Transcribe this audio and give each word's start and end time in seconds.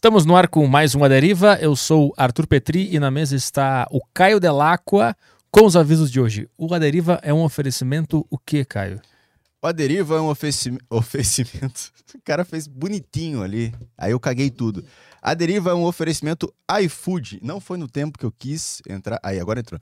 Estamos 0.00 0.24
no 0.24 0.34
ar 0.34 0.48
com 0.48 0.66
mais 0.66 0.94
uma 0.94 1.10
deriva. 1.10 1.58
Eu 1.60 1.76
sou 1.76 2.14
Arthur 2.16 2.46
Petri 2.46 2.88
e 2.90 2.98
na 2.98 3.10
mesa 3.10 3.36
está 3.36 3.86
o 3.90 4.00
Caio 4.14 4.40
Delacqua 4.40 5.14
com 5.50 5.66
os 5.66 5.76
avisos 5.76 6.10
de 6.10 6.18
hoje. 6.18 6.48
O 6.56 6.72
Aderiva 6.72 7.20
é 7.22 7.34
um 7.34 7.42
oferecimento 7.42 8.26
o 8.30 8.38
que, 8.38 8.64
Caio? 8.64 8.98
O 9.62 9.66
Aderiva 9.66 10.16
é 10.16 10.20
um 10.22 10.30
ofereci- 10.30 10.78
oferecimento. 10.88 11.92
O 12.14 12.22
cara 12.24 12.46
fez 12.46 12.66
bonitinho 12.66 13.42
ali. 13.42 13.74
Aí 13.98 14.12
eu 14.12 14.18
caguei 14.18 14.48
tudo. 14.48 14.82
A 15.20 15.34
Deriva 15.34 15.72
é 15.72 15.74
um 15.74 15.84
oferecimento 15.84 16.50
iFood. 16.80 17.38
Não 17.42 17.60
foi 17.60 17.76
no 17.76 17.86
tempo 17.86 18.18
que 18.18 18.24
eu 18.24 18.32
quis 18.32 18.80
entrar. 18.88 19.20
Aí, 19.22 19.38
agora 19.38 19.60
entrou. 19.60 19.78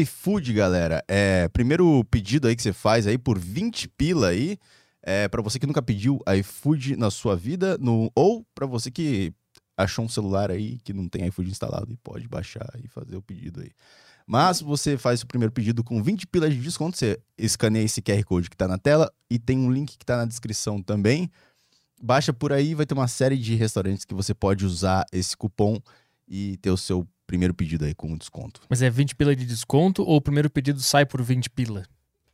iFood, 0.00 0.52
galera. 0.52 1.00
É 1.06 1.46
primeiro 1.46 2.04
pedido 2.10 2.48
aí 2.48 2.56
que 2.56 2.62
você 2.62 2.72
faz 2.72 3.06
aí 3.06 3.16
por 3.16 3.38
20 3.38 3.86
pila 3.90 4.30
aí. 4.30 4.58
É 5.00 5.28
para 5.28 5.40
você 5.40 5.60
que 5.60 5.66
nunca 5.66 5.80
pediu 5.80 6.18
iFood 6.40 6.96
na 6.96 7.08
sua 7.08 7.36
vida, 7.36 7.78
no, 7.78 8.10
ou 8.14 8.44
para 8.52 8.66
você 8.66 8.90
que 8.90 9.32
achou 9.82 10.04
um 10.04 10.08
celular 10.08 10.50
aí 10.50 10.78
que 10.84 10.92
não 10.92 11.08
tem 11.08 11.26
iFood 11.26 11.50
instalado 11.50 11.92
e 11.92 11.96
pode 11.96 12.28
baixar 12.28 12.68
e 12.82 12.88
fazer 12.88 13.16
o 13.16 13.22
pedido 13.22 13.60
aí. 13.60 13.70
Mas 14.26 14.60
você 14.60 14.96
faz 14.96 15.22
o 15.22 15.26
primeiro 15.26 15.52
pedido 15.52 15.82
com 15.82 16.02
20 16.02 16.26
pilas 16.26 16.54
de 16.54 16.60
desconto, 16.60 16.96
você 16.96 17.18
escaneia 17.36 17.84
esse 17.84 18.00
QR 18.00 18.22
Code 18.24 18.48
que 18.48 18.56
tá 18.56 18.68
na 18.68 18.78
tela 18.78 19.12
e 19.28 19.38
tem 19.38 19.58
um 19.58 19.70
link 19.70 19.98
que 19.98 20.06
tá 20.06 20.18
na 20.18 20.24
descrição 20.24 20.80
também. 20.82 21.30
Baixa 22.00 22.32
por 22.32 22.52
aí, 22.52 22.74
vai 22.74 22.86
ter 22.86 22.94
uma 22.94 23.08
série 23.08 23.36
de 23.36 23.54
restaurantes 23.54 24.04
que 24.04 24.14
você 24.14 24.32
pode 24.32 24.64
usar 24.64 25.04
esse 25.12 25.36
cupom 25.36 25.80
e 26.28 26.56
ter 26.58 26.70
o 26.70 26.76
seu 26.76 27.06
primeiro 27.26 27.52
pedido 27.52 27.84
aí 27.84 27.94
com 27.94 28.16
desconto. 28.16 28.60
Mas 28.68 28.82
é 28.82 28.88
20 28.88 29.14
pila 29.16 29.34
de 29.34 29.44
desconto 29.44 30.02
ou 30.02 30.16
o 30.16 30.20
primeiro 30.20 30.48
pedido 30.48 30.80
sai 30.80 31.04
por 31.04 31.22
20 31.22 31.50
pila? 31.50 31.84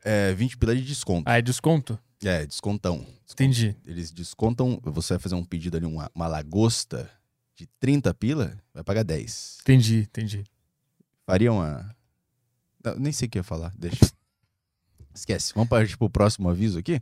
É 0.05 0.33
20 0.35 0.59
pila 0.59 0.77
de 0.77 0.83
desconto. 0.83 1.29
Ah, 1.29 1.39
é 1.39 1.43
desconto? 1.43 1.99
É, 2.23 2.47
descontão. 2.47 3.07
Entendi. 3.33 3.77
Eles 3.85 4.11
descontam, 4.11 4.81
você 4.83 5.15
vai 5.15 5.19
fazer 5.19 5.35
um 5.35 5.45
pedido 5.45 5.77
ali, 5.77 5.87
uma, 5.87 6.11
uma 6.15 6.27
lagosta 6.27 7.11
de 7.57 7.67
30 7.81 8.13
pila, 8.15 8.57
vai 8.73 8.85
pagar 8.85 9.03
10. 9.03 9.59
Entendi, 9.63 10.01
entendi. 10.01 10.45
Faria 11.25 11.53
uma. 11.53 11.97
Não, 12.85 12.97
nem 12.97 13.13
sei 13.13 13.27
o 13.27 13.31
que 13.31 13.39
ia 13.39 13.43
falar, 13.43 13.73
deixa. 13.77 14.13
Esquece. 15.15 15.55
Vamos 15.55 15.69
partir 15.69 15.97
pro 15.97 16.11
próximo 16.11 16.49
aviso 16.51 16.79
aqui. 16.79 17.01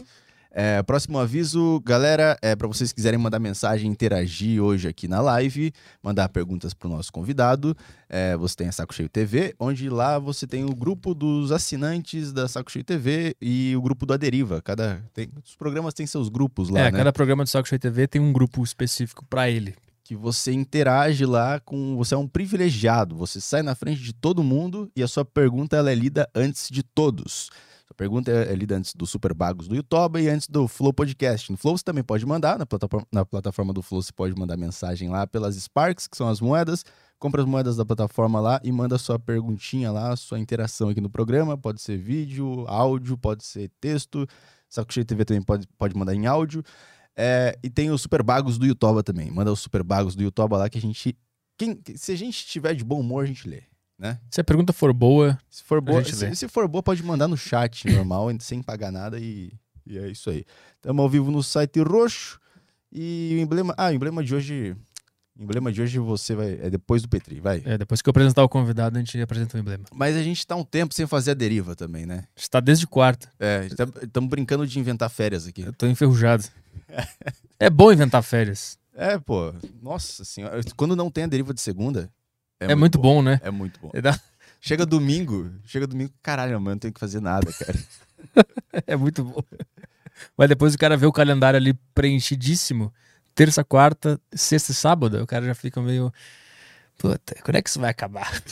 É, 0.57 0.81
próximo 0.85 1.19
aviso, 1.19 1.81
galera, 1.85 2.39
é 2.41 2.55
para 2.55 2.69
vocês 2.69 2.93
quiserem 2.93 3.19
mandar 3.19 3.41
mensagem, 3.41 3.91
interagir 3.91 4.63
hoje 4.63 4.87
aqui 4.87 5.09
na 5.09 5.21
live, 5.21 5.73
mandar 6.01 6.29
perguntas 6.29 6.73
pro 6.73 6.89
nosso 6.89 7.13
convidado. 7.13 7.77
É, 8.09 8.37
você 8.37 8.55
tem 8.55 8.69
a 8.69 8.73
Saco 8.73 8.95
Cheio 8.95 9.09
TV, 9.09 9.53
onde 9.59 9.89
lá 9.89 10.17
você 10.17 10.47
tem 10.47 10.65
o 10.65 10.73
grupo 10.73 11.13
dos 11.13 11.51
assinantes 11.51 12.33
da 12.33 12.47
Saco 12.47 12.71
Cheio 12.71 12.85
TV 12.85 13.35
e 13.43 13.75
o 13.77 13.83
grupo 13.83 14.07
do 14.07 14.13
Aderiva. 14.13 14.63
Cada 14.63 15.03
tem, 15.13 15.29
os 15.45 15.57
programas 15.57 15.93
têm 15.93 16.07
seus 16.07 16.29
grupos 16.29 16.69
lá, 16.69 16.83
é, 16.83 16.85
né? 16.85 16.99
cada 16.99 17.13
programa 17.13 17.43
do 17.43 17.51
Saco 17.51 17.69
Cheio 17.69 17.81
TV 17.81 18.07
tem 18.07 18.23
um 18.23 18.33
grupo 18.33 18.63
específico 18.63 19.25
pra 19.25 19.51
ele. 19.51 19.75
Que 20.05 20.15
você 20.15 20.53
interage 20.53 21.25
lá 21.25 21.59
com. 21.59 21.97
Você 21.97 22.15
é 22.15 22.19
um 22.19 22.29
privilegiado. 22.29 23.17
Você 23.17 23.41
sai 23.41 23.63
na 23.63 23.75
frente 23.75 24.03
de 24.03 24.13
todo 24.13 24.45
mundo 24.45 24.93
e 24.95 25.03
a 25.03 25.09
sua 25.09 25.25
pergunta 25.25 25.77
ela 25.77 25.91
é 25.91 25.95
lida 25.95 26.29
antes 26.35 26.69
de 26.71 26.83
todos. 26.83 27.51
Sua 27.87 27.95
pergunta 27.97 28.31
é 28.31 28.53
é 28.53 28.55
lida 28.55 28.77
antes 28.77 28.95
do 28.95 29.07
Super 29.07 29.33
Bagos 29.33 29.67
do 29.67 29.75
YouTube 29.75 30.21
e 30.21 30.29
antes 30.29 30.47
do 30.47 30.69
Flow 30.69 30.93
Podcast. 30.93 31.51
No 31.51 31.57
Flow 31.57 31.77
você 31.77 31.83
também 31.83 32.05
pode 32.05 32.25
mandar, 32.27 32.59
na 32.59 32.67
plataforma, 32.67 33.07
na 33.11 33.25
plataforma 33.25 33.73
do 33.73 33.83
Flow 33.83 34.03
você 34.03 34.13
pode 34.13 34.39
mandar 34.39 34.59
mensagem 34.59 35.09
lá 35.09 35.27
pelas 35.27 35.57
Sparks, 35.57 36.07
que 36.07 36.17
são 36.17 36.29
as 36.29 36.41
moedas. 36.41 36.85
Compra 37.19 37.41
as 37.41 37.49
moedas 37.49 37.77
da 37.77 37.85
plataforma 37.87 38.39
lá 38.41 38.61
e 38.63 38.71
manda 38.71 38.99
sua 38.99 39.19
perguntinha 39.19 39.91
lá, 39.91 40.15
sua 40.17 40.39
interação 40.39 40.91
aqui 40.91 41.01
no 41.01 41.09
programa. 41.09 41.57
Pode 41.57 41.81
ser 41.81 41.97
vídeo, 41.97 42.67
áudio, 42.69 43.17
pode 43.17 43.43
ser 43.45 43.71
texto. 43.81 44.27
Saco 44.69 44.93
Cheio 44.93 45.07
TV 45.07 45.25
também 45.25 45.43
pode, 45.43 45.67
pode 45.79 45.97
mandar 45.97 46.15
em 46.15 46.27
áudio. 46.27 46.63
É, 47.17 47.57
e 47.63 47.71
tem 47.71 47.91
os 47.91 48.03
Super 48.03 48.23
Bagos 48.23 48.59
do 48.59 48.67
YouTube 48.67 49.03
também. 49.03 49.31
Manda 49.31 49.53
os 49.53 49.61
Super 49.61 49.83
Bagos 49.83 50.15
do 50.15 50.23
YouTube 50.23 50.53
lá 50.53 50.69
que 50.69 50.79
a 50.79 50.81
gente. 50.81 51.17
Quem, 51.57 51.81
se 51.95 52.13
a 52.13 52.17
gente 52.17 52.35
estiver 52.35 52.75
de 52.75 52.83
bom 52.85 53.01
humor, 53.01 53.25
a 53.25 53.27
gente 53.27 53.49
lê. 53.49 53.63
Né? 53.99 54.19
Se 54.29 54.41
a 54.41 54.45
pergunta 54.45 54.73
for 54.73 54.93
boa, 54.93 55.39
Se 55.49 55.63
for 55.63 55.81
boa, 55.81 56.03
gente 56.03 56.17
se, 56.17 56.27
lê. 56.27 56.35
se 56.35 56.49
for 56.49 56.67
boa, 56.67 56.83
pode 56.83 57.03
mandar 57.05 57.29
no 57.29 57.37
chat 57.37 57.89
normal, 57.93 58.29
sem 58.41 58.61
pagar 58.61 58.91
nada 58.91 59.21
e, 59.21 59.53
e 59.87 59.97
é 59.97 60.09
isso 60.09 60.31
aí. 60.31 60.45
Estamos 60.77 61.01
ao 61.01 61.09
vivo 61.09 61.31
no 61.31 61.43
site 61.43 61.81
roxo. 61.81 62.41
E 62.93 63.37
o 63.37 63.43
emblema. 63.43 63.75
Ah, 63.77 63.89
o 63.89 63.93
emblema 63.93 64.23
de 64.23 64.35
hoje. 64.35 64.77
O 65.37 65.43
emblema 65.43 65.73
de 65.73 65.83
hoje 65.83 65.99
você 65.99 66.35
vai. 66.35 66.59
É 66.63 66.71
depois 66.71 67.03
do 67.03 67.09
Petri, 67.09 67.41
vai. 67.41 67.61
é, 67.65 67.77
depois 67.77 68.01
que 68.01 68.09
eu 68.09 68.13
apresentar 68.13 68.45
o 68.45 68.49
convidado, 68.49 68.97
a 68.97 69.01
gente 69.01 69.21
apresenta 69.21 69.57
o 69.57 69.61
emblema. 69.61 69.85
Mas 69.93 70.15
a 70.17 70.23
gente 70.23 70.47
tá 70.47 70.55
um 70.55 70.63
tempo 70.63 70.95
sem 70.95 71.07
fazer 71.09 71.33
a 71.33 71.35
deriva 71.35 71.75
também, 71.75 72.07
né? 72.07 72.25
Está 72.37 72.61
desde 72.61 72.87
quarta. 72.87 73.29
É, 73.41 73.67
estamos 74.03 74.31
brincando 74.31 74.65
de 74.65 74.79
inventar 74.79 75.11
férias 75.11 75.45
aqui. 75.47 75.63
Eu 75.63 75.73
tô 75.73 75.87
enferrujado. 75.89 76.45
É 77.59 77.71
bom 77.71 77.93
inventar 77.93 78.23
férias. 78.23 78.79
É, 78.95 79.19
pô. 79.19 79.53
Nossa 79.83 80.25
senhora. 80.25 80.61
Quando 80.77 80.95
não 80.95 81.11
tem 81.11 81.25
a 81.25 81.27
deriva 81.27 81.53
de 81.53 81.61
segunda. 81.61 82.11
É, 82.61 82.75
muito 82.75 82.99
bom, 82.99 83.23
né? 83.23 83.41
É 83.43 83.51
muito 83.51 83.79
bom. 83.81 83.91
É, 83.93 84.01
da- 84.01 84.19
Chega 84.61 84.87
domingo, 84.87 85.53
chega 85.67 85.87
domingo, 85.87 86.11
caralho, 86.23 86.53
mano, 86.59 86.77
não 86.77 86.79
tenho 86.79 86.95
que 86.95 87.01
fazer 87.01 87.21
nada, 87.21 87.53
cara. 87.53 87.79
é 88.87 88.97
muito 88.97 89.23
bom. 89.23 89.43
Mas 90.39 90.49
depois 90.49 90.75
o 90.75 90.79
cara 90.79 90.97
vê 90.97 91.05
o 91.05 91.13
calendário 91.13 91.59
ali 91.59 91.75
preenchidíssimo. 91.95 92.91
Terça, 93.35 93.63
quarta, 93.63 94.19
sexta 94.33 94.73
e 94.73 94.75
sábado. 94.75 95.23
O 95.23 95.27
cara 95.27 95.45
já 95.45 95.55
fica 95.55 95.83
meio. 95.83 96.11
Puta, 96.97 97.35
quando 97.43 97.57
é 97.57 97.63
que 97.63 97.69
isso 97.69 97.81
vai 97.81 97.91
acabar? 97.91 98.33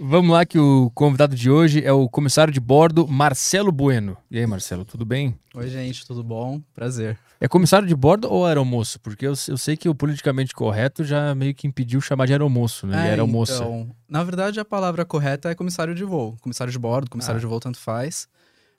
Vamos 0.00 0.30
lá, 0.32 0.44
que 0.46 0.58
o 0.58 0.90
convidado 0.94 1.36
de 1.36 1.50
hoje 1.50 1.84
é 1.84 1.92
o 1.92 2.08
comissário 2.08 2.52
de 2.52 2.58
bordo, 2.60 3.06
Marcelo 3.06 3.70
Bueno. 3.70 4.16
E 4.30 4.38
aí, 4.38 4.46
Marcelo, 4.46 4.84
tudo 4.84 5.04
bem? 5.04 5.38
Oi, 5.54 5.68
gente, 5.68 6.06
tudo 6.06 6.24
bom? 6.24 6.60
Prazer. 6.74 7.18
É 7.38 7.46
comissário 7.46 7.86
de 7.86 7.94
bordo 7.94 8.26
ou 8.32 8.46
aeromoço? 8.46 8.98
Porque 9.00 9.26
eu, 9.26 9.34
eu 9.48 9.58
sei 9.58 9.76
que 9.76 9.88
o 9.88 9.94
politicamente 9.94 10.54
correto 10.54 11.04
já 11.04 11.34
meio 11.34 11.54
que 11.54 11.66
impediu 11.66 12.00
chamar 12.00 12.26
de 12.26 12.32
aeromoço, 12.32 12.86
né? 12.86 12.96
e 13.04 13.06
É, 13.06 13.10
aeromoça. 13.10 13.54
então, 13.56 13.90
na 14.08 14.24
verdade, 14.24 14.58
a 14.58 14.64
palavra 14.64 15.04
correta 15.04 15.50
é 15.50 15.54
comissário 15.54 15.94
de 15.94 16.04
voo. 16.04 16.36
Comissário 16.40 16.72
de 16.72 16.78
bordo, 16.78 17.10
comissário 17.10 17.38
Ah. 17.38 17.40
de 17.40 17.46
voo, 17.46 17.60
tanto 17.60 17.78
faz. 17.78 18.26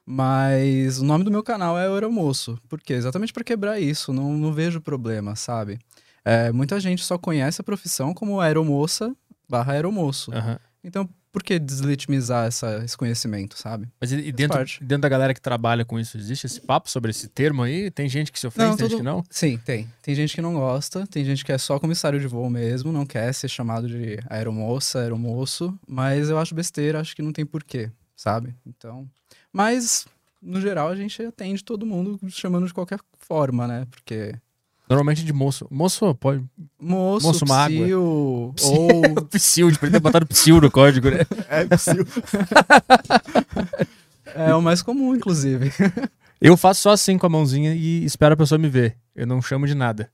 Mas 0.05 0.97
o 0.99 1.05
nome 1.05 1.23
do 1.23 1.31
meu 1.31 1.43
canal 1.43 1.77
é 1.77 1.87
Aeromoço. 1.87 2.57
Por 2.67 2.81
quê? 2.81 2.93
Exatamente 2.93 3.31
para 3.31 3.43
quebrar 3.43 3.79
isso. 3.79 4.11
Não, 4.11 4.33
não 4.33 4.51
vejo 4.51 4.81
problema, 4.81 5.35
sabe? 5.35 5.79
É, 6.25 6.51
muita 6.51 6.77
gente 6.79 7.03
só 7.05 7.17
conhece 7.17 7.61
a 7.61 7.63
profissão 7.63 8.13
como 8.13 8.41
aeromoça 8.41 9.15
barra 9.47 9.73
aeromoço. 9.73 10.33
Aham. 10.33 10.57
Então, 10.83 11.07
por 11.31 11.41
que 11.41 11.57
deslegitimizar 11.57 12.45
essa, 12.45 12.83
esse 12.83 12.95
conhecimento, 12.97 13.57
sabe? 13.57 13.87
Mas 13.99 14.11
e, 14.11 14.17
e 14.17 14.31
dentro, 14.31 14.57
parte. 14.57 14.83
dentro 14.83 15.01
da 15.03 15.09
galera 15.09 15.33
que 15.33 15.39
trabalha 15.41 15.85
com 15.85 15.97
isso, 15.99 16.17
existe 16.17 16.45
esse 16.45 16.59
papo 16.61 16.89
sobre 16.91 17.09
esse 17.11 17.27
termo 17.29 17.63
aí? 17.63 17.89
Tem 17.89 18.07
gente 18.09 18.31
que 18.31 18.39
se 18.39 18.45
ofende, 18.45 18.69
Não, 18.69 18.75
tem 18.75 18.85
gente 18.85 18.91
tudo- 18.91 18.99
que 18.99 19.03
não? 19.03 19.23
Sim, 19.29 19.57
tem. 19.65 19.89
Tem 20.01 20.13
gente 20.13 20.35
que 20.35 20.41
não 20.41 20.53
gosta, 20.53 21.07
tem 21.07 21.23
gente 21.23 21.43
que 21.45 21.51
é 21.51 21.57
só 21.57 21.79
comissário 21.79 22.19
de 22.19 22.27
voo 22.27 22.49
mesmo, 22.49 22.91
não 22.91 23.05
quer 23.05 23.33
ser 23.33 23.47
chamado 23.47 23.87
de 23.87 24.19
aeromoça, 24.29 24.99
aeromoço, 24.99 25.73
mas 25.87 26.29
eu 26.29 26.37
acho 26.37 26.53
besteira, 26.53 26.99
acho 26.99 27.15
que 27.15 27.21
não 27.21 27.31
tem 27.31 27.45
porquê, 27.45 27.89
sabe? 28.15 28.53
Então. 28.65 29.09
Mas, 29.51 30.05
no 30.41 30.59
geral, 30.59 30.89
a 30.89 30.95
gente 30.95 31.21
atende 31.23 31.63
todo 31.63 31.85
mundo 31.85 32.19
chamando 32.29 32.67
de 32.67 32.73
qualquer 32.73 32.99
forma, 33.19 33.65
né? 33.67 33.87
Porque. 33.89 34.35
Normalmente 34.89 35.23
de 35.23 35.31
moço. 35.33 35.65
Moço 35.71 36.13
pode. 36.15 36.43
Moço, 36.79 37.25
Moço, 37.27 37.45
uma 37.45 37.57
água. 37.65 37.85
psil, 37.85 38.01
ou. 38.01 38.53
Psil, 39.31 39.71
de 39.71 39.79
ter 39.79 39.99
botado 39.99 40.25
psil 40.27 40.59
no 40.61 40.69
código, 40.69 41.09
né? 41.09 41.19
É 41.49 41.65
possível. 41.65 42.05
É 44.35 44.53
o 44.55 44.61
mais 44.61 44.81
comum, 44.81 45.15
inclusive. 45.15 45.71
Eu 46.41 46.57
faço 46.57 46.81
só 46.81 46.91
assim 46.91 47.17
com 47.19 47.25
a 47.25 47.29
mãozinha 47.29 47.75
e 47.75 48.03
espero 48.03 48.33
a 48.33 48.37
pessoa 48.37 48.57
me 48.57 48.67
ver. 48.67 48.97
Eu 49.15 49.27
não 49.27 49.41
chamo 49.41 49.67
de 49.67 49.75
nada. 49.75 50.09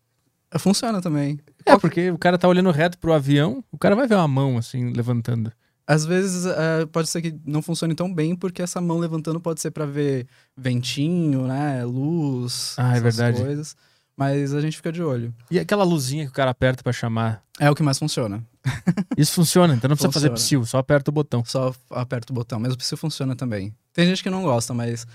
Funciona 0.58 1.02
também. 1.02 1.40
É, 1.66 1.78
porque 1.78 2.12
o 2.12 2.18
cara 2.18 2.38
tá 2.38 2.47
olhando 2.47 2.69
reto 2.72 2.97
pro 2.97 3.13
avião, 3.13 3.63
o 3.72 3.78
cara 3.78 3.96
vai 3.96 4.08
ver 4.08 4.16
uma 4.16 4.28
mão 4.28 4.58
assim, 4.58 4.91
levantando. 4.91 5.52
Às 5.88 6.06
vezes 6.06 6.46
é, 6.46 6.85
pode 6.88 7.08
ser 7.08 7.22
que 7.22 7.35
não 7.46 7.62
funcione 7.62 7.96
tão 7.96 8.13
bem, 8.13 8.35
porque 8.35 8.62
essa 8.62 8.81
mão 8.81 8.97
levantando 9.00 9.40
pode 9.40 9.62
ser 9.62 9.72
pra 9.72 9.85
ver 9.85 10.28
ventinho, 10.58 11.47
né? 11.47 11.84
Luz, 11.85 12.75
Ah, 12.78 12.97
é 12.97 13.00
verdade. 13.00 13.41
coisas. 13.41 13.75
Mas 14.19 14.53
a 14.53 14.59
gente 14.59 14.76
fica 14.76 14.91
de 14.91 15.02
olho. 15.02 15.34
E 15.49 15.58
aquela 15.58 15.85
luzinha 15.85 16.26
que 16.26 16.29
o 16.32 16.34
cara 16.34 16.52
aperta 16.52 16.84
pra 16.84 16.91
chamar. 16.91 17.41
É 17.58 17.72
o 17.72 17.76
que 17.76 17.82
mais 17.82 17.97
funciona. 17.97 18.44
Isso 19.17 19.32
funciona, 19.34 19.73
então 19.73 19.88
não 19.88 19.96
precisa 19.96 20.11
fazer 20.11 20.28
Funciona. 20.29 20.61
psil, 20.61 20.66
só 20.66 20.78
aperta 20.78 21.09
o 21.09 21.14
botão. 21.14 21.41
Só 21.46 21.73
aperta 21.90 22.34
o 22.34 22.35
botão. 22.35 22.59
Mas 22.59 22.73
o 22.73 22.78
psil 22.78 22.97
funciona 22.97 23.34
também. 23.34 23.73
Tem 23.94 24.05
gente 24.05 24.22
que 24.22 24.29
não 24.29 24.44
gosta, 24.44 24.73
mas. 24.73 25.08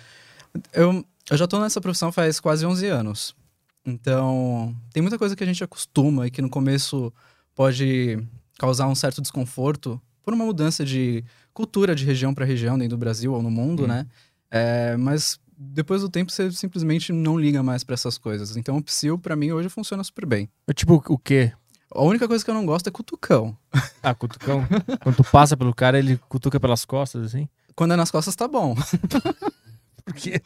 Eu, 0.72 1.04
eu 1.30 1.36
já 1.36 1.46
tô 1.46 1.60
nessa 1.60 1.82
profissão 1.82 2.10
faz 2.10 2.40
quase 2.40 2.64
11 2.64 2.86
anos. 2.86 3.36
Então, 3.84 4.74
tem 4.92 5.02
muita 5.02 5.18
coisa 5.18 5.36
que 5.36 5.44
a 5.44 5.46
gente 5.46 5.62
acostuma 5.62 6.26
e 6.26 6.30
que 6.30 6.40
no 6.40 6.48
começo 6.48 7.12
pode 7.54 8.18
causar 8.58 8.88
um 8.88 8.94
certo 8.94 9.20
desconforto 9.20 10.00
por 10.22 10.32
uma 10.32 10.46
mudança 10.46 10.82
de 10.84 11.22
cultura 11.52 11.94
de 11.94 12.06
região 12.06 12.32
para 12.32 12.46
região, 12.46 12.78
dentro 12.78 12.96
do 12.96 13.00
Brasil 13.00 13.34
ou 13.34 13.42
no 13.42 13.50
mundo, 13.50 13.84
Hum. 13.84 13.88
né? 13.88 14.06
É, 14.50 14.96
mas 14.96 15.38
depois 15.56 16.02
do 16.02 16.08
tempo 16.08 16.30
você 16.30 16.50
simplesmente 16.52 17.12
não 17.12 17.38
liga 17.38 17.62
mais 17.62 17.84
para 17.84 17.94
essas 17.94 18.18
coisas. 18.18 18.56
Então, 18.56 18.76
o 18.76 18.82
psil, 18.82 19.18
para 19.18 19.36
mim, 19.36 19.52
hoje 19.52 19.68
funciona 19.68 20.02
super 20.04 20.26
bem. 20.26 20.48
É 20.66 20.72
tipo 20.72 21.02
o 21.08 21.18
quê? 21.18 21.52
A 21.94 22.02
única 22.02 22.26
coisa 22.26 22.44
que 22.44 22.50
eu 22.50 22.54
não 22.54 22.66
gosto 22.66 22.88
é 22.88 22.90
cutucão. 22.90 23.56
Ah, 24.02 24.14
cutucão. 24.14 24.66
Quando 25.02 25.16
tu 25.16 25.24
passa 25.24 25.56
pelo 25.56 25.72
cara, 25.72 25.98
ele 25.98 26.18
cutuca 26.28 26.58
pelas 26.58 26.84
costas, 26.84 27.26
assim. 27.26 27.48
Quando 27.76 27.94
é 27.94 27.96
nas 27.96 28.10
costas, 28.10 28.34
tá 28.34 28.48
bom. 28.48 28.74
Por 30.04 30.12
quê? 30.14 30.42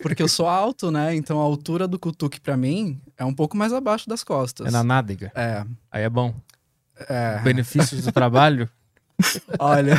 Porque 0.00 0.22
eu 0.22 0.28
sou 0.28 0.48
alto, 0.48 0.90
né? 0.90 1.14
Então 1.14 1.38
a 1.38 1.42
altura 1.42 1.86
do 1.86 1.98
cutuque 1.98 2.40
pra 2.40 2.56
mim 2.56 2.98
é 3.18 3.24
um 3.24 3.34
pouco 3.34 3.56
mais 3.56 3.72
abaixo 3.72 4.08
das 4.08 4.24
costas. 4.24 4.66
É 4.66 4.70
na 4.70 4.82
nádega. 4.82 5.30
É. 5.34 5.66
Aí 5.90 6.02
é 6.02 6.08
bom. 6.08 6.34
é. 7.08 7.38
Benefícios 7.40 8.04
do 8.04 8.12
trabalho. 8.12 8.70
Olha. 9.58 9.96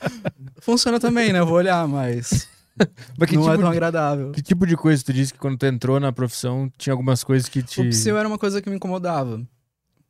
Funciona 0.60 0.98
também, 0.98 1.32
né? 1.32 1.38
Eu 1.38 1.46
vou 1.46 1.56
olhar, 1.56 1.86
mas 1.86 2.48
Não 3.18 3.24
é 3.24 3.26
tipo, 3.26 3.44
tão 3.44 3.56
de- 3.58 3.64
agradável. 3.64 4.32
que 4.32 4.42
tipo 4.42 4.66
de 4.66 4.76
coisa 4.76 5.02
tu 5.04 5.12
disse 5.12 5.32
que 5.32 5.38
quando 5.38 5.58
tu 5.58 5.66
entrou 5.66 6.00
na 6.00 6.12
profissão 6.12 6.70
tinha 6.78 6.92
algumas 6.92 7.22
coisas 7.22 7.48
que 7.48 7.62
te. 7.62 7.80
O 7.80 7.88
psil 7.90 8.16
era 8.16 8.26
uma 8.26 8.38
coisa 8.38 8.60
que 8.62 8.68
me 8.70 8.76
incomodava. 8.76 9.40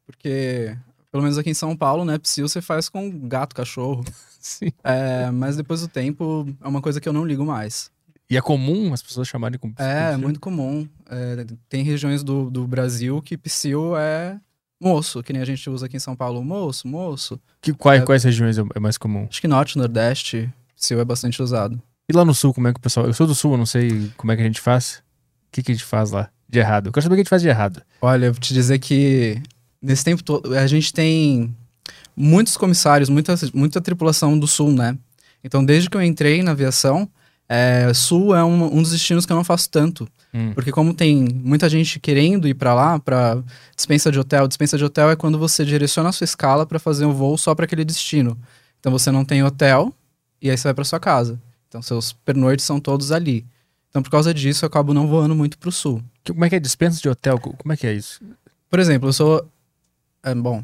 Porque, 0.06 0.76
pelo 1.10 1.22
menos 1.22 1.38
aqui 1.38 1.50
em 1.50 1.54
São 1.54 1.76
Paulo, 1.76 2.04
né? 2.04 2.18
Psil 2.18 2.48
você 2.48 2.60
faz 2.60 2.88
com 2.88 3.10
gato, 3.28 3.54
cachorro. 3.54 4.04
Sim. 4.40 4.72
É, 4.82 5.30
mas 5.30 5.56
depois 5.56 5.80
do 5.82 5.88
tempo, 5.88 6.46
é 6.60 6.66
uma 6.68 6.80
coisa 6.80 7.00
que 7.00 7.08
eu 7.08 7.12
não 7.12 7.24
ligo 7.24 7.44
mais. 7.44 7.90
E 8.28 8.36
é 8.36 8.40
comum 8.40 8.92
as 8.92 9.02
pessoas 9.02 9.26
chamarem 9.28 9.58
com 9.58 9.72
É, 9.76 10.12
com- 10.12 10.18
muito 10.18 10.40
comum. 10.40 10.88
É, 11.10 11.44
tem 11.68 11.82
regiões 11.82 12.22
do, 12.22 12.48
do 12.50 12.66
Brasil 12.66 13.20
que 13.20 13.36
psil 13.36 13.96
é 13.96 14.38
moço, 14.80 15.22
que 15.22 15.32
nem 15.32 15.42
a 15.42 15.44
gente 15.44 15.68
usa 15.68 15.86
aqui 15.86 15.96
em 15.96 16.00
São 16.00 16.14
Paulo. 16.16 16.42
Moço, 16.42 16.86
moço. 16.88 17.40
Que, 17.60 17.72
quais, 17.74 18.00
É. 18.02 18.04
quais 18.04 18.24
regiões 18.24 18.56
é 18.56 18.62
é 18.74 18.80
mais 18.80 18.96
comum? 18.96 19.26
Acho 19.28 19.40
que 19.40 19.48
norte, 19.48 19.76
nordeste, 19.76 20.48
psil 20.76 21.00
é 21.00 21.04
bastante 21.04 21.42
usado. 21.42 21.80
E 22.10 22.12
lá 22.12 22.24
no 22.24 22.34
sul, 22.34 22.52
como 22.52 22.66
é 22.66 22.72
que 22.72 22.78
o 22.80 22.82
pessoal. 22.82 23.06
Eu 23.06 23.14
sou 23.14 23.24
do 23.24 23.36
sul, 23.36 23.52
eu 23.52 23.58
não 23.58 23.64
sei 23.64 24.10
como 24.16 24.32
é 24.32 24.36
que 24.36 24.42
a 24.42 24.44
gente 24.44 24.60
faz. 24.60 25.00
O 25.46 25.52
que, 25.52 25.62
que 25.62 25.70
a 25.70 25.74
gente 25.76 25.84
faz 25.84 26.10
lá 26.10 26.28
de 26.48 26.58
errado? 26.58 26.88
Eu 26.88 26.92
quero 26.92 27.04
saber 27.04 27.14
o 27.14 27.16
que 27.16 27.20
a 27.20 27.22
gente 27.22 27.30
faz 27.30 27.40
de 27.40 27.46
errado. 27.46 27.82
Olha, 28.02 28.26
eu 28.26 28.32
vou 28.32 28.40
te 28.40 28.52
dizer 28.52 28.80
que 28.80 29.40
nesse 29.80 30.02
tempo 30.02 30.20
todo 30.24 30.52
a 30.58 30.66
gente 30.66 30.92
tem 30.92 31.54
muitos 32.16 32.56
comissários, 32.56 33.08
muita, 33.08 33.36
muita 33.54 33.80
tripulação 33.80 34.36
do 34.36 34.48
Sul, 34.48 34.72
né? 34.72 34.98
Então, 35.44 35.64
desde 35.64 35.88
que 35.88 35.96
eu 35.96 36.02
entrei 36.02 36.42
na 36.42 36.50
aviação, 36.50 37.08
é, 37.48 37.92
Sul 37.94 38.34
é 38.34 38.42
um, 38.42 38.78
um 38.78 38.82
dos 38.82 38.90
destinos 38.90 39.24
que 39.24 39.30
eu 39.30 39.36
não 39.36 39.44
faço 39.44 39.70
tanto. 39.70 40.08
Hum. 40.34 40.52
Porque 40.52 40.72
como 40.72 40.92
tem 40.92 41.28
muita 41.32 41.68
gente 41.68 42.00
querendo 42.00 42.48
ir 42.48 42.54
pra 42.54 42.74
lá, 42.74 42.98
pra 42.98 43.40
dispensa 43.76 44.10
de 44.10 44.18
hotel, 44.18 44.48
dispensa 44.48 44.76
de 44.76 44.84
hotel 44.84 45.10
é 45.10 45.16
quando 45.16 45.38
você 45.38 45.64
direciona 45.64 46.08
a 46.08 46.12
sua 46.12 46.24
escala 46.24 46.66
pra 46.66 46.80
fazer 46.80 47.06
um 47.06 47.12
voo 47.12 47.38
só 47.38 47.54
pra 47.54 47.66
aquele 47.66 47.84
destino. 47.84 48.36
Então 48.80 48.90
você 48.90 49.12
não 49.12 49.24
tem 49.24 49.44
hotel 49.44 49.94
e 50.42 50.50
aí 50.50 50.58
você 50.58 50.64
vai 50.64 50.74
pra 50.74 50.84
sua 50.84 50.98
casa. 50.98 51.40
Então 51.70 51.80
seus 51.80 52.12
pernoites 52.12 52.64
são 52.64 52.80
todos 52.80 53.12
ali. 53.12 53.46
Então 53.88 54.02
por 54.02 54.10
causa 54.10 54.34
disso 54.34 54.64
eu 54.64 54.66
acabo 54.66 54.92
não 54.92 55.06
voando 55.06 55.34
muito 55.36 55.56
pro 55.56 55.70
sul. 55.72 56.02
Como 56.26 56.44
é 56.44 56.48
que 56.50 56.56
é 56.56 56.60
dispensa 56.60 57.00
de 57.00 57.08
hotel? 57.08 57.38
Co- 57.38 57.54
Como 57.56 57.72
é 57.72 57.76
que 57.76 57.86
é 57.86 57.94
isso? 57.94 58.20
Por 58.68 58.78
exemplo, 58.80 59.08
eu 59.08 59.12
sou. 59.12 59.48
É, 60.22 60.34
bom, 60.34 60.62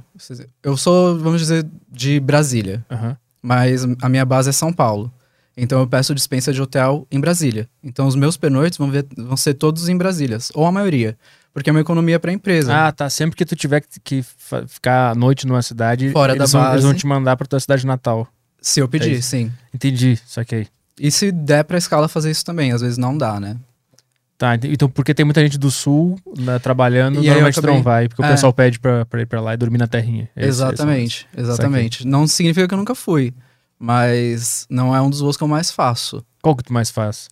eu 0.63 0.77
sou, 0.77 1.19
vamos 1.19 1.41
dizer, 1.41 1.67
de 1.91 2.21
Brasília, 2.21 2.85
Aham. 2.91 3.17
mas 3.41 3.85
a 4.03 4.09
minha 4.09 4.25
base 4.25 4.51
é 4.51 4.53
São 4.53 4.71
Paulo. 4.73 5.11
Então 5.57 5.81
eu 5.81 5.87
peço 5.87 6.15
dispensa 6.15 6.53
de 6.53 6.61
hotel 6.61 7.07
em 7.11 7.19
Brasília. 7.19 7.67
Então 7.83 8.07
os 8.07 8.15
meus 8.15 8.37
pernoites 8.37 8.77
vão, 8.77 8.91
ver- 8.91 9.07
vão 9.17 9.37
ser 9.37 9.55
todos 9.55 9.89
em 9.89 9.97
Brasília, 9.97 10.37
ou 10.53 10.67
a 10.67 10.71
maioria, 10.73 11.17
porque 11.55 11.71
é 11.71 11.73
uma 11.73 11.81
economia 11.81 12.21
para 12.21 12.31
a 12.31 12.35
empresa. 12.35 12.75
Ah, 12.77 12.93
tá. 12.93 13.09
Sempre 13.09 13.35
que 13.37 13.47
tu 13.47 13.57
tiver 13.57 13.83
que, 14.05 14.23
ficar 14.69 15.13
à 15.13 15.15
noite 15.15 15.47
numa 15.47 15.63
cidade, 15.63 16.11
Fora 16.11 16.35
eles, 16.35 16.53
da 16.53 16.59
vão, 16.59 16.61
eles 16.67 16.75
base. 16.75 16.87
vão 16.87 16.95
te 16.95 17.07
mandar 17.07 17.35
pra 17.39 17.47
tua 17.47 17.59
cidade 17.59 17.87
natal. 17.87 18.29
Se 18.61 18.81
eu 18.81 18.89
pedir, 18.89 19.17
É 19.17 19.21
sim. 19.23 19.51
Entendi, 19.73 20.21
saquei. 20.27 20.67
E 20.99 21.11
se 21.11 21.31
der 21.31 21.65
pra 21.65 21.79
escala 21.79 22.09
fazer 22.09 22.31
isso 22.31 22.45
também, 22.45 22.73
às 22.73 22.81
vezes 22.81 22.97
não 22.99 23.17
dá, 23.17 23.39
né? 23.39 23.57
Tá, 24.39 24.55
ent- 24.55 24.65
então 24.65 24.89
porque 24.89 25.15
tem 25.15 25.25
muita 25.25 25.41
gente 25.41 25.57
do 25.59 25.71
sul 25.71 26.19
né, 26.39 26.59
trabalhando, 26.59 27.23
E 27.23 27.27
normalmente 27.27 27.55
tu 27.55 27.63
não 27.67 27.75
acabei- 27.75 27.83
vai, 27.83 28.09
porque 28.09 28.23
o 28.23 28.25
É. 28.25 28.31
pessoal 28.31 28.53
pede 28.53 28.79
pra, 28.79 29.05
pra 29.07 29.23
ir 29.23 29.27
pra 29.27 29.41
lá 29.41 29.55
e 29.55 29.57
dormir 29.57 29.79
na 29.79 29.87
terrinha. 29.87 30.29
É 30.37 30.47
isso, 30.47 30.63
é 30.63 30.67
exatamente, 30.69 31.27
exatamente. 31.37 32.07
Não 32.07 32.27
significa 32.27 32.69
que 32.69 32.75
eu 32.75 32.79
nunca 32.79 32.95
fui, 32.95 33.33
mas 33.79 34.67
não 34.69 34.95
é 34.95 35.01
um 35.01 35.09
dos 35.09 35.21
voos 35.21 35.37
que 35.37 35.43
eu 35.45 35.49
mais 35.49 35.71
faço. 35.71 36.23
Qual 36.43 36.55
que 36.57 36.65
tu 36.65 36.73
mais 36.73 36.91
faz? 36.91 37.29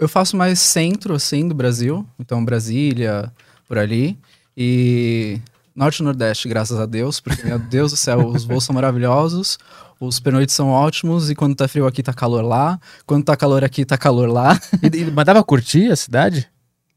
Eu 0.00 0.08
faço 0.08 0.36
mais 0.36 0.58
centro, 0.58 1.14
assim, 1.14 1.46
do 1.46 1.54
Brasil. 1.54 2.04
Então, 2.18 2.44
Brasília, 2.44 3.30
por 3.68 3.78
ali. 3.78 4.18
E 4.56 5.38
norte 5.76 6.00
e 6.00 6.02
nordeste, 6.02 6.48
graças 6.48 6.78
a 6.80 6.86
Deus. 6.86 7.20
Porque, 7.20 7.44
meu 7.46 7.58
Deus 7.58 7.92
do 7.92 7.96
céu, 7.96 8.26
os 8.26 8.42
voos 8.44 8.64
são 8.64 8.74
maravilhosos. 8.74 9.58
Os 10.04 10.18
pernoites 10.18 10.52
são 10.52 10.68
ótimos. 10.68 11.30
E 11.30 11.34
quando 11.34 11.54
tá 11.54 11.68
frio 11.68 11.86
aqui, 11.86 12.02
tá 12.02 12.12
calor 12.12 12.42
lá. 12.42 12.80
Quando 13.06 13.24
tá 13.24 13.36
calor 13.36 13.62
aqui, 13.62 13.84
tá 13.84 13.96
calor 13.96 14.28
lá. 14.28 14.60
E, 14.82 15.04
mas 15.04 15.24
dá 15.24 15.32
pra 15.32 15.44
curtir 15.44 15.92
a 15.92 15.96
cidade? 15.96 16.48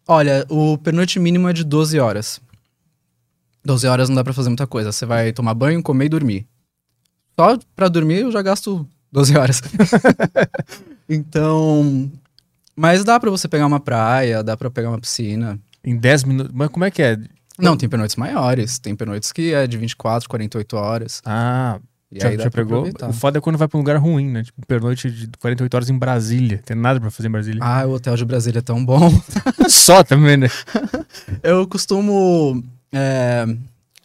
Olha, 0.07 0.43
o 0.49 0.75
pernoite 0.79 1.19
mínimo 1.19 1.47
é 1.47 1.53
de 1.53 1.63
12 1.63 1.99
horas. 1.99 2.41
12 3.63 3.85
horas 3.85 4.09
não 4.09 4.15
dá 4.15 4.23
pra 4.23 4.33
fazer 4.33 4.49
muita 4.49 4.65
coisa. 4.65 4.91
Você 4.91 5.05
vai 5.05 5.31
tomar 5.31 5.53
banho, 5.53 5.83
comer 5.83 6.05
e 6.05 6.09
dormir. 6.09 6.47
Só 7.39 7.59
pra 7.75 7.87
dormir 7.87 8.21
eu 8.21 8.31
já 8.31 8.41
gasto 8.41 8.87
12 9.11 9.37
horas. 9.37 9.61
então. 11.07 12.11
Mas 12.75 13.03
dá 13.03 13.19
pra 13.19 13.29
você 13.29 13.47
pegar 13.47 13.67
uma 13.67 13.79
praia, 13.79 14.43
dá 14.43 14.57
pra 14.57 14.71
pegar 14.71 14.89
uma 14.89 14.99
piscina. 14.99 15.59
Em 15.83 15.95
10 15.95 16.23
minutos. 16.23 16.51
Mas 16.55 16.69
como 16.69 16.85
é 16.85 16.89
que 16.89 17.03
é? 17.03 17.19
Não, 17.59 17.77
tem 17.77 17.87
pernoites 17.87 18.15
maiores. 18.15 18.79
Tem 18.79 18.95
pernoites 18.95 19.31
que 19.31 19.53
é 19.53 19.67
de 19.67 19.77
24, 19.77 20.27
48 20.27 20.75
horas. 20.75 21.21
Ah, 21.23 21.79
E 22.11 22.19
já, 22.19 22.29
aí 22.29 22.37
já 22.37 22.49
pegou? 22.49 22.79
aproveitar. 22.79 23.09
O 23.09 23.13
foda 23.13 23.37
é 23.37 23.41
quando 23.41 23.57
vai 23.57 23.67
pra 23.67 23.77
um 23.77 23.81
lugar 23.81 23.97
ruim, 23.97 24.29
né? 24.29 24.43
Tipo, 24.43 24.65
pernoite 24.65 25.09
de 25.09 25.27
48 25.39 25.73
horas 25.73 25.89
em 25.89 25.97
Brasília. 25.97 26.61
Tem 26.65 26.77
nada 26.77 26.99
pra 26.99 27.09
fazer 27.11 27.27
em 27.27 27.31
Brasília. 27.31 27.59
Ah, 27.63 27.85
o 27.85 27.93
hotel 27.93 28.15
de 28.15 28.25
Brasília 28.25 28.59
é 28.59 28.61
tão 28.61 28.83
bom. 28.85 29.11
Só 29.67 30.03
também, 30.03 30.37
né? 30.37 30.47
Eu 31.41 31.67
costumo 31.67 32.63
é, 32.91 33.45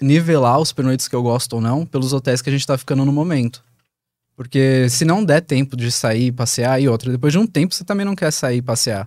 nivelar 0.01 0.59
os 0.59 0.73
pernoites 0.73 1.07
que 1.07 1.15
eu 1.15 1.23
gosto 1.23 1.55
ou 1.55 1.61
não 1.61 1.85
pelos 1.85 2.13
hotéis 2.13 2.41
que 2.41 2.49
a 2.49 2.53
gente 2.53 2.67
tá 2.67 2.77
ficando 2.79 3.05
no 3.05 3.13
momento. 3.13 3.63
Porque 4.37 4.89
se 4.89 5.05
não 5.05 5.23
der 5.23 5.43
tempo 5.43 5.77
de 5.77 5.93
sair 5.93 6.29
e 6.29 6.33
passear, 6.33 6.81
e 6.81 6.89
outra, 6.89 7.13
depois 7.13 7.33
de 7.33 7.39
um 7.39 7.47
tempo 7.47 7.75
você 7.75 7.85
também 7.85 8.07
não 8.07 8.17
quer 8.17 8.31
sair 8.31 8.59
e 8.59 8.63
passear. 8.63 9.07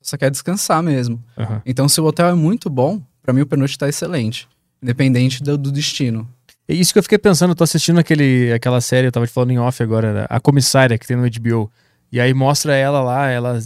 Você 0.00 0.10
só 0.10 0.16
quer 0.16 0.30
descansar 0.30 0.82
mesmo. 0.82 1.22
Aham. 1.38 1.62
Então, 1.64 1.88
se 1.88 2.00
o 2.00 2.04
hotel 2.04 2.26
é 2.28 2.34
muito 2.34 2.68
bom, 2.68 3.00
pra 3.22 3.32
mim 3.32 3.42
o 3.42 3.46
pernoite 3.46 3.78
tá 3.78 3.88
excelente. 3.88 4.48
Independente 4.82 5.40
do, 5.40 5.56
do 5.56 5.70
destino. 5.70 6.28
É 6.68 6.74
isso 6.74 6.92
que 6.92 6.98
eu 6.98 7.02
fiquei 7.02 7.18
pensando, 7.18 7.50
eu 7.50 7.54
tô 7.56 7.64
assistindo 7.64 7.98
aquele, 7.98 8.52
aquela 8.52 8.80
série, 8.80 9.08
eu 9.08 9.12
tava 9.12 9.26
te 9.26 9.32
falando 9.32 9.50
em 9.50 9.58
off 9.58 9.82
agora, 9.82 10.12
né? 10.12 10.26
a 10.28 10.40
comissária 10.40 10.96
que 10.96 11.06
tem 11.06 11.16
no 11.16 11.28
HBO. 11.28 11.70
E 12.10 12.20
aí 12.20 12.32
mostra 12.34 12.76
ela 12.76 13.02
lá, 13.02 13.28
ela. 13.28 13.58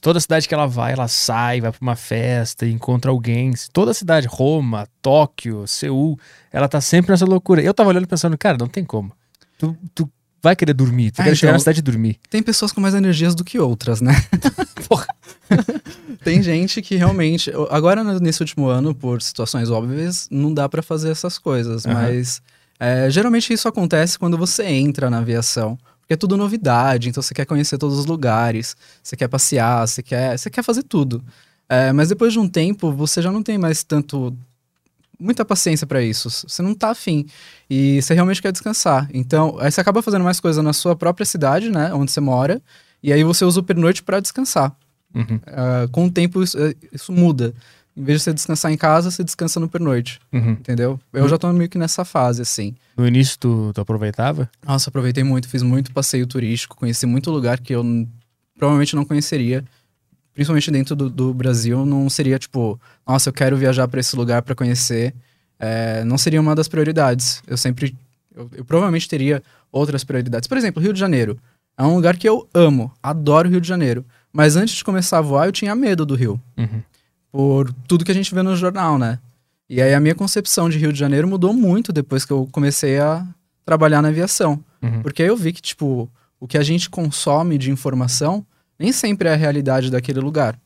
Toda 0.00 0.18
cidade 0.18 0.48
que 0.48 0.54
ela 0.54 0.66
vai, 0.66 0.92
ela 0.92 1.06
sai, 1.06 1.60
vai 1.60 1.70
pra 1.70 1.78
uma 1.80 1.94
festa, 1.94 2.66
encontra 2.66 3.10
alguém. 3.10 3.52
Toda 3.72 3.94
cidade, 3.94 4.26
Roma, 4.26 4.88
Tóquio, 5.00 5.66
Seul, 5.66 6.18
ela 6.52 6.68
tá 6.68 6.80
sempre 6.80 7.12
nessa 7.12 7.24
loucura. 7.24 7.62
Eu 7.62 7.72
tava 7.72 7.90
olhando 7.90 8.06
pensando, 8.06 8.36
cara, 8.36 8.56
não 8.58 8.66
tem 8.66 8.84
como. 8.84 9.12
Tu, 9.56 9.76
tu 9.94 10.10
vai 10.46 10.54
querer 10.56 10.72
dormir, 10.74 11.10
tu 11.10 11.20
Ah, 11.20 11.24
quer 11.24 11.34
chegar 11.34 11.50
então- 11.50 11.52
na 11.54 11.58
cidade 11.58 11.80
e 11.80 11.82
dormir. 11.82 12.18
Tem 12.30 12.40
pessoas 12.42 12.70
com 12.72 12.80
mais 12.80 12.94
energias 12.94 13.34
do 13.34 13.42
que 13.42 13.58
outras, 13.58 14.00
né? 14.00 14.12
Porra. 14.88 15.06
Tem 16.22 16.42
gente 16.42 16.80
que 16.82 16.94
realmente. 16.96 17.50
Agora, 17.70 18.02
nesse 18.20 18.40
último 18.42 18.66
ano, 18.66 18.94
por 18.94 19.20
situações 19.22 19.70
óbvias, 19.70 20.28
não 20.30 20.52
dá 20.54 20.68
pra 20.68 20.82
fazer 20.82 21.10
essas 21.10 21.38
coisas. 21.38 21.84
Aham. 21.86 21.94
Mas 21.94 22.40
é, 22.78 23.10
geralmente 23.10 23.52
isso 23.52 23.66
acontece 23.68 24.18
quando 24.18 24.36
você 24.38 24.64
entra 24.64 25.10
na 25.10 25.18
aviação. 25.18 25.76
Porque 26.00 26.14
é 26.14 26.16
tudo 26.16 26.36
novidade, 26.36 27.08
então 27.08 27.20
você 27.22 27.34
quer 27.34 27.44
conhecer 27.46 27.78
todos 27.78 27.98
os 27.98 28.06
lugares, 28.06 28.76
você 29.02 29.16
quer 29.16 29.26
passear, 29.26 29.86
você 29.88 30.02
quer, 30.04 30.38
você 30.38 30.48
quer 30.48 30.62
fazer 30.62 30.84
tudo. 30.84 31.20
É, 31.68 31.92
mas 31.92 32.08
depois 32.08 32.32
de 32.32 32.38
um 32.38 32.46
tempo, 32.48 32.92
você 32.92 33.20
já 33.20 33.32
não 33.32 33.42
tem 33.42 33.58
mais 33.58 33.82
tanto. 33.82 34.32
Muita 35.18 35.44
paciência 35.44 35.86
pra 35.86 36.02
isso. 36.02 36.28
Você 36.30 36.62
não 36.62 36.74
tá 36.74 36.90
afim. 36.90 37.26
E 37.68 38.00
você 38.02 38.14
realmente 38.14 38.40
quer 38.42 38.52
descansar. 38.52 39.08
Então, 39.12 39.56
aí 39.60 39.70
você 39.70 39.80
acaba 39.80 40.02
fazendo 40.02 40.24
mais 40.24 40.40
coisa 40.40 40.62
na 40.62 40.72
sua 40.72 40.94
própria 40.94 41.24
cidade, 41.26 41.70
né? 41.70 41.92
Onde 41.94 42.10
você 42.10 42.20
mora. 42.20 42.60
E 43.02 43.12
aí 43.12 43.22
você 43.24 43.44
usa 43.44 43.60
o 43.60 43.62
pernoite 43.62 44.02
pra 44.02 44.20
descansar. 44.20 44.74
Uhum, 45.14 45.40
Ah, 45.46 45.88
com 45.90 46.06
o 46.06 46.10
tempo 46.10 46.42
isso, 46.42 46.58
eh, 46.58 46.74
isso 46.92 47.12
muda. 47.12 47.54
Em 47.96 48.04
vez 48.04 48.18
de 48.18 48.24
você 48.24 48.34
descansar 48.34 48.70
em 48.70 48.76
casa, 48.76 49.10
você 49.10 49.24
descansa 49.24 49.58
no 49.58 49.68
pernoite, 49.70 50.20
uhum. 50.30 50.50
entendeu? 50.50 51.00
Eu 51.14 51.26
já 51.28 51.38
tô 51.38 51.50
meio 51.54 51.70
que 51.70 51.78
nessa 51.78 52.04
fase, 52.04 52.42
assim. 52.42 52.74
No 52.94 53.06
início 53.06 53.38
tu, 53.38 53.72
tu 53.72 53.80
aproveitava? 53.80 54.50
Nossa, 54.66 54.90
aproveitei 54.90 55.24
muito, 55.24 55.48
fiz 55.48 55.62
muito 55.62 55.90
passeio 55.92 56.26
turístico, 56.26 56.76
conheci 56.76 57.06
muito 57.06 57.30
lugar 57.30 57.58
que 57.58 57.74
eu 57.74 57.82
provavelmente 58.58 58.94
não 58.94 59.04
conheceria. 59.04 59.64
Principalmente 60.36 60.70
dentro 60.70 60.94
do, 60.94 61.08
do 61.08 61.32
Brasil, 61.32 61.86
não 61.86 62.10
seria 62.10 62.38
tipo, 62.38 62.78
nossa, 63.08 63.30
eu 63.30 63.32
quero 63.32 63.56
viajar 63.56 63.88
pra 63.88 63.98
esse 63.98 64.14
lugar 64.14 64.42
pra 64.42 64.54
conhecer. 64.54 65.14
Eh, 65.58 66.04
não 66.04 66.18
seria 66.18 66.38
uma 66.38 66.54
das 66.54 66.68
prioridades. 66.68 67.42
Eu 67.46 67.56
sempre. 67.56 67.96
Eu, 68.34 68.50
eu 68.52 68.62
provavelmente 68.62 69.08
teria 69.08 69.42
outras 69.72 70.04
prioridades. 70.04 70.46
Por 70.46 70.58
exemplo, 70.58 70.82
Rio 70.82 70.92
de 70.92 71.00
Janeiro. 71.00 71.38
É 71.78 71.82
um 71.82 71.94
lugar 71.94 72.18
que 72.18 72.28
eu 72.28 72.46
amo, 72.52 72.92
adoro 73.02 73.48
Rio 73.48 73.62
de 73.62 73.66
Janeiro. 73.66 74.04
Mas 74.30 74.56
antes 74.56 74.74
de 74.74 74.84
começar 74.84 75.16
a 75.16 75.22
voar, 75.22 75.46
eu 75.46 75.52
tinha 75.52 75.74
medo 75.74 76.04
do 76.04 76.14
Rio. 76.14 76.38
Uhum. 76.58 76.82
por 77.32 77.72
tudo 77.88 78.04
que 78.04 78.10
a 78.10 78.14
gente 78.14 78.34
vê 78.34 78.42
no 78.42 78.54
jornal, 78.54 78.98
né? 78.98 79.18
E 79.70 79.80
aí 79.80 79.94
a 79.94 80.00
minha 80.00 80.14
concepção 80.14 80.68
de 80.68 80.76
Rio 80.76 80.92
de 80.92 80.98
Janeiro 80.98 81.26
mudou 81.26 81.54
muito 81.54 81.94
depois 81.94 82.26
que 82.26 82.32
eu 82.32 82.46
comecei 82.52 82.98
a 82.98 83.26
trabalhar 83.64 84.02
na 84.02 84.08
aviação. 84.08 84.62
Uhum. 84.82 85.00
Porque 85.00 85.22
aí 85.22 85.28
eu 85.28 85.36
vi 85.36 85.54
que, 85.54 85.62
tipo, 85.62 86.10
o 86.38 86.46
que 86.46 86.58
a 86.58 86.62
gente 86.62 86.90
consome 86.90 87.56
de 87.56 87.70
informação 87.70 88.44
nem 88.78 88.92
sempre 88.92 89.28
é 89.28 89.32
a 89.32 89.36
realidade 89.36 89.90
daquele 89.90 90.20
lugar. 90.20 90.58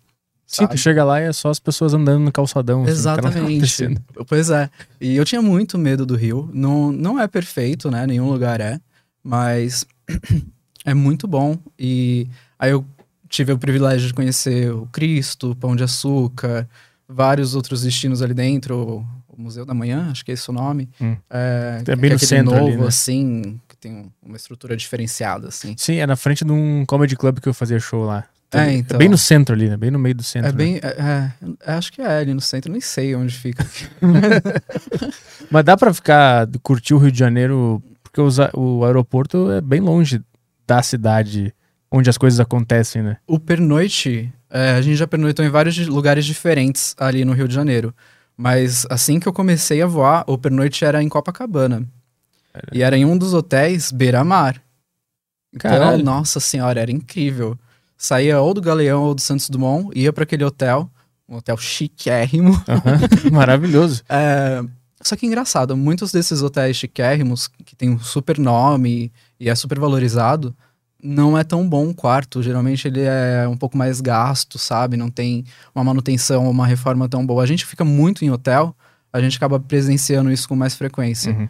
Sim, 0.47 0.67
tu 0.67 0.77
chega 0.77 1.05
lá 1.05 1.21
e 1.21 1.27
é 1.27 1.33
só 1.33 1.49
as 1.49 1.61
pessoas 1.61 1.95
andando 1.95 2.25
no 2.25 2.33
calçadão. 2.33 2.83
assim, 2.83 2.87
tá 2.87 2.93
Exatamente. 2.93 3.39
acontecendo. 3.39 4.01
Pois 4.27 4.51
é. 4.51 4.69
E 5.01 5.15
eu 5.15 5.25
tinha 5.25 5.41
muito 5.41 5.79
medo 5.79 6.05
do 6.05 6.17
Rio. 6.17 6.51
Não, 6.53 6.91
não 6.91 7.21
é 7.21 7.29
perfeito, 7.29 7.89
né? 7.89 8.05
Nenhum 8.05 8.29
lugar 8.29 8.61
é. 8.61 8.81
Mas 9.23 9.87
é 10.85 10.93
muito 10.93 11.29
bom. 11.29 11.57
E 11.79 12.27
aí 12.59 12.73
eu 12.73 12.85
tive 13.29 13.53
o 13.53 13.59
privilégio 13.59 14.09
de 14.09 14.13
conhecer 14.15 14.73
o 14.73 14.89
Cristo, 14.91 15.55
Pão 15.55 15.77
de 15.77 15.85
Açúcar, 15.85 16.69
vários 17.09 17.55
outros 17.55 17.83
destinos 17.83 18.21
ali 18.21 18.35
dentro, 18.35 19.07
o 19.29 19.41
Museu 19.41 19.65
da 19.65 19.73
Manhã, 19.73 20.09
acho 20.11 20.25
que 20.25 20.33
é 20.33 20.35
esse 20.35 20.51
o 20.51 20.53
nome. 20.53 20.89
Hum. 21.01 21.17
É, 21.31 21.81
É 21.87 21.95
bem 21.95 22.11
no 22.11 22.19
centro 22.19 22.53
novo, 22.57 22.67
ali, 22.67 22.77
né? 22.77 22.87
assim, 22.89 23.61
tem 23.81 23.93
um- 23.93 24.11
uma 24.23 24.37
estrutura 24.37 24.77
diferenciada, 24.77 25.49
assim. 25.49 25.75
Sim, 25.77 25.97
é 25.97 26.07
na 26.07 26.17
frente 26.17 26.45
de 26.45 26.53
um 26.53 26.85
comedy 26.87 27.17
club 27.17 27.41
que 27.41 27.49
eu 27.49 27.55
fazia 27.55 27.81
show 27.81 28.05
lá. 28.05 28.25
É, 28.53 28.73
então. 28.73 28.99
bem 28.99 29.09
no 29.09 29.17
centro 29.17 29.55
ali, 29.55 29.69
né? 29.69 29.77
Bem 29.77 29.93
no 29.93 29.99
meio 29.99 30.15
do 30.15 30.25
centro. 30.25 30.49
É 30.49 30.53
né? 30.53 30.57
bem. 30.57 30.81
É, 30.83 30.89
é, 30.89 31.33
eu 31.73 31.75
acho 31.75 31.93
que 31.93 32.03
é 32.03 32.19
ali 32.19 32.35
no 32.35 32.41
centro, 32.41 32.71
nem 32.71 32.81
sei 32.81 33.15
onde 33.15 33.33
fica. 33.33 33.65
Mas 35.51 35.65
dá 35.65 35.77
pra 35.77 35.95
ficar, 35.95 36.49
curtir 36.63 36.95
o 36.95 36.99
Rio 36.99 37.13
de 37.13 37.19
Janeiro, 37.19 37.81
porque 38.03 38.21
os 38.21 38.39
o 38.55 38.85
aeroporto 38.85 39.53
é 39.53 39.61
bem 39.61 39.81
longe 39.81 40.21
da 40.67 40.83
cidade 40.83 41.55
onde 41.91 42.11
as 42.11 42.19
coisas 42.19 42.41
acontecem, 42.41 43.03
né? 43.03 43.17
O 43.27 43.39
pernoite, 43.39 44.33
é, 44.49 44.73
a 44.73 44.83
gente 44.83 44.97
já 44.97 45.07
pernoitou 45.07 45.45
em 45.45 45.49
vários 45.49 45.77
lugares 45.87 46.25
diferentes 46.25 46.95
ali 46.99 47.25
no 47.25 47.33
Rio 47.33 47.49
de 47.49 47.55
Janeiro. 47.55 47.95
Mas 48.37 48.87
assim 48.89 49.21
que 49.21 49.29
eu 49.29 49.33
comecei 49.33 49.83
a 49.83 49.87
voar, 49.87 50.25
o 50.27 50.39
pernoite 50.39 50.85
era 50.85 51.03
em 51.03 51.09
Copacabana. 51.09 51.87
E 52.73 52.83
era 52.83 52.97
em 52.97 53.05
um 53.05 53.17
dos 53.17 53.35
hotéis 53.35 53.93
beira-mar. 53.93 54.61
Então, 55.55 55.71
Caralho. 55.71 56.05
nossa 56.05 56.41
senhora, 56.41 56.81
era 56.81 56.91
incrível. 56.91 57.59
Saía 57.97 58.41
ou 58.41 58.55
do 58.55 58.61
Galeão 58.61 59.03
ou 59.03 59.15
do 59.15 59.21
Santos 59.21 59.49
Dumont, 59.51 59.91
ia 59.95 60.13
para 60.13 60.25
aquele 60.25 60.45
hotel, 60.45 60.89
um 61.29 61.37
hotel 61.37 61.57
chiquérrimo. 61.57 62.53
Aham, 62.69 62.99
Maravilhoso. 63.33 64.03
É, 64.09 64.63
Só 65.03 65.17
que 65.17 65.27
engraçado, 65.27 65.77
muitos 65.77 66.13
desses 66.13 66.43
hotéis 66.43 66.77
chiquérrimos, 66.77 67.49
que 67.49 67.75
tem 67.77 67.91
um 67.91 67.99
super 67.99 68.39
nome 68.39 69.13
e 69.39 69.49
é 69.49 69.55
super 69.55 69.79
valorizado, 69.79 70.55
não 71.03 71.37
é 71.37 71.43
tão 71.43 71.69
bom 71.69 71.89
o 71.89 71.95
quarto. 71.95 72.43
Geralmente 72.43 72.87
ele 72.87 73.03
é 73.03 73.47
um 73.49 73.57
pouco 73.57 73.77
mais 73.77 74.01
gasto, 74.01 74.59
sabe? 74.59 74.97
Não 74.97 75.11
tem 75.11 75.45
uma 75.75 75.83
manutenção 75.83 76.45
ou 76.45 76.51
uma 76.51 76.67
reforma 76.67 77.09
tão 77.09 77.25
boa. 77.25 77.43
A 77.43 77.47
gente 77.47 77.65
fica 77.65 77.85
muito 77.85 78.25
em 78.25 78.31
hotel, 78.31 78.75
a 79.13 79.21
gente 79.21 79.37
acaba 79.37 79.59
presenciando 79.59 80.31
isso 80.31 80.49
com 80.49 80.55
mais 80.55 80.75
frequência. 80.75 81.33
Uhum. 81.33 81.49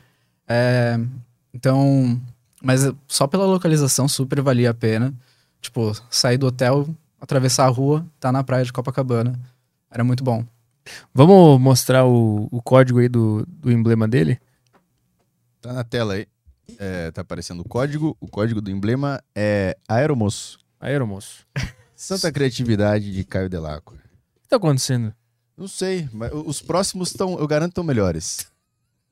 É, 0.52 0.98
então, 1.54 2.20
mas 2.60 2.80
só 3.06 3.28
pela 3.28 3.46
localização 3.46 4.08
super 4.08 4.42
valia 4.42 4.70
a 4.70 4.74
pena. 4.74 5.14
Tipo, 5.60 5.92
sair 6.10 6.38
do 6.38 6.48
hotel, 6.48 6.88
atravessar 7.20 7.66
a 7.66 7.68
rua, 7.68 8.04
tá 8.18 8.32
na 8.32 8.42
praia 8.42 8.64
de 8.64 8.72
Copacabana. 8.72 9.38
Era 9.88 10.02
muito 10.02 10.24
bom. 10.24 10.44
Vamos 11.14 11.60
mostrar 11.60 12.04
o, 12.04 12.48
o 12.50 12.60
código 12.60 12.98
aí 12.98 13.08
do, 13.08 13.46
do 13.46 13.70
emblema 13.70 14.08
dele? 14.08 14.40
Tá 15.60 15.72
na 15.72 15.84
tela 15.84 16.14
aí. 16.14 16.26
É, 16.78 17.10
tá 17.10 17.20
aparecendo 17.20 17.60
o 17.60 17.68
código. 17.68 18.16
O 18.20 18.26
código 18.26 18.60
do 18.60 18.70
emblema 18.70 19.22
é 19.34 19.76
Aeromoço. 19.88 20.58
Aeromoço. 20.80 21.46
Santa 21.94 22.32
Criatividade 22.32 23.12
de 23.12 23.22
Caio 23.24 23.48
Delacqua. 23.48 23.94
O 23.94 24.40
que 24.42 24.48
tá 24.48 24.56
acontecendo? 24.56 25.14
Não 25.56 25.68
sei, 25.68 26.08
mas 26.12 26.32
os 26.32 26.62
próximos 26.62 27.10
estão, 27.10 27.38
eu 27.38 27.46
garanto, 27.46 27.72
estão 27.72 27.84
melhores. 27.84 28.50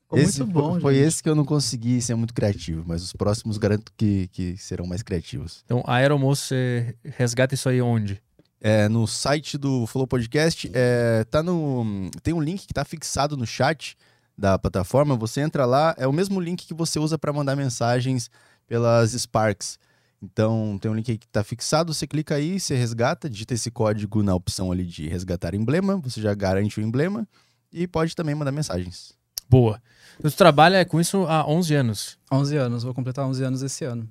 Ficou 0.09 0.19
esse 0.19 0.39
muito 0.39 0.51
bom, 0.51 0.79
foi, 0.81 0.95
gente. 0.95 1.07
esse 1.07 1.21
que 1.21 1.29
eu 1.29 1.35
não 1.35 1.45
consegui 1.45 2.01
ser 2.01 2.15
muito 2.15 2.33
criativo, 2.33 2.83
mas 2.83 3.03
os 3.03 3.13
próximos 3.13 3.59
garanto 3.59 3.91
que, 3.95 4.27
que 4.29 4.57
serão 4.57 4.87
mais 4.87 5.03
criativos. 5.03 5.61
Então, 5.65 5.83
Aeromoço, 5.85 6.47
você 6.47 6.95
resgata 7.03 7.53
isso 7.53 7.69
aí 7.69 7.79
onde? 7.79 8.19
É, 8.59 8.89
no 8.89 9.05
site 9.05 9.55
do 9.55 9.85
Flow 9.85 10.07
Podcast, 10.07 10.69
é, 10.73 11.23
tá 11.25 11.43
no, 11.43 12.09
tem 12.23 12.33
um 12.33 12.41
link 12.41 12.65
que 12.65 12.73
tá 12.73 12.83
fixado 12.83 13.37
no 13.37 13.45
chat 13.45 13.95
da 14.35 14.57
plataforma. 14.57 15.15
Você 15.15 15.41
entra 15.41 15.63
lá, 15.67 15.93
é 15.95 16.07
o 16.07 16.13
mesmo 16.13 16.41
link 16.41 16.65
que 16.65 16.73
você 16.73 16.97
usa 16.97 17.15
para 17.15 17.31
mandar 17.31 17.55
mensagens 17.55 18.31
pelas 18.65 19.11
Sparks. 19.11 19.77
Então, 20.19 20.79
tem 20.81 20.89
um 20.89 20.95
link 20.95 21.11
aí 21.11 21.19
que 21.19 21.27
tá 21.27 21.43
fixado, 21.43 21.93
você 21.93 22.07
clica 22.07 22.33
aí, 22.33 22.59
você 22.59 22.75
resgata, 22.75 23.29
digita 23.29 23.53
esse 23.53 23.69
código 23.69 24.23
na 24.23 24.33
opção 24.33 24.71
ali 24.71 24.85
de 24.85 25.07
resgatar 25.07 25.53
emblema, 25.53 25.97
você 25.97 26.19
já 26.19 26.33
garante 26.33 26.79
o 26.79 26.83
emblema 26.83 27.27
e 27.71 27.87
pode 27.87 28.15
também 28.15 28.33
mandar 28.33 28.51
mensagens. 28.51 29.13
Boa. 29.47 29.81
Você 30.21 30.35
trabalha 30.35 30.83
com 30.85 30.99
isso 30.99 31.25
há 31.27 31.47
11 31.47 31.75
anos. 31.75 32.17
11 32.31 32.55
anos, 32.57 32.83
vou 32.83 32.93
completar 32.93 33.25
11 33.25 33.43
anos 33.43 33.61
esse 33.61 33.85
ano. 33.85 34.07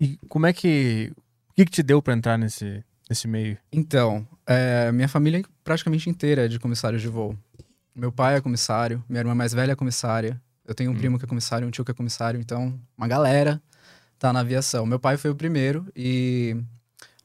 E 0.00 0.18
como 0.28 0.46
é 0.46 0.52
que... 0.52 1.12
O 1.50 1.54
que, 1.54 1.64
que 1.66 1.70
te 1.70 1.82
deu 1.82 2.00
pra 2.00 2.14
entrar 2.14 2.38
nesse, 2.38 2.82
nesse 3.08 3.28
meio? 3.28 3.58
Então, 3.70 4.26
é, 4.46 4.90
minha 4.90 5.08
família 5.08 5.42
praticamente 5.62 6.08
inteira 6.08 6.46
é 6.46 6.48
de 6.48 6.58
comissários 6.58 7.02
de 7.02 7.08
voo. 7.08 7.36
Meu 7.94 8.10
pai 8.10 8.36
é 8.36 8.40
comissário, 8.40 9.04
minha 9.06 9.20
irmã 9.20 9.34
mais 9.34 9.52
velha 9.52 9.72
é 9.72 9.76
comissária, 9.76 10.40
eu 10.66 10.74
tenho 10.74 10.90
um 10.90 10.94
Hum. 10.94 10.96
primo 10.96 11.18
que 11.18 11.26
é 11.26 11.28
comissário, 11.28 11.68
um 11.68 11.70
tio 11.70 11.84
que 11.84 11.90
é 11.90 11.94
comissário, 11.94 12.40
então 12.40 12.80
uma 12.96 13.06
galera 13.06 13.60
tá 14.18 14.32
na 14.32 14.40
aviação. 14.40 14.86
Meu 14.86 14.98
pai 14.98 15.18
foi 15.18 15.30
o 15.30 15.34
primeiro 15.34 15.86
e 15.94 16.56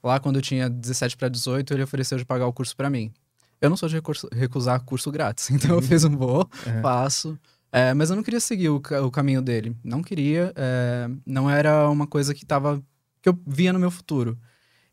lá 0.03 0.19
quando 0.19 0.35
eu 0.35 0.41
tinha 0.41 0.69
17 0.69 1.15
para 1.15 1.29
18, 1.29 1.73
ele 1.73 1.83
ofereceu 1.83 2.17
de 2.17 2.25
pagar 2.25 2.47
o 2.47 2.53
curso 2.53 2.75
para 2.75 2.89
mim. 2.89 3.13
Eu 3.61 3.69
não 3.69 3.77
sou 3.77 3.87
de 3.87 4.01
recusar 4.33 4.81
curso 4.83 5.09
grátis, 5.09 5.49
então 5.51 5.75
eu 5.77 5.81
fiz 5.81 6.03
um 6.03 6.17
voo, 6.17 6.49
Uhum. 6.67 6.81
faço. 6.81 7.39
É, 7.77 7.93
mas 7.93 8.09
eu 8.09 8.15
não 8.15 8.23
queria 8.23 8.39
seguir 8.39 8.69
o, 8.69 8.77
o 8.77 9.11
caminho 9.11 9.41
dele. 9.41 9.75
Não 9.83 10.01
queria. 10.01 10.51
é, 10.55 11.09
não 11.25 11.49
era 11.49 11.89
uma 11.89 12.07
coisa 12.07 12.33
que 12.33 12.45
tava. 12.45 12.81
que 13.21 13.29
eu 13.29 13.37
via 13.45 13.71
no 13.71 13.79
meu 13.79 13.91
futuro. 13.91 14.37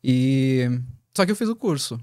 E. 0.03 0.69
Só 1.17 1.25
que 1.25 1.33
eu 1.33 1.37
fiz 1.37 1.49
o 1.49 1.57
curso. 1.57 1.99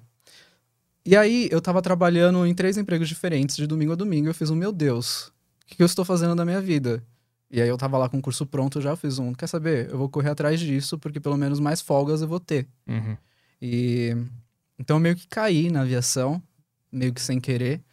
E 1.06 1.16
aí, 1.16 1.50
eu 1.52 1.62
tava 1.62 1.82
trabalhando 1.82 2.46
em 2.46 2.54
três 2.54 2.78
empregos 2.78 3.08
diferentes, 3.10 3.56
de 3.58 3.68
domingo 3.68 3.92
a 3.92 3.96
domingo. 3.96 4.28
Eu 4.28 4.34
fiz 4.34 4.50
um, 4.50 4.56
meu 4.56 4.72
Deus, 4.72 5.28
o 5.28 5.68
que, 5.68 5.76
que 5.76 5.84
eu 5.84 5.86
estou 5.86 6.06
fazendo 6.06 6.36
da 6.36 6.46
minha 6.46 6.62
vida? 6.62 7.04
E 7.50 7.62
aí, 7.62 7.68
eu 7.68 7.78
tava 7.78 7.98
lá 7.98 8.08
com 8.08 8.18
o 8.18 8.22
curso 8.22 8.46
pronto 8.46 8.80
já, 8.80 8.96
fiz 8.96 9.20
um, 9.20 9.34
quer 9.34 9.48
saber? 9.48 9.90
Eu 9.90 9.98
vou 9.98 10.10
correr 10.10 10.30
atrás 10.30 10.60
disso, 10.60 10.98
porque 10.98 11.20
pelo 11.20 11.38
menos 11.38 11.60
mais 11.60 11.82
folgas 11.82 12.22
eu 12.22 12.28
vou 12.28 12.40
ter. 12.40 12.68
Uhum. 12.88 13.18
E 13.62 14.16
então 14.80 14.98
eu 14.98 15.00
meio 15.00 15.16
que 15.16 15.28
caí 15.28 15.70
na 15.70 15.82
aviação, 15.82 16.42
meio 16.92 17.14
que 17.14 17.22
sem 17.22 17.40
querer, 17.40 17.84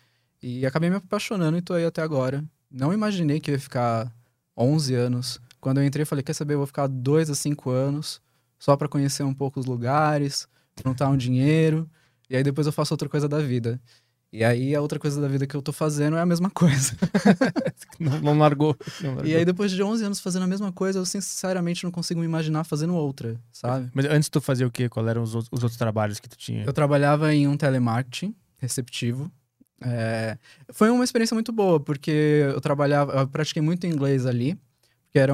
e 0.42 0.64
acabei 0.64 0.88
me 0.88 0.96
apaixonando 0.96 1.58
e 1.58 1.62
tô 1.62 1.74
aí 1.74 1.84
até 1.84 2.00
agora. 2.00 2.42
Não 2.70 2.92
imaginei 2.92 3.40
que 3.40 3.50
eu 3.50 3.54
ia 3.54 3.60
ficar 3.60 4.12
11 4.56 4.94
anos. 4.94 5.40
Quando 5.60 5.78
eu 5.80 5.86
entrei, 5.86 6.02
eu 6.02 6.06
falei, 6.06 6.22
quer 6.22 6.34
saber, 6.34 6.54
eu 6.54 6.58
vou 6.58 6.66
ficar 6.66 6.86
2 6.86 7.30
a 7.30 7.34
5 7.34 7.70
anos, 7.70 8.20
só 8.58 8.76
pra 8.76 8.88
conhecer 8.88 9.22
um 9.22 9.34
pouco 9.34 9.58
os 9.58 9.66
lugares, 9.66 10.46
juntar 10.84 11.08
um 11.08 11.16
dinheiro, 11.16 11.88
e 12.30 12.36
aí 12.36 12.42
depois 12.42 12.66
eu 12.66 12.72
faço 12.72 12.94
outra 12.94 13.08
coisa 13.08 13.28
da 13.28 13.38
vida. 13.40 13.80
E 14.30 14.44
aí 14.44 14.74
a 14.74 14.80
outra 14.82 14.98
coisa 14.98 15.18
da 15.22 15.26
vida 15.26 15.46
que 15.46 15.56
eu 15.56 15.62
tô 15.62 15.72
fazendo 15.72 16.16
é 16.16 16.20
a 16.20 16.26
mesma 16.26 16.50
coisa. 16.52 16.94
Não, 17.98 18.20
não 18.20 18.38
largou. 18.38 18.76
não 19.02 19.10
largou. 19.14 19.26
E 19.26 19.34
aí 19.34 19.44
depois 19.44 19.72
de 19.72 19.82
11 19.82 20.04
anos 20.04 20.20
fazendo 20.20 20.42
a 20.42 20.46
mesma 20.46 20.70
coisa, 20.70 21.00
eu 21.00 21.04
sinceramente 21.06 21.82
não 21.82 21.90
consigo 21.90 22.20
me 22.20 22.26
imaginar 22.26 22.62
fazendo 22.62 22.94
outra, 22.94 23.40
sabe? 23.50 23.90
Mas 23.92 24.04
antes 24.04 24.28
tu 24.28 24.40
fazia 24.40 24.64
o 24.66 24.70
quê? 24.70 24.88
Qual 24.88 25.08
eram 25.08 25.22
os, 25.22 25.34
outros- 25.34 25.48
os 25.52 25.62
outros 25.64 25.76
trabalhos 25.76 26.20
que 26.20 26.28
tu 26.28 26.36
tinha? 26.36 26.62
Eu 26.64 26.72
trabalhava 26.72 27.34
em 27.34 27.48
um 27.48 27.56
telemarketing 27.56 28.32
receptivo. 28.58 29.32
É, 29.80 30.36
foi 30.72 30.90
uma 30.90 31.04
experiência 31.04 31.34
muito 31.34 31.52
boa, 31.52 31.78
porque 31.78 32.10
eu 32.52 32.60
trabalhava, 32.60 33.12
eu 33.12 33.28
pratiquei 33.28 33.62
muito 33.62 33.86
inglês 33.86 34.26
ali, 34.26 34.58
que 35.10 35.18
era 35.18 35.32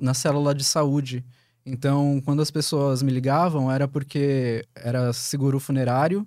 na 0.00 0.14
célula 0.14 0.54
de 0.54 0.64
saúde. 0.64 1.24
Então, 1.64 2.20
quando 2.24 2.42
as 2.42 2.50
pessoas 2.50 3.02
me 3.02 3.10
ligavam, 3.10 3.70
era 3.70 3.88
porque 3.88 4.66
era 4.74 5.12
seguro 5.12 5.58
funerário, 5.58 6.26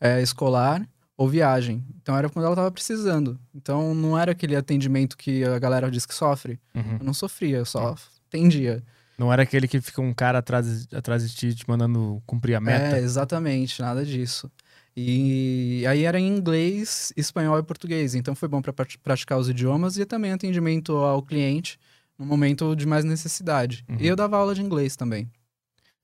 é, 0.00 0.22
escolar 0.22 0.86
ou 1.16 1.28
viagem. 1.28 1.84
Então, 2.00 2.16
era 2.16 2.28
quando 2.28 2.44
ela 2.44 2.54
estava 2.54 2.70
precisando. 2.70 3.38
Então, 3.54 3.94
não 3.94 4.18
era 4.18 4.32
aquele 4.32 4.54
atendimento 4.54 5.16
que 5.16 5.42
a 5.44 5.58
galera 5.58 5.90
diz 5.90 6.06
que 6.06 6.14
sofre. 6.14 6.60
Uhum. 6.74 6.98
Eu 7.00 7.04
não 7.04 7.14
sofria, 7.14 7.56
eu 7.58 7.64
só 7.64 7.96
atendia. 8.28 8.82
Não 9.18 9.32
era 9.32 9.42
aquele 9.42 9.66
que 9.66 9.80
fica 9.80 10.02
um 10.02 10.12
cara 10.12 10.38
atrás, 10.38 10.86
atrás 10.92 11.28
de 11.28 11.34
ti 11.34 11.54
te 11.54 11.68
mandando 11.68 12.22
cumprir 12.26 12.54
a 12.54 12.60
meta? 12.60 12.98
É, 12.98 13.00
exatamente, 13.00 13.80
nada 13.80 14.04
disso. 14.04 14.50
E 14.96 15.84
aí 15.86 16.04
era 16.04 16.18
em 16.18 16.26
inglês, 16.26 17.12
espanhol 17.16 17.58
e 17.58 17.62
português. 17.62 18.14
Então 18.14 18.34
foi 18.34 18.48
bom 18.48 18.62
para 18.62 18.72
praticar 18.72 19.38
os 19.38 19.48
idiomas 19.48 19.98
e 19.98 20.06
também 20.06 20.32
atendimento 20.32 20.96
ao 20.96 21.22
cliente 21.22 21.78
no 22.18 22.24
momento 22.24 22.74
de 22.74 22.86
mais 22.86 23.04
necessidade. 23.04 23.84
Uhum. 23.88 23.96
E 24.00 24.06
eu 24.06 24.16
dava 24.16 24.38
aula 24.38 24.54
de 24.54 24.62
inglês 24.62 24.96
também. 24.96 25.30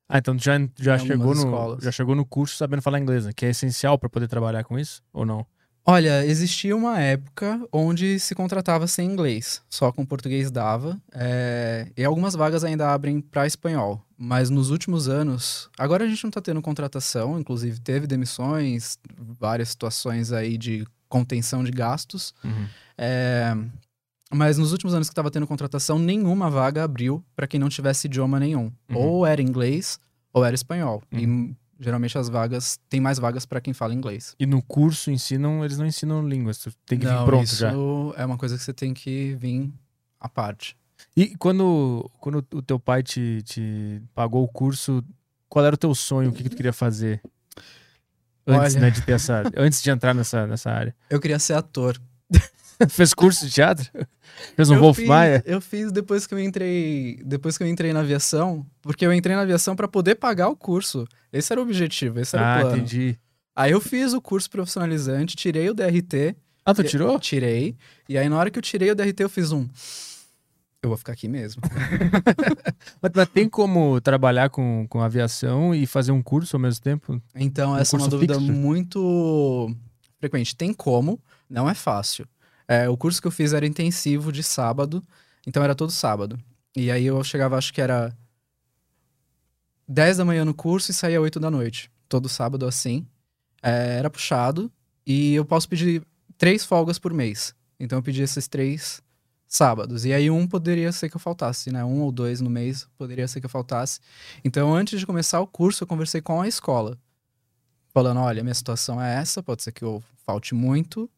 Ah, 0.08 0.18
então 0.18 0.36
tu 0.36 0.44
já, 0.44 0.60
já, 0.78 0.98
chegou 0.98 1.14
algumas 1.14 1.38
no, 1.38 1.44
escolas. 1.44 1.84
já 1.84 1.90
chegou 1.90 2.14
no 2.14 2.26
curso 2.26 2.56
sabendo 2.56 2.82
falar 2.82 2.98
inglês, 3.00 3.24
né? 3.24 3.32
Que 3.34 3.46
é 3.46 3.50
essencial 3.50 3.98
pra 3.98 4.10
poder 4.10 4.28
trabalhar 4.28 4.62
com 4.62 4.78
isso? 4.78 5.02
Ou 5.10 5.24
não? 5.24 5.46
Olha, 5.84 6.24
existia 6.24 6.76
uma 6.76 7.00
época 7.00 7.60
onde 7.72 8.20
se 8.20 8.34
contratava 8.34 8.86
sem 8.86 9.10
inglês, 9.10 9.62
só 9.68 9.90
com 9.90 10.06
português 10.06 10.50
dava. 10.50 11.00
é, 11.12 11.88
E 11.96 12.04
algumas 12.04 12.34
vagas 12.34 12.62
ainda 12.62 12.92
abrem 12.92 13.20
para 13.20 13.46
espanhol. 13.46 14.04
Mas 14.24 14.50
nos 14.50 14.70
últimos 14.70 15.08
anos, 15.08 15.68
agora 15.76 16.04
a 16.04 16.08
gente 16.08 16.22
não 16.22 16.28
está 16.28 16.40
tendo 16.40 16.62
contratação, 16.62 17.40
inclusive 17.40 17.80
teve 17.80 18.06
demissões, 18.06 18.96
várias 19.18 19.70
situações 19.70 20.30
aí 20.30 20.56
de 20.56 20.86
contenção 21.08 21.64
de 21.64 21.72
gastos. 21.72 22.32
Uhum. 22.44 22.66
É, 22.96 23.52
Mas 24.32 24.58
nos 24.58 24.70
últimos 24.70 24.94
anos 24.94 25.08
que 25.08 25.12
estava 25.12 25.28
tendo 25.28 25.44
contratação, 25.44 25.98
nenhuma 25.98 26.48
vaga 26.48 26.84
abriu 26.84 27.24
para 27.34 27.48
quem 27.48 27.58
não 27.58 27.68
tivesse 27.68 28.06
idioma 28.06 28.38
nenhum. 28.38 28.70
Uhum. 28.88 28.96
Ou 28.96 29.26
era 29.26 29.42
inglês 29.42 29.98
ou 30.32 30.44
era 30.44 30.54
espanhol. 30.54 31.02
E 31.10 31.52
geralmente 31.80 32.16
as 32.16 32.28
vagas, 32.28 32.78
tem 32.88 33.00
mais 33.00 33.18
vagas 33.18 33.44
para 33.44 33.60
quem 33.60 33.74
fala 33.74 33.92
inglês. 33.92 34.36
E 34.38 34.46
no 34.46 34.62
curso 34.62 35.10
ensinam, 35.10 35.64
eles 35.64 35.78
não 35.78 35.84
ensinam 35.84 36.26
línguas, 36.26 36.64
tem 36.86 36.96
que 36.96 37.04
vir 37.06 37.12
Não, 37.12 37.24
pronto 37.24 37.44
isso 37.44 37.56
já. 37.56 37.72
é 38.16 38.24
uma 38.24 38.38
coisa 38.38 38.56
que 38.56 38.62
você 38.62 38.72
tem 38.72 38.94
que 38.94 39.34
vir 39.34 39.68
à 40.20 40.28
parte. 40.28 40.76
E 41.16 41.36
quando, 41.36 42.10
quando 42.20 42.44
o 42.54 42.62
teu 42.62 42.78
pai 42.78 43.02
te, 43.02 43.42
te 43.44 44.00
pagou 44.14 44.42
o 44.44 44.48
curso, 44.48 45.04
qual 45.48 45.64
era 45.64 45.74
o 45.74 45.78
teu 45.78 45.94
sonho, 45.94 46.30
o 46.30 46.32
que, 46.32 46.42
que 46.42 46.48
tu 46.48 46.56
queria 46.56 46.72
fazer? 46.72 47.20
Antes, 48.46 48.74
Olha. 48.74 48.80
né, 48.86 48.90
de 48.90 49.02
ter 49.02 49.12
essa, 49.12 49.42
antes 49.56 49.82
de 49.82 49.90
entrar 49.90 50.14
nessa, 50.14 50.46
nessa 50.46 50.70
área. 50.70 50.94
Eu 51.10 51.20
queria 51.20 51.38
ser 51.38 51.52
ator. 51.54 52.00
Fez 52.88 53.14
curso 53.14 53.46
de 53.46 53.52
teatro? 53.52 53.88
Fez 54.56 54.68
um 54.70 54.74
eu 54.74 54.80
Wolf 54.80 54.96
fiz, 54.96 55.06
Maia? 55.06 55.42
Eu 55.46 55.60
fiz 55.60 55.92
depois 55.92 56.26
que 56.26 56.34
eu 56.34 56.40
entrei, 56.40 57.20
depois 57.24 57.56
que 57.56 57.62
eu 57.62 57.68
entrei 57.68 57.92
na 57.92 58.00
aviação, 58.00 58.66
porque 58.80 59.06
eu 59.06 59.12
entrei 59.12 59.36
na 59.36 59.42
aviação 59.42 59.76
para 59.76 59.86
poder 59.86 60.16
pagar 60.16 60.48
o 60.48 60.56
curso. 60.56 61.06
Esse 61.32 61.52
era 61.52 61.60
o 61.60 61.64
objetivo, 61.64 62.18
esse 62.18 62.34
era 62.34 62.44
Ah, 62.44 62.58
o 62.58 62.60
plano. 62.62 62.76
entendi. 62.78 63.16
Aí 63.54 63.70
eu 63.70 63.80
fiz 63.80 64.12
o 64.14 64.20
curso 64.20 64.50
profissionalizante, 64.50 65.36
tirei 65.36 65.68
o 65.70 65.74
DRT, 65.74 66.34
Ah, 66.64 66.74
tu 66.74 66.82
tirou? 66.82 67.20
tirei, 67.20 67.76
e 68.08 68.16
aí 68.18 68.28
na 68.28 68.36
hora 68.38 68.50
que 68.50 68.58
eu 68.58 68.62
tirei 68.62 68.90
o 68.90 68.94
DRT 68.96 69.22
eu 69.22 69.28
fiz 69.28 69.52
um 69.52 69.68
eu 70.82 70.88
vou 70.88 70.98
ficar 70.98 71.12
aqui 71.12 71.28
mesmo. 71.28 71.62
Mas, 73.00 73.28
tem 73.28 73.48
como 73.48 74.00
trabalhar 74.00 74.50
com, 74.50 74.86
com 74.88 75.00
aviação 75.00 75.72
e 75.72 75.86
fazer 75.86 76.10
um 76.10 76.22
curso 76.22 76.56
ao 76.56 76.60
mesmo 76.60 76.82
tempo? 76.82 77.22
Então, 77.34 77.72
Um 77.72 77.76
essa 77.76 77.96
é 77.96 77.98
uma 77.98 78.08
dúvida 78.08 78.34
fixo? 78.34 78.52
muito 78.52 79.74
frequente. 80.18 80.56
Tem 80.56 80.74
como, 80.74 81.20
não 81.48 81.70
é 81.70 81.74
fácil. 81.74 82.26
É, 82.66 82.88
o 82.88 82.96
curso 82.96 83.20
que 83.20 83.28
eu 83.28 83.32
fiz 83.32 83.52
era 83.52 83.66
intensivo 83.66 84.32
de 84.32 84.42
sábado, 84.42 85.02
então 85.46 85.62
era 85.62 85.74
todo 85.74 85.92
sábado. 85.92 86.38
E 86.74 86.90
aí 86.90 87.04
eu 87.04 87.22
chegava, 87.22 87.56
acho 87.56 87.72
que 87.72 87.80
era 87.80 88.12
10 89.86 90.16
da 90.16 90.24
manhã 90.24 90.44
no 90.44 90.54
curso 90.54 90.90
e 90.90 90.94
saía 90.94 91.20
8 91.20 91.38
da 91.38 91.50
noite. 91.50 91.90
Todo 92.08 92.28
sábado 92.28 92.66
assim. 92.66 93.06
É, 93.62 93.98
era 93.98 94.10
puxado 94.10 94.72
e 95.06 95.34
eu 95.34 95.44
posso 95.44 95.68
pedir 95.68 96.02
três 96.36 96.64
folgas 96.64 96.98
por 96.98 97.12
mês. 97.14 97.54
Então 97.78 97.98
eu 97.98 98.02
pedi 98.02 98.22
esses 98.22 98.48
três 98.48 99.00
sábados. 99.56 100.04
E 100.04 100.12
aí 100.12 100.30
um 100.30 100.46
poderia 100.46 100.90
ser 100.92 101.08
que 101.10 101.16
eu 101.16 101.20
faltasse, 101.20 101.70
né? 101.70 101.84
Um 101.84 102.00
ou 102.02 102.10
dois 102.12 102.40
no 102.40 102.50
mês 102.50 102.86
poderia 102.96 103.28
ser 103.28 103.40
que 103.40 103.46
eu 103.46 103.50
faltasse. 103.50 104.00
Então 104.44 104.74
antes 104.74 104.98
de 104.98 105.06
começar 105.06 105.40
o 105.40 105.46
curso 105.46 105.84
eu 105.84 105.88
conversei 105.88 106.20
com 106.22 106.40
a 106.40 106.48
escola. 106.48 106.98
Falando, 107.92 108.20
olha, 108.20 108.42
minha 108.42 108.54
situação 108.54 109.00
é 109.02 109.16
essa, 109.16 109.42
pode 109.42 109.62
ser 109.62 109.72
que 109.72 109.84
eu 109.84 110.02
falte 110.24 110.54
muito. 110.54 111.10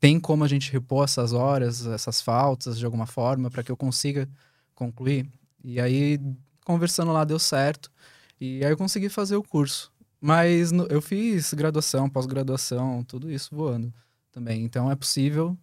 Tem 0.00 0.18
como 0.18 0.44
a 0.44 0.48
gente 0.48 0.72
repor 0.72 1.04
essas 1.04 1.32
horas, 1.32 1.86
essas 1.86 2.20
faltas 2.20 2.78
de 2.78 2.84
alguma 2.84 3.06
forma 3.06 3.50
para 3.50 3.62
que 3.62 3.70
eu 3.70 3.76
consiga 3.76 4.28
concluir? 4.74 5.28
E 5.64 5.80
aí 5.80 6.18
conversando 6.64 7.12
lá 7.12 7.24
deu 7.24 7.38
certo. 7.38 7.90
E 8.40 8.64
aí 8.64 8.72
eu 8.72 8.76
consegui 8.76 9.08
fazer 9.08 9.36
o 9.36 9.42
curso. 9.42 9.92
Mas 10.20 10.72
no- 10.72 10.86
eu 10.86 11.00
fiz 11.02 11.52
graduação, 11.54 12.08
pós-graduação, 12.10 13.04
tudo 13.04 13.30
isso 13.30 13.54
voando 13.54 13.92
também. 14.32 14.64
Então 14.64 14.90
é 14.90 14.96
possível. 14.96 15.56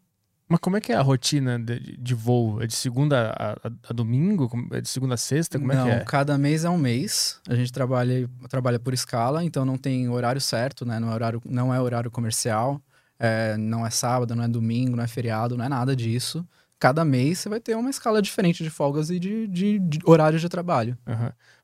Mas 0.49 0.59
como 0.59 0.75
é 0.77 0.81
que 0.81 0.91
é 0.91 0.95
a 0.95 1.01
rotina 1.01 1.59
de, 1.59 1.95
de 1.95 2.13
voo? 2.15 2.59
É 2.61 2.65
de 2.65 2.73
segunda 2.73 3.29
a, 3.37 3.51
a- 3.51 3.71
a 3.89 3.93
domingo? 3.93 4.49
É 4.71 4.81
de 4.81 4.89
segunda 4.89 5.13
a 5.13 5.17
sexta? 5.17 5.59
Como 5.59 5.71
não, 5.71 5.87
é 5.87 5.95
que 5.97 6.01
é? 6.01 6.05
cada 6.05 6.37
mês 6.39 6.65
é 6.65 6.69
um 6.69 6.77
mês. 6.77 7.39
A 7.47 7.53
gente 7.53 7.71
trabalha, 7.71 8.27
trabalha 8.49 8.79
por 8.79 8.93
escala, 8.93 9.43
então 9.43 9.63
não 9.63 9.77
tem 9.77 10.09
horário 10.09 10.41
certo, 10.41 10.85
né? 10.85 10.99
Não 10.99 11.11
é 11.11 11.13
horário, 11.13 11.41
não 11.45 11.71
é 11.73 11.79
horário 11.79 12.09
comercial, 12.09 12.81
é, 13.19 13.55
não 13.57 13.85
é 13.85 13.91
sábado, 13.91 14.35
não 14.35 14.43
é 14.43 14.47
domingo, 14.47 14.95
não 14.95 15.03
é 15.03 15.07
feriado, 15.07 15.55
não 15.55 15.63
é 15.65 15.69
nada 15.69 15.95
disso. 15.95 16.43
Cada 16.79 17.05
mês 17.05 17.39
você 17.39 17.49
vai 17.49 17.59
ter 17.59 17.75
uma 17.75 17.89
escala 17.91 18.19
diferente 18.21 18.63
de 18.63 18.69
folgas 18.71 19.11
e 19.11 19.19
de, 19.19 19.47
de, 19.47 19.77
de 19.79 19.99
horário 20.03 20.39
de 20.39 20.49
trabalho. 20.49 20.97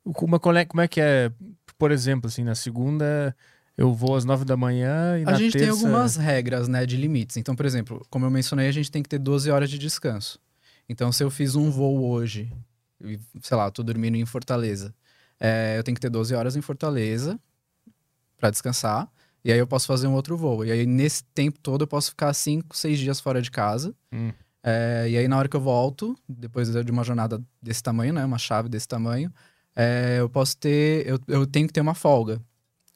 O- 0.03 0.13
Como, 0.13 0.35
é, 0.35 0.65
como 0.65 0.81
é 0.81 0.87
que 0.87 1.01
é, 1.01 1.31
por 1.77 1.89
exemplo, 1.91 2.27
assim, 2.27 2.43
na 2.43 2.53
segunda 2.53 3.35
eu 3.77 3.94
vou 3.94 4.15
às 4.15 4.25
nove 4.25 4.46
da 4.46 4.55
manhã 4.58 5.20
e 5.20 5.24
A 5.25 5.34
gente 5.34 5.53
tem 5.53 5.62
terça- 5.67 5.74
algumas 5.86 6.15
regras, 6.15 6.67
né, 6.67 6.86
de 6.86 6.96
limites. 6.98 7.38
Então, 7.38 7.55
por 7.55 7.65
exemplo, 7.65 8.05
como 8.10 8.25
eu 8.25 8.29
mencionei, 8.32 8.67
a 8.67 8.72
gente 8.72 8.89
tem 8.91 9.03
que 9.03 9.10
ter 9.10 9.20
12 9.20 9.50
horas 9.51 9.70
de 9.70 9.77
descanso. 9.77 10.39
Então, 10.88 11.12
se 11.12 11.24
eu 11.24 11.29
fiz 11.32 11.55
um 11.55 11.70
voo 11.72 12.05
hoje, 12.10 12.51
sei 13.41 13.58
lá, 13.58 13.70
tô 13.72 13.84
dormindo 13.84 14.15
em 14.15 14.25
Fortaleza, 14.25 14.94
é, 15.39 15.75
eu 15.77 15.84
tenho 15.84 15.96
que 15.96 16.01
ter 16.01 16.10
12 16.10 16.34
horas 16.36 16.55
em 16.55 16.62
Fortaleza 16.62 17.39
para 18.38 18.50
descansar. 18.50 19.10
E 19.44 19.51
aí 19.51 19.60
eu 19.60 19.67
posso 19.67 19.86
fazer 19.86 20.08
um 20.08 20.13
outro 20.13 20.36
voo. 20.36 20.65
E 20.65 20.72
aí, 20.72 20.86
nesse 20.86 21.24
tempo 21.36 21.60
todo, 21.60 21.84
eu 21.84 21.88
posso 21.88 22.10
ficar 22.10 22.34
5, 22.34 22.75
6 22.75 22.98
dias 22.98 23.20
fora 23.20 23.41
de 23.41 23.51
casa. 23.51 23.94
Hum. 24.12 24.32
É, 24.63 25.05
e 25.08 25.17
aí, 25.17 25.27
na 25.27 25.38
hora 25.38 25.48
que 25.48 25.55
eu 25.55 25.62
volto, 25.62 26.17
depois 26.27 26.72
de 26.72 26.92
uma 26.92 27.03
jornada 27.03 27.40
desse 27.61 27.83
tamanho, 27.83 28.11
né, 28.14 28.25
uma 28.25 28.40
chave 28.40 28.68
desse 28.68 28.88
tamanho, 28.88 29.31
é, 29.75 30.18
eu 30.20 30.27
posso 30.27 30.57
ter, 30.57 31.05
eu, 31.07 31.20
eu 31.27 31.46
tenho 31.46 31.68
que 31.68 31.74
ter 31.74 31.81
uma 31.81 31.94
folga. 31.94 32.42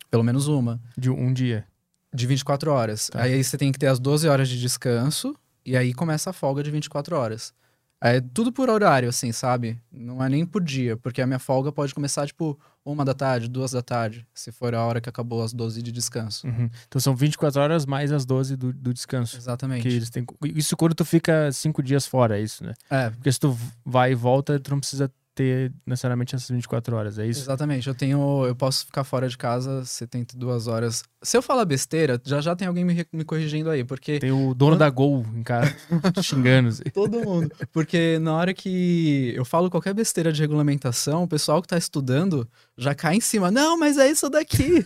Pelo 0.10 0.24
menos 0.24 0.48
uma. 0.48 0.80
de 0.98 1.10
um 1.10 1.32
dia. 1.34 1.66
De 2.14 2.26
24 2.26 2.72
horas. 2.72 3.10
Tá. 3.10 3.22
Aí 3.22 3.44
você 3.44 3.58
tem 3.58 3.72
que 3.72 3.80
ter 3.80 3.88
as 3.88 4.00
12 4.00 4.28
horas 4.28 4.50
de 4.50 4.60
descanso 4.60 5.36
e 5.66 5.78
aí 5.78 5.94
começa 5.94 6.32
a 6.32 6.34
folga 6.34 6.64
de 6.64 6.72
24 6.72 7.16
horas. 7.16 7.54
É 8.02 8.22
tudo 8.22 8.52
por 8.52 8.70
horário, 8.70 9.10
assim, 9.10 9.32
sabe? 9.34 9.78
Não 9.92 10.24
é 10.24 10.30
nem 10.30 10.46
por 10.46 10.64
dia, 10.64 10.96
porque 10.96 11.22
a 11.22 11.28
minha 11.28 11.38
folga 11.38 11.70
pode 11.70 11.94
começar, 11.94 12.26
tipo, 12.26 12.58
uma 12.86 13.04
da 13.04 13.14
tarde, 13.14 13.50
duas 13.50 13.72
da 13.72 13.82
tarde, 13.82 14.26
se 14.34 14.54
for 14.54 14.74
a 14.74 14.82
hora 14.86 15.02
que 15.02 15.10
acabou 15.10 15.44
as 15.44 15.52
12 15.52 15.82
de 15.82 15.92
descanso. 15.92 16.48
Uhum. 16.48 16.70
Então 16.88 17.02
são 17.02 17.14
24 17.14 17.62
horas 17.62 17.86
mais 17.86 18.12
as 18.14 18.26
12 18.26 18.56
do, 18.56 18.72
do 18.72 18.94
descanso. 18.94 19.36
Exatamente. 19.36 19.82
Que 19.82 19.90
eles 19.90 20.10
têm... 20.10 20.26
Isso 20.56 20.78
quando 20.78 20.96
tu 20.96 21.04
fica 21.04 21.52
cinco 21.52 21.84
dias 21.84 22.08
fora, 22.08 22.40
é 22.40 22.42
isso, 22.42 22.64
né? 22.64 22.74
É, 22.90 23.10
Porque 23.10 23.32
se 23.32 23.40
tu 23.40 23.58
vai 23.86 24.14
e 24.14 24.16
volta, 24.16 24.58
tu 24.60 24.72
não 24.72 24.80
precisa 24.80 25.12
ter 25.40 25.72
necessariamente 25.88 26.36
essas 26.36 26.50
24 26.50 26.98
horas, 26.98 27.18
é 27.18 27.26
isso? 27.26 27.40
exatamente. 27.40 27.88
Eu 27.88 27.96
tenho. 27.96 28.46
Eu 28.46 28.54
posso 28.54 28.86
ficar 28.86 29.06
fora 29.06 29.30
de 29.30 29.38
casa 29.38 29.86
72 29.86 30.68
horas. 30.68 31.02
Se 31.22 31.38
eu 31.38 31.42
falar 31.42 31.64
besteira, 31.64 32.22
já 32.26 32.42
já 32.42 32.54
tem 32.58 32.68
alguém 32.68 32.84
me, 32.84 33.06
me 33.14 33.24
corrigindo 33.24 33.70
aí, 33.70 33.86
porque. 33.86 34.20
Tem 34.20 34.34
o 34.34 34.54
dono 34.54 34.76
da 34.76 34.90
Gol 34.90 35.26
em 35.34 35.42
casa 35.42 35.74
xingando. 36.22 36.68
assim. 36.70 36.84
Todo 36.94 37.22
mundo. 37.22 37.50
Porque 37.72 38.20
na 38.20 38.36
hora 38.36 38.54
que 38.54 39.32
eu 39.34 39.46
falo 39.46 39.70
qualquer 39.70 39.94
besteira 39.94 40.34
de 40.34 40.42
regulamentação, 40.42 41.24
o 41.24 41.28
pessoal 41.28 41.62
que 41.62 41.70
tá 41.70 41.78
estudando 41.78 42.46
já 42.78 42.94
cai 42.94 43.16
em 43.16 43.22
cima. 43.22 43.50
Não, 43.50 43.80
mas 43.80 43.98
é 43.98 44.10
isso 44.10 44.30
daqui. 44.30 44.86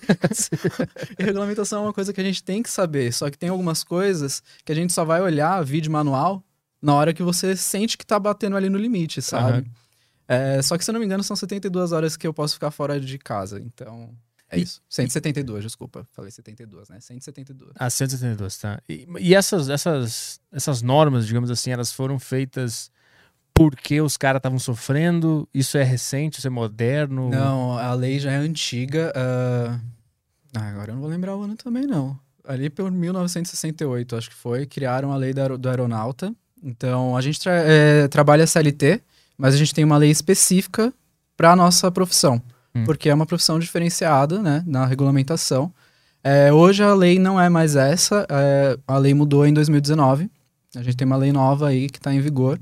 regulamentação 1.17 1.79
é 1.79 1.87
uma 1.87 1.93
coisa 1.93 2.13
que 2.13 2.21
a 2.21 2.23
gente 2.23 2.43
tem 2.43 2.61
que 2.61 2.69
saber. 2.69 3.11
Só 3.11 3.27
que 3.31 3.37
tem 3.39 3.49
algumas 3.49 3.83
coisas 3.83 4.43
que 4.63 4.71
a 4.71 4.75
gente 4.75 4.93
só 4.93 5.03
vai 5.03 5.19
olhar 5.19 5.63
vídeo 5.63 5.91
manual 5.91 6.43
na 6.79 6.93
hora 6.93 7.13
que 7.13 7.23
você 7.23 7.55
sente 7.55 7.97
que 7.97 8.05
tá 8.05 8.19
batendo 8.19 8.55
ali 8.55 8.69
no 8.69 8.77
limite, 8.77 9.19
sabe? 9.19 9.51
Aham. 9.51 9.82
É, 10.27 10.61
só 10.61 10.77
que, 10.77 10.83
se 10.85 10.89
eu 10.91 10.93
não 10.93 10.99
me 10.99 11.05
engano, 11.05 11.23
são 11.23 11.35
72 11.35 11.91
horas 11.91 12.15
que 12.15 12.25
eu 12.25 12.33
posso 12.33 12.53
ficar 12.55 12.71
fora 12.71 12.99
de 12.99 13.17
casa. 13.17 13.59
Então, 13.59 14.09
é 14.49 14.57
E- 14.57 14.63
isso. 14.63 14.81
172, 14.89 15.63
desculpa. 15.63 16.05
Falei 16.13 16.31
72, 16.31 16.89
né? 16.89 16.99
172. 16.99 17.71
Ah, 17.75 17.89
172, 17.89 18.57
tá. 18.57 18.81
E, 18.87 19.07
e 19.19 19.35
essas, 19.35 19.69
essas, 19.69 20.39
essas 20.51 20.81
normas, 20.81 21.25
digamos 21.27 21.51
assim, 21.51 21.71
elas 21.71 21.91
foram 21.91 22.17
feitas 22.19 22.91
porque 23.53 24.01
os 24.01 24.17
caras 24.17 24.39
estavam 24.39 24.57
sofrendo? 24.57 25.47
Isso 25.53 25.77
é 25.77 25.83
recente, 25.83 26.39
isso 26.39 26.47
é 26.47 26.49
moderno? 26.49 27.29
Não, 27.29 27.77
a 27.77 27.93
lei 27.93 28.17
já 28.17 28.31
é 28.31 28.37
antiga. 28.37 29.11
ah, 29.15 29.79
ah, 30.55 30.69
agora 30.69 30.91
eu 30.91 30.95
não 30.95 31.01
vou 31.01 31.09
lembrar 31.11 31.35
o 31.35 31.43
ano 31.43 31.55
também, 31.55 31.85
não. 31.85 32.17
Ali 32.45 32.69
por 32.69 32.89
1968, 32.91 34.15
acho 34.15 34.29
que 34.29 34.35
foi, 34.35 34.65
criaram 34.65 35.11
a 35.11 35.17
lei 35.17 35.33
da 35.33 35.47
do 35.49 35.69
aeronauta. 35.69 36.33
Então, 36.61 37.15
a 37.15 37.21
gente 37.21 37.39
tra- 37.39 37.53
é, 37.63 38.07
trabalha 38.07 38.47
CLT, 38.47 39.01
mas 39.37 39.53
a 39.53 39.57
gente 39.57 39.73
tem 39.73 39.83
uma 39.83 39.97
lei 39.97 40.11
específica 40.11 40.93
para 41.35 41.51
a 41.51 41.55
nossa 41.55 41.91
profissão. 41.91 42.41
Hum. 42.75 42.83
Porque 42.85 43.09
é 43.09 43.13
uma 43.13 43.25
profissão 43.25 43.59
diferenciada, 43.59 44.41
né, 44.41 44.63
na 44.65 44.85
regulamentação. 44.85 45.71
É, 46.23 46.53
hoje 46.53 46.81
a 46.81 46.93
lei 46.93 47.19
não 47.19 47.39
é 47.39 47.49
mais 47.49 47.75
essa, 47.75 48.25
é, 48.29 48.77
a 48.87 48.97
lei 48.97 49.13
mudou 49.13 49.45
em 49.45 49.53
2019. 49.53 50.29
A 50.75 50.81
gente 50.81 50.95
tem 50.95 51.05
uma 51.05 51.17
lei 51.17 51.31
nova 51.31 51.67
aí 51.67 51.89
que 51.89 51.97
está 51.97 52.13
em 52.13 52.21
vigor. 52.21 52.59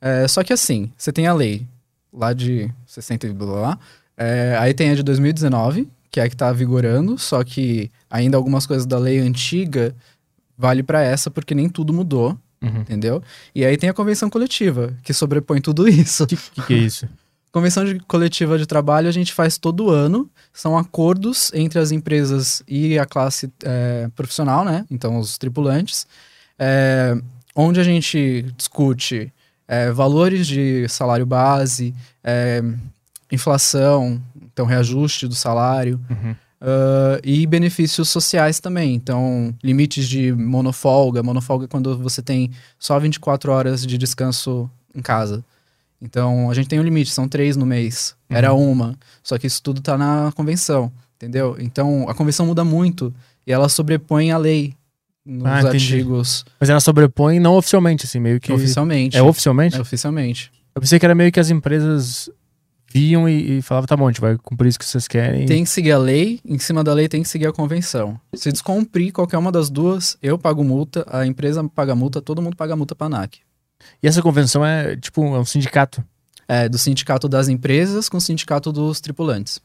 É, 0.00 0.26
só 0.26 0.42
que 0.42 0.52
assim, 0.52 0.90
você 0.96 1.12
tem 1.12 1.26
a 1.26 1.34
lei 1.34 1.66
lá 2.12 2.32
de 2.32 2.72
60 2.86 3.26
e 3.26 3.32
blá 3.32 3.46
blá, 3.46 3.60
blá. 3.60 3.78
É, 4.16 4.56
aí 4.58 4.72
tem 4.72 4.90
a 4.90 4.94
de 4.94 5.02
2019, 5.02 5.88
que 6.10 6.18
é 6.18 6.22
a 6.24 6.28
que 6.28 6.34
está 6.34 6.50
vigorando, 6.52 7.18
só 7.18 7.44
que 7.44 7.90
ainda 8.08 8.36
algumas 8.36 8.66
coisas 8.66 8.86
da 8.86 8.98
lei 8.98 9.18
antiga 9.18 9.94
vale 10.56 10.82
para 10.82 11.02
essa, 11.02 11.30
porque 11.30 11.54
nem 11.54 11.68
tudo 11.68 11.92
mudou, 11.92 12.36
Uhum. 12.68 12.80
entendeu? 12.80 13.22
E 13.54 13.64
aí 13.64 13.76
tem 13.76 13.88
a 13.88 13.94
convenção 13.94 14.28
coletiva, 14.28 14.94
que 15.02 15.12
sobrepõe 15.12 15.60
tudo 15.60 15.88
isso. 15.88 16.24
O 16.24 16.26
que, 16.26 16.36
que, 16.36 16.74
é 16.74 16.78
isso? 16.78 17.08
Convenção 17.52 17.86
de 17.86 17.98
coletiva 18.00 18.58
de 18.58 18.66
trabalho 18.66 19.08
a 19.08 19.12
gente 19.12 19.32
faz 19.32 19.56
todo 19.56 19.88
ano. 19.88 20.28
São 20.52 20.76
acordos 20.76 21.50
entre 21.54 21.78
as 21.78 21.90
empresas 21.90 22.62
e 22.68 22.98
a 22.98 23.06
classe 23.06 23.50
é, 23.64 24.10
profissional, 24.14 24.62
né? 24.62 24.84
Então, 24.90 25.18
os 25.18 25.38
tripulantes, 25.38 26.06
é, 26.58 27.16
onde 27.54 27.80
a 27.80 27.82
gente 27.82 28.42
discute 28.58 29.32
é, 29.66 29.90
valores 29.90 30.46
de 30.46 30.86
salário 30.88 31.24
base, 31.24 31.94
é, 32.22 32.62
inflação, 33.32 34.20
então 34.52 34.66
reajuste 34.66 35.26
do 35.26 35.34
salário, 35.34 35.98
Uhum. 36.10 36.36
Ah, 36.68 37.20
e 37.22 37.46
benefícios 37.46 38.08
sociais 38.08 38.58
também. 38.58 38.92
Então, 38.94 39.54
limites 39.62 40.08
de 40.08 40.32
monofolga. 40.32 41.22
Monofolga 41.22 41.66
é 41.66 41.68
quando 41.68 41.96
você 41.96 42.20
tem 42.20 42.50
só 42.76 42.98
24 42.98 43.52
horas 43.52 43.86
de 43.86 43.96
descanso 43.96 44.68
em 44.92 45.00
casa. 45.00 45.44
Então, 46.02 46.50
a 46.50 46.54
gente 46.54 46.68
tem 46.68 46.80
um 46.80 46.82
limite, 46.82 47.10
são 47.10 47.28
três 47.28 47.56
no 47.56 47.64
mês. 47.64 48.16
Era 48.28 48.52
uma. 48.52 48.98
Só 49.22 49.38
que 49.38 49.46
isso 49.46 49.62
tudo 49.62 49.80
tá 49.80 49.96
na 49.96 50.32
convenção, 50.34 50.92
entendeu? 51.16 51.56
Então, 51.60 52.06
a 52.08 52.14
convenção 52.14 52.44
muda 52.44 52.64
muito 52.64 53.14
e 53.46 53.52
ela 53.52 53.68
sobrepõe 53.68 54.32
a 54.32 54.36
lei 54.36 54.74
nos 55.24 55.46
Ah, 55.46 55.60
entendi. 55.60 55.94
artigos 55.94 56.44
Mas 56.60 56.68
ela 56.68 56.80
sobrepõe 56.80 57.38
não 57.40 57.56
oficialmente, 57.56 58.04
assim, 58.06 58.18
meio 58.20 58.40
que. 58.40 58.52
oficialmente. 58.52 59.16
É 59.16 59.22
oficialmente? 59.22 59.76
É 59.76 59.80
oficialmente. 59.80 60.52
Eu 60.74 60.80
pensei 60.80 60.98
que 60.98 61.06
era 61.06 61.14
meio 61.14 61.32
que 61.32 61.40
as 61.40 61.48
empresas 61.48 62.28
viam 62.96 63.28
e, 63.28 63.58
e 63.58 63.62
falavam, 63.62 63.86
tá 63.86 63.94
bom, 63.94 64.06
a 64.06 64.10
gente 64.10 64.22
vai 64.22 64.38
cumprir 64.38 64.68
isso 64.68 64.78
que 64.78 64.84
vocês 64.86 65.06
querem. 65.06 65.44
Tem 65.44 65.62
que 65.62 65.68
seguir 65.68 65.92
a 65.92 65.98
lei, 65.98 66.40
em 66.42 66.58
cima 66.58 66.82
da 66.82 66.94
lei 66.94 67.08
tem 67.08 67.22
que 67.22 67.28
seguir 67.28 67.46
a 67.46 67.52
convenção. 67.52 68.18
Se 68.34 68.50
descumprir 68.50 69.12
qualquer 69.12 69.36
uma 69.36 69.52
das 69.52 69.68
duas, 69.68 70.16
eu 70.22 70.38
pago 70.38 70.64
multa, 70.64 71.04
a 71.10 71.26
empresa 71.26 71.62
paga 71.68 71.94
multa, 71.94 72.22
todo 72.22 72.40
mundo 72.40 72.56
paga 72.56 72.74
multa 72.74 72.94
pra 72.94 73.08
ANAC. 73.08 73.40
E 74.02 74.08
essa 74.08 74.22
convenção 74.22 74.64
é 74.64 74.96
tipo 74.96 75.22
é 75.22 75.38
um 75.38 75.44
sindicato. 75.44 76.02
É, 76.48 76.68
do 76.68 76.78
sindicato 76.78 77.28
das 77.28 77.48
empresas 77.48 78.08
com 78.08 78.16
o 78.16 78.20
sindicato 78.20 78.72
dos 78.72 79.00
tripulantes, 79.00 79.60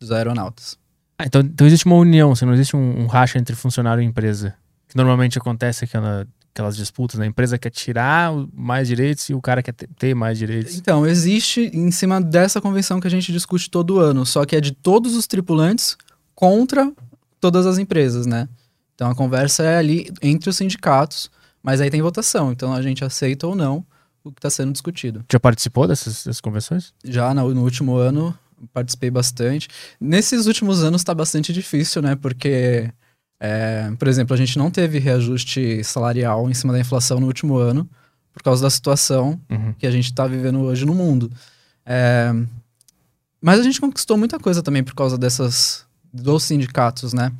dos 0.00 0.10
aeronautas. 0.10 0.78
Ah, 1.18 1.26
então, 1.26 1.42
então 1.42 1.66
existe 1.66 1.84
uma 1.84 1.96
união, 1.96 2.32
assim, 2.32 2.46
não 2.46 2.54
existe 2.54 2.76
um, 2.76 3.02
um 3.02 3.06
racha 3.06 3.38
entre 3.38 3.54
funcionário 3.54 4.02
e 4.02 4.06
empresa. 4.06 4.54
Que 4.88 4.96
normalmente 4.96 5.36
acontece 5.36 5.84
aquela, 5.84 6.26
aquelas 6.54 6.76
disputas, 6.76 7.18
né? 7.18 7.26
A 7.26 7.28
empresa 7.28 7.58
quer 7.58 7.70
tirar 7.70 8.32
mais 8.52 8.86
direitos 8.86 9.28
e 9.28 9.34
o 9.34 9.40
cara 9.40 9.62
quer 9.62 9.72
ter, 9.72 9.88
ter 9.98 10.14
mais 10.14 10.38
direitos. 10.38 10.76
Então, 10.76 11.04
existe 11.04 11.68
em 11.74 11.90
cima 11.90 12.20
dessa 12.20 12.60
convenção 12.60 13.00
que 13.00 13.08
a 13.08 13.10
gente 13.10 13.32
discute 13.32 13.68
todo 13.68 13.98
ano, 13.98 14.24
só 14.24 14.44
que 14.44 14.54
é 14.54 14.60
de 14.60 14.70
todos 14.70 15.16
os 15.16 15.26
tripulantes 15.26 15.96
contra 16.34 16.92
todas 17.40 17.66
as 17.66 17.76
empresas, 17.76 18.24
né? 18.24 18.48
Então 18.94 19.10
a 19.10 19.14
conversa 19.14 19.64
é 19.64 19.76
ali 19.76 20.10
entre 20.22 20.48
os 20.48 20.56
sindicatos, 20.56 21.30
mas 21.62 21.80
aí 21.80 21.90
tem 21.90 22.00
votação, 22.00 22.52
então 22.52 22.72
a 22.72 22.80
gente 22.80 23.04
aceita 23.04 23.46
ou 23.46 23.54
não 23.54 23.84
o 24.22 24.30
que 24.30 24.38
está 24.38 24.48
sendo 24.48 24.72
discutido. 24.72 25.24
Já 25.30 25.38
participou 25.38 25.86
dessas, 25.86 26.24
dessas 26.24 26.40
convenções? 26.40 26.94
Já 27.04 27.34
no, 27.34 27.52
no 27.52 27.62
último 27.62 27.96
ano 27.96 28.36
participei 28.72 29.10
bastante. 29.10 29.68
Nesses 30.00 30.46
últimos 30.46 30.82
anos 30.82 31.02
está 31.02 31.14
bastante 31.14 31.52
difícil, 31.52 32.00
né? 32.00 32.16
Porque, 32.16 32.90
é, 33.40 33.90
por 33.98 34.08
exemplo, 34.08 34.32
a 34.34 34.36
gente 34.36 34.56
não 34.58 34.70
teve 34.70 34.98
reajuste 34.98 35.82
salarial 35.84 36.48
em 36.48 36.54
cima 36.54 36.72
da 36.72 36.80
inflação 36.80 37.20
no 37.20 37.26
último 37.26 37.56
ano 37.56 37.88
por 38.32 38.42
causa 38.42 38.62
da 38.62 38.70
situação 38.70 39.38
Uhum. 39.50 39.72
que 39.74 39.86
a 39.86 39.90
gente 39.90 40.06
está 40.06 40.26
vivendo 40.26 40.60
hoje 40.60 40.84
no 40.84 40.94
mundo. 40.94 41.30
É, 41.86 42.32
mas 43.40 43.60
a 43.60 43.62
gente 43.62 43.80
conquistou 43.80 44.16
muita 44.16 44.38
coisa 44.38 44.62
também 44.62 44.82
por 44.82 44.94
causa 44.94 45.18
dessas 45.18 45.84
dos 46.12 46.44
sindicatos, 46.44 47.12
né? 47.12 47.32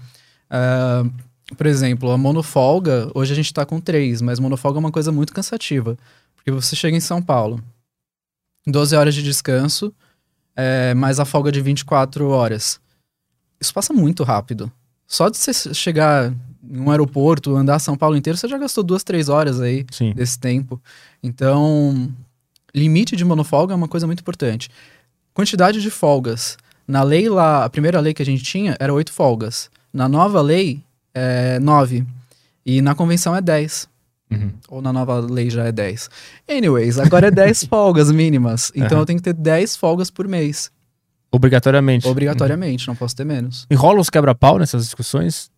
É, 0.51 1.55
por 1.57 1.67
exemplo, 1.67 2.11
a 2.11 2.19
monofolga, 2.19 3.11
hoje 3.15 3.33
a 3.33 3.37
gente 3.37 3.47
está 3.47 3.65
com 3.65 3.81
três, 3.81 4.21
mas 4.21 4.39
monofolga 4.39 4.79
é 4.79 4.81
uma 4.81 4.93
coisa 4.93 5.11
muito 5.13 5.33
cansativa. 5.33 5.97
Porque 6.37 6.51
você 6.51 6.75
chega 6.77 6.97
em 6.97 7.01
São 7.01 7.23
Paulo, 7.23 7.63
12 8.67 8.95
horas 8.97 9.15
de 9.15 9.23
descanso, 9.23 9.93
é, 10.57 10.95
mais 10.95 11.19
a 11.21 11.25
folga 11.25 11.51
de 11.51 11.61
24 11.61 12.29
horas. 12.29 12.81
Isso 13.61 13.73
passa 13.73 13.93
muito 13.93 14.23
rápido. 14.25 14.71
Só 15.07 15.29
de 15.29 15.37
você 15.37 15.75
chegar 15.75 16.33
em 16.69 16.81
um 16.81 16.91
aeroporto, 16.91 17.55
andar 17.55 17.79
São 17.79 17.97
Paulo 17.97 18.17
inteiro, 18.17 18.37
você 18.37 18.49
já 18.49 18.59
gastou 18.59 18.83
duas, 18.83 19.05
três 19.05 19.29
horas 19.29 19.61
aí 19.61 19.85
Sim. 19.91 20.13
desse 20.15 20.39
tempo. 20.39 20.81
Então, 21.23 22.11
limite 22.75 23.17
de 23.17 23.25
monofolga 23.25 23.75
é 23.75 23.77
uma 23.77 23.89
coisa 23.89 24.07
muito 24.07 24.21
importante. 24.21 24.71
Quantidade 25.33 25.81
de 25.81 25.91
folgas. 25.91 26.57
Na 26.87 27.03
lei 27.03 27.29
lá, 27.29 27.65
a 27.65 27.71
primeira 27.71 28.01
lei 28.01 28.15
que 28.15 28.23
a 28.23 28.27
gente 28.27 28.43
tinha 28.43 28.77
era 28.79 28.93
oito 28.93 29.13
folgas. 29.13 29.71
Na 29.93 30.09
nova 30.09 30.41
lei, 30.41 30.83
é 31.13 31.59
nove. 31.59 32.07
E 32.65 32.81
na 32.81 32.95
convenção 32.95 33.35
é 33.37 33.41
dez. 33.41 33.89
Uhum. 34.31 34.51
Ou 34.69 34.83
na 34.83 34.93
nova 34.93 35.21
lei 35.21 35.51
já 35.51 35.65
é 35.65 35.73
10. 35.73 36.11
Anyways, 36.49 36.99
agora 36.99 37.29
é 37.29 37.31
10 37.31 37.65
folgas 37.69 38.11
mínimas. 38.11 38.73
Então 38.75 38.93
Aham. 38.93 39.01
eu 39.01 39.07
tenho 39.07 39.19
que 39.19 39.23
ter 39.25 39.35
10 39.35 39.77
folgas 39.77 40.11
por 40.11 40.27
mês. 40.27 40.71
Obrigatoriamente. 41.35 42.07
Obrigatoriamente, 42.07 42.87
não 42.89 42.95
posso 42.97 43.15
ter 43.17 43.25
menos. 43.25 43.61
Uhum. 43.63 43.67
E 43.71 43.75
rola 43.75 44.01
os 44.01 44.11
quebra-pau 44.11 44.59
nessas 44.59 44.85
discussões 44.85 45.51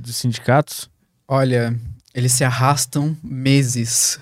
dos- 0.00 0.16
sindicatos? 0.16 0.88
Olha, 1.26 1.74
eles 2.14 2.32
se 2.32 2.42
arrastam 2.44 3.16
meses. 3.22 4.18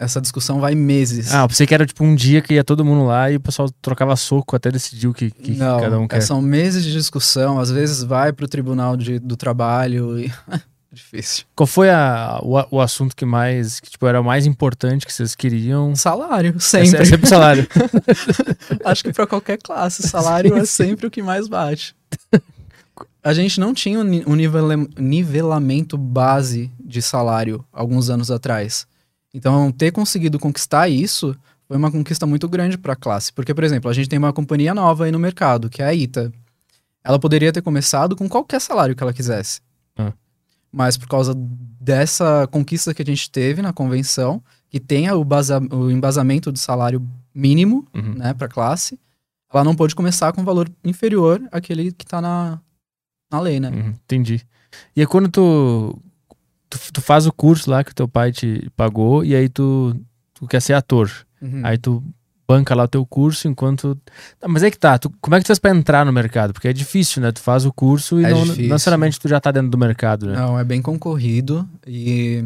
Essa 0.00 0.18
discussão 0.18 0.60
vai 0.60 0.74
meses. 0.74 1.34
Ah, 1.34 1.42
eu 1.42 1.48
pensei 1.48 1.66
que 1.66 1.74
era 1.74 1.84
tipo 1.84 2.02
um 2.02 2.14
dia 2.14 2.40
que 2.40 2.54
ia 2.54 2.64
todo 2.64 2.82
mundo 2.82 3.04
lá 3.04 3.30
e 3.30 3.36
o 3.36 3.40
pessoal 3.40 3.68
trocava 3.82 4.16
soco 4.16 4.56
até 4.56 4.70
decidir 4.70 5.06
o 5.08 5.12
que, 5.12 5.30
que 5.30 5.50
não, 5.52 5.78
cada 5.78 5.98
um 5.98 6.08
quer. 6.08 6.22
são 6.22 6.40
meses 6.40 6.82
de 6.82 6.90
discussão. 6.92 7.60
Às 7.60 7.70
vezes 7.70 8.02
vai 8.02 8.32
pro 8.32 8.48
tribunal 8.48 8.96
de- 8.96 9.18
do 9.18 9.36
trabalho 9.36 10.18
e. 10.18 10.32
Difícil. 10.92 11.44
Qual 11.54 11.66
foi 11.68 11.88
a, 11.88 12.40
o, 12.42 12.76
o 12.76 12.80
assunto 12.80 13.14
que 13.14 13.24
mais, 13.24 13.78
que 13.78 13.90
tipo, 13.90 14.06
era 14.06 14.20
o 14.20 14.24
mais 14.24 14.44
importante 14.44 15.06
que 15.06 15.12
vocês 15.12 15.36
queriam? 15.36 15.94
Salário, 15.94 16.54
É, 16.56 16.60
sempre. 16.60 17.02
é 17.02 17.04
sempre 17.04 17.28
salário. 17.28 17.66
Acho 18.84 19.04
que 19.04 19.12
pra 19.12 19.26
qualquer 19.26 19.58
classe, 19.62 20.02
salário 20.02 20.56
é 20.56 20.64
sempre 20.64 21.06
o 21.06 21.10
que 21.10 21.22
mais 21.22 21.46
bate. 21.46 21.94
A 23.22 23.32
gente 23.32 23.60
não 23.60 23.72
tinha 23.72 24.00
um 24.00 24.34
nivelamento 24.98 25.96
base 25.96 26.70
de 26.82 27.00
salário 27.00 27.64
alguns 27.72 28.10
anos 28.10 28.30
atrás. 28.30 28.86
Então, 29.32 29.70
ter 29.70 29.92
conseguido 29.92 30.38
conquistar 30.38 30.88
isso 30.88 31.36
foi 31.68 31.76
uma 31.76 31.92
conquista 31.92 32.26
muito 32.26 32.48
grande 32.48 32.76
para 32.76 32.94
a 32.94 32.96
classe. 32.96 33.32
Porque, 33.32 33.54
por 33.54 33.62
exemplo, 33.62 33.88
a 33.88 33.94
gente 33.94 34.08
tem 34.08 34.18
uma 34.18 34.32
companhia 34.32 34.74
nova 34.74 35.04
aí 35.04 35.12
no 35.12 35.18
mercado, 35.20 35.70
que 35.70 35.82
é 35.82 35.86
a 35.86 35.94
ITA. 35.94 36.32
Ela 37.04 37.18
poderia 37.18 37.52
ter 37.52 37.62
começado 37.62 38.16
com 38.16 38.28
qualquer 38.28 38.60
salário 38.60 38.96
que 38.96 39.02
ela 39.02 39.12
quisesse. 39.12 39.60
Ah. 39.96 40.12
Mas 40.72 40.96
por 40.96 41.08
causa 41.08 41.34
dessa 41.80 42.46
conquista 42.48 42.94
que 42.94 43.02
a 43.02 43.04
gente 43.04 43.30
teve 43.30 43.60
na 43.62 43.72
convenção, 43.72 44.42
que 44.68 44.78
tenha 44.78 45.16
o, 45.16 45.24
basa- 45.24 45.60
o 45.72 45.90
embasamento 45.90 46.52
de 46.52 46.60
salário 46.60 47.06
mínimo, 47.34 47.86
Uhum. 47.94 48.14
né, 48.14 48.34
para 48.34 48.48
classe, 48.48 48.98
ela 49.52 49.64
não 49.64 49.74
pode 49.74 49.94
começar 49.94 50.32
com 50.32 50.42
um 50.42 50.44
valor 50.44 50.70
inferior 50.84 51.42
àquele 51.50 51.90
que 51.90 52.04
tá 52.06 52.20
na, 52.20 52.60
na 53.30 53.40
lei, 53.40 53.58
né? 53.58 53.70
Uhum, 53.70 53.88
entendi. 53.88 54.40
E 54.94 55.00
aí 55.00 55.06
quando 55.06 55.28
tu, 55.28 55.98
tu, 56.68 56.78
tu 56.92 57.00
faz 57.00 57.26
o 57.26 57.32
curso 57.32 57.68
lá 57.70 57.82
que 57.82 57.90
o 57.90 57.94
teu 57.94 58.06
pai 58.06 58.30
te 58.30 58.70
pagou 58.76 59.24
e 59.24 59.34
aí 59.34 59.48
tu, 59.48 59.96
tu 60.34 60.46
quer 60.46 60.60
ser 60.62 60.74
ator. 60.74 61.10
Uhum. 61.42 61.62
Aí 61.64 61.76
tu 61.78 62.02
banca 62.50 62.74
lá 62.74 62.84
o 62.84 62.88
teu 62.88 63.06
curso 63.06 63.46
enquanto... 63.46 63.96
Tá, 64.38 64.48
mas 64.48 64.62
é 64.62 64.70
que 64.70 64.78
tá, 64.78 64.98
tu, 64.98 65.12
como 65.20 65.36
é 65.36 65.38
que 65.38 65.44
tu 65.44 65.48
faz 65.48 65.58
pra 65.58 65.70
entrar 65.70 66.04
no 66.04 66.12
mercado? 66.12 66.52
Porque 66.52 66.68
é 66.68 66.72
difícil, 66.72 67.22
né? 67.22 67.30
Tu 67.30 67.40
faz 67.40 67.64
o 67.64 67.72
curso 67.72 68.20
e 68.20 68.24
É 68.24 68.30
não, 68.30 68.44
não 68.44 68.54
necessariamente 68.54 69.20
tu 69.20 69.28
já 69.28 69.40
tá 69.40 69.50
dentro 69.50 69.70
do 69.70 69.78
mercado, 69.78 70.26
né? 70.26 70.36
Não, 70.36 70.58
é 70.58 70.64
bem 70.64 70.82
concorrido 70.82 71.68
e 71.86 72.44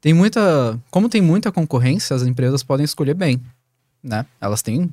tem 0.00 0.12
muita. 0.12 0.78
Como 0.90 1.08
tem 1.08 1.22
muita 1.22 1.50
concorrência, 1.50 2.14
as 2.14 2.22
empresas 2.22 2.62
podem 2.62 2.84
escolher 2.84 3.14
bem, 3.14 3.40
né? 4.02 4.26
Elas 4.40 4.60
têm 4.60 4.92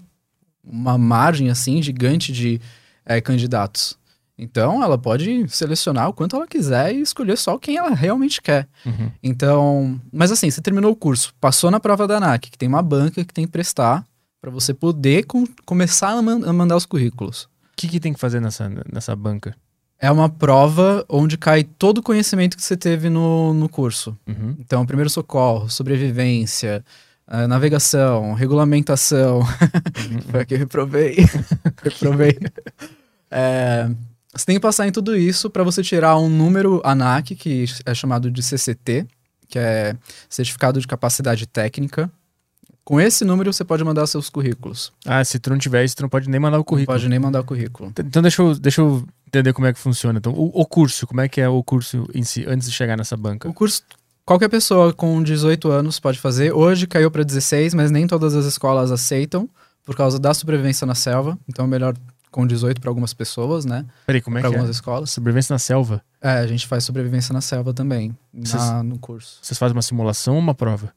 uma 0.63 0.97
margem 0.97 1.49
assim 1.49 1.81
gigante 1.81 2.31
de 2.31 2.61
eh, 3.05 3.19
candidatos. 3.19 3.99
Então, 4.37 4.81
ela 4.81 4.97
pode 4.97 5.47
selecionar 5.49 6.09
o 6.09 6.13
quanto 6.13 6.35
ela 6.35 6.47
quiser 6.47 6.95
e 6.95 7.01
escolher 7.01 7.37
só 7.37 7.59
quem 7.59 7.77
ela 7.77 7.93
realmente 7.93 8.41
quer. 8.41 8.67
Uhum. 8.85 9.11
Então, 9.21 10.01
mas 10.11 10.31
assim, 10.31 10.49
você 10.49 10.61
terminou 10.61 10.91
o 10.91 10.95
curso, 10.95 11.33
passou 11.39 11.69
na 11.69 11.79
prova 11.79 12.07
da 12.07 12.17
ANAC, 12.17 12.49
que 12.49 12.57
tem 12.57 12.67
uma 12.67 12.81
banca 12.81 13.23
que 13.23 13.33
tem 13.33 13.45
que 13.45 13.51
prestar 13.51 14.03
para 14.41 14.49
você 14.51 14.73
poder 14.73 15.23
com- 15.25 15.45
começar 15.65 16.09
a, 16.09 16.21
man- 16.21 16.45
a 16.47 16.51
mandar 16.51 16.75
os 16.75 16.85
currículos. 16.85 17.43
O 17.43 17.49
que, 17.77 17.87
que 17.87 17.99
tem 17.99 18.13
que 18.13 18.19
fazer 18.19 18.39
nessa, 18.41 18.69
nessa 18.91 19.15
banca? 19.15 19.55
É 19.99 20.09
uma 20.09 20.27
prova 20.27 21.05
onde 21.07 21.37
cai 21.37 21.63
todo 21.63 21.99
o 21.99 22.03
conhecimento 22.03 22.57
que 22.57 22.63
você 22.63 22.75
teve 22.75 23.07
no, 23.09 23.53
no 23.53 23.69
curso. 23.69 24.17
Uhum. 24.27 24.55
Então, 24.59 24.85
primeiro 24.85 25.09
socorro, 25.11 25.69
sobrevivência, 25.69 26.83
ah, 27.27 27.47
navegação, 27.47 28.33
regulamentação. 28.33 29.41
Foi 30.31 30.41
a 30.41 30.45
que 30.45 30.55
eu 30.55 30.57
reprovei. 30.57 31.17
reprovei. 31.83 32.37
É, 33.29 33.89
você 34.33 34.45
tem 34.45 34.55
que 34.55 34.61
passar 34.61 34.87
em 34.87 34.91
tudo 34.91 35.15
isso 35.15 35.49
para 35.49 35.63
você 35.63 35.83
tirar 35.83 36.17
um 36.17 36.29
número 36.29 36.81
ANAC, 36.83 37.35
que 37.35 37.65
é 37.85 37.93
chamado 37.93 38.31
de 38.31 38.41
CCT, 38.41 39.05
que 39.47 39.59
é 39.59 39.95
Certificado 40.27 40.79
de 40.79 40.87
Capacidade 40.87 41.45
Técnica. 41.45 42.11
Com 42.91 42.99
esse 42.99 43.23
número, 43.23 43.53
você 43.53 43.63
pode 43.63 43.85
mandar 43.85 44.05
seus 44.05 44.29
currículos. 44.29 44.91
Ah, 45.05 45.23
se 45.23 45.39
tu 45.39 45.49
não 45.49 45.57
tiver 45.57 45.85
isso, 45.85 45.95
tu 45.95 46.01
não 46.01 46.09
pode 46.09 46.29
nem 46.29 46.41
mandar 46.41 46.57
o 46.57 46.59
Não 46.59 46.63
currículo. 46.65 46.97
pode 46.97 47.07
nem 47.07 47.17
mandar 47.19 47.39
o 47.39 47.43
currículo. 47.45 47.93
Então 47.97 48.21
deixa 48.21 48.41
eu, 48.41 48.53
deixa 48.53 48.81
eu 48.81 49.05
entender 49.25 49.53
como 49.53 49.65
é 49.65 49.71
que 49.71 49.79
funciona. 49.79 50.19
Então, 50.19 50.33
o, 50.33 50.51
o 50.61 50.65
curso, 50.65 51.07
como 51.07 51.21
é 51.21 51.29
que 51.29 51.39
é 51.39 51.47
o 51.47 51.63
curso 51.63 52.05
em 52.13 52.21
si, 52.23 52.43
antes 52.45 52.67
de 52.69 52.75
chegar 52.75 52.97
nessa 52.97 53.15
banca? 53.15 53.47
O 53.47 53.53
curso, 53.53 53.81
qualquer 54.25 54.49
pessoa 54.49 54.91
com 54.91 55.23
18 55.23 55.71
anos 55.71 56.01
pode 56.01 56.19
fazer. 56.19 56.51
Hoje 56.51 56.85
caiu 56.85 57.09
para 57.09 57.23
16, 57.23 57.73
mas 57.73 57.91
nem 57.91 58.05
todas 58.05 58.35
as 58.35 58.43
escolas 58.45 58.91
aceitam 58.91 59.49
por 59.85 59.95
causa 59.95 60.19
da 60.19 60.33
sobrevivência 60.33 60.85
na 60.85 60.93
selva. 60.93 61.39
Então 61.47 61.63
é 61.63 61.67
melhor 61.69 61.95
com 62.29 62.45
18 62.45 62.81
para 62.81 62.89
algumas 62.89 63.13
pessoas, 63.13 63.63
né? 63.63 63.85
Peraí, 64.05 64.19
como 64.21 64.37
é 64.37 64.41
Para 64.41 64.49
que 64.49 64.55
é? 64.55 64.57
algumas 64.59 64.75
escolas. 64.75 65.11
Sobrevivência 65.11 65.53
na 65.53 65.59
selva. 65.59 66.01
É, 66.21 66.31
a 66.39 66.45
gente 66.47 66.67
faz 66.67 66.83
sobrevivência 66.83 67.31
na 67.31 67.39
selva 67.39 67.73
também, 67.73 68.13
na- 68.33 68.83
no 68.83 68.99
curso. 68.99 69.37
Vocês 69.41 69.57
fazem 69.57 69.75
uma 69.77 69.81
simulação 69.81 70.33
ou 70.33 70.39
uma 70.41 70.53
prova? 70.53 70.93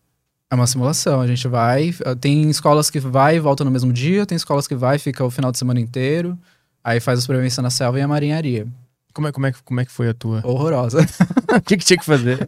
É 0.54 0.56
uma 0.56 0.68
simulação, 0.68 1.20
a 1.20 1.26
gente 1.26 1.48
vai. 1.48 1.92
Tem 2.20 2.48
escolas 2.48 2.88
que 2.88 3.00
vai 3.00 3.34
e 3.36 3.40
volta 3.40 3.64
no 3.64 3.72
mesmo 3.72 3.92
dia, 3.92 4.24
tem 4.24 4.36
escolas 4.36 4.68
que 4.68 4.74
vai 4.76 4.96
e 4.96 4.98
fica 5.00 5.24
o 5.24 5.30
final 5.30 5.50
de 5.50 5.58
semana 5.58 5.80
inteiro. 5.80 6.38
Aí 6.82 7.00
faz 7.00 7.18
a 7.18 7.22
sobrevivência 7.22 7.60
na 7.60 7.70
selva 7.70 7.98
e 7.98 8.02
a 8.02 8.06
marinharia. 8.06 8.64
Como 9.12 9.26
é, 9.26 9.32
como 9.32 9.46
é, 9.46 9.52
que- 9.52 9.62
como 9.64 9.80
é 9.80 9.84
que 9.84 9.90
foi 9.90 10.08
a 10.08 10.14
tua? 10.14 10.40
Horrorosa. 10.46 11.00
o 11.56 11.60
que, 11.60 11.76
que 11.76 11.84
tinha 11.84 11.98
que 11.98 12.04
fazer? 12.04 12.46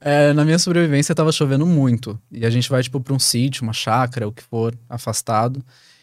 É, 0.00 0.32
na 0.32 0.44
minha 0.44 0.58
sobrevivência 0.58 1.14
tava 1.14 1.30
chovendo 1.30 1.64
muito. 1.64 2.18
E 2.32 2.44
a 2.44 2.50
gente 2.50 2.68
vai, 2.68 2.82
tipo, 2.82 3.00
pra 3.00 3.14
um 3.14 3.18
sítio, 3.20 3.62
uma 3.62 3.72
chácara, 3.72 4.26
o 4.26 4.32
que 4.32 4.42
for, 4.42 4.74
afastado. 4.88 5.62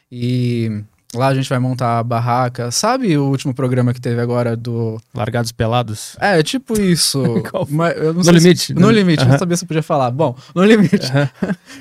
E 0.10 0.84
Lá 1.15 1.28
a 1.28 1.36
gente 1.36 1.47
vai 1.49 1.60
montar 1.60 1.99
a 1.99 2.04
barraca. 2.04 2.69
Sabe 2.71 3.17
o 3.17 3.23
último 3.25 3.54
programa 3.54 3.93
que 3.93 4.01
teve 4.01 4.19
agora 4.21 4.56
do. 4.56 4.99
Largados 5.13 5.51
pelados? 5.51 6.15
É, 6.19 6.41
tipo 6.43 6.80
isso. 6.80 7.23
Mas 7.69 7.95
eu 7.97 8.13
não 8.13 8.13
No 8.15 8.23
sei 8.23 8.34
se- 8.34 8.39
limite? 8.39 8.73
No 8.73 8.82
No- 8.82 8.91
limite, 8.91 9.21
Aham. 9.23 9.32
não 9.32 9.39
sabia 9.39 9.58
se 9.58 9.63
eu 9.63 9.67
podia 9.67 9.84
falar. 9.84 10.12
Bom, 10.12 10.36
no 10.54 10.63
limite. 10.63 11.12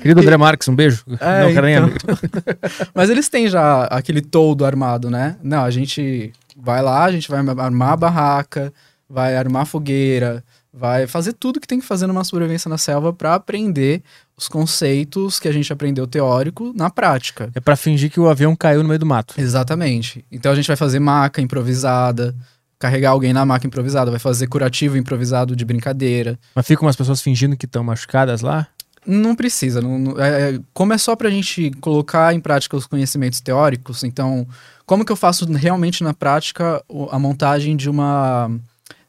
Querido 0.01 0.21
André 0.21 0.37
Marques, 0.37 0.67
um 0.67 0.75
beijo. 0.75 1.03
É, 1.19 1.43
não, 1.43 1.53
cara, 1.53 1.67
nem 1.67 1.75
então. 1.75 1.85
amigo. 1.89 1.99
Mas 2.95 3.09
eles 3.09 3.29
têm 3.29 3.47
já 3.47 3.83
aquele 3.85 4.21
toldo 4.21 4.65
armado, 4.65 5.09
né? 5.09 5.35
Não, 5.43 5.63
a 5.63 5.71
gente 5.71 6.31
vai 6.57 6.81
lá, 6.81 7.03
a 7.03 7.11
gente 7.11 7.29
vai 7.29 7.39
armar 7.39 7.91
a 7.93 7.97
barraca, 7.97 8.73
vai 9.09 9.35
armar 9.35 9.63
a 9.63 9.65
fogueira, 9.65 10.43
vai 10.73 11.07
fazer 11.07 11.33
tudo 11.33 11.59
que 11.59 11.67
tem 11.67 11.79
que 11.79 11.85
fazer 11.85 12.07
numa 12.07 12.23
sobrevivência 12.23 12.69
na 12.69 12.77
selva 12.77 13.13
pra 13.13 13.35
aprender 13.35 14.01
os 14.37 14.47
conceitos 14.47 15.39
que 15.39 15.47
a 15.47 15.51
gente 15.51 15.71
aprendeu 15.71 16.05
teórico 16.05 16.73
na 16.75 16.89
prática. 16.89 17.49
É 17.55 17.59
pra 17.59 17.75
fingir 17.75 18.11
que 18.11 18.19
o 18.19 18.27
avião 18.29 18.55
caiu 18.55 18.81
no 18.83 18.89
meio 18.89 18.99
do 18.99 19.05
mato. 19.05 19.33
Exatamente. 19.37 20.25
Então 20.31 20.51
a 20.51 20.55
gente 20.55 20.67
vai 20.67 20.75
fazer 20.75 20.99
maca 20.99 21.41
improvisada, 21.41 22.35
carregar 22.77 23.11
alguém 23.11 23.31
na 23.31 23.45
maca 23.45 23.65
improvisada, 23.65 24.11
vai 24.11 24.19
fazer 24.19 24.47
curativo 24.47 24.97
improvisado 24.97 25.55
de 25.55 25.63
brincadeira. 25.63 26.37
Mas 26.53 26.67
ficam 26.67 26.85
umas 26.85 26.95
pessoas 26.95 27.21
fingindo 27.21 27.55
que 27.55 27.65
estão 27.65 27.83
machucadas 27.83 28.41
lá. 28.41 28.67
Não 29.07 29.35
precisa. 29.35 29.81
não- 29.81 29.99
não- 29.99 30.19
é- 30.19 30.55
é- 30.55 30.59
como 30.73 30.91
é 30.91 30.97
só 30.97 31.15
pra 31.15 31.29
gente 31.29 31.69
colocar 31.79 32.33
em 32.33 32.39
prática 32.39 32.75
os 32.75 32.87
conhecimentos 32.87 33.39
teóricos, 33.39 34.03
então, 34.03 34.47
como 34.85 35.05
que 35.05 35.11
eu 35.11 35.15
faço 35.15 35.45
realmente 35.53 36.03
na 36.03 36.11
prática 36.13 36.83
a 37.11 37.19
montagem 37.19 37.75
de 37.77 37.89
uma. 37.89 38.49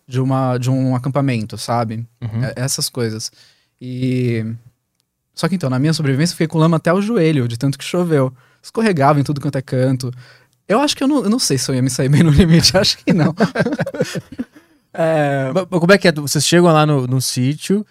De, 0.09 0.21
uma, 0.21 0.57
de 0.59 0.71
um 0.71 0.95
acampamento, 0.95 1.59
sabe? 1.59 2.07
Uhum. 2.23 2.45
É- 2.45 2.53
essas 2.57 2.89
coisas. 2.89 3.33
E. 3.81 4.45
Só 5.37 5.49
que 5.49 5.55
então, 5.55 5.69
na 5.69 5.79
minha 5.79 5.93
sobrevivência, 5.93 6.33
eu 6.33 6.37
fiquei 6.37 6.47
com 6.47 6.59
lama 6.59 6.79
até 6.79 6.91
o 6.91 7.03
joelho, 7.03 7.47
de 7.47 7.59
tanto 7.59 7.79
que 7.79 7.85
choveu. 7.85 8.33
Escorregava 8.63 9.21
em 9.21 9.23
tudo 9.23 9.39
quanto 9.39 9.57
é 9.57 9.63
canto. 9.63 10.11
Eu 10.67 10.81
acho 10.81 10.97
que 10.97 11.05
eu 11.05 11.07
não, 11.07 11.23
eu 11.25 11.31
não 11.31 11.39
sei 11.39 11.59
se 11.59 11.71
eu 11.71 11.75
ia 11.75 11.83
me 11.83 11.91
sair 11.91 12.09
bem 12.09 12.23
no 12.23 12.31
limite, 12.35 12.75
acho 12.77 12.97
que 12.99 13.13
não. 13.13 13.35
é, 14.95 15.53
Como 15.69 15.93
é 15.93 15.99
que 15.99 16.09
é? 16.09 16.13
Vocês 16.13 16.45
chegam 16.45 16.73
lá 16.73 16.87
no, 16.87 17.07
no 17.07 17.21
sítio, 17.21 17.87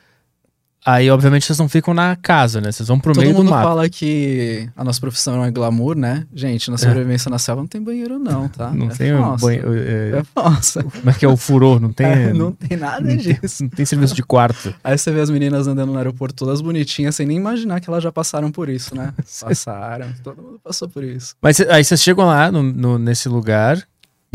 aí 0.86 1.10
obviamente 1.10 1.45
vocês 1.45 1.58
não 1.58 1.67
ficam 1.67 1.93
na 1.93 2.15
casa, 2.15 2.62
né? 2.62 2.71
Vocês 2.71 2.88
vão 2.88 3.00
pro 3.00 3.13
Todo 3.13 3.21
meio 3.24 3.34
do 3.34 3.39
mundo 3.39 3.50
mato. 3.50 3.63
fala 3.67 3.89
que 3.89 4.69
a 4.76 4.84
nossa 4.84 5.00
profissão 5.02 5.43
é 5.43 5.50
glamour, 5.52 5.95
né? 5.98 6.26
Gente, 6.34 6.69
na 6.69 6.78
sobrevivência 6.78 7.30
na 7.30 7.39
selva 7.39 7.62
não 7.62 7.67
tem 7.67 7.82
banheiro, 7.82 8.19
não, 8.19 8.48
tá? 8.48 8.69
Não 8.76 8.88
é 8.88 8.89
tem 8.89 9.12
banho. 9.39 9.63
é, 9.76 10.19
É 10.19 10.24
falsa. 10.36 10.84
como 11.02 11.10
é 11.10 11.13
que 11.13 11.26
é 11.26 11.28
o 11.28 11.36
furor? 11.38 11.80
Não 11.80 11.91
tem. 11.93 12.06
É, 12.06 12.34
não 12.34 12.52
tem 12.52 12.78
nada 12.78 13.02
não 13.02 13.08
tem- 13.17 13.17
disso. 13.39 13.63
não 13.63 13.69
tem 13.69 13.86
serviço 13.86 14.13
de 14.15 14.24
quarto. 14.24 14.74
Aí 14.84 14.98
você 14.98 15.12
vê 15.12 15.21
as 15.21 15.30
meninas 15.30 15.67
andando 15.67 15.91
no 15.91 15.98
aeroporto 15.98 16.36
todas 16.36 16.62
bonitinhas, 16.62 17.15
sem 17.15 17.26
nem 17.26 17.38
imaginar 17.38 17.80
que 17.82 17.89
elas 17.89 18.04
já 18.04 18.12
passaram 18.12 18.52
por 18.52 18.69
isso, 18.69 18.95
né? 18.95 19.13
Passaram, 19.41 20.08
todo 20.24 20.41
mundo 20.41 20.60
passou 20.63 20.88
por 20.89 21.04
isso. 21.04 21.36
Mas 21.41 21.60
aí 21.62 21.84
vocês 21.84 22.02
chegam 22.02 22.26
lá 22.26 22.52
no, 22.52 22.62
no- 22.62 22.98
nesse 23.00 23.28
lugar, 23.30 23.82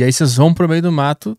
e 0.00 0.04
aí 0.04 0.12
vocês 0.12 0.34
vão 0.36 0.52
pro 0.54 0.68
meio 0.68 0.82
do 0.82 0.90
mato. 0.90 1.36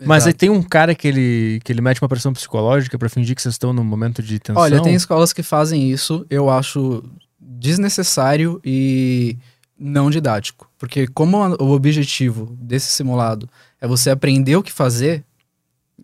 Mas 0.00 0.24
aí 0.24 0.30
Exato. 0.30 0.38
tem 0.38 0.50
um 0.50 0.62
cara 0.62 0.94
que 0.94 1.06
ele, 1.08 1.60
que 1.64 1.72
ele 1.72 1.80
mete 1.80 2.00
uma 2.00 2.08
pressão 2.08 2.32
psicológica 2.32 2.98
pra 2.98 3.08
fingir 3.08 3.34
que 3.36 3.42
vocês 3.42 3.54
estão 3.54 3.72
num 3.72 3.84
momento 3.84 4.22
de 4.22 4.38
tensão. 4.38 4.60
Olha, 4.62 4.82
tem 4.82 4.94
escolas 4.94 5.32
que 5.32 5.42
fazem 5.42 5.90
isso, 5.90 6.24
eu 6.30 6.48
acho 6.50 7.02
desnecessário 7.40 8.60
e 8.64 9.36
não 9.78 10.10
didático. 10.10 10.68
Porque 10.78 11.06
como 11.08 11.36
o 11.60 11.70
objetivo 11.72 12.56
desse 12.60 12.92
simulado 12.92 13.48
é 13.80 13.86
você 13.86 14.10
aprender 14.10 14.56
o 14.56 14.62
que 14.62 14.72
fazer 14.72 15.24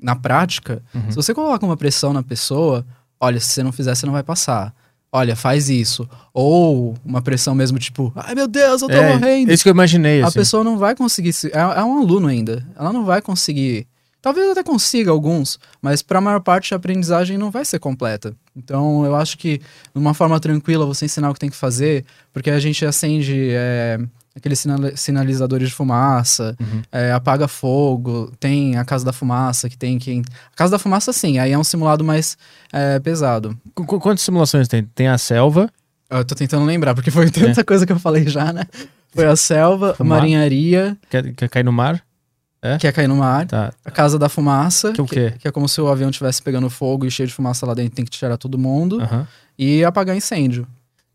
na 0.01 0.17
prática, 0.17 0.83
Uhum. 0.95 1.11
se 1.11 1.17
você 1.17 1.35
coloca 1.35 1.65
uma 1.67 1.77
pressão 1.77 2.13
na 2.13 2.23
pessoa, 2.23 2.85
olha, 3.21 3.39
se 3.39 3.49
você 3.49 3.63
não 3.63 3.73
fizer, 3.73 3.95
você 3.95 4.07
não 4.07 4.13
vai 4.13 4.23
passar. 4.23 4.75
Olha, 5.13 5.35
faz 5.35 5.69
isso. 5.69 6.09
Ou 6.33 6.95
uma 7.05 7.21
pressão 7.21 7.55
mesmo, 7.55 7.79
tipo, 7.79 8.13
ai 8.15 8.35
meu 8.35 8.47
Deus, 8.47 8.83
eu 8.83 8.89
tô 8.89 8.95
É, 8.95 9.13
morrendo. 9.17 9.51
é 9.51 9.55
isso 9.55 9.63
que 9.65 9.69
eu 9.69 9.73
imaginei. 9.75 10.23
A 10.23 10.29
assim. 10.29 10.39
pessoa 10.39 10.63
não 10.63 10.79
vai 10.79 10.95
conseguir. 10.95 11.33
Se, 11.33 11.49
é, 11.49 11.59
é 11.59 11.83
um 11.85 11.99
aluno 11.99 12.29
ainda. 12.29 12.65
Ela 12.79 12.93
não 12.93 13.05
vai 13.05 13.21
conseguir. 13.21 13.87
Talvez 14.23 14.51
até 14.51 14.63
consiga 14.63 15.11
alguns, 15.11 15.59
mas 15.81 16.03
para 16.03 16.19
a 16.19 16.21
maior 16.21 16.41
parte 16.41 16.75
a 16.75 16.77
aprendizagem 16.77 17.39
não 17.39 17.51
vai 17.51 17.65
ser 17.65 17.79
completa. 17.79 18.37
Então 18.55 19.05
eu 19.05 19.17
acho 19.17 19.37
que, 19.39 19.59
de 19.59 19.65
uma 19.95 20.13
forma 20.13 20.39
tranquila, 20.39 20.85
você 20.85 21.07
ensinar 21.07 21.31
o 21.31 21.35
que 21.35 21.41
tem 21.41 21.49
que 21.49 21.57
fazer, 21.57 22.05
porque 22.33 22.51
a 22.51 22.59
gente 22.61 22.85
acende 22.85 23.49
é, 23.51 23.99
aqueles 24.35 24.59
sinal- 24.61 24.97
sinalizadores 24.97 25.69
de 25.69 25.75
fumaça, 25.75 26.57
Uhum. 26.61 26.83
é, 26.93 27.13
apaga 27.13 27.49
fogo, 27.49 28.33
tem 28.39 28.77
a 28.77 28.85
Casa 28.85 29.05
da 29.05 29.13
Fumaça, 29.13 29.69
que 29.69 29.77
tem 29.77 29.99
quem. 29.99 30.23
A 30.53 30.57
Casa 30.57 30.73
da 30.73 30.79
Fumaça, 30.79 31.13
sim, 31.13 31.39
aí 31.39 31.53
é 31.53 31.59
um 31.59 31.65
simulado 31.65 32.05
mais 32.05 32.37
é, 32.73 32.99
pesado. 33.01 33.57
Qu- 33.75 33.85
qu- 33.85 33.99
Quantas 34.01 34.23
simulações 34.23 34.69
tem? 34.69 34.85
Tem 34.85 35.09
a 35.09 35.19
selva. 35.19 35.69
Eu 36.09 36.25
tô 36.25 36.35
tentando 36.35 36.65
lembrar, 36.65 36.95
porque 36.95 37.11
foi 37.11 37.31
tanta 37.31 37.63
coisa 37.65 37.87
que 37.87 37.93
eu 37.93 37.99
falei 37.99 38.27
já, 38.29 38.53
né? 38.53 38.65
Foi 39.15 39.27
a 39.27 39.35
selva, 39.37 39.93
a 39.93 39.95
Fumar. 39.95 40.19
marinharia, 40.21 40.97
Quer, 41.09 41.33
quer 41.35 41.49
cair 41.49 41.65
no 41.65 41.73
mar? 41.73 42.03
que 42.79 42.87
é 42.87 42.93
cair 42.93 43.09
no 43.09 43.17
mar. 43.17 43.47
Tá. 43.47 43.73
A 43.85 43.91
Casa 43.91 44.19
da 44.19 44.29
Fumaça, 44.29 44.93
Que 44.93 45.01
é 45.01 45.05
o 45.05 45.07
quê? 45.07 45.33
que 45.39 45.49
é 45.49 45.51
como 45.51 45.67
se 45.69 45.81
o 45.81 45.89
avião 45.89 46.11
estivesse 46.11 46.43
pegando 46.43 46.69
fogo 46.69 47.07
e 47.07 47.11
cheio 47.11 47.27
de 47.27 47.33
fumaça 47.35 47.65
lá 47.65 47.73
dentro, 47.73 47.95
tem 47.97 48.05
que 48.05 48.11
tirar 48.11 48.37
todo 48.37 48.59
mundo. 48.59 49.01
Aham. 49.01 49.27
E 49.59 49.83
apagar 49.83 50.15
incêndio. 50.15 50.67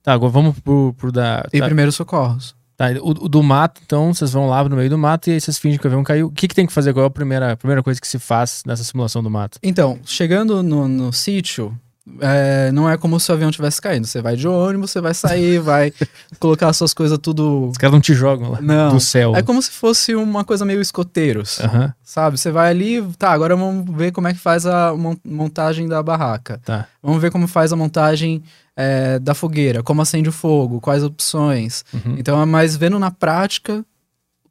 Tá, 0.01 0.13
agora 0.13 0.31
vamos 0.31 0.59
pro, 0.59 0.93
pro 0.97 1.11
da. 1.11 1.45
E 1.53 1.59
tá, 1.59 1.65
primeiros 1.65 1.95
socorros. 1.95 2.54
Tá, 2.77 2.87
o, 3.01 3.09
o 3.09 3.29
do 3.29 3.41
mato, 3.41 3.81
então, 3.85 4.13
vocês 4.13 4.31
vão 4.31 4.47
lá 4.47 4.63
no 4.67 4.75
meio 4.75 4.89
do 4.89 4.97
mato 4.97 5.29
e 5.29 5.33
aí 5.33 5.41
vocês 5.41 5.57
fingem 5.57 5.79
que 5.79 5.85
o 5.85 5.89
avião 5.89 6.03
caiu. 6.03 6.27
O 6.27 6.31
que, 6.31 6.47
que 6.47 6.55
tem 6.55 6.65
que 6.65 6.73
fazer? 6.73 6.93
Qual 6.93 7.03
é 7.03 7.07
a 7.07 7.11
primeira, 7.11 7.55
primeira 7.57 7.83
coisa 7.83 7.99
que 7.99 8.07
se 8.07 8.19
faz 8.19 8.63
nessa 8.65 8.83
simulação 8.83 9.23
do 9.23 9.29
mato? 9.29 9.59
Então, 9.61 9.99
chegando 10.05 10.61
no, 10.61 10.87
no 10.87 11.13
sítio, 11.13 11.77
é, 12.21 12.71
não 12.71 12.89
é 12.89 12.97
como 12.97 13.19
se 13.19 13.31
o 13.31 13.33
avião 13.33 13.49
estivesse 13.49 13.81
caindo. 13.81 14.05
Você 14.05 14.21
vai 14.21 14.35
de 14.35 14.47
ônibus, 14.47 14.91
você 14.91 15.01
vai 15.01 15.13
sair, 15.13 15.57
vai 15.59 15.91
colocar 16.39 16.69
as 16.69 16.77
suas 16.77 16.93
coisas 16.93 17.17
tudo. 17.17 17.69
Os 17.69 17.77
caras 17.77 17.93
não 17.93 18.01
te 18.01 18.13
jogam 18.13 18.51
lá 18.51 18.61
Não. 18.61 18.91
do 18.93 18.99
céu. 18.99 19.35
É 19.35 19.41
como 19.41 19.61
se 19.61 19.71
fosse 19.71 20.13
uma 20.15 20.43
coisa 20.43 20.63
meio 20.65 20.81
escoteiros. 20.81 21.59
Sabe? 22.03 22.37
Você 22.37 22.51
vai 22.51 22.69
ali, 22.69 23.01
tá, 23.17 23.31
agora 23.31 23.55
vamos 23.55 23.95
ver 23.95 24.11
como 24.11 24.27
é 24.27 24.33
que 24.33 24.39
faz 24.39 24.65
a 24.65 24.95
mon- 24.95 25.17
montagem 25.25 25.87
da 25.87 26.01
barraca. 26.03 26.61
tá. 26.63 26.87
Vamos 27.01 27.21
ver 27.21 27.31
como 27.31 27.47
faz 27.47 27.71
a 27.71 27.75
montagem 27.75 28.41
é, 28.75 29.19
da 29.19 29.33
fogueira, 29.33 29.81
como 29.83 30.01
acende 30.01 30.27
o 30.29 30.31
fogo, 30.31 30.81
quais 30.81 31.03
opções. 31.03 31.83
Uhum. 31.93 32.15
Então 32.17 32.41
é 32.41 32.45
mais 32.45 32.75
vendo 32.75 32.97
na 32.99 33.11
prática 33.11 33.85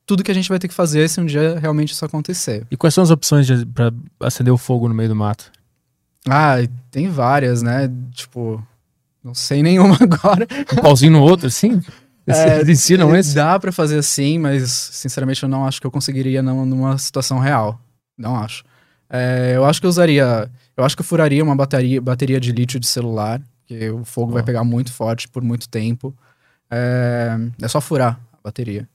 tudo 0.07 0.23
que 0.23 0.31
a 0.31 0.35
gente 0.35 0.49
vai 0.49 0.59
ter 0.59 0.69
que 0.69 0.75
fazer 0.75 1.09
se 1.09 1.21
um 1.21 1.25
dia 1.27 1.59
realmente 1.59 1.93
isso 1.93 2.05
acontecer. 2.05 2.67
E 2.71 2.77
quais 2.77 2.93
são 2.95 3.03
as 3.03 3.11
opções 3.11 3.47
pra 3.75 3.91
acender 4.21 4.53
o 4.53 4.59
fogo 4.59 4.87
no 4.89 4.95
meio 4.95 5.09
do 5.09 5.17
mato? 5.17 5.51
Ah, 6.29 6.57
tem 6.91 7.09
várias, 7.09 7.63
né? 7.63 7.91
Tipo, 8.13 8.63
não 9.23 9.35
sei 9.35 9.63
nenhuma 9.63 9.97
agora. 10.01 10.47
Um 10.73 10.83
pauzinho 10.83 11.13
no 11.13 11.23
outro, 11.23 11.47
assim? 11.47 11.83
É, 12.27 12.61
Eles 12.61 12.69
ensinam 12.81 13.15
esse? 13.15 13.35
Dá 13.35 13.59
pra 13.59 13.71
fazer 13.73 13.99
assim, 13.99 14.39
mas 14.39 14.71
sinceramente 14.71 15.43
eu 15.43 15.49
não 15.49 15.67
acho 15.67 15.81
que 15.81 15.87
eu 15.87 15.91
conseguiria 15.91 16.43
não, 16.43 16.65
numa 16.65 16.97
situação 16.99 17.39
real. 17.39 17.79
Não 18.17 18.37
acho. 18.37 18.65
É, 19.11 19.53
eu 19.55 19.65
acho 19.65 19.81
que 19.81 19.87
eu 19.87 19.91
usaria. 19.91 20.51
Eu 20.77 20.85
acho 20.85 20.97
que 20.97 21.03
eu 21.03 21.07
furaria 21.07 21.43
uma 21.45 21.55
bateria, 21.55 22.01
bateria 22.01 22.41
de 22.41 22.51
lítio 22.53 22.81
de 22.81 22.87
celular, 22.87 23.41
porque 23.61 23.91
o 23.91 24.05
fogo 24.05 24.33
vai 24.33 24.43
Ó. 24.43 24.45
pegar 24.45 24.65
muito 24.65 24.93
forte 24.93 25.29
por 25.29 25.43
muito 25.43 25.69
tempo. 25.69 26.15
É, 26.71 27.37
é 27.61 27.69
só 27.69 27.81
furar 27.81 28.19
a 28.33 28.39
bateria. 28.43 28.89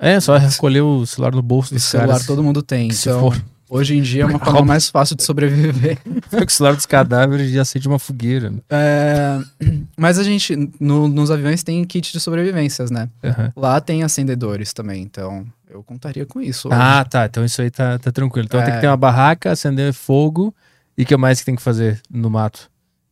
É, 0.00 0.20
só 0.20 0.36
recolher 0.36 0.82
o 0.82 1.04
celular 1.06 1.32
no 1.34 1.42
bolso 1.42 1.72
O 1.72 1.74
dos 1.76 1.84
celular 1.84 2.08
caras. 2.12 2.26
todo 2.26 2.42
mundo 2.42 2.62
tem. 2.62 2.88
que 2.88 2.94
se 2.94 3.08
Então, 3.08 3.20
for. 3.32 3.44
Hoje 3.68 3.96
em 3.96 4.02
dia 4.02 4.22
é 4.22 4.26
uma 4.26 4.38
forma 4.38 4.62
mais 4.62 4.88
fácil 4.88 5.14
de 5.16 5.22
sobreviver. 5.22 5.98
Celular 6.48 6.74
dos 6.76 6.86
cadáveres 6.86 7.52
e 7.52 7.58
acende 7.58 7.86
uma 7.88 7.98
fogueira. 7.98 8.52
É, 8.70 9.38
mas 9.96 10.18
a 10.18 10.22
gente, 10.22 10.56
no- 10.80 11.08
nos 11.08 11.30
aviões 11.30 11.62
tem 11.62 11.84
kit 11.84 12.12
de 12.12 12.20
sobrevivências, 12.20 12.90
né? 12.90 13.08
Aham. 13.22 13.52
Lá 13.56 13.80
tem 13.80 14.02
acendedores 14.02 14.72
também, 14.72 15.02
então 15.02 15.46
eu 15.68 15.82
contaria 15.82 16.24
com 16.26 16.40
isso. 16.40 16.68
hoje. 16.68 16.76
Ah, 16.80 17.04
tá. 17.04 17.26
Então 17.26 17.44
isso 17.44 17.60
aí 17.60 17.70
tá, 17.70 17.98
tá 17.98 18.10
tranquilo. 18.10 18.46
Então 18.46 18.60
tem 18.62 18.70
É. 18.72 18.74
que 18.76 18.80
ter 18.80 18.86
uma 18.88 18.96
barraca, 18.96 19.52
acender 19.52 19.92
fogo. 19.92 20.54
E 20.96 21.02
o 21.02 21.06
que 21.06 21.16
mais 21.16 21.38
que 21.40 21.46
tem 21.46 21.54
que 21.54 21.62
fazer 21.62 22.00
no 22.10 22.28
mato? 22.28 22.68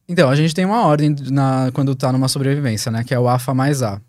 Então, 0.08 0.28
a 0.30 0.34
gente 0.36 0.54
tem 0.54 0.64
uma 0.64 0.84
ordem 0.86 1.14
na, 1.30 1.70
quando 1.72 1.94
tá 1.94 2.10
numa 2.12 2.28
sobrevivência, 2.28 2.90
né? 2.90 3.02
Que 3.04 3.12
é 3.14 3.18
o 3.18 3.28
AFA 3.28 3.52
mais 3.54 3.82
A. 3.82 4.00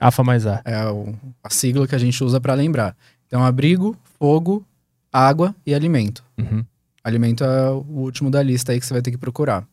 AFA 0.00 0.22
mais 0.24 0.46
A. 0.46 0.60
É 0.64 0.86
o- 0.88 1.14
a 1.42 1.50
sigla 1.50 1.86
que 1.88 1.94
a 1.94 1.98
gente 1.98 2.22
usa 2.22 2.40
pra 2.40 2.54
lembrar. 2.54 2.94
Então, 3.26 3.44
abrigo, 3.44 3.96
fogo, 4.18 4.64
água 5.12 5.54
e 5.66 5.74
alimento. 5.74 6.22
Uhum. 6.38 6.64
Alimento 7.02 7.44
é 7.44 7.70
o 7.70 7.84
último 7.88 8.30
da 8.30 8.42
lista 8.42 8.72
aí 8.72 8.80
que 8.80 8.86
você 8.86 8.92
vai 8.92 9.02
ter 9.02 9.10
que 9.10 9.18
procurar. 9.18 9.66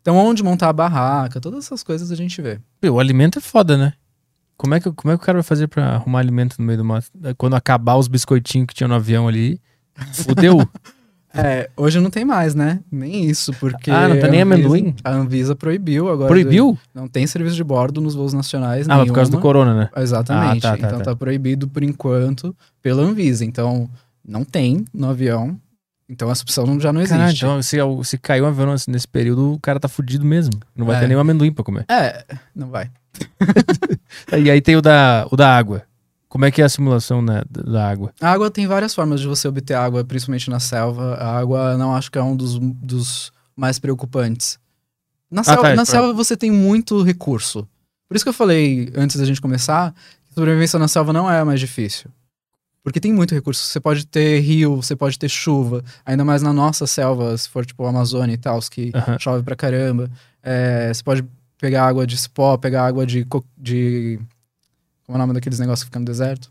Então, 0.00 0.16
onde 0.16 0.42
montar 0.42 0.68
a 0.68 0.72
barraca, 0.72 1.40
todas 1.40 1.64
essas 1.64 1.82
coisas 1.82 2.10
a 2.12 2.14
gente 2.16 2.40
vê. 2.40 2.60
Pô, 2.80 2.90
O 2.90 3.00
alimento 3.00 3.38
é 3.38 3.42
foda, 3.42 3.76
né? 3.76 3.92
Como 4.56 4.74
é, 4.74 4.80
que, 4.80 4.90
como 4.92 5.12
é 5.12 5.16
que 5.16 5.22
o 5.22 5.26
cara 5.26 5.36
vai 5.38 5.42
fazer 5.42 5.66
pra 5.68 5.96
arrumar 5.96 6.20
alimento 6.20 6.56
no 6.58 6.64
meio 6.64 6.78
do 6.78 6.84
mato? 6.84 7.08
Quando 7.36 7.54
acabar 7.54 7.96
os 7.96 8.08
biscoitinhos 8.08 8.66
que 8.68 8.74
tinha 8.74 8.88
no 8.88 8.94
avião 8.94 9.28
ali, 9.28 9.60
fudeu. 10.14 10.66
É, 11.34 11.68
hoje 11.76 12.00
não 12.00 12.08
tem 12.08 12.24
mais, 12.24 12.54
né? 12.54 12.80
Nem 12.90 13.26
isso, 13.26 13.52
porque. 13.60 13.90
Ah, 13.90 14.08
não 14.08 14.16
a 14.16 14.28
nem 14.28 14.40
Anvisa- 14.40 14.42
amendoim? 14.42 14.94
A 15.04 15.10
Anvisa 15.10 15.54
proibiu 15.54 16.08
agora. 16.08 16.28
Proibiu? 16.28 16.78
Não 16.94 17.06
tem 17.06 17.26
serviço 17.26 17.54
de 17.54 17.62
bordo 17.62 18.00
nos 18.00 18.14
voos 18.14 18.32
nacionais. 18.32 18.88
Ah, 18.88 18.96
mas 18.96 19.08
por 19.08 19.14
causa 19.14 19.30
do 19.30 19.34
nenhuma. 19.34 19.42
corona, 19.42 19.74
né? 19.74 19.90
Exatamente. 19.98 20.66
Ah, 20.66 20.70
tá, 20.70 20.76
tá, 20.78 20.86
então 20.86 20.98
tá. 21.00 21.04
tá. 21.04 21.16
proibido 21.16 21.68
por 21.68 21.82
enquanto 21.82 22.56
pela 22.80 23.02
Anvisa. 23.02 23.44
Então 23.44 23.90
não 24.26 24.44
tem 24.44 24.84
no 24.92 25.08
avião. 25.08 25.58
Então 26.08 26.30
essa 26.30 26.42
opção 26.42 26.64
não- 26.66 26.78
já 26.80 26.92
não 26.92 27.00
existe. 27.00 27.16
Caralho, 27.18 27.36
então 27.36 27.62
se, 27.62 27.78
se 28.10 28.18
caiu 28.18 28.44
um 28.44 28.48
avião 28.48 28.74
nesse, 28.88 29.08
período, 29.08 29.52
o 29.54 29.58
cara 29.60 29.80
tá 29.80 29.88
fudido 29.88 30.24
mesmo. 30.24 30.52
Não 30.74 30.86
vai 30.86 30.96
É. 30.96 31.00
ter 31.00 31.08
nenhum 31.08 31.20
amendoim 31.20 31.52
pra 31.52 31.64
comer. 31.64 31.84
É, 31.90 32.24
não 32.54 32.68
vai. 32.70 32.90
E 34.38 34.50
aí 34.50 34.60
tem 34.60 34.76
o 34.76 34.82
da, 34.82 35.26
o 35.30 35.36
da 35.36 35.56
água. 35.56 35.82
Como 36.28 36.44
é 36.44 36.50
que 36.50 36.60
é 36.60 36.64
a 36.64 36.68
simulação 36.68 37.22
né, 37.22 37.42
da 37.48 37.88
água? 37.88 38.12
A 38.20 38.30
água 38.30 38.50
tem 38.50 38.66
várias 38.66 38.94
formas 38.94 39.20
de 39.20 39.26
você 39.26 39.46
obter 39.48 39.74
água, 39.74 40.04
principalmente 40.04 40.50
na 40.50 40.60
selva. 40.60 41.14
A 41.14 41.38
água 41.38 41.76
não 41.76 41.94
acho 41.94 42.10
que 42.10 42.18
é 42.18 42.22
um 42.22 42.36
dos, 42.36 42.58
dos 42.58 43.32
mais 43.56 43.78
preocupantes. 43.78 44.58
Na, 45.30 45.42
selva, 45.42 45.62
tá, 45.62 45.68
na 45.70 45.74
pra- 45.76 45.84
selva 45.84 46.12
você 46.12 46.36
tem 46.36 46.50
muito 46.50 47.02
recurso. 47.02 47.66
Por 48.08 48.16
isso 48.16 48.24
que 48.24 48.28
eu 48.28 48.32
falei 48.34 48.92
antes 48.96 49.16
da 49.16 49.24
gente 49.24 49.40
começar, 49.40 49.92
que 50.28 50.34
sobrevivência 50.34 50.78
na 50.78 50.88
selva 50.88 51.12
não 51.12 51.30
é 51.30 51.42
mais 51.42 51.58
difícil. 51.60 52.10
Porque 52.86 53.00
tem 53.00 53.12
muito 53.12 53.34
recurso. 53.34 53.64
Você 53.64 53.80
pode 53.80 54.06
ter 54.06 54.38
rio, 54.38 54.76
você 54.76 54.94
pode 54.94 55.18
ter 55.18 55.28
chuva. 55.28 55.82
Ainda 56.04 56.24
mais 56.24 56.40
na 56.40 56.52
nossa 56.52 56.86
selva, 56.86 57.36
se 57.36 57.48
for 57.48 57.66
tipo 57.66 57.84
a 57.84 57.88
Amazônia 57.88 58.34
e 58.34 58.38
tal, 58.38 58.60
que 58.70 58.92
Aham. 58.94 59.18
chove 59.18 59.42
pra 59.42 59.56
caramba. 59.56 60.08
É, 60.40 60.94
você 60.94 61.02
pode 61.02 61.24
pegar 61.58 61.84
água 61.84 62.06
de 62.06 62.16
cipó, 62.16 62.56
pegar 62.56 62.86
água 62.86 63.04
de, 63.04 63.26
de. 63.58 64.20
Como 65.04 65.14
é 65.14 65.14
o 65.16 65.18
nome 65.18 65.32
daqueles 65.34 65.58
negócios 65.58 65.82
que 65.82 65.86
ficam 65.88 65.98
no 65.98 66.06
deserto? 66.06 66.48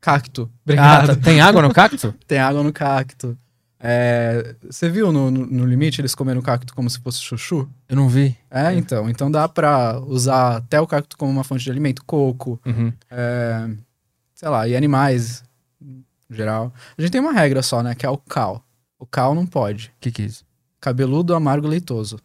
Cacto. 0.00 0.50
Ah, 0.52 0.58
Obrigado. 0.64 1.06
tá- 1.06 1.16
tem 1.22 1.40
água 1.40 1.62
no 1.62 1.72
cacto? 1.72 2.12
Tem 2.26 2.38
água 2.40 2.62
no 2.64 2.72
cacto. 2.72 3.38
É, 3.78 4.56
você 4.68 4.88
viu 4.88 5.12
no, 5.12 5.30
no, 5.30 5.46
no 5.46 5.64
limite 5.64 6.00
eles 6.00 6.14
comendo 6.16 6.40
o 6.40 6.42
cacto 6.42 6.74
como 6.74 6.90
se 6.90 6.98
fosse 7.00 7.20
chuchu? 7.20 7.68
Eu 7.88 7.94
não 7.96 8.08
vi. 8.08 8.36
É, 8.50 8.72
então. 8.74 9.08
Então 9.08 9.30
dá 9.30 9.48
pra 9.48 10.00
usar 10.00 10.56
até 10.56 10.80
o 10.80 10.86
cacto 10.86 11.16
como 11.16 11.30
uma 11.30 11.44
fonte 11.44 11.62
de 11.62 11.70
alimento. 11.70 12.02
Coco, 12.04 12.60
Uhum. 12.66 12.92
é, 13.10 13.68
sei 14.42 14.48
lá, 14.50 14.66
e 14.66 14.74
animais 14.76 15.44
em 15.80 16.02
geral. 16.28 16.72
A 16.98 17.00
gente 17.00 17.12
tem 17.12 17.20
uma 17.20 17.32
regra 17.32 17.62
só, 17.62 17.80
né? 17.80 17.94
Que 17.94 18.04
é 18.04 18.10
o 18.10 18.18
cal. 18.18 18.64
O 18.98 19.06
cal 19.06 19.34
não 19.36 19.46
pode. 19.46 19.92
O 19.96 20.00
que 20.00 20.10
que 20.10 20.22
é 20.22 20.24
isso? 20.26 20.44
Cabeludo, 20.80 21.32
amargo, 21.32 21.68
leitoso. 21.68 22.18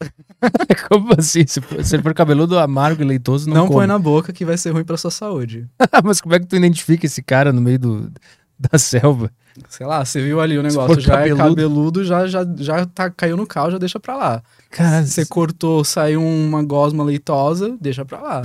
Como 0.88 1.12
assim? 1.16 1.46
Se, 1.46 1.60
for- 1.60 1.84
se 1.84 1.94
ele 1.94 2.02
for 2.02 2.12
cabeludo, 2.14 2.58
amargo 2.58 3.02
e 3.02 3.04
leitoso, 3.04 3.48
não, 3.48 3.54
Não, 3.56 3.66
come. 3.66 3.78
põe 3.78 3.86
na 3.86 3.98
boca 3.98 4.32
que 4.32 4.44
vai 4.44 4.56
ser 4.56 4.70
ruim 4.72 4.84
pra 4.84 4.96
sua 4.96 5.10
saúde. 5.10 5.68
Mas 6.02 6.20
como 6.20 6.34
é 6.34 6.40
que 6.40 6.46
tu 6.46 6.56
identifica 6.56 7.06
esse 7.06 7.22
cara 7.22 7.52
no 7.52 7.60
meio 7.60 7.78
do, 7.78 8.12
da 8.58 8.76
selva? 8.78 9.30
Sei 9.68 9.86
lá, 9.86 10.04
você 10.04 10.20
viu 10.20 10.40
ali 10.40 10.58
o 10.58 10.62
negócio, 10.62 10.98
já 11.00 11.14
cabeludo- 11.18 11.40
é 11.42 11.46
cabeludo, 11.46 12.04
já, 12.04 12.26
já, 12.26 12.44
já 12.56 12.84
tá, 12.86 13.08
caiu 13.08 13.36
no 13.36 13.46
cal, 13.46 13.70
já 13.70 13.78
deixa 13.78 14.00
pra 14.00 14.16
lá. 14.16 14.42
Cara, 14.70 15.06
Você 15.06 15.24
cortou, 15.24 15.84
saiu 15.84 16.20
uma 16.20 16.62
gosma 16.64 17.04
leitosa, 17.04 17.76
deixa 17.80 18.04
pra 18.04 18.20
lá. 18.20 18.42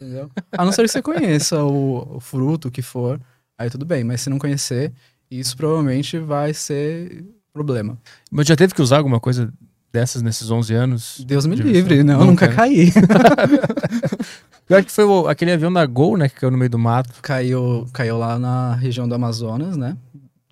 Entendeu? 0.00 0.30
A 0.56 0.64
não 0.64 0.72
ser 0.72 0.82
que 0.82 0.88
você 0.88 1.02
conheça 1.02 1.62
o, 1.62 2.16
o 2.16 2.20
fruto, 2.20 2.68
o 2.68 2.70
que 2.70 2.80
for, 2.82 3.20
aí 3.58 3.68
tudo 3.68 3.84
bem. 3.84 4.02
Mas 4.02 4.22
se 4.22 4.30
não 4.30 4.38
conhecer, 4.38 4.92
isso 5.30 5.56
provavelmente 5.56 6.18
vai 6.18 6.54
ser 6.54 7.24
problema. 7.52 7.98
Mas 8.30 8.46
já 8.46 8.56
teve 8.56 8.72
que 8.74 8.80
usar 8.80 8.96
alguma 8.98 9.20
coisa 9.20 9.52
dessas 9.92 10.22
nesses 10.22 10.50
11 10.50 10.72
anos? 10.74 11.24
Deus 11.26 11.44
me 11.46 11.56
de 11.56 11.62
livre, 11.62 12.02
não, 12.02 12.24
nunca 12.24 12.46
né? 12.48 12.54
caí. 12.54 12.92
Eu 14.68 14.76
acho 14.76 14.86
que 14.86 14.92
foi 14.92 15.04
o- 15.04 15.26
aquele 15.26 15.50
avião 15.52 15.72
da 15.72 15.84
Gol, 15.84 16.16
né? 16.16 16.28
Que 16.28 16.36
caiu 16.36 16.50
no 16.52 16.56
meio 16.56 16.70
do 16.70 16.78
mato. 16.78 17.12
caiu, 17.22 17.86
caiu 17.92 18.16
lá 18.16 18.38
na 18.38 18.74
região 18.76 19.08
do 19.08 19.14
Amazonas, 19.14 19.76
né? 19.76 19.96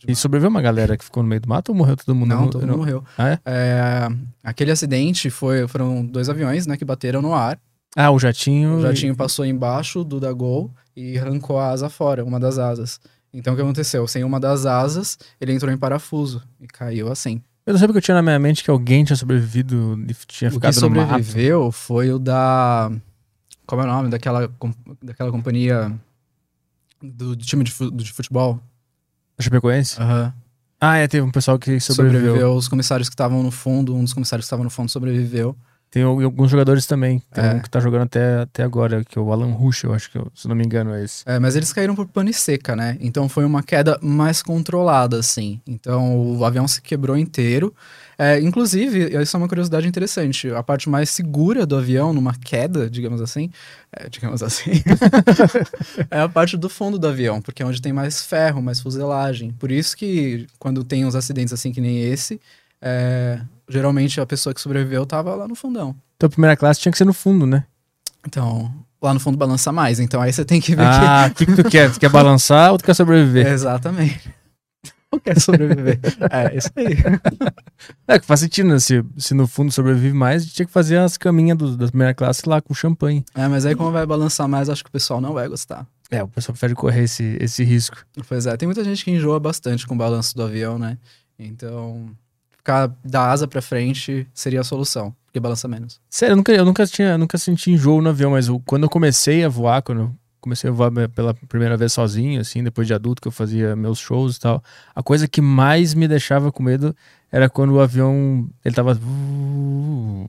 E 0.06 0.14
sobreviveu 0.14 0.50
uma 0.50 0.60
galera 0.62 0.96
que 0.96 1.04
ficou 1.04 1.22
no 1.22 1.28
meio 1.28 1.40
do 1.40 1.48
mato 1.48 1.70
ou 1.70 1.74
morreu 1.74 1.96
todo 1.96 2.14
mundo? 2.14 2.28
Não, 2.28 2.48
todo 2.48 2.66
mundo 2.66 2.78
morreu. 2.78 3.04
Ah, 3.16 3.30
é? 3.30 3.38
É, 3.44 4.08
aquele 4.44 4.70
acidente 4.70 5.28
foi, 5.30 5.66
foram 5.68 6.04
dois 6.04 6.28
aviões, 6.28 6.66
né, 6.66 6.76
que 6.76 6.84
bateram 6.84 7.20
no 7.22 7.34
ar. 7.34 7.58
Ah, 7.96 8.10
o 8.10 8.18
jatinho. 8.18 8.76
O 8.76 8.82
jatinho 8.82 9.16
passou 9.16 9.44
embaixo 9.44 10.04
do 10.04 10.20
da 10.20 10.32
Gol 10.32 10.70
e 10.96 11.18
arrancou 11.18 11.58
a 11.58 11.70
asa 11.70 11.88
fora, 11.88 12.24
uma 12.24 12.38
das 12.38 12.58
asas. 12.58 13.00
Então 13.32 13.52
o 13.52 13.56
que 13.56 13.62
aconteceu? 13.62 14.06
Sem 14.06 14.24
uma 14.24 14.38
das 14.40 14.66
asas, 14.66 15.18
ele 15.40 15.52
entrou 15.52 15.72
em 15.72 15.76
parafuso 15.76 16.42
e 16.60 16.66
caiu 16.66 17.10
assim. 17.10 17.42
Eu 17.66 17.72
não 17.72 17.78
sei 17.78 17.86
porque 17.86 17.98
eu 17.98 18.02
tinha 18.02 18.14
na 18.14 18.22
minha 18.22 18.38
mente 18.38 18.64
que 18.64 18.70
alguém 18.70 19.04
tinha 19.04 19.16
sobrevivido 19.16 19.98
e 20.08 20.14
tinha 20.26 20.48
O 20.48 20.52
que 20.52 20.56
ficado 20.58 20.80
no 20.80 20.90
mato. 20.90 21.08
sobreviveu 21.08 21.70
foi 21.72 22.10
o 22.12 22.18
da. 22.18 22.90
Como 23.66 23.82
é 23.82 23.84
o 23.84 23.88
nome? 23.88 24.08
Daquela, 24.08 24.50
daquela 25.02 25.30
companhia 25.30 25.92
do, 27.02 27.36
do 27.36 27.44
time 27.44 27.64
de, 27.64 27.70
fu- 27.70 27.90
de 27.90 28.10
futebol. 28.12 28.58
Da 29.36 29.44
Chapecoense? 29.44 30.00
Aham. 30.00 30.32
Ah, 30.80 30.96
é, 30.96 31.06
teve 31.08 31.26
um 31.26 31.30
pessoal 31.30 31.58
que 31.58 31.78
sobreviveu. 31.80 32.20
Sobreviveu. 32.20 32.54
Os 32.54 32.68
comissários 32.68 33.08
que 33.08 33.14
estavam 33.14 33.42
no 33.42 33.50
fundo, 33.50 33.94
um 33.94 34.02
dos 34.04 34.14
comissários 34.14 34.44
que 34.44 34.46
estavam 34.46 34.64
no 34.64 34.70
fundo 34.70 34.90
sobreviveu. 34.90 35.54
Tem 35.90 36.02
al- 36.02 36.20
alguns 36.22 36.50
jogadores 36.50 36.86
também. 36.86 37.22
Tem 37.32 37.44
É. 37.44 37.54
um 37.54 37.60
que 37.60 37.70
tá 37.70 37.80
jogando 37.80 38.02
até, 38.02 38.40
até 38.42 38.62
agora, 38.62 39.02
que 39.04 39.18
é 39.18 39.22
o 39.22 39.32
Alan 39.32 39.52
Rush, 39.52 39.84
eu 39.84 39.94
acho 39.94 40.10
que, 40.10 40.18
se 40.34 40.46
não 40.46 40.54
me 40.54 40.62
engano, 40.64 40.92
é 40.94 41.02
esse. 41.04 41.22
É, 41.26 41.38
mas 41.38 41.56
eles 41.56 41.72
caíram 41.72 41.94
por 41.94 42.06
pane 42.06 42.32
seca, 42.32 42.76
né? 42.76 42.96
Então 43.00 43.28
foi 43.28 43.44
uma 43.44 43.62
queda 43.62 43.98
mais 44.02 44.42
controlada, 44.42 45.18
assim. 45.18 45.60
Então 45.66 46.18
o 46.36 46.44
avião 46.44 46.68
se 46.68 46.82
quebrou 46.82 47.16
inteiro. 47.16 47.74
É, 48.18 48.40
inclusive, 48.40 49.16
isso 49.22 49.36
é 49.36 49.38
uma 49.38 49.46
curiosidade 49.48 49.86
interessante. 49.86 50.50
A 50.50 50.62
parte 50.62 50.88
mais 50.90 51.08
segura 51.08 51.64
do 51.64 51.76
avião, 51.76 52.12
numa 52.12 52.34
queda, 52.34 52.90
digamos 52.90 53.22
assim, 53.22 53.48
é, 53.92 54.08
digamos 54.08 54.42
assim, 54.42 54.72
é 56.10 56.20
a 56.20 56.28
parte 56.28 56.56
do 56.56 56.68
fundo 56.68 56.98
do 56.98 57.06
avião, 57.06 57.40
porque 57.40 57.62
é 57.62 57.66
onde 57.66 57.80
tem 57.80 57.92
mais 57.92 58.22
ferro, 58.24 58.60
mais 58.62 58.80
fuselagem. 58.80 59.52
Por 59.52 59.70
isso 59.70 59.96
que 59.96 60.46
quando 60.58 60.82
tem 60.84 61.04
uns 61.06 61.14
acidentes 61.14 61.52
assim 61.52 61.72
que 61.72 61.80
nem 61.80 61.98
esse, 62.02 62.40
é, 62.82 63.40
geralmente 63.68 64.20
a 64.20 64.26
pessoa 64.26 64.54
que 64.54 64.60
sobreviveu 64.60 65.04
tava 65.06 65.34
lá 65.34 65.46
no 65.48 65.54
fundão. 65.54 65.94
Então 66.16 66.26
a 66.26 66.30
primeira 66.30 66.56
classe 66.56 66.80
tinha 66.80 66.92
que 66.92 66.98
ser 66.98 67.04
no 67.04 67.12
fundo, 67.14 67.46
né? 67.46 67.64
Então, 68.26 68.72
lá 69.00 69.14
no 69.14 69.20
fundo 69.20 69.36
balança 69.38 69.70
mais. 69.72 70.00
Então 70.00 70.20
aí 70.20 70.32
você 70.32 70.44
tem 70.44 70.60
que 70.60 70.74
ver 70.74 70.82
Ah, 70.86 71.28
o 71.30 71.34
que, 71.34 71.46
que 71.46 71.54
tu 71.62 71.64
quer? 71.70 71.90
Tu 71.92 72.00
quer 72.00 72.10
balançar 72.10 72.72
ou 72.72 72.78
tu 72.78 72.82
quer 72.84 72.92
que. 72.92 72.96
sobreviver? 72.96 73.46
Exatamente. 73.46 74.34
Ou 75.10 75.18
quer 75.20 75.40
sobreviver. 75.40 75.98
é, 76.30 76.56
isso 76.56 76.70
aí. 76.76 76.96
É, 78.06 78.18
que 78.18 78.26
faz 78.26 78.40
sentido, 78.40 78.68
né? 78.68 78.78
Se, 78.78 79.02
se 79.16 79.32
no 79.34 79.46
fundo 79.46 79.70
sobrevive 79.72 80.12
mais, 80.12 80.44
tinha 80.52 80.66
que 80.66 80.72
fazer 80.72 80.98
as 80.98 81.16
caminhas 81.16 81.56
do- 81.56 81.76
da 81.76 81.86
primeira 81.88 82.12
classe 82.12 82.42
lá 82.48 82.60
com 82.60 82.74
champanhe. 82.74 83.24
É, 83.34 83.46
mas 83.48 83.64
aí 83.64 83.74
como 83.74 83.90
vai 83.92 84.04
balançar 84.04 84.48
mais, 84.48 84.68
acho 84.68 84.82
que 84.82 84.90
o 84.90 84.92
pessoal 84.92 85.20
não 85.20 85.32
vai 85.32 85.48
gostar. 85.48 85.86
É, 86.10 86.22
o 86.22 86.28
pessoal 86.28 86.52
prefere 86.54 86.74
correr 86.74 87.04
esse, 87.04 87.36
esse 87.40 87.62
risco. 87.64 87.96
Pois 88.28 88.46
é, 88.46 88.56
tem 88.56 88.66
muita 88.66 88.82
gente 88.82 89.04
que 89.04 89.10
enjoa 89.10 89.38
bastante 89.38 89.86
com 89.86 89.94
o 89.94 89.98
balanço 89.98 90.34
do 90.34 90.42
avião, 90.42 90.78
né? 90.78 90.98
Então, 91.38 92.10
ficar 92.58 92.92
da 93.04 93.30
asa 93.30 93.48
pra 93.48 93.62
frente 93.62 94.26
seria 94.34 94.60
a 94.60 94.64
solução, 94.64 95.14
porque 95.26 95.40
balança 95.40 95.66
menos. 95.66 96.00
Sério, 96.10 96.32
eu 96.32 96.36
nunca, 96.36 96.52
eu 96.52 96.64
nunca 96.64 96.86
tinha, 96.86 97.16
nunca 97.16 97.38
senti 97.38 97.70
enjoo 97.70 98.02
no 98.02 98.10
avião, 98.10 98.32
mas 98.32 98.48
eu- 98.48 98.60
quando 98.66 98.82
eu 98.82 98.90
comecei 98.90 99.44
a 99.44 99.48
voar, 99.48 99.80
quando 99.82 100.00
eu 100.02 100.14
comecei 100.40 100.68
a 100.70 100.72
voar 100.72 100.90
pela 101.14 101.34
primeira 101.34 101.76
vez 101.76 101.92
sozinho, 101.92 102.40
assim, 102.40 102.62
depois 102.62 102.86
de 102.86 102.94
adulto, 102.94 103.20
que 103.22 103.28
eu 103.28 103.32
fazia 103.32 103.74
meus 103.74 103.98
shows 103.98 104.36
e 104.36 104.40
tal, 104.40 104.62
a 104.94 105.02
coisa 105.02 105.26
que 105.26 105.40
mais 105.40 105.94
me 105.94 106.06
deixava 106.06 106.52
com 106.52 106.62
medo 106.62 106.94
era 107.30 107.48
quando 107.48 107.72
o 107.74 107.80
avião, 107.80 108.48
ele 108.64 108.74
tava... 108.74 108.98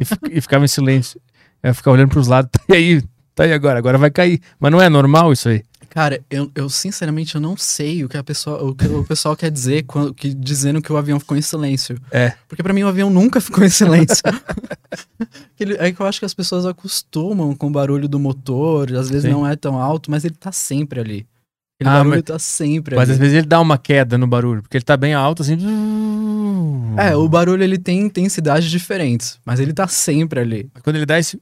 E, 0.00 0.04
fi- 0.04 0.40
ficava 0.40 0.64
em 0.64 0.68
silêncio. 0.68 1.20
Eu 1.62 1.74
ficava 1.74 1.96
olhando 1.96 2.10
pros 2.10 2.26
lados, 2.28 2.50
tá 2.66 2.74
aí, 2.74 3.02
tá 3.34 3.44
aí 3.44 3.52
agora, 3.52 3.78
agora 3.78 3.98
vai 3.98 4.10
cair. 4.10 4.40
Mas 4.58 4.70
não 4.70 4.80
é 4.80 4.88
normal 4.88 5.32
isso 5.32 5.48
aí. 5.48 5.62
Cara, 5.94 6.20
eu, 6.28 6.50
eu 6.56 6.68
sinceramente 6.68 7.36
eu 7.36 7.40
não 7.40 7.56
sei 7.56 8.04
o 8.04 8.08
que 8.08 8.16
a 8.16 8.24
pessoa, 8.24 8.60
o 8.64 8.74
que 8.74 8.84
o 8.84 9.04
pessoal 9.04 9.36
quer 9.36 9.48
dizer 9.48 9.84
quando, 9.84 10.12
que, 10.12 10.34
dizendo 10.34 10.82
que 10.82 10.92
o 10.92 10.96
avião 10.96 11.20
ficou 11.20 11.36
em 11.36 11.40
silêncio. 11.40 11.96
É. 12.10 12.32
Porque 12.48 12.64
pra 12.64 12.72
mim 12.72 12.82
o 12.82 12.88
avião 12.88 13.08
nunca 13.08 13.40
ficou 13.40 13.62
em 13.64 13.70
silêncio. 13.70 14.22
É 15.78 15.92
que 15.92 16.02
eu 16.02 16.06
acho 16.06 16.18
que 16.18 16.26
as 16.26 16.34
pessoas 16.34 16.66
acostumam 16.66 17.54
com 17.54 17.68
o 17.68 17.70
barulho 17.70 18.08
do 18.08 18.18
motor, 18.18 18.92
às 18.94 19.08
vezes 19.08 19.22
Sim. 19.22 19.30
não 19.30 19.46
é 19.46 19.54
tão 19.56 19.80
alto, 19.80 20.10
mas 20.10 20.24
ele 20.24 20.34
tá 20.34 20.50
sempre 20.52 21.00
ali. 21.00 21.26
Aquele 21.76 21.90
Ah, 21.90 21.94
barulho 21.98 22.10
mas- 22.10 22.22
tá 22.22 22.38
sempre 22.38 22.94
Mas 22.94 23.04
ali. 23.08 23.12
às 23.12 23.18
vezes 23.18 23.34
ele 23.38 23.46
dá 23.46 23.60
uma 23.60 23.76
queda 23.76 24.16
no 24.16 24.26
barulho, 24.28 24.62
porque 24.62 24.76
ele 24.76 24.84
tá 24.84 24.96
bem 24.96 25.12
alto, 25.12 25.42
assim... 25.42 25.56
É, 26.96 27.16
o 27.16 27.28
barulho 27.28 27.64
ele 27.64 27.76
tem 27.78 28.00
intensidades 28.00 28.70
diferentes, 28.70 29.40
mas 29.44 29.58
ele 29.58 29.72
tá 29.72 29.88
sempre 29.88 30.38
ali. 30.38 30.70
Quando 30.84 30.94
ele 30.96 31.04
dá 31.06 31.18
esse... 31.18 31.40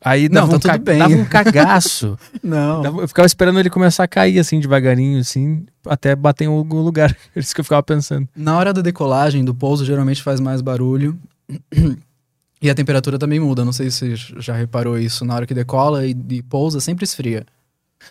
Aí 0.00 0.28
Não, 0.28 0.42
dava, 0.46 0.46
tá 0.46 0.56
um, 0.56 0.58
tudo 0.78 0.84
ca- 0.84 0.98
dava 0.98 1.14
um 1.14 1.24
cagaço. 1.26 2.16
Não. 2.42 2.82
Dava- 2.82 3.02
Eu 3.02 3.08
ficava 3.08 3.26
esperando 3.26 3.58
ele 3.58 3.68
começar 3.68 4.04
a 4.04 4.08
cair 4.08 4.38
assim, 4.38 4.60
devagarinho, 4.60 5.18
assim, 5.18 5.66
até 5.84 6.14
bater 6.14 6.44
em 6.44 6.46
algum 6.48 6.80
lugar. 6.80 7.14
É 7.34 7.40
isso 7.40 7.52
que 7.52 7.60
eu 7.60 7.64
ficava 7.64 7.82
pensando. 7.82 8.28
Na 8.36 8.56
hora 8.56 8.72
da 8.72 8.80
decolagem, 8.80 9.44
do 9.44 9.52
pouso, 9.54 9.84
geralmente 9.84 10.22
faz 10.22 10.38
mais 10.38 10.60
barulho. 10.62 11.18
E 12.60 12.68
a 12.68 12.74
temperatura 12.74 13.20
também 13.20 13.38
muda. 13.38 13.64
Não 13.64 13.72
sei 13.72 13.88
se 13.88 14.16
você 14.16 14.40
já 14.40 14.52
reparou 14.52 14.98
isso. 14.98 15.24
Na 15.24 15.32
hora 15.36 15.46
que 15.46 15.54
decola 15.54 16.04
e, 16.04 16.10
e 16.30 16.42
pousa, 16.42 16.80
sempre 16.80 17.04
esfria. 17.04 17.46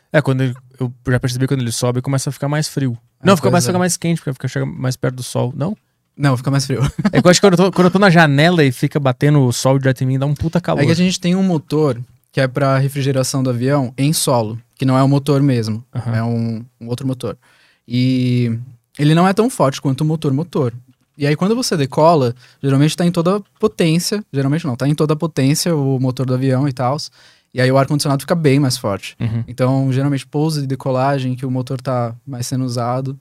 É, 0.10 0.22
quando 0.22 0.40
ele- 0.40 0.56
eu 0.84 0.94
já 1.08 1.20
percebi 1.20 1.48
quando 1.48 1.62
ele 1.62 1.72
sobe, 1.72 2.02
começa 2.02 2.30
a 2.30 2.34
ficar 2.34 2.48
mais 2.48 2.68
frio. 2.68 2.98
É, 3.22 3.28
Não, 3.28 3.36
fica 3.36 3.52
mais, 3.52 3.64
é. 3.66 3.68
fica 3.68 3.80
mais 3.80 3.98
quente, 3.98 4.20
porque 4.20 4.34
fica 4.34 4.48
chega 4.48 4.66
mais 4.66 4.96
perto 4.96 5.16
do 5.16 5.24
sol. 5.24 5.54
Não? 5.56 5.76
Não, 6.18 6.36
fica 6.36 6.50
mais 6.50 6.66
frio. 6.66 6.82
É 7.12 7.22
que 7.22 7.28
eu 7.28 7.32
acho 7.32 7.40
que 7.40 7.48
quando 7.48 7.54
eu, 7.54 7.66
tô, 7.66 7.72
quando 7.72 7.86
eu 7.86 7.92
tô 7.92 8.00
na 8.00 8.10
janela 8.10 8.64
e 8.64 8.72
fica 8.72 9.00
batendo 9.00 9.42
o 9.46 9.54
sol 9.54 9.78
direto 9.78 10.04
em 10.04 10.08
mim, 10.08 10.20
dá 10.20 10.26
um 10.26 10.34
puta 10.34 10.60
calor. 10.60 10.82
É 10.82 10.86
que 10.86 10.92
a 10.92 10.96
gente 10.96 11.20
tem 11.20 11.36
um 11.36 11.44
motor 11.44 12.02
que 12.32 12.42
é 12.42 12.48
para 12.48 12.78
refrigeração 12.78 13.42
do 13.42 13.50
avião 13.50 13.94
em 13.98 14.14
solo, 14.14 14.60
que 14.76 14.86
não 14.86 14.98
é 14.98 15.04
o 15.04 15.08
motor 15.08 15.42
mesmo. 15.42 15.84
Aham. 15.96 16.16
É 16.16 16.24
um, 16.24 16.66
um 16.82 16.88
outro 16.88 17.06
motor. 17.06 17.38
E 17.88 18.58
ele 18.98 19.16
não 19.16 19.28
é 19.28 19.34
tão 19.34 19.50
forte 19.50 19.82
quanto 19.82 20.02
o 20.02 20.06
motor 20.06 20.34
motor. 20.34 20.74
E 21.18 21.26
aí 21.26 21.36
quando 21.36 21.56
você 21.56 21.76
decola, 21.76 22.36
geralmente 22.62 22.96
tá 22.96 23.06
em 23.06 23.12
toda 23.12 23.38
a 23.38 23.42
potência, 23.60 24.24
geralmente 24.32 24.66
não, 24.68 24.76
tá 24.76 24.88
em 24.88 24.94
toda 24.94 25.14
a 25.14 25.18
potência 25.18 25.76
o 25.76 26.00
motor 26.00 26.28
do 26.28 26.34
avião 26.36 26.68
e 26.68 26.74
tal. 26.74 26.98
E 27.58 27.62
aí 27.62 27.72
o 27.72 27.78
ar 27.80 27.88
condicionado 27.88 28.22
fica 28.22 28.36
bem 28.36 28.60
mais 28.60 28.78
forte. 28.78 29.18
Uhum. 29.20 29.44
Então, 29.48 29.92
geralmente 29.92 30.28
pouso 30.28 30.64
e 30.64 30.68
decolagem 30.68 31.36
que 31.36 31.44
o 31.44 31.50
motor 31.50 31.82
tá 31.82 32.14
mais 32.24 32.46
sendo 32.46 32.64
usado, 32.64 33.20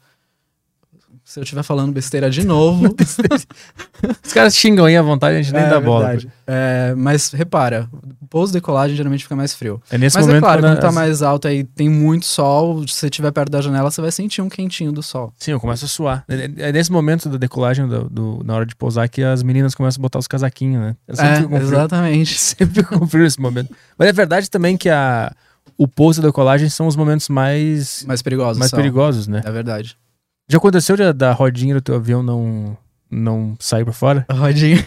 Se 1.28 1.40
eu 1.40 1.42
estiver 1.42 1.64
falando 1.64 1.90
besteira 1.92 2.30
de 2.30 2.46
novo. 2.46 2.94
Os 4.24 4.32
caras 4.32 4.54
xingam 4.56 4.84
aí 4.84 4.96
à 4.96 5.02
vontade, 5.02 5.36
a 5.36 5.42
gente 5.42 5.52
nem 5.52 5.64
é, 5.64 5.68
dá 5.68 5.80
bola. 5.80 6.06
verdade. 6.06 6.28
É, 6.46 6.94
mas 6.96 7.30
repara, 7.32 7.88
o 8.22 8.26
pouso 8.28 8.52
decolagem 8.52 8.96
geralmente 8.96 9.24
fica 9.24 9.34
mais 9.34 9.52
frio. 9.52 9.82
É 9.90 9.98
nesse 9.98 10.16
mas 10.16 10.24
momento 10.24 10.44
é 10.44 10.46
claro, 10.46 10.62
quando 10.62 10.72
quando 10.74 10.80
tá 10.80 10.88
as- 10.88 10.94
mais 10.94 11.22
alto 11.22 11.48
aí, 11.48 11.64
tem 11.64 11.88
muito 11.90 12.26
sol, 12.26 12.86
se 12.86 12.94
você 12.94 13.06
estiver 13.06 13.32
perto 13.32 13.50
da 13.50 13.60
janela, 13.60 13.90
você 13.90 14.00
vai 14.00 14.12
sentir 14.12 14.40
um 14.40 14.48
quentinho 14.48 14.92
do 14.92 15.02
sol. 15.02 15.32
Sim, 15.36 15.50
eu 15.50 15.60
começo 15.60 15.84
a 15.84 15.88
suar. 15.88 16.24
É 16.28 16.68
é 16.68 16.72
nesse 16.72 16.92
momento 16.92 17.28
da 17.28 17.36
decolagem, 17.38 17.88
do, 17.88 18.08
do- 18.08 18.42
na 18.44 18.54
hora 18.54 18.64
de 18.64 18.76
pousar, 18.76 19.08
que 19.08 19.20
as 19.22 19.42
meninas 19.42 19.74
começam 19.74 20.00
a 20.00 20.02
botar 20.02 20.20
os 20.20 20.28
casaquinhos, 20.28 20.80
né? 20.80 20.96
É, 21.08 21.56
exatamente. 21.56 22.38
Sempre 22.38 22.84
frio 23.08 23.24
nesse 23.24 23.40
momento. 23.40 23.74
Mas 23.98 24.08
é 24.08 24.12
verdade 24.12 24.48
também 24.48 24.76
que 24.76 24.88
a, 24.88 25.32
o 25.76 25.88
pouso 25.88 26.20
e 26.20 26.22
a 26.22 26.26
decolagem 26.26 26.68
são 26.68 26.86
os 26.86 26.94
momentos 26.94 27.28
mais, 27.28 28.04
Mais 28.06 28.22
perigosos. 28.22 28.58
mais 28.58 28.70
perigosos, 28.70 29.26
né? 29.26 29.42
É 29.44 29.50
verdade. 29.50 29.96
Já 30.49 30.59
aconteceu 30.59 30.97
de- 30.97 31.12
da 31.12 31.32
rodinha 31.32 31.74
do 31.74 31.80
teu 31.80 31.97
avião 31.97 32.22
não, 32.22 32.76
não 33.11 33.57
sair 33.59 33.84
pra 33.84 33.92
fora? 33.92 34.24
A 34.28 34.34
rodinha, 34.34 34.84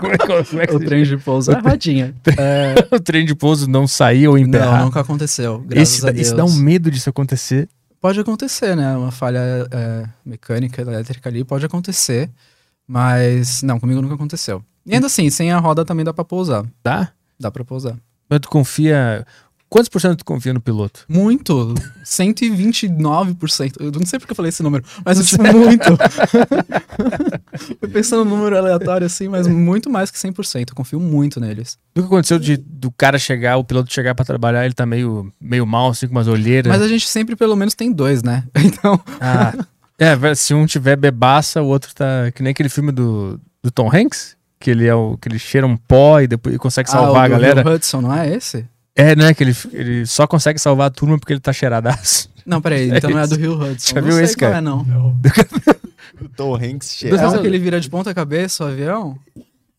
Como 0.00 0.12
é 0.12 0.18
que, 0.18 0.26
como 0.44 0.62
é 0.62 0.66
que 0.66 0.74
o 0.74 0.80
trem 0.80 1.02
de 1.04 1.16
pouso. 1.16 1.52
A 1.52 1.58
rodinha. 1.60 2.14
É, 2.38 2.74
o 2.94 3.00
trem 3.00 3.24
de 3.24 3.34
pouso 3.34 3.68
não 3.68 3.86
sair 3.86 4.26
ou 4.28 4.34
não, 4.38 4.44
emperrar? 4.46 4.84
nunca 4.84 5.00
aconteceu. 5.00 5.60
Graças 5.66 5.94
Esse, 5.94 6.02
a 6.02 6.06
dá- 6.06 6.12
Deus. 6.12 6.26
esse 6.26 6.36
dá 6.36 6.44
um 6.44 6.54
medo 6.54 6.90
disso 6.90 7.08
acontecer. 7.10 7.68
Pode 8.00 8.18
acontecer, 8.20 8.76
né? 8.76 8.96
Uma 8.96 9.10
falha 9.10 9.40
é, 9.70 10.04
mecânica, 10.24 10.80
elétrica 10.82 11.28
ali, 11.28 11.42
pode 11.44 11.66
acontecer. 11.66 12.30
Mas, 12.86 13.62
não, 13.62 13.78
comigo 13.80 14.00
nunca 14.00 14.14
aconteceu. 14.14 14.62
E 14.86 14.94
ainda 14.94 15.06
assim, 15.08 15.28
sem 15.30 15.50
a 15.52 15.58
roda 15.58 15.84
também 15.84 16.04
dá 16.04 16.12
pra 16.14 16.24
pousar. 16.24 16.64
Tá? 16.82 17.12
Dá 17.38 17.50
pra 17.50 17.64
pousar. 17.64 17.96
Mas 18.30 18.40
tu 18.40 18.48
confia. 18.48 19.26
Quantos 19.68 19.88
por 19.90 20.00
cento 20.00 20.18
tu 20.18 20.24
confia 20.24 20.54
no 20.54 20.60
piloto? 20.60 21.04
Muito. 21.08 21.74
129%. 22.04 23.74
Eu 23.80 23.92
não 23.92 24.06
sei 24.06 24.18
porque 24.18 24.32
eu 24.32 24.36
falei 24.36 24.48
esse 24.48 24.62
número, 24.62 24.82
mas 25.04 25.18
tipo, 25.28 25.42
muito. 25.42 25.84
Fui 27.78 27.88
pensando 27.88 28.24
num 28.24 28.36
número 28.36 28.56
aleatório 28.56 29.06
assim, 29.06 29.28
mas 29.28 29.46
muito 29.46 29.90
mais 29.90 30.10
que 30.10 30.18
100%. 30.18 30.70
Eu 30.70 30.74
confio 30.74 30.98
muito 30.98 31.38
neles. 31.38 31.78
Nunca 31.94 32.08
aconteceu 32.08 32.38
de, 32.38 32.56
do 32.56 32.90
cara 32.90 33.18
chegar, 33.18 33.56
o 33.58 33.64
piloto 33.64 33.92
chegar 33.92 34.14
pra 34.14 34.24
trabalhar, 34.24 34.64
ele 34.64 34.74
tá 34.74 34.86
meio, 34.86 35.30
meio 35.40 35.66
mal, 35.66 35.90
assim, 35.90 36.06
com 36.06 36.12
umas 36.12 36.28
olheiras. 36.28 36.72
Mas 36.72 36.80
a 36.80 36.88
gente 36.88 37.06
sempre 37.06 37.36
pelo 37.36 37.54
menos 37.54 37.74
tem 37.74 37.92
dois, 37.92 38.22
né? 38.22 38.44
Então, 38.56 39.00
Ah, 39.20 39.52
é, 39.98 40.34
se 40.34 40.54
um 40.54 40.64
tiver 40.64 40.96
bebaça, 40.96 41.60
o 41.60 41.66
outro 41.66 41.94
tá. 41.94 42.30
Que 42.34 42.42
nem 42.42 42.52
aquele 42.52 42.68
filme 42.68 42.92
do, 42.92 43.38
do 43.62 43.70
Tom 43.70 43.90
Hanks, 43.92 44.36
que 44.58 44.70
ele 44.70 44.86
é 44.86 44.94
o. 44.94 45.18
que 45.20 45.28
ele 45.28 45.38
cheira 45.38 45.66
um 45.66 45.76
pó 45.76 46.20
e 46.20 46.26
depois 46.26 46.52
ele 46.52 46.58
consegue 46.58 46.88
salvar 46.88 47.16
ah, 47.16 47.22
o 47.22 47.24
a 47.24 47.28
galera. 47.28 47.62
Will 47.66 47.74
Hudson, 47.76 48.00
não 48.00 48.14
é 48.14 48.32
esse? 48.32 48.64
É, 48.98 49.14
né? 49.16 49.32
Que 49.32 49.44
ele, 49.44 49.56
ele 49.72 50.04
só 50.06 50.26
consegue 50.26 50.58
salvar 50.58 50.88
a 50.88 50.90
turma 50.90 51.18
porque 51.18 51.32
ele 51.32 51.40
tá 51.40 51.52
cheiradaço. 51.52 52.28
Não, 52.44 52.60
peraí, 52.60 52.90
É 52.90 52.98
então 52.98 53.10
não 53.10 53.18
é 53.20 53.26
do 53.26 53.36
Rio 53.36 53.54
Hudson. 53.54 53.94
Já 53.94 54.00
não 54.00 54.08
viu 54.08 54.16
sei 54.16 54.24
esse, 54.24 54.36
qual 54.36 54.50
cara? 54.50 54.58
É, 54.58 54.60
não. 54.60 54.84
O 56.20 56.28
Tom 56.30 56.56
Hanks 56.56 56.94
É 56.94 56.96
cheira. 57.10 57.28
o 57.28 57.40
que 57.40 57.46
ele 57.46 57.58
vira 57.58 57.80
de 57.80 57.88
ponta 57.88 58.12
cabeça 58.12 58.64
o 58.64 58.66
avião? 58.68 59.16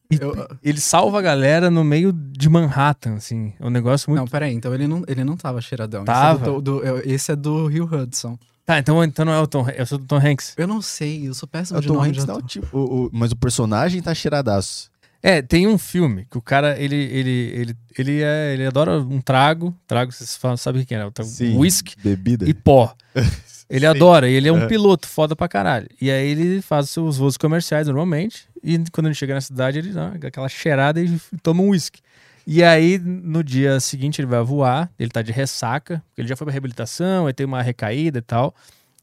E 0.10 0.18
Eu- 0.22 0.48
Ele 0.64 0.80
salva 0.80 1.20
a 1.20 1.22
galera 1.22 1.70
no 1.70 1.84
meio 1.84 2.14
de 2.14 2.48
Manhattan, 2.48 3.16
assim. 3.16 3.54
É 3.60 3.66
um 3.66 3.70
negócio 3.70 4.10
muito. 4.10 4.22
Não, 4.22 4.28
peraí, 4.28 4.54
então 4.54 4.74
ele 4.74 4.88
não, 4.88 5.04
ele 5.08 5.24
não 5.24 5.36
tava 5.36 5.60
cheiradão. 5.62 6.06
Tava. 6.06 6.36
Esse 6.40 6.44
é 6.44 6.54
do, 6.54 6.62
do- 6.62 6.84
eu- 6.84 7.02
esse 7.06 7.32
é 7.32 7.36
do 7.36 7.68
Rio 7.68 7.84
Hudson. 7.92 8.38
Tá, 8.66 8.80
então, 8.80 9.04
então 9.04 9.26
não 9.26 9.34
é 9.34 9.40
o 9.40 9.48
Tom 9.48 9.62
Hanks. 9.64 9.80
Eu 9.80 9.86
sou 9.86 9.98
do 9.98 10.06
Tom 10.06 10.18
Hanks. 10.18 10.54
Eu 10.56 10.68
não 10.68 10.82
sei, 10.82 11.28
eu 11.28 11.34
sou 11.34 11.48
péssimo 11.48 11.80
O 11.80 11.82
de 11.82 11.88
Tom 11.88 11.96
nome. 11.96 12.10
Hanks 12.10 12.22
de 12.22 12.28
não, 12.28 12.42
tipo, 12.42 12.78
o- 12.78 13.06
o- 13.06 13.10
mas 13.12 13.32
o 13.32 13.36
personagem 13.36 14.02
tá 14.02 14.14
cheiradaço. 14.14 14.89
É, 15.22 15.42
tem 15.42 15.68
um 15.68 15.78
filme 15.78 16.26
que 16.32 16.38
o 16.38 16.42
cara, 16.42 16.80
ele, 16.80 16.96
ele, 16.96 17.30
ele, 17.54 17.76
ele, 17.98 18.22
é, 18.22 18.54
ele 18.54 18.66
adora 18.66 19.00
um 19.00 19.20
trago. 19.20 19.76
Trago, 19.86 20.12
vocês 20.12 20.36
falam, 20.38 20.56
o 20.56 20.86
que 20.86 20.96
é, 20.96 21.00
né? 21.00 21.06
O 21.06 21.12
trago- 21.12 21.30
Whisky 21.58 21.96
Bebida. 22.02 22.48
e 22.50 22.54
pó. 22.54 22.96
Ele 23.70 23.82
Sim. 23.82 23.86
adora, 23.86 24.28
ele 24.28 24.48
é 24.48 24.52
um 24.52 24.64
É. 24.64 24.68
piloto 24.68 25.08
foda 25.08 25.36
pra 25.36 25.48
caralho. 25.48 25.88
E 26.02 26.10
aí 26.10 26.30
ele 26.30 26.60
faz 26.60 26.86
os 26.86 26.92
seus 26.92 27.18
voos 27.20 27.38
comerciais 27.38 27.86
normalmente, 27.86 28.48
e 28.64 28.80
quando 28.92 29.06
ele 29.06 29.14
chega 29.14 29.36
na 29.36 29.42
cidade, 29.42 29.78
ele 29.78 29.92
dá 29.92 30.08
aquela 30.26 30.50
cheirada 30.50 31.00
e 31.00 31.20
toma 31.44 31.62
um 31.62 31.70
uísque. 31.70 32.02
E 32.48 32.64
aí, 32.64 32.98
no 32.98 33.44
dia 33.44 33.80
seguinte, 33.80 34.22
ele 34.22 34.26
vai 34.28 34.42
voar, 34.42 34.90
ele 34.98 35.12
tá 35.12 35.22
de 35.22 35.32
ressaca, 35.32 36.02
porque 36.10 36.22
ele 36.22 36.28
já 36.28 36.36
foi 36.36 36.46
pra 36.46 36.52
reabilitação, 36.52 37.28
aí 37.28 37.34
tem 37.34 37.46
uma 37.46 37.62
recaída 37.62 38.18
e 38.18 38.22
tal, 38.24 38.56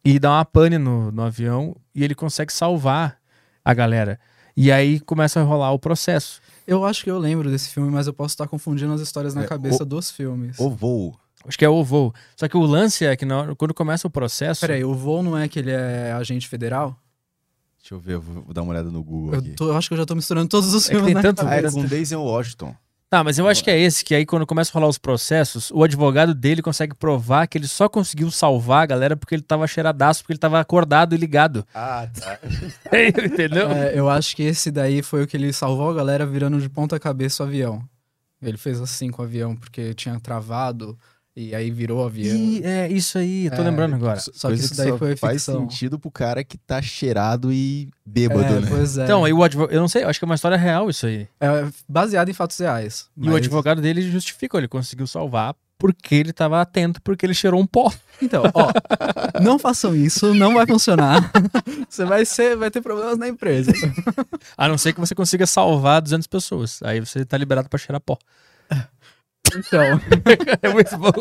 e 0.05 0.19
dá 0.19 0.31
uma 0.33 0.45
pane 0.45 0.79
no, 0.79 1.12
no 1.12 1.23
avião, 1.23 1.77
e 1.95 2.03
ele 2.03 2.17
consegue 2.17 2.53
salvar 2.53 3.19
a 3.64 3.73
galera. 3.73 4.19
E 4.57 4.73
aí 4.73 4.99
começa 5.01 5.41
a 5.41 5.43
rolar 5.43 5.73
o 5.73 5.79
processo. 5.79 6.41
Eu 6.67 6.85
acho 6.85 7.05
que 7.05 7.11
eu 7.11 7.19
lembro 7.19 7.51
desse 7.51 7.71
filme, 7.71 7.91
mas 7.91 8.07
eu 8.07 8.13
posso 8.15 8.33
estar 8.35 8.49
confundindo 8.49 8.93
as 8.93 9.01
histórias 9.01 9.35
na 9.35 9.43
É, 9.43 9.47
cabeça 9.47 9.83
o- 9.83 9.87
dos 9.87 10.11
filmes. 10.11 10.59
O 10.59 10.71
voo. 10.71 11.15
Acho 11.47 11.59
que 11.59 11.65
é 11.65 11.69
o 11.69 11.85
voo. 11.85 12.13
Só 12.37 12.49
que 12.49 12.57
o 12.57 12.63
lance 12.63 13.05
é 13.05 13.15
que 13.17 13.25
na 13.25 13.39
hora- 13.39 13.55
quando 13.55 13.75
começa 13.75 14.07
o 14.07 14.11
processo. 14.11 14.61
Peraí, 14.63 14.83
o 14.83 14.95
voo 14.95 15.23
não 15.23 15.37
é 15.39 15.47
que 15.47 15.59
ele 15.59 15.71
é 15.71 16.13
agente 16.13 16.49
federal? 16.49 16.97
Deixa 17.79 17.95
eu 17.95 18.01
ver, 18.01 18.15
eu 18.15 18.21
vou, 18.21 18.53
dar 18.53 18.63
uma 18.63 18.73
olhada 18.73 18.91
no 18.91 19.05
Google 19.05 19.35
Eu, 19.35 19.39
aqui. 19.41 19.51
tô- 19.51 19.69
eu 19.69 19.77
acho 19.77 19.87
que 19.89 19.95
eu 19.95 19.99
já 19.99 20.07
tô 20.07 20.15
misturando 20.17 20.49
todos 20.49 20.75
os 20.75 20.87
É 20.87 20.89
que 20.89 20.95
filmes, 20.97 21.13
tem 21.15 21.23
tanto- 21.23 21.47
Ah, 21.47 21.55
é 21.57 21.71
com 21.71 21.85
Daisy 21.85 22.17
Washington. 22.17 22.75
Tá, 23.09 23.23
mas 23.23 23.39
eu 23.39 23.47
acho 23.47 23.63
que 23.63 23.71
é 23.71 23.79
esse, 23.79 24.05
que 24.05 24.17
aí 24.17 24.27
quando 24.27 24.45
começa 24.45 24.73
a 24.73 24.75
rolar 24.75 24.89
os 24.89 24.99
processos, 24.99 25.71
o 25.71 25.85
advogado 25.85 26.35
dele 26.35 26.61
consegue 26.61 26.93
provar 26.93 27.47
que 27.47 27.57
ele 27.57 27.69
só 27.69 27.89
conseguiu 27.89 28.33
salvar 28.33 28.83
a 28.83 28.87
galera 28.87 29.17
porque 29.17 29.33
ele 29.33 29.43
tava 29.43 29.65
cheiradaço, 29.69 30.23
porque 30.23 30.33
ele 30.33 30.41
tava 30.41 30.59
acordado 30.59 31.15
e 31.15 31.19
ligado. 31.19 31.65
Ah, 31.73 32.09
tá. 32.13 32.41
Entendeu? 33.25 33.71
É, 33.71 33.97
eu 33.97 34.11
acho 34.11 34.35
que 34.35 34.43
esse 34.43 34.73
daí 34.73 35.03
foi 35.03 35.23
o 35.23 35.27
que 35.27 35.37
ele 35.37 35.53
salvou 35.53 35.91
a 35.91 35.95
galera 35.95 36.27
virando 36.27 36.61
de 36.61 36.69
ponta 36.69 36.99
cabeça 36.99 37.45
o 37.45 37.47
avião. 37.47 37.81
Ele 38.43 38.59
fez 38.59 38.81
assim 38.81 39.09
com 39.09 39.23
o 39.23 39.25
avião, 39.25 39.55
porque 39.55 39.95
tinha 39.95 40.19
travado 40.19 40.99
e 41.37 41.55
aí 41.55 41.70
virou 41.70 42.05
avião. 42.05 42.34
E 42.34 42.62
é 42.64 42.89
isso 42.89 43.18
aí, 43.18 43.45
eu 43.47 43.51
tô 43.51 43.61
É, 43.61 43.64
lembrando 43.64 43.95
agora. 43.95 44.18
Só 44.18 44.49
que 44.49 44.55
isso 44.55 44.74
daí 44.76 44.89
só 44.89 44.97
foi 44.99 45.14
faz 45.16 45.45
ficção. 45.45 45.61
sentido 45.61 45.99
pro 45.99 46.11
cara 46.11 46.43
que 46.43 46.57
tá 46.57 46.80
cheirado 46.80 47.53
e 47.53 47.89
bêbado, 48.07 48.43
É, 48.43 48.61
né? 48.61 48.66
pois 48.68 48.97
é. 48.97 49.05
Então, 49.05 49.24
aí 49.24 49.32
o 49.32 49.43
advogado, 49.43 49.74
eu 49.74 49.80
não 49.80 49.89
sei, 49.89 50.03
acho 50.05 50.18
que 50.18 50.24
é 50.24 50.26
uma 50.28 50.34
história 50.34 50.57
real 50.57 50.89
isso 50.89 51.05
aí. 51.07 51.28
É 51.41 51.66
baseado 51.89 52.28
em 52.30 52.32
fatos 52.32 52.57
reais. 52.59 53.07
E 53.20 53.28
o 53.28 53.37
advogado 53.37 53.80
dele 53.82 54.01
justificou, 54.11 54.59
ele 54.59 54.68
conseguiu 54.68 55.07
salvar 55.07 55.55
porque 55.78 56.14
ele 56.14 56.32
tava 56.32 56.59
atento, 56.59 57.03
porque 57.03 57.26
ele 57.26 57.34
cheirou 57.34 57.61
um 57.61 57.66
pó. 57.66 57.93
Então, 58.22 58.45
ó, 58.55 58.72
não 59.43 59.59
façam 59.59 59.95
isso, 59.95 60.32
não 60.32 60.55
vai 60.55 60.66
funcionar. 60.66 61.30
Você 61.87 62.03
vai 62.07 62.24
ser, 62.24 62.57
vai 62.57 62.70
ter 62.70 62.80
problemas 62.80 63.18
na 63.18 63.28
empresa. 63.28 63.70
A 64.57 64.66
não 64.68 64.78
ser 64.78 64.95
que 64.95 65.01
você 65.01 65.14
consiga 65.14 65.47
salvar 65.47 66.01
200 66.01 66.26
pessoas. 66.26 66.82
Aí 66.82 66.99
você 66.99 67.26
tá 67.26 67.37
liberado 67.37 67.68
pra 67.68 67.78
cheirar 67.78 68.01
pó. 68.01 68.16
Então, 69.55 70.01
É 70.63 70.73
muito 70.73 70.97
bom. 70.99 71.13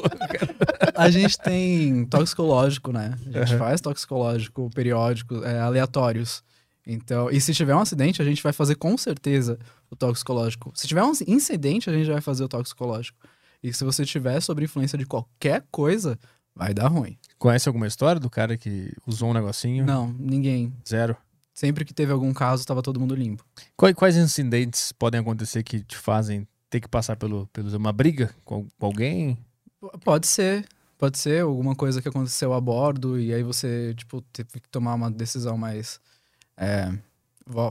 a 0.95 1.09
gente 1.09 1.37
tem 1.39 2.05
toxicológico, 2.05 2.91
né? 2.91 3.13
A 3.33 3.39
gente 3.39 3.53
Uhum. 3.53 3.59
faz 3.59 3.81
toxicológico 3.81 4.69
periódico, 4.73 5.43
é, 5.43 5.59
aleatórios. 5.59 6.43
Então, 6.87 7.29
e 7.31 7.41
se 7.41 7.53
tiver 7.53 7.75
um 7.75 7.79
acidente, 7.79 8.21
a 8.21 8.25
gente 8.25 8.43
vai 8.43 8.53
fazer 8.53 8.75
com 8.75 8.95
certeza 8.97 9.57
o 9.89 9.95
toxicológico. 9.95 10.71
Se 10.75 10.87
tiver 10.87 11.03
um 11.03 11.11
incidente, 11.27 11.89
a 11.89 11.93
gente 11.93 12.09
vai 12.11 12.21
fazer 12.21 12.43
o 12.43 12.47
toxicológico. 12.47 13.17
E 13.63 13.73
se 13.73 13.83
você 13.83 14.05
tiver 14.05 14.39
sobre 14.41 14.65
influência 14.65 14.97
de 14.97 15.05
qualquer 15.05 15.63
coisa, 15.71 16.19
vai 16.55 16.73
dar 16.73 16.87
ruim. 16.87 17.17
Conhece 17.39 17.67
alguma 17.67 17.87
história 17.87 18.19
do 18.19 18.29
cara 18.29 18.55
que 18.55 18.93
usou 19.07 19.31
um 19.31 19.33
negocinho? 19.33 19.83
Não, 19.85 20.13
ninguém. 20.19 20.71
Zero. 20.87 21.17
Sempre 21.53 21.83
que 21.85 21.93
teve 21.93 22.11
algum 22.11 22.31
caso, 22.33 22.65
tava 22.65 22.83
todo 22.83 22.99
mundo 22.99 23.15
limpo. 23.15 23.43
Quais 23.95 24.15
incidentes 24.17 24.91
podem 24.91 25.21
acontecer 25.21 25.63
que 25.63 25.79
te 25.83 25.95
fazem 25.97 26.45
ter 26.75 26.81
que 26.81 26.87
passar 26.89 27.15
pelo, 27.15 27.47
pelo 27.47 27.75
uma 27.77 27.93
briga 27.93 28.35
com, 28.43 28.67
com 28.77 28.85
alguém? 28.85 29.37
Pode 30.03 30.27
ser. 30.27 30.67
Pode 30.97 31.17
ser 31.17 31.43
alguma 31.43 31.75
coisa 31.75 32.01
que 32.01 32.07
aconteceu 32.07 32.53
a 32.53 32.59
bordo 32.59 33.19
e 33.19 33.33
aí 33.33 33.43
você, 33.43 33.93
tipo, 33.95 34.21
teve 34.21 34.59
que 34.61 34.69
tomar 34.69 34.93
uma 34.93 35.11
decisão 35.11 35.57
mais 35.57 35.99
é, 36.57 36.93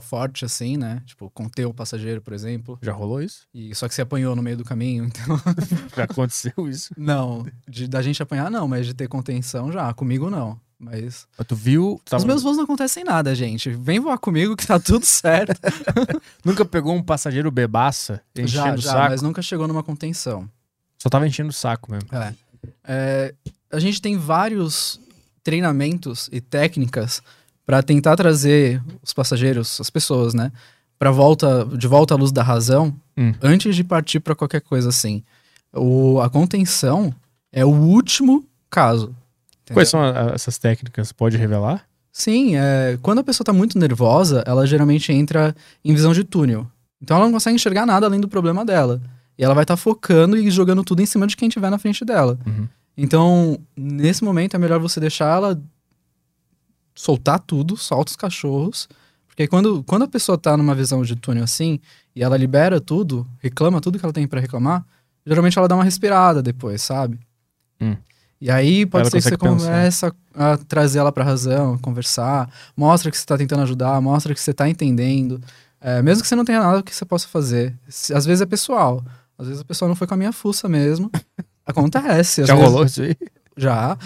forte, 0.01 0.45
assim, 0.45 0.77
né? 0.77 1.01
Tipo, 1.05 1.29
conter 1.31 1.65
o 1.65 1.73
passageiro, 1.73 2.21
por 2.21 2.33
exemplo. 2.33 2.77
Já 2.81 2.93
rolou 2.93 3.21
isso? 3.21 3.47
E, 3.53 3.73
só 3.73 3.87
que 3.87 3.95
você 3.95 4.03
apanhou 4.03 4.35
no 4.35 4.43
meio 4.43 4.57
do 4.57 4.63
caminho, 4.63 5.05
então... 5.09 5.39
Já 5.95 6.03
aconteceu 6.03 6.53
isso? 6.69 6.93
Não, 6.95 7.45
de, 7.67 7.87
da 7.87 8.01
gente 8.01 8.21
apanhar 8.21 8.51
não, 8.51 8.67
mas 8.67 8.85
de 8.85 8.93
ter 8.93 9.07
contenção 9.07 9.71
já. 9.71 9.91
Comigo 9.93 10.29
não, 10.29 10.59
mas... 10.85 11.27
Mas 11.37 11.47
tu 11.47 11.55
viu? 11.55 11.99
tava- 12.05 12.21
Os 12.21 12.25
meus 12.25 12.41
voos 12.43 12.55
não 12.57 12.63
acontecem 12.63 13.03
nada, 13.03 13.33
gente. 13.35 13.69
Vem 13.71 13.99
voar 13.99 14.17
comigo 14.17 14.55
que 14.55 14.65
tá 14.65 14.79
tudo 14.79 15.05
certo. 15.05 15.59
Nunca 16.45 16.63
pegou 16.63 16.93
um 16.95 17.01
passageiro 17.03 17.49
bebaça 17.51 18.21
enchendo 18.35 18.47
já, 18.49 18.73
o 18.75 18.77
já, 18.77 18.91
saco? 18.91 19.09
mas 19.09 19.21
nunca 19.21 19.41
chegou 19.41 19.67
numa 19.67 19.83
contenção. 19.83 20.47
Só 20.97 21.09
tava 21.09 21.27
enchendo 21.27 21.49
o 21.49 21.53
saco 21.53 21.91
mesmo. 21.91 22.07
É. 22.11 22.33
É, 22.87 23.33
a 23.71 23.79
gente 23.79 24.01
tem 24.01 24.17
vários 24.17 24.99
treinamentos 25.43 26.29
e 26.31 26.41
técnicas 26.41 27.21
para 27.65 27.81
tentar 27.83 28.15
trazer 28.15 28.81
os 29.01 29.13
passageiros, 29.13 29.79
as 29.79 29.89
pessoas, 29.89 30.33
né, 30.33 30.51
para 30.97 31.11
volta, 31.11 31.65
de 31.77 31.87
volta 31.87 32.13
à 32.13 32.17
luz 32.17 32.31
da 32.31 32.41
razão, 32.43 32.95
Hum. 33.17 33.33
antes 33.41 33.75
de 33.75 33.83
partir 33.83 34.19
para 34.19 34.35
qualquer 34.35 34.59
coisa 34.61 34.89
assim. 34.89 35.23
O, 35.73 36.19
a 36.21 36.29
contenção 36.29 37.13
é 37.51 37.63
o 37.63 37.69
último 37.69 38.45
caso. 38.69 39.15
Quais 39.73 39.89
entendeu? 39.89 40.13
são 40.13 40.23
a- 40.25 40.31
a- 40.31 40.35
essas 40.35 40.57
técnicas? 40.57 41.11
Pode 41.11 41.37
revelar? 41.37 41.85
Sim, 42.11 42.55
é, 42.55 42.97
quando 43.01 43.19
a 43.19 43.23
pessoa 43.23 43.43
tá 43.45 43.51
muito 43.51 43.77
nervosa, 43.77 44.43
ela 44.47 44.65
geralmente 44.65 45.11
entra 45.11 45.55
em 45.83 45.93
visão 45.93 46.13
de 46.13 46.23
túnel. 46.23 46.65
Então 47.01 47.17
ela 47.17 47.25
não 47.25 47.33
consegue 47.33 47.55
enxergar 47.55 47.85
nada 47.85 48.05
além 48.05 48.19
do 48.21 48.27
problema 48.27 48.63
dela. 48.63 49.01
E 49.37 49.43
ela 49.43 49.53
vai 49.53 49.63
estar 49.63 49.75
focando 49.75 50.37
e 50.37 50.49
jogando 50.49 50.83
tudo 50.83 51.01
em 51.01 51.05
cima 51.05 51.27
de 51.27 51.35
quem 51.35 51.49
tiver 51.49 51.69
na 51.69 51.77
frente 51.77 52.05
dela. 52.05 52.39
Uhum. 52.47 52.67
Então, 52.97 53.59
nesse 53.75 54.23
momento 54.23 54.55
é 54.55 54.57
melhor 54.57 54.79
você 54.79 54.99
deixar 55.01 55.35
ela 55.35 55.61
soltar 56.93 57.39
tudo, 57.39 57.75
solta 57.75 58.11
os 58.11 58.15
cachorros. 58.15 58.87
Porque 59.27 59.47
quando, 59.47 59.83
quando 59.83 60.03
a 60.03 60.07
pessoa 60.07 60.37
tá 60.37 60.55
numa 60.55 60.73
visão 60.73 61.03
de 61.03 61.15
túnel 61.15 61.43
assim, 61.43 61.79
e 62.15 62.23
ela 62.23 62.37
libera 62.37 62.79
tudo, 62.79 63.27
reclama 63.39 63.81
tudo 63.81 63.99
que 63.99 64.05
ela 64.05 64.13
tem 64.13 64.25
pra 64.25 64.39
reclamar, 64.39 64.85
geralmente 65.25 65.57
ela 65.57 65.67
dá 65.67 65.75
uma 65.75 65.83
respirada 65.83 66.41
depois, 66.41 66.81
sabe? 66.81 67.19
Hum. 67.81 67.97
E 68.45 68.51
aí 68.51 68.85
pode 68.85 69.01
Ela 69.03 69.09
ser 69.09 69.17
que 69.17 69.23
você 69.29 69.37
começa 69.37 70.13
a 70.35 70.55
trazer 70.57 70.99
ela 70.99 71.11
pra 71.11 71.23
razão, 71.23 71.79
conversar, 71.79 72.47
mostra 72.77 73.09
que 73.09 73.17
você 73.17 73.25
tá 73.25 73.35
tentando 73.35 73.63
ajudar, 73.63 73.99
mostra 73.99 74.35
que 74.35 74.39
você 74.39 74.53
tá 74.53 74.69
entendendo. 74.69 75.41
É, 75.81 75.99
mesmo 76.03 76.21
que 76.21 76.27
você 76.27 76.35
não 76.35 76.45
tenha 76.45 76.59
nada 76.59 76.83
que 76.83 76.93
você 76.93 77.03
possa 77.05 77.27
fazer. 77.27 77.73
Se- 77.89 78.13
Às 78.13 78.23
vezes 78.23 78.41
é 78.41 78.45
pessoal. 78.45 79.03
Às 79.35 79.47
vezes 79.47 79.61
a 79.63 79.65
pessoa 79.65 79.89
não 79.89 79.95
foi 79.95 80.05
com 80.05 80.13
a 80.13 80.17
minha 80.17 80.31
fuça 80.31 80.69
mesmo. 80.69 81.09
Acontece. 81.65 82.45
Já 82.45 82.53
vezes- 82.53 82.69
rolou 82.69 82.85
isso 82.85 83.01
aí? 83.01 83.15
já. 83.57 83.97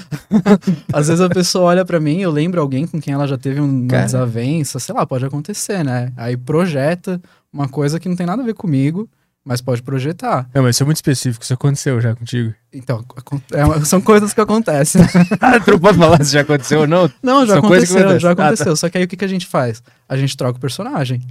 Às 0.94 1.08
vezes 1.10 1.20
a 1.22 1.28
pessoa 1.28 1.66
olha 1.66 1.84
pra 1.84 2.00
mim, 2.00 2.20
eu 2.22 2.32
lembro 2.32 2.62
alguém 2.62 2.88
com 2.88 3.02
quem 3.02 3.14
ela 3.14 3.28
já 3.28 3.38
teve 3.38 3.60
uma 3.60 3.88
Cara. 3.90 4.06
desavença, 4.06 4.80
sei 4.80 4.96
lá, 4.96 5.06
pode 5.06 5.26
acontecer, 5.26 5.84
né? 5.84 6.14
Aí 6.16 6.38
projeta 6.38 7.22
uma 7.52 7.68
coisa 7.68 8.00
que 8.00 8.08
não 8.08 8.16
tem 8.16 8.26
nada 8.26 8.42
a 8.42 8.46
ver 8.46 8.54
comigo, 8.54 9.10
mas 9.46 9.62
pode 9.62 9.82
projetar. 9.82 10.50
Não, 10.54 10.64
mas 10.64 10.76
isso 10.76 10.84
é 10.84 10.86
muito 10.86 10.98
específico. 10.98 11.44
Isso 11.44 11.54
aconteceu 11.54 12.00
já 12.02 12.16
contigo. 12.16 12.54
Então, 12.72 13.04
é 13.52 13.86
são 13.86 14.00
coisas 14.02 14.34
que 14.34 14.42
acontecem. 14.42 15.02
Ah, 15.42 15.60
tu 15.60 15.72
não 15.72 15.80
pode 15.80 15.98
falar 15.98 16.24
se 16.24 16.32
já 16.34 16.42
aconteceu 16.42 16.82
ou 16.82 16.88
não? 16.88 17.10
Não, 17.24 17.46
já 17.46 17.54
São 17.56 17.66
aconteceu, 17.66 18.20
já 18.20 18.32
Ah, 18.32 18.36
tá. 18.36 18.46
aconteceu. 18.48 18.76
Só 18.76 18.90
que 18.90 18.98
aí 18.98 19.04
o 19.04 19.08
que, 19.08 19.18
que 19.18 19.26
a 19.26 19.30
gente 19.30 19.48
faz? 19.48 19.82
A 20.08 20.16
gente 20.18 20.36
troca 20.38 20.58
o 20.58 20.62
personagem. 20.62 21.22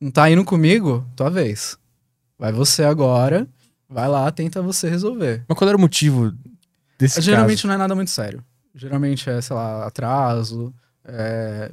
Não 0.00 0.10
tá 0.10 0.30
indo 0.30 0.44
comigo? 0.44 1.04
Tua 1.16 1.30
vez. 1.30 1.76
Vai 2.38 2.52
você 2.52 2.84
agora, 2.84 3.46
vai 3.88 4.08
lá, 4.08 4.30
tenta 4.30 4.60
você 4.60 4.88
resolver. 4.88 5.42
Mas 5.48 5.56
qual 5.58 5.68
era 5.68 5.76
o 5.76 5.80
motivo 5.80 6.32
desse 6.98 7.20
Geralmente 7.20 7.58
caso? 7.58 7.68
não 7.68 7.74
é 7.74 7.78
nada 7.78 7.94
muito 7.94 8.10
sério. 8.10 8.44
Geralmente 8.74 9.28
é, 9.30 9.40
sei 9.40 9.54
lá, 9.56 9.86
atraso, 9.86 10.74
é, 11.04 11.70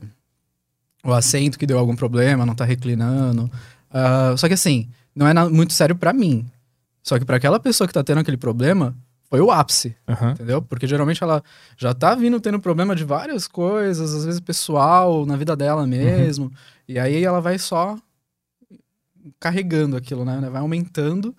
o 1.03 1.11
assento 1.13 1.57
que 1.57 1.65
deu 1.65 1.79
algum 1.79 1.95
problema, 1.95 2.45
não 2.45 2.53
tá 2.55 2.63
reclinando. 2.63 3.51
Ah, 3.91 4.33
só 4.37 4.47
que 4.47 4.53
assim, 4.53 4.87
não 5.15 5.27
é 5.27 5.33
muito 5.49 5.73
sério 5.73 5.95
pra 5.95 6.13
mim. 6.13 6.45
Só 7.03 7.17
que 7.17 7.25
pra 7.25 7.37
aquela 7.37 7.59
pessoa 7.59 7.87
que 7.87 7.93
tá 7.93 8.03
tendo 8.03 8.19
aquele 8.19 8.37
problema, 8.37 8.95
foi 9.29 9.39
o 9.39 9.49
ápice, 9.49 9.95
Aham. 10.07 10.31
entendeu? 10.31 10.61
Porque 10.61 10.85
geralmente 10.85 11.23
ela 11.23 11.41
já 11.77 11.93
tá 11.93 12.13
vindo 12.13 12.39
tendo 12.39 12.59
problema 12.59 12.95
de 12.95 13.03
várias 13.03 13.47
coisas, 13.47 14.13
às 14.13 14.25
vezes 14.25 14.39
pessoal, 14.39 15.25
na 15.25 15.35
vida 15.37 15.55
dela 15.55 15.87
mesmo. 15.87 16.51
E 16.87 16.99
aí 16.99 17.23
ela 17.23 17.39
vai 17.39 17.57
só 17.57 17.97
carregando 19.39 19.95
aquilo, 19.95 20.25
né? 20.25 20.39
Vai 20.51 20.61
aumentando 20.61 21.35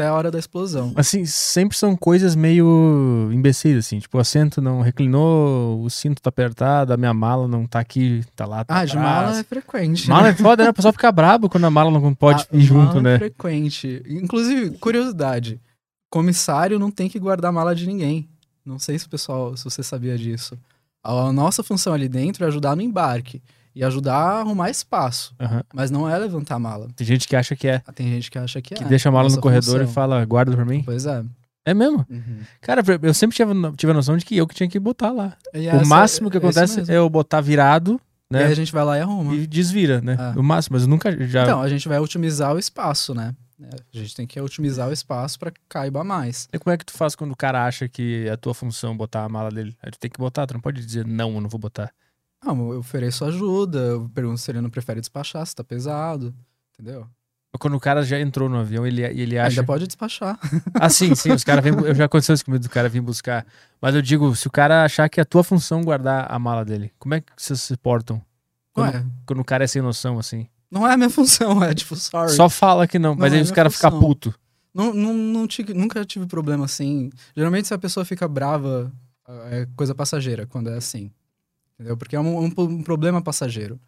até 0.00 0.06
a 0.06 0.14
hora 0.14 0.30
da 0.30 0.38
explosão. 0.38 0.92
Assim, 0.96 1.26
sempre 1.26 1.76
são 1.76 1.94
coisas 1.94 2.34
meio 2.34 3.28
imbecis, 3.32 3.76
assim. 3.76 3.98
Tipo, 3.98 4.16
o 4.16 4.20
assento 4.20 4.60
não 4.62 4.80
reclinou, 4.80 5.82
o 5.82 5.90
cinto 5.90 6.22
tá 6.22 6.30
apertado, 6.30 6.92
a 6.92 6.96
minha 6.96 7.12
mala 7.12 7.46
não 7.46 7.66
tá 7.66 7.80
aqui, 7.80 8.24
tá 8.34 8.46
lá. 8.46 8.64
Tá 8.64 8.78
Ah, 8.78 8.84
de 8.84 8.96
atrás. 8.96 9.26
mala 9.26 9.38
é 9.38 9.44
frequente. 9.44 10.08
Mala 10.08 10.22
né? 10.24 10.28
é 10.30 10.34
foda, 10.34 10.64
né? 10.64 10.70
O 10.70 10.74
pessoal 10.74 10.92
fica 10.92 11.12
brabo 11.12 11.48
quando 11.50 11.64
a 11.64 11.70
mala 11.70 11.90
não 11.90 12.14
pode 12.14 12.46
A 12.50 12.56
ir 12.56 12.62
junto, 12.62 12.86
mala 12.86 13.02
né? 13.02 13.14
É 13.16 13.18
frequente. 13.18 14.02
Inclusive, 14.08 14.70
curiosidade: 14.78 15.60
comissário 16.08 16.78
não 16.78 16.90
tem 16.90 17.08
que 17.08 17.18
guardar 17.18 17.52
mala 17.52 17.74
de 17.74 17.86
ninguém. 17.86 18.28
Não 18.64 18.78
sei 18.78 18.98
se 18.98 19.06
o 19.06 19.10
pessoal, 19.10 19.56
se 19.56 19.64
você 19.64 19.82
sabia 19.82 20.16
disso. 20.16 20.58
A 21.02 21.32
nossa 21.32 21.62
função 21.62 21.92
ali 21.92 22.08
dentro 22.08 22.44
é 22.44 22.48
ajudar 22.48 22.74
no 22.74 22.82
embarque 22.82 23.42
e 23.74 23.84
ajudar 23.84 24.14
a 24.16 24.40
arrumar 24.40 24.70
espaço, 24.70 25.34
Aham. 25.40 25.62
mas 25.72 25.90
não 25.90 26.08
é 26.08 26.16
levantar 26.18 26.56
a 26.56 26.58
mala. 26.58 26.88
Tem 26.96 27.06
gente 27.06 27.26
que 27.28 27.36
acha 27.36 27.54
que 27.56 27.68
é. 27.68 27.78
Tem 27.94 28.08
gente 28.08 28.30
que 28.30 28.38
acha 28.38 28.60
que, 28.60 28.74
Que 28.74 28.84
é. 28.84 28.86
deixa 28.86 29.08
a 29.08 29.12
mala 29.12 29.28
no 29.28 29.40
corredor 29.40 29.78
função. 29.78 29.90
e 29.90 29.94
fala, 29.94 30.24
guarda 30.24 30.52
pra 30.54 30.64
mim. 30.64 30.82
Pois 30.84 31.06
é. 31.06 31.24
É 31.64 31.74
mesmo? 31.74 32.04
Uhum. 32.08 32.38
Cara, 32.60 32.82
eu 33.02 33.12
sempre 33.14 33.36
tive, 33.36 33.52
tive 33.76 33.92
a 33.92 33.94
noção 33.94 34.16
de 34.16 34.24
que 34.24 34.36
eu 34.36 34.46
que 34.46 34.54
tinha 34.54 34.68
que 34.68 34.78
botar 34.80 35.10
lá. 35.12 35.36
E 35.54 35.66
o 35.66 35.70
essa- 35.70 35.84
máximo 35.84 36.30
que 36.30 36.36
é 36.36 36.40
acontece 36.40 36.90
é 36.90 36.96
eu 36.96 37.08
botar 37.08 37.40
virado, 37.42 38.00
E 38.32 38.36
aí 38.36 38.44
né? 38.44 38.50
a 38.50 38.54
gente 38.54 38.72
vai 38.72 38.82
lá 38.84 38.96
e 38.98 39.00
arruma. 39.02 39.34
E 39.34 39.46
desvira, 39.46 40.00
né? 40.00 40.16
Ah. 40.18 40.34
O 40.36 40.42
máximo, 40.42 40.74
mas 40.74 40.82
eu 40.84 40.88
nunca 40.88 41.10
já. 41.28 41.42
Então, 41.42 41.60
a 41.60 41.68
gente 41.68 41.86
vai 41.88 41.98
otimizar 41.98 42.54
o 42.54 42.58
espaço, 42.58 43.14
né? 43.14 43.34
A 43.62 43.96
gente 43.98 44.16
tem 44.16 44.26
que 44.26 44.40
otimizar 44.40 44.88
o 44.88 44.92
espaço 44.92 45.38
para 45.38 45.50
que 45.50 45.60
caiba 45.68 46.02
mais. 46.02 46.48
E 46.50 46.58
como 46.58 46.72
é 46.72 46.78
que 46.78 46.84
tu 46.86 46.92
faz 46.94 47.14
quando 47.14 47.32
o 47.32 47.36
cara 47.36 47.66
acha 47.66 47.86
que 47.86 48.24
é 48.26 48.30
a 48.30 48.36
tua 48.38 48.54
função 48.54 48.96
botar 48.96 49.22
a 49.24 49.28
mala 49.28 49.50
dele? 49.50 49.76
Aí 49.82 49.90
tu 49.90 49.98
tem 49.98 50.10
que 50.10 50.18
botar, 50.18 50.46
tu 50.46 50.54
não 50.54 50.60
pode 50.62 50.84
dizer 50.84 51.06
não, 51.06 51.34
eu 51.34 51.40
não 51.42 51.48
vou 51.50 51.60
botar. 51.60 51.90
Não, 52.44 52.72
eu 52.72 52.78
ofereço 52.78 53.24
ajuda, 53.24 53.78
eu 53.78 54.10
pergunto 54.14 54.38
se 54.38 54.50
ele 54.50 54.60
não 54.60 54.70
prefere 54.70 55.00
despachar, 55.00 55.44
se 55.46 55.54
tá 55.54 55.62
pesado, 55.62 56.34
entendeu? 56.72 57.06
Quando 57.58 57.76
o 57.76 57.80
cara 57.80 58.02
já 58.04 58.18
entrou 58.20 58.48
no 58.48 58.58
avião 58.58 58.86
ele, 58.86 59.02
ele 59.02 59.36
acha. 59.36 59.50
Ainda 59.50 59.64
pode 59.64 59.84
despachar. 59.86 60.38
Ah, 60.74 60.88
sim, 60.88 61.14
sim, 61.16 61.32
os 61.32 61.42
caras 61.42 61.64
vêm. 61.64 61.72
Eu 61.84 61.94
já 61.94 62.04
aconteceu 62.04 62.32
isso 62.34 62.44
comigo 62.44 62.62
do 62.62 62.70
cara 62.70 62.88
vir 62.88 63.00
buscar. 63.00 63.44
Mas 63.82 63.94
eu 63.94 64.00
digo, 64.00 64.34
se 64.36 64.46
o 64.46 64.50
cara 64.50 64.84
achar 64.84 65.08
que 65.08 65.18
é 65.18 65.22
a 65.22 65.26
tua 65.26 65.42
função 65.42 65.82
guardar 65.82 66.30
a 66.32 66.38
mala 66.38 66.64
dele, 66.64 66.92
como 66.98 67.14
é 67.14 67.20
que 67.20 67.32
vocês 67.36 67.60
se 67.60 67.76
portam? 67.76 68.22
Quando, 68.72 68.94
Ué, 68.94 69.04
quando 69.26 69.40
o 69.40 69.44
cara 69.44 69.64
é 69.64 69.66
sem 69.66 69.82
noção, 69.82 70.16
assim. 70.18 70.46
não 70.70 70.86
é 70.86 70.92
a 70.94 70.96
minha 70.96 71.10
função, 71.10 71.62
é 71.62 71.74
tipo, 71.74 71.96
sorry. 71.96 72.30
Só 72.32 72.48
fala 72.48 72.86
que 72.86 73.00
não, 73.00 73.16
mas 73.16 73.32
Não, 73.32 73.36
aí 73.38 73.40
é 73.40 73.44
os 73.44 73.50
caras 73.50 73.74
ficam 73.74 73.98
puto. 73.98 74.32
Não, 74.72 74.94
não, 74.94 75.12
não 75.12 75.46
tive- 75.48 75.74
nunca 75.74 76.04
tive 76.04 76.26
problema 76.26 76.64
assim. 76.66 77.10
Geralmente, 77.36 77.66
se 77.66 77.74
a 77.74 77.78
pessoa 77.78 78.04
fica 78.06 78.28
brava, 78.28 78.92
é 79.50 79.66
coisa 79.74 79.92
passageira 79.92 80.46
quando 80.46 80.70
é 80.70 80.76
assim. 80.76 81.10
Entendeu? 81.80 81.96
Porque 81.96 82.14
é 82.14 82.20
um, 82.20 82.44
um- 82.44 82.52
um 82.58 82.82
problema 82.82 83.22
passageiro. 83.22 83.80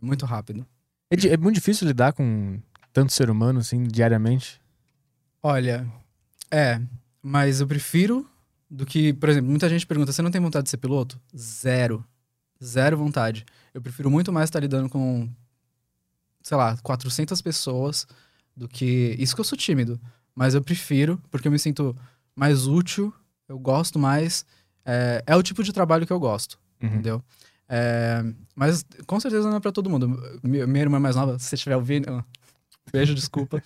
É 0.00 0.04
muito 0.04 0.26
rápido. 0.26 0.66
É, 1.10 1.26
é 1.28 1.36
muito 1.38 1.54
difícil 1.54 1.88
lidar 1.88 2.12
com 2.12 2.60
tanto 2.92 3.14
ser 3.14 3.30
humano, 3.30 3.60
assim, 3.60 3.82
diariamente. 3.84 4.60
Olha, 5.42 5.90
é, 6.50 6.78
mas 7.22 7.60
eu 7.62 7.66
prefiro 7.66 8.28
do 8.70 8.84
que, 8.84 9.14
por 9.14 9.30
exemplo, 9.30 9.48
muita 9.48 9.70
gente 9.70 9.86
pergunta: 9.86 10.12
você 10.12 10.20
não 10.20 10.30
tem 10.30 10.38
vontade 10.40 10.64
de 10.64 10.70
ser 10.70 10.76
piloto? 10.76 11.18
Zero. 11.34 12.04
Zero 12.62 12.98
vontade. 12.98 13.46
Eu 13.72 13.80
prefiro 13.80 14.10
muito 14.10 14.30
mais 14.30 14.48
estar 14.50 14.60
lidando 14.60 14.90
com, 14.90 15.26
sei 16.42 16.58
lá, 16.58 16.76
400 16.82 17.40
pessoas 17.40 18.06
do 18.54 18.68
que. 18.68 19.16
Isso 19.18 19.34
que 19.34 19.40
eu 19.40 19.44
sou 19.46 19.56
tímido, 19.56 19.98
mas 20.34 20.54
eu 20.54 20.60
prefiro, 20.62 21.18
porque 21.30 21.48
eu 21.48 21.52
me 21.52 21.58
sinto 21.58 21.96
mais 22.36 22.66
útil, 22.66 23.14
eu 23.48 23.58
gosto 23.58 23.98
mais. 23.98 24.44
É, 24.84 25.24
é 25.26 25.34
o 25.36 25.42
tipo 25.42 25.62
de 25.64 25.72
trabalho 25.72 26.06
que 26.06 26.12
eu 26.12 26.20
gosto, 26.20 26.58
Uhum. 26.82 26.88
entendeu? 26.88 27.22
É, 27.68 28.24
mas 28.54 28.84
com 29.06 29.20
certeza 29.20 29.48
não 29.48 29.56
é 29.56 29.60
pra 29.60 29.70
todo 29.72 29.88
mundo. 29.90 30.08
Mi- 30.42 30.66
Minha 30.66 30.82
irmã 30.84 30.98
mais 30.98 31.14
nova, 31.16 31.38
se 31.38 31.44
você 31.46 31.54
estiver 31.54 31.76
ouvindo. 31.76 32.24
Beijo, 32.92 33.14
desculpa. 33.14 33.62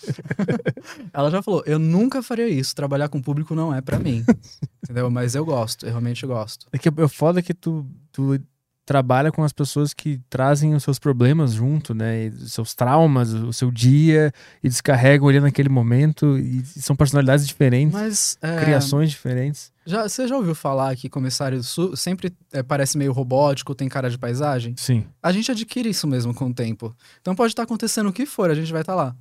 Ela 1.12 1.30
já 1.30 1.40
falou: 1.40 1.62
eu 1.64 1.78
nunca 1.78 2.22
faria 2.22 2.48
isso. 2.48 2.74
Trabalhar 2.74 3.08
com 3.08 3.22
público 3.22 3.54
não 3.54 3.74
é 3.74 3.80
pra 3.80 3.98
mim. 3.98 4.22
entendeu? 4.84 5.10
Mas 5.10 5.34
eu 5.34 5.44
gosto, 5.44 5.86
eu 5.86 5.90
realmente 5.90 6.26
gosto. 6.26 6.66
É 6.72 6.78
que 6.78 6.88
é 6.88 7.08
foda 7.08 7.40
que 7.40 7.54
tu, 7.54 7.86
tu 8.12 8.38
trabalha 8.86 9.32
com 9.32 9.42
as 9.42 9.52
pessoas 9.52 9.94
que 9.94 10.20
trazem 10.28 10.74
os 10.74 10.82
seus 10.82 10.98
problemas 10.98 11.52
junto, 11.54 11.94
né? 11.94 12.28
Os 12.28 12.52
seus 12.52 12.74
traumas, 12.74 13.32
o 13.32 13.52
seu 13.52 13.70
dia, 13.70 14.30
e 14.62 14.68
descarregam 14.68 15.26
ali 15.28 15.40
naquele 15.40 15.68
momento. 15.70 16.38
E 16.38 16.62
são 16.64 16.94
personalidades 16.94 17.46
diferentes, 17.46 17.94
Mas. 17.98 18.38
é, 18.42 18.60
criações 18.62 19.10
diferentes. 19.10 19.72
Já, 19.86 20.06
você 20.08 20.28
já 20.28 20.36
ouviu 20.36 20.54
falar 20.54 20.94
que 20.96 21.08
comissário 21.08 21.62
su- 21.62 21.96
sempre 21.96 22.32
é, 22.52 22.62
parece 22.62 22.96
meio 22.98 23.12
robótico, 23.12 23.74
tem 23.74 23.88
cara 23.88 24.10
de 24.10 24.18
paisagem? 24.18 24.74
Sim. 24.78 25.06
A 25.22 25.32
gente 25.32 25.50
adquire 25.50 25.88
isso 25.88 26.06
mesmo 26.06 26.34
com 26.34 26.46
o 26.48 26.54
tempo. 26.54 26.94
Então 27.20 27.34
pode 27.34 27.52
estar 27.52 27.62
acontecendo 27.62 28.08
o 28.08 28.12
que 28.12 28.26
for, 28.26 28.50
a 28.50 28.54
gente 28.54 28.70
vai 28.72 28.82
estar 28.82 28.94
lá. 28.94 29.14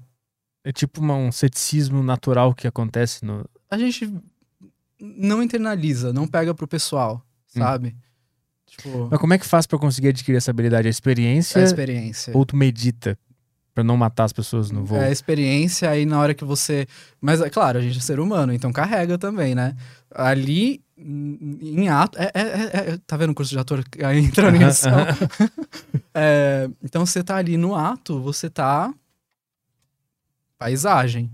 É 0.66 0.72
tipo 0.72 1.02
uma- 1.02 1.16
um 1.16 1.32
ceticismo 1.32 2.02
natural 2.04 2.54
que 2.54 2.68
acontece 2.68 3.26
no. 3.26 3.46
A 3.70 3.78
gente 3.78 4.14
não 5.00 5.44
internaliza, 5.44 6.14
não 6.14 6.28
pega 6.28 6.54
pro 6.54 6.68
pessoal, 6.68 7.22
Hum. 7.56 7.60
sabe? 7.60 7.96
Tipo, 8.76 9.08
Mas 9.12 9.20
como 9.20 9.34
é 9.34 9.38
que 9.38 9.46
faz 9.46 9.68
pra 9.68 9.78
conseguir 9.78 10.08
adquirir 10.10 10.38
essa 10.38 10.50
habilidade? 10.52 10.88
A 10.88 10.92
experiência 10.92 11.60
é 11.60 11.62
a 11.62 11.66
experiência. 11.66 12.36
ou 12.36 12.44
tu 12.44 12.56
medita 12.56 13.18
pra 13.74 13.84
não 13.84 13.96
matar 13.96 14.24
as 14.24 14.34
pessoas 14.34 14.72
no 14.72 14.84
voo? 14.84 14.98
É 14.98 15.06
a 15.08 15.12
experiência, 15.12 15.90
aí 15.90 16.06
na 16.06 16.20
hora 16.20 16.34
que 16.34 16.44
você. 16.44 16.88
Mas 17.22 17.40
é 17.40 17.50
claro, 17.50 17.78
a 17.78 17.82
gente 17.82 18.00
é 18.00 18.02
ser 18.02 18.20
humano, 18.20 18.52
então 18.52 18.74
carrega 18.74 19.18
também, 19.18 19.54
né? 19.54 19.76
Ali, 20.12 20.84
em 20.98 21.88
ato. 21.88 22.18
É, 22.20 22.32
é- 22.34 22.42
é- 22.42 22.90
é- 22.94 22.98
tá 23.06 23.16
vendo 23.16 23.30
o 23.32 23.36
curso 23.36 23.52
de 23.52 23.60
ator 23.60 23.84
ação? 24.66 24.92
aham. 24.92 25.08
É, 26.16 26.70
então 26.84 27.06
você 27.06 27.24
tá 27.24 27.38
ali 27.38 27.58
no 27.58 27.76
ato, 27.76 28.22
você 28.22 28.48
tá. 28.50 28.94
Paisagem. 30.58 31.32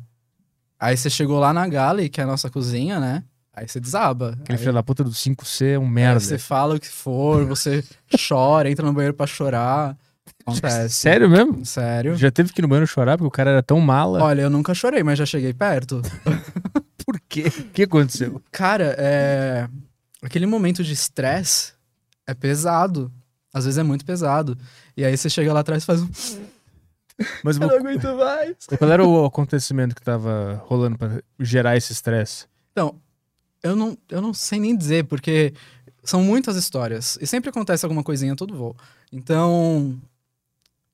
Aí 0.79 0.95
você 0.95 1.09
chegou 1.09 1.39
lá 1.39 1.51
na 1.53 1.67
galley, 1.67 2.07
que 2.09 2.21
é 2.21 2.23
a 2.23 2.27
nossa 2.27 2.49
cozinha, 2.49 2.99
né? 2.99 3.23
Aí 3.59 3.67
você 3.67 3.79
desaba. 3.79 4.37
Aquele 4.41 4.57
Aí- 4.57 4.57
filho 4.57 4.73
da 4.73 4.81
puta 4.83 5.03
do 5.03 5.11
5C 5.11 5.73
é 5.73 5.79
um 5.79 5.83
aí 5.83 5.89
merda. 5.89 6.19
Você 6.19 6.37
fala 6.37 6.75
o 6.75 6.79
que 6.79 6.87
for, 6.87 7.45
você 7.45 7.83
chora, 8.27 8.69
entra 8.71 8.85
no 8.85 8.93
banheiro 8.93 9.13
pra 9.13 9.27
chorar. 9.27 9.97
Acontece. 10.45 10.95
Sério 10.95 11.29
mesmo? 11.29 11.65
Sério. 11.65 12.15
Já 12.15 12.31
teve 12.31 12.51
que 12.53 12.61
ir 12.61 12.63
no 12.63 12.67
banheiro 12.67 12.87
chorar 12.87 13.17
porque 13.17 13.27
o 13.27 13.31
cara 13.31 13.51
era 13.51 13.63
tão 13.63 13.79
mala? 13.81 14.23
Olha, 14.23 14.43
eu 14.43 14.49
nunca 14.49 14.73
chorei, 14.73 15.03
mas 15.03 15.17
já 15.19 15.25
cheguei 15.25 15.53
perto. 15.53 16.01
Por 17.05 17.19
quê? 17.27 17.45
O 17.47 17.63
que 17.71 17.83
aconteceu? 17.83 18.41
Cara, 18.51 18.95
é... 18.97 19.67
aquele 20.21 20.45
momento 20.45 20.83
de 20.83 20.93
estresse 20.93 21.73
é 22.25 22.33
pesado. 22.33 23.11
Às 23.53 23.65
vezes 23.65 23.77
é 23.77 23.83
muito 23.83 24.05
pesado. 24.05 24.57
E 24.95 25.03
aí 25.03 25.17
você 25.17 25.29
chega 25.29 25.51
lá 25.51 25.59
atrás 25.61 25.83
e 25.83 25.85
faz 25.85 26.01
um. 26.01 26.09
Mas 27.43 27.57
Eu 27.57 27.67
não 27.67 27.75
aguento 27.75 28.15
mais. 28.15 28.55
qual 28.77 28.91
era 28.91 29.05
o 29.05 29.25
acontecimento 29.25 29.93
que 29.93 30.01
tava 30.01 30.63
rolando 30.67 30.97
pra 30.97 31.21
gerar 31.39 31.75
esse 31.75 31.91
estresse? 31.91 32.45
Então, 32.71 32.95
eu 33.63 33.75
não, 33.75 33.97
eu 34.09 34.21
não 34.21 34.33
sei 34.33 34.59
nem 34.59 34.75
dizer, 34.75 35.05
porque 35.05 35.53
são 36.03 36.23
muitas 36.23 36.55
histórias. 36.55 37.17
E 37.21 37.27
sempre 37.27 37.49
acontece 37.49 37.85
alguma 37.85 38.03
coisinha 38.03 38.35
todo 38.35 38.55
voo. 38.55 38.75
Então, 39.11 39.99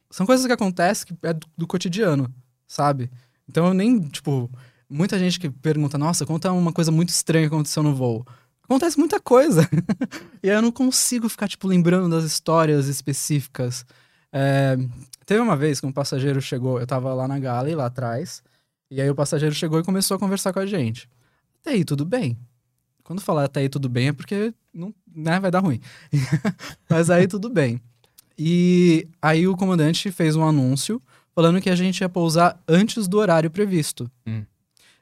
são 0.09 0.25
coisas 0.25 0.45
que 0.45 0.51
acontecem 0.51 1.07
que 1.07 1.27
é 1.27 1.33
do, 1.33 1.47
do 1.57 1.67
cotidiano, 1.67 2.33
sabe? 2.67 3.09
Então 3.47 3.67
eu 3.67 3.73
nem, 3.73 3.99
tipo, 4.01 4.49
muita 4.89 5.19
gente 5.19 5.39
que 5.39 5.49
pergunta, 5.49 5.97
nossa, 5.97 6.25
conta 6.25 6.51
uma 6.51 6.73
coisa 6.73 6.91
muito 6.91 7.09
estranha 7.09 7.47
que 7.47 7.53
aconteceu 7.53 7.83
no 7.83 7.93
voo. 7.93 8.25
Acontece 8.63 8.97
muita 8.97 9.19
coisa. 9.19 9.67
e 10.41 10.47
eu 10.47 10.61
não 10.61 10.71
consigo 10.71 11.29
ficar, 11.29 11.47
tipo, 11.47 11.67
lembrando 11.67 12.09
das 12.09 12.23
histórias 12.23 12.87
específicas. 12.87 13.85
É, 14.31 14.75
teve 15.25 15.39
uma 15.39 15.55
vez 15.55 15.79
que 15.79 15.85
um 15.85 15.91
passageiro 15.91 16.41
chegou, 16.41 16.79
eu 16.79 16.87
tava 16.87 17.13
lá 17.13 17.27
na 17.27 17.37
galley, 17.37 17.75
lá 17.75 17.85
atrás, 17.85 18.43
e 18.89 19.01
aí 19.01 19.09
o 19.09 19.15
passageiro 19.15 19.53
chegou 19.53 19.79
e 19.79 19.83
começou 19.83 20.15
a 20.15 20.19
conversar 20.19 20.51
com 20.51 20.59
a 20.59 20.65
gente. 20.65 21.09
Até 21.61 21.71
aí, 21.71 21.85
tudo 21.85 22.05
bem. 22.05 22.37
Quando 23.05 23.21
falar 23.21 23.45
até 23.45 23.61
aí 23.61 23.69
tudo 23.69 23.87
bem 23.87 24.07
é 24.07 24.13
porque 24.13 24.51
não, 24.73 24.93
né, 25.15 25.39
vai 25.39 25.51
dar 25.51 25.59
ruim. 25.59 25.79
Mas 26.89 27.09
aí 27.09 27.27
tudo 27.27 27.49
bem. 27.49 27.79
E 28.37 29.07
aí 29.21 29.47
o 29.47 29.55
comandante 29.55 30.11
fez 30.11 30.35
um 30.35 30.43
anúncio 30.43 31.01
falando 31.33 31.61
que 31.61 31.69
a 31.69 31.75
gente 31.75 32.01
ia 32.01 32.09
pousar 32.09 32.59
antes 32.67 33.07
do 33.07 33.19
horário 33.19 33.51
previsto. 33.51 34.11
Hum. 34.25 34.43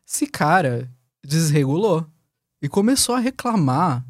Esse 0.05 0.27
cara 0.27 0.91
desregulou 1.25 2.05
e 2.61 2.67
começou 2.67 3.15
a 3.15 3.19
reclamar 3.19 4.05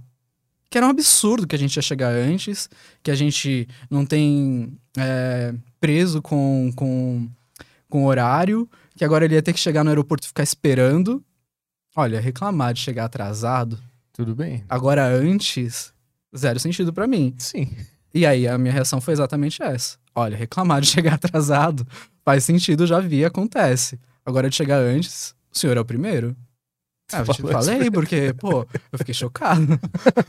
que 0.72 0.78
era 0.80 0.88
um 0.88 0.90
absurdo 0.90 1.46
que 1.46 1.56
a 1.56 1.60
gente 1.60 1.76
ia 1.76 1.82
chegar 1.84 2.12
antes, 2.12 2.68
que 3.04 3.12
a 3.12 3.16
gente 3.16 3.68
não 3.92 4.08
tem 4.08 4.76
é, 4.98 5.54
preso 5.80 6.20
com, 6.20 6.72
com, 6.76 7.30
com 7.88 8.06
horário, 8.08 8.68
que 8.96 9.06
agora 9.06 9.24
ele 9.24 9.36
ia 9.36 9.42
ter 9.44 9.54
que 9.54 9.60
chegar 9.60 9.84
no 9.84 9.92
aeroporto 9.92 10.26
e 10.26 10.30
ficar 10.30 10.42
esperando. 10.42 11.24
Olha, 11.96 12.20
reclamar 12.20 12.74
de 12.74 12.82
chegar 12.82 13.06
atrasado, 13.06 13.80
Tudo 14.12 14.36
bem? 14.36 14.64
agora 14.68 15.06
antes, 15.08 15.94
zero 16.36 16.60
sentido 16.60 16.92
pra 16.92 17.06
mim. 17.08 17.36
Sim. 17.38 17.70
E 18.14 18.26
aí 18.26 18.48
a 18.48 18.58
minha 18.58 18.74
reação 18.74 19.00
foi 19.02 19.14
exatamente 19.14 19.62
essa. 19.62 19.98
Olha, 20.16 20.36
reclamar 20.38 20.82
de 20.82 20.88
chegar 20.92 21.14
atrasado 21.16 21.86
faz 22.26 22.44
sentido, 22.44 22.88
já 22.88 23.00
vi, 23.00 23.24
acontece. 23.26 24.00
Agora 24.26 24.50
de 24.50 24.56
chegar 24.56 24.78
antes, 24.78 25.36
o 25.52 25.58
senhor 25.58 25.76
é 25.78 25.80
o 25.80 25.86
primeiro? 25.86 26.36
Ah, 27.12 27.20
eu 27.20 27.26
te 27.34 27.42
falei, 27.42 27.92
porque, 27.92 28.34
pô, 28.34 28.66
eu 28.92 28.98
fiquei 28.98 29.14
chocado. 29.14 29.80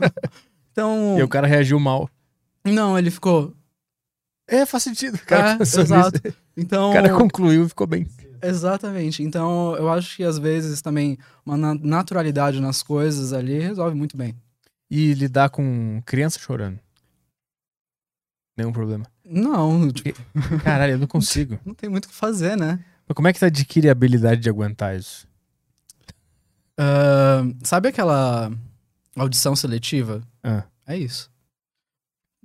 então, 0.71 1.17
E 1.17 1.23
o 1.23 1.27
cara 1.27 1.47
reagiu 1.47 1.79
mal. 1.79 2.09
não, 2.65 2.97
ele 2.97 3.09
ficou. 3.09 3.53
É, 4.47 4.65
faz 4.65 4.83
sentido. 4.83 5.15
O 5.15 5.25
cara, 5.25 5.57
É, 5.59 5.61
exato. 5.63 6.21
Então, 6.55 6.91
O 6.91 6.93
cara 6.93 7.09
concluiu 7.13 7.65
e 7.65 7.69
ficou 7.69 7.87
bem. 7.87 8.07
Exatamente. 8.47 9.21
Então, 9.23 9.75
eu 9.75 9.89
acho 9.89 10.15
que 10.15 10.23
às 10.23 10.37
vezes 10.37 10.81
também 10.81 11.17
uma 11.45 11.55
na- 11.57 11.75
naturalidade 11.75 12.59
nas 12.59 12.81
coisas 12.83 13.33
ali 13.33 13.59
resolve 13.59 13.95
muito 13.95 14.15
bem. 14.17 14.35
E 14.89 15.13
lidar 15.13 15.49
com 15.49 16.01
criança 16.05 16.39
chorando. 16.39 16.79
Nenhum 18.57 18.71
problema. 18.71 19.05
Não, 19.25 19.91
tipo, 19.91 20.19
Caralho, 20.63 20.93
eu 20.93 20.97
não 20.99 21.07
consigo. 21.07 21.59
não 21.65 21.73
tem 21.73 21.89
muito 21.89 22.05
o 22.05 22.09
que 22.09 22.15
fazer, 22.15 22.55
né? 22.55 22.83
Mas 23.07 23.15
como 23.15 23.27
é 23.27 23.33
que 23.33 23.39
tu 23.39 23.45
adquire 23.45 23.89
a 23.89 23.91
habilidade 23.91 24.41
de 24.41 24.49
aguentar 24.49 24.95
isso? 24.97 25.27
Ah, 26.77 27.41
sabe 27.63 27.89
aquela 27.89 28.51
audição 29.15 29.55
seletiva? 29.55 30.21
Ah. 30.43 30.63
É 30.87 30.97
isso. 30.97 31.29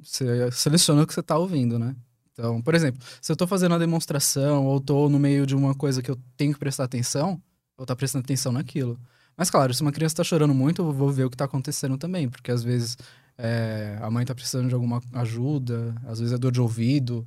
Você 0.02 0.50
seleciona 0.52 1.02
o 1.02 1.06
que 1.06 1.12
você 1.14 1.22
tá 1.22 1.36
ouvindo, 1.36 1.78
né? 1.78 1.94
Então, 2.40 2.62
por 2.62 2.74
exemplo, 2.74 2.98
se 3.20 3.30
eu 3.30 3.36
tô 3.36 3.46
fazendo 3.46 3.72
uma 3.72 3.78
demonstração 3.78 4.64
ou 4.64 4.80
tô 4.80 5.10
no 5.10 5.18
meio 5.18 5.44
de 5.44 5.54
uma 5.54 5.74
coisa 5.74 6.00
que 6.00 6.10
eu 6.10 6.18
tenho 6.38 6.54
que 6.54 6.58
prestar 6.58 6.84
atenção, 6.84 7.32
eu 7.32 7.40
vou 7.76 7.84
estar 7.84 7.94
prestando 7.94 8.24
atenção 8.24 8.50
naquilo. 8.50 8.98
Mas, 9.36 9.50
claro, 9.50 9.74
se 9.74 9.82
uma 9.82 9.92
criança 9.92 10.16
tá 10.16 10.24
chorando 10.24 10.54
muito, 10.54 10.80
eu 10.80 10.90
vou 10.90 11.10
ver 11.10 11.24
o 11.24 11.30
que 11.30 11.36
tá 11.36 11.44
acontecendo 11.44 11.98
também, 11.98 12.30
porque 12.30 12.50
às 12.50 12.62
vezes 12.62 12.96
é, 13.36 13.98
a 14.00 14.10
mãe 14.10 14.24
tá 14.24 14.34
precisando 14.34 14.68
de 14.68 14.74
alguma 14.74 15.02
ajuda, 15.12 15.94
às 16.06 16.18
vezes 16.18 16.32
é 16.32 16.38
dor 16.38 16.50
de 16.50 16.62
ouvido, 16.62 17.26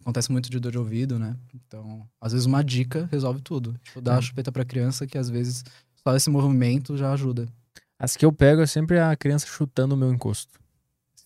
acontece 0.00 0.30
muito 0.30 0.48
de 0.48 0.60
dor 0.60 0.70
de 0.70 0.78
ouvido, 0.78 1.18
né? 1.18 1.36
Então, 1.52 2.06
às 2.20 2.30
vezes 2.30 2.46
uma 2.46 2.62
dica 2.62 3.08
resolve 3.10 3.40
tudo. 3.40 3.74
Tipo, 3.82 4.00
dar 4.00 4.18
a 4.18 4.22
chupeta 4.22 4.52
pra 4.52 4.64
criança, 4.64 5.04
que 5.04 5.18
às 5.18 5.28
vezes 5.28 5.64
só 5.96 6.14
esse 6.14 6.30
movimento 6.30 6.96
já 6.96 7.12
ajuda. 7.12 7.48
As 7.98 8.16
que 8.16 8.24
eu 8.24 8.32
pego 8.32 8.62
é 8.62 8.66
sempre 8.66 9.00
a 9.00 9.16
criança 9.16 9.48
chutando 9.48 9.96
o 9.96 9.98
meu 9.98 10.12
encosto. 10.12 10.60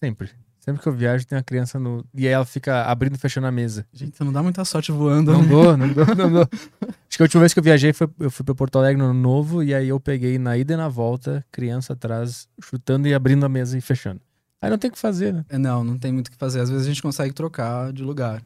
Sempre. 0.03 0.31
Sempre 0.69 0.83
que 0.83 0.89
eu 0.89 0.93
viajo 0.93 1.27
tem 1.27 1.39
uma 1.39 1.43
criança 1.43 1.79
no. 1.81 2.05
E 2.15 2.27
aí 2.27 2.33
ela 2.35 2.45
fica 2.45 2.83
abrindo 2.85 3.15
e 3.15 3.19
fechando 3.19 3.47
a 3.47 3.51
mesa. 3.51 3.87
Gente, 3.91 4.23
não 4.23 4.31
dá 4.31 4.43
muita 4.43 4.63
sorte 4.67 4.93
voando. 4.93 5.33
Não 5.33 5.41
né? 5.43 5.49
dou, 5.49 5.77
não 5.79 5.89
dou, 5.95 6.07
não 6.15 6.31
dou. 6.31 6.49
Acho 7.09 7.17
que 7.17 7.23
a 7.23 7.25
última 7.25 7.41
vez 7.41 7.55
que 7.55 7.59
eu 7.59 7.63
viajei 7.65 7.95
foi, 7.95 8.07
eu 8.21 8.31
fui 8.31 8.45
pra 8.45 8.55
Porto 8.55 8.77
Alegre 8.79 9.01
no 9.01 9.15
novo 9.15 9.63
e 9.63 9.75
aí 9.75 9.89
eu 9.89 9.99
peguei 9.99 10.39
na 10.39 10.59
ida 10.59 10.75
e 10.75 10.77
na 10.77 10.87
volta, 10.87 11.43
criança 11.51 11.95
atrás, 11.95 12.47
chutando 12.63 13.09
e 13.09 13.15
abrindo 13.15 13.47
a 13.47 13.49
mesa 13.49 13.79
e 13.79 13.81
fechando. 13.81 14.21
Aí 14.61 14.69
não 14.69 14.77
tem 14.77 14.91
o 14.91 14.93
que 14.93 14.99
fazer, 14.99 15.33
né? 15.33 15.45
É, 15.49 15.57
Não, 15.57 15.83
não 15.83 15.97
tem 15.97 16.13
muito 16.13 16.27
o 16.29 16.31
que 16.33 16.37
fazer. 16.37 16.61
Às 16.61 16.69
vezes 16.69 16.85
a 16.85 16.91
gente 16.91 17.01
consegue 17.01 17.33
trocar 17.33 17.91
de 17.91 18.03
lugar. 18.03 18.43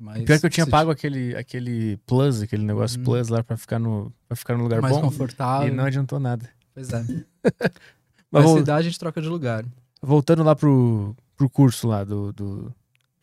Mas 0.00 0.22
Pior 0.22 0.38
que 0.38 0.46
eu 0.46 0.50
tinha 0.50 0.66
pago 0.66 0.92
aquele, 0.92 1.34
aquele 1.36 1.96
plus, 2.06 2.40
aquele 2.40 2.62
negócio 2.64 3.00
Hum. 3.00 3.04
plus 3.04 3.26
lá 3.28 3.42
pra 3.42 3.56
ficar 3.56 3.80
no, 3.80 4.12
pra 4.28 4.36
ficar 4.36 4.56
no 4.56 4.62
lugar 4.62 4.80
mais 4.80 4.94
bom. 4.94 5.00
confortável. 5.02 5.66
E 5.66 5.72
não 5.74 5.84
adiantou 5.86 6.20
nada. 6.20 6.48
Pois 6.72 6.92
é. 6.92 7.02
Mas 8.30 8.44
Mas 8.44 8.52
se 8.52 8.62
dá, 8.62 8.76
a 8.76 8.82
gente 8.82 8.96
troca 8.96 9.20
de 9.20 9.26
lugar. 9.28 9.64
voltando 10.00 10.44
lá 10.44 10.54
pro, 10.54 11.16
pro 11.38 11.48
curso 11.48 11.86
lá 11.86 12.02
do, 12.02 12.32
do 12.32 12.74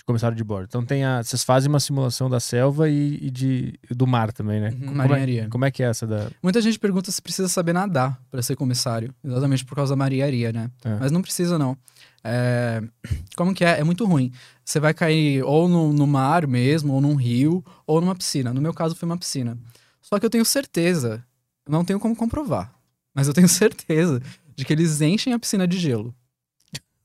comissário 0.05 0.37
de 0.37 0.43
bordo. 0.43 0.65
Então 0.69 0.85
tem 0.85 1.03
a. 1.03 1.21
Vocês 1.21 1.43
fazem 1.43 1.69
uma 1.69 1.79
simulação 1.79 2.29
da 2.29 2.39
selva 2.39 2.89
e, 2.89 3.19
e 3.21 3.29
de, 3.29 3.77
do 3.89 4.07
mar 4.07 4.31
também, 4.31 4.61
né? 4.61 4.69
Uhum, 4.69 4.79
como, 4.79 4.95
marinharia. 4.95 5.43
é, 5.43 5.47
como 5.49 5.65
é 5.65 5.71
que 5.71 5.83
é 5.83 5.87
essa 5.87 6.07
da. 6.07 6.29
Muita 6.41 6.61
gente 6.61 6.79
pergunta 6.79 7.11
se 7.11 7.21
precisa 7.21 7.49
saber 7.49 7.73
nadar 7.73 8.19
para 8.31 8.41
ser 8.41 8.55
comissário. 8.55 9.13
Exatamente 9.23 9.65
por 9.65 9.75
causa 9.75 9.91
da 9.91 9.97
marinharia, 9.97 10.53
né? 10.53 10.71
É. 10.83 10.95
Mas 10.99 11.11
não 11.11 11.21
precisa, 11.21 11.59
não. 11.59 11.77
É, 12.23 12.81
Como 13.35 13.53
que 13.53 13.65
é? 13.65 13.79
É 13.79 13.83
muito 13.83 14.05
ruim. 14.05 14.31
Você 14.63 14.79
vai 14.79 14.93
cair 14.93 15.43
ou 15.43 15.67
no, 15.67 15.91
no 15.91 16.07
mar 16.07 16.47
mesmo, 16.47 16.93
ou 16.93 17.01
num 17.01 17.15
rio, 17.15 17.63
ou 17.85 17.99
numa 17.99 18.15
piscina. 18.15 18.53
No 18.53 18.61
meu 18.61 18.73
caso, 18.73 18.95
foi 18.95 19.05
uma 19.05 19.17
piscina. 19.17 19.57
Só 20.01 20.19
que 20.19 20.25
eu 20.25 20.29
tenho 20.29 20.45
certeza, 20.45 21.23
não 21.67 21.83
tenho 21.83 21.99
como 21.99 22.15
comprovar, 22.15 22.71
mas 23.13 23.27
eu 23.27 23.33
tenho 23.33 23.49
certeza 23.49 24.21
de 24.55 24.63
que 24.63 24.71
eles 24.71 25.01
enchem 25.01 25.33
a 25.33 25.39
piscina 25.39 25.67
de 25.67 25.77
gelo. 25.77 26.15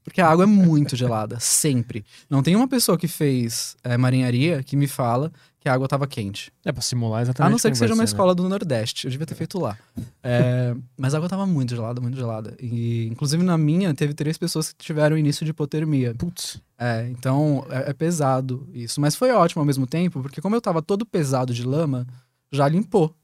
Porque 0.02 0.20
a 0.20 0.28
água 0.28 0.44
é 0.44 0.46
muito 0.46 0.96
gelada, 0.96 1.38
sempre. 1.38 2.04
Não 2.28 2.42
tem 2.42 2.56
uma 2.56 2.66
pessoa 2.66 2.96
que 2.96 3.06
fez 3.06 3.76
é, 3.84 3.96
marinharia 3.96 4.62
que 4.62 4.76
me 4.76 4.86
fala 4.86 5.30
que 5.60 5.68
a 5.68 5.74
água 5.74 5.84
estava 5.84 6.06
quente. 6.06 6.50
É 6.64 6.72
pra 6.72 6.80
simular 6.80 7.20
exatamente. 7.20 7.48
A 7.48 7.50
não 7.50 7.58
ser 7.58 7.70
que 7.70 7.76
seja 7.76 7.92
uma 7.92 7.96
ser, 7.96 8.00
né? 8.00 8.04
escola 8.06 8.34
do 8.34 8.48
Nordeste. 8.48 9.06
Eu 9.06 9.10
devia 9.10 9.26
ter 9.26 9.34
feito 9.34 9.58
lá. 9.58 9.76
É, 10.22 10.74
mas 10.96 11.12
a 11.12 11.18
água 11.18 11.28
tava 11.28 11.46
muito 11.46 11.74
gelada, 11.74 12.00
muito 12.00 12.16
gelada. 12.16 12.56
E, 12.58 13.06
inclusive, 13.08 13.42
na 13.42 13.58
minha, 13.58 13.92
teve 13.92 14.14
três 14.14 14.38
pessoas 14.38 14.72
que 14.72 14.82
tiveram 14.82 15.18
início 15.18 15.44
de 15.44 15.50
hipotermia. 15.50 16.14
Putz. 16.14 16.62
É, 16.78 17.06
então, 17.10 17.66
é, 17.68 17.90
é 17.90 17.92
pesado 17.92 18.66
isso. 18.72 19.02
Mas 19.02 19.14
foi 19.14 19.30
ótimo 19.32 19.60
ao 19.60 19.66
mesmo 19.66 19.86
tempo, 19.86 20.22
porque 20.22 20.40
como 20.40 20.56
eu 20.56 20.62
tava 20.62 20.80
todo 20.80 21.04
pesado 21.04 21.52
de 21.52 21.62
lama, 21.62 22.06
já 22.50 22.66
limpou. 22.66 23.14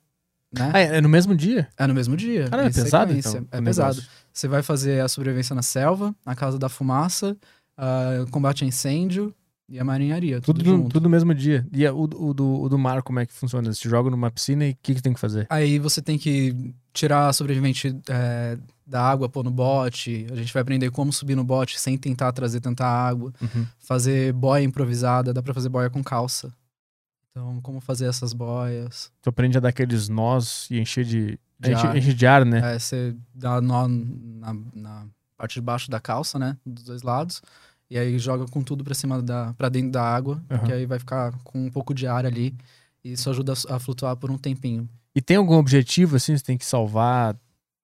Né? 0.52 0.70
Ah, 0.74 0.78
é, 0.78 0.96
é 0.98 1.00
no 1.00 1.08
mesmo 1.08 1.34
dia? 1.34 1.68
É 1.76 1.86
no 1.86 1.94
mesmo 1.94 2.16
dia. 2.16 2.48
Caramba, 2.48 2.68
é 2.68 2.72
pesado 2.72 3.12
então? 3.12 3.46
É 3.50 3.62
pesado. 3.62 3.96
negócio. 3.96 4.10
Você 4.36 4.46
vai 4.48 4.62
fazer 4.62 5.00
a 5.00 5.08
sobrevivência 5.08 5.54
na 5.56 5.62
selva, 5.62 6.14
na 6.24 6.34
casa 6.36 6.58
da 6.58 6.68
fumaça, 6.68 7.34
ah, 7.74 8.26
combate 8.30 8.64
a 8.64 8.66
incêndio 8.66 9.34
e 9.66 9.78
a 9.80 9.84
marinharia. 9.84 10.42
Tudo, 10.42 10.58
Tudo, 10.58 10.70
no, 10.70 10.76
junto. 10.76 10.92
tudo 10.92 11.04
no 11.04 11.08
mesmo 11.08 11.34
dia. 11.34 11.66
E 11.72 11.86
a- 11.86 11.94
o, 11.94 12.02
o 12.02 12.34
do, 12.34 12.60
o 12.60 12.68
do 12.68 12.78
mar, 12.78 13.02
como 13.02 13.18
é 13.18 13.24
que 13.24 13.32
funciona? 13.32 13.72
Você 13.72 13.88
joga 13.88 14.10
numa 14.10 14.30
piscina 14.30 14.66
e 14.66 14.72
o 14.72 14.76
que, 14.82 14.94
que 14.96 15.00
tem 15.02 15.14
que 15.14 15.18
fazer? 15.18 15.46
Aí 15.48 15.78
você 15.78 16.02
tem 16.02 16.18
que 16.18 16.54
tirar 16.92 17.28
a 17.28 17.32
sobrevivente 17.32 17.98
é, 18.10 18.58
da 18.86 19.00
água, 19.02 19.26
pôr 19.26 19.42
no 19.42 19.50
bote. 19.50 20.26
A 20.30 20.36
gente 20.36 20.52
vai 20.52 20.60
aprender 20.60 20.90
como 20.90 21.10
subir 21.14 21.34
no 21.34 21.42
bote 21.42 21.80
sem 21.80 21.96
tentar 21.96 22.30
trazer 22.32 22.60
tanta 22.60 22.84
água. 22.84 23.32
Uhum. 23.40 23.66
Fazer 23.78 24.34
boia 24.34 24.62
improvisada, 24.62 25.32
dá 25.32 25.42
pra 25.42 25.54
fazer 25.54 25.70
boia 25.70 25.88
com 25.88 26.04
calça. 26.04 26.52
Então, 27.30 27.58
como 27.62 27.80
fazer 27.80 28.04
essas 28.06 28.34
boias? 28.34 29.10
Tu 29.22 29.30
aprende 29.30 29.56
a 29.56 29.60
dar 29.62 29.70
aqueles 29.70 30.10
nós 30.10 30.68
e 30.70 30.78
encher 30.78 31.04
de. 31.06 31.38
De 31.58 31.72
enche, 31.72 31.86
ar. 31.86 31.96
enche 31.96 32.14
de 32.14 32.26
ar, 32.26 32.44
né? 32.44 32.74
É, 32.74 32.78
você 32.78 33.16
dá 33.34 33.60
nó 33.60 33.86
na, 33.88 34.54
na 34.74 35.06
parte 35.36 35.54
de 35.54 35.60
baixo 35.60 35.90
da 35.90 35.98
calça, 36.00 36.38
né? 36.38 36.56
Dos 36.64 36.84
dois 36.84 37.02
lados. 37.02 37.42
E 37.90 37.96
aí 37.98 38.18
joga 38.18 38.46
com 38.46 38.62
tudo 38.62 38.82
pra 38.84 38.94
cima 38.94 39.22
da, 39.22 39.54
pra 39.54 39.68
dentro 39.68 39.90
da 39.92 40.02
água, 40.02 40.42
Aham. 40.50 40.64
que 40.66 40.72
aí 40.72 40.86
vai 40.86 40.98
ficar 40.98 41.32
com 41.44 41.66
um 41.66 41.70
pouco 41.70 41.94
de 41.94 42.06
ar 42.06 42.26
ali. 42.26 42.54
E 43.04 43.12
isso 43.12 43.30
ajuda 43.30 43.52
a, 43.70 43.76
a 43.76 43.78
flutuar 43.78 44.16
por 44.16 44.30
um 44.30 44.36
tempinho. 44.36 44.88
E 45.14 45.22
tem 45.22 45.36
algum 45.36 45.54
objetivo, 45.54 46.16
assim? 46.16 46.36
Você 46.36 46.42
tem 46.44 46.58
que 46.58 46.64
salvar 46.66 47.36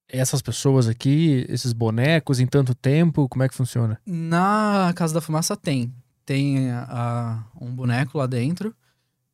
essas 0.08 0.42
pessoas 0.42 0.88
aqui, 0.88 1.46
esses 1.48 1.72
bonecos, 1.72 2.40
em 2.40 2.46
tanto 2.46 2.74
tempo? 2.74 3.28
Como 3.28 3.42
é 3.42 3.48
que 3.48 3.54
funciona? 3.54 3.98
Na 4.04 4.92
Casa 4.94 5.14
da 5.14 5.20
Fumaça 5.20 5.56
tem. 5.56 5.94
Tem 6.26 6.70
a- 6.70 6.86
a- 6.90 7.44
um 7.64 7.74
boneco 7.74 8.18
lá 8.18 8.26
dentro. 8.26 8.74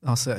Nossa, 0.02 0.36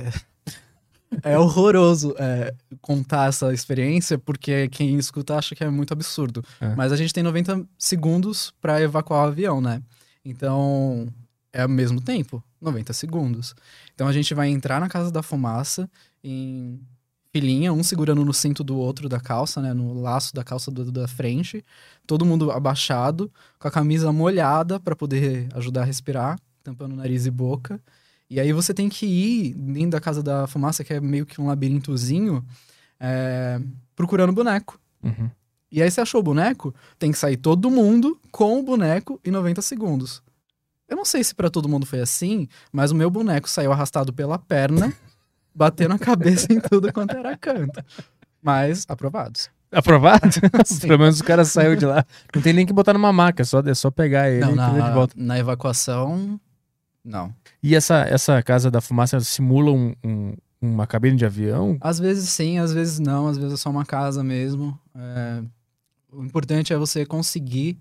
é, 1.24 1.38
horroroso 1.38 2.16
é, 2.18 2.53
contar 2.82 3.30
essa 3.30 3.53
experiência, 3.53 4.18
porque 4.18 4.68
quem 4.70 4.97
escuta 4.97 5.36
acha 5.36 5.55
que 5.55 5.64
é 5.64 5.70
muito 5.70 5.91
absurdo. 5.91 6.43
É. 6.62 6.76
Mas 6.76 6.91
a 6.91 6.95
gente 6.95 7.14
tem 7.14 7.24
90 7.24 7.66
segundos 7.78 8.53
para 8.62 8.82
evacuar 8.82 9.26
o 9.26 9.28
avião, 9.28 9.62
né? 9.62 9.82
Então, 10.24 11.07
é 11.51 11.64
ao 11.64 11.70
mesmo 11.70 11.99
tempo, 11.99 12.43
90 12.62 12.93
segundos. 12.93 13.55
Então 13.93 14.07
a 14.07 14.14
gente 14.14 14.34
vai 14.34 14.49
entrar 14.49 14.80
na 14.80 14.88
Casa 14.88 15.12
da 15.12 15.24
Fumaça 15.24 15.89
em 16.24 16.80
filinha, 17.32 17.72
um 17.72 17.84
segurando 17.84 18.26
no 18.26 18.34
cinto 18.34 18.64
do 18.64 18.78
outro 18.78 19.07
da 19.07 19.20
calça, 19.20 19.62
né? 19.62 19.74
No 19.74 19.99
laço 20.01 20.34
da 20.34 20.43
calça 20.43 20.72
do, 20.72 20.91
da 20.91 21.07
frente. 21.07 21.64
Todo 22.05 22.26
mundo 22.26 22.51
abaixado, 22.51 23.32
com 23.57 23.68
a 23.68 23.72
camisa 23.72 24.12
molhada 24.12 24.80
para 24.80 24.95
poder 24.95 25.47
ajudar 25.53 25.82
a 25.82 25.86
respirar, 25.86 26.39
tampando 26.64 26.95
nariz 26.95 27.26
e 27.26 27.32
boca. 27.32 27.80
E 28.30 28.40
aí 28.40 28.54
você 28.54 28.74
tem 28.74 28.88
que 28.88 29.06
ir 29.06 29.54
dentro 29.56 29.92
da 29.92 30.00
casa 30.00 30.22
da 30.22 30.46
fumaça, 30.46 30.84
que 30.84 30.94
é 30.94 31.00
meio 31.00 31.26
que 31.26 31.42
um 31.42 31.48
labirintozinho, 31.48 32.46
é, 33.00 33.60
procurando 33.96 34.32
boneco. 34.32 34.80
Uhum. 35.04 35.30
E 35.72 35.82
aí 35.82 35.90
você 35.90 36.02
achou 36.02 36.20
o 36.20 36.24
boneco, 36.24 36.74
tem 36.98 37.12
que 37.12 37.18
sair 37.18 37.38
todo 37.38 37.70
mundo 37.70 38.20
com 38.32 38.60
o 38.60 38.64
boneco 38.64 39.20
em 39.24 39.32
90 39.32 39.62
segundos. 39.62 40.22
Eu 40.88 40.98
não 40.98 41.06
sei 41.06 41.24
se 41.24 41.36
para 41.36 41.50
todo 41.50 41.70
mundo 41.70 41.86
foi 41.86 42.02
assim, 42.02 42.48
mas 42.72 42.92
o 42.92 42.96
meu 42.96 43.10
boneco 43.10 43.50
saiu 43.50 43.72
arrastado 43.72 44.12
pela 44.12 44.40
perna, 44.40 44.94
batendo 45.54 45.94
a 45.94 46.00
cabeça 46.00 46.52
em 46.52 46.60
tudo 46.60 46.92
quanto 46.92 47.16
era 47.16 47.38
canto. 47.38 47.84
Mas 48.42 48.86
aprovados. 48.88 49.50
Aprovado? 49.72 50.30
Pelo 50.82 51.00
menos 51.00 51.20
o 51.20 51.24
cara 51.24 51.46
saiu 51.46 51.76
de 51.76 51.86
lá. 51.86 52.04
Não 52.34 52.42
tem 52.42 52.54
nem 52.54 52.66
que 52.66 52.74
botar 52.74 52.94
numa 52.94 53.14
maca, 53.14 53.44
é 53.44 53.46
só, 53.46 53.60
é 53.60 53.74
só 53.76 53.92
pegar 53.92 54.30
ele 54.30 54.42
Não, 54.42 54.54
e 54.54 54.56
trazer 54.56 54.74
de 54.74 54.80
na, 54.80 54.94
volta. 54.94 55.14
na 55.16 55.38
evacuação, 55.38 56.40
não. 57.04 57.34
E 57.62 57.76
essa, 57.76 58.02
essa 58.04 58.41
casa 58.43 58.70
da 58.72 58.82
fumaça 58.82 59.20
simula 59.22 59.72
um- 59.72 59.93
um- 60.04 60.34
uma 60.62 60.86
cabine 60.86 61.16
de 61.18 61.26
avião? 61.26 61.78
Às 61.82 62.00
vezes 62.00 62.30
sim, 62.30 62.58
às 62.60 62.74
vezes 62.74 63.00
não, 63.00 63.28
às 63.28 63.38
vezes 63.38 63.54
é 63.54 63.58
só 63.58 63.70
uma 63.70 63.86
casa 63.86 64.24
mesmo. 64.24 64.78
É, 64.95 65.41
O 66.12 66.24
importante 66.24 66.74
é 66.74 66.78
você 66.78 67.06
conseguir 67.06 67.78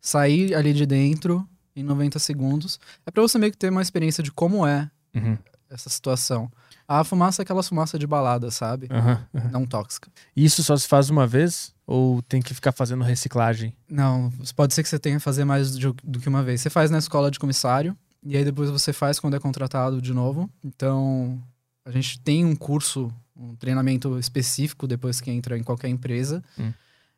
sair 0.00 0.54
ali 0.54 0.72
de 0.74 0.84
dentro 0.86 1.48
em 1.74 1.82
90 1.82 2.18
segundos. 2.18 2.78
É 3.06 3.10
pra 3.10 3.22
você 3.22 3.38
meio 3.38 3.50
que 3.52 3.58
ter 3.58 3.70
uma 3.70 3.80
experiência 3.82 4.22
de 4.22 4.30
como 4.30 4.66
é 4.66 4.90
Uhum. 5.14 5.36
essa 5.70 5.88
situação. 5.88 6.50
A 6.86 7.02
fumaça 7.04 7.40
é 7.40 7.44
aquela 7.44 7.62
fumaça 7.62 7.98
de 7.98 8.06
balada, 8.06 8.50
sabe? 8.50 8.86
Aham, 8.90 9.26
aham. 9.34 9.50
Não 9.50 9.64
tóxica. 9.66 10.10
E 10.36 10.44
Isso 10.44 10.62
só 10.62 10.76
se 10.76 10.86
faz 10.88 11.08
uma 11.08 11.26
vez? 11.26 11.72
Ou 11.86 12.20
tem 12.22 12.42
que 12.42 12.52
ficar 12.52 12.72
fazendo 12.72 13.02
reciclagem? 13.04 13.72
Não, 13.88 14.30
pode 14.54 14.74
ser 14.74 14.82
que 14.82 14.88
você 14.88 14.98
tenha 14.98 15.16
que 15.16 15.22
fazer 15.22 15.44
mais 15.44 15.70
do, 15.76 15.94
do 16.04 16.20
que 16.20 16.28
uma 16.28 16.42
vez. 16.42 16.60
Você 16.60 16.68
faz 16.70 16.90
na 16.90 16.98
escola 16.98 17.30
de 17.30 17.38
comissário, 17.38 17.96
e 18.22 18.36
aí 18.36 18.44
depois 18.44 18.70
você 18.70 18.92
faz 18.92 19.18
quando 19.18 19.36
é 19.36 19.40
contratado 19.40 20.00
de 20.00 20.12
novo. 20.12 20.50
Então, 20.62 21.42
a 21.84 21.90
gente 21.90 22.20
tem 22.20 22.44
um 22.44 22.54
curso, 22.54 23.12
um 23.36 23.54
treinamento 23.56 24.18
específico 24.18 24.86
depois 24.86 25.20
que 25.20 25.30
entra 25.30 25.58
em 25.58 25.62
qualquer 25.62 25.88
empresa. 25.88 26.42
Hum. 26.58 26.72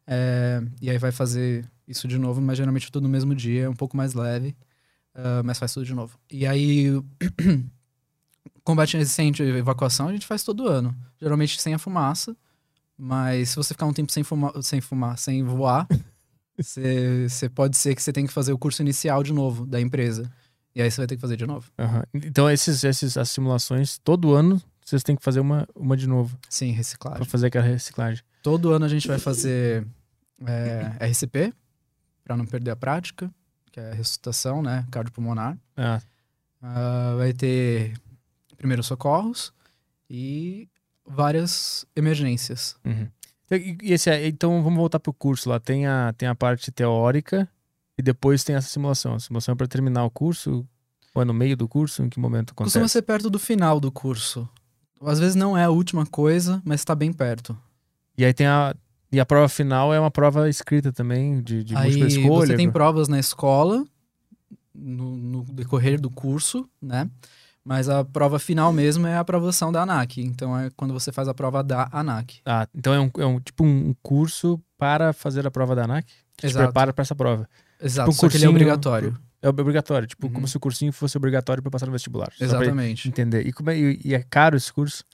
É, 0.06 0.62
e 0.80 0.90
aí 0.90 0.98
vai 0.98 1.12
fazer 1.12 1.64
isso 1.86 2.08
de 2.08 2.18
novo, 2.18 2.40
mas 2.40 2.56
geralmente 2.56 2.90
tudo 2.90 3.04
no 3.04 3.08
mesmo 3.08 3.34
dia, 3.34 3.64
é 3.64 3.68
um 3.68 3.74
pouco 3.74 3.96
mais 3.96 4.14
leve, 4.14 4.56
ah, 5.14 5.42
mas 5.44 5.58
faz 5.58 5.72
tudo 5.72 5.86
de 5.86 5.94
novo. 5.94 6.18
E 6.30 6.46
aí, 6.46 6.88
combate 8.64 8.96
incêndio 8.96 9.44
e 9.44 9.58
evacuação 9.58 10.08
a 10.08 10.12
gente 10.12 10.26
faz 10.26 10.42
todo 10.42 10.68
ano. 10.68 10.94
Geralmente 11.20 11.60
sem 11.60 11.74
a 11.74 11.78
fumaça, 11.78 12.36
mas 12.96 13.50
se 13.50 13.56
você 13.56 13.74
ficar 13.74 13.86
um 13.86 13.92
tempo 13.92 14.12
sem 14.12 14.22
fumar, 14.22 14.52
sem, 14.62 14.80
fumar, 14.80 15.18
sem 15.18 15.42
voar, 15.44 15.86
você 16.58 17.48
pode 17.54 17.76
ser 17.76 17.94
que 17.94 18.02
você 18.02 18.12
tenha 18.12 18.26
que 18.26 18.32
fazer 18.32 18.52
o 18.52 18.58
curso 18.58 18.82
inicial 18.82 19.22
de 19.22 19.32
novo 19.32 19.66
da 19.66 19.80
empresa. 19.80 20.30
E 20.74 20.80
aí 20.82 20.90
você 20.90 20.98
vai 20.98 21.06
ter 21.06 21.16
que 21.16 21.20
fazer 21.20 21.36
de 21.36 21.46
novo. 21.46 21.70
Aham. 21.78 22.02
Então, 22.14 22.50
esses, 22.50 22.82
esses, 22.84 23.16
as 23.16 23.28
simulações, 23.30 23.98
todo 23.98 24.34
ano, 24.34 24.60
vocês 24.84 25.02
têm 25.02 25.14
que 25.16 25.22
fazer 25.22 25.40
uma, 25.40 25.68
uma 25.74 25.96
de 25.96 26.06
novo. 26.06 26.36
Sim, 26.48 26.68
Pra 26.68 26.76
reciclagem. 26.78 27.24
fazer 27.26 27.46
aquela 27.48 27.64
reciclagem. 27.66 28.24
Todo 28.42 28.72
ano 28.72 28.84
a 28.84 28.88
gente 28.88 29.06
vai 29.06 29.18
fazer 29.18 29.86
é, 30.46 31.06
RCP, 31.08 31.52
para 32.24 32.36
não 32.36 32.46
perder 32.46 32.70
a 32.70 32.76
prática, 32.76 33.30
que 33.70 33.78
é 33.80 33.90
a 33.90 33.94
ressuscitação, 33.94 34.62
né? 34.62 34.86
Cardiopulmonar. 34.90 35.56
Ah, 35.76 36.00
Ah, 36.62 37.14
vai 37.18 37.32
ter 37.32 37.94
primeiros 38.56 38.86
socorros 38.86 39.52
e 40.08 40.68
várias 41.06 41.84
emergências. 41.96 42.76
uhum. 42.84 43.08
E, 43.50 43.76
e 43.82 43.92
esse, 43.92 44.08
é- 44.08 44.26
então, 44.26 44.62
vamos 44.62 44.78
voltar 44.78 44.98
pro 45.00 45.12
curso 45.12 45.50
lá. 45.50 45.60
Tem 45.60 45.86
a, 45.86 46.14
tem 46.16 46.26
a 46.28 46.34
parte 46.34 46.70
teórica 46.72 47.46
e 47.98 48.02
depois 48.02 48.44
tem 48.44 48.56
essa 48.56 48.68
simulação. 48.68 49.14
A 49.14 49.20
simulação 49.20 49.52
é 49.52 49.56
pra 49.56 49.66
terminar 49.66 50.04
o 50.04 50.10
curso? 50.10 50.66
Ou 51.14 51.22
é 51.22 51.24
no 51.24 51.34
meio 51.34 51.56
do 51.56 51.68
curso? 51.68 52.02
Em 52.02 52.08
que 52.08 52.18
momento 52.18 52.52
acontece? 52.52 52.74
Costuma 52.74 52.88
ser 52.88 53.02
perto 53.02 53.28
do 53.28 53.38
final 53.38 53.78
do 53.78 53.92
curso. 53.92 54.48
Às 55.00 55.18
vezes 55.18 55.34
não 55.34 55.56
é 55.56 55.64
a 55.64 55.70
última 55.70 56.06
coisa, 56.06 56.62
mas 56.64 56.80
está 56.80 56.94
bem 56.94 57.12
perto. 57.12 57.56
E 58.16 58.24
aí 58.24 58.32
tem 58.32 58.46
a. 58.46 58.74
E 59.10 59.20
a 59.20 59.26
prova 59.26 59.46
final 59.46 59.92
é 59.92 60.00
uma 60.00 60.10
prova 60.10 60.48
escrita 60.48 60.90
também, 60.90 61.42
de, 61.42 61.62
de 61.62 61.76
Aí 61.76 61.98
múltipla 61.98 62.08
escolha. 62.08 62.46
você 62.46 62.56
tem 62.56 62.70
provas 62.70 63.08
na 63.08 63.18
escola, 63.18 63.84
no, 64.74 65.16
no 65.16 65.44
decorrer 65.44 66.00
do 66.00 66.08
curso, 66.08 66.66
né? 66.80 67.10
Mas 67.62 67.90
a 67.90 68.04
prova 68.04 68.38
final 68.38 68.72
mesmo 68.72 69.06
é 69.06 69.14
a 69.14 69.20
aprovação 69.20 69.70
da 69.70 69.82
ANAC. 69.82 70.22
Então 70.22 70.58
é 70.58 70.70
quando 70.76 70.94
você 70.94 71.12
faz 71.12 71.28
a 71.28 71.34
prova 71.34 71.62
da 71.62 71.90
ANAC. 71.92 72.40
Ah, 72.46 72.66
então 72.74 72.94
é 72.94 73.00
um, 73.00 73.10
é 73.18 73.26
um 73.26 73.38
tipo 73.38 73.64
um 73.64 73.94
curso 74.02 74.58
para 74.78 75.12
fazer 75.12 75.46
a 75.46 75.50
prova 75.50 75.76
da 75.76 75.84
ANAC? 75.84 76.06
Que 76.36 76.46
te 76.46 76.50
Exato. 76.50 76.64
prepara 76.64 76.92
para 76.92 77.02
essa 77.02 77.14
prova. 77.14 77.46
Exato, 77.82 78.10
um 78.10 78.12
só 78.12 78.28
que 78.28 78.36
ele 78.36 78.44
é 78.44 78.48
obrigatório. 78.48 79.18
É 79.40 79.48
obrigatório, 79.48 80.06
tipo, 80.06 80.26
Uhum. 80.28 80.32
como 80.32 80.46
se 80.48 80.56
o 80.56 80.60
cursinho 80.60 80.92
fosse 80.92 81.16
obrigatório 81.16 81.62
para 81.62 81.70
passar 81.70 81.86
no 81.86 81.92
vestibular. 81.92 82.32
Exatamente. 82.40 83.08
entender. 83.08 83.46
E, 83.46 83.52
como 83.52 83.70
é, 83.70 83.76
e, 83.78 84.14
é 84.14 84.22
caro 84.22 84.56
esse 84.56 84.72
curso? 84.72 85.04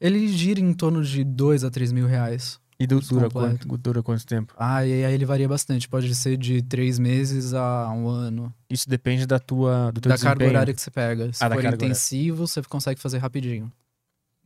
Ele 0.00 0.26
gira 0.28 0.58
em 0.60 0.72
torno 0.74 1.02
de 1.04 1.22
2 1.22 1.62
a 1.64 1.70
3 1.70 1.92
mil 1.92 2.06
reais. 2.06 2.58
E 2.78 2.86
dura 2.86 3.30
quanto, 3.30 3.78
dura 3.78 4.02
quanto 4.02 4.26
tempo? 4.26 4.52
Ah, 4.58 4.84
e 4.84 5.02
aí 5.04 5.14
ele 5.14 5.24
varia 5.24 5.48
bastante. 5.48 5.88
Pode 5.88 6.14
ser 6.14 6.36
de 6.36 6.60
três 6.60 6.98
meses 6.98 7.54
a 7.54 7.88
um 7.90 8.06
ano. 8.06 8.52
Isso 8.68 8.86
depende 8.86 9.24
da 9.24 9.38
tua, 9.38 9.90
do 9.92 10.00
teu 10.00 10.10
da 10.10 10.18
carga 10.18 10.34
desempenho. 10.34 10.50
horária 10.50 10.74
que 10.74 10.80
você 10.82 10.90
pega. 10.90 11.32
Se 11.32 11.42
Ah, 11.42 11.48
for 11.48 11.62
carga 11.62 11.74
intensivo, 11.74 12.46
você 12.46 12.60
consegue 12.64 13.00
fazer 13.00 13.16
rapidinho. 13.16 13.72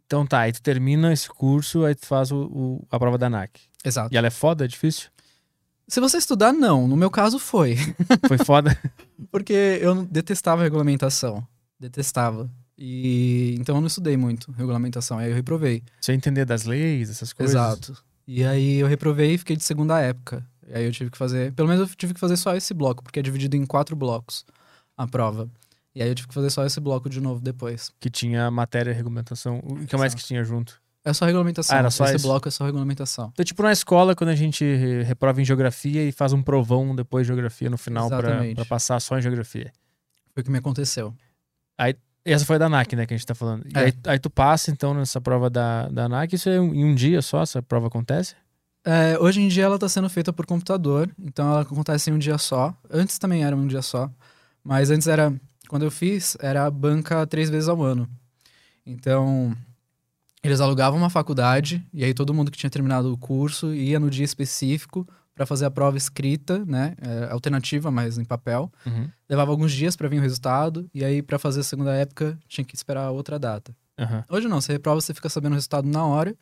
Então 0.07 0.24
tá, 0.26 0.41
aí 0.41 0.53
tu 0.53 0.62
termina 0.62 1.12
esse 1.12 1.28
curso, 1.28 1.85
aí 1.85 1.95
tu 1.95 2.07
faz 2.07 2.31
o, 2.31 2.43
o- 2.45 2.87
a 2.91 2.99
prova 3.01 3.18
da 3.18 3.26
ANAC. 3.26 3.51
Exato. 3.85 4.14
E 4.14 4.16
ela 4.16 4.26
é 4.28 4.31
foda, 4.31 4.64
é 4.64 4.68
difícil? 4.68 5.09
Se 5.91 5.99
você 5.99 6.18
estudar, 6.18 6.53
não. 6.53 6.86
No 6.86 6.97
meu 6.97 7.11
caso, 7.11 7.36
foi. 7.38 7.76
Foi 8.28 8.38
foda? 8.38 8.78
Porque 9.30 9.78
eu 9.82 10.05
detestava 10.05 10.62
regulamentação. 10.62 11.45
Detestava. 11.80 12.49
E 12.78 13.57
então 13.59 13.74
eu 13.74 13.80
não 13.80 13.88
estudei 13.88 14.16
muito 14.16 14.53
regulamentação. 14.53 15.18
Aí 15.18 15.30
eu 15.30 15.34
reprovei. 15.34 15.82
Você 16.01 16.12
entender 16.12 16.45
das 16.45 16.64
leis, 16.64 17.11
essas 17.11 17.32
coisas? 17.32 17.55
Exato. 17.55 18.03
E 18.26 18.45
aí 18.45 18.76
eu 18.76 18.86
reprovei 18.86 19.34
e 19.34 19.38
fiquei 19.38 19.57
de 19.57 19.64
segunda 19.64 20.01
época. 20.01 20.47
E 20.68 20.74
aí 20.74 20.84
eu 20.84 20.93
tive 20.93 21.11
que 21.11 21.18
fazer. 21.18 21.53
Pelo 21.55 21.68
menos 21.68 21.91
eu 21.91 21.97
tive 21.97 22.14
que 22.14 22.20
fazer 22.20 22.36
só 22.36 22.55
esse 22.55 22.72
bloco, 22.72 23.03
porque 23.03 23.18
é 23.18 23.22
dividido 23.22 23.57
em 23.57 23.66
quatro 23.66 23.97
blocos 23.97 24.47
a 24.97 25.09
prova. 25.09 25.51
E 25.93 26.01
aí 26.01 26.09
eu 26.09 26.14
tive 26.14 26.28
que 26.28 26.34
fazer 26.34 26.51
só 26.51 26.64
esse 26.64 26.78
bloco 26.78 27.11
de 27.11 27.20
novo 27.20 27.41
depois. 27.41 27.91
Que 27.99 28.09
tinha 28.09 28.49
matéria 28.49 28.93
e 28.93 28.95
regulamentação. 28.95 29.59
O 29.64 29.84
que 29.84 29.97
mais 29.97 30.12
Exato. 30.12 30.16
que 30.22 30.28
tinha 30.28 30.45
junto? 30.45 30.80
É 31.05 31.12
só 31.14 31.24
regulamentação. 31.24 31.74
Ah, 31.76 31.78
era 31.78 31.90
só 31.90 32.05
esse 32.05 32.16
isso? 32.16 32.26
bloco 32.26 32.46
é 32.46 32.51
só 32.51 32.64
regulamentação. 32.64 33.30
Então, 33.32 33.44
tipo, 33.44 33.62
na 33.62 33.72
escola, 33.72 34.14
quando 34.14 34.30
a 34.30 34.34
gente 34.34 34.62
re- 34.64 35.03
reprova 35.03 35.40
em 35.40 35.44
geografia 35.44 36.05
e 36.07 36.12
faz 36.12 36.32
um 36.32 36.42
provão 36.42 36.94
depois 36.94 37.26
de 37.26 37.28
geografia 37.28 37.70
no 37.70 37.78
final 37.78 38.09
pra 38.09 38.18
Exatamente. 38.18 38.55
pra 38.57 38.64
passar 38.66 39.01
só 39.01 39.18
em 39.18 39.22
geografia. 39.22 39.72
Foi 40.34 40.42
o 40.42 40.44
que 40.44 40.51
me 40.51 40.59
aconteceu. 40.59 41.14
Essa 42.22 42.44
foi 42.44 42.59
da 42.59 42.66
ANAC, 42.66 42.94
né, 42.94 43.07
que 43.07 43.14
a 43.14 43.16
gente 43.16 43.26
tá 43.26 43.34
falando. 43.34 43.64
E 43.66 43.72
É. 43.74 43.84
aí, 43.86 43.92
aí 44.07 44.18
tu 44.18 44.28
passa, 44.28 44.70
então, 44.70 44.92
nessa 44.92 45.20
prova 45.22 45.48
da, 45.48 45.88
da 45.88 46.05
ANAC, 46.05 46.34
isso 46.34 46.51
é 46.51 46.61
um- 46.61 46.74
em 46.74 46.84
um 46.84 46.94
dia 46.94 47.22
só, 47.22 47.42
essa 47.42 47.62
prova 47.62 47.86
acontece? 47.86 48.34
É, 48.84 49.18
hoje 49.18 49.40
em 49.40 49.48
dia 49.48 49.64
ela 49.64 49.76
está 49.76 49.88
sendo 49.88 50.09
feita 50.11 50.30
por 50.32 50.44
computador, 50.44 51.11
então 51.18 51.51
ela 51.51 51.62
acontece 51.62 52.11
em 52.11 52.12
um 52.12 52.18
dia 52.18 52.36
só. 52.36 52.74
Antes 52.90 53.18
também 53.18 53.42
era 53.42 53.57
um 53.57 53.66
dia 53.66 53.80
só, 53.82 54.11
mas 54.62 54.90
antes 54.90 55.07
era, 55.09 55.32
quando 55.68 55.82
eu 55.84 55.90
fiz, 55.90 56.36
era 56.40 56.66
a 56.66 56.70
banca 56.70 57.26
três 57.26 57.48
vezes 57.48 57.68
ao 57.70 57.82
ano. 57.82 58.07
Então, 58.84 59.57
eles 60.43 60.61
alugavam 60.61 60.99
uma 60.99 61.11
faculdade 61.11 61.86
e 61.93 62.05
aí 62.05 62.14
todo 62.14 62.32
mundo 62.32 62.51
que 62.51 62.59
tinha 62.59 62.70
terminado 62.70 63.12
o 63.12 63.18
curso 63.18 63.74
ia 63.74 64.01
no 64.01 64.11
dia 64.11 64.24
específico 64.24 65.07
para 65.34 65.47
fazer 65.47 65.64
a 65.64 65.70
prova 65.70 65.97
escrita, 65.97 66.64
né, 66.66 66.95
é, 67.01 67.32
alternativa, 67.32 67.91
mas 67.91 68.18
em 68.18 68.24
papel. 68.24 68.70
Uhum. 68.84 69.09
Levava 69.28 69.51
alguns 69.51 69.72
dias 69.72 69.97
para 69.97 70.09
vir 70.09 70.18
o 70.18 70.22
resultado 70.22 70.88
e 70.93 71.05
aí 71.05 71.22
para 71.22 71.38
fazer 71.38 71.61
a 71.61 71.64
segunda 71.64 71.95
época 71.95 72.38
tinha 72.49 72.64
que 72.64 72.74
esperar 72.74 73.11
outra 73.11 73.38
data. 73.38 73.74
Aham. 73.99 74.24
Hoje 74.28 74.49
não, 74.49 74.61
você 74.61 74.72
reprova, 74.72 75.01
você 75.01 75.14
fica 75.14 75.28
sabendo 75.28 75.53
o 75.53 75.55
resultado 75.55 75.86
na 75.88 76.05
hora. 76.05 76.34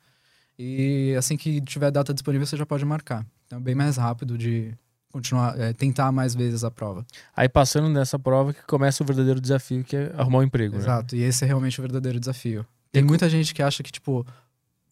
E 0.58 1.14
assim 1.16 1.36
que 1.36 1.60
tiver 1.60 1.90
data 1.90 2.12
disponível, 2.12 2.46
você 2.46 2.56
já 2.56 2.66
pode 2.66 2.84
marcar. 2.84 3.24
Então 3.46 3.58
é 3.58 3.62
bem 3.62 3.74
mais 3.74 3.96
rápido 3.96 4.36
de 4.36 4.74
continuar, 5.12 5.58
é, 5.58 5.72
tentar 5.72 6.10
mais 6.10 6.34
vezes 6.34 6.64
a 6.64 6.70
prova. 6.70 7.06
Aí 7.36 7.48
passando 7.48 7.88
nessa 7.88 8.18
prova 8.18 8.52
que 8.52 8.62
começa 8.66 9.02
o 9.02 9.06
verdadeiro 9.06 9.40
desafio, 9.40 9.84
que 9.84 9.96
é 9.96 10.12
arrumar 10.16 10.40
um 10.40 10.42
emprego, 10.42 10.74
né? 10.74 10.80
Exato. 10.80 11.14
E 11.14 11.22
esse 11.22 11.44
é 11.44 11.46
realmente 11.46 11.78
o 11.78 11.82
verdadeiro 11.82 12.18
desafio. 12.18 12.66
Tem 12.92 13.02
muita 13.02 13.28
gente 13.28 13.54
que 13.54 13.62
acha 13.62 13.82
que, 13.82 13.92
tipo, 13.92 14.26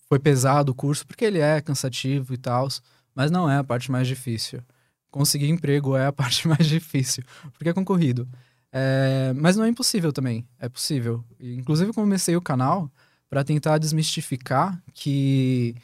foi 0.09 0.19
pesado 0.19 0.73
o 0.73 0.75
curso, 0.75 1.07
porque 1.07 1.25
ele 1.25 1.39
é 1.39 1.61
cansativo 1.61 2.35
e 2.35 2.37
tal, 2.37 2.69
mas 3.15 3.31
não 3.31 3.51
é 3.51 3.59
a 3.59 3.65
parte 3.65 3.91
mais 3.91 4.07
difícil. 4.07 4.63
Conseguir 5.11 5.49
emprego 5.49 5.97
é 5.97 6.07
a 6.07 6.13
parte 6.13 6.47
mais 6.47 6.67
difícil, 6.67 7.25
porque 7.53 7.69
é 7.69 7.73
concorrido. 7.73 8.29
É, 8.73 9.33
mas 9.35 9.57
não 9.57 9.65
é 9.65 9.69
impossível 9.69 10.13
também, 10.13 10.47
é 10.59 10.69
possível. 10.69 11.25
Inclusive, 11.41 11.91
eu 11.91 11.95
comecei 11.95 12.37
o 12.37 12.43
canal 12.43 12.91
para 13.29 13.43
tentar 13.43 13.79
desmistificar 13.79 14.81
que 14.93 15.75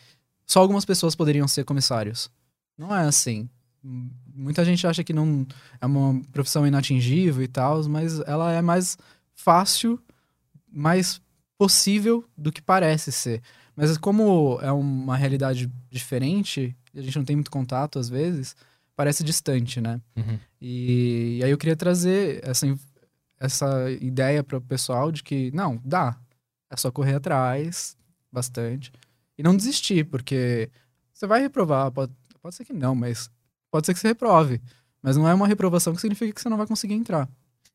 só 0.47 0.61
algumas 0.61 0.85
pessoas 0.85 1.15
poderiam 1.15 1.49
ser 1.49 1.65
comissários. 1.65 2.31
Não 2.77 2.95
é 2.95 3.07
assim. 3.07 3.49
Muita 3.83 4.65
gente 4.65 4.87
acha 4.87 5.03
que 5.03 5.13
não 5.13 5.47
é 5.81 5.87
uma 5.87 6.21
profissão 6.33 6.67
inatingível 6.67 7.43
e 7.43 7.49
tal, 7.49 7.83
mas 7.89 8.21
ela 8.21 8.53
é 8.53 8.63
mais 8.63 8.97
fácil, 9.35 9.99
mais 10.71 11.21
possível 11.59 12.25
do 12.37 12.51
que 12.53 12.63
parece 12.63 13.13
ser. 13.13 13.43
Mas 13.75 13.97
como 13.97 14.59
é 14.61 14.71
uma 14.71 15.17
realidade 15.17 15.71
diferente, 15.91 16.77
e 16.93 16.99
a 16.99 17.03
gente 17.03 17.17
não 17.17 17.25
tem 17.25 17.37
muito 17.37 17.51
contato 17.51 17.99
às 17.99 18.09
vezes, 18.09 18.55
parece 18.95 19.25
distante, 19.25 19.81
né? 19.81 20.01
Uhum. 20.17 20.39
E, 20.61 21.39
e 21.39 21.45
aí 21.45 21.51
eu 21.51 21.59
queria 21.59 21.77
trazer 21.77 22.41
essa, 22.47 22.67
essa 23.41 23.91
ideia 24.01 24.45
para 24.45 24.59
o 24.59 24.61
pessoal 24.61 25.11
de 25.11 25.23
que, 25.23 25.51
não, 25.53 25.81
dá. 25.85 26.17
É 26.71 26.77
só 26.77 26.91
correr 26.91 27.17
atrás 27.17 27.97
bastante. 28.31 28.93
E 29.37 29.43
não 29.43 29.57
desistir, 29.57 30.05
porque 30.05 30.71
você 31.13 31.27
vai 31.27 31.41
reprovar, 31.41 31.91
pode, 31.91 32.13
pode 32.41 32.55
ser 32.55 32.65
que 32.65 32.73
não, 32.73 32.95
mas 32.95 33.31
pode 33.71 33.87
ser 33.87 33.95
que 33.95 34.01
você 34.01 34.09
reprove. 34.09 34.61
Mas 35.03 35.17
não 35.17 35.29
é 35.29 35.35
uma 35.35 35.49
reprovação 35.49 35.95
que 35.95 36.01
significa 36.01 36.33
que 36.33 36.41
você 36.41 36.49
não 36.49 36.57
vai 36.57 36.67
conseguir 36.67 36.95
entrar. 36.95 37.29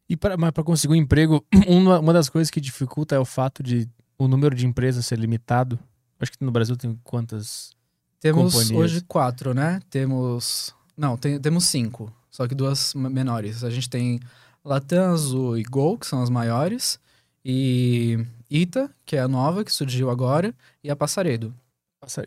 E 0.10 0.16
para 0.16 0.64
conseguir 0.64 0.94
um 0.94 0.98
emprego, 0.98 1.44
uma, 1.68 2.00
uma 2.00 2.14
das 2.14 2.30
coisas 2.30 2.50
que 2.50 2.62
dificulta 2.62 3.16
é 3.16 3.20
o 3.20 3.26
fato 3.26 3.62
de 3.62 3.90
o 4.18 4.28
número 4.28 4.56
de 4.56 4.66
empresas 4.66 5.06
ser 5.06 5.20
limitado. 5.20 5.78
Acho 6.20 6.32
que 6.32 6.44
no 6.44 6.52
Brasil 6.52 6.76
tem 6.76 6.98
quantas? 7.04 7.72
Temos 8.20 8.54
Companhias. 8.54 8.78
hoje 8.80 9.02
quatro, 9.02 9.54
né? 9.54 9.80
Temos. 9.90 10.74
Não, 10.96 11.16
tem- 11.18 11.40
temos 11.40 11.66
cinco. 11.66 12.12
Só 12.32 12.48
que 12.48 12.56
duas 12.56 12.94
menores. 12.96 13.64
A 13.64 13.70
gente 13.70 13.90
tem 13.90 14.20
Latam, 14.66 15.14
Azul 15.14 15.58
e 15.58 15.64
Gol, 15.64 15.98
que 15.98 16.08
são 16.08 16.22
as 16.24 16.30
maiores. 16.30 17.00
E 17.46 18.26
Ita, 18.50 18.90
que 19.06 19.16
é 19.16 19.20
a 19.20 19.28
nova, 19.28 19.64
que 19.64 19.72
surgiu 19.72 20.10
agora. 20.10 20.54
E 20.84 20.90
a 20.90 20.96
Passaredo. 20.96 21.54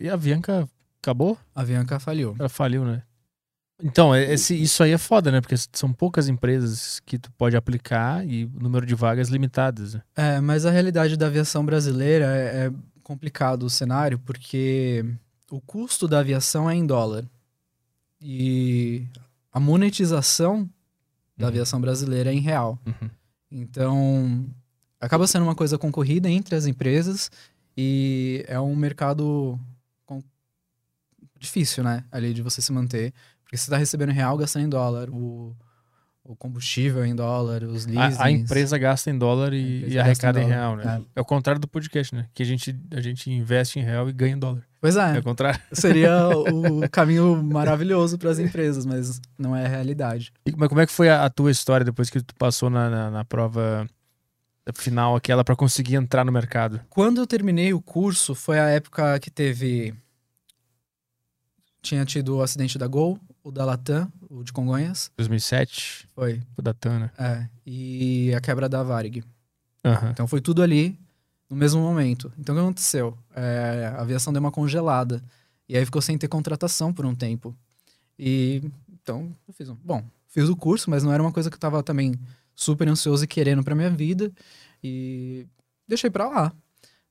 E 0.00 0.08
a 0.08 0.14
Avianca 0.14 0.68
acabou? 1.02 1.36
A 1.54 1.62
Avianca 1.62 1.98
faliu. 1.98 2.36
Ela 2.38 2.48
faliu, 2.48 2.84
né? 2.84 3.02
Então, 3.82 4.14
é- 4.14 4.32
esse, 4.32 4.54
isso 4.54 4.82
aí 4.82 4.92
é 4.92 4.98
foda, 4.98 5.30
né? 5.32 5.40
Porque 5.40 5.54
são 5.72 5.92
poucas 5.92 6.28
empresas 6.28 7.00
que 7.00 7.18
tu 7.18 7.30
pode 7.32 7.56
aplicar 7.56 8.26
e 8.26 8.44
o 8.44 8.60
número 8.60 8.84
de 8.86 8.94
vagas 8.94 9.28
limitadas. 9.28 9.94
né? 9.94 10.02
É, 10.16 10.40
mas 10.40 10.66
a 10.66 10.70
realidade 10.70 11.16
da 11.16 11.26
aviação 11.26 11.64
brasileira 11.64 12.26
é, 12.26 12.66
é 12.66 12.72
complicado 13.02 13.64
o 13.64 13.70
cenário, 13.70 14.18
porque 14.18 15.04
o 15.50 15.60
custo 15.60 16.06
da 16.06 16.20
aviação 16.20 16.68
é 16.70 16.74
em 16.74 16.86
dólar. 16.86 17.24
E 18.20 19.06
a 19.52 19.58
monetização 19.58 20.68
da 21.36 21.46
Uhum. 21.46 21.48
aviação 21.48 21.80
brasileira 21.80 22.30
é 22.30 22.34
em 22.34 22.40
real. 22.40 22.78
Uhum. 22.86 23.10
Então, 23.50 24.46
acaba 25.00 25.26
sendo 25.26 25.42
uma 25.42 25.54
coisa 25.54 25.78
concorrida 25.78 26.28
entre 26.28 26.54
as 26.54 26.66
empresas 26.66 27.30
e 27.76 28.44
é 28.46 28.60
um 28.60 28.76
mercado 28.76 29.58
difícil, 31.38 31.82
né? 31.82 32.04
Ali 32.12 32.34
de 32.34 32.42
você 32.42 32.60
se 32.60 32.70
manter. 32.72 33.14
Porque 33.50 33.56
você 33.56 33.64
está 33.64 33.76
recebendo 33.76 34.10
em 34.10 34.14
real, 34.14 34.36
gastando 34.36 34.64
em 34.64 34.68
dólar. 34.68 35.10
O, 35.10 35.56
o 36.22 36.36
combustível 36.36 37.04
em 37.04 37.16
dólar, 37.16 37.64
os 37.64 37.84
leasings. 37.84 38.20
A, 38.20 38.26
a 38.26 38.30
empresa 38.30 38.78
gasta 38.78 39.10
em 39.10 39.18
dólar 39.18 39.52
e, 39.52 39.88
e 39.88 39.98
arrecada 39.98 40.40
em 40.40 40.44
em 40.44 40.46
real, 40.46 40.76
né? 40.76 41.02
é. 41.16 41.18
É. 41.18 41.20
o 41.20 41.24
contrário 41.24 41.60
do 41.60 41.66
podcast, 41.66 42.14
né? 42.14 42.28
Que 42.32 42.44
a 42.44 42.46
gente, 42.46 42.78
a 42.92 43.00
gente 43.00 43.28
investe 43.28 43.80
em 43.80 43.82
real 43.82 44.08
e 44.08 44.12
ganha 44.12 44.34
em 44.34 44.38
dólar. 44.38 44.64
Pois 44.80 44.96
É, 44.96 45.16
é, 45.16 45.18
o 45.18 45.22
contrário. 45.24 45.60
seria 45.72 46.28
o 46.30 46.88
caminho 46.88 47.42
maravilhoso 47.42 48.16
para 48.16 48.30
as 48.30 48.38
empresas, 48.38 48.86
mas 48.86 49.20
não 49.36 49.56
é 49.56 49.66
a 49.66 49.68
realidade. 49.68 50.32
E, 50.46 50.54
mas 50.56 50.68
como 50.68 50.80
é 50.80 50.86
que 50.86 50.92
foi 50.92 51.08
a, 51.08 51.24
a 51.24 51.28
tua 51.28 51.50
história 51.50 51.84
depois 51.84 52.08
que 52.08 52.22
tu 52.22 52.36
passou 52.36 52.70
na, 52.70 52.88
na, 52.88 53.10
na 53.10 53.24
prova 53.24 53.84
final 54.72 55.16
aquela 55.16 55.42
pra 55.42 55.56
conseguir 55.56 55.96
entrar 55.96 56.24
no 56.24 56.30
mercado? 56.30 56.80
Quando 56.88 57.20
eu 57.20 57.26
terminei 57.26 57.74
o 57.74 57.82
curso, 57.82 58.36
foi 58.36 58.60
a 58.60 58.68
época 58.68 59.18
que 59.18 59.32
teve. 59.32 59.92
Tinha 61.82 62.04
tido 62.04 62.36
o 62.36 62.42
acidente 62.42 62.78
da 62.78 62.86
Gol, 62.86 63.18
o 63.50 63.52
da 63.52 63.64
Latam, 63.64 64.10
o 64.28 64.42
de 64.44 64.52
Congonhas. 64.52 65.10
2007, 65.16 66.08
Foi. 66.14 66.40
o 66.56 66.62
da 66.62 66.72
Tana. 66.72 67.12
É. 67.18 67.46
E 67.66 68.32
a 68.34 68.40
quebra 68.40 68.68
da 68.68 68.82
Varig. 68.82 69.24
Aham. 69.84 70.10
Então 70.10 70.26
foi 70.26 70.40
tudo 70.40 70.62
ali 70.62 70.98
no 71.48 71.56
mesmo 71.56 71.80
momento. 71.82 72.32
Então 72.38 72.54
o 72.54 72.58
que 72.58 72.62
aconteceu? 72.62 73.18
É, 73.34 73.92
a 73.96 74.00
aviação 74.02 74.32
deu 74.32 74.40
uma 74.40 74.52
congelada. 74.52 75.22
E 75.68 75.76
aí 75.76 75.84
ficou 75.84 76.00
sem 76.00 76.16
ter 76.16 76.28
contratação 76.28 76.92
por 76.92 77.04
um 77.04 77.14
tempo. 77.14 77.54
E 78.18 78.62
então 78.92 79.34
eu 79.48 79.54
fiz 79.54 79.68
um. 79.68 79.74
Bom, 79.74 80.02
fiz 80.28 80.48
o 80.48 80.56
curso, 80.56 80.88
mas 80.88 81.02
não 81.02 81.12
era 81.12 81.22
uma 81.22 81.32
coisa 81.32 81.50
que 81.50 81.56
eu 81.56 81.60
tava 81.60 81.82
também 81.82 82.14
super 82.54 82.88
ansioso 82.88 83.24
e 83.24 83.26
querendo 83.26 83.64
pra 83.64 83.74
minha 83.74 83.90
vida. 83.90 84.30
E 84.82 85.46
deixei 85.88 86.08
pra 86.10 86.28
lá. 86.28 86.52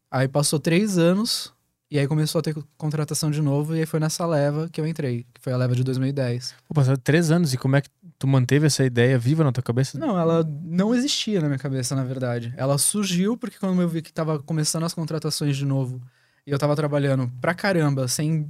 Aí 0.09 0.27
passou 0.27 0.59
três 0.59 0.97
anos. 0.97 1.53
E 1.91 1.97
aí 1.97 2.07
começou 2.07 2.39
a 2.39 2.41
ter 2.41 2.55
contratação 2.77 3.31
de 3.31 3.41
novo. 3.41 3.75
E 3.75 3.79
aí 3.79 3.85
foi 3.85 3.99
nessa 3.99 4.25
leva 4.25 4.69
que 4.69 4.79
eu 4.79 4.85
entrei, 4.85 5.25
que 5.33 5.41
foi 5.41 5.51
a 5.51 5.57
leva 5.57 5.75
de 5.75 5.83
2010. 5.83 6.53
Pô, 6.67 6.73
passaram 6.73 6.97
três 6.97 7.31
anos 7.31 7.53
e 7.53 7.57
como 7.57 7.75
é 7.75 7.81
que 7.81 7.89
tu 8.19 8.27
manteve 8.27 8.67
essa 8.67 8.85
ideia 8.85 9.17
viva 9.17 9.43
na 9.43 9.51
tua 9.51 9.63
cabeça? 9.63 9.97
Não, 9.97 10.19
ela 10.19 10.43
não 10.63 10.93
existia 10.93 11.41
na 11.41 11.47
minha 11.47 11.57
cabeça, 11.57 11.95
na 11.95 12.03
verdade. 12.03 12.53
Ela 12.57 12.77
surgiu 12.77 13.35
porque 13.35 13.57
quando 13.57 13.81
eu 13.81 13.89
vi 13.89 14.01
que 14.03 14.13
tava 14.13 14.37
começando 14.39 14.83
as 14.83 14.93
contratações 14.93 15.57
de 15.57 15.65
novo 15.65 15.99
e 16.45 16.51
eu 16.51 16.59
tava 16.59 16.75
trabalhando 16.75 17.31
pra 17.41 17.55
caramba, 17.55 18.07
sem 18.07 18.47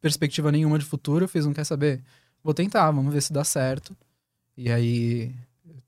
perspectiva 0.00 0.52
nenhuma 0.52 0.78
de 0.78 0.84
futuro, 0.84 1.24
eu 1.24 1.28
fiz 1.28 1.46
um 1.46 1.54
quer 1.54 1.64
saber? 1.64 2.02
Vou 2.44 2.52
tentar, 2.52 2.90
vamos 2.90 3.12
ver 3.12 3.22
se 3.22 3.32
dá 3.32 3.44
certo. 3.44 3.96
E 4.56 4.70
aí 4.70 5.34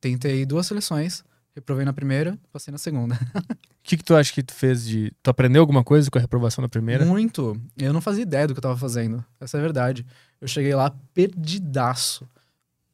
tentei 0.01 0.47
duas 0.47 0.67
seleções, 0.67 1.23
reprovei 1.59 1.85
na 1.85 1.93
primeira, 1.93 2.39
passei 2.53 2.73
na 2.73 2.79
segunda. 2.79 3.19
O 3.79 3.91
que, 3.91 3.97
que 3.97 4.05
tu 4.05 4.15
acha 4.15 4.31
que 4.35 4.43
tu 4.43 4.53
fez 4.53 4.87
de. 4.87 5.11
Tu 5.23 5.31
aprendeu 5.31 5.63
alguma 5.63 5.83
coisa 5.83 6.11
com 6.11 6.19
a 6.19 6.21
reprovação 6.21 6.61
da 6.61 6.69
primeira? 6.69 7.07
Muito. 7.07 7.59
Eu 7.75 7.91
não 7.91 8.03
fazia 8.03 8.23
ideia 8.23 8.47
do 8.47 8.53
que 8.53 8.59
eu 8.59 8.63
tava 8.63 8.77
fazendo. 8.77 9.25
Essa 9.41 9.57
é 9.57 9.61
a 9.61 9.63
verdade. 9.63 10.05
Eu 10.39 10.47
cheguei 10.47 10.75
lá 10.75 10.95
perdidaço. 11.15 12.29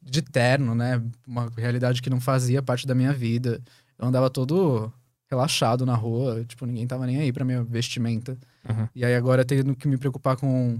De 0.01 0.21
terno, 0.21 0.73
né? 0.73 1.01
Uma 1.27 1.51
realidade 1.57 2.01
que 2.01 2.09
não 2.09 2.21
fazia 2.21 2.61
parte 2.61 2.87
da 2.87 2.95
minha 2.95 3.11
vida. 3.11 3.61
Eu 3.99 4.07
andava 4.07 4.29
todo 4.29 4.89
relaxado 5.29 5.85
na 5.85 5.95
rua. 5.95 6.45
Tipo, 6.45 6.65
ninguém 6.65 6.87
tava 6.87 7.05
nem 7.05 7.17
aí 7.17 7.33
pra 7.33 7.43
minha 7.43 7.61
vestimenta. 7.61 8.37
Aham. 8.69 8.87
E 8.95 9.03
aí 9.03 9.15
agora 9.15 9.43
tendo 9.43 9.75
que 9.75 9.89
me 9.89 9.97
preocupar 9.97 10.37
com 10.37 10.79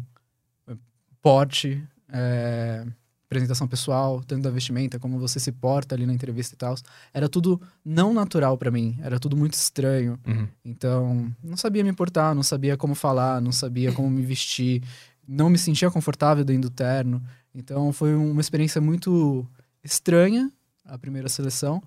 porte, 1.21 1.83
é, 2.09 2.85
apresentação 3.25 3.67
pessoal, 3.67 4.21
tanto 4.25 4.43
da 4.43 4.49
vestimenta, 4.49 4.99
como 4.99 5.19
você 5.19 5.39
se 5.39 5.51
porta 5.51 5.95
ali 5.95 6.05
na 6.05 6.13
entrevista 6.13 6.55
e 6.55 6.57
tal. 6.57 6.75
Era 7.13 7.27
tudo 7.27 7.61
não 7.83 8.13
natural 8.13 8.57
pra 8.57 8.71
mim. 8.71 8.97
Era 9.01 9.19
tudo 9.19 9.35
muito 9.35 9.53
estranho. 9.53 10.19
Uhum. 10.25 10.47
Então, 10.63 11.35
não 11.43 11.57
sabia 11.57 11.83
me 11.83 11.91
portar, 11.93 12.33
não 12.35 12.43
sabia 12.43 12.77
como 12.77 12.95
falar, 12.95 13.41
não 13.41 13.51
sabia 13.51 13.91
como 13.91 14.09
me 14.09 14.21
vestir, 14.21 14.83
não 15.27 15.49
me 15.49 15.57
sentia 15.57 15.89
confortável 15.89 16.45
dentro 16.45 16.69
do 16.69 16.73
terno. 16.73 17.21
Então, 17.53 17.91
foi 17.91 18.15
uma 18.15 18.41
experiência 18.41 18.79
muito 18.79 19.47
estranha, 19.83 20.51
a 20.83 20.97
primeira 20.97 21.29
seleção, 21.29 21.81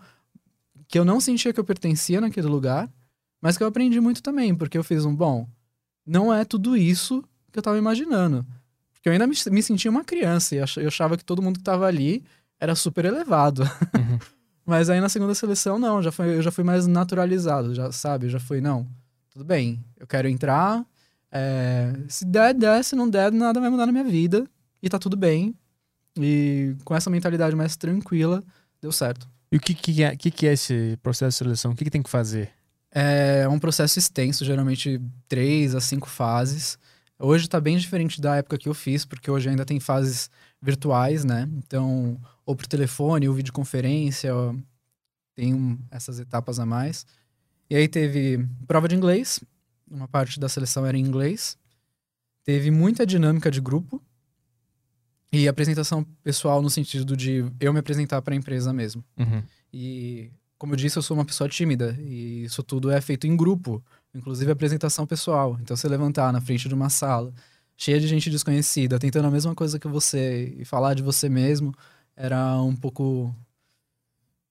que 0.89 0.99
eu 0.99 1.05
não 1.05 1.20
sentia 1.20 1.53
que 1.53 1.61
eu 1.61 1.64
pertencia 1.64 2.20
naquele 2.20 2.47
lugar, 2.47 2.91
mas 3.41 3.57
que 3.57 3.62
eu 3.62 3.66
aprendi 3.66 4.01
muito 4.01 4.22
também, 4.22 4.55
porque 4.55 4.76
eu 4.76 4.82
fiz 4.82 5.05
um, 5.05 5.14
bom, 5.14 5.47
não 6.05 6.32
é 6.32 6.45
tudo 6.45 6.76
isso 6.76 7.22
que 7.53 7.59
eu 7.59 7.62
tava 7.62 7.78
imaginando. 7.78 8.45
Porque 8.99 9.09
eu 9.09 9.13
ainda 9.13 9.27
me, 9.27 9.35
me 9.51 9.63
sentia 9.63 9.91
uma 9.91 10.05
criança 10.05 10.57
e 10.57 10.59
eu 10.59 10.89
achava 10.89 11.17
que 11.17 11.25
todo 11.25 11.41
mundo 11.41 11.59
que 11.59 11.65
tava 11.65 11.87
ali 11.87 12.25
era 12.61 12.75
super 12.75 13.05
elevado. 13.05 13.63
Uhum. 13.63 14.19
Mas 14.67 14.91
aí 14.91 15.01
na 15.01 15.09
segunda 15.09 15.35
seleção, 15.35 15.79
não, 15.79 16.03
já 16.03 16.13
foi, 16.13 16.37
eu 16.37 16.43
já 16.43 16.51
fui 16.51 16.63
mais 16.65 16.87
naturalizado, 16.87 17.75
já 17.75 17.91
sabe? 17.91 18.27
Eu 18.27 18.31
já 18.31 18.41
fui, 18.41 18.61
não, 18.61 18.87
tudo 19.31 19.45
bem, 19.45 19.83
eu 19.99 20.07
quero 20.07 20.29
entrar. 20.29 20.85
é, 21.33 21.95
se 22.09 22.25
der, 22.25 22.53
der, 22.53 22.85
se 22.85 22.95
não 22.95 23.09
der, 23.09 23.33
nada 23.33 23.61
vai 23.61 23.71
mudar 23.71 23.87
na 23.87 23.93
minha 23.93 24.05
vida. 24.05 24.45
E 24.83 24.89
tá 24.89 24.99
tudo 24.99 25.17
bem. 25.17 25.55
E 26.19 26.75
com 26.85 26.95
essa 26.95 27.09
mentalidade 27.09 27.55
mais 27.57 27.77
tranquila, 27.77 28.43
deu 28.81 28.93
certo. 28.93 29.29
E 29.51 29.57
o 29.57 29.61
que, 29.61 29.75
que, 29.75 30.03
é, 30.03 30.17
que, 30.17 30.31
que 30.31 30.47
é 30.47 30.53
esse 30.53 30.99
processo 31.03 31.39
de 31.39 31.45
seleção? 31.45 31.73
O 31.73 31.75
que, 31.77 31.85
que 31.85 31.91
tem 31.91 32.03
que 32.03 32.11
fazer? 32.11 32.51
É 32.91 33.49
um 33.49 33.59
processo 33.59 33.99
extenso, 33.99 34.45
geralmente 34.45 35.01
três 35.29 35.75
a 35.75 35.81
cinco 35.81 36.09
fases. 36.09 36.79
Hoje 37.19 37.49
tá 37.49 37.61
bem 37.61 37.77
diferente 37.77 38.21
da 38.21 38.37
época 38.37 38.57
que 38.57 38.69
eu 38.69 38.75
fiz, 38.75 39.05
porque 39.05 39.31
hoje 39.31 39.49
ainda 39.49 39.64
tem 39.64 39.81
fases 39.81 40.31
virtuais, 40.62 41.25
né? 41.25 41.49
Então, 41.57 42.21
ou 42.47 42.55
por 42.55 42.66
telefone, 42.66 43.29
ou 43.29 43.35
videoconferência, 43.35 44.35
ó, 44.35 44.55
tem 45.35 45.53
um- 45.53 45.79
essas 45.91 46.21
etapas 46.21 46.61
a 46.61 46.66
mais. 46.66 47.05
E 47.69 47.75
aí 47.77 47.89
teve 47.89 48.47
prova 48.66 48.87
de 48.89 48.95
inglês, 48.95 49.41
uma 49.91 50.07
parte 50.07 50.39
da 50.39 50.49
seleção 50.49 50.87
era 50.87 50.97
em 50.97 51.01
inglês. 51.05 51.59
Teve 52.45 52.71
muita 52.71 53.05
dinâmica 53.05 53.51
de 53.51 53.61
grupo 53.61 54.01
e 55.33 55.47
apresentação 55.47 56.05
pessoal 56.23 56.62
no 56.62 56.71
sentido 56.71 57.16
de 57.16 57.45
eu 57.61 57.73
me 57.73 57.81
apresentar 57.81 58.23
para 58.23 58.33
a 58.33 58.37
empresa 58.37 58.73
mesmo. 58.73 59.05
Uhum. 59.19 59.43
E, 59.73 60.31
como 60.57 60.73
eu 60.73 60.77
disse, 60.77 60.97
eu 60.97 61.03
sou 61.03 61.16
uma 61.16 61.25
pessoa 61.25 61.49
tímida. 61.49 61.97
E 62.01 62.45
isso 62.45 62.62
tudo 62.62 62.91
é 62.91 63.01
feito 63.01 63.27
em 63.27 63.37
grupo, 63.37 63.85
inclusive 64.15 64.51
apresentação 64.51 65.07
pessoal. 65.07 65.59
Então, 65.61 65.77
você 65.77 65.89
levantar 65.89 66.33
na 66.33 66.41
frente 66.41 66.69
de 66.69 66.75
uma 66.75 66.89
sala 66.91 67.33
cheia 67.77 68.01
de 68.01 68.09
gente 68.09 68.29
desconhecida, 68.31 68.99
tentando 68.99 69.29
a 69.29 69.31
mesma 69.31 69.55
coisa 69.55 69.79
que 69.79 69.87
você 69.89 70.55
e 70.59 70.65
falar 70.65 70.95
de 70.95 71.03
você 71.03 71.29
mesmo, 71.29 71.73
era 72.17 72.61
um 72.61 72.75
pouco 72.75 73.33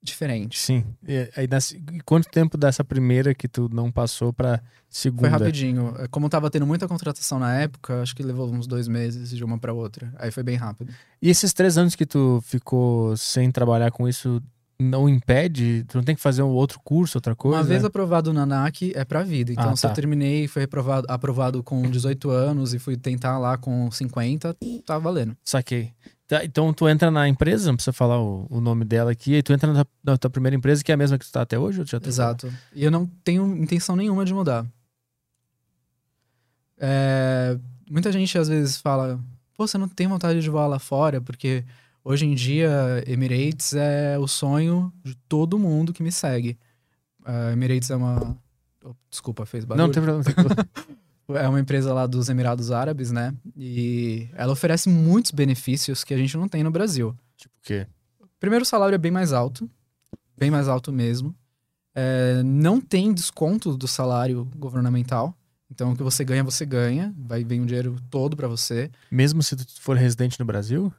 diferente. 0.01 0.57
Sim. 0.57 0.85
E, 1.05 1.29
aí, 1.35 1.47
nessa- 1.47 1.75
e 1.75 1.99
quanto 2.05 2.29
tempo 2.29 2.57
dessa 2.57 2.83
primeira 2.83 3.33
que 3.35 3.47
tu 3.47 3.67
não 3.73 3.91
passou 3.91 4.31
pra 4.31 4.61
segunda? 4.89 5.29
Foi 5.29 5.39
rapidinho. 5.39 5.93
É, 5.97 6.07
Como 6.07 6.29
tava 6.29 6.49
tendo 6.49 6.65
muita 6.65 6.87
contratação 6.87 7.39
na 7.39 7.53
época, 7.59 8.01
acho 8.01 8.15
que 8.15 8.23
levou 8.23 8.49
uns 8.49 8.67
dois 8.67 8.87
meses 8.87 9.29
de 9.31 9.43
uma 9.43 9.57
para 9.57 9.73
outra. 9.73 10.13
Aí 10.17 10.31
foi 10.31 10.43
bem 10.43 10.55
rápido. 10.55 10.93
E 11.21 11.29
esses 11.29 11.51
três 11.51 11.77
anos 11.77 11.95
que 11.95 12.05
tu 12.05 12.39
ficou 12.45 13.17
sem 13.17 13.51
trabalhar 13.51 13.91
com 13.91 14.07
isso, 14.07 14.41
não 14.79 15.09
impede? 15.09 15.83
Tu 15.87 15.97
não 15.97 16.03
tem 16.03 16.15
que 16.15 16.21
fazer 16.21 16.43
um 16.43 16.49
outro 16.49 16.79
curso, 16.83 17.17
outra 17.17 17.35
coisa? 17.35 17.57
Uma 17.57 17.63
vez 17.63 17.83
aprovado 17.83 18.31
no 18.31 18.39
ANAC 18.39 18.91
é 18.95 19.03
pra 19.03 19.23
vida. 19.23 19.51
Então, 19.51 19.71
Ah, 19.71 19.75
se 19.75 19.85
eu 19.85 19.89
tá. 19.89 19.95
terminei, 19.95 20.47
foi 20.47 20.63
aprovado, 20.63 21.07
aprovado 21.09 21.63
com 21.63 21.81
18 21.89 22.29
anos 22.29 22.73
e 22.73 22.79
fui 22.79 22.95
tentar 22.95 23.37
lá 23.39 23.57
com 23.57 23.89
50, 23.89 24.55
tá 24.85 24.97
valendo. 24.99 25.35
Saquei. 25.43 25.91
Tá, 26.27 26.43
então 26.43 26.73
tu 26.73 26.89
entra 26.89 27.09
na 27.09 27.27
empresa, 27.29 27.67
não 27.69 27.75
precisa 27.75 27.93
falar 27.93 28.19
o, 28.21 28.45
o 28.49 28.59
nome 28.59 28.83
dela 28.83 29.11
aqui, 29.11 29.35
e 29.35 29.41
tu 29.41 29.53
entra 29.53 29.71
na, 29.71 29.85
na 30.03 30.17
tua 30.17 30.29
primeira 30.29 30.55
empresa, 30.57 30.83
que 30.83 30.91
é 30.91 30.95
a 30.95 30.97
mesma 30.97 31.17
que 31.17 31.25
tu 31.25 31.31
tá 31.31 31.41
até 31.41 31.57
hoje? 31.57 31.79
Ou 31.79 31.85
tu 31.85 31.91
já 31.91 31.99
tá- 32.01 32.07
Exato. 32.09 32.53
E 32.75 32.83
eu 32.83 32.91
não 32.91 33.05
tenho 33.23 33.55
intenção 33.55 33.95
nenhuma 33.95 34.25
de 34.25 34.33
mudar. 34.33 34.65
É, 36.77 37.57
muita 37.89 38.11
gente 38.11 38.37
às 38.37 38.47
vezes 38.47 38.77
fala: 38.77 39.19
pô, 39.55 39.65
você 39.67 39.77
não 39.77 39.87
tem 39.87 40.07
vontade 40.07 40.41
de 40.41 40.49
voar 40.49 40.67
lá 40.67 40.79
fora? 40.79 41.21
Porque 41.21 41.63
hoje 42.07 42.25
em 42.25 42.33
dia, 42.33 43.03
Emirates 43.05 43.73
é 43.73 44.17
o 44.17 44.27
sonho 44.27 44.91
de 45.03 45.13
todo 45.27 45.59
mundo 45.59 45.91
que 45.91 46.01
me 46.01 46.11
segue. 46.11 46.57
A 47.25 47.51
Emirates 47.51 47.89
é 47.89 47.95
uma. 47.95 48.37
Oh, 48.83 48.95
desculpa, 49.09 49.45
fez 49.45 49.65
barulho. 49.65 49.85
Não, 49.85 49.93
tem 49.93 50.01
problema. 50.01 50.23
tem 50.23 50.33
problema. 50.33 50.67
É 51.29 51.45
uma 51.45 51.59
empresa 51.59 51.93
lá 51.93 52.07
dos 52.07 52.29
Emirados 52.29 52.71
Árabes, 52.71 53.11
né? 53.11 53.35
E 53.53 54.29
ela 54.33 54.53
oferece 54.53 54.87
muitos 54.87 55.31
benefícios 55.31 56.01
que 56.01 56.13
a 56.13 56.17
gente 56.17 56.37
não 56.37 56.47
tem 56.47 56.63
no 56.63 56.71
Brasil. 56.71 57.13
tipo 57.35 57.53
o 57.53 57.61
quê? 57.61 57.85
Primeiro, 58.39 58.63
o 58.63 58.65
salário 58.65 58.95
é 58.95 58.97
bem 58.97 59.11
mais 59.11 59.33
alto, 59.33 59.69
bem 60.37 60.49
mais 60.49 60.69
alto 60.69 60.89
mesmo. 60.89 61.35
É, 61.93 62.41
não 62.43 62.79
tem 62.79 63.13
desconto 63.13 63.75
do 63.75 63.89
salário 63.89 64.49
governamental. 64.55 65.37
Então, 65.69 65.91
o 65.91 65.97
que 65.97 66.01
você 66.01 66.23
ganha, 66.23 66.45
você 66.45 66.65
ganha. 66.65 67.13
Vai 67.17 67.43
vir 67.43 67.59
o 67.59 67.65
dinheiro 67.65 67.97
todo 68.09 68.37
pra 68.37 68.47
você. 68.47 68.89
Mesmo 69.11 69.43
se 69.43 69.57
tu 69.57 69.65
for 69.81 69.97
residente 69.97 70.39
no 70.39 70.45
Brasil? 70.45 70.93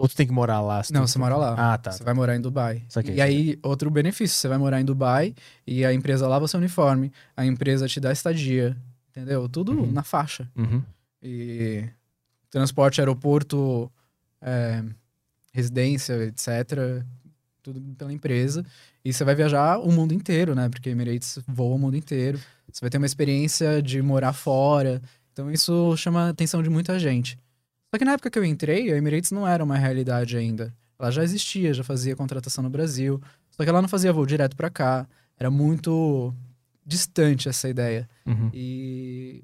Ou 0.00 0.08
tu 0.08 0.16
tem 0.16 0.26
que 0.26 0.32
morar 0.32 0.62
lá? 0.62 0.80
Não, 0.90 1.06
você 1.06 1.18
mora 1.18 1.36
lá. 1.36 1.74
Ah, 1.74 1.76
tá. 1.76 1.92
Você 1.92 2.02
vai 2.02 2.14
morar 2.14 2.34
em 2.34 2.40
Dubai. 2.40 2.82
Saquei, 2.88 3.16
e 3.16 3.20
aí, 3.20 3.58
outro 3.62 3.90
benefício, 3.90 4.34
você 4.34 4.48
vai 4.48 4.56
morar 4.56 4.80
em 4.80 4.84
Dubai 4.84 5.34
e 5.66 5.84
a 5.84 5.92
empresa 5.92 6.26
lava 6.26 6.48
seu 6.48 6.58
uniforme, 6.58 7.12
a 7.36 7.44
empresa 7.44 7.86
te 7.86 8.00
dá 8.00 8.10
estadia, 8.10 8.74
entendeu? 9.10 9.46
Tudo 9.46 9.72
Uhum. 9.72 9.92
na 9.92 10.02
faixa. 10.02 10.48
Uhum. 10.56 10.82
E 11.22 11.84
transporte, 12.50 12.98
aeroporto, 12.98 13.92
é, 14.40 14.82
residência, 15.52 16.14
etc. 16.24 17.04
Tudo 17.62 17.78
pela 17.98 18.10
empresa. 18.10 18.64
E 19.04 19.12
você 19.12 19.22
vai 19.22 19.34
viajar 19.34 19.78
o 19.80 19.92
mundo 19.92 20.14
inteiro, 20.14 20.54
né? 20.54 20.70
Porque 20.70 20.88
Emirates 20.88 21.38
voa 21.46 21.74
o 21.74 21.78
mundo 21.78 21.94
inteiro. 21.96 22.40
Você 22.72 22.80
vai 22.80 22.88
ter 22.88 22.96
uma 22.96 23.04
experiência 23.06 23.82
de 23.82 24.00
morar 24.00 24.32
fora. 24.32 25.02
Então 25.30 25.50
isso 25.50 25.94
chama 25.98 26.22
a 26.26 26.28
atenção 26.30 26.62
de 26.62 26.70
muita 26.70 26.98
gente. 26.98 27.38
Só 27.92 27.98
que 27.98 28.04
na 28.04 28.12
época 28.12 28.30
que 28.30 28.38
eu 28.38 28.44
entrei, 28.44 28.92
a 28.92 28.96
Emirates 28.96 29.30
não 29.32 29.46
era 29.46 29.62
uma 29.64 29.76
realidade 29.76 30.36
ainda. 30.36 30.72
Ela 30.98 31.10
já 31.10 31.24
existia, 31.24 31.74
já 31.74 31.82
fazia 31.82 32.14
contratação 32.14 32.62
no 32.62 32.70
Brasil. 32.70 33.20
Só 33.50 33.64
que 33.64 33.68
ela 33.70 33.82
não 33.82 33.88
fazia 33.88 34.12
voo 34.12 34.24
direto 34.26 34.56
para 34.56 34.70
cá. 34.70 35.06
Era 35.38 35.50
muito 35.50 36.32
distante 36.86 37.48
essa 37.48 37.68
ideia. 37.68 38.08
Uhum. 38.26 38.50
E, 38.54 39.42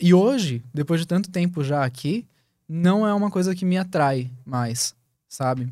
e 0.00 0.12
hoje, 0.12 0.64
depois 0.72 1.00
de 1.00 1.06
tanto 1.06 1.30
tempo 1.30 1.62
já 1.62 1.84
aqui, 1.84 2.26
não 2.68 3.06
é 3.06 3.12
uma 3.14 3.30
coisa 3.30 3.54
que 3.54 3.64
me 3.64 3.76
atrai 3.76 4.30
mais, 4.44 4.94
sabe? 5.28 5.70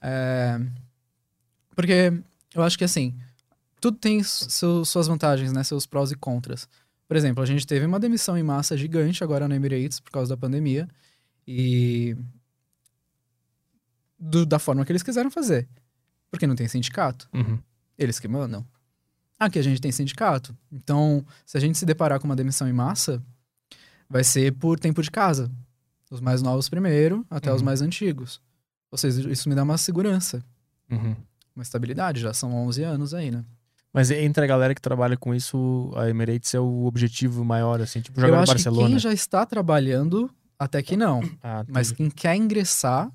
É, 0.00 0.58
Porque 1.74 2.12
eu 2.54 2.62
acho 2.62 2.78
que 2.78 2.84
assim, 2.84 3.12
tudo 3.80 3.98
tem 3.98 4.22
seu- 4.22 4.84
suas 4.84 5.06
vantagens, 5.08 5.52
né? 5.52 5.62
Seus 5.62 5.84
prós 5.84 6.10
e 6.10 6.16
contras. 6.16 6.68
Por 7.08 7.16
exemplo, 7.16 7.42
a 7.42 7.46
gente 7.46 7.66
teve 7.66 7.86
uma 7.86 8.00
demissão 8.00 8.36
em 8.36 8.42
massa 8.42 8.76
gigante 8.76 9.22
agora 9.22 9.46
na 9.48 9.54
Emirates 9.56 10.00
por 10.00 10.10
causa 10.10 10.28
da 10.30 10.36
pandemia. 10.36 10.88
E. 11.46 12.16
do- 14.18 14.46
da 14.46 14.58
forma 14.58 14.84
que 14.84 14.90
eles 14.92 15.02
quiseram 15.02 15.30
fazer. 15.30 15.68
Porque 16.30 16.46
não 16.46 16.56
tem 16.56 16.66
sindicato. 16.66 17.28
Uhum. 17.32 17.58
Eles 17.98 18.18
que 18.18 18.26
mandam. 18.26 18.66
Aqui 19.38 19.58
a 19.58 19.62
gente 19.62 19.80
tem 19.80 19.92
sindicato. 19.92 20.56
Então, 20.72 21.24
se 21.44 21.56
a 21.56 21.60
gente 21.60 21.76
se 21.78 21.84
deparar 21.86 22.18
com 22.18 22.24
uma 22.26 22.34
demissão 22.34 22.66
em 22.66 22.72
massa, 22.72 23.22
vai 24.08 24.24
ser 24.24 24.52
por 24.54 24.78
tempo 24.80 25.02
de 25.02 25.10
casa. 25.10 25.50
Os 26.10 26.20
mais 26.20 26.40
novos 26.42 26.68
primeiro, 26.68 27.26
até 27.28 27.52
os 27.52 27.60
Uhum. 27.60 27.66
mais 27.66 27.82
antigos. 27.82 28.40
Ou 28.90 28.96
seja, 28.98 29.30
isso 29.30 29.48
me 29.48 29.54
dá 29.54 29.62
uma 29.62 29.76
segurança, 29.76 30.42
Uhum. 30.90 31.14
uma 31.54 31.62
estabilidade. 31.62 32.20
Já 32.20 32.32
são 32.32 32.54
11 32.54 32.82
anos 32.82 33.12
aí, 33.12 33.30
né? 33.30 33.44
Mas 33.96 34.10
entre 34.10 34.44
a 34.44 34.46
galera 34.46 34.74
que 34.74 34.80
trabalha 34.80 35.16
com 35.16 35.34
isso, 35.34 35.90
a 35.96 36.08
Emirates 36.08 36.54
é 36.54 36.60
o 36.60 36.84
objetivo 36.84 37.42
maior, 37.44 37.80
assim, 37.80 38.00
tipo 38.02 38.18
Eu 38.20 38.26
jogar 38.26 38.36
no 38.36 38.42
acho 38.42 38.52
Barcelona. 38.52 38.82
que 38.86 38.90
quem 38.92 38.98
já 38.98 39.12
está 39.12 39.46
trabalhando, 39.46 40.30
até 40.58 40.82
que 40.82 40.96
não. 40.98 41.22
Ah, 41.42 41.64
Mas 41.66 41.90
quem 41.92 42.10
quer 42.10 42.36
ingressar, 42.36 43.10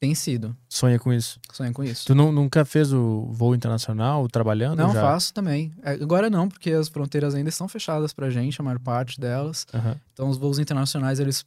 tem 0.00 0.14
sido. 0.14 0.56
sonha 0.68 0.98
com 0.98 1.12
isso. 1.12 1.40
Sonha 1.52 1.72
com 1.72 1.82
isso. 1.84 2.04
Tu 2.06 2.14
nu- 2.14 2.30
nunca 2.32 2.64
fez 2.64 2.92
o 2.92 3.26
voo 3.32 3.54
internacional 3.54 4.26
trabalhando? 4.28 4.78
Não, 4.78 4.92
já? 4.92 5.00
faço 5.02 5.32
também. 5.32 5.72
É, 5.82 5.92
Agora 5.92 6.28
não, 6.28 6.48
porque 6.48 6.70
as 6.72 6.88
fronteiras 6.88 7.34
ainda 7.34 7.48
estão 7.48 7.68
fechadas 7.68 8.12
pra 8.12 8.28
gente, 8.28 8.60
a 8.60 8.64
maior 8.64 8.78
parte 8.80 9.20
delas. 9.20 9.66
Aham. 9.72 9.96
Então, 10.12 10.28
os 10.28 10.36
voos 10.36 10.58
internacionais, 10.58 11.20
eles 11.20 11.44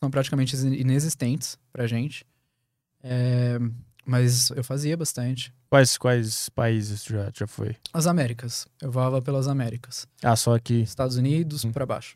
são 0.00 0.10
praticamente 0.10 0.56
ine- 0.56 0.78
inexistentes 0.80 1.58
pra 1.72 1.86
gente. 1.88 2.24
É, 3.02 3.58
mas 4.06 4.50
eu 4.50 4.62
fazia 4.64 4.96
bastante. 4.96 5.52
Quais, 5.72 5.96
quais 5.96 6.50
países 6.50 7.02
já, 7.02 7.30
já 7.34 7.46
foi? 7.46 7.74
As 7.94 8.06
Américas. 8.06 8.66
Eu 8.78 8.92
voava 8.92 9.22
pelas 9.22 9.48
Américas. 9.48 10.06
Ah, 10.22 10.36
só 10.36 10.54
aqui. 10.54 10.82
Estados 10.82 11.16
Unidos 11.16 11.64
Hum. 11.64 11.72
pra 11.72 11.86
baixo. 11.86 12.14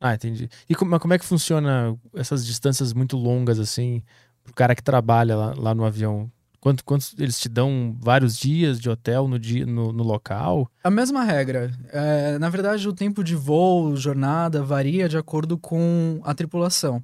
Ah, 0.00 0.14
entendi. 0.14 0.48
E 0.68 0.76
como, 0.76 0.96
como 1.00 1.12
é 1.12 1.18
que 1.18 1.24
funciona 1.24 1.98
essas 2.14 2.46
distâncias 2.46 2.92
muito 2.92 3.16
longas, 3.16 3.58
assim, 3.58 4.00
pro 4.44 4.54
cara 4.54 4.76
que 4.76 4.82
trabalha 4.82 5.34
lá, 5.34 5.54
lá 5.56 5.74
no 5.74 5.84
avião? 5.84 6.30
Quanto, 6.60 6.84
quantos 6.84 7.16
eles 7.18 7.40
te 7.40 7.48
dão 7.48 7.96
vários 8.00 8.38
dias 8.38 8.78
de 8.78 8.88
hotel 8.88 9.26
no, 9.26 9.40
dia, 9.40 9.66
no, 9.66 9.92
no 9.92 10.04
local? 10.04 10.70
A 10.84 10.88
mesma 10.90 11.24
regra. 11.24 11.76
É, 11.88 12.38
na 12.38 12.48
verdade, 12.48 12.88
o 12.88 12.92
tempo 12.92 13.24
de 13.24 13.34
voo, 13.34 13.96
jornada, 13.96 14.62
varia 14.62 15.08
de 15.08 15.18
acordo 15.18 15.58
com 15.58 16.20
a 16.22 16.32
tripulação. 16.32 17.02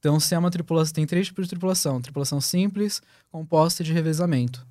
Então, 0.00 0.18
se 0.18 0.34
é 0.34 0.38
uma 0.38 0.50
tripulação, 0.50 0.94
tem 0.94 1.06
três 1.06 1.28
tipos 1.28 1.44
de 1.44 1.50
tripulação: 1.50 2.02
tripulação 2.02 2.40
simples, 2.40 3.00
composta 3.30 3.84
e 3.84 3.86
de 3.86 3.92
revezamento. 3.92 4.66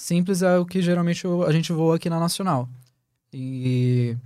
Simples 0.00 0.40
é 0.40 0.56
o 0.56 0.64
que 0.64 0.80
geralmente 0.80 1.26
a 1.46 1.52
gente 1.52 1.74
voa 1.74 1.96
aqui 1.96 2.08
na 2.08 2.18
Nacional. 2.18 2.66
E, 3.30 4.16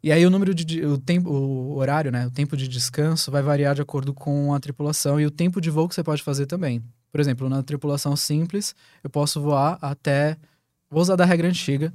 e 0.00 0.12
aí 0.12 0.24
o 0.24 0.30
número 0.30 0.54
de 0.54 0.86
o 0.86 0.96
tempo, 0.96 1.28
o 1.28 1.76
horário, 1.76 2.12
né, 2.12 2.28
o 2.28 2.30
tempo 2.30 2.56
de 2.56 2.68
descanso 2.68 3.28
vai 3.28 3.42
variar 3.42 3.74
de 3.74 3.82
acordo 3.82 4.14
com 4.14 4.54
a 4.54 4.60
tripulação 4.60 5.20
e 5.20 5.26
o 5.26 5.32
tempo 5.32 5.60
de 5.60 5.68
voo 5.68 5.88
que 5.88 5.96
você 5.96 6.02
pode 6.04 6.22
fazer 6.22 6.46
também. 6.46 6.80
Por 7.10 7.20
exemplo, 7.20 7.48
na 7.48 7.60
tripulação 7.60 8.14
simples, 8.14 8.72
eu 9.02 9.10
posso 9.10 9.40
voar 9.40 9.78
até 9.82 10.38
Vou 10.88 11.02
usar 11.02 11.16
da 11.16 11.24
regra 11.24 11.48
antiga, 11.48 11.92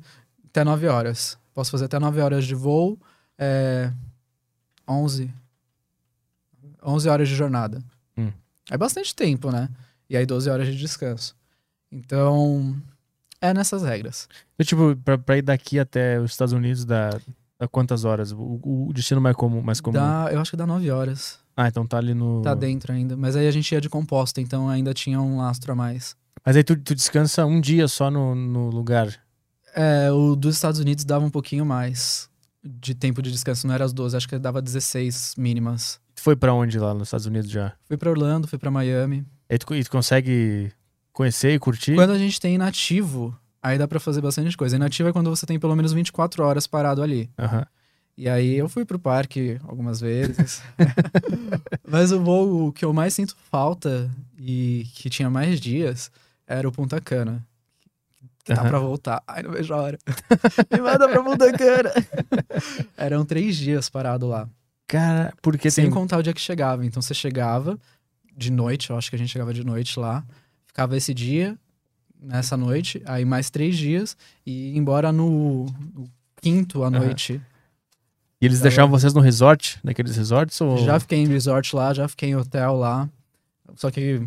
até 0.49 0.65
9 0.65 0.87
horas. 0.87 1.37
Posso 1.53 1.71
fazer 1.71 1.85
até 1.85 1.97
9 1.97 2.19
horas 2.19 2.45
de 2.45 2.53
voo, 2.53 2.99
é, 3.37 3.91
11, 4.85 5.33
11 6.83 7.07
horas 7.09 7.29
de 7.29 7.35
jornada. 7.35 7.81
Hum. 8.17 8.33
É 8.69 8.77
bastante 8.77 9.15
tempo, 9.15 9.51
né? 9.51 9.69
E 10.09 10.17
aí 10.17 10.25
12 10.25 10.49
horas 10.49 10.67
de 10.67 10.75
descanso. 10.77 11.33
Então, 11.91 12.75
é 13.41 13.53
nessas 13.53 13.83
regras. 13.83 14.29
Eu, 14.57 14.65
tipo, 14.65 14.95
pra, 14.97 15.17
pra 15.17 15.37
ir 15.37 15.41
daqui 15.41 15.79
até 15.79 16.19
os 16.19 16.31
Estados 16.31 16.53
Unidos 16.53 16.85
dá, 16.85 17.09
dá 17.59 17.67
quantas 17.67 18.05
horas? 18.05 18.31
O, 18.31 18.59
o 18.63 18.91
destino 18.93 19.19
mais 19.19 19.35
comum, 19.35 19.61
mais 19.61 19.81
comum. 19.81 19.93
Dá, 19.93 20.29
eu 20.31 20.39
acho 20.39 20.51
que 20.51 20.57
dá 20.57 20.65
9 20.65 20.89
horas. 20.89 21.39
Ah, 21.55 21.67
então 21.67 21.85
tá 21.85 21.97
ali 21.97 22.13
no. 22.13 22.41
Tá 22.41 22.55
dentro 22.55 22.93
ainda. 22.93 23.17
Mas 23.17 23.35
aí 23.35 23.47
a 23.47 23.51
gente 23.51 23.71
ia 23.71 23.81
de 23.81 23.89
composta, 23.89 24.39
então 24.39 24.69
ainda 24.69 24.93
tinha 24.93 25.19
um 25.19 25.37
lastro 25.37 25.73
a 25.73 25.75
mais. 25.75 26.15
Mas 26.45 26.55
aí 26.55 26.63
tu, 26.63 26.75
tu 26.75 26.95
descansa 26.95 27.45
um 27.45 27.59
dia 27.59 27.87
só 27.87 28.09
no, 28.09 28.33
no 28.33 28.69
lugar. 28.69 29.13
É, 29.75 30.11
o 30.11 30.35
dos 30.35 30.55
Estados 30.55 30.79
Unidos 30.79 31.05
dava 31.05 31.25
um 31.25 31.29
pouquinho 31.29 31.65
mais 31.65 32.29
de 32.63 32.93
tempo 32.93 33.21
de 33.21 33.31
descanso, 33.31 33.65
não 33.65 33.73
era 33.73 33.83
as 33.83 33.93
12, 33.93 34.15
acho 34.15 34.29
que 34.29 34.37
dava 34.37 34.61
16 34.61 35.35
mínimas. 35.37 35.99
Tu 36.15 36.21
foi 36.21 36.35
pra 36.35 36.53
onde 36.53 36.77
lá 36.77 36.93
nos 36.93 37.07
Estados 37.07 37.25
Unidos 37.25 37.49
já? 37.49 37.73
Fui 37.85 37.97
pra 37.97 38.09
Orlando, 38.09 38.47
fui 38.47 38.59
pra 38.59 38.69
Miami. 38.69 39.25
Aí 39.49 39.57
tu, 39.57 39.73
e 39.73 39.83
tu 39.83 39.89
consegue 39.89 40.71
conhecer 41.21 41.53
e 41.53 41.59
curtir? 41.59 41.95
Quando 41.95 42.11
a 42.11 42.17
gente 42.17 42.39
tem 42.39 42.55
inativo, 42.55 43.37
aí 43.61 43.77
dá 43.77 43.87
pra 43.87 43.99
fazer 43.99 44.21
bastante 44.21 44.55
coisa. 44.57 44.75
Inativo 44.75 45.09
é 45.09 45.13
quando 45.13 45.29
você 45.29 45.45
tem 45.45 45.59
pelo 45.59 45.75
menos 45.75 45.93
24 45.93 46.43
horas 46.43 46.65
parado 46.67 47.01
ali. 47.01 47.29
Aham. 47.37 47.65
E 48.17 48.27
aí 48.29 48.55
eu 48.57 48.67
fui 48.67 48.83
pro 48.85 48.99
parque 48.99 49.57
algumas 49.63 49.99
vezes. 50.01 50.61
Mas 51.87 52.11
o 52.11 52.19
voo 52.21 52.71
que 52.71 52.83
eu 52.85 52.93
mais 52.93 53.13
sinto 53.13 53.35
falta 53.49 54.11
e 54.37 54.85
que 54.93 55.09
tinha 55.09 55.29
mais 55.29 55.59
dias 55.59 56.11
era 56.45 56.67
o 56.67 56.71
Punta 56.71 56.99
Cana. 56.99 57.43
Que 58.43 58.53
dá 58.53 58.61
Aham. 58.61 58.69
pra 58.69 58.79
voltar. 58.79 59.23
Ai, 59.27 59.43
não 59.43 59.51
vejo 59.51 59.73
a 59.73 59.77
hora. 59.77 59.97
Me 60.71 60.81
manda 60.81 61.07
pra 61.07 61.23
Punta 61.23 61.51
Cana. 61.53 61.91
Eram 62.97 63.23
três 63.23 63.55
dias 63.55 63.89
parado 63.89 64.27
lá. 64.27 64.47
Cara, 64.87 65.33
porque 65.41 65.71
Sem 65.71 65.85
tem. 65.85 65.93
contar 65.93 66.17
o 66.17 66.23
dia 66.23 66.33
que 66.33 66.41
chegava. 66.41 66.85
Então 66.85 67.01
você 67.01 67.13
chegava 67.13 67.79
de 68.35 68.51
noite, 68.51 68.89
eu 68.89 68.97
acho 68.97 69.09
que 69.09 69.15
a 69.15 69.19
gente 69.19 69.29
chegava 69.31 69.53
de 69.53 69.63
noite 69.63 69.99
lá. 69.99 70.23
Ficava 70.71 70.95
esse 70.95 71.13
dia, 71.13 71.57
nessa 72.17 72.55
noite, 72.55 73.01
aí 73.05 73.25
mais 73.25 73.49
três 73.49 73.75
dias 73.77 74.15
e 74.45 74.77
embora 74.77 75.11
no, 75.11 75.65
no 75.93 76.09
quinto 76.41 76.81
à 76.83 76.87
Aham. 76.87 76.99
noite. 76.99 77.41
E 78.39 78.45
eles 78.45 78.59
Tava- 78.59 78.69
deixavam 78.69 78.89
vocês 78.99 79.13
no 79.13 79.19
resort? 79.19 79.77
Naqueles 79.83 80.15
resorts? 80.15 80.59
Ou... 80.61 80.77
Já 80.77 80.97
fiquei 80.99 81.19
em 81.19 81.27
resort 81.27 81.75
lá, 81.75 81.93
já 81.93 82.07
fiquei 82.07 82.29
em 82.29 82.35
hotel 82.35 82.75
lá. 82.75 83.09
Só 83.75 83.91
que 83.91 84.21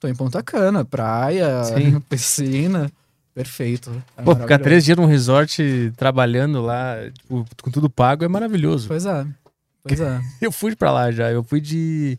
Tô 0.00 0.08
em 0.08 0.14
Ponta 0.14 0.42
Cana, 0.42 0.82
praia, 0.84 1.62
Sim. 1.64 2.00
piscina. 2.08 2.90
Perfeito. 3.34 4.02
É 4.16 4.22
Pô, 4.22 4.34
ficar 4.34 4.58
três 4.58 4.84
dias 4.84 4.96
num 4.96 5.04
resort 5.06 5.92
trabalhando 5.96 6.60
lá, 6.62 6.96
tipo, 7.12 7.46
com 7.62 7.70
tudo 7.70 7.88
pago, 7.88 8.24
é 8.24 8.28
maravilhoso. 8.28 8.88
Pois 8.88 9.04
é. 9.06 9.26
Pois 9.84 10.00
é. 10.00 10.20
Eu 10.40 10.50
fui 10.50 10.74
pra 10.74 10.90
lá 10.90 11.10
já, 11.12 11.30
eu 11.30 11.42
fui 11.44 11.60
de. 11.60 12.18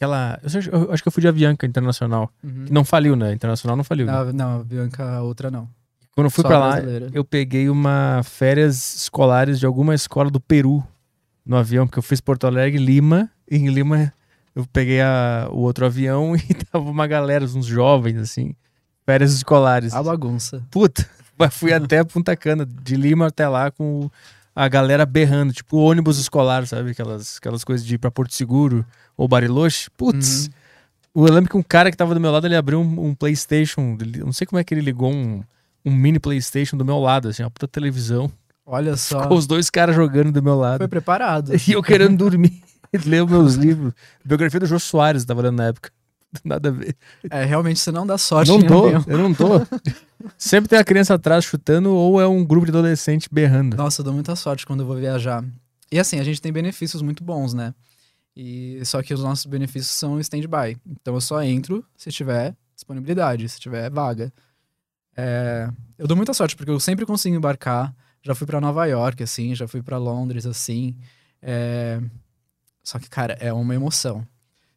Aquela. 0.00 0.40
Eu 0.42 0.46
acho, 0.58 0.70
eu 0.70 0.92
acho 0.92 1.02
que 1.02 1.08
eu 1.08 1.12
fui 1.12 1.20
de 1.20 1.28
Avianca 1.28 1.66
Internacional. 1.66 2.32
Uhum. 2.42 2.64
Que 2.64 2.72
não 2.72 2.86
faliu, 2.86 3.14
né? 3.14 3.34
Internacional 3.34 3.76
não 3.76 3.84
faliu. 3.84 4.06
né? 4.06 4.12
Não, 4.12 4.32
não, 4.32 4.64
Bianca, 4.64 5.04
a 5.16 5.22
outra 5.22 5.50
não. 5.50 5.68
Quando 6.14 6.24
eu 6.24 6.30
fui 6.30 6.40
Só 6.42 6.48
pra 6.48 6.58
lá, 6.58 6.70
brasileira. 6.72 7.10
eu 7.12 7.22
peguei 7.22 7.68
uma 7.68 8.22
férias 8.24 8.96
escolares 8.96 9.60
de 9.60 9.66
alguma 9.66 9.94
escola 9.94 10.30
do 10.30 10.40
Peru 10.40 10.82
no 11.44 11.54
avião, 11.56 11.86
porque 11.86 11.98
eu 11.98 12.02
fiz 12.02 12.18
Porto 12.20 12.46
Alegre, 12.46 12.82
Lima, 12.82 13.28
e 13.50 13.56
em 13.58 13.68
Lima 13.68 14.10
eu 14.56 14.66
peguei 14.72 15.00
a- 15.02 15.48
o 15.50 15.58
outro 15.58 15.84
avião 15.84 16.34
e 16.34 16.54
tava 16.72 16.90
uma 16.90 17.06
galera, 17.06 17.44
uns 17.44 17.66
jovens, 17.66 18.16
assim, 18.18 18.54
férias 19.04 19.32
escolares. 19.34 19.92
A 19.94 20.02
bagunça. 20.02 20.62
Puta, 20.70 21.06
mas 21.38 21.52
fui 21.54 21.72
até 21.74 22.02
Punta 22.04 22.34
Cana, 22.34 22.64
de 22.66 22.96
Lima 22.96 23.26
até 23.26 23.46
lá 23.46 23.70
com 23.70 24.00
o- 24.06 24.12
a 24.54 24.68
galera 24.68 25.06
berrando, 25.06 25.52
tipo 25.52 25.76
ônibus 25.78 26.18
escolar, 26.18 26.66
sabe? 26.66 26.90
Aquelas, 26.90 27.36
aquelas 27.38 27.64
coisas 27.64 27.86
de 27.86 27.94
ir 27.94 27.98
pra 27.98 28.10
Porto 28.10 28.34
Seguro 28.34 28.84
ou 29.16 29.26
Bariloche. 29.28 29.88
Putz, 29.96 30.50
Uhum. 31.14 31.26
eu 31.26 31.32
lembro 31.32 31.50
que 31.50 31.56
um 31.56 31.62
cara 31.62 31.90
que 31.90 31.96
tava 31.96 32.14
do 32.14 32.20
meu 32.20 32.30
lado, 32.30 32.46
ele 32.46 32.56
abriu 32.56 32.80
um, 32.80 33.06
um 33.08 33.14
Playstation, 33.14 33.96
não 34.24 34.32
sei 34.32 34.46
como 34.46 34.58
é 34.58 34.64
que 34.64 34.74
ele 34.74 34.80
ligou 34.80 35.12
um, 35.12 35.42
um 35.84 35.92
mini 35.94 36.18
Playstation 36.18 36.76
do 36.76 36.84
meu 36.84 36.98
lado, 36.98 37.28
assim, 37.28 37.42
uma 37.42 37.50
puta 37.50 37.66
televisão, 37.68 38.30
Olha 38.66 38.96
só. 38.96 39.26
com 39.26 39.34
os 39.34 39.46
dois 39.46 39.68
caras 39.70 39.96
jogando 39.96 40.30
do 40.32 40.42
meu 40.42 40.56
lado. 40.56 40.78
Foi 40.78 40.88
preparado. 40.88 41.52
E 41.66 41.72
eu 41.72 41.82
querendo 41.82 42.16
dormir, 42.16 42.62
ler 43.06 43.24
os 43.24 43.30
meus 43.30 43.54
livros. 43.54 43.92
Biografia 44.24 44.60
do 44.60 44.66
Jô 44.66 44.78
Soares, 44.78 45.24
tava 45.24 45.42
lendo 45.42 45.56
na 45.56 45.66
época. 45.68 45.90
Nada 46.44 46.68
a 46.68 46.72
ver. 46.72 46.96
É, 47.30 47.44
realmente 47.44 47.80
você 47.80 47.90
não 47.90 48.06
dá 48.06 48.16
sorte 48.16 48.50
Não 48.50 48.60
em 48.60 48.66
tô, 48.66 48.88
eu 48.88 49.18
não 49.18 49.34
tô. 49.34 49.60
Sempre 50.38 50.68
tem 50.68 50.78
a 50.78 50.84
criança 50.84 51.14
atrás 51.14 51.44
chutando 51.44 51.92
ou 51.92 52.20
é 52.20 52.26
um 52.26 52.44
grupo 52.44 52.66
de 52.66 52.70
adolescente 52.70 53.28
berrando. 53.30 53.76
Nossa, 53.76 54.00
eu 54.00 54.04
dou 54.04 54.14
muita 54.14 54.36
sorte 54.36 54.66
quando 54.66 54.80
eu 54.80 54.86
vou 54.86 54.96
viajar. 54.96 55.44
E 55.90 55.98
assim, 55.98 56.20
a 56.20 56.24
gente 56.24 56.40
tem 56.40 56.52
benefícios 56.52 57.02
muito 57.02 57.24
bons, 57.24 57.52
né? 57.52 57.74
E 58.36 58.80
só 58.84 59.02
que 59.02 59.12
os 59.12 59.22
nossos 59.22 59.46
benefícios 59.46 59.92
são 59.92 60.20
stand-by. 60.20 60.76
Então 60.86 61.14
eu 61.14 61.20
só 61.20 61.42
entro 61.42 61.84
se 61.96 62.10
tiver 62.10 62.54
disponibilidade, 62.74 63.48
se 63.48 63.58
tiver 63.58 63.90
vaga. 63.90 64.32
É, 65.16 65.68
eu 65.98 66.06
dou 66.06 66.16
muita 66.16 66.32
sorte 66.32 66.54
porque 66.54 66.70
eu 66.70 66.78
sempre 66.78 67.04
consigo 67.04 67.34
embarcar. 67.34 67.94
Já 68.22 68.34
fui 68.34 68.46
pra 68.46 68.60
Nova 68.60 68.84
York, 68.86 69.22
assim, 69.22 69.54
já 69.54 69.66
fui 69.66 69.82
pra 69.82 69.98
Londres, 69.98 70.46
assim. 70.46 70.96
É, 71.42 72.00
Só 72.84 72.98
que, 72.98 73.08
cara, 73.08 73.34
é 73.40 73.52
uma 73.52 73.74
emoção. 73.74 74.26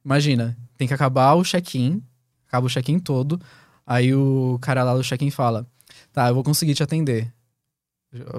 Imagina, 0.03 0.57
tem 0.77 0.87
que 0.87 0.93
acabar 0.93 1.33
o 1.33 1.43
check-in, 1.43 2.03
acaba 2.47 2.67
o 2.67 2.69
check-in 2.69 2.99
todo. 2.99 3.39
Aí 3.85 4.13
o 4.13 4.57
cara 4.61 4.83
lá 4.83 4.95
do 4.95 5.03
check-in 5.03 5.29
fala: 5.29 5.65
Tá, 6.11 6.27
eu 6.27 6.33
vou 6.33 6.43
conseguir 6.43 6.73
te 6.73 6.83
atender. 6.83 7.31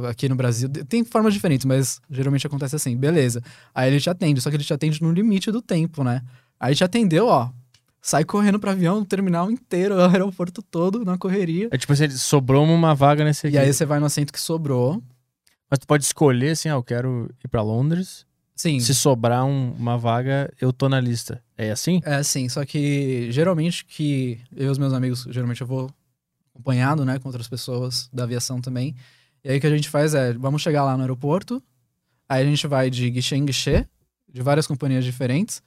Aqui 0.08 0.28
no 0.28 0.36
Brasil 0.36 0.68
tem 0.88 1.04
formas 1.04 1.34
diferentes, 1.34 1.66
mas 1.66 2.00
geralmente 2.08 2.46
acontece 2.46 2.76
assim, 2.76 2.96
beleza. 2.96 3.42
Aí 3.74 3.90
ele 3.90 4.00
te 4.00 4.08
atende, 4.08 4.40
só 4.40 4.48
que 4.48 4.56
ele 4.56 4.62
te 4.62 4.72
atende 4.72 5.02
no 5.02 5.10
limite 5.10 5.50
do 5.50 5.60
tempo, 5.60 6.04
né? 6.04 6.22
Aí 6.60 6.74
te 6.74 6.84
atendeu, 6.84 7.26
ó. 7.26 7.50
Sai 8.00 8.24
correndo 8.24 8.60
pro 8.60 8.70
avião, 8.70 9.00
o 9.00 9.04
terminal 9.04 9.50
inteiro, 9.50 9.96
o 9.98 10.04
aeroporto 10.04 10.62
todo, 10.62 11.04
na 11.04 11.18
correria. 11.18 11.68
É 11.72 11.78
tipo 11.78 11.92
assim, 11.92 12.08
sobrou 12.10 12.64
uma 12.64 12.94
vaga 12.94 13.24
nesse 13.24 13.46
aqui. 13.46 13.56
E 13.56 13.58
aí 13.58 13.72
você 13.72 13.84
vai 13.84 13.98
no 13.98 14.06
assento 14.06 14.32
que 14.32 14.40
sobrou. 14.40 15.02
Mas 15.68 15.78
tu 15.80 15.86
pode 15.86 16.04
escolher 16.04 16.50
assim, 16.50 16.68
ah, 16.68 16.74
eu 16.74 16.82
quero 16.84 17.28
ir 17.42 17.48
pra 17.48 17.62
Londres. 17.62 18.24
Sim, 18.56 18.78
Se 18.80 18.94
sobrar 18.94 19.44
um- 19.44 19.72
uma 19.72 19.98
vaga, 19.98 20.52
eu 20.60 20.72
tô 20.72 20.88
na 20.88 21.00
lista. 21.00 21.42
É 21.58 21.70
assim? 21.72 22.00
é 22.04 22.14
assim, 22.14 22.48
só 22.48 22.64
que 22.64 23.30
geralmente 23.32 23.84
que 23.84 24.38
eu 24.54 24.66
e 24.66 24.70
os 24.70 24.78
meus 24.78 24.92
amigos, 24.92 25.26
geralmente 25.30 25.60
eu 25.60 25.66
vou 25.66 25.90
acompanhado, 26.54 27.04
né, 27.04 27.18
com 27.18 27.28
outras 27.28 27.48
pessoas 27.48 28.08
da 28.12 28.22
aviação 28.22 28.60
também. 28.60 28.94
E 29.42 29.50
aí 29.50 29.58
o 29.58 29.60
que 29.60 29.66
a 29.66 29.70
gente 29.70 29.88
faz 29.88 30.14
é, 30.14 30.32
vamos 30.34 30.62
chegar 30.62 30.84
lá 30.84 30.96
no 30.96 31.02
aeroporto, 31.02 31.60
aí 32.28 32.42
a 32.42 32.46
gente 32.46 32.66
vai 32.68 32.88
de 32.90 33.10
guichê 33.10 33.34
em 33.36 33.44
guichê, 33.44 33.86
de 34.32 34.40
várias 34.40 34.66
companhias 34.68 35.04
diferentes, 35.04 35.60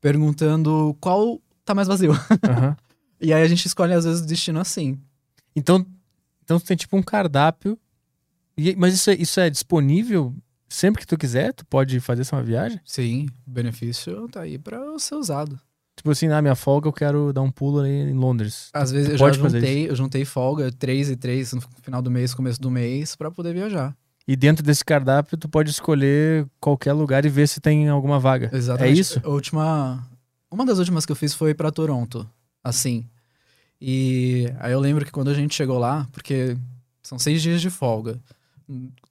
perguntando 0.00 0.96
qual 1.00 1.40
tá 1.64 1.74
mais 1.74 1.88
vazio. 1.88 2.12
Aham. 2.44 2.76
E 3.18 3.32
aí 3.32 3.42
a 3.42 3.48
gente 3.48 3.64
escolhe 3.64 3.94
às 3.94 4.04
vezes 4.04 4.20
o 4.20 4.26
destino 4.26 4.60
assim. 4.60 5.00
Então, 5.56 5.86
então 6.44 6.60
tem 6.60 6.76
tipo 6.76 6.98
um 6.98 7.02
cardápio. 7.02 7.78
E- 8.58 8.76
mas 8.76 8.92
isso 8.92 9.08
é, 9.10 9.14
isso 9.14 9.40
é 9.40 9.48
disponível 9.48 10.34
sempre 10.68 11.00
que 11.00 11.06
tu 11.06 11.16
quiser? 11.16 11.52
Tu 11.52 11.64
pode 11.66 11.98
fazer 12.00 12.22
essa 12.22 12.36
uma 12.36 12.42
viagem? 12.42 12.80
Sim, 12.84 13.28
o 13.46 13.50
benefício 13.50 14.28
tá 14.28 14.42
aí 14.42 14.58
pra 14.58 14.80
ser 14.98 15.14
usado. 15.14 15.58
Tipo 15.96 16.10
assim, 16.10 16.28
na 16.28 16.42
minha 16.42 16.54
folga 16.54 16.88
eu 16.88 16.92
quero 16.92 17.32
dar 17.32 17.40
um 17.40 17.50
pulo 17.50 17.80
ali 17.80 17.90
em 17.90 18.12
Londres. 18.12 18.68
Às 18.72 18.90
vezes 18.92 19.10
eu 19.10 19.18
pode 19.18 19.38
já 19.38 19.48
juntei, 19.48 19.88
eu 19.88 19.96
juntei 19.96 20.24
folga, 20.24 20.70
três 20.70 21.08
e 21.08 21.16
três 21.16 21.54
no 21.54 21.62
final 21.82 22.02
do 22.02 22.10
mês, 22.10 22.34
começo 22.34 22.60
do 22.60 22.70
mês, 22.70 23.16
pra 23.16 23.30
poder 23.30 23.54
viajar. 23.54 23.96
E 24.28 24.36
dentro 24.36 24.62
desse 24.62 24.84
cardápio 24.84 25.38
tu 25.38 25.48
pode 25.48 25.70
escolher 25.70 26.46
qualquer 26.60 26.92
lugar 26.92 27.24
e 27.24 27.28
ver 27.28 27.48
se 27.48 27.60
tem 27.60 27.88
alguma 27.88 28.18
vaga. 28.18 28.50
Exatamente. 28.52 28.98
É 28.98 29.00
isso? 29.00 29.20
A 29.24 29.28
última. 29.28 30.06
Uma 30.50 30.66
das 30.66 30.78
últimas 30.78 31.06
que 31.06 31.12
eu 31.12 31.16
fiz 31.16 31.32
foi 31.32 31.54
pra 31.54 31.70
Toronto. 31.70 32.28
Assim. 32.62 33.06
E 33.80 34.52
aí 34.58 34.72
eu 34.72 34.80
lembro 34.80 35.04
que 35.04 35.12
quando 35.12 35.28
a 35.28 35.34
gente 35.34 35.54
chegou 35.54 35.78
lá, 35.78 36.06
porque 36.12 36.56
são 37.02 37.18
seis 37.18 37.40
dias 37.40 37.60
de 37.60 37.70
folga. 37.70 38.20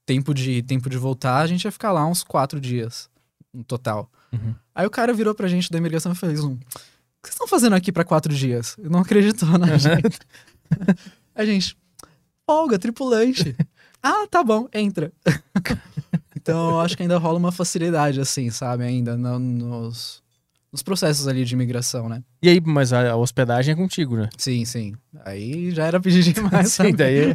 Tempo 0.06 0.34
de, 0.34 0.62
tempo 0.64 0.90
de 0.90 0.98
voltar, 0.98 1.38
a 1.40 1.48
gente 1.48 1.64
ia 1.66 1.72
ficar 1.72 1.92
lá 1.92 2.06
uns 2.06 2.24
quatro 2.24 2.60
dias 2.60 3.10
no 3.54 3.64
total. 3.64 4.12
Uhum. 4.34 4.54
Aí 4.74 4.86
o 4.86 4.90
cara 4.90 5.14
virou 5.14 5.34
pra 5.34 5.48
gente 5.48 5.72
da 5.72 5.78
imigração 5.78 6.12
e 6.12 6.16
fez 6.16 6.44
um. 6.44 6.54
O 6.54 6.58
que 6.58 7.30
vocês 7.30 7.34
estão 7.36 7.48
fazendo 7.48 7.74
aqui 7.76 7.92
pra 7.92 8.04
quatro 8.04 8.34
dias? 8.34 8.76
Eu 8.78 8.90
não 8.90 9.00
acreditou 9.00 9.58
na 9.58 9.76
gente. 9.80 10.20
A 11.34 11.46
gente, 11.46 11.78
folga, 12.46 12.78
tripulante. 12.78 13.56
ah, 14.04 14.28
tá 14.30 14.44
bom, 14.44 14.68
entra. 14.74 15.12
então, 16.36 16.72
eu 16.72 16.80
acho 16.82 16.96
que 16.98 17.04
ainda 17.04 17.18
rola 17.18 17.40
uma 17.40 17.52
facilidade, 17.52 18.20
assim, 18.20 18.50
sabe? 18.50 18.84
Ainda 18.84 19.16
no- 19.16 19.40
nos, 19.40 20.22
nos 20.76 20.84
processos 20.84 21.26
ali 21.26 21.46
de 21.46 21.54
imigração, 21.54 22.10
né? 22.10 22.22
E 22.44 22.50
aí, 22.50 22.60
mas 22.60 22.92
a, 22.92 23.12
a 23.12 23.16
hospedagem 23.16 23.72
é 23.72 23.76
contigo, 23.78 24.18
né? 24.18 24.28
Sim, 24.38 24.66
sim. 24.66 24.94
Aí 25.24 25.72
já 25.72 25.86
era 25.86 26.02
pedir 26.02 26.22
demais, 26.34 26.68
Sim, 26.74 26.94
daí 26.94 27.34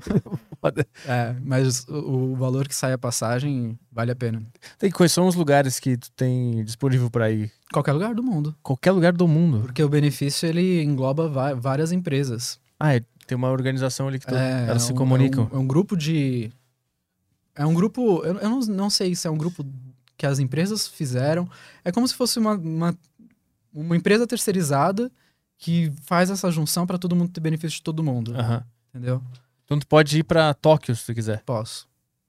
é 1.06 1.34
mas 1.42 1.86
o, 1.88 2.32
o 2.32 2.36
valor 2.36 2.68
que 2.68 2.74
sai 2.74 2.92
a 2.92 2.98
passagem 2.98 3.78
vale 3.90 4.10
a 4.10 4.14
pena. 4.14 4.42
Tem 4.78 4.90
quais 4.90 5.10
são 5.10 5.26
os 5.26 5.34
lugares 5.34 5.80
que 5.80 5.96
tu 5.96 6.10
tem 6.12 6.62
disponível 6.62 7.08
pra 7.10 7.30
ir? 7.30 7.50
Qualquer 7.72 7.92
lugar 7.92 8.14
do 8.14 8.22
mundo. 8.22 8.54
Qualquer 8.62 8.90
lugar 8.92 9.14
do 9.14 9.26
mundo. 9.26 9.60
Porque 9.62 9.82
o 9.82 9.88
benefício, 9.88 10.46
ele 10.46 10.82
engloba 10.82 11.26
várias 11.56 11.92
empresas. 11.92 12.60
Ah, 12.78 12.94
é, 12.94 13.00
tem 13.26 13.36
uma 13.38 13.48
organização 13.50 14.06
ali 14.06 14.18
que 14.18 14.26
tu- 14.26 14.34
É, 14.34 14.66
elas 14.68 14.82
é 14.82 14.86
se 14.88 14.92
um- 14.92 14.96
comunicam. 14.96 15.48
É 15.50 15.56
um, 15.56 15.60
é 15.60 15.62
um 15.62 15.66
grupo 15.66 15.96
de. 15.96 16.52
É 17.54 17.64
um 17.64 17.72
grupo. 17.72 18.22
Eu, 18.22 18.36
eu 18.38 18.50
não, 18.50 18.60
não 18.60 18.90
sei 18.90 19.14
se 19.14 19.26
é 19.26 19.30
um 19.30 19.38
grupo 19.38 19.64
que 20.18 20.26
as 20.26 20.38
empresas 20.38 20.86
fizeram. 20.86 21.48
É 21.82 21.90
como 21.90 22.06
se 22.06 22.14
fosse 22.14 22.38
uma, 22.38 22.52
uma, 22.52 22.94
uma 23.72 23.96
empresa 23.96 24.26
terceirizada 24.26 25.10
que 25.58 25.92
faz 26.02 26.30
essa 26.30 26.50
junção 26.50 26.86
para 26.86 26.98
todo 26.98 27.14
mundo 27.14 27.30
ter 27.32 27.40
benefício 27.40 27.76
de 27.78 27.82
todo 27.82 28.02
mundo. 28.02 28.34
Aham. 28.34 28.64
Entendeu? 28.88 29.22
Então 29.64 29.78
tu 29.78 29.86
pode 29.86 30.18
ir 30.18 30.24
pra 30.24 30.52
Tóquio 30.54 30.94
se 30.96 31.06
tu 31.06 31.14
quiser. 31.14 31.42
Posso. 31.44 31.88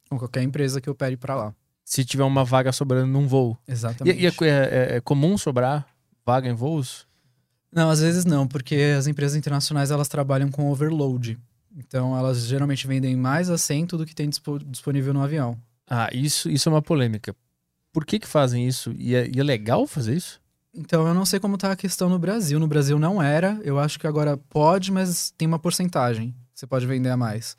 Com 0.10 0.18
qualquer 0.18 0.44
empresa 0.44 0.80
que 0.82 0.90
opere 0.90 1.16
para 1.18 1.36
lá. 1.36 1.56
Se 1.84 2.06
tiver 2.06 2.24
uma 2.24 2.44
vaga 2.46 2.72
sobrando 2.72 3.08
num 3.08 3.28
voo. 3.28 3.58
E, 3.68 3.72
Exatamente. 3.72 4.20
e 4.22 4.26
é, 4.28 4.32
é- 4.46 4.96
é 4.98 5.02
comum 5.02 5.38
sobrar 5.38 5.88
vaga 6.26 6.48
em 6.48 6.54
voos? 6.54 7.08
Não, 7.72 7.90
às 7.90 8.00
vezes 8.02 8.26
não, 8.26 8.48
porque 8.48 8.76
as 8.98 9.08
empresas 9.08 9.36
internacionais 9.38 9.92
elas 9.92 10.08
trabalham 10.08 10.52
com 10.52 10.70
overload. 10.70 11.40
Então 11.76 12.16
elas 12.18 12.46
geralmente 12.46 12.86
vendem 12.86 13.16
mais 13.16 13.50
assento 13.50 13.98
do 13.98 14.06
que 14.06 14.14
tem 14.14 14.30
dispo- 14.30 14.60
disponível 14.60 15.14
no 15.14 15.22
avião. 15.24 15.58
Ah, 15.90 16.10
isso, 16.14 16.50
isso 16.50 16.68
é 16.68 16.72
uma 16.72 16.82
polêmica. 16.82 17.34
Por 17.94 18.06
que 18.06 18.20
que 18.20 18.28
fazem 18.28 18.68
isso? 18.68 18.94
E 18.98 19.16
é, 19.16 19.30
e 19.34 19.40
é 19.40 19.44
legal 19.44 19.88
fazer 19.88 20.16
isso? 20.16 20.40
Então, 20.74 21.06
eu 21.08 21.14
não 21.14 21.26
sei 21.26 21.40
como 21.40 21.58
tá 21.58 21.72
a 21.72 21.76
questão 21.76 22.08
no 22.10 22.18
Brasil. 22.18 22.60
No 22.60 22.68
Brasil 22.68 22.98
não 22.98 23.22
era. 23.22 23.60
Eu 23.64 23.78
acho 23.80 24.00
que 24.00 24.08
agora 24.08 24.38
pode, 24.38 24.92
mas 24.92 25.32
tem 25.38 25.48
uma 25.48 25.60
porcentagem. 25.60 26.34
Você 26.54 26.66
pode 26.66 26.86
vender 26.86 27.10
a 27.10 27.18
mais. 27.18 27.58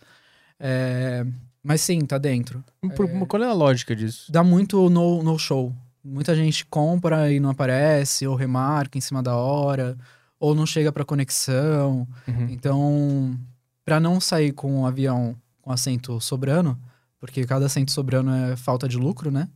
É, 0.59 1.25
Mas 1.63 1.81
sim, 1.83 2.01
tá 2.07 2.19
dentro. 2.19 2.65
Por- 2.97 3.27
Qual 3.27 3.43
é 3.43 3.47
a 3.47 3.53
lógica 3.53 3.95
disso? 3.95 4.31
Dá 4.33 4.43
muito 4.43 4.89
no, 4.89 5.23
no 5.23 5.39
show. 5.39 5.73
Muita 6.05 6.35
gente 6.35 6.65
compra 6.67 7.31
e 7.31 7.39
não 7.39 7.51
aparece, 7.51 8.27
ou 8.27 8.35
remarca 8.35 8.97
em 8.99 9.01
cima 9.01 9.23
da 9.23 9.37
hora, 9.37 9.97
ou 10.41 10.55
não 10.55 10.67
chega 10.67 10.91
pra 10.91 11.05
conexão. 11.05 12.09
Uhum. 12.27 12.47
Então, 12.51 13.39
pra 13.85 14.01
não 14.01 14.21
sair 14.21 14.53
com 14.53 14.83
o 14.83 14.87
avião 14.87 15.37
com 15.61 15.71
assento 15.71 16.21
sobrando, 16.21 16.77
porque 17.21 17.45
cada 17.45 17.67
assento 17.67 17.93
sobrando 17.93 18.31
é 18.33 18.57
falta 18.57 18.89
de 18.89 18.97
lucro, 18.97 19.31
né? 19.31 19.49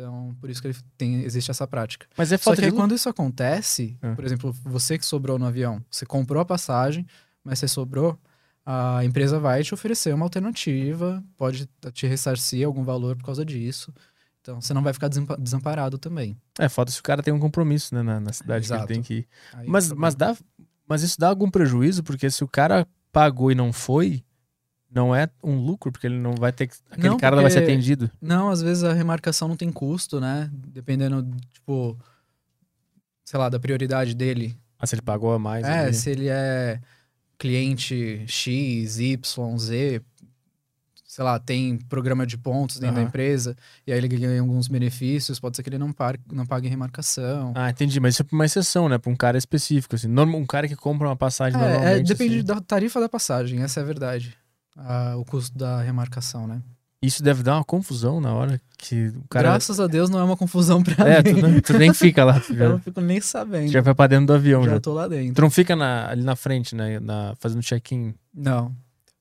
Então, 0.00 0.36
por 0.40 0.48
isso 0.48 0.62
que 0.62 0.68
ele 0.68 0.76
tem, 0.96 1.22
existe 1.22 1.50
essa 1.50 1.66
prática. 1.66 2.06
Mas 2.16 2.30
é 2.30 2.36
Só 2.36 2.44
falta 2.44 2.60
que 2.62 2.66
aí, 2.66 2.70
de 2.70 2.76
quando 2.76 2.94
isso 2.94 3.08
acontece, 3.08 3.98
É. 4.00 4.14
por 4.14 4.24
exemplo, 4.24 4.52
você 4.64 4.96
que 4.96 5.04
sobrou 5.04 5.38
no 5.40 5.44
avião, 5.46 5.82
você 5.90 6.06
comprou 6.06 6.40
a 6.40 6.44
passagem, 6.44 7.04
mas 7.42 7.58
você 7.58 7.66
sobrou, 7.66 8.16
a 8.64 9.04
empresa 9.04 9.40
vai 9.40 9.64
te 9.64 9.74
oferecer 9.74 10.14
uma 10.14 10.24
alternativa, 10.24 11.24
pode 11.36 11.68
te 11.92 12.06
ressarcir 12.06 12.64
algum 12.64 12.84
valor 12.84 13.16
por 13.16 13.24
causa 13.24 13.44
disso. 13.44 13.92
Então, 14.40 14.60
você 14.60 14.72
não 14.72 14.82
vai 14.82 14.92
ficar 14.92 15.08
desampa- 15.08 15.36
desamparado 15.36 15.98
também. 15.98 16.36
É, 16.58 16.68
falta 16.68 16.92
se 16.92 17.00
o 17.00 17.02
cara 17.02 17.22
tem 17.22 17.34
um 17.34 17.40
compromisso 17.40 17.92
né, 17.94 18.02
na, 18.02 18.20
na 18.20 18.32
cidade 18.32 18.66
Exato. 18.66 18.86
que 18.86 18.92
ele 18.92 18.94
tem 18.94 19.02
que 19.02 19.14
ir. 19.14 19.28
Aí 19.52 19.66
Mas, 19.68 19.90
mas 19.92 20.14
dá. 20.14 20.36
Mas 20.86 21.02
isso 21.02 21.18
dá 21.18 21.28
algum 21.28 21.50
prejuízo? 21.50 22.02
Porque 22.02 22.30
se 22.30 22.42
o 22.44 22.48
cara 22.48 22.86
pagou 23.12 23.50
e 23.50 23.54
não 23.54 23.72
foi, 23.74 24.22
não 24.90 25.14
é 25.14 25.28
um 25.42 25.56
lucro, 25.56 25.92
porque 25.92 26.06
ele 26.06 26.18
não 26.18 26.34
vai 26.34 26.52
ter 26.52 26.66
que. 26.66 26.76
Aquele 26.90 27.08
Não, 27.10 27.16
cara 27.18 27.36
não 27.36 27.42
vai 27.42 27.50
ser 27.50 27.62
atendido. 27.62 28.10
Não, 28.20 28.48
às 28.50 28.62
vezes 28.62 28.84
a 28.84 28.92
remarcação 28.92 29.48
não 29.48 29.56
tem 29.56 29.70
custo, 29.70 30.20
né? 30.20 30.50
Dependendo, 30.52 31.26
tipo, 31.52 31.98
sei 33.24 33.38
lá, 33.38 33.48
da 33.48 33.60
prioridade 33.60 34.14
dele. 34.14 34.56
Ah, 34.78 34.86
se 34.86 34.94
ele 34.94 35.02
pagou 35.02 35.32
a 35.32 35.38
mais. 35.38 35.66
é, 35.66 35.86
ali. 35.86 35.94
se 35.94 36.10
ele 36.10 36.28
é 36.28 36.80
cliente 37.36 38.24
X, 38.26 38.98
Y, 38.98 39.58
Z, 39.58 40.00
sei 41.04 41.24
lá, 41.24 41.38
tem 41.38 41.76
programa 41.78 42.26
de 42.26 42.36
pontos 42.38 42.78
dentro 42.78 42.94
da 42.96 43.00
Aham. 43.00 43.08
empresa, 43.08 43.56
e 43.86 43.92
aí 43.92 43.98
ele 43.98 44.08
ganha 44.08 44.40
alguns 44.40 44.68
benefícios, 44.68 45.38
pode 45.40 45.56
ser 45.56 45.62
que 45.62 45.68
ele 45.68 45.78
não, 45.78 45.92
par, 45.92 46.18
não 46.32 46.44
pague 46.46 46.68
remarcação. 46.68 47.52
Ah, 47.56 47.70
entendi. 47.70 47.98
Mas 48.00 48.14
isso 48.14 48.22
é 48.22 48.24
pra 48.24 48.34
uma 48.36 48.44
exceção, 48.44 48.88
né? 48.88 48.98
Pra 48.98 49.10
um 49.10 49.16
cara 49.16 49.36
específico. 49.38 49.94
Assim. 49.94 50.08
Um 50.08 50.46
cara 50.46 50.66
que 50.68 50.76
compra 50.76 51.08
uma 51.08 51.16
passagem 51.16 51.60
É, 51.60 51.64
é, 51.64 51.68
normalmente. 51.72 52.08
depende 52.08 52.36
assim. 52.36 52.44
da 52.44 52.60
tarifa 52.60 53.00
da 53.00 53.08
passagem, 53.08 53.62
essa 53.62 53.80
é 53.80 53.82
a 53.82 53.86
verdade. 53.86 54.36
Ah, 54.78 55.14
o 55.16 55.24
custo 55.24 55.56
da 55.58 55.82
remarcação, 55.82 56.46
né? 56.46 56.62
Isso 57.02 57.22
deve 57.22 57.42
dar 57.44 57.54
uma 57.56 57.64
confusão 57.64 58.20
na 58.20 58.32
hora 58.32 58.60
que 58.76 59.08
o 59.08 59.28
cara. 59.28 59.50
Graças 59.50 59.78
a 59.78 59.86
Deus 59.86 60.10
não 60.10 60.18
é 60.18 60.24
uma 60.24 60.36
confusão 60.36 60.82
pra 60.82 61.08
É, 61.08 61.22
mim. 61.22 61.34
tu, 61.34 61.42
não- 61.48 61.60
tu 61.60 61.72
nem 61.78 61.92
fica 61.94 62.24
lá. 62.24 62.40
Tu 62.40 62.52
Eu 62.54 62.58
já, 62.58 62.68
não 62.70 62.78
fico 62.80 63.00
nem 63.00 63.20
sabendo. 63.20 63.70
já 63.70 63.80
vai 63.80 63.94
pra 63.94 64.06
dentro 64.08 64.26
do 64.26 64.32
avião 64.34 64.64
já 64.64 64.72
já. 64.72 64.80
tô 64.80 64.92
lá 64.94 65.06
dentro. 65.06 65.34
Tu 65.34 65.40
não 65.42 65.50
fica 65.50 65.76
na- 65.76 66.08
ali 66.10 66.22
na 66.24 66.34
frente, 66.34 66.74
né? 66.74 66.98
Na, 66.98 67.34
fazendo 67.38 67.62
check-in, 67.62 68.14
Não, 68.34 68.74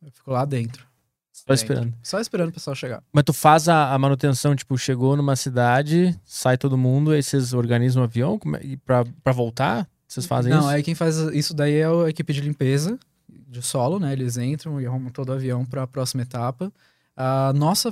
eu 0.03 0.11
fico 0.11 0.31
lá 0.31 0.43
dentro. 0.45 0.85
só 1.31 1.43
Dentro. 1.47 1.53
esperando. 1.63 1.93
Só 2.01 2.19
esperando 2.19 2.49
o 2.49 2.53
pessoal 2.53 2.75
chegar. 2.75 3.03
Mas 3.13 3.23
tu 3.23 3.31
faz 3.33 3.69
a, 3.69 3.93
a 3.93 3.99
manutenção, 3.99 4.55
tipo, 4.55 4.75
chegou 4.77 5.15
numa 5.15 5.35
cidade, 5.35 6.19
sai 6.25 6.57
todo 6.57 6.77
mundo, 6.79 7.11
aí 7.11 7.21
vocês 7.21 7.53
organizam 7.53 8.01
o 8.01 8.05
avião 8.05 8.39
é- 8.55 8.75
pra, 8.85 9.05
pra 9.23 9.33
voltar? 9.33 9.87
Vocês 10.07 10.25
fazem 10.25 10.51
não, 10.51 10.61
isso? 10.61 10.69
aí 10.69 10.81
quem 10.81 10.95
faz 10.95 11.17
isso 11.17 11.53
daí 11.53 11.75
é 11.75 11.85
a 11.85 12.09
equipe 12.09 12.31
de 12.33 12.41
limpeza 12.41 12.97
de 13.29 13.61
solo, 13.61 13.99
né? 13.99 14.13
Eles 14.13 14.37
entram 14.37 14.79
e 14.79 14.85
arrumam 14.85 15.09
todo 15.11 15.29
o 15.29 15.33
avião 15.33 15.65
para 15.65 15.83
a 15.83 15.87
próxima 15.87 16.23
etapa. 16.23 16.71
A 17.15 17.51
nossa 17.53 17.91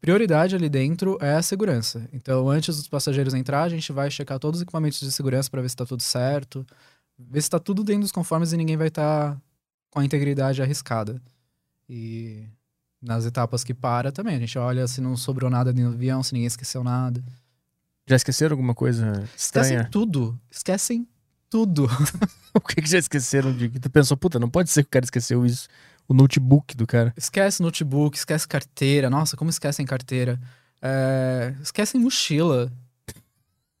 prioridade 0.00 0.54
ali 0.54 0.68
dentro 0.68 1.16
é 1.20 1.34
a 1.34 1.42
segurança. 1.42 2.08
Então, 2.12 2.48
antes 2.48 2.76
dos 2.76 2.88
passageiros 2.88 3.32
entrar, 3.32 3.62
a 3.62 3.68
gente 3.68 3.90
vai 3.92 4.10
checar 4.10 4.38
todos 4.38 4.58
os 4.58 4.62
equipamentos 4.62 5.00
de 5.00 5.10
segurança 5.10 5.50
para 5.50 5.62
ver 5.62 5.68
se 5.68 5.74
está 5.74 5.86
tudo 5.86 6.02
certo, 6.02 6.66
ver 7.18 7.40
se 7.40 7.46
está 7.46 7.58
tudo 7.58 7.82
dentro 7.82 8.02
dos 8.02 8.12
conformes 8.12 8.52
e 8.52 8.56
ninguém 8.56 8.76
vai 8.76 8.88
estar 8.88 9.40
com 9.90 10.00
a 10.00 10.04
integridade 10.04 10.60
arriscada. 10.60 11.22
E 11.88 12.44
nas 13.00 13.24
etapas 13.24 13.62
que 13.64 13.72
para 13.72 14.10
também, 14.12 14.36
a 14.36 14.38
gente 14.38 14.58
olha 14.58 14.86
se 14.86 15.00
não 15.00 15.16
sobrou 15.16 15.48
nada 15.48 15.72
do 15.72 15.86
avião, 15.86 16.22
se 16.22 16.32
ninguém 16.34 16.46
esqueceu 16.46 16.82
nada. 16.84 17.22
Já 18.06 18.16
esqueceram 18.16 18.52
alguma 18.52 18.74
coisa 18.74 19.12
Esquecem 19.36 19.76
estranha? 19.76 19.88
tudo. 19.90 20.38
Esquecem 20.50 21.06
tudo. 21.54 21.86
o 22.52 22.58
que, 22.60 22.82
que 22.82 22.90
já 22.90 22.98
esqueceram 22.98 23.52
de 23.52 23.68
que 23.68 23.78
tu 23.78 23.88
pensou, 23.88 24.16
puta, 24.16 24.40
não 24.40 24.50
pode 24.50 24.70
ser 24.70 24.82
que 24.82 24.88
o 24.88 24.90
cara 24.90 25.04
esqueceu 25.04 25.46
isso. 25.46 25.68
O 26.08 26.12
notebook 26.12 26.76
do 26.76 26.84
cara. 26.84 27.14
Esquece 27.16 27.62
notebook, 27.62 28.16
esquece 28.16 28.46
carteira. 28.48 29.08
Nossa, 29.08 29.36
como 29.36 29.50
esquecem 29.50 29.86
carteira. 29.86 30.40
É, 30.82 31.54
esquecem 31.62 32.00
mochila. 32.00 32.72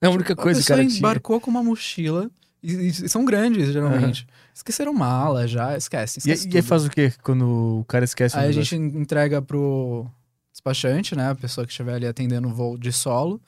É 0.00 0.06
a 0.06 0.10
única 0.10 0.36
coisa 0.36 0.60
que 0.60 0.62
o 0.62 0.66
pessoa 0.66 0.76
cara 0.76 0.88
tinha. 0.88 0.98
embarcou 0.98 1.40
com 1.40 1.50
uma 1.50 1.64
mochila. 1.64 2.30
E, 2.62 2.86
e 2.86 3.08
são 3.08 3.24
grandes, 3.24 3.72
geralmente. 3.72 4.24
Esqueceram 4.54 4.94
mala 4.94 5.48
já, 5.48 5.76
esquece. 5.76 6.20
E, 6.20 6.30
esquece 6.30 6.44
e 6.44 6.56
aí 6.56 6.62
tudo. 6.62 6.68
faz 6.68 6.84
o 6.84 6.90
quê 6.90 7.12
quando 7.24 7.80
o 7.80 7.84
cara 7.86 8.04
esquece 8.04 8.38
Aí 8.38 8.48
a 8.48 8.52
gente 8.52 8.76
entrega 8.76 9.42
pro 9.42 10.06
despachante, 10.52 11.16
né? 11.16 11.30
A 11.30 11.34
pessoa 11.34 11.66
que 11.66 11.72
estiver 11.72 11.94
ali 11.94 12.06
atendendo 12.06 12.46
o 12.46 12.54
voo 12.54 12.78
de 12.78 12.92
solo. 12.92 13.42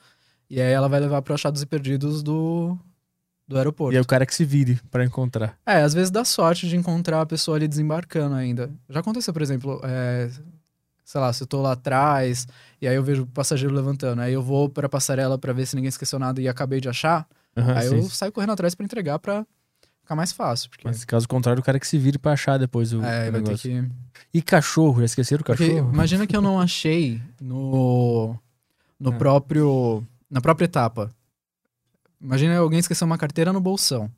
E 0.49 0.59
aí 0.59 0.73
ela 0.73 0.89
vai 0.89 0.99
levar 0.99 1.21
pro 1.21 1.33
achados 1.33 1.61
e 1.61 1.65
perdidos 1.65 2.21
do, 2.21 2.77
do 3.47 3.57
aeroporto. 3.57 3.93
E 3.93 3.97
é 3.97 4.01
o 4.01 4.05
cara 4.05 4.25
que 4.25 4.35
se 4.35 4.43
vire 4.43 4.79
pra 4.91 5.05
encontrar. 5.05 5.57
É, 5.65 5.81
às 5.81 5.93
vezes 5.93 6.11
dá 6.11 6.25
sorte 6.25 6.67
de 6.67 6.75
encontrar 6.75 7.21
a 7.21 7.25
pessoa 7.25 7.55
ali 7.57 7.67
desembarcando 7.67 8.35
ainda. 8.35 8.69
Já 8.89 8.99
aconteceu, 8.99 9.31
por 9.33 9.41
exemplo, 9.41 9.79
é, 9.83 10.29
sei 11.05 11.21
lá, 11.21 11.31
se 11.31 11.43
eu 11.43 11.47
tô 11.47 11.61
lá 11.61 11.71
atrás 11.71 12.47
e 12.81 12.87
aí 12.87 12.95
eu 12.95 13.03
vejo 13.03 13.23
o 13.23 13.27
passageiro 13.27 13.73
levantando, 13.73 14.21
aí 14.21 14.33
eu 14.33 14.41
vou 14.43 14.67
pra 14.69 14.89
passarela 14.89 15.37
pra 15.37 15.53
ver 15.53 15.65
se 15.65 15.75
ninguém 15.75 15.89
esqueceu 15.89 16.19
nada 16.19 16.41
e 16.41 16.47
acabei 16.47 16.81
de 16.81 16.89
achar, 16.89 17.25
Aham, 17.55 17.73
aí 17.77 17.87
sim. 17.87 17.95
eu 17.95 18.03
saio 18.09 18.31
correndo 18.31 18.51
atrás 18.51 18.75
pra 18.75 18.83
entregar 18.85 19.17
pra 19.19 19.45
ficar 20.01 20.15
mais 20.15 20.31
fácil. 20.33 20.69
Porque, 20.69 20.85
Mas 20.87 21.03
caso 21.05 21.27
contrário, 21.27 21.61
o 21.61 21.63
cara 21.63 21.79
que 21.79 21.87
se 21.87 21.97
vire 21.97 22.17
pra 22.17 22.33
achar 22.33 22.57
depois 22.59 22.91
o, 22.93 22.97
é, 22.97 23.29
o 23.29 23.31
vai 23.31 23.31
ter 23.31 23.31
negócio. 23.49 23.69
que. 23.71 23.91
E 24.37 24.41
cachorro, 24.41 24.99
já 24.99 25.05
esqueceram 25.05 25.41
o 25.41 25.45
Porque 25.45 25.67
cachorro? 25.69 25.93
imagina 25.93 26.27
que 26.27 26.35
eu 26.35 26.41
não 26.41 26.59
achei 26.59 27.21
no, 27.41 28.35
no 28.99 29.13
É. 29.15 29.17
próprio. 29.17 30.03
na 30.29 30.41
própria 30.41 30.65
etapa. 30.65 31.09
Imagina 32.21 32.57
alguém 32.57 32.79
esqueceu 32.79 33.05
uma 33.05 33.17
carteira 33.17 33.53
no 33.53 33.59
bolsão. 33.61 34.09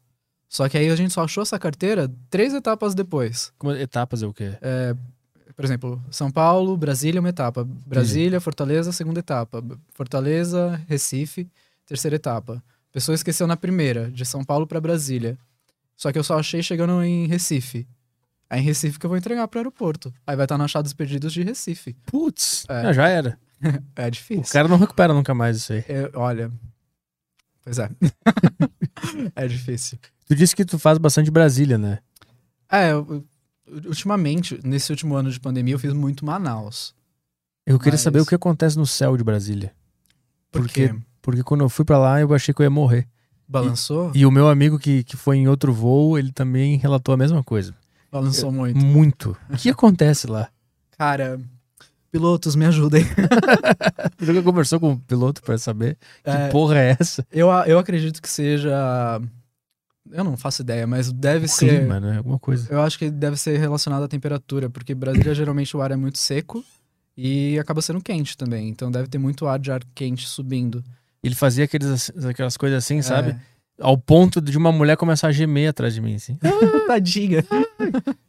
Só 0.48 0.68
que 0.68 0.78
aí 0.78 0.90
a 0.90 0.96
gente 0.96 1.14
só 1.14 1.24
achou 1.24 1.44
essa 1.44 1.60
carteira 1.60 2.12
três 2.30 2.54
etapas 2.54 2.96
depois. 2.96 3.52
Como 3.58 3.72
etapas 3.74 4.24
é 4.24 4.28
o 4.28 4.34
quê? 4.34 4.52
Por 5.56 5.66
exemplo, 5.66 6.02
São 6.10 6.32
Paulo, 6.32 6.76
Brasília, 6.78 7.20
uma 7.20 7.30
etapa. 7.30 7.64
Brasília, 7.86 8.40
Fortaleza, 8.40 8.92
segunda 8.92 9.20
etapa. 9.20 9.62
Fortaleza, 9.94 10.82
Recife, 10.88 11.48
terceira 11.86 12.16
etapa. 12.16 12.64
A 12.90 12.94
pessoa 12.94 13.14
esqueceu 13.14 13.46
na 13.46 13.58
primeira, 13.58 14.10
de 14.10 14.26
São 14.26 14.44
Paulo 14.44 14.66
para 14.66 14.80
Brasília. 14.82 15.38
Só 15.96 16.12
que 16.12 16.18
eu 16.18 16.24
só 16.24 16.40
achei 16.40 16.64
chegando 16.64 17.04
em 17.04 17.28
Recife. 17.28 17.86
Aí 18.50 18.62
em 18.62 18.64
Recife 18.64 18.98
que 18.98 19.06
eu 19.06 19.10
vou 19.10 19.18
entregar 19.18 19.48
pro 19.48 19.60
aeroporto. 19.60 20.12
Aí 20.26 20.36
vai 20.36 20.46
estar 20.46 20.58
no 20.58 20.64
achados 20.64 20.94
perdidos 20.94 21.34
de 21.34 21.44
Recife. 21.44 21.96
Putz, 22.06 22.66
É. 22.70 22.94
já 22.94 23.08
era. 23.08 23.38
É 23.98 24.08
O 24.08 24.12
difícil. 24.12 24.54
cara 24.54 24.68
não 24.70 24.78
recupera 24.78 25.14
nunca 25.14 25.34
mais 25.36 25.58
isso 25.58 25.74
aí. 25.74 25.84
É, 25.90 26.10
olha. 26.16 26.50
Pois 27.70 27.78
é. 27.80 27.90
é 29.36 29.48
difícil. 29.48 30.00
Tu 30.28 30.36
disse 30.36 30.56
que 30.56 30.66
tu 30.66 30.80
faz 30.80 30.98
bastante 30.98 31.30
Brasília, 31.30 31.78
né? 31.78 32.00
É, 32.72 32.92
eu- 32.92 33.06
eu- 33.68 33.82
ultimamente, 33.88 34.60
nesse 34.64 34.92
último 34.92 35.16
ano 35.16 35.32
de 35.32 35.40
pandemia, 35.40 35.76
eu 35.76 35.80
fiz 35.80 35.94
muito 35.94 36.26
Manaus. 36.26 36.96
Eu 37.66 37.78
queria 37.78 37.94
Mas- 37.94 38.02
saber 38.02 38.22
o 38.22 38.26
que 38.26 38.34
acontece 38.36 38.78
no 38.78 38.86
céu 38.88 39.16
de 39.16 39.24
Brasília. 39.24 39.72
Por 40.52 40.62
Porque- 40.62 40.90
quê? 40.90 40.96
Porque 41.22 41.44
quando 41.44 41.62
eu 41.62 41.70
fui 41.70 41.86
pra 41.86 41.98
lá, 42.00 42.20
eu 42.20 42.34
achei 42.34 42.54
que 42.54 42.62
eu 42.62 42.64
ia 42.64 42.70
morrer. 42.70 43.08
Balançou? 43.48 44.12
E 44.16 44.26
o 44.26 44.32
meu 44.32 44.48
amigo 44.50 44.80
que, 44.80 45.04
que 45.04 45.18
foi 45.18 45.38
em 45.38 45.48
outro 45.48 45.74
voo, 45.74 46.18
ele 46.18 46.32
também 46.32 46.78
relatou 46.78 47.14
a 47.14 47.18
mesma 47.18 47.44
coisa. 47.44 47.76
Balançou 48.12 48.52
muito. 48.52 48.78
Muito. 48.78 49.38
O 49.50 49.58
que 49.58 49.70
acontece 49.70 50.26
lá? 50.28 50.50
Cara, 50.98 51.40
pilotos, 52.10 52.56
me 52.56 52.66
ajudem. 52.66 53.04
Tu 54.18 54.26
nunca 54.26 54.44
conversou 54.44 54.80
com 54.80 54.94
o 54.94 55.00
piloto 55.00 55.42
pra 55.42 55.58
saber 55.58 55.98
que 56.24 56.30
É, 56.30 56.50
porra 56.50 56.78
é 56.78 56.98
essa? 57.00 57.26
eu, 57.32 57.48
eu 57.68 57.80
acredito 57.80 58.22
que 58.22 58.30
seja. 58.30 59.22
Eu 60.12 60.24
não 60.24 60.36
faço 60.36 60.62
ideia, 60.62 60.88
mas 60.88 61.12
deve 61.12 61.46
O 61.46 61.50
ser. 61.50 61.80
clima, 61.80 62.00
né? 62.00 62.18
Alguma 62.18 62.40
coisa. 62.40 62.68
Eu 62.72 62.82
acho 62.82 62.98
que 62.98 63.10
deve 63.10 63.38
ser 63.38 63.58
relacionado 63.60 64.04
à 64.04 64.08
temperatura, 64.08 64.70
porque 64.70 64.96
Brasília 64.96 65.36
geralmente 65.36 65.76
o 65.78 65.82
ar 65.82 65.92
é 65.92 65.96
muito 65.96 66.18
seco 66.18 66.64
e 67.16 67.58
acaba 67.60 67.82
sendo 67.82 68.02
quente 68.02 68.36
também. 68.38 68.70
Então 68.70 68.90
deve 68.92 69.08
ter 69.08 69.18
muito 69.20 69.46
ar 69.48 69.60
de 69.60 69.72
ar 69.72 69.82
quente 69.94 70.28
subindo. 70.28 70.84
Ele 71.24 71.36
fazia 71.36 71.66
aqueles, 71.66 72.12
aquelas 72.26 72.58
coisas 72.58 72.84
assim, 72.84 73.02
sabe? 73.02 73.36
Ao 73.80 73.98
ponto 73.98 74.42
de 74.42 74.58
uma 74.58 74.72
mulher 74.72 74.98
começar 74.98 75.28
a 75.28 75.32
gemer 75.32 75.70
atrás 75.70 75.94
de 75.94 76.02
mim, 76.02 76.16
assim. 76.16 76.38
Tadinha. 76.88 77.44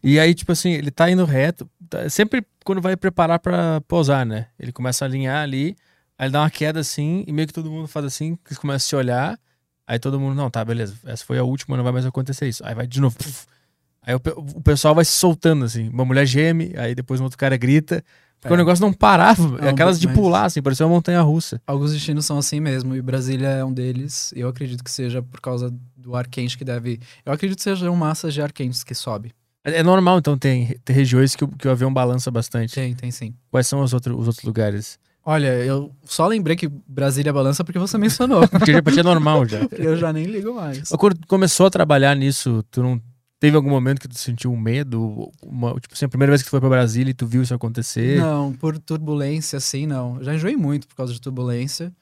E 0.03 0.19
aí, 0.19 0.35
tipo 0.35 0.53
assim, 0.53 0.71
ele 0.73 0.91
tá 0.91 1.11
indo 1.11 1.25
reto. 1.25 1.69
tá- 1.89 2.09
sempre 2.09 2.45
quando 2.65 2.81
vai 2.81 2.97
preparar 2.97 3.39
pra 3.39 3.81
pousar, 3.83 4.25
né? 4.25 4.47
Ele 4.59 4.71
começa 4.73 5.05
a 5.05 5.09
alinhar 5.09 5.43
ali, 5.43 5.77
aí 6.17 6.27
ele 6.27 6.33
dá 6.33 6.41
uma 6.43 6.51
queda 6.51 6.79
assim, 6.81 7.25
e 7.27 7.33
meio 7.33 7.49
que 7.49 7.55
todo 7.55 7.71
mundo 7.71 7.89
faz 7.89 8.07
assim, 8.07 8.37
que 8.37 8.49
eles 8.53 8.59
começam 8.59 8.77
a 8.77 8.89
se 8.89 8.97
olhar. 8.97 9.39
Aí 9.87 9.99
todo 9.99 10.21
mundo, 10.21 10.37
não, 10.37 10.49
tá, 10.49 10.65
beleza, 10.65 10.95
essa 11.05 11.25
foi 11.25 11.37
a 11.39 11.43
última, 11.43 11.77
não 11.77 11.83
vai 11.83 11.93
mais 11.93 12.07
acontecer 12.07 12.49
isso. 12.49 12.65
Aí 12.65 12.75
vai 12.75 12.87
de 12.87 13.01
novo. 13.01 13.17
puf. 13.17 13.47
Aí 14.03 14.15
o, 14.15 14.21
o 14.57 14.63
pessoal 14.63 14.95
vai 14.95 15.05
se 15.05 15.13
soltando, 15.13 15.65
assim. 15.65 15.89
Uma 15.91 16.07
mulher 16.07 16.25
geme, 16.25 16.73
aí 16.79 16.95
depois 16.95 17.21
um 17.21 17.25
outro 17.25 17.37
cara 17.37 17.55
grita. 17.59 18.03
Porque 18.41 18.53
É. 18.53 18.55
o 18.55 18.57
negócio 18.57 18.81
não 18.85 18.93
parava. 18.93 19.47
Não, 19.61 19.69
aquelas 19.69 20.01
de 20.01 20.07
mas- 20.07 20.17
pular, 20.17 20.45
assim, 20.47 20.63
parecia 20.63 20.87
uma 20.87 20.95
montanha 20.95 21.21
russa. 21.21 21.61
Alguns 21.67 21.93
destinos 21.93 22.25
são 22.25 22.39
assim 22.39 22.59
mesmo, 22.61 22.95
e 22.97 23.03
Brasília 23.03 23.49
é 23.49 23.65
um 23.65 23.73
deles. 23.73 24.33
Eu 24.35 24.49
acredito 24.49 24.83
que 24.83 24.91
seja 24.91 25.21
por 25.23 25.41
causa 25.41 25.73
do 25.97 26.17
ar 26.17 26.27
quente 26.27 26.57
que 26.57 26.65
deve. 26.65 26.99
Eu 27.25 27.33
acredito 27.33 27.59
que 27.59 27.65
sejam 27.65 27.95
massas 27.95 28.33
de 28.33 28.41
ar 28.41 28.51
quentes 28.53 28.83
que 28.83 28.95
sobe. 28.95 29.33
É 29.63 29.81
é 29.81 29.83
normal, 29.83 30.19
então, 30.19 30.39
tem, 30.39 30.75
regiões 30.89 31.37
que, 31.37 31.45
o- 31.45 31.49
que 31.49 31.69
o 31.69 31.71
avião 31.71 31.93
balança 31.93 32.31
bastante. 32.31 32.75
Tem, 32.75 32.95
tem 32.95 33.11
sim. 33.11 33.35
Quais 33.51 33.67
são 33.67 33.83
os, 33.83 33.93
outros 33.93 34.19
os 34.19 34.27
outros 34.27 34.45
lugares? 34.45 34.99
Olha, 35.23 35.49
eu 35.63 35.93
só 36.03 36.27
lembrei 36.27 36.57
que 36.57 36.67
Brasília 36.89 37.31
balança 37.31 37.63
porque 37.63 37.79
você 37.79 37.99
mencionou. 37.99 38.49
Porque 38.49 38.73
já 38.73 39.01
é 39.01 39.03
normal 39.05 39.47
já. 39.47 39.61
eu 39.73 39.95
já 39.99 40.15
nem 40.15 40.25
ligo 40.25 40.55
mais. 40.55 40.89
Quando 40.89 41.19
começou 41.27 41.67
a 41.67 41.71
trabalhar 41.71 42.17
nisso, 42.17 42.65
tu 42.71 42.83
não 42.83 42.99
teve 43.41 43.57
algum 43.57 43.71
momento 43.71 44.01
que 44.01 44.07
tu 44.07 44.19
sentiu 44.19 44.53
um 44.53 44.57
medo? 44.61 45.33
Uma, 45.43 45.73
tipo 45.81 45.95
assim, 45.95 46.05
a 46.05 46.09
primeira 46.09 46.31
vez 46.31 46.43
que 46.43 46.49
tu 46.49 46.51
foi 46.51 46.61
pra 46.61 46.69
Brasília 46.69 47.11
e 47.11 47.15
tu 47.15 47.27
viu 47.27 47.43
isso 47.43 47.55
acontecer? 47.55 48.21
Não, 48.21 48.53
por 48.53 48.79
turbulência, 48.79 49.57
assim, 49.57 49.87
não. 49.87 50.23
Já 50.23 50.35
enjoei 50.35 50.57
muito 50.57 50.87
por 50.87 50.95
causa 50.95 51.13
de 51.13 51.21
turbulência, 51.21 51.93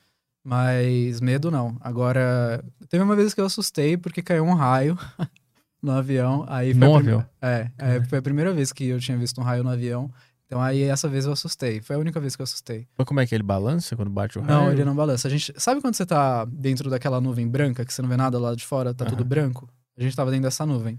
mas 0.45 1.21
medo 1.21 1.51
não. 1.51 1.77
Agora, 1.81 2.63
teve 2.89 3.03
uma 3.05 3.15
vez 3.15 3.33
que 3.33 3.41
eu 3.41 3.47
assustei 3.47 3.97
porque 3.97 4.21
caiu 4.21 4.45
um 4.45 4.55
raio 4.55 4.99
no 5.81 5.93
avião. 5.93 6.45
Aí 6.49 6.75
foi 6.75 6.89
No 6.89 6.97
avião? 6.97 7.25
É, 7.41 7.71
é, 7.79 8.05
foi 8.05 8.19
a 8.19 8.23
primeira 8.23 8.53
vez 8.53 8.73
que 8.73 8.85
eu 8.89 8.99
tinha 8.99 9.17
visto 9.17 9.41
um 9.41 9.45
raio 9.45 9.63
no 9.63 9.71
avião. 9.71 10.11
Então 10.45 10.61
aí 10.61 10.83
essa 10.83 11.09
vez 11.09 11.25
eu 11.25 11.33
assustei. 11.33 11.81
Foi 11.81 11.95
a 11.95 11.99
única 11.99 12.19
vez 12.19 12.35
que 12.35 12.43
eu 12.43 12.45
assustei. 12.45 12.89
Mas 12.97 13.07
como 13.07 13.21
é 13.21 13.27
que 13.27 13.35
ele 13.35 13.45
balança 13.45 13.95
quando 13.95 14.11
bate 14.11 14.39
o 14.39 14.43
raio? 14.43 14.51
Não, 14.51 14.73
ele 14.73 14.85
não 14.85 14.97
balança. 14.97 15.29
A 15.29 15.31
gente, 15.31 15.53
sabe 15.57 15.81
quando 15.81 15.95
você 15.95 16.07
tá 16.07 16.45
dentro 16.47 16.91
daquela 16.91 17.21
nuvem 17.21 17.47
branca, 17.47 17.85
que 17.85 17.93
você 17.93 18.03
não 18.03 18.09
vê 18.09 18.17
nada 18.17 18.39
lá 18.41 18.55
de 18.55 18.67
fora, 18.67 18.93
tá 18.93 19.05
tudo 19.05 19.21
Aham. 19.21 19.29
branco? 19.29 19.69
A 19.97 20.03
gente 20.03 20.17
tava 20.17 20.31
dentro 20.31 20.45
dessa 20.45 20.65
nuvem. 20.65 20.99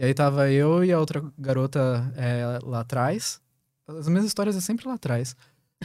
E 0.00 0.04
aí 0.06 0.14
tava 0.14 0.50
eu 0.50 0.82
e 0.82 0.90
a 0.90 0.98
outra 0.98 1.22
garota 1.36 2.10
é, 2.16 2.58
lá 2.62 2.80
atrás. 2.80 3.38
As 3.86 4.08
minhas 4.08 4.24
histórias 4.24 4.56
é 4.56 4.60
sempre 4.60 4.88
lá 4.88 4.94
atrás. 4.94 5.36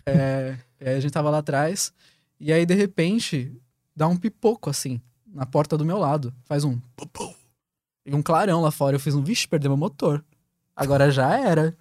É, 0.06 0.56
e 0.80 0.88
aí 0.88 0.96
a 0.96 1.00
gente 1.02 1.12
tava 1.12 1.30
lá 1.30 1.40
atrás. 1.40 1.92
E 2.40 2.54
aí, 2.54 2.66
de 2.66 2.74
repente, 2.74 3.52
dá 3.94 4.08
um 4.08 4.16
pipoco 4.16 4.70
assim, 4.70 5.02
na 5.28 5.46
porta 5.46 5.78
do 5.78 5.84
meu 5.84 5.98
lado. 5.98 6.34
Faz 6.46 6.64
um. 6.64 6.80
E 8.06 8.16
um 8.16 8.22
clarão 8.22 8.62
lá 8.62 8.72
fora. 8.72 8.96
Eu 8.96 9.02
fiz 9.02 9.14
um, 9.16 9.22
vixe, 9.22 9.50
perdeu 9.50 9.70
meu 9.70 9.78
motor. 9.78 10.24
Agora 10.74 11.12
já 11.12 11.38
era. 11.38 11.76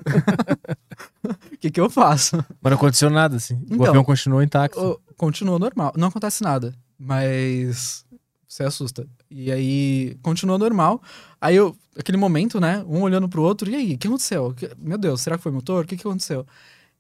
O 1.52 1.56
que 1.58 1.70
que 1.70 1.80
eu 1.80 1.88
faço? 1.88 2.44
Mas 2.60 2.70
não 2.72 2.76
aconteceu 2.76 3.10
nada, 3.10 3.36
assim. 3.36 3.54
o 3.54 3.74
Então, 3.74 3.86
avião 3.86 4.02
continuou 4.02 4.42
intacto. 4.42 4.80
Ô, 4.80 5.00
Continua 5.16 5.56
normal. 5.60 5.92
Não 5.96 6.08
acontece 6.08 6.42
nada. 6.42 6.74
Mas 6.98 8.04
você 8.48 8.64
assusta. 8.64 9.06
E 9.30 9.52
aí 9.52 10.16
continua 10.20 10.58
normal. 10.58 11.00
Aí 11.40 11.54
eu, 11.54 11.76
aquele 11.98 12.18
momento, 12.18 12.60
né? 12.60 12.84
Um 12.86 13.02
olhando 13.02 13.28
pro 13.28 13.42
outro. 13.42 13.70
E 13.70 13.74
aí, 13.74 13.94
o 13.94 13.98
que 13.98 14.06
aconteceu? 14.06 14.54
Meu 14.78 14.98
Deus, 14.98 15.20
será 15.20 15.36
que 15.36 15.42
foi 15.42 15.52
motor? 15.52 15.84
O 15.84 15.86
que, 15.86 15.96
que 15.96 16.06
aconteceu? 16.06 16.46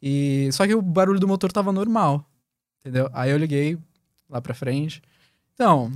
E 0.00 0.50
só 0.52 0.66
que 0.66 0.74
o 0.74 0.82
barulho 0.82 1.20
do 1.20 1.28
motor 1.28 1.50
tava 1.52 1.72
normal. 1.72 2.24
Entendeu? 2.80 3.08
Aí 3.12 3.30
eu 3.30 3.38
liguei 3.38 3.78
lá 4.28 4.40
pra 4.40 4.54
frente. 4.54 5.02
Então, 5.54 5.92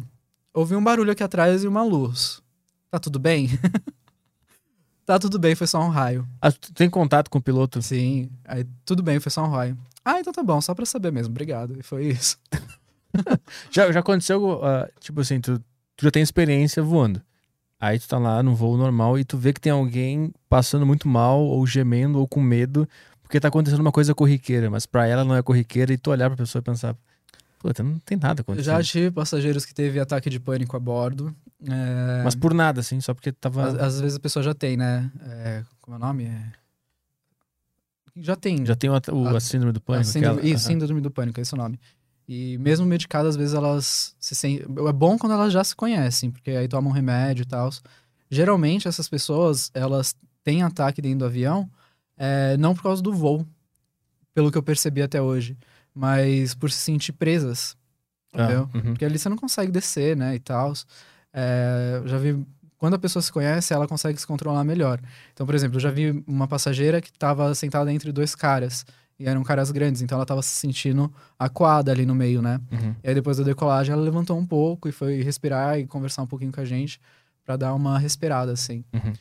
ouvi 0.55 0.75
um 0.75 0.83
barulho 0.83 1.13
aqui 1.13 1.23
atrás 1.23 1.65
e 1.65 1.69
uma 1.69 1.83
luz. 1.83 2.43
Tá 2.91 2.99
tudo 2.99 3.19
bem? 3.19 3.49
tá 5.05 5.19
tudo 5.19 5.39
bem, 5.39 5.55
foi 5.55 5.67
só 5.67 5.81
um 5.81 5.89
raio. 5.89 6.27
Ah, 6.41 6.51
tu 6.51 6.73
tem 6.73 6.89
contato 6.89 7.29
com 7.29 7.39
o 7.39 7.43
piloto? 7.43 7.83
Sim, 7.83 8.31
aí 8.45 8.65
tudo 8.85 9.03
bem, 9.03 9.21
foi 9.21 9.31
só 9.31 9.45
um 9.45 9.51
raio. 9.51 9.77
Ah, 10.05 10.21
então 10.21 10.33
tá 10.33 10.43
bom, 10.43 10.61
só 10.61 10.75
pra 10.75 10.87
saber 10.87 11.13
mesmo, 11.13 11.33
obrigado. 11.33 11.79
E 11.79 11.83
foi 11.83 12.07
isso. 12.07 12.39
Já, 13.71 13.91
já 13.91 14.01
aconteceu, 14.01 14.63
ah, 14.63 14.89
tipo 15.01 15.23
assim, 15.23 15.41
tu, 15.41 15.59
tu 15.97 16.05
já 16.05 16.11
tem 16.11 16.23
experiência 16.23 16.83
voando. 16.83 17.23
Aí 17.81 17.99
tu 17.99 18.09
tá 18.09 18.19
lá 18.19 18.43
no 18.43 18.55
voo 18.57 18.77
normal 18.77 19.19
e 19.19 19.25
tu 19.25 19.39
vê 19.39 19.53
que 19.53 19.61
tem 19.61 19.71
alguém 19.73 20.33
passando 20.49 20.85
muito 20.85 21.07
mal, 21.09 21.41
ou 21.41 21.65
gemendo, 21.67 22.19
ou 22.19 22.27
com 22.27 22.41
medo, 22.41 22.89
porque 23.23 23.39
tá 23.39 23.49
acontecendo 23.49 23.81
uma 23.81 23.93
coisa 23.93 24.15
corriqueira, 24.15 24.69
mas 24.69 24.85
pra 24.87 25.07
ela 25.07 25.25
não 25.25 25.37
é 25.37 25.43
corriqueira, 25.43 25.93
e 25.93 25.99
tu 25.99 26.11
olhar 26.11 26.29
pra 26.29 26.37
pessoa 26.37 26.61
e 26.61 26.65
pensar, 26.65 26.97
puta, 27.59 27.83
não 27.85 27.99
tem 28.01 28.19
nada 28.19 28.41
acontecendo. 28.41 28.75
Já 28.75 28.83
tive 28.83 29.11
passageiros 29.13 29.65
que 29.65 29.73
teve 29.73 30.01
ataque 30.01 30.29
de 30.29 30.41
pânico 30.41 30.77
a 30.77 30.81
bordo. 30.81 31.33
É, 31.69 32.23
Mas 32.25 32.35
por 32.35 32.53
nada, 32.55 32.81
assim, 32.81 33.01
só 33.01 33.15
porque 33.15 33.31
tava. 33.33 33.65
às, 33.69 33.75
às 33.75 34.01
vezes 34.01 34.17
a 34.17 34.21
pessoa 34.21 34.43
já 34.43 34.55
tem, 34.55 34.77
né? 34.77 35.11
É, 35.29 35.63
como 35.81 35.97
é 35.97 35.99
o 35.99 36.01
nome? 36.01 36.25
É... 36.25 36.53
Já 38.17 38.35
tem. 38.35 38.67
Já 38.67 38.75
tem 38.75 38.91
o, 38.91 38.93
o- 39.13 39.29
a, 39.29 39.37
A- 39.37 39.41
síndrome 39.41 39.73
do 39.73 39.79
a 39.79 39.81
pânico. 39.81 40.11
síndrome, 40.11 40.39
aquela- 40.39 40.55
isso, 40.55 40.67
síndrome 40.67 41.01
do 41.01 41.11
pânico, 41.11 41.39
é 41.39 41.43
esse 41.43 41.55
o 41.55 41.57
nome. 41.57 41.79
E 42.29 42.59
mesmo 42.59 42.85
medicadas, 42.85 43.31
às 43.31 43.37
vezes 43.37 43.55
elas 43.55 44.15
se 44.21 44.35
sentem. 44.35 44.67
É 44.87 44.93
bom 44.93 45.17
quando 45.17 45.33
elas 45.33 45.51
já 45.53 45.65
se 45.65 45.75
conhecem, 45.75 46.31
porque 46.31 46.51
aí 46.51 46.69
tomam 46.69 46.93
remédio 46.93 47.43
e 47.43 47.47
tal. 47.47 47.71
Geralmente 48.31 48.87
essas 48.87 49.09
pessoas, 49.09 49.71
elas 49.73 50.15
têm 50.45 50.63
ataque 50.63 51.01
dentro 51.01 51.21
do 51.21 51.25
avião, 51.25 51.71
é, 52.19 52.57
não 52.59 52.75
por 52.75 52.83
causa 52.83 53.03
do 53.03 53.15
voo, 53.15 53.47
pelo 54.35 54.53
que 54.53 54.59
eu 54.59 54.63
percebi 54.63 55.01
até 55.01 55.23
hoje, 55.23 55.57
mas 55.95 56.55
por 56.55 56.71
se 56.71 56.79
sentir 56.79 57.13
presas. 57.13 57.75
Ah, 58.35 58.45
Entendeu? 58.45 58.69
uhum. 58.75 58.83
Porque 58.83 59.05
ali 59.07 59.19
você 59.19 59.29
não 59.31 59.37
consegue 59.37 59.73
descer, 59.73 60.15
né, 60.15 60.35
e 60.35 60.39
tal. 60.39 60.75
É, 61.33 62.03
já 62.05 62.19
vi. 62.19 62.47
Quando 62.77 62.95
a 62.95 62.99
pessoa 62.99 63.23
se 63.23 63.33
conhece, 63.33 63.73
ela 63.73 63.89
consegue 63.89 64.21
se 64.21 64.27
controlar 64.27 64.63
melhor. 64.63 65.01
Então, 65.33 65.45
por 65.45 65.55
exemplo, 65.55 65.77
eu 65.77 65.81
já 65.81 65.91
vi 65.91 66.23
uma 66.27 66.47
passageira 66.47 67.01
que 67.01 67.09
estava 67.09 67.53
sentada 67.55 67.93
entre 67.93 68.13
dois 68.13 68.35
caras. 68.37 68.87
E 69.19 69.27
eram 69.29 69.43
caras 69.43 69.71
grandes, 69.73 70.01
então 70.01 70.15
ela 70.17 70.23
estava 70.25 70.41
se 70.43 70.51
sentindo 70.51 71.13
acuada 71.39 71.91
ali 71.91 72.07
no 72.07 72.15
meio, 72.15 72.41
né? 72.41 72.61
Uhum. 72.71 72.95
E 73.03 73.09
aí 73.09 73.15
depois 73.15 73.37
da 73.39 73.43
decolagem 73.45 73.93
ela 73.93 74.01
levantou 74.03 74.39
um 74.39 74.47
pouco 74.47 74.89
e 74.89 74.93
foi 74.93 75.23
respirar 75.23 75.79
e 75.79 75.87
conversar 75.87 76.23
um 76.23 76.27
pouquinho 76.27 76.53
com 76.53 76.61
a 76.61 76.65
gente 76.65 77.01
para 77.45 77.57
dar 77.57 77.75
uma 77.75 77.99
respirada, 77.99 78.53
assim. 78.53 78.85
Uhum. 78.93 79.13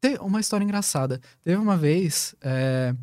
Tem 0.00 0.16
uma 0.18 0.40
história 0.40 0.64
engraçada. 0.64 1.20
Teve 1.42 1.56
uma 1.56 1.76
vez, 1.76 2.34
é, 2.42 2.94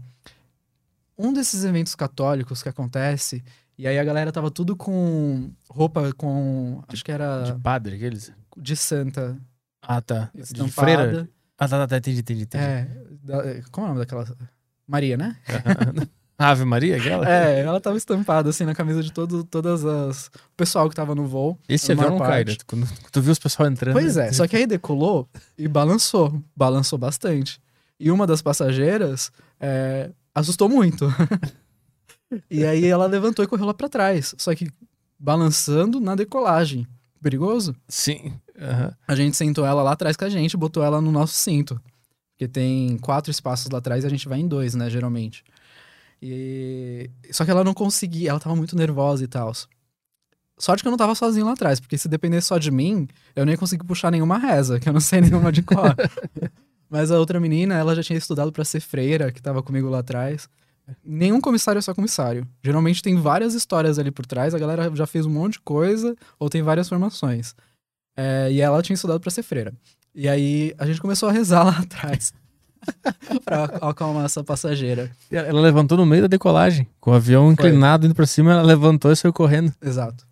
um 1.17 1.33
desses 1.33 1.63
eventos 1.63 1.95
católicos 1.95 2.61
que 2.61 2.69
acontece, 2.69 3.43
e 3.77 3.87
aí 3.87 3.97
a 3.97 4.03
galera 4.03 4.31
tava 4.31 4.51
tudo 4.51 4.75
com 4.75 5.51
roupa 5.69 6.11
com. 6.13 6.83
Acho 6.87 7.03
que 7.03 7.11
era 7.11 7.43
De 7.43 7.53
padre, 7.59 7.95
aqueles. 7.95 8.31
de 8.57 8.75
santa. 8.75 9.37
Ah, 9.81 10.01
tá. 10.01 10.29
De 10.35 10.41
estampada. 10.41 10.71
freira. 10.71 11.29
Ah, 11.57 11.67
tá, 11.67 11.77
tá, 11.79 11.87
tá, 11.87 11.97
entendi, 11.97 12.19
entendi. 12.19 12.41
entendi. 12.43 12.63
É. 12.63 12.87
da- 13.23 13.43
como 13.71 13.87
é 13.87 13.89
o 13.89 13.93
nome 13.93 13.99
daquela. 14.05 14.25
Maria, 14.87 15.17
né? 15.17 15.35
Ave 16.39 16.65
Maria, 16.65 16.97
aquela? 16.97 17.27
É, 17.27 17.61
ela 17.61 17.81
tava 17.81 17.97
estampada 17.97 18.49
assim 18.51 18.63
na 18.63 18.75
camisa 18.75 19.01
de 19.01 19.11
todo, 19.11 19.43
todas 19.43 19.83
as. 19.83 20.27
O 20.27 20.55
pessoal 20.55 20.87
que 20.87 20.95
tava 20.95 21.15
no 21.15 21.25
voo. 21.25 21.57
Esse 21.67 21.91
avião 21.91 22.11
não 22.11 22.19
cai, 22.19 22.43
né? 22.43 22.55
Quando 22.67 22.87
tu 23.11 23.21
viu 23.21 23.31
os 23.31 23.39
pessoal 23.39 23.67
entrando. 23.67 23.93
Pois 23.93 24.17
é, 24.17 24.27
né? 24.27 24.31
só 24.31 24.47
que 24.47 24.55
aí 24.55 24.67
decolou 24.67 25.27
e 25.57 25.67
balançou. 25.67 26.39
Balançou 26.55 26.99
bastante. 26.99 27.59
E 27.99 28.11
uma 28.11 28.27
das 28.27 28.43
passageiras 28.43 29.31
é, 29.59 30.11
assustou 30.35 30.69
muito. 30.69 31.11
e 32.51 32.63
aí 32.63 32.85
ela 32.85 33.07
levantou 33.07 33.43
e 33.43 33.47
correu 33.47 33.65
lá 33.65 33.73
pra 33.73 33.89
trás. 33.89 34.35
Só 34.37 34.53
que 34.53 34.69
balançando 35.17 35.99
na 35.99 36.13
decolagem. 36.13 36.87
Perigoso. 37.19 37.75
Sim. 37.87 38.33
aham. 38.61 38.93
A 39.07 39.15
gente 39.15 39.35
sentou 39.35 39.65
ela 39.65 39.81
lá 39.81 39.93
atrás 39.93 40.15
com 40.15 40.25
a 40.25 40.29
gente, 40.29 40.55
botou 40.55 40.83
ela 40.83 41.01
no 41.01 41.11
nosso 41.11 41.33
cinto. 41.33 41.81
Porque 42.33 42.47
tem 42.47 42.95
quatro 42.99 43.31
espaços 43.31 43.71
lá 43.71 43.79
atrás 43.79 44.03
e 44.03 44.07
a 44.07 44.09
gente 44.09 44.29
vai 44.29 44.39
em 44.39 44.47
dois, 44.47 44.75
né, 44.75 44.87
geralmente. 44.91 45.43
E... 46.21 47.09
Só 47.31 47.45
que 47.45 47.51
ela 47.51 47.63
não 47.63 47.73
conseguia, 47.73 48.31
ela 48.31 48.39
tava 48.39 48.55
muito 48.55 48.75
nervosa 48.75 49.23
e 49.23 49.27
tal. 49.27 49.51
Sorte 50.57 50.81
que 50.81 50.87
eu 50.87 50.91
não 50.91 50.97
tava 50.97 51.13
sozinho 51.13 51.45
lá 51.45 51.53
atrás, 51.53 51.79
porque 51.79 51.97
se 51.97 52.07
dependesse 52.07 52.47
só 52.47 52.57
de 52.57 52.71
mim, 52.71 53.07
eu 53.35 53.45
nem 53.45 53.53
ia 53.53 53.57
conseguir 53.57 53.83
puxar 53.83 54.09
nenhuma 54.09 54.37
reza, 54.37 54.79
que 54.79 54.89
eu 54.89 54.93
não 54.93 54.99
sei 54.99 55.21
nenhuma 55.21 55.51
de 55.51 55.61
cor. 55.61 55.95
Mas 56.89 57.11
a 57.11 57.19
outra 57.19 57.39
menina, 57.39 57.75
ela 57.75 57.95
já 57.95 58.01
tinha 58.01 58.17
estudado 58.17 58.51
pra 58.51 58.65
ser 58.65 58.79
freira, 58.79 59.31
que 59.31 59.41
tava 59.41 59.61
comigo 59.61 59.89
lá 59.89 59.99
atrás. 59.99 60.49
Nenhum 61.03 61.41
comissário 61.41 61.79
é 61.79 61.81
só 61.81 61.93
comissário. 61.93 62.47
Geralmente 62.63 63.03
tem 63.03 63.15
várias 63.19 63.53
histórias 63.53 63.99
ali 63.99 64.09
por 64.09 64.25
trás, 64.25 64.55
a 64.55 64.59
galera 64.59 64.89
já 64.95 65.05
fez 65.05 65.25
um 65.25 65.29
monte 65.29 65.53
de 65.53 65.59
coisa, 65.59 66.15
ou 66.39 66.49
tem 66.49 66.63
várias 66.63 66.89
formações. 66.89 67.53
É, 68.15 68.49
e 68.51 68.61
ela 68.61 68.81
tinha 68.81 68.95
estudado 68.95 69.19
pra 69.19 69.29
ser 69.29 69.43
freira. 69.43 69.73
E 70.15 70.27
aí 70.27 70.73
a 70.79 70.87
gente 70.87 70.99
começou 70.99 71.29
a 71.29 71.31
rezar 71.31 71.63
lá 71.63 71.77
atrás. 71.79 72.33
pra 73.43 73.65
acalmar 73.81 74.25
essa 74.25 74.43
passageira. 74.43 75.11
Ela 75.31 75.59
levantou 75.61 75.97
no 75.97 76.05
meio 76.05 76.23
da 76.23 76.27
decolagem, 76.27 76.87
com 76.99 77.11
o 77.11 77.13
avião 77.13 77.51
inclinado 77.51 78.05
indo 78.05 78.15
pra 78.15 78.25
cima, 78.25 78.51
ela 78.51 78.61
levantou 78.61 79.11
e 79.11 79.15
saiu 79.15 79.33
correndo. 79.33 79.73
Exato. 79.81 80.25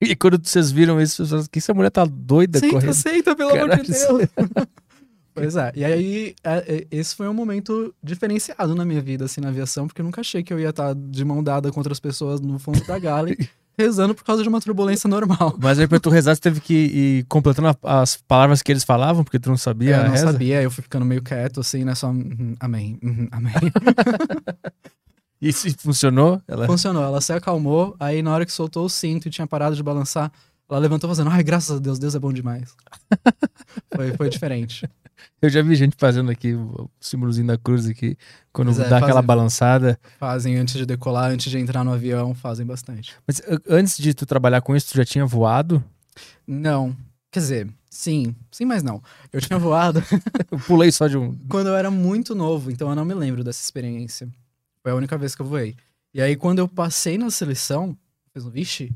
E 0.00 0.14
quando 0.14 0.40
vocês 0.42 0.70
viram 0.70 1.00
isso, 1.00 1.16
vocês 1.16 1.30
falaram, 1.30 1.48
que 1.50 1.58
essa 1.58 1.74
mulher 1.74 1.90
tá 1.90 2.04
doida 2.04 2.58
Senta, 2.58 2.72
correndo? 2.72 2.94
senta, 2.94 3.36
pelo 3.36 3.50
amor 3.50 3.70
de 3.70 3.94
Caralho, 3.94 4.28
Deus. 4.28 4.66
pois 5.34 5.56
é. 5.56 5.72
E 5.74 5.84
aí, 5.84 6.34
é, 6.44 6.74
é, 6.74 6.86
esse 6.90 7.14
foi 7.14 7.28
um 7.28 7.34
momento 7.34 7.94
diferenciado 8.02 8.74
na 8.74 8.84
minha 8.84 9.00
vida, 9.00 9.24
assim, 9.24 9.40
na 9.40 9.48
aviação, 9.48 9.86
porque 9.86 10.00
eu 10.00 10.04
nunca 10.04 10.20
achei 10.20 10.42
que 10.42 10.52
eu 10.52 10.60
ia 10.60 10.70
estar 10.70 10.94
de 10.94 11.24
mão 11.24 11.42
dada 11.42 11.72
com 11.72 11.80
outras 11.80 12.00
pessoas 12.00 12.40
no 12.40 12.58
fundo 12.58 12.84
da 12.84 12.98
galley, 12.98 13.36
rezando 13.76 14.14
por 14.14 14.24
causa 14.24 14.42
de 14.42 14.48
uma 14.48 14.60
turbulência 14.60 15.08
normal. 15.08 15.56
Mas 15.60 15.78
aí 15.78 15.86
pra 15.86 16.00
tu 16.00 16.10
rezar, 16.10 16.34
você 16.34 16.40
teve 16.40 16.60
que 16.60 16.74
ir 16.74 17.24
completando 17.24 17.76
as 17.82 18.16
palavras 18.16 18.62
que 18.62 18.72
eles 18.72 18.84
falavam, 18.84 19.24
porque 19.24 19.38
tu 19.38 19.48
não 19.48 19.56
sabia 19.56 19.96
É, 19.96 19.98
eu 20.00 20.04
não 20.04 20.10
reza? 20.10 20.32
sabia, 20.32 20.62
eu 20.62 20.70
fui 20.70 20.82
ficando 20.82 21.04
meio 21.04 21.22
quieto, 21.22 21.60
assim, 21.60 21.84
né? 21.84 21.94
Só, 21.94 22.08
uhum, 22.08 22.54
amém, 22.60 22.98
uhum, 23.02 23.28
amém. 23.30 23.54
E 25.42 25.52
se 25.52 25.74
funcionou? 25.74 26.40
Ela... 26.48 26.66
Funcionou, 26.66 27.02
ela 27.02 27.20
se 27.20 27.30
acalmou, 27.30 27.94
aí 28.00 28.22
na 28.22 28.32
hora 28.32 28.46
que 28.46 28.52
soltou 28.52 28.86
o 28.86 28.88
cinto 28.88 29.28
e 29.28 29.30
tinha 29.30 29.46
parado 29.46 29.76
de 29.76 29.82
balançar, 29.82 30.32
ela 30.70 30.78
levantou 30.78 31.06
fazendo, 31.10 31.28
ai, 31.28 31.42
graças 31.42 31.76
a 31.76 31.78
Deus, 31.78 31.98
Deus 31.98 32.14
é 32.14 32.18
bom 32.18 32.32
demais. 32.32 32.74
foi, 33.94 34.12
foi 34.16 34.30
diferente. 34.30 34.88
Eu 35.40 35.48
já 35.50 35.62
vi 35.62 35.74
gente 35.74 35.94
fazendo 35.98 36.30
aqui 36.30 36.54
o 36.54 36.88
símbolozinho 37.00 37.46
da 37.46 37.58
cruz 37.58 37.86
aqui, 37.86 38.16
quando 38.52 38.70
é, 38.70 38.88
dá 38.88 38.96
aquela 38.96 39.14
fazem. 39.14 39.26
balançada. 39.26 40.00
Fazem 40.18 40.56
antes 40.56 40.74
de 40.74 40.86
decolar, 40.86 41.30
antes 41.30 41.50
de 41.50 41.58
entrar 41.58 41.84
no 41.84 41.92
avião, 41.92 42.34
fazem 42.34 42.64
bastante. 42.64 43.14
Mas 43.26 43.42
antes 43.68 43.98
de 43.98 44.14
tu 44.14 44.24
trabalhar 44.26 44.60
com 44.60 44.74
isso, 44.74 44.92
tu 44.92 44.96
já 44.96 45.04
tinha 45.04 45.26
voado? 45.26 45.82
Não, 46.46 46.96
quer 47.30 47.40
dizer, 47.40 47.68
sim, 47.90 48.34
sim, 48.50 48.64
mas 48.64 48.82
não. 48.82 49.02
Eu 49.32 49.40
tinha 49.40 49.58
voado 49.58 50.02
Eu 50.50 50.58
pulei 50.58 50.90
só 50.92 51.06
de 51.06 51.16
um. 51.16 51.36
quando 51.48 51.68
eu 51.68 51.74
era 51.74 51.90
muito 51.90 52.34
novo, 52.34 52.70
então 52.70 52.88
eu 52.88 52.94
não 52.94 53.04
me 53.04 53.14
lembro 53.14 53.42
dessa 53.44 53.62
experiência. 53.62 54.28
Foi 54.82 54.92
a 54.92 54.94
única 54.94 55.16
vez 55.18 55.34
que 55.34 55.42
eu 55.42 55.46
voei. 55.46 55.74
E 56.12 56.22
aí, 56.22 56.36
quando 56.36 56.60
eu 56.60 56.68
passei 56.68 57.18
na 57.18 57.30
seleção, 57.30 57.88
eu 57.88 57.96
fiz 58.32 58.44
um 58.46 58.50
vixe, 58.50 58.92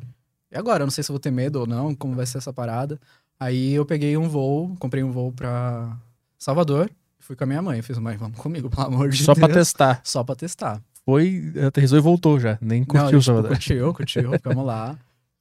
e 0.51 0.57
agora? 0.57 0.83
Eu 0.83 0.87
não 0.87 0.91
sei 0.91 1.05
se 1.05 1.11
eu 1.11 1.15
vou 1.15 1.21
ter 1.21 1.31
medo 1.31 1.61
ou 1.61 1.67
não, 1.67 1.95
como 1.95 2.15
vai 2.15 2.25
ser 2.27 2.39
essa 2.39 2.53
parada. 2.53 2.99
Aí 3.39 3.73
eu 3.73 3.85
peguei 3.85 4.17
um 4.17 4.29
voo, 4.29 4.75
comprei 4.79 5.03
um 5.03 5.13
voo 5.13 5.31
pra 5.33 5.97
Salvador, 6.39 6.91
fui 7.19 7.35
com 7.37 7.45
a 7.45 7.47
minha 7.47 7.61
mãe. 7.63 7.79
Eu 7.79 7.85
fiz, 7.85 7.99
mãe, 7.99 8.17
vamos 8.17 8.39
comigo, 8.39 8.71
pelo 8.71 8.87
amor 8.87 9.09
de 9.11 9.23
Só 9.25 9.35
Deus. 9.35 9.45
pra 9.47 9.55
testar. 9.55 10.01
Só 10.05 10.23
pra 10.25 10.35
testar. 10.37 10.81
Foi, 11.05 11.53
aterrissou 11.67 11.99
e 11.99 12.01
voltou 12.03 12.39
já. 12.39 12.59
Nem 12.61 12.81
Não, 12.81 12.87
curtiu 12.87 13.03
a 13.03 13.07
o 13.07 13.11
tipo, 13.11 13.23
Salvador. 13.23 13.51
curtiu, 13.51 13.95
curtiu, 13.95 14.31
ficamos 14.33 14.65
lá. 14.65 14.97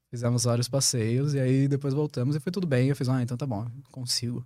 Fizemos 0.10 0.46
vários 0.46 0.70
passeios 0.70 1.34
e 1.34 1.40
aí 1.40 1.68
depois 1.68 1.94
voltamos 1.94 2.36
e 2.36 2.40
foi 2.40 2.52
tudo 2.52 2.66
bem. 2.66 2.88
Eu 2.88 2.96
fiz, 2.96 3.10
ah, 3.10 3.22
então 3.22 3.36
tá 3.36 3.46
bom, 3.46 3.66
consigo. 3.92 4.46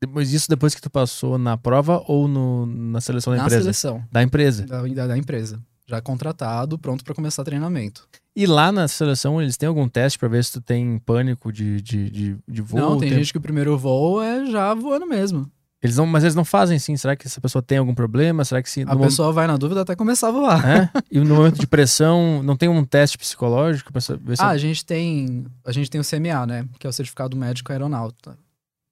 Depois 0.00 0.30
disso, 0.30 0.48
depois 0.48 0.74
que 0.74 0.80
tu 0.80 0.90
passou 0.90 1.38
na 1.38 1.56
prova 1.56 2.02
ou 2.06 2.26
no, 2.26 2.66
na 2.66 3.00
seleção 3.00 3.32
da 3.32 3.38
Na 3.38 3.44
empresa? 3.44 3.62
seleção 3.62 4.04
Da 4.10 4.22
empresa. 4.22 4.66
da, 4.66 4.82
da, 4.82 5.06
da 5.08 5.18
empresa. 5.18 5.60
Já 5.86 6.00
contratado, 6.00 6.78
pronto 6.78 7.04
pra 7.04 7.14
começar 7.14 7.44
treinamento. 7.44 8.08
E 8.34 8.44
lá 8.46 8.72
na 8.72 8.88
seleção, 8.88 9.40
eles 9.40 9.56
têm 9.56 9.66
algum 9.68 9.88
teste 9.88 10.18
pra 10.18 10.28
ver 10.28 10.44
se 10.44 10.52
tu 10.52 10.60
tem 10.60 10.98
pânico 10.98 11.52
de, 11.52 11.80
de, 11.80 12.10
de, 12.10 12.36
de 12.48 12.62
voo? 12.62 12.80
Não, 12.80 12.98
tem 12.98 13.10
gente 13.10 13.32
que 13.32 13.38
o 13.38 13.40
primeiro 13.40 13.76
voo 13.78 14.20
é 14.20 14.46
já 14.50 14.74
voando 14.74 15.06
mesmo. 15.06 15.50
Eles 15.86 15.96
não, 15.96 16.06
mas 16.06 16.24
eles 16.24 16.34
não 16.34 16.44
fazem 16.44 16.78
sim. 16.78 16.96
Será 16.96 17.14
que 17.14 17.26
essa 17.26 17.40
pessoa 17.40 17.62
tem 17.62 17.78
algum 17.78 17.94
problema? 17.94 18.44
Será 18.44 18.62
que 18.62 18.68
se. 18.68 18.82
A 18.82 18.96
pessoa 18.96 19.32
vai 19.32 19.46
na 19.46 19.56
dúvida 19.56 19.82
até 19.82 19.94
começar 19.94 20.28
a 20.28 20.32
voar. 20.32 20.68
É? 20.68 20.90
E 21.10 21.20
no 21.20 21.36
momento 21.36 21.58
de 21.58 21.66
pressão, 21.66 22.42
não 22.42 22.56
tem 22.56 22.68
um 22.68 22.84
teste 22.84 23.16
psicológico 23.16 23.92
pra 23.92 24.00
saber 24.00 24.36
se. 24.36 24.42
Ah, 24.42 24.48
a 24.48 24.58
gente 24.58 24.84
tem. 24.84 25.46
A 25.64 25.72
gente 25.72 25.88
tem 25.88 26.00
o 26.00 26.04
CMA, 26.04 26.46
né? 26.46 26.68
Que 26.78 26.86
é 26.86 26.90
o 26.90 26.92
certificado 26.92 27.36
médico 27.36 27.72
aeronauta. 27.72 28.36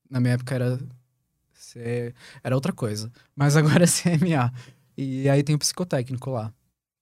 Na 0.09 0.21
minha 0.21 0.35
época 0.35 0.55
era. 0.55 0.79
Era 2.43 2.55
outra 2.55 2.73
coisa. 2.73 3.11
Mas 3.35 3.57
agora 3.57 3.85
é 3.85 3.87
CMA. 3.87 4.53
E 4.97 5.29
aí 5.29 5.43
tem 5.43 5.57
o 5.57 5.59
psicotécnico 5.59 6.31
lá. 6.31 6.53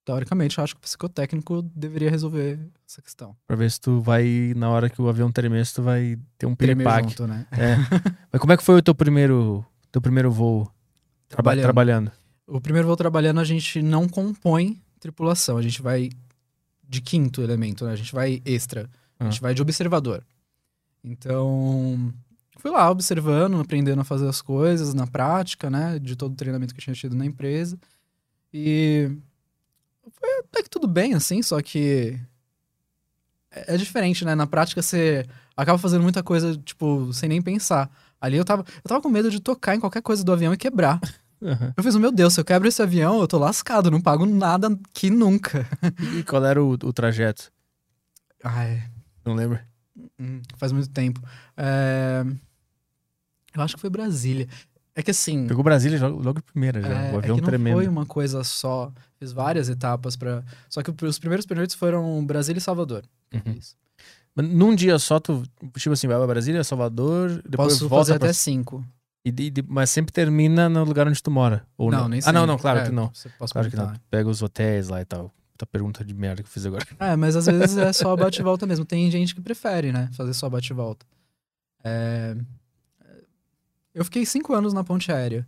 Teoricamente, 0.05 0.59
eu 0.59 0.64
acho 0.64 0.74
que 0.74 0.78
o 0.78 0.82
psicotécnico 0.82 1.62
deveria 1.77 2.10
resolver 2.10 2.59
essa 2.89 3.01
questão. 3.01 3.36
Pra 3.47 3.55
ver 3.55 3.70
se 3.70 3.81
tu 3.81 4.01
vai, 4.01 4.52
na 4.56 4.69
hora 4.69 4.90
que 4.90 5.01
o 5.01 5.09
avião 5.09 5.31
tremer, 5.31 5.64
se 5.64 5.74
tu 5.74 5.82
vai 5.82 6.19
ter 6.36 6.47
um 6.47 6.56
piripaque. 6.56 7.10
junto, 7.10 7.27
né? 7.28 7.47
É. 7.52 7.77
Mas 8.32 8.40
como 8.40 8.52
é 8.52 8.56
que 8.56 8.64
foi 8.64 8.77
o 8.77 8.82
teu 8.82 8.97
primeiro, 8.97 9.64
teu 9.93 10.02
primeiro 10.02 10.31
voo 10.31 10.64
traba- 11.28 11.52
Trabalhando. 11.52 11.62
trabalhando? 11.62 12.12
O 12.47 12.60
primeiro 12.60 12.89
voo 12.89 12.97
trabalhando, 12.97 13.39
a 13.40 13.44
gente 13.44 13.81
não 13.81 14.09
compõe 14.09 14.82
tripulação. 14.98 15.56
A 15.56 15.62
gente 15.62 15.81
vai 15.81 16.10
de 16.89 17.01
quinto 17.01 17.40
elemento, 17.43 17.85
né? 17.85 17.93
A 17.93 17.97
gente 17.97 18.12
vai 18.12 18.43
extra. 18.44 18.90
A 19.19 19.24
Ah. 19.27 19.31
gente 19.31 19.40
vai 19.40 19.55
de 19.55 19.62
observador. 19.62 20.24
Então, 21.05 22.12
fui 22.59 22.70
lá 22.70 22.90
observando, 22.90 23.59
aprendendo 23.60 24.01
a 24.01 24.05
fazer 24.05 24.28
as 24.28 24.40
coisas 24.43 24.93
na 24.94 25.06
prática, 25.06 25.69
né? 25.70 25.98
De 25.98 26.14
todo 26.16 26.32
o 26.32 26.36
treinamento 26.36 26.74
que 26.74 26.81
eu 26.81 26.85
tinha 26.85 26.94
tido 26.94 27.16
na 27.16 27.24
empresa. 27.27 27.78
E 28.52 29.10
foi 30.12 30.39
até 30.40 30.62
que 30.62 30.70
tudo 30.70 30.86
bem, 30.86 31.14
assim, 31.14 31.43
só 31.43 31.60
que 31.62 32.19
é 33.51 33.74
é 33.74 33.77
diferente, 33.77 34.24
né? 34.24 34.35
Na 34.35 34.47
prática 34.47 34.81
você 34.82 35.27
acaba 35.56 35.78
fazendo 35.78 36.02
muita 36.02 36.23
coisa, 36.23 36.56
tipo, 36.56 37.12
sem 37.12 37.28
nem 37.28 37.43
pensar. 37.43 37.90
Ali 38.23 38.36
eu 38.36 38.44
tava, 38.44 38.65
eu 38.77 38.89
tava 38.89 39.03
com 39.03 39.09
medo 39.09 39.31
de 39.31 39.40
tocar 39.40 39.74
em 39.74 39.81
qualquer 39.81 40.01
coisa 40.01 40.23
do 40.23 40.32
avião 40.32 40.55
e 40.55 40.57
quebrar. 40.57 41.01
Aham. 41.43 41.74
Eu 41.77 41.82
fiz, 41.82 41.97
meu 41.97 42.12
Deus, 42.12 42.35
se 42.35 42.40
eu 42.40 42.44
quebro 42.44 42.69
esse 42.69 42.81
avião, 42.81 43.20
eu 43.20 43.27
tô 43.27 43.36
lascado, 43.36 43.90
não 43.90 44.01
pago 44.01 44.24
nada 44.24 44.69
aqui 44.69 45.11
nunca. 45.11 45.66
E 46.16 46.23
qual 46.23 46.44
era 46.44 46.62
o, 46.62 46.70
o 46.74 46.93
trajeto? 46.93 47.51
Ai, 48.44 48.81
Não 49.24 49.35
lembro. 49.35 49.59
hum, 50.20 50.40
faz 50.57 50.70
muito 50.70 50.89
tempo. 50.90 51.20
É, 51.57 52.24
Eu 53.55 53.61
acho 53.62 53.74
que 53.74 53.81
foi 53.81 53.90
Brasília. 53.90 54.47
É 54.94 55.03
que 55.03 55.11
assim, 55.11 55.47
Pegou 55.49 55.65
Brasília 55.65 55.99
logo, 56.01 56.23
logo 56.23 56.43
primeira 56.43 56.81
já. 56.81 56.89
é, 56.89 57.12
o 57.12 57.15
é 57.16 57.19
avião 57.19 57.36
que 57.36 57.43
não 57.43 57.49
tremendo. 57.49 57.74
foi 57.74 57.89
uma 57.89 58.07
coisa 58.07 58.44
só. 58.44 58.93
Fiz 59.19 59.32
várias 59.32 59.69
etapas 59.69 60.16
para. 60.16 60.44
Só 60.69 60.82
que 60.82 60.90
os 61.05 61.19
primeiros 61.19 61.47
pernoites 61.47 61.74
foram 61.74 62.24
Brasília 62.24 62.59
e 62.59 62.62
Salvador. 62.62 63.03
Uhum. 63.32 63.53
Isso. 63.59 63.74
Num 64.35 64.75
dia 64.75 64.99
só, 64.99 65.21
tu, 65.21 65.43
tipo 65.77 65.93
assim, 65.93 66.07
vai 66.09 66.17
pra 66.17 66.27
Brasília, 66.27 66.65
Salvador, 66.65 67.43
depois 67.47 67.75
Posso 67.75 67.89
volta 67.89 68.07
fazer 68.07 68.19
pra... 68.19 68.29
até 68.29 68.33
cinco. 68.33 68.85
E, 69.25 69.31
de- 69.31 69.63
mas 69.69 69.91
sempre 69.91 70.11
termina 70.13 70.69
no 70.69 70.83
lugar 70.85 71.07
onde 71.07 71.23
tu 71.23 71.31
mora. 71.31 71.67
Ou 71.77 71.91
não, 71.91 72.09
nem 72.09 72.21
Ah, 72.25 72.33
não, 72.33 72.41
sempre. 72.41 72.47
não, 72.47 72.59
claro 72.59 72.79
É, 72.81 72.85
que 72.87 72.91
não. 72.91 73.13
Claro 73.51 73.71
que 73.71 73.77
não. 73.77 73.85
perguntar. 73.85 73.99
Tu 73.99 74.01
pega 74.11 74.29
os 74.29 74.43
hotéis 74.43 74.89
lá 74.89 75.01
e 75.01 75.05
tal. 75.05 75.31
Puta 75.53 75.67
pergunta 75.67 76.05
de 76.05 76.13
merda 76.15 76.43
que 76.43 76.49
eu 76.49 76.53
fiz 76.53 76.65
agora. 76.67 76.85
É, 76.99 77.15
mas 77.15 77.37
às 77.37 77.47
vezes 77.47 77.77
é 77.77 77.93
só 77.93 78.17
bate 78.17 78.41
e 78.41 78.43
volta 78.43 78.67
mesmo. 78.67 78.85
Tem 78.85 79.09
gente 79.11 79.35
que 79.35 79.41
prefere, 79.41 79.93
né? 79.93 80.09
Fazer 80.15 80.33
só 80.35 80.49
bate 80.49 80.73
e 80.73 80.75
volta. 80.75 81.05
É, 81.85 82.35
Eu 83.95 84.05
fiquei 84.05 84.25
cinco 84.25 84.55
anos 84.55 84.73
na 84.73 84.83
ponte 84.83 85.13
aérea. 85.13 85.47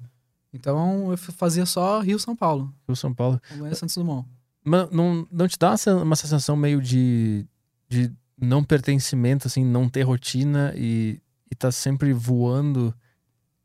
Então 0.52 1.10
eu 1.10 1.16
fazia 1.16 1.66
só 1.66 2.00
Rio-São 2.00 2.36
Paulo. 2.36 2.72
Rio 2.86 2.94
São 2.94 3.12
Paulo. 3.12 3.40
Congonhas 3.48 3.78
Santos 3.78 3.96
Dumont. 3.96 4.28
Mas 4.62 4.88
não, 4.90 5.26
não 5.32 5.48
te 5.48 5.58
dá 5.58 5.74
uma 6.02 6.14
sensação 6.16 6.54
meio 6.54 6.80
de, 6.80 7.44
de 7.88 8.12
não 8.40 8.62
pertencimento, 8.64 9.46
assim, 9.46 9.64
não 9.64 9.88
ter 9.88 10.02
rotina 10.02 10.72
e, 10.76 11.20
e 11.50 11.54
tá 11.54 11.70
sempre 11.72 12.12
voando 12.12 12.94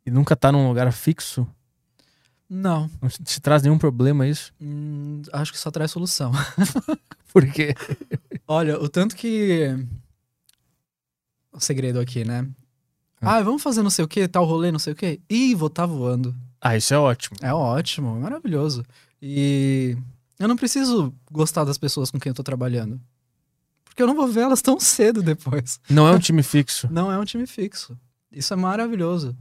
e 0.06 0.12
nunca 0.12 0.36
tá 0.36 0.52
num 0.52 0.68
lugar 0.68 0.91
fixo? 0.91 1.48
Não, 2.50 2.90
Não 3.02 3.10
te, 3.10 3.24
te 3.24 3.40
traz 3.40 3.62
nenhum 3.62 3.78
problema 3.78 4.26
isso? 4.28 4.52
hum, 4.60 5.22
acho 5.32 5.52
que 5.52 5.60
só 5.60 5.70
traz 5.70 5.91
solução. 5.91 6.32
Por 7.32 7.46
quê? 7.52 7.76
Olha, 8.48 8.80
o 8.80 8.90
tanto 8.90 9.16
que. 9.16 9.68
O 11.52 11.60
segredo 11.60 12.00
aqui, 12.00 12.24
né? 12.26 12.48
Ah, 13.22 13.41
vamos 13.41 13.62
fazer 13.62 13.84
não 13.84 13.90
sei 13.90 14.06
o 14.06 14.08
que, 14.08 14.28
tal 14.28 14.46
rolê, 14.46 14.72
não 14.72 14.80
sei 14.80 14.94
o 14.94 14.96
que. 14.96 15.20
Ih, 15.30 15.54
vou 15.54 15.68
estar 15.68 15.86
voando. 15.86 16.36
Ah, 16.62 16.76
isso 16.78 16.94
é 16.94 16.98
ótimo. 16.98 17.38
É 17.41 17.54
ótimo, 17.54 18.16
é 18.16 18.20
maravilhoso. 18.20 18.84
E 19.22 19.98
eu 20.40 20.48
não 20.48 20.56
preciso 20.56 21.14
gostar 21.30 21.66
das 21.66 21.78
pessoas 21.78 22.10
com 22.10 22.20
quem 22.20 22.30
eu 22.30 22.34
tô 22.36 22.44
trabalhando. 22.44 23.00
Porque 24.00 24.04
eu 24.04 24.08
não 24.08 24.16
vou 24.16 24.30
ver 24.30 24.44
elas 24.44 24.62
tão 24.62 24.80
cedo 24.80 25.22
depois. 25.22 25.78
Não 25.90 26.08
é 26.08 26.12
um 26.12 26.20
time 26.24 26.42
fixo. 26.42 26.88
Não 26.90 27.12
é 27.12 27.20
um 27.20 27.26
time 27.26 27.46
fixo. 27.46 28.00
Isso 28.32 28.54
é 28.54 28.56
maravilhoso. 28.56 29.36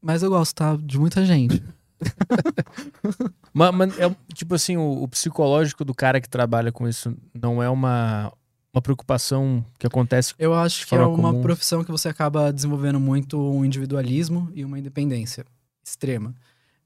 Mas 0.00 0.22
eu 0.22 0.30
gosto, 0.30 0.54
tá? 0.54 0.76
De 0.76 0.96
muita 0.96 1.26
gente. 1.26 1.60
Mas, 3.52 3.72
mas 3.72 3.98
é, 4.00 4.14
tipo 4.34 4.56
assim, 4.56 4.76
o, 4.76 5.04
o 5.04 5.08
psicológico 5.08 5.84
do 5.84 5.94
cara 5.94 6.20
que 6.20 6.28
trabalha 6.28 6.72
com 6.72 6.88
isso 6.88 7.16
não 7.32 7.62
é 7.62 7.70
uma, 7.70 8.32
uma 8.72 8.82
preocupação 8.82 9.64
que 9.78 9.86
acontece. 9.86 10.34
Eu 10.38 10.52
acho 10.52 10.88
que 10.88 10.94
é 10.94 10.98
uma 10.98 11.30
comum. 11.30 11.40
profissão 11.40 11.84
que 11.84 11.90
você 11.92 12.08
acaba 12.08 12.52
desenvolvendo 12.52 12.98
muito 12.98 13.38
um 13.38 13.64
individualismo 13.64 14.50
e 14.54 14.64
uma 14.64 14.76
independência 14.76 15.46
extrema. 15.84 16.34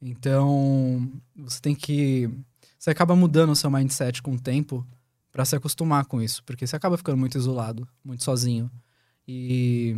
Então, 0.01 1.11
você 1.35 1.59
tem 1.59 1.75
que. 1.75 2.31
Você 2.79 2.91
acaba 2.91 3.17
mudando 3.17 3.51
o 3.51 3.57
seu 3.57 3.71
mindset 3.71 4.23
com 4.23 4.35
o 4.35 4.39
tempo 4.39 4.87
pra 5.39 5.45
se 5.45 5.55
acostumar 5.55 6.05
com 6.07 6.21
isso, 6.21 6.43
porque 6.43 6.67
você 6.67 6.75
acaba 6.75 6.97
ficando 6.99 7.17
muito 7.17 7.39
isolado, 7.39 7.87
muito 8.05 8.25
sozinho. 8.25 8.69
E 9.27 9.97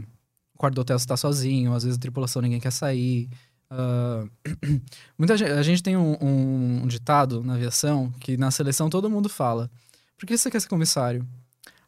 o 0.54 0.58
quarto 0.58 0.74
do 0.74 0.82
hotel 0.82 0.98
você 0.98 1.06
tá 1.06 1.16
sozinho, 1.16 1.72
às 1.72 1.82
vezes 1.82 1.96
a 1.96 2.00
tripulação 2.00 2.42
ninguém 2.42 2.60
quer 2.60 2.70
sair. 2.70 3.26
Ah, 3.70 4.26
muita 5.16 5.38
gente, 5.38 5.50
a 5.50 5.62
gente 5.62 5.82
tem 5.82 5.96
um, 5.96 6.12
um- 6.22 6.82
um 6.82 6.86
ditado 6.86 7.42
na 7.42 7.54
aviação 7.54 8.10
que 8.20 8.36
na 8.36 8.50
seleção 8.50 8.90
todo 8.90 9.08
mundo 9.08 9.30
fala: 9.30 9.70
Por 10.18 10.26
que 10.26 10.36
você 10.36 10.50
quer 10.50 10.60
ser 10.60 10.68
comissário? 10.68 11.26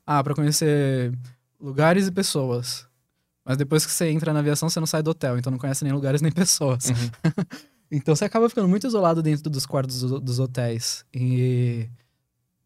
Ah, 0.07 0.25
pra 0.25 0.35
conhecer 0.35 1.13
lugares 1.61 2.07
e 2.07 2.11
pessoas. 2.11 2.87
Mas 3.45 3.59
depois 3.59 3.85
que 3.85 3.93
você 3.93 4.09
entra 4.09 4.33
na 4.33 4.39
aviação, 4.39 4.71
você 4.71 4.81
não 4.81 4.87
sai 4.87 5.03
do 5.03 5.11
hotel, 5.11 5.37
então 5.37 5.51
não 5.51 5.59
conhece 5.59 5.85
nem 5.85 5.93
lugares 5.93 6.23
nem 6.23 6.33
pessoas. 6.33 6.87
Então 7.95 8.17
você 8.17 8.25
acaba 8.25 8.49
ficando 8.49 8.67
muito 8.69 8.87
isolado 8.87 9.23
dentro 9.23 9.51
dos 9.51 9.67
quartos 9.67 10.01
do- 10.01 10.19
dos 10.19 10.39
hotéis. 10.39 11.05
E. 11.13 11.87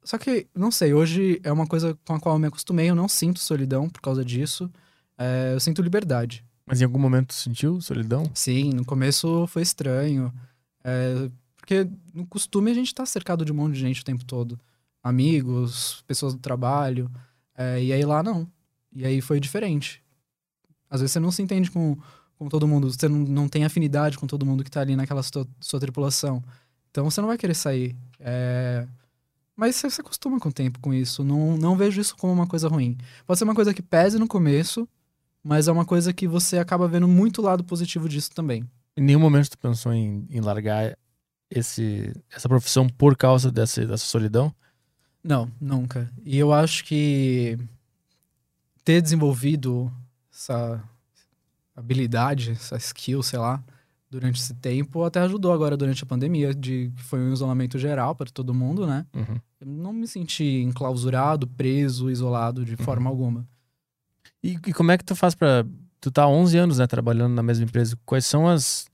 Só 0.06 0.16
que, 0.18 0.46
não 0.54 0.70
sei, 0.70 0.94
hoje 0.94 1.40
é 1.42 1.50
uma 1.50 1.66
coisa 1.66 1.98
com 2.06 2.14
a 2.14 2.20
qual 2.20 2.36
eu 2.36 2.38
me 2.38 2.46
acostumei, 2.46 2.88
eu 2.88 2.94
não 2.94 3.08
sinto 3.08 3.40
solidão 3.40 3.90
por 3.90 4.00
causa 4.00 4.24
disso. 4.24 4.70
É, 5.18 5.50
eu 5.52 5.58
sinto 5.58 5.82
liberdade. 5.82 6.44
Mas 6.64 6.80
em 6.80 6.84
algum 6.84 7.00
momento 7.00 7.34
sentiu 7.34 7.80
solidão? 7.80 8.22
Sim, 8.32 8.70
no 8.70 8.84
começo 8.84 9.48
foi 9.48 9.62
estranho. 9.62 10.32
É, 10.84 11.28
porque 11.56 11.90
no 12.14 12.24
costume 12.24 12.70
a 12.70 12.74
gente 12.74 12.94
tá 12.94 13.04
cercado 13.04 13.44
de 13.44 13.50
um 13.50 13.56
monte 13.56 13.74
de 13.74 13.80
gente 13.80 14.02
o 14.02 14.04
tempo 14.04 14.24
todo. 14.24 14.56
Amigos, 15.02 16.04
pessoas 16.06 16.34
do 16.34 16.38
trabalho. 16.38 17.10
É, 17.56 17.82
e 17.82 17.92
aí 17.92 18.04
lá 18.04 18.22
não. 18.22 18.46
E 18.94 19.04
aí 19.04 19.20
foi 19.20 19.40
diferente. 19.40 20.00
Às 20.88 21.00
vezes 21.00 21.14
você 21.14 21.18
não 21.18 21.32
se 21.32 21.42
entende 21.42 21.68
com, 21.68 21.98
com 22.38 22.48
todo 22.48 22.68
mundo, 22.68 22.92
você 22.92 23.08
não, 23.08 23.18
não 23.18 23.48
tem 23.48 23.64
afinidade 23.64 24.16
com 24.18 24.26
todo 24.28 24.46
mundo 24.46 24.62
que 24.62 24.70
tá 24.70 24.82
ali 24.82 24.94
naquela 24.94 25.24
sua, 25.24 25.44
sua 25.58 25.80
tripulação. 25.80 26.44
Então 26.92 27.10
você 27.10 27.20
não 27.20 27.26
vai 27.26 27.36
querer 27.36 27.54
sair. 27.54 27.96
É, 28.20 28.86
Mas 29.56 29.76
você 29.76 29.88
se 29.88 30.00
acostuma 30.00 30.38
com 30.38 30.50
o 30.50 30.52
tempo 30.52 30.78
com 30.80 30.92
isso. 30.92 31.24
Não, 31.24 31.56
não 31.56 31.76
vejo 31.76 32.00
isso 32.00 32.14
como 32.16 32.32
uma 32.32 32.46
coisa 32.46 32.68
ruim. 32.68 32.96
Pode 33.26 33.38
ser 33.38 33.44
uma 33.44 33.54
coisa 33.54 33.72
que 33.72 33.82
pese 33.82 34.18
no 34.18 34.28
começo, 34.28 34.86
mas 35.42 35.66
é 35.66 35.72
uma 35.72 35.84
coisa 35.84 36.12
que 36.12 36.28
você 36.28 36.58
acaba 36.58 36.86
vendo 36.86 37.08
muito 37.08 37.40
lado 37.40 37.64
positivo 37.64 38.08
disso 38.08 38.30
também. 38.32 38.68
Em 38.96 39.02
nenhum 39.02 39.20
momento 39.20 39.50
tu 39.50 39.58
pensou 39.58 39.92
em, 39.92 40.26
em 40.30 40.40
largar 40.40 40.96
esse, 41.50 42.12
essa 42.30 42.48
profissão 42.48 42.86
por 42.88 43.16
causa 43.16 43.50
dessa, 43.50 43.86
dessa 43.86 44.04
solidão? 44.04 44.54
Não, 45.24 45.50
nunca. 45.60 46.10
E 46.24 46.36
eu 46.36 46.52
acho 46.52 46.84
que 46.84 47.58
ter 48.84 49.00
desenvolvido 49.00 49.92
essa 50.32 50.82
habilidade, 51.74 52.52
essa 52.52 52.76
skill, 52.76 53.22
sei 53.22 53.38
lá, 53.38 53.62
durante 54.18 54.40
esse 54.40 54.54
tempo, 54.54 55.04
até 55.04 55.20
ajudou 55.20 55.52
agora 55.52 55.76
durante 55.76 56.02
a 56.02 56.06
pandemia, 56.06 56.54
de 56.54 56.90
que 56.96 57.02
foi 57.02 57.20
um 57.20 57.32
isolamento 57.32 57.78
geral 57.78 58.14
para 58.14 58.30
todo 58.30 58.54
mundo, 58.54 58.86
né? 58.86 59.06
Uhum. 59.14 59.38
Eu 59.60 59.66
não 59.66 59.92
me 59.92 60.08
senti 60.08 60.62
enclausurado, 60.62 61.46
preso, 61.46 62.10
isolado 62.10 62.64
de 62.64 62.76
forma 62.76 63.10
alguma. 63.10 63.46
E, 64.42 64.52
e 64.66 64.72
como 64.72 64.90
é 64.90 64.98
que 64.98 65.04
tu 65.04 65.14
faz 65.14 65.34
pra. 65.34 65.64
Tu 66.00 66.10
tá 66.10 66.22
há 66.22 66.28
11 66.28 66.58
anos, 66.58 66.78
né, 66.78 66.86
trabalhando 66.86 67.34
na 67.34 67.42
mesma 67.42 67.64
empresa. 67.64 67.98
Quais 68.06 68.24
são 68.24 68.48
as. 68.48 68.86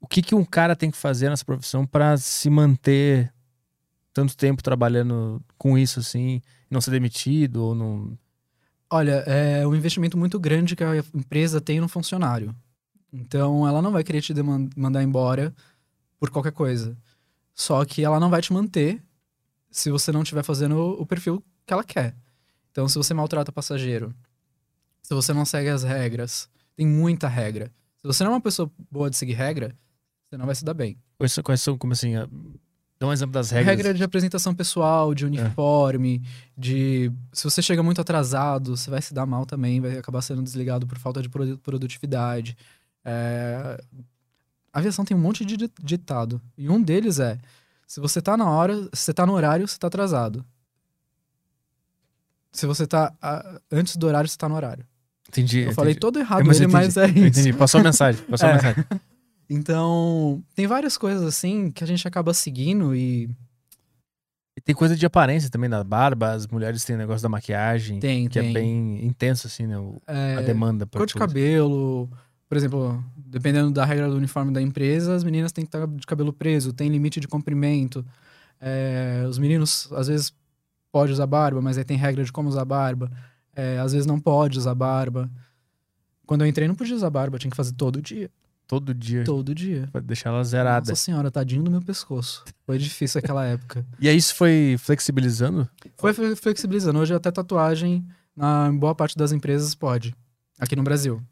O 0.00 0.06
que, 0.06 0.22
que 0.22 0.34
um 0.34 0.44
cara 0.44 0.74
tem 0.76 0.90
que 0.90 0.96
fazer 0.96 1.28
nessa 1.28 1.44
profissão 1.44 1.84
pra 1.84 2.16
se 2.16 2.48
manter 2.48 3.32
tanto 4.14 4.36
tempo 4.36 4.62
trabalhando 4.62 5.42
com 5.58 5.76
isso, 5.76 6.00
assim, 6.00 6.40
não 6.70 6.80
ser 6.80 6.90
demitido 6.90 7.62
ou 7.62 7.74
não. 7.74 8.18
Olha, 8.90 9.22
é 9.26 9.66
um 9.66 9.74
investimento 9.74 10.16
muito 10.16 10.40
grande 10.40 10.74
que 10.74 10.82
a 10.82 10.96
empresa 11.14 11.60
tem 11.60 11.80
no 11.80 11.88
funcionário. 11.88 12.54
Então, 13.12 13.66
ela 13.66 13.80
não 13.80 13.90
vai 13.92 14.04
querer 14.04 14.20
te 14.20 14.32
mandar 14.76 15.02
embora 15.02 15.54
por 16.18 16.30
qualquer 16.30 16.52
coisa. 16.52 16.96
Só 17.54 17.84
que 17.84 18.04
ela 18.04 18.20
não 18.20 18.30
vai 18.30 18.40
te 18.42 18.52
manter 18.52 19.02
se 19.70 19.90
você 19.90 20.12
não 20.12 20.22
estiver 20.22 20.42
fazendo 20.42 20.76
o 21.00 21.06
perfil 21.06 21.42
que 21.66 21.72
ela 21.72 21.84
quer. 21.84 22.14
Então, 22.70 22.88
se 22.88 22.96
você 22.96 23.12
maltrata 23.14 23.50
passageiro, 23.52 24.14
se 25.02 25.14
você 25.14 25.32
não 25.32 25.44
segue 25.44 25.68
as 25.68 25.82
regras, 25.82 26.48
tem 26.76 26.86
muita 26.86 27.28
regra. 27.28 27.72
Se 27.96 28.06
você 28.06 28.22
não 28.24 28.32
é 28.32 28.34
uma 28.34 28.40
pessoa 28.40 28.70
boa 28.90 29.10
de 29.10 29.16
seguir 29.16 29.32
regra, 29.34 29.74
você 30.28 30.36
não 30.36 30.46
vai 30.46 30.54
se 30.54 30.64
dar 30.64 30.74
bem. 30.74 30.96
Quais 31.16 31.32
são, 31.32 31.42
quais 31.42 31.60
são 31.62 31.76
como 31.76 31.92
assim, 31.94 32.14
a- 32.14 32.28
dá 33.00 33.06
um 33.06 33.12
exemplo 33.12 33.32
das 33.32 33.50
regras. 33.50 33.76
Regra 33.76 33.94
de 33.94 34.04
apresentação 34.04 34.54
pessoal, 34.54 35.14
de 35.14 35.24
uniforme, 35.26 36.22
de. 36.56 37.10
Se 37.32 37.44
você 37.44 37.60
chega 37.60 37.82
muito 37.82 38.00
atrasado, 38.00 38.76
você 38.76 38.88
vai 38.90 39.02
se 39.02 39.12
dar 39.12 39.26
mal 39.26 39.44
também, 39.44 39.80
vai 39.80 39.98
acabar 39.98 40.22
sendo 40.22 40.42
desligado 40.42 40.86
por 40.86 40.98
falta 40.98 41.20
de 41.22 41.28
produ- 41.28 41.58
produtividade. 41.58 42.56
É, 43.04 43.80
A 44.72 44.78
aviação 44.78 45.04
tem 45.04 45.16
um 45.16 45.20
monte 45.20 45.44
de 45.44 45.56
di- 45.56 45.72
ditado. 45.82 46.40
E 46.56 46.68
um 46.68 46.80
deles 46.82 47.18
é: 47.18 47.38
se 47.86 48.00
você 48.00 48.20
tá 48.20 48.36
na 48.36 48.48
hora, 48.50 48.74
se 48.92 49.04
você 49.04 49.14
tá 49.14 49.24
no 49.26 49.32
horário, 49.32 49.66
você 49.66 49.78
tá 49.78 49.86
atrasado. 49.86 50.44
Se 52.52 52.66
você 52.66 52.86
tá 52.86 53.12
ah, 53.22 53.60
antes 53.70 53.96
do 53.96 54.06
horário, 54.06 54.28
você 54.28 54.36
tá 54.36 54.48
no 54.48 54.54
horário. 54.56 54.84
Entendi. 55.28 55.60
Eu 55.60 55.72
falei 55.74 55.92
entendi. 55.92 56.00
todo 56.00 56.18
errado, 56.18 56.44
Mas 56.46 56.56
ele, 56.56 56.66
eu 56.66 56.70
mas 56.70 56.96
é 56.96 57.04
entendi, 57.04 57.20
isso. 57.28 57.40
Entendi. 57.40 57.52
Passou 57.58 57.80
a 57.80 57.84
mensagem. 57.84 58.22
Passou 58.24 58.48
a 58.48 58.52
É. 58.52 58.54
mensagem. 58.54 58.84
Então, 59.50 60.44
tem 60.54 60.66
várias 60.66 60.98
coisas 60.98 61.22
assim 61.22 61.70
que 61.70 61.82
a 61.82 61.86
gente 61.86 62.06
acaba 62.06 62.34
seguindo 62.34 62.94
e 62.94 63.30
E 64.54 64.60
tem 64.60 64.74
coisa 64.74 64.94
de 64.94 65.06
aparência 65.06 65.48
também 65.48 65.70
na 65.70 65.82
barba. 65.82 66.32
As 66.32 66.46
mulheres 66.46 66.84
têm 66.84 66.98
negócio 66.98 67.22
da 67.22 67.30
maquiagem. 67.30 67.98
tem, 67.98 68.28
que 68.28 68.38
tem. 68.38 68.50
é 68.50 68.52
bem 68.52 69.06
intenso, 69.06 69.46
assim, 69.46 69.66
né? 69.66 69.78
o- 69.78 70.02
É, 70.06 70.34
a 70.36 70.40
demanda. 70.42 70.84
Cor 70.84 71.06
de 71.06 71.14
coisa. 71.14 71.26
cabelo, 71.26 72.10
por 72.48 72.56
exemplo, 72.56 73.04
dependendo 73.16 73.70
da 73.70 73.84
regra 73.84 74.08
do 74.08 74.16
uniforme 74.16 74.52
da 74.52 74.60
empresa, 74.62 75.14
as 75.14 75.22
meninas 75.24 75.52
têm 75.52 75.64
que 75.64 75.68
estar 75.68 75.86
de 75.86 76.06
cabelo 76.06 76.32
preso, 76.32 76.72
tem 76.72 76.88
limite 76.88 77.20
de 77.20 77.28
comprimento. 77.28 78.04
É, 78.60 79.24
os 79.28 79.38
meninos, 79.38 79.88
às 79.92 80.08
vezes, 80.08 80.32
pode 80.90 81.12
usar 81.12 81.26
barba, 81.26 81.60
mas 81.60 81.76
aí 81.78 81.84
tem 81.84 81.96
regra 81.96 82.24
de 82.24 82.32
como 82.32 82.48
usar 82.48 82.64
barba. 82.64 83.10
É, 83.54 83.78
às 83.78 83.92
vezes 83.92 84.06
não 84.06 84.18
pode 84.18 84.58
usar 84.58 84.74
barba. 84.74 85.30
Quando 86.26 86.42
eu 86.42 86.46
entrei, 86.48 86.68
não 86.68 86.74
podia 86.74 86.94
usar 86.96 87.10
barba, 87.10 87.38
tinha 87.38 87.50
que 87.50 87.56
fazer 87.56 87.72
todo 87.72 88.00
dia. 88.02 88.30
Todo 88.66 88.92
dia. 88.92 89.24
Todo 89.24 89.54
dia. 89.54 89.88
Pra 89.90 90.00
deixar 90.00 90.28
ela 90.28 90.44
zerada. 90.44 90.90
Nossa 90.90 91.02
senhora, 91.02 91.30
tadinho 91.30 91.62
do 91.62 91.70
meu 91.70 91.80
pescoço. 91.80 92.44
Foi 92.66 92.76
difícil 92.78 93.18
aquela 93.18 93.44
época. 93.46 93.84
E 93.98 94.08
aí 94.08 94.16
isso 94.16 94.34
foi 94.34 94.76
flexibilizando? 94.78 95.66
Foi 95.96 96.12
fle- 96.12 96.36
flexibilizando. 96.36 96.98
Hoje 96.98 97.14
até 97.14 97.30
tatuagem, 97.30 98.06
na 98.36 98.70
boa 98.72 98.94
parte 98.94 99.16
das 99.16 99.32
empresas, 99.32 99.74
pode. 99.74 100.14
Aqui 100.58 100.76
no 100.76 100.82
Brasil. 100.82 101.22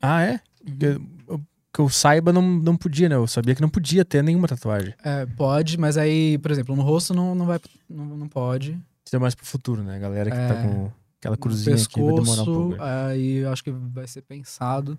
Ah, 0.00 0.22
é? 0.22 0.40
Que, 0.64 0.86
eu- 1.28 1.40
que 1.72 1.80
eu 1.80 1.88
saiba, 1.88 2.32
não, 2.32 2.42
não 2.42 2.76
podia, 2.76 3.08
né? 3.08 3.14
Eu 3.16 3.26
sabia 3.26 3.54
que 3.54 3.60
não 3.62 3.68
podia 3.68 4.04
ter 4.04 4.22
nenhuma 4.22 4.46
tatuagem. 4.48 4.94
É, 5.02 5.24
pode, 5.26 5.78
mas 5.78 5.96
aí, 5.96 6.38
por 6.38 6.50
exemplo, 6.50 6.76
no 6.76 6.82
rosto 6.82 7.14
não, 7.14 7.34
não 7.34 7.46
vai. 7.46 7.58
Não, 7.88 8.04
não 8.04 8.28
pode. 8.28 8.72
Isso 9.06 9.16
é 9.16 9.18
mais 9.18 9.34
pro 9.34 9.44
futuro, 9.46 9.82
né? 9.82 9.98
Galera 9.98 10.30
que 10.30 10.36
É. 10.36 10.48
tá 10.48 10.54
com 10.62 10.90
aquela 11.18 11.36
cruzinha 11.36 11.76
aqui 11.76 12.00
vai 12.02 12.12
demorar 12.14 12.42
um 12.42 12.44
pescoço, 12.44 12.52
pouco. 12.52 12.70
né? 12.72 12.78
aí 13.06 13.36
eu 13.36 13.52
acho 13.52 13.62
que 13.64 13.70
vai 13.70 14.06
ser 14.06 14.22
pensado. 14.22 14.98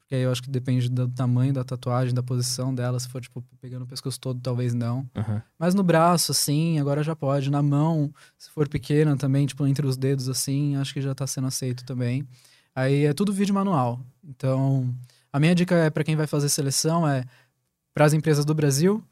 Porque 0.00 0.16
aí 0.16 0.22
eu 0.22 0.32
acho 0.32 0.42
que 0.42 0.50
depende 0.50 0.88
do 0.90 1.06
tamanho 1.06 1.52
da 1.52 1.62
tatuagem, 1.62 2.12
da 2.12 2.22
posição 2.22 2.74
dela. 2.74 2.98
Se 2.98 3.08
for, 3.08 3.20
tipo, 3.20 3.44
pegando 3.60 3.82
o 3.84 3.86
pescoço 3.86 4.18
todo, 4.18 4.40
talvez 4.40 4.74
não. 4.74 5.08
Aham. 5.14 5.40
Mas 5.56 5.72
no 5.72 5.84
braço, 5.84 6.32
assim, 6.32 6.80
agora 6.80 7.00
já 7.04 7.14
pode. 7.14 7.48
Na 7.48 7.62
mão, 7.62 8.12
se 8.36 8.50
for 8.50 8.68
pequena 8.68 9.16
também, 9.16 9.46
tipo, 9.46 9.64
entre 9.68 9.86
os 9.86 9.96
dedos, 9.96 10.28
assim, 10.28 10.74
acho 10.74 10.92
que 10.92 11.00
já 11.00 11.14
tá 11.14 11.28
sendo 11.28 11.46
aceito 11.46 11.84
também. 11.84 12.26
Aí 12.80 13.04
é 13.04 13.12
tudo 13.12 13.30
vídeo 13.30 13.54
manual. 13.54 14.00
Então, 14.24 14.88
a 15.30 15.38
minha 15.38 15.54
dica 15.54 15.74
é 15.74 15.90
para 15.90 16.02
quem 16.02 16.16
vai 16.16 16.26
fazer 16.26 16.48
seleção 16.48 17.06
é 17.06 17.24
para 17.92 18.06
as 18.06 18.14
empresas 18.14 18.44
do 18.44 18.54
Brasil, 18.54 19.04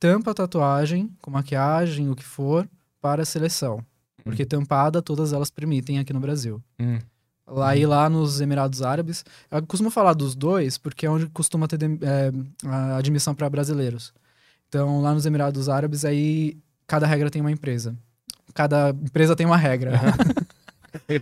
tampa 0.00 0.32
a 0.32 0.34
tatuagem 0.34 1.08
com 1.20 1.30
maquiagem, 1.30 2.10
o 2.10 2.16
que 2.16 2.24
for, 2.24 2.68
para 3.00 3.22
a 3.22 3.24
seleção. 3.24 3.84
Porque 4.24 4.44
tampada, 4.44 5.00
todas 5.00 5.32
elas 5.32 5.50
permitem 5.50 6.00
aqui 6.00 6.12
no 6.12 6.18
Brasil. 6.18 6.60
Hum. 6.80 6.98
Lá 7.46 7.76
e 7.76 7.86
lá 7.86 8.08
nos 8.08 8.40
Emirados 8.40 8.82
Árabes, 8.82 9.24
eu 9.50 9.64
costumo 9.66 9.90
falar 9.90 10.14
dos 10.14 10.34
dois 10.34 10.76
porque 10.78 11.06
é 11.06 11.10
onde 11.10 11.26
costuma 11.26 11.68
ter 11.68 11.78
é, 11.82 12.32
a 12.66 12.96
admissão 12.96 13.34
para 13.34 13.48
brasileiros. 13.50 14.12
Então, 14.68 15.00
lá 15.00 15.14
nos 15.14 15.26
Emirados 15.26 15.68
Árabes, 15.68 16.04
aí 16.04 16.56
cada 16.88 17.06
regra 17.06 17.30
tem 17.30 17.40
uma 17.40 17.52
empresa. 17.52 17.96
Cada 18.52 18.90
empresa 18.90 19.36
tem 19.36 19.46
uma 19.46 19.56
regra. 19.56 19.92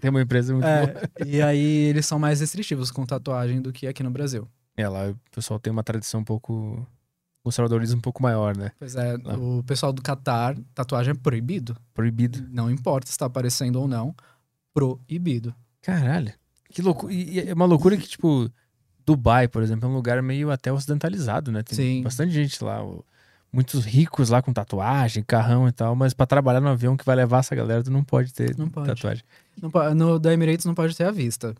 Tem 0.01 0.11
uma 0.11 0.23
empresa 0.23 0.53
muito 0.53 0.65
boa. 0.65 0.75
É, 0.75 1.25
e 1.27 1.43
aí 1.43 1.85
eles 1.89 2.07
são 2.07 2.19
mais 2.19 2.41
restritivos 2.41 2.91
com 2.91 3.05
tatuagem 3.07 3.61
do 3.61 3.73
que 3.73 3.87
aqui 3.87 4.03
no 4.03 4.11
Brasil. 4.11 4.47
É, 4.77 4.89
lá 4.89 5.09
o 5.11 5.17
pessoal 5.35 5.59
tem 5.61 5.73
uma 5.73 5.83
tradição 5.83 6.21
um 6.21 6.25
pouco. 6.25 6.87
conservadorismo 7.43 7.97
um 7.99 8.01
pouco 8.03 8.23
maior, 8.23 8.57
né? 8.57 8.71
Pois 8.79 8.95
é, 8.97 9.15
Ah. 9.25 9.37
o 9.39 9.63
pessoal 9.65 9.93
do 9.93 10.03
Catar, 10.03 10.57
tatuagem 10.75 11.13
é 11.13 11.15
proibido. 11.15 11.75
Proibido. 11.95 12.47
Não 12.51 12.71
importa 12.71 13.07
se 13.07 13.13
está 13.13 13.27
aparecendo 13.27 13.77
ou 13.81 13.89
não, 13.89 14.15
proibido. 14.75 15.55
Caralho. 15.83 16.33
Que 16.71 16.83
loucura. 16.83 17.13
E 17.13 17.41
é 17.49 17.55
uma 17.55 17.65
loucura 17.65 17.97
que, 17.97 18.07
tipo, 18.07 18.51
Dubai, 19.05 19.49
por 19.49 19.63
exemplo, 19.63 19.89
é 19.89 19.91
um 19.91 19.95
lugar 19.95 20.23
meio 20.23 20.51
até 20.51 20.73
ocidentalizado, 20.73 21.51
né? 21.51 21.63
Tem 21.63 21.75
Sim. 21.77 22.03
bastante 22.03 22.33
gente 22.33 22.63
lá. 22.63 22.81
Muitos 23.53 23.85
ricos 23.85 24.29
lá 24.31 24.41
com 24.41 24.53
tatuagem, 24.53 25.25
carrão 25.25 25.67
e 25.67 25.73
tal, 25.73 25.97
mas 25.97 26.15
pra 26.15 26.25
trabalhar 26.25 26.61
no 26.61 26.69
avião 26.69 26.97
que 26.97 27.05
vai 27.05 27.17
levar 27.17 27.39
essa 27.41 27.53
galera, 27.57 27.83
tu 27.83 27.91
não 27.91 28.05
pode 28.05 28.33
ter 28.33 28.57
Não 28.57 28.69
pode. 28.69 28.87
tatuagem. 28.87 29.25
Não 29.61 29.95
no 29.95 30.19
da 30.19 30.33
Emirates 30.33 30.65
não 30.65 30.75
pode 30.75 30.97
ter 30.97 31.05
a 31.05 31.11
vista. 31.11 31.55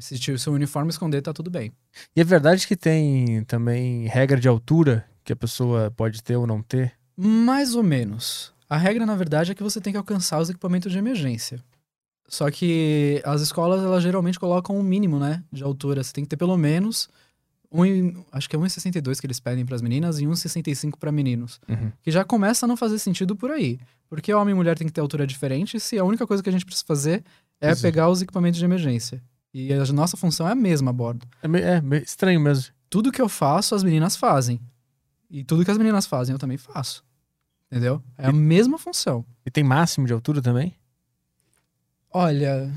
Se 0.00 0.32
o 0.32 0.38
seu 0.38 0.52
uniforme 0.52 0.90
esconder, 0.90 1.20
tá 1.20 1.32
tudo 1.32 1.50
bem. 1.50 1.72
E 2.16 2.20
é 2.20 2.24
verdade 2.24 2.66
que 2.66 2.76
tem 2.76 3.44
também 3.44 4.06
regra 4.06 4.40
de 4.40 4.48
altura 4.48 5.06
que 5.22 5.32
a 5.32 5.36
pessoa 5.36 5.90
pode 5.90 6.22
ter 6.22 6.36
ou 6.36 6.46
não 6.46 6.62
ter? 6.62 6.94
Mais 7.16 7.74
ou 7.74 7.82
menos. 7.82 8.52
A 8.68 8.76
regra, 8.76 9.04
na 9.04 9.14
verdade, 9.14 9.52
é 9.52 9.54
que 9.54 9.62
você 9.62 9.80
tem 9.80 9.92
que 9.92 9.98
alcançar 9.98 10.40
os 10.40 10.48
equipamentos 10.48 10.90
de 10.90 10.98
emergência. 10.98 11.62
Só 12.26 12.50
que 12.50 13.20
as 13.24 13.42
escolas, 13.42 13.82
elas 13.82 14.02
geralmente 14.02 14.40
colocam 14.40 14.78
um 14.78 14.82
mínimo, 14.82 15.18
né, 15.18 15.44
de 15.52 15.62
altura. 15.62 16.02
Você 16.02 16.12
tem 16.12 16.24
que 16.24 16.30
ter 16.30 16.38
pelo 16.38 16.56
menos 16.56 17.10
um, 17.72 17.84
e- 17.86 18.16
acho 18.30 18.48
que 18.48 18.54
é 18.54 18.58
1,62 18.58 19.18
que 19.20 19.26
eles 19.26 19.40
pedem 19.40 19.64
para 19.64 19.74
as 19.74 19.82
meninas 19.82 20.20
e 20.20 20.26
1,65 20.26 20.98
para 20.98 21.10
meninos. 21.10 21.60
Uhum. 21.68 21.90
Que 22.02 22.10
já 22.10 22.24
começa 22.24 22.66
a 22.66 22.68
não 22.68 22.76
fazer 22.76 22.98
sentido 22.98 23.34
por 23.34 23.50
aí. 23.50 23.78
Porque 24.08 24.32
homem 24.34 24.52
e 24.52 24.54
mulher 24.54 24.76
tem 24.76 24.86
que 24.86 24.92
ter 24.92 25.00
altura 25.00 25.26
diferente, 25.26 25.80
se 25.80 25.98
a 25.98 26.04
única 26.04 26.26
coisa 26.26 26.42
que 26.42 26.48
a 26.48 26.52
gente 26.52 26.66
precisa 26.66 26.84
fazer 26.86 27.24
é 27.60 27.74
pegar 27.74 28.08
os 28.10 28.20
equipamentos 28.20 28.58
de 28.58 28.64
emergência. 28.64 29.22
E 29.54 29.72
a 29.72 29.84
nossa 29.92 30.16
função 30.16 30.48
é 30.48 30.52
a 30.52 30.54
mesma 30.54 30.90
a 30.90 30.92
bordo. 30.92 31.26
É 31.42 31.48
meio, 31.48 31.64
é 31.64 31.80
meio 31.80 32.02
estranho 32.02 32.40
mesmo. 32.40 32.72
Tudo 32.90 33.12
que 33.12 33.20
eu 33.20 33.28
faço, 33.28 33.74
as 33.74 33.82
meninas 33.82 34.16
fazem. 34.16 34.60
E 35.30 35.42
tudo 35.44 35.64
que 35.64 35.70
as 35.70 35.78
meninas 35.78 36.06
fazem, 36.06 36.32
eu 36.34 36.38
também 36.38 36.58
faço. 36.58 37.04
Entendeu? 37.70 38.02
É 38.18 38.26
a 38.26 38.32
mesma 38.32 38.76
função. 38.78 39.24
E 39.46 39.50
tem 39.50 39.64
máximo 39.64 40.06
de 40.06 40.12
altura 40.12 40.42
também? 40.42 40.74
Olha. 42.10 42.70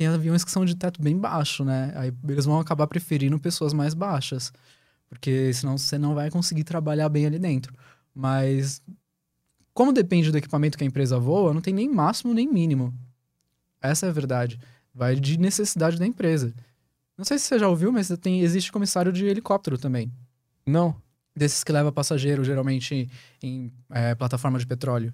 Tem 0.00 0.06
aviões 0.06 0.42
que 0.42 0.50
são 0.50 0.64
de 0.64 0.74
teto 0.74 1.02
bem 1.02 1.14
baixo, 1.14 1.62
né? 1.62 1.92
Aí 1.94 2.10
eles 2.26 2.46
vão 2.46 2.58
acabar 2.58 2.86
preferindo 2.86 3.38
pessoas 3.38 3.74
mais 3.74 3.92
baixas. 3.92 4.50
Porque 5.10 5.52
senão 5.52 5.76
você 5.76 5.98
não 5.98 6.14
vai 6.14 6.30
conseguir 6.30 6.64
trabalhar 6.64 7.06
bem 7.10 7.26
ali 7.26 7.38
dentro. 7.38 7.74
Mas. 8.14 8.80
Como 9.74 9.92
depende 9.92 10.32
do 10.32 10.38
equipamento 10.38 10.78
que 10.78 10.84
a 10.84 10.86
empresa 10.86 11.18
voa, 11.18 11.52
não 11.52 11.60
tem 11.60 11.74
nem 11.74 11.86
máximo 11.86 12.32
nem 12.32 12.50
mínimo. 12.50 12.94
Essa 13.78 14.06
é 14.06 14.08
a 14.08 14.12
verdade. 14.12 14.58
Vai 14.94 15.16
de 15.16 15.38
necessidade 15.38 15.98
da 15.98 16.06
empresa. 16.06 16.54
Não 17.14 17.24
sei 17.26 17.38
se 17.38 17.44
você 17.44 17.58
já 17.58 17.68
ouviu, 17.68 17.92
mas 17.92 18.08
tem, 18.22 18.40
existe 18.40 18.72
comissário 18.72 19.12
de 19.12 19.26
helicóptero 19.26 19.76
também. 19.76 20.10
Não. 20.64 20.96
Desses 21.36 21.62
que 21.62 21.72
leva 21.72 21.92
passageiro, 21.92 22.42
geralmente 22.42 23.06
em 23.42 23.70
é, 23.90 24.14
plataforma 24.14 24.58
de 24.58 24.66
petróleo. 24.66 25.12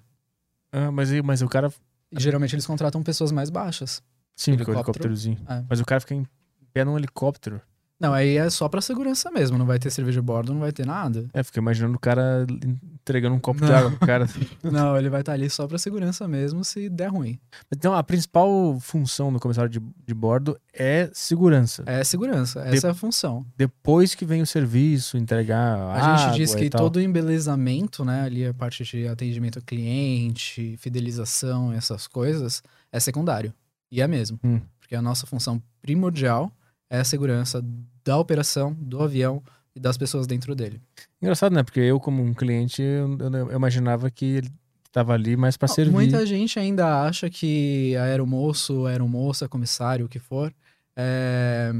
Ah, 0.71 0.93
mas, 0.93 1.11
mas 1.25 1.41
o 1.41 1.49
cara. 1.49 1.73
E 2.09 2.21
geralmente 2.21 2.55
eles 2.55 2.65
contratam 2.65 3.03
pessoas 3.03 3.33
mais 3.33 3.49
baixas. 3.49 4.01
Sim, 4.37 4.51
com 4.51 4.57
o 4.57 4.61
Helicóptero. 4.61 4.79
helicópterozinho. 4.79 5.37
É. 5.49 5.63
Mas 5.67 5.81
o 5.81 5.85
cara 5.85 5.99
fica 5.99 6.13
em 6.13 6.25
pé 6.71 6.85
num 6.85 6.97
helicóptero. 6.97 7.59
Não, 7.99 8.13
aí 8.13 8.37
é 8.37 8.47
só 8.51 8.69
pra 8.69 8.79
segurança 8.79 9.31
mesmo. 9.31 9.57
Não 9.57 9.65
vai 9.65 9.79
ter 9.79 9.89
cerveja 9.89 10.21
de 10.21 10.25
bordo, 10.25 10.53
não 10.53 10.59
vai 10.59 10.71
ter 10.71 10.85
nada. 10.85 11.27
É, 11.33 11.41
fica 11.41 11.59
imaginando 11.59 11.95
o 11.95 11.99
cara 11.99 12.45
entregando 12.93 13.35
um 13.35 13.39
copo 13.39 13.65
de 13.65 13.71
Não. 13.71 13.75
água 13.75 13.89
pro 13.89 14.05
cara. 14.05 14.29
não, 14.63 14.95
ele 14.95 15.09
vai 15.09 15.21
estar 15.21 15.33
ali 15.33 15.49
só 15.49 15.65
pra 15.65 15.79
segurança 15.79 16.27
mesmo 16.27 16.63
se 16.63 16.89
der 16.89 17.07
ruim. 17.07 17.39
Então, 17.75 17.95
a 17.95 18.03
principal 18.03 18.77
função 18.79 19.33
do 19.33 19.39
comissário 19.39 19.69
de, 19.69 19.81
de 20.05 20.13
bordo 20.13 20.59
é 20.71 21.09
segurança. 21.11 21.83
É 21.87 22.03
segurança, 22.03 22.61
essa 22.61 22.87
é 22.87 22.91
a 22.91 22.93
função. 22.93 23.43
Depois 23.57 24.13
que 24.13 24.25
vem 24.25 24.43
o 24.43 24.47
serviço, 24.47 25.17
entregar 25.17 25.79
A 25.79 25.95
água 25.95 26.17
gente 26.17 26.37
diz 26.37 26.53
que 26.53 26.69
todo 26.69 26.97
o 26.97 27.01
embelezamento, 27.01 28.05
né, 28.05 28.21
ali 28.21 28.45
a 28.45 28.53
parte 28.53 28.83
de 28.83 29.07
atendimento 29.07 29.57
ao 29.57 29.65
cliente, 29.65 30.77
fidelização, 30.77 31.73
essas 31.73 32.05
coisas, 32.05 32.61
é 32.91 32.99
secundário. 32.99 33.51
E 33.91 34.01
é 34.01 34.07
mesmo. 34.07 34.39
Hum. 34.43 34.59
Porque 34.79 34.95
a 34.95 35.01
nossa 35.01 35.25
função 35.27 35.61
primordial 35.81 36.51
é 36.89 36.99
a 36.99 37.03
segurança 37.03 37.63
da 38.03 38.17
operação, 38.17 38.73
do 38.79 39.01
avião 39.01 39.41
e 39.75 39.79
das 39.79 39.97
pessoas 39.97 40.25
dentro 40.25 40.55
dele. 40.55 40.81
Engraçado, 41.21 41.53
né? 41.53 41.63
Porque 41.63 41.79
eu, 41.79 41.99
como 41.99 42.23
um 42.23 42.33
cliente, 42.33 42.81
eu, 42.81 43.17
eu- 43.19 43.51
imaginava 43.51 44.09
que 44.09 44.25
ele 44.25 44.51
tava 44.91 45.13
ali 45.13 45.35
mais 45.37 45.57
pra 45.57 45.67
servir. 45.67 45.91
Muita 45.93 46.25
gente 46.25 46.57
ainda 46.57 47.03
acha 47.03 47.29
que 47.29 47.95
aeromoço, 47.97 48.85
aeromoça, 48.85 49.47
comissário, 49.47 50.05
o 50.05 50.09
que 50.09 50.19
for, 50.19 50.53
é 50.95 51.71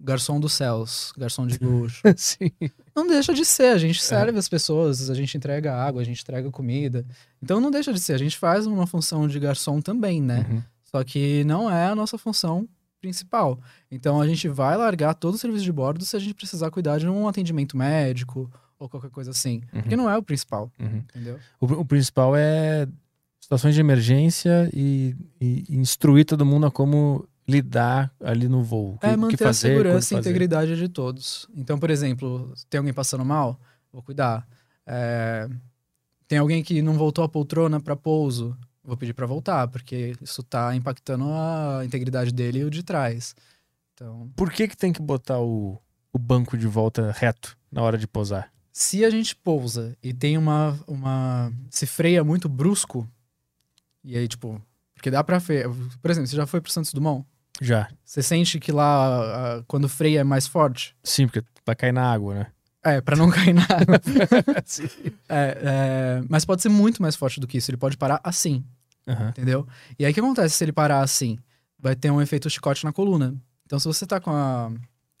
garçom 0.00 0.38
dos 0.38 0.52
céus, 0.52 1.12
garçom 1.18 1.44
de 1.46 1.58
luxo. 1.58 2.02
Sim. 2.16 2.52
não 2.94 3.06
deixa 3.08 3.34
de 3.34 3.44
ser, 3.44 3.72
a 3.72 3.74
É. 3.74 3.78
gente 3.78 4.00
serve 4.00 4.38
as 4.38 4.48
pessoas, 4.48 5.10
a 5.10 5.14
gente 5.14 5.36
entrega 5.36 5.74
água, 5.74 6.00
a 6.00 6.04
gente 6.04 6.22
entrega 6.22 6.48
comida. 6.52 7.04
Então 7.42 7.60
não 7.60 7.70
deixa 7.70 7.92
de 7.92 7.98
ser, 7.98 8.12
a 8.12 8.18
gente 8.18 8.38
faz 8.38 8.64
uma 8.66 8.86
função 8.86 9.26
de 9.26 9.40
garçom 9.40 9.80
também, 9.80 10.22
né? 10.22 10.46
Uhum. 10.48 10.62
Só 10.90 11.02
que 11.04 11.44
não 11.44 11.70
é 11.70 11.86
a 11.86 11.94
nossa 11.94 12.16
função 12.18 12.66
principal. 13.00 13.60
Então 13.90 14.20
a 14.20 14.26
gente 14.26 14.48
vai 14.48 14.76
largar 14.76 15.14
todo 15.14 15.34
o 15.34 15.38
serviço 15.38 15.64
de 15.64 15.72
bordo 15.72 16.04
se 16.04 16.16
a 16.16 16.18
gente 16.18 16.34
precisar 16.34 16.70
cuidar 16.70 16.98
de 16.98 17.06
um 17.08 17.28
atendimento 17.28 17.76
médico 17.76 18.50
ou 18.78 18.88
qualquer 18.88 19.10
coisa 19.10 19.30
assim. 19.30 19.62
Uhum. 19.72 19.82
Porque 19.82 19.96
não 19.96 20.08
é 20.10 20.16
o 20.16 20.22
principal, 20.22 20.70
Uhum. 20.80 20.96
entendeu? 21.08 21.38
O, 21.60 21.66
o 21.66 21.84
principal 21.84 22.34
é 22.36 22.88
situações 23.40 23.74
de 23.74 23.80
emergência 23.80 24.68
e, 24.72 25.14
e 25.40 25.64
instruir 25.68 26.24
todo 26.24 26.44
mundo 26.44 26.66
a 26.66 26.70
como 26.70 27.28
lidar 27.46 28.12
ali 28.20 28.48
no 28.48 28.62
voo. 28.62 28.98
Que- 28.98 29.06
É 29.06 29.10
o 29.10 29.12
que 29.12 29.16
manter 29.18 29.36
fazer, 29.38 29.68
a 29.68 29.70
segurança 29.72 30.14
e 30.14 30.16
fazer. 30.16 30.28
integridade 30.30 30.76
de 30.76 30.88
todos. 30.88 31.48
Então, 31.54 31.78
por 31.78 31.90
exemplo, 31.90 32.52
tem 32.68 32.78
alguém 32.78 32.92
passando 32.92 33.24
mal, 33.24 33.60
vou 33.92 34.02
cuidar. 34.02 34.46
É, 34.86 35.48
tem 36.26 36.38
alguém 36.38 36.62
que 36.62 36.82
não 36.82 36.94
voltou 36.94 37.24
a 37.24 37.28
poltrona 37.28 37.80
para 37.80 37.96
pouso, 37.96 38.56
vou 38.88 38.96
pedir 38.96 39.12
para 39.12 39.26
voltar, 39.26 39.68
porque 39.68 40.16
isso 40.20 40.42
tá 40.42 40.74
impactando 40.74 41.26
a 41.32 41.82
integridade 41.84 42.32
dele 42.32 42.60
e 42.60 42.64
o 42.64 42.70
de 42.70 42.82
trás. 42.82 43.36
Então, 43.94 44.30
Por 44.34 44.50
que, 44.50 44.66
que 44.66 44.76
tem 44.76 44.92
que 44.92 45.02
botar 45.02 45.38
o, 45.38 45.78
o 46.12 46.18
banco 46.18 46.56
de 46.56 46.66
volta 46.66 47.12
reto 47.16 47.56
na 47.70 47.82
hora 47.82 47.98
de 47.98 48.06
pousar? 48.08 48.50
se 48.72 49.04
a 49.04 49.10
gente 49.10 49.34
pousa 49.34 49.96
e 50.00 50.14
tem 50.14 50.38
uma, 50.38 50.78
uma 50.86 51.52
se 51.68 51.84
freia 51.84 52.22
muito 52.22 52.48
brusco, 52.48 53.08
e 54.04 54.16
aí, 54.16 54.28
tipo, 54.28 54.62
porque 54.94 55.10
dá 55.10 55.22
pra. 55.24 55.40
Por 55.40 56.10
exemplo, 56.10 56.28
você 56.28 56.36
já 56.36 56.46
foi 56.46 56.60
pro 56.60 56.70
Santos 56.70 56.92
Dumont? 56.92 57.26
Já. 57.60 57.88
Você 58.04 58.22
sente 58.22 58.60
que 58.60 58.70
lá, 58.70 59.64
quando 59.66 59.88
freia 59.88 60.20
é 60.20 60.24
mais 60.24 60.46
forte? 60.46 60.94
Sim, 61.02 61.26
porque 61.26 61.42
vai 61.66 61.74
cair 61.74 61.92
na 61.92 62.08
água, 62.08 62.34
né? 62.34 62.46
É, 62.84 63.00
pra 63.00 63.16
não 63.16 63.28
cair 63.30 63.52
na 63.52 63.62
água. 63.64 64.00
É, 65.28 65.58
é, 65.60 66.22
mas 66.28 66.44
pode 66.44 66.62
ser 66.62 66.68
muito 66.68 67.02
mais 67.02 67.16
forte 67.16 67.40
do 67.40 67.48
que 67.48 67.58
isso. 67.58 67.70
Ele 67.70 67.76
pode 67.76 67.96
parar 67.96 68.20
assim, 68.22 68.64
Aham. 69.08 69.28
entendeu? 69.30 69.66
E 69.98 70.04
aí 70.04 70.10
o 70.10 70.14
que 70.14 70.20
acontece 70.20 70.54
se 70.56 70.64
ele 70.64 70.72
parar 70.72 71.00
assim? 71.00 71.38
Vai 71.78 71.96
ter 71.96 72.10
um 72.10 72.20
efeito 72.20 72.48
chicote 72.50 72.84
na 72.84 72.92
coluna. 72.92 73.34
Então, 73.64 73.78
se 73.78 73.86
você 73.86 74.06
tá 74.06 74.20
com 74.20 74.30
a 74.30 74.70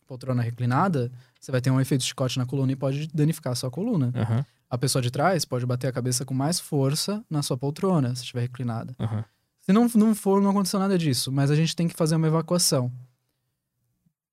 poltrona 0.06 0.42
reclinada, 0.42 1.10
você 1.40 1.52
vai 1.52 1.60
ter 1.60 1.70
um 1.70 1.80
efeito 1.80 2.02
chicote 2.04 2.38
na 2.38 2.46
coluna 2.46 2.72
e 2.72 2.76
pode 2.76 3.08
danificar 3.08 3.52
a 3.52 3.56
sua 3.56 3.70
coluna. 3.70 4.12
Aham. 4.14 4.44
A 4.70 4.76
pessoa 4.76 5.00
de 5.00 5.10
trás 5.10 5.44
pode 5.44 5.64
bater 5.64 5.86
a 5.86 5.92
cabeça 5.92 6.24
com 6.24 6.34
mais 6.34 6.60
força 6.60 7.24
na 7.30 7.42
sua 7.42 7.56
poltrona, 7.56 8.14
se 8.14 8.22
estiver 8.22 8.42
reclinada. 8.42 8.94
Aham. 8.98 9.24
Se 9.62 9.72
não, 9.72 9.86
não 9.94 10.14
for, 10.14 10.40
não 10.42 10.50
aconteceu 10.50 10.78
nada 10.80 10.96
disso, 10.98 11.30
mas 11.30 11.50
a 11.50 11.54
gente 11.56 11.76
tem 11.76 11.86
que 11.88 11.94
fazer 11.94 12.16
uma 12.16 12.26
evacuação. 12.26 12.90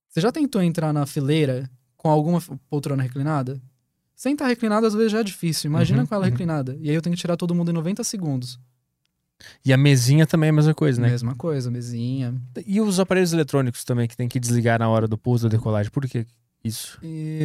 Você 0.10 0.22
já 0.22 0.32
tentou 0.32 0.62
entrar 0.62 0.94
na 0.94 1.06
fileira 1.06 1.70
com 1.98 2.10
alguma 2.10 2.42
poltrona 2.70 3.04
reclinada? 3.04 3.62
Sem 4.16 4.34
estar 4.34 4.48
reclinada, 4.48 4.88
às 4.88 4.94
vezes 4.94 5.12
já 5.12 5.20
é 5.20 5.24
difícil. 5.24 5.70
Imagina 5.70 6.02
Uhum, 6.02 6.08
com 6.08 6.16
ela 6.16 6.24
uhum. 6.26 6.32
reclinada. 6.32 6.78
E 6.80 6.90
aí 6.90 6.96
eu 6.96 7.02
tenho 7.02 7.16
que 7.16 7.20
tirar 7.22 7.36
todo 7.36 7.54
mundo 7.54 7.70
em 7.70 7.74
90 7.74 8.02
segundos. 8.04 8.58
E 9.64 9.74
a 9.74 9.78
mesinha 9.78 10.26
também 10.26 10.48
é 10.48 10.50
a 10.52 10.54
mesma 10.54 10.74
coisa, 10.74 11.02
né? 11.02 11.10
Mesma 11.10 11.36
coisa, 11.36 11.70
mesinha. 11.70 12.36
E 12.66 12.80
os 12.80 13.00
aparelhos 13.00 13.34
eletrônicos 13.34 13.84
também 13.84 14.08
que 14.08 14.16
tem 14.16 14.28
que 14.28 14.40
desligar 14.40 14.80
na 14.80 14.90
hora 14.90 15.08
do 15.08 15.18
pouso 15.18 15.48
da 15.48 15.56
decolagem. 15.58 15.92
Por 15.92 16.08
que 16.08 16.26
isso? 16.64 16.98
E, 17.04 17.42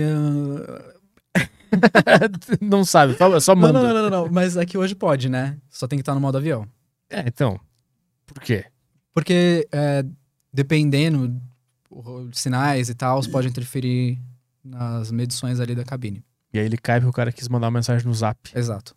ah, 1.36 1.40
não 2.60 2.84
sabe, 2.84 3.16
só 3.40 3.54
Não, 3.54 3.62
manda. 3.62 3.82
não, 3.82 3.94
não, 3.94 4.02
não, 4.02 4.10
não. 4.10 4.32
Mas 4.32 4.56
aqui 4.56 4.76
hoje 4.76 4.94
pode, 4.94 5.28
né? 5.28 5.56
Só 5.68 5.86
tem 5.86 5.98
que 5.98 6.02
estar 6.02 6.14
no 6.14 6.20
modo 6.20 6.38
avião. 6.38 6.66
É, 7.08 7.20
então. 7.26 7.58
Por 8.26 8.40
quê? 8.40 8.64
Porque 9.12 9.66
é, 9.72 10.04
dependendo 10.52 11.40
sinais 12.32 12.88
e 12.88 12.94
tal, 12.94 13.20
pode 13.30 13.48
interferir 13.48 14.18
nas 14.64 15.10
medições 15.10 15.58
ali 15.58 15.74
da 15.74 15.84
cabine. 15.84 16.24
E 16.52 16.58
aí 16.58 16.64
ele 16.64 16.76
cai 16.76 17.00
porque 17.00 17.10
o 17.10 17.12
cara 17.12 17.32
quis 17.32 17.48
mandar 17.48 17.66
uma 17.66 17.78
mensagem 17.78 18.06
no 18.06 18.14
zap. 18.14 18.38
Exato. 18.54 18.94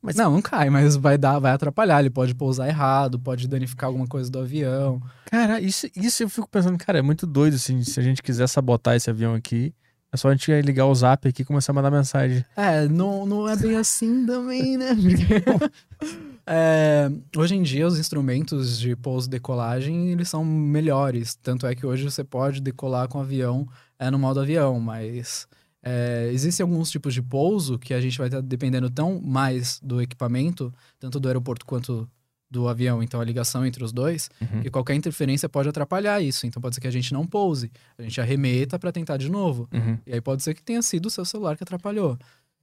Mas- 0.00 0.14
Não, 0.16 0.32
não 0.32 0.40
cai, 0.42 0.70
mas 0.70 0.94
vai 0.96 1.18
dar, 1.18 1.38
vai 1.38 1.52
atrapalhar. 1.52 2.00
Ele 2.00 2.10
pode 2.10 2.34
pousar 2.34 2.68
errado, 2.68 3.18
pode 3.18 3.48
danificar 3.48 3.88
alguma 3.88 4.06
coisa 4.06 4.30
do 4.30 4.38
avião. 4.38 5.02
Cara, 5.26 5.60
isso, 5.60 5.88
isso 5.96 6.22
eu 6.22 6.28
fico 6.28 6.48
pensando, 6.48 6.78
cara, 6.78 6.98
é 6.98 7.02
muito 7.02 7.26
doido, 7.26 7.54
assim, 7.54 7.82
se 7.82 7.98
a 7.98 8.02
gente 8.02 8.22
quiser 8.22 8.46
sabotar 8.48 8.94
esse 8.94 9.10
avião 9.10 9.34
aqui, 9.34 9.74
é 10.12 10.16
só 10.16 10.28
a 10.28 10.32
gente 10.34 10.50
ligar 10.62 10.86
o 10.86 10.94
zap 10.94 11.28
aqui 11.28 11.42
e 11.42 11.44
começar 11.44 11.72
a 11.72 11.74
mandar 11.74 11.90
mensagem. 11.90 12.44
É, 12.56 12.86
não, 12.88 13.26
não 13.26 13.48
é 13.48 13.56
bem 13.56 13.76
assim 13.76 14.24
também, 14.24 14.76
né? 14.78 14.94
Porque, 14.96 16.14
é, 16.46 17.10
hoje 17.36 17.54
em 17.56 17.62
dia, 17.62 17.86
os 17.86 17.98
instrumentos 17.98 18.78
de 18.78 18.96
pouso 18.96 19.26
e 19.26 19.30
decolagem, 19.30 20.10
eles 20.10 20.28
são 20.28 20.44
melhores. 20.44 21.34
Tanto 21.34 21.66
é 21.66 21.74
que 21.74 21.84
hoje 21.84 22.04
você 22.04 22.24
pode 22.24 22.60
decolar 22.60 23.08
com 23.08 23.18
o 23.18 23.20
avião 23.20 23.68
é, 23.98 24.10
no 24.10 24.18
modo 24.18 24.40
avião, 24.40 24.78
mas 24.80 25.46
é, 25.90 26.30
existem 26.32 26.62
alguns 26.64 26.90
tipos 26.90 27.14
de 27.14 27.22
pouso 27.22 27.78
que 27.78 27.94
a 27.94 28.00
gente 28.00 28.18
vai 28.18 28.26
estar 28.28 28.40
dependendo 28.42 28.90
tão 28.90 29.20
mais 29.20 29.80
do 29.82 30.02
equipamento, 30.02 30.72
tanto 30.98 31.18
do 31.18 31.28
aeroporto 31.28 31.64
quanto 31.64 32.08
do 32.50 32.66
avião, 32.68 33.02
então 33.02 33.20
a 33.20 33.24
ligação 33.24 33.64
entre 33.66 33.84
os 33.84 33.92
dois, 33.92 34.30
Uhum. 34.40 34.62
que 34.62 34.70
qualquer 34.70 34.94
interferência 34.94 35.48
pode 35.48 35.68
atrapalhar 35.68 36.20
isso. 36.22 36.46
Então 36.46 36.60
pode 36.62 36.74
ser 36.74 36.80
que 36.80 36.86
a 36.88 36.90
gente 36.90 37.12
não 37.12 37.26
pouse, 37.26 37.70
a 37.98 38.02
gente 38.02 38.20
arremeta 38.20 38.78
para 38.78 38.90
tentar 38.92 39.16
de 39.18 39.30
novo. 39.30 39.68
Uhum. 39.72 39.98
E 40.06 40.12
aí 40.14 40.20
pode 40.20 40.42
ser 40.42 40.54
que 40.54 40.62
tenha 40.62 40.80
sido 40.82 41.06
o 41.06 41.10
seu 41.10 41.24
celular 41.26 41.56
que 41.56 41.62
atrapalhou. 41.62 42.18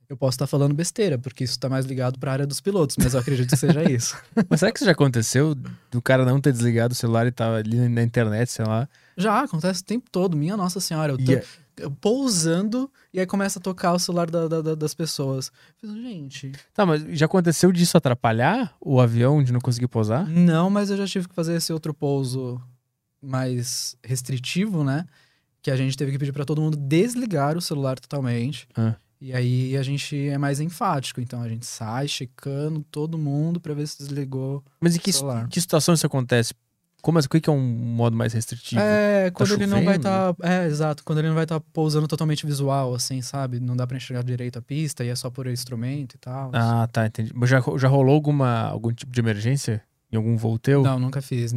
Eu 0.10 0.15
posso 0.18 0.35
estar 0.35 0.45
falando 0.47 0.73
besteira, 0.76 1.18
porque 1.18 1.43
isso 1.43 1.60
tá 1.60 1.68
mais 1.69 1.85
ligado 1.85 2.19
para 2.19 2.30
a 2.31 2.34
área 2.34 2.47
dos 2.47 2.61
pilotos, 2.61 2.95
mas 2.99 3.14
eu 3.15 3.19
acredito 3.19 3.49
que 3.49 3.57
seja 3.57 3.84
isso. 3.91 4.15
Mas 4.49 4.60
será 4.60 4.72
que 4.72 4.77
isso 4.77 4.85
já 4.85 4.91
aconteceu 4.91 5.56
do 5.89 5.99
cara 6.02 6.23
não 6.26 6.39
ter 6.39 6.52
desligado 6.52 6.91
o 6.93 6.95
celular 6.95 7.26
e 7.26 7.31
tava 7.31 7.56
ali 7.57 7.89
na 7.89 8.03
internet, 8.03 8.52
sei 8.52 8.65
lá? 8.65 8.88
Já 9.18 9.41
acontece 9.41 9.81
o 9.81 9.85
tempo 9.85 10.07
todo, 10.11 10.38
minha 10.38 10.56
nossa 10.56 10.80
senhora. 10.80 11.14
Eu 11.14 11.18
tô 11.18 11.31
E 11.31 11.35
é- 11.35 11.43
pousando 12.02 12.89
e 13.14 13.19
aí 13.19 13.26
começa 13.26 13.60
a 13.60 13.61
tocar 13.61 13.93
o 13.93 13.99
celular 13.99 14.30
da- 14.30 14.47
da- 14.47 14.61
da- 14.61 14.76
das 14.76 14.93
pessoas. 14.93 15.52
Gente, 15.84 16.52
Tá, 16.73 16.85
mas 16.85 17.03
já 17.18 17.26
aconteceu 17.26 17.72
disso 17.72 17.97
atrapalhar 17.97 18.76
o 18.80 18.99
avião 19.02 19.43
de 19.43 19.52
não 19.52 19.60
conseguir 19.60 19.88
pousar? 19.88 20.27
não, 20.27 20.69
mas 20.69 20.89
eu 20.89 20.97
já 20.97 21.06
tive 21.07 21.27
que 21.27 21.35
fazer 21.35 21.56
esse 21.56 21.72
outro 21.73 21.93
pouso 21.93 22.61
mais 23.22 23.95
restritivo, 24.03 24.84
né? 24.84 25.06
Que 25.61 25.72
a 25.72 25.76
gente 25.76 25.97
teve 25.97 26.11
que 26.11 26.19
pedir 26.19 26.31
para 26.31 26.45
todo 26.45 26.61
mundo 26.61 26.77
desligar 26.77 27.57
o 27.57 27.61
celular 27.61 27.99
totalmente. 27.99 28.68
Ah. 28.76 28.95
E 29.19 29.34
aí 29.34 29.76
a 29.77 29.81
gente 29.81 30.27
é 30.27 30.38
mais 30.38 30.60
enfático, 30.60 31.19
então 31.22 31.41
a 31.41 31.49
gente 31.49 31.65
sai 31.65 32.07
checando 32.07 32.85
todo 32.91 33.18
mundo 33.18 33.60
para 33.60 33.73
ver 33.73 33.88
se 33.88 33.97
desligou 33.97 34.64
Mas 34.80 34.95
em 34.95 34.99
que, 34.99 35.11
que 35.49 35.61
situação 35.61 35.95
isso 35.95 36.06
acontece? 36.06 36.53
Como, 37.06 37.19
assim, 37.19 37.27
o 37.27 37.40
que 37.40 37.48
é 37.48 37.53
um 37.53 37.61
modo 37.61 38.18
mais 38.18 38.34
restritivo? 38.34 38.82
É, 38.82 39.30
quando 39.30 39.53
ele 39.53 39.68
não 39.68 39.86
vai 39.86 39.98
estar. 39.98 40.36
é, 40.41 40.65
exato. 40.65 41.03
Quando 41.03 41.19
ele 41.19 41.27
não 41.27 41.36
vai 41.36 41.44
estar 41.44 41.60
pousando 41.60 42.07
totalmente 42.07 42.48
visual, 42.48 42.95
assim, 42.95 43.22
sabe? 43.22 43.60
Não 43.60 43.76
dá 43.76 43.86
pra 43.86 43.95
enxergar 43.95 44.23
direito 44.23 44.57
a 44.57 44.61
pista 44.64 45.06
e 45.06 45.10
é 45.10 45.15
só 45.15 45.30
por 45.30 45.45
instrumento 45.45 46.15
e 46.15 46.18
tal. 46.18 46.49
Ah, 46.52 46.90
tá, 46.91 47.06
entendi. 47.06 47.32
Mas 47.36 47.48
já, 47.48 47.61
já 47.77 47.88
rolou 47.88 48.15
alguma, 48.15 48.61
algum 48.61 48.91
tipo 48.91 49.11
de 49.11 49.19
emergência? 49.19 49.84
Em 50.11 50.18
algum 50.18 50.36
voo 50.36 50.57
teu? 50.57 50.82
Não, 50.82 50.98
nunca 50.98 51.22
fiz. 51.22 51.53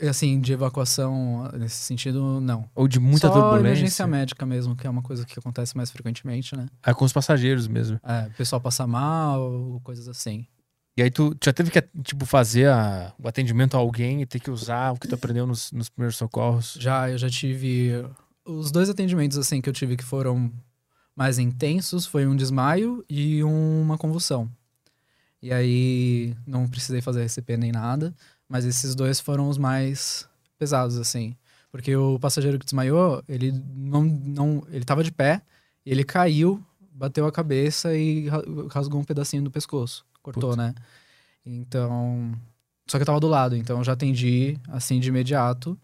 Assim, 0.00 0.40
de 0.40 0.52
evacuação 0.52 1.48
nesse 1.56 1.76
sentido, 1.76 2.40
não. 2.40 2.68
Ou 2.74 2.88
de 2.88 2.98
muita 2.98 3.28
só 3.28 3.34
turbulência? 3.34 3.60
emergência 3.60 4.06
médica 4.08 4.44
mesmo, 4.44 4.74
que 4.74 4.84
é 4.84 4.90
uma 4.90 5.02
coisa 5.02 5.24
que 5.24 5.38
acontece 5.38 5.76
mais 5.76 5.92
frequentemente, 5.92 6.56
né? 6.56 6.66
É 6.84 6.92
com 6.92 7.04
os 7.04 7.12
passageiros 7.12 7.68
mesmo. 7.68 8.00
É, 8.02 8.26
o 8.26 8.36
pessoal 8.36 8.60
passa 8.60 8.84
mal, 8.84 9.80
coisas 9.84 10.08
assim. 10.08 10.44
E 10.96 11.02
aí 11.02 11.10
tu 11.10 11.34
já 11.42 11.52
teve 11.52 11.70
que, 11.70 11.80
tipo, 12.02 12.26
fazer 12.26 12.68
a- 12.68 13.12
o 13.18 13.26
atendimento 13.26 13.74
a 13.76 13.78
alguém 13.80 14.20
e 14.20 14.26
ter 14.26 14.38
que 14.40 14.50
usar 14.50 14.92
o 14.92 14.96
que 14.98 15.08
tu 15.08 15.14
aprendeu 15.14 15.46
nos, 15.46 15.72
nos 15.72 15.88
primeiros 15.88 16.16
socorros? 16.16 16.76
Já, 16.78 17.08
eu 17.10 17.16
já 17.16 17.30
tive. 17.30 17.92
Os 18.44 18.70
dois 18.70 18.90
atendimentos, 18.90 19.38
assim, 19.38 19.60
que 19.60 19.68
eu 19.68 19.72
tive 19.72 19.96
que 19.96 20.04
foram 20.04 20.52
mais 21.16 21.38
intensos 21.38 22.04
foi 22.06 22.26
um 22.26 22.36
desmaio 22.36 23.04
e 23.08 23.42
uma 23.42 23.96
convulsão. 23.96 24.50
E 25.40 25.52
aí 25.52 26.36
não 26.46 26.68
precisei 26.68 27.00
fazer 27.00 27.22
RCP 27.22 27.56
nem 27.56 27.72
nada, 27.72 28.14
mas 28.48 28.64
esses 28.64 28.94
dois 28.94 29.18
foram 29.18 29.48
os 29.48 29.58
mais 29.58 30.28
pesados, 30.58 30.98
assim. 30.98 31.34
Porque 31.70 31.96
o 31.96 32.18
passageiro 32.18 32.58
que 32.58 32.66
desmaiou, 32.66 33.22
ele 33.26 33.50
não. 33.74 34.02
não 34.04 34.62
ele 34.70 34.84
tava 34.84 35.02
de 35.02 35.10
pé, 35.10 35.40
ele 35.86 36.04
caiu, 36.04 36.62
bateu 36.92 37.26
a 37.26 37.32
cabeça 37.32 37.94
e 37.96 38.28
ra- 38.28 38.42
rasgou 38.70 39.00
um 39.00 39.04
pedacinho 39.04 39.42
do 39.42 39.50
pescoço. 39.50 40.04
Cortou, 40.22 40.50
Putz. 40.50 40.56
né? 40.56 40.74
Então. 41.44 42.32
Só 42.86 42.98
que 42.98 43.02
eu 43.02 43.06
tava 43.06 43.20
do 43.20 43.28
lado, 43.28 43.56
então 43.56 43.78
eu 43.78 43.84
já 43.84 43.92
atendi 43.92 44.58
assim 44.68 45.00
de 45.00 45.08
imediato. 45.08 45.78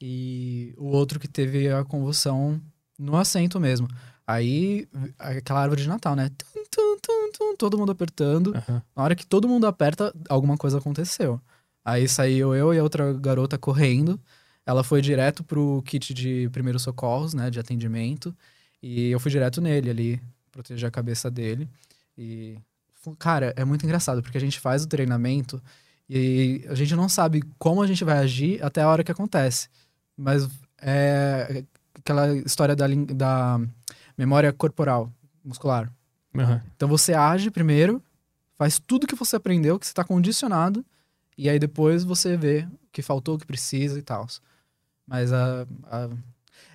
E 0.00 0.74
o 0.76 0.86
outro 0.86 1.18
que 1.18 1.28
teve 1.28 1.70
a 1.70 1.84
convulsão 1.84 2.60
no 2.98 3.16
assento 3.16 3.58
mesmo. 3.58 3.88
Aí, 4.26 4.88
aquela 5.18 5.60
árvore 5.60 5.82
de 5.82 5.88
Natal, 5.88 6.14
né? 6.16 6.30
Tum, 6.30 6.64
tum, 6.70 6.98
tum, 7.00 7.32
tum, 7.32 7.56
todo 7.56 7.78
mundo 7.78 7.92
apertando. 7.92 8.54
Aham. 8.56 8.82
Na 8.94 9.02
hora 9.02 9.14
que 9.14 9.26
todo 9.26 9.48
mundo 9.48 9.66
aperta, 9.66 10.14
alguma 10.28 10.56
coisa 10.56 10.78
aconteceu. 10.78 11.40
Aí 11.84 12.08
saiu 12.08 12.54
eu 12.54 12.72
e 12.72 12.78
a 12.78 12.82
outra 12.82 13.12
garota 13.12 13.58
correndo. 13.58 14.18
Ela 14.66 14.82
foi 14.82 15.02
direto 15.02 15.44
pro 15.44 15.82
kit 15.84 16.14
de 16.14 16.48
primeiros 16.50 16.82
socorros, 16.82 17.34
né? 17.34 17.50
De 17.50 17.60
atendimento. 17.60 18.34
E 18.82 19.10
eu 19.10 19.20
fui 19.20 19.30
direto 19.30 19.60
nele 19.60 19.90
ali, 19.90 20.22
proteger 20.50 20.88
a 20.88 20.90
cabeça 20.90 21.30
dele. 21.30 21.68
E, 22.16 22.58
cara, 23.18 23.52
é 23.56 23.64
muito 23.64 23.84
engraçado, 23.84 24.22
porque 24.22 24.38
a 24.38 24.40
gente 24.40 24.58
faz 24.60 24.84
o 24.84 24.88
treinamento 24.88 25.62
e 26.08 26.64
a 26.68 26.74
gente 26.74 26.94
não 26.94 27.08
sabe 27.08 27.42
como 27.58 27.82
a 27.82 27.86
gente 27.86 28.04
vai 28.04 28.18
agir 28.18 28.62
até 28.64 28.82
a 28.82 28.88
hora 28.88 29.02
que 29.04 29.12
acontece. 29.12 29.68
Mas 30.16 30.48
é 30.80 31.64
aquela 31.98 32.34
história 32.38 32.76
da, 32.76 32.86
da 33.14 33.60
memória 34.16 34.52
corporal, 34.52 35.10
muscular. 35.44 35.90
Aham. 36.36 36.62
Então 36.76 36.88
você 36.88 37.14
age 37.14 37.50
primeiro, 37.50 38.02
faz 38.56 38.78
tudo 38.78 39.06
que 39.06 39.14
você 39.14 39.36
aprendeu, 39.36 39.78
que 39.78 39.86
você 39.86 39.92
está 39.92 40.04
condicionado, 40.04 40.84
e 41.36 41.48
aí 41.48 41.58
depois 41.58 42.04
você 42.04 42.36
vê 42.36 42.66
o 42.70 42.88
que 42.92 43.02
faltou, 43.02 43.34
o 43.36 43.38
que 43.38 43.46
precisa 43.46 43.98
e 43.98 44.02
tal. 44.02 44.26
Mas 45.06 45.32
a, 45.32 45.66
a- 45.84 46.10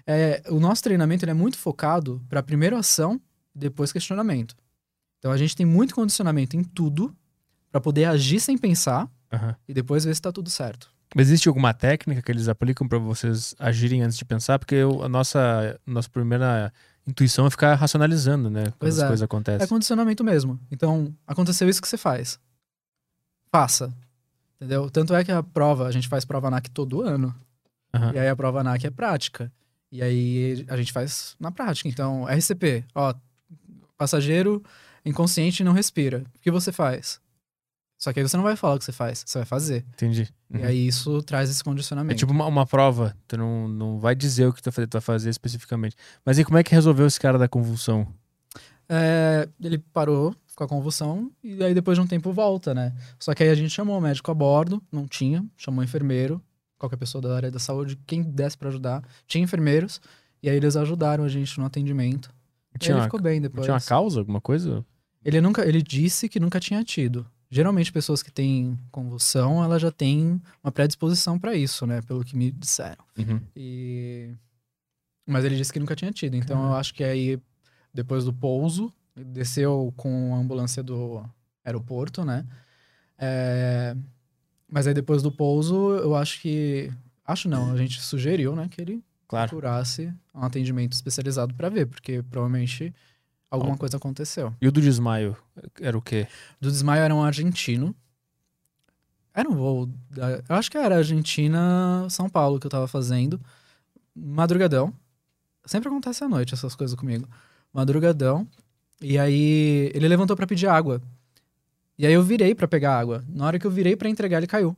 é, 0.06 0.42
o 0.50 0.60
nosso 0.60 0.82
treinamento 0.84 1.26
é 1.30 1.34
muito 1.34 1.58
focado 1.58 2.22
para 2.28 2.42
primeiro 2.44 2.76
ação, 2.76 3.22
depois 3.54 3.92
questionamento. 3.92 4.56
Então 5.20 5.32
a 5.32 5.38
gente 5.38 5.56
tem 5.56 5.66
muito 5.66 5.94
condicionamento 5.94 6.56
em 6.56 6.64
tudo 6.64 7.16
para 7.72 7.80
poder 7.82 8.06
agir 8.06 8.40
sem 8.40 8.58
pensar 8.58 9.10
Aham. 9.32 9.56
e 9.68 9.74
depois 9.74 10.04
ver 10.06 10.16
se 10.16 10.22
tá 10.22 10.32
tudo 10.32 10.50
certo. 10.50 10.90
Mas 11.16 11.28
existe 11.28 11.48
alguma 11.48 11.74
técnica 11.74 12.22
que 12.22 12.32
eles 12.32 12.48
aplicam 12.48 12.88
pra 12.88 12.98
vocês 13.00 13.56
agirem 13.60 14.02
antes 14.02 14.18
de 14.18 14.24
pensar? 14.26 14.60
Porque 14.60 14.76
eu- 14.76 15.04
a 15.04 15.10
nossa, 15.10 15.80
nossa 15.86 16.08
primeira 16.10 16.72
intuição 17.06 17.48
é 17.48 17.50
ficar 17.50 17.74
racionalizando, 17.76 18.50
né? 18.50 18.66
Quando 18.66 18.76
Pois 18.80 18.98
as 19.00 19.04
é. 19.04 19.08
coisas 19.08 19.22
É 19.22 19.26
acontecem. 19.26 19.68
condicionamento 19.68 20.24
mesmo. 20.24 20.60
Então, 20.72 21.14
aconteceu 21.28 21.68
isso 21.68 21.82
que 21.82 21.88
você 21.88 21.98
faz. 21.98 22.40
Faça. 23.52 23.92
Entendeu? 24.58 24.90
Tanto 24.90 25.14
é 25.16 25.24
que 25.24 25.32
a 25.32 25.42
prova, 25.42 25.88
a 25.88 25.92
gente 25.92 26.08
faz 26.08 26.26
prova 26.26 26.50
NAC 26.52 26.70
todo 26.70 27.02
ano. 27.02 27.34
Aham. 27.94 28.14
E 28.14 28.20
aí 28.20 28.28
a 28.30 28.36
prova 28.36 28.64
NAC 28.64 28.86
é 28.86 28.92
prática. 28.92 29.52
E 29.92 30.04
aí 30.04 30.64
a 30.68 30.78
gente 30.78 30.92
faz 30.92 31.36
na 31.40 31.52
prática. 31.52 31.90
Então, 31.90 32.28
RCP, 32.30 32.84
ó, 32.94 33.14
passageiro 33.98 34.64
inconsciente 35.06 35.64
não 35.64 35.72
respira. 35.74 36.24
O 36.36 36.40
que 36.40 36.52
você 36.52 36.72
faz? 36.72 37.20
Só 37.98 38.14
que 38.14 38.20
aí 38.20 38.28
você 38.28 38.38
não 38.38 38.44
vai 38.46 38.56
falar 38.56 38.76
o 38.76 38.80
que 38.80 38.86
você 38.86 38.94
faz, 38.94 39.24
você 39.26 39.40
vai 39.40 39.46
fazer. 39.46 39.86
Entendi. 39.94 40.28
Uhum. 40.50 40.62
E 40.62 40.64
aí 40.64 40.88
isso 40.88 41.22
traz 41.24 41.50
esse 41.50 41.62
É 41.62 41.64
condicionamento. 41.66 42.18
tipo 42.18 42.32
uma, 42.32 42.46
uma 42.46 42.66
prova, 42.66 43.14
tu 43.28 43.38
não, 43.38 43.68
não 43.68 44.00
vai 44.00 44.16
dizer 44.16 44.48
o 44.48 44.54
que 44.54 44.62
tu 44.62 44.66
vai 44.66 44.74
fazer, 44.74 44.88
tu 44.88 44.94
vai 44.94 45.02
fazer 45.02 45.30
especificamente. 45.30 45.96
Mas 46.26 46.40
e 46.40 46.46
como 46.46 46.58
é 46.58 46.64
que 46.64 46.72
resolveu 46.74 47.06
esse 47.06 47.20
cara 47.20 47.38
da 47.38 47.48
convulsão? 47.48 48.08
É, 48.88 49.48
ele 49.62 49.78
parou 49.78 50.34
com 50.56 50.64
a 50.64 50.68
convulsão 50.68 51.30
e 51.44 51.62
aí 51.64 51.74
depois 51.74 51.98
de 51.98 52.02
um 52.02 52.08
tempo 52.08 52.32
volta, 52.32 52.74
né? 52.74 52.94
Só 53.20 53.34
que 53.34 53.44
aí 53.44 53.50
a 53.50 53.56
gente 53.56 53.70
chamou 53.70 53.98
o 53.98 54.02
médico 54.02 54.32
a 54.32 54.34
bordo, 54.34 54.82
não 54.92 55.06
tinha, 55.06 55.46
chamou 55.58 55.82
o 55.82 55.84
enfermeiro, 55.84 56.42
qualquer 56.78 56.98
pessoa 56.98 57.22
da 57.22 57.36
área 57.36 57.52
da 57.52 57.60
saúde, 57.60 58.00
quem 58.08 58.22
desse 58.24 58.58
pra 58.58 58.70
ajudar. 58.70 59.04
Tinha 59.28 59.44
enfermeiros 59.44 60.00
e 60.42 60.50
aí 60.50 60.56
eles 60.56 60.78
ajudaram 60.78 61.26
a 61.26 61.28
gente 61.30 61.60
no 61.60 61.66
atendimento. 61.66 62.34
Tinha 62.78 62.96
ele 62.98 63.04
ficou 63.04 63.22
bem 63.22 63.42
depois. 63.42 63.66
tinha 63.66 63.74
uma 63.74 63.82
causa, 63.82 64.20
alguma 64.20 64.40
coisa? 64.40 64.86
Ele 65.24 65.42
nunca, 65.42 65.68
ele 65.68 65.82
disse 65.82 66.30
que 66.30 66.40
nunca 66.40 66.60
tinha 66.60 66.84
tido. 66.84 67.26
Geralmente 67.50 67.92
pessoas 67.92 68.22
que 68.22 68.32
têm 68.32 68.78
convulsão, 68.92 69.64
ela 69.64 69.80
já 69.80 69.92
tem 69.92 70.40
uma 70.64 70.72
predisposição 70.72 71.40
pra 71.40 71.56
isso, 71.56 71.86
né? 71.88 72.02
Pelo 72.04 72.24
que 72.24 72.38
me 72.38 72.52
disseram. 72.52 73.04
Uhum. 73.18 73.42
E 73.56 74.36
mas 75.26 75.46
ele 75.46 75.56
disse 75.56 75.72
que 75.72 75.80
nunca 75.80 75.96
tinha 75.96 76.12
tido. 76.12 76.36
Então 76.36 76.68
eu 76.68 76.74
acho 76.76 76.94
que 76.94 77.04
aí 77.04 77.40
depois 77.94 78.24
do 78.24 78.34
pouso, 78.34 78.94
desceu 79.16 79.94
com 79.98 80.34
a 80.36 80.38
ambulância 80.38 80.82
do 80.82 81.24
aeroporto, 81.64 82.24
né? 82.24 82.46
É, 83.18 83.96
Mas 84.68 84.88
aí 84.88 84.94
depois 84.94 85.22
do 85.22 85.32
pouso, 85.32 85.92
eu 85.98 86.16
acho 86.16 86.42
que 86.42 86.92
acho 87.26 87.50
não, 87.50 87.72
a 87.72 87.78
gente 87.78 88.02
sugeriu, 88.02 88.56
né, 88.56 88.68
que 88.70 88.82
ele 88.82 89.04
Claro. 89.30 89.50
procurasse 89.50 90.12
um 90.34 90.42
atendimento 90.42 90.94
especializado 90.94 91.54
pra 91.54 91.70
ver, 91.70 91.86
porque 91.86 92.24
provavelmente 92.24 92.92
alguma 93.50 93.78
coisa 93.78 93.98
aconteceu. 93.98 94.52
E 94.60 94.68
o 94.68 94.72
do 94.72 94.82
desmaio 94.82 95.38
era 95.80 95.96
o 95.96 96.02
quê? 96.02 96.28
Do 96.60 96.72
desmaio 96.72 97.04
era 97.04 97.14
um 97.14 97.24
argentino. 97.24 97.96
Era 99.32 99.48
um 99.48 99.56
voo. 99.56 99.86
Da, 100.10 100.42
eu 100.50 100.56
acho 100.56 100.72
que 100.72 100.78
era 100.78 100.98
Argentina-São 100.98 102.28
Paulo 102.28 102.60
que 102.60 102.66
eu 102.66 102.72
tava 102.72 102.88
fazendo. 102.88 103.40
Madrugadão. 104.16 104.92
Sempre 105.64 105.90
acontece 105.90 106.24
à 106.24 106.28
noite 106.28 106.56
essas 106.56 106.76
coisas 106.76 106.96
comigo. 106.96 107.30
Madrugadão. 107.72 108.48
E 109.00 109.20
aí 109.20 109.92
ele 109.94 110.08
levantou 110.08 110.36
pra 110.36 110.48
pedir 110.48 110.68
água. 110.68 111.00
E 112.00 112.06
aí 112.08 112.14
eu 112.14 112.24
virei 112.24 112.56
pra 112.56 112.68
pegar 112.68 112.98
água. 112.98 113.24
Na 113.30 113.46
hora 113.46 113.60
que 113.60 113.68
eu 113.68 113.72
virei 113.72 113.96
pra 113.96 114.10
entregar, 114.10 114.38
ele 114.38 114.48
caiu. 114.48 114.76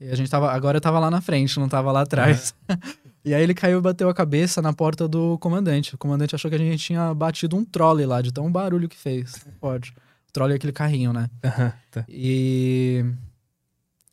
E 0.00 0.08
a 0.10 0.14
gente 0.14 0.30
tava. 0.30 0.52
Agora 0.52 0.76
eu 0.76 0.80
tava 0.80 0.98
lá 0.98 1.10
na 1.10 1.20
frente, 1.20 1.58
não 1.58 1.68
tava 1.68 1.90
lá 1.90 2.02
atrás. 2.02 2.54
e 3.24 3.34
aí 3.34 3.42
ele 3.42 3.54
caiu 3.54 3.78
e 3.78 3.82
bateu 3.82 4.08
a 4.08 4.14
cabeça 4.14 4.60
na 4.60 4.72
porta 4.72 5.08
do 5.08 5.38
comandante. 5.38 5.94
O 5.94 5.98
comandante 5.98 6.34
achou 6.34 6.50
que 6.50 6.54
a 6.54 6.58
gente 6.58 6.78
tinha 6.78 7.12
batido 7.14 7.56
um 7.56 7.64
trolley 7.64 8.06
lá, 8.06 8.20
de 8.20 8.32
tão 8.32 8.50
barulho 8.50 8.88
que 8.88 8.96
fez. 8.96 9.44
Não 9.46 9.54
pode. 9.54 9.94
O 10.28 10.32
trolley 10.32 10.54
é 10.54 10.56
aquele 10.56 10.72
carrinho, 10.72 11.12
né? 11.12 11.30
Tá. 11.90 12.04
E. 12.08 13.04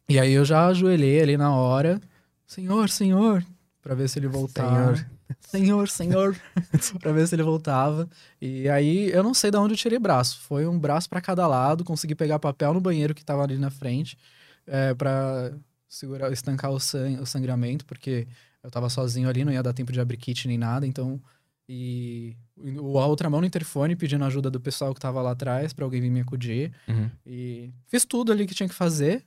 E 0.08 0.20
aí 0.20 0.32
eu 0.34 0.46
já 0.46 0.68
ajoelhei 0.68 1.22
ali 1.22 1.38
na 1.38 1.54
hora. 1.54 2.00
Senhor, 2.46 2.90
senhor. 2.90 3.44
Pra 3.82 3.96
ver 3.96 4.08
se 4.08 4.20
ele 4.20 4.28
voltava. 4.28 4.96
Senhor, 5.42 5.90
senhor. 5.90 6.36
pra 7.02 7.12
ver 7.12 7.28
se 7.28 7.36
ele 7.36 7.44
voltava. 7.44 8.08
E 8.42 8.70
aí 8.70 9.10
eu 9.12 9.24
não 9.24 9.34
sei 9.34 9.52
de 9.52 9.58
onde 9.58 9.74
eu 9.74 9.78
tirei 9.78 10.00
braço. 10.00 10.40
Foi 10.42 10.66
um 10.66 10.80
braço 10.80 11.10
pra 11.10 11.20
cada 11.20 11.46
lado. 11.48 11.84
Consegui 11.84 12.16
pegar 12.16 12.40
papel 12.40 12.74
no 12.74 12.80
banheiro 12.80 13.14
que 13.14 13.26
tava 13.26 13.44
ali 13.44 13.58
na 13.58 13.70
frente. 13.70 14.18
É, 14.66 14.94
pra 14.94 15.52
segurar, 15.94 16.32
estancar 16.32 16.72
o, 16.72 16.80
sang, 16.80 17.20
o 17.20 17.26
sangramento, 17.26 17.86
porque 17.86 18.28
eu 18.64 18.72
tava 18.72 18.90
sozinho 18.90 19.30
ali, 19.30 19.46
não 19.46 19.54
ia 19.54 19.62
dar 19.62 19.74
tempo 19.74 19.92
de 19.92 20.00
abrir 20.00 20.18
kit 20.18 20.48
nem 20.48 20.58
nada. 20.58 20.88
Então. 20.88 21.22
E 21.70 22.36
a 22.58 23.06
outra 23.06 23.30
mão 23.30 23.40
no 23.40 23.48
interfone 23.48 23.96
pedindo 23.96 24.26
ajuda 24.26 24.52
do 24.52 24.60
pessoal 24.60 24.94
que 24.94 25.00
tava 25.00 25.22
lá 25.22 25.32
atrás 25.32 25.72
pra 25.72 25.86
alguém 25.86 26.02
vir 26.02 26.10
me 26.10 26.20
acudir. 26.20 26.74
Uhum. 26.90 27.10
E 27.26 27.72
fiz 27.88 28.04
tudo 28.04 28.34
ali 28.34 28.46
que 28.46 28.54
tinha 28.54 28.68
que 28.68 28.76
fazer. 28.76 29.24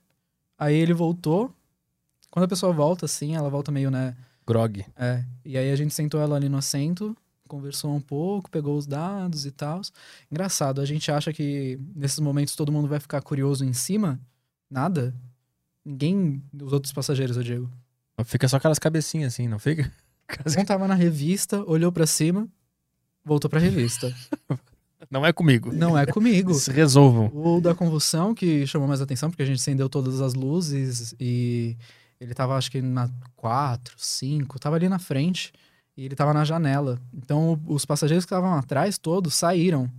Aí 0.55 0.75
ele 0.75 0.93
voltou. 0.93 1.51
Quando 2.29 2.45
a 2.45 2.47
pessoa 2.47 2.71
volta, 2.71 3.05
assim, 3.05 3.35
ela 3.35 3.49
volta 3.49 3.71
meio, 3.71 3.89
né? 3.89 4.15
Grog. 4.45 4.85
É. 4.95 5.23
E 5.43 5.57
aí 5.57 5.71
a 5.71 5.75
gente 5.75 5.93
sentou 5.93 6.21
ela 6.21 6.35
ali 6.35 6.47
no 6.47 6.57
assento, 6.57 7.17
conversou 7.47 7.95
um 7.95 8.01
pouco, 8.01 8.51
pegou 8.51 8.77
os 8.77 8.85
dados 8.85 9.45
e 9.45 9.51
tal. 9.51 9.81
Engraçado, 10.31 10.79
a 10.79 10.85
gente 10.85 11.11
acha 11.11 11.33
que 11.33 11.79
nesses 11.95 12.19
momentos 12.19 12.55
todo 12.55 12.71
mundo 12.71 12.87
vai 12.87 12.99
ficar 12.99 13.21
curioso 13.21 13.65
em 13.65 13.73
cima. 13.73 14.19
Nada. 14.69 15.15
Ninguém, 15.87 16.43
os 16.61 16.73
outros 16.73 16.91
passageiros, 16.91 17.37
eu 17.37 17.43
digo. 17.43 17.71
Fica 18.25 18.45
só 18.49 18.57
aquelas 18.57 18.77
cabecinhas 18.77 19.33
assim, 19.33 19.47
não 19.47 19.57
fica? 19.57 19.89
Um 20.59 20.65
tava 20.65 20.85
na 20.85 20.95
revista, 20.95 21.63
olhou 21.65 21.93
pra 21.93 22.05
cima, 22.05 22.45
voltou 23.23 23.49
pra 23.49 23.57
revista. 23.59 24.13
Não 25.09 25.25
é 25.25 25.31
comigo. 25.31 25.71
Não 25.71 25.97
é 25.97 26.05
comigo. 26.05 26.53
Se 26.55 26.69
resolvam. 26.71 27.31
O 27.33 27.61
da 27.61 27.73
convulsão, 27.73 28.33
que 28.33 28.67
chamou 28.67 28.87
mais 28.87 28.99
atenção, 28.99 29.29
porque 29.29 29.43
a 29.43 29.45
gente 29.45 29.61
acendeu 29.61 29.87
todas 29.87 30.19
as 30.19 30.33
luzes 30.33 31.15
e 31.17 31.77
ele 32.19 32.33
tava, 32.33 32.57
acho 32.57 32.69
que 32.69 32.81
na 32.81 33.09
4, 33.35 33.93
5, 33.95 34.59
tava 34.59 34.75
ali 34.75 34.89
na 34.89 34.99
frente 34.99 35.53
e 35.95 36.03
ele 36.03 36.15
tava 36.15 36.33
na 36.33 36.43
janela. 36.43 36.99
Então, 37.13 37.61
os 37.67 37.85
passageiros 37.85 38.25
que 38.25 38.33
estavam 38.33 38.53
atrás 38.53 38.97
todos 38.97 39.33
saíram 39.35 39.89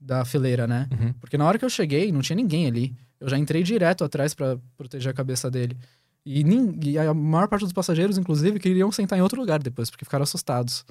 da 0.00 0.24
fileira, 0.24 0.66
né? 0.66 0.88
Uhum. 0.92 1.12
Porque 1.14 1.36
na 1.38 1.44
hora 1.46 1.58
que 1.58 1.64
eu 1.64 1.70
cheguei, 1.70 2.10
não 2.12 2.20
tinha 2.20 2.36
ninguém 2.36 2.66
ali. 2.66 2.94
Eu 3.18 3.28
já 3.28 3.38
entrei 3.38 3.62
direto 3.62 4.04
atrás 4.04 4.34
pra 4.34 4.58
proteger 4.76 5.10
a 5.10 5.14
cabeça 5.14 5.50
dele. 5.50 5.76
E, 6.24 6.42
e 6.84 6.98
a 6.98 7.14
maior 7.14 7.48
parte 7.48 7.62
dos 7.62 7.72
passageiros, 7.72 8.18
inclusive, 8.18 8.58
queriam 8.58 8.90
sentar 8.92 9.18
em 9.18 9.22
outro 9.22 9.40
lugar 9.40 9.62
depois, 9.62 9.88
porque 9.90 10.04
ficaram 10.04 10.22
assustados. 10.24 10.84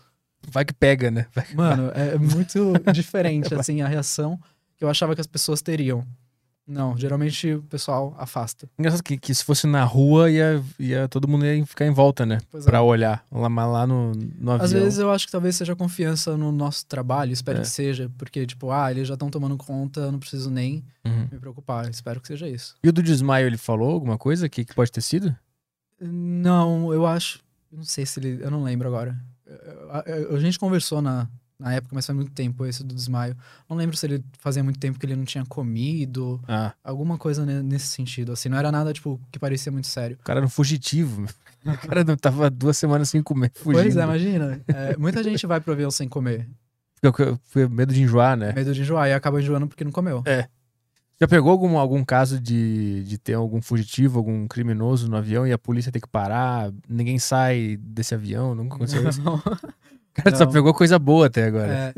Vai 0.50 0.64
que 0.66 0.74
pega, 0.74 1.12
né? 1.12 1.26
Que- 1.48 1.56
Mano, 1.56 1.92
é 1.94 2.18
muito 2.18 2.74
diferente, 2.94 3.54
assim, 3.54 3.82
a 3.82 3.88
reação 3.88 4.40
que 4.78 4.84
eu 4.84 4.90
achava 4.90 5.14
que 5.16 5.22
as 5.22 5.28
pessoas 5.28 5.62
teriam. 5.62 6.06
Não, 6.68 6.98
geralmente 6.98 7.54
o 7.54 7.62
pessoal 7.62 8.16
afasta. 8.18 8.68
Engraçado 8.80 9.04
que, 9.04 9.18
que 9.18 9.36
se 9.36 9.44
fosse 9.44 9.68
na 9.68 9.84
rua, 9.84 10.32
ia, 10.32 10.64
ia, 10.80 11.08
todo 11.08 11.28
mundo 11.28 11.46
ia 11.46 11.64
ficar 11.66 11.86
em 11.86 11.92
volta, 11.92 12.26
né? 12.26 12.40
Pois 12.50 12.64
é. 12.66 12.70
Pra 12.70 12.82
olhar. 12.82 13.24
Lá, 13.32 13.48
lá 13.48 13.86
no, 13.86 14.14
no 14.14 14.52
avião. 14.52 14.66
Às 14.66 14.72
vezes 14.72 14.98
eu 14.98 15.12
acho 15.12 15.28
que 15.28 15.32
talvez 15.32 15.56
seja 15.56 15.76
confiança 15.76 16.36
no 16.36 16.52
nosso 16.52 16.86
trabalho, 16.88 17.32
espero 17.32 17.60
É. 17.60 17.62
que 17.62 17.68
seja, 17.68 18.12
porque, 18.18 18.48
tipo, 18.48 18.72
ah, 18.72 18.90
eles 18.90 19.08
já 19.08 19.14
estão 19.14 19.30
tomando 19.30 19.56
conta, 19.58 20.00
eu 20.00 20.12
não 20.12 20.18
preciso 20.20 20.50
nem 20.50 20.84
Uhum. 21.06 21.28
me 21.32 21.38
preocupar. 21.40 21.88
Espero 21.88 22.20
que 22.20 22.28
seja 22.28 22.50
isso. 22.50 22.76
E 22.84 22.90
o 22.90 22.94
do 22.94 23.04
desmaio, 23.04 23.46
ele 23.46 23.58
falou 23.58 23.92
alguma 23.92 24.18
coisa 24.18 24.50
que, 24.50 24.66
que 24.66 24.74
pode 24.74 24.92
ter 24.92 25.02
sido? 25.02 25.36
Não, 26.02 26.94
eu 26.94 27.06
acho. 27.06 27.40
Não 27.72 27.84
sei 27.84 28.06
se 28.06 28.20
ele. 28.20 28.40
Eu 28.44 28.50
não 28.52 28.64
lembro 28.64 28.88
agora. 28.88 29.16
Eu- 29.46 30.14
eu- 30.32 30.36
A 30.36 30.40
gente 30.40 30.58
conversou 30.60 31.02
na, 31.02 31.28
na 31.60 31.74
época, 31.74 31.96
mas 31.96 32.06
faz 32.06 32.16
muito 32.16 32.32
tempo 32.32 32.66
esse 32.66 32.84
do 32.84 32.94
desmaio. 32.94 33.36
Não 33.70 33.78
lembro 33.78 33.96
se 33.96 34.06
ele 34.06 34.24
fazia 34.40 34.64
muito 34.64 34.80
tempo 34.80 35.00
que 35.00 35.06
ele 35.06 35.16
não 35.16 35.26
tinha 35.26 35.46
comido, 35.46 36.42
Ah, 36.48 36.74
alguma 36.84 37.18
coisa 37.18 37.46
ne- 37.46 37.64
nesse 37.64 37.88
sentido. 37.88 38.32
Assim, 38.34 38.50
não 38.50 38.58
era 38.58 38.72
nada, 38.72 38.92
tipo, 38.94 39.20
que 39.32 39.40
parecia 39.40 39.72
muito 39.72 39.88
sério. 39.88 40.18
o 40.20 40.24
cara 40.24 40.40
era 40.40 40.46
um 40.46 40.50
fugitivo. 40.50 41.26
O 41.66 41.88
cara 41.88 42.04
não 42.04 42.16
tava 42.16 42.48
duas 42.48 42.78
semanas 42.78 43.10
sem 43.10 43.24
comer, 43.24 43.52
fugindo. 43.56 43.82
Pois 43.82 43.98
é, 43.98 44.04
imagina. 44.04 44.62
É, 44.68 44.96
muita 45.00 45.24
gente 45.24 45.48
vai 45.48 45.60
pro 45.60 45.74
avião 45.74 45.90
sem 45.90 46.08
comer. 46.08 46.48
Com 47.02 47.70
medo 47.72 47.92
de 47.92 48.04
enjoar, 48.04 48.38
né? 48.38 48.54
Medo 48.54 48.72
de 48.72 48.82
enjoar 48.82 49.10
e 49.10 49.14
acaba 49.14 49.42
enjoando 49.42 49.68
porque 49.68 49.84
não 49.84 49.92
comeu. 49.92 50.24
Já 51.20 51.28
pegou 51.28 51.50
algum, 51.50 51.78
algum 51.80 52.04
caso 52.04 52.40
de, 52.40 53.04
de 53.06 53.18
ter 53.18 53.34
algum 53.34 53.62
fugitivo, 53.62 54.20
algum 54.20 54.48
criminoso 54.48 55.10
no 55.10 55.16
avião 55.18 55.48
e 55.48 55.52
a 55.54 55.58
polícia 55.58 55.92
ter 55.92 56.02
que 56.02 56.08
parar? 56.08 56.72
Ninguém 56.90 57.18
sai 57.18 57.78
desse 57.82 58.14
avião? 58.14 58.54
Nunca 58.54 58.76
aconteceu 58.76 59.08
isso? 59.10 59.22
Não. 59.24 59.42
Cara 60.16 60.36
só 60.36 60.46
Não. 60.46 60.52
pegou 60.52 60.74
coisa 60.74 60.98
boa 60.98 61.28
até 61.28 61.46
agora. 61.46 61.72
É, 61.72 61.94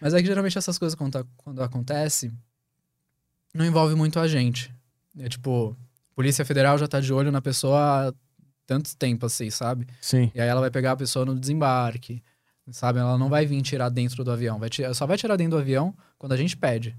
mas 0.00 0.12
é 0.12 0.20
que 0.20 0.26
geralmente 0.26 0.58
essas 0.58 0.78
coisas 0.78 0.94
quando, 0.94 1.26
quando 1.36 1.62
acontece 1.62 2.32
não 3.54 3.64
envolve 3.64 3.94
muito 3.94 4.18
a 4.18 4.26
gente. 4.28 4.74
É 5.18 5.28
tipo, 5.28 5.76
Polícia 6.14 6.44
Federal 6.44 6.76
já 6.78 6.86
tá 6.86 7.00
de 7.00 7.12
olho 7.12 7.32
na 7.32 7.40
pessoa 7.40 8.08
há 8.08 8.12
tanto 8.66 8.96
tempo 8.96 9.26
assim, 9.26 9.50
sabe? 9.50 9.86
Sim. 10.00 10.30
E 10.34 10.40
aí 10.40 10.48
ela 10.48 10.60
vai 10.60 10.70
pegar 10.70 10.92
a 10.92 10.96
pessoa 10.96 11.24
no 11.24 11.38
desembarque, 11.38 12.22
sabe? 12.70 12.98
Ela 12.98 13.18
não 13.18 13.28
vai 13.28 13.46
vir 13.46 13.60
tirar 13.62 13.88
dentro 13.88 14.22
do 14.22 14.30
avião. 14.30 14.58
Vai 14.58 14.68
tirar, 14.68 14.94
só 14.94 15.06
vai 15.06 15.16
tirar 15.16 15.36
dentro 15.36 15.52
do 15.56 15.60
avião 15.60 15.94
quando 16.18 16.32
a 16.32 16.36
gente 16.36 16.56
pede. 16.56 16.96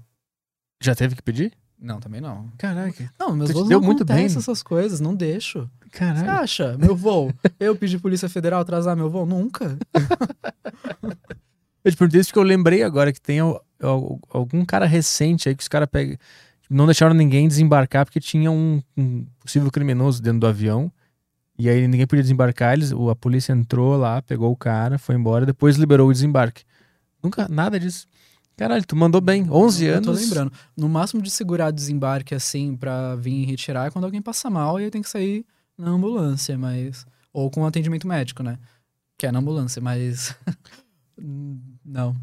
Já 0.80 0.94
teve 0.94 1.14
que 1.14 1.22
pedir? 1.22 1.52
Não, 1.78 1.98
também 1.98 2.20
não. 2.20 2.50
Caraca. 2.58 3.12
Não, 3.18 3.34
meus 3.34 3.50
voos 3.50 3.68
deu 3.68 3.80
não 3.80 3.86
muito 3.86 4.04
bem. 4.04 4.24
essas 4.26 4.62
coisas, 4.62 5.00
não 5.00 5.14
deixo. 5.14 5.68
Você 5.92 5.98
Caralho. 5.98 6.30
acha? 6.30 6.76
Meu 6.78 6.96
voo. 6.96 7.32
Eu 7.60 7.76
pedi 7.76 7.98
Polícia 7.98 8.28
Federal 8.28 8.60
atrasar 8.60 8.96
meu 8.96 9.10
voo? 9.10 9.26
Nunca. 9.26 9.76
Eu 11.84 11.90
te 11.90 11.96
perguntei 11.96 12.20
isso 12.20 12.30
porque 12.30 12.38
eu 12.38 12.44
lembrei 12.44 12.82
agora 12.84 13.12
que 13.12 13.20
tem 13.20 13.40
al- 13.40 13.60
al- 13.82 14.20
algum 14.30 14.64
cara 14.64 14.86
recente 14.86 15.48
aí 15.48 15.54
que 15.56 15.62
os 15.62 15.68
caras 15.68 15.88
pegam. 15.90 16.16
Não 16.70 16.86
deixaram 16.86 17.12
ninguém 17.12 17.48
desembarcar 17.48 18.04
porque 18.06 18.20
tinha 18.20 18.50
um, 18.52 18.80
um 18.96 19.26
possível 19.40 19.68
criminoso 19.70 20.22
dentro 20.22 20.38
do 20.40 20.46
avião. 20.46 20.90
E 21.58 21.68
aí 21.68 21.86
ninguém 21.88 22.06
podia 22.06 22.22
desembarcar. 22.22 22.74
Eles, 22.74 22.92
a 22.92 23.14
polícia 23.16 23.52
entrou 23.52 23.96
lá, 23.96 24.22
pegou 24.22 24.50
o 24.52 24.56
cara, 24.56 24.96
foi 24.96 25.16
embora, 25.16 25.44
depois 25.44 25.76
liberou 25.76 26.08
o 26.08 26.12
desembarque. 26.12 26.62
Nunca, 27.22 27.48
nada 27.48 27.78
disso. 27.80 28.06
Caralho, 28.56 28.84
tu 28.86 28.94
mandou 28.94 29.20
bem. 29.20 29.50
11 29.50 29.84
Eu 29.84 29.94
anos. 29.96 30.06
tô 30.06 30.12
lembrando. 30.12 30.52
No 30.76 30.88
máximo 30.88 31.20
de 31.20 31.30
segurar 31.32 31.72
desembarque 31.72 32.32
assim 32.34 32.76
pra 32.76 33.16
vir 33.16 33.44
retirar 33.44 33.88
é 33.88 33.90
quando 33.90 34.04
alguém 34.04 34.22
passa 34.22 34.48
mal 34.48 34.80
e 34.80 34.84
aí 34.84 34.90
tem 34.90 35.02
que 35.02 35.08
sair 35.10 35.44
na 35.82 35.90
ambulância, 35.90 36.56
mas. 36.56 37.04
Ou 37.32 37.50
com 37.50 37.66
atendimento 37.66 38.06
médico, 38.06 38.42
né? 38.42 38.58
Que 39.18 39.26
é 39.26 39.32
na 39.32 39.38
ambulância, 39.40 39.80
mas. 39.82 40.34
Não. 41.84 42.16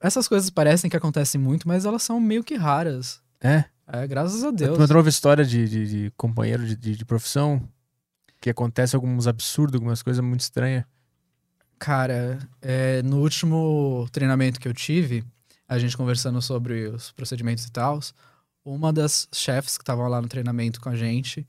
Essas 0.00 0.28
coisas 0.28 0.48
parecem 0.48 0.88
que 0.88 0.96
acontecem 0.96 1.40
muito, 1.40 1.66
mas 1.66 1.84
elas 1.84 2.02
são 2.02 2.20
meio 2.20 2.44
que 2.44 2.54
raras. 2.54 3.20
É. 3.40 3.64
É, 3.86 4.06
graças 4.06 4.44
a 4.44 4.48
Tu 4.48 4.56
Deus. 4.56 4.78
entrou 4.78 5.02
uma 5.02 5.08
história 5.08 5.44
de, 5.44 5.68
de, 5.68 5.86
de 5.86 6.12
companheiro 6.16 6.64
de, 6.66 6.76
de, 6.76 6.94
de 6.96 7.04
profissão 7.04 7.66
que 8.40 8.50
acontece 8.50 8.94
alguns 8.94 9.26
absurdos, 9.26 9.74
algumas 9.74 10.02
coisas 10.02 10.22
muito 10.22 10.40
estranhas. 10.40 10.84
Cara, 11.78 12.38
é, 12.60 13.02
no 13.02 13.20
último 13.20 14.06
treinamento 14.12 14.60
que 14.60 14.68
eu 14.68 14.74
tive, 14.74 15.24
a 15.66 15.78
gente 15.78 15.96
conversando 15.96 16.40
sobre 16.42 16.88
os 16.88 17.12
procedimentos 17.12 17.64
e 17.64 17.72
tal, 17.72 17.98
uma 18.64 18.92
das 18.92 19.26
chefes 19.32 19.78
que 19.78 19.82
estavam 19.82 20.06
lá 20.06 20.20
no 20.20 20.28
treinamento 20.28 20.80
com 20.80 20.90
a 20.90 20.96
gente, 20.96 21.46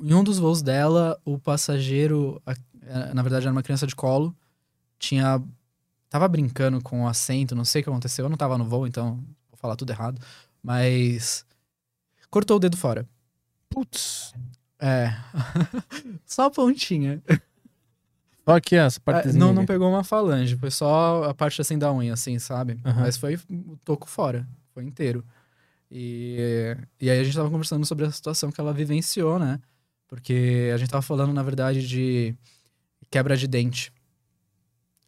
em 0.00 0.14
um 0.14 0.24
dos 0.24 0.38
voos 0.38 0.62
dela, 0.62 1.20
o 1.24 1.38
passageiro, 1.38 2.40
é, 2.82 3.14
na 3.14 3.22
verdade 3.22 3.46
era 3.46 3.52
uma 3.52 3.62
criança 3.62 3.86
de 3.86 3.94
colo, 3.94 4.34
tinha 4.98 5.42
tava 6.08 6.26
brincando 6.26 6.80
com 6.82 7.04
o 7.04 7.08
assento, 7.08 7.54
não 7.54 7.64
sei 7.64 7.80
o 7.80 7.84
que 7.84 7.90
aconteceu, 7.90 8.24
eu 8.24 8.28
não 8.28 8.36
tava 8.36 8.58
no 8.58 8.64
voo, 8.64 8.86
então 8.86 9.16
vou 9.48 9.56
falar 9.56 9.76
tudo 9.76 9.90
errado, 9.90 10.20
mas 10.62 11.44
cortou 12.30 12.56
o 12.56 12.60
dedo 12.60 12.76
fora. 12.76 13.06
Putz. 13.68 14.34
É. 14.78 15.14
Só 16.26 16.44
a 16.46 16.50
pontinha. 16.50 17.22
Só 18.44 18.56
aqui 18.56 18.74
essa 18.74 18.98
É, 18.98 19.02
partezinha. 19.02 19.38
não, 19.44 19.52
não 19.52 19.64
pegou 19.66 19.88
uma 19.88 20.02
falange, 20.02 20.56
foi 20.56 20.70
só 20.70 21.24
a 21.24 21.34
parte 21.34 21.60
assim 21.60 21.78
da 21.78 21.92
unha, 21.92 22.14
assim, 22.14 22.38
sabe? 22.38 22.80
Aham. 22.84 23.02
Mas 23.02 23.16
foi 23.16 23.36
o 23.48 23.76
toco 23.84 24.08
fora, 24.08 24.48
foi 24.74 24.82
inteiro. 24.84 25.24
E, 25.90 26.76
e 27.00 27.10
aí 27.10 27.20
a 27.20 27.24
gente 27.24 27.36
tava 27.36 27.50
conversando 27.50 27.84
sobre 27.84 28.06
a 28.06 28.10
situação 28.10 28.50
que 28.50 28.60
ela 28.60 28.72
vivenciou, 28.72 29.38
né? 29.38 29.60
Porque 30.10 30.72
a 30.74 30.76
gente 30.76 30.90
tava 30.90 31.02
falando, 31.02 31.32
na 31.32 31.42
verdade, 31.42 31.86
de 31.86 32.34
quebra 33.08 33.36
de 33.36 33.46
dente. 33.46 33.92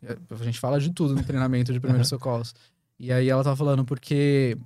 É, 0.00 0.16
A 0.30 0.44
gente 0.44 0.60
fala 0.60 0.78
de 0.80 0.92
tudo 0.92 1.12
no 1.12 1.24
treinamento 1.24 1.72
de 1.72 1.80
primeiros 1.80 2.06
socorros. 2.08 2.54
E 3.00 3.12
aí 3.12 3.28
ela 3.28 3.42
tava 3.42 3.56
falando 3.56 3.84
porque 3.84 4.56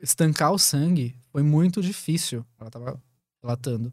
estancar 0.00 0.50
o 0.50 0.58
sangue 0.58 1.14
foi 1.30 1.42
muito 1.42 1.82
difícil. 1.82 2.42
Ela 2.58 2.70
tava 2.70 2.98
relatando. 3.42 3.92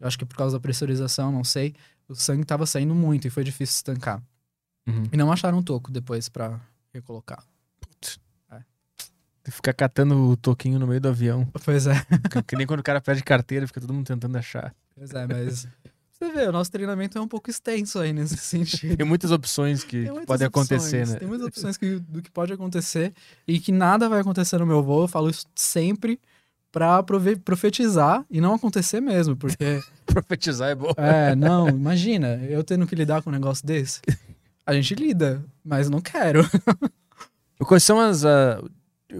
Eu 0.00 0.08
acho 0.08 0.18
que 0.18 0.26
por 0.26 0.36
causa 0.36 0.56
da 0.56 0.60
pressurização, 0.60 1.30
não 1.30 1.44
sei, 1.44 1.76
o 2.08 2.14
sangue 2.16 2.44
tava 2.44 2.66
saindo 2.66 2.92
muito 2.92 3.28
e 3.28 3.30
foi 3.30 3.44
difícil 3.44 3.74
estancar. 3.76 4.20
Uhum. 4.84 5.04
E 5.12 5.16
não 5.16 5.30
acharam 5.30 5.58
um 5.58 5.62
toco 5.62 5.92
depois 5.92 6.28
pra 6.28 6.60
recolocar. 6.92 7.44
Ficar 9.44 9.72
catando 9.72 10.14
o 10.30 10.36
toquinho 10.36 10.78
no 10.78 10.86
meio 10.86 11.00
do 11.00 11.08
avião. 11.08 11.46
Pois 11.64 11.86
é. 11.86 11.94
que, 12.46 12.54
nem 12.56 12.66
quando 12.66 12.80
o 12.80 12.82
cara 12.84 13.00
perde 13.00 13.22
carteira, 13.24 13.66
fica 13.66 13.80
todo 13.80 13.92
mundo 13.92 14.06
tentando 14.06 14.36
achar. 14.38 14.72
Pois 14.96 15.10
é, 15.12 15.26
mas. 15.26 15.66
Você 16.12 16.30
vê, 16.32 16.46
o 16.46 16.52
nosso 16.52 16.70
treinamento 16.70 17.18
é 17.18 17.20
um 17.20 17.26
pouco 17.26 17.50
extenso 17.50 17.98
aí 17.98 18.12
nesse 18.12 18.36
sentido. 18.38 18.96
Tem 18.96 19.04
muitas 19.06 19.32
opções 19.32 19.82
que, 19.82 20.02
muitas 20.08 20.26
podem 20.26 20.46
opções, 20.46 20.70
acontecer, 20.70 21.06
né? 21.08 21.18
Tem 21.18 21.26
muitas 21.26 21.48
opções 21.48 21.76
que- 21.76 21.98
do 21.98 22.22
que 22.22 22.30
pode 22.30 22.52
acontecer 22.52 23.12
e 23.48 23.58
que 23.58 23.72
nada 23.72 24.08
vai 24.08 24.20
acontecer 24.20 24.58
no 24.58 24.66
meu 24.66 24.80
voo. 24.82 25.02
Eu 25.02 25.08
falo 25.08 25.28
isso 25.28 25.44
sempre 25.56 26.20
pra 26.70 27.02
profetizar 27.44 28.24
e 28.30 28.40
não 28.40 28.54
acontecer 28.54 29.00
mesmo, 29.00 29.34
porque. 29.36 29.80
Profetizar 30.06 30.68
é 30.68 30.74
bom. 30.76 30.92
É, 30.96 31.34
não, 31.34 31.68
imagina, 31.68 32.36
eu 32.48 32.62
tendo 32.62 32.86
que 32.86 32.94
lidar 32.94 33.22
com 33.22 33.30
um 33.30 33.32
negócio 33.32 33.66
desse. 33.66 34.00
A 34.64 34.72
gente 34.74 34.94
lida, 34.94 35.44
mas 35.64 35.90
não 35.90 36.00
quero. 36.00 36.48
Quais 37.66 37.82
são 37.82 37.98
as. 37.98 38.24
ah, 38.24 38.62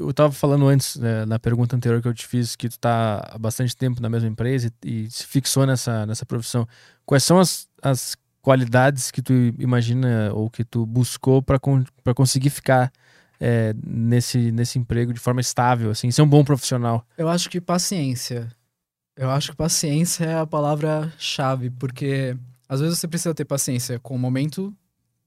eu 0.06 0.12
tava 0.12 0.32
falando 0.32 0.66
antes, 0.66 0.96
né, 0.96 1.24
na 1.24 1.38
pergunta 1.38 1.76
anterior 1.76 2.00
que 2.02 2.08
eu 2.08 2.14
te 2.14 2.26
fiz, 2.26 2.56
que 2.56 2.68
tu 2.68 2.78
tá 2.78 3.30
há 3.32 3.38
bastante 3.38 3.76
tempo 3.76 4.00
na 4.00 4.08
mesma 4.08 4.28
empresa 4.28 4.72
e, 4.84 5.04
e 5.04 5.10
se 5.10 5.26
fixou 5.26 5.66
nessa, 5.66 6.06
nessa 6.06 6.26
profissão. 6.26 6.66
Quais 7.04 7.24
são 7.24 7.38
as, 7.38 7.68
as 7.82 8.16
qualidades 8.40 9.10
que 9.10 9.22
tu 9.22 9.32
imagina 9.58 10.32
ou 10.34 10.50
que 10.50 10.64
tu 10.64 10.84
buscou 10.84 11.40
para 11.40 11.58
para 12.02 12.14
conseguir 12.14 12.50
ficar 12.50 12.92
é, 13.40 13.74
nesse, 13.84 14.52
nesse 14.52 14.78
emprego 14.78 15.12
de 15.12 15.20
forma 15.20 15.40
estável, 15.40 15.90
assim, 15.90 16.10
ser 16.10 16.22
um 16.22 16.28
bom 16.28 16.44
profissional? 16.44 17.06
Eu 17.16 17.28
acho 17.28 17.48
que 17.48 17.60
paciência. 17.60 18.48
Eu 19.16 19.30
acho 19.30 19.50
que 19.50 19.56
paciência 19.56 20.24
é 20.24 20.38
a 20.38 20.46
palavra-chave, 20.46 21.70
porque 21.70 22.36
às 22.68 22.80
vezes 22.80 22.98
você 22.98 23.08
precisa 23.08 23.34
ter 23.34 23.44
paciência 23.44 23.98
com 23.98 24.14
o 24.14 24.18
momento 24.18 24.74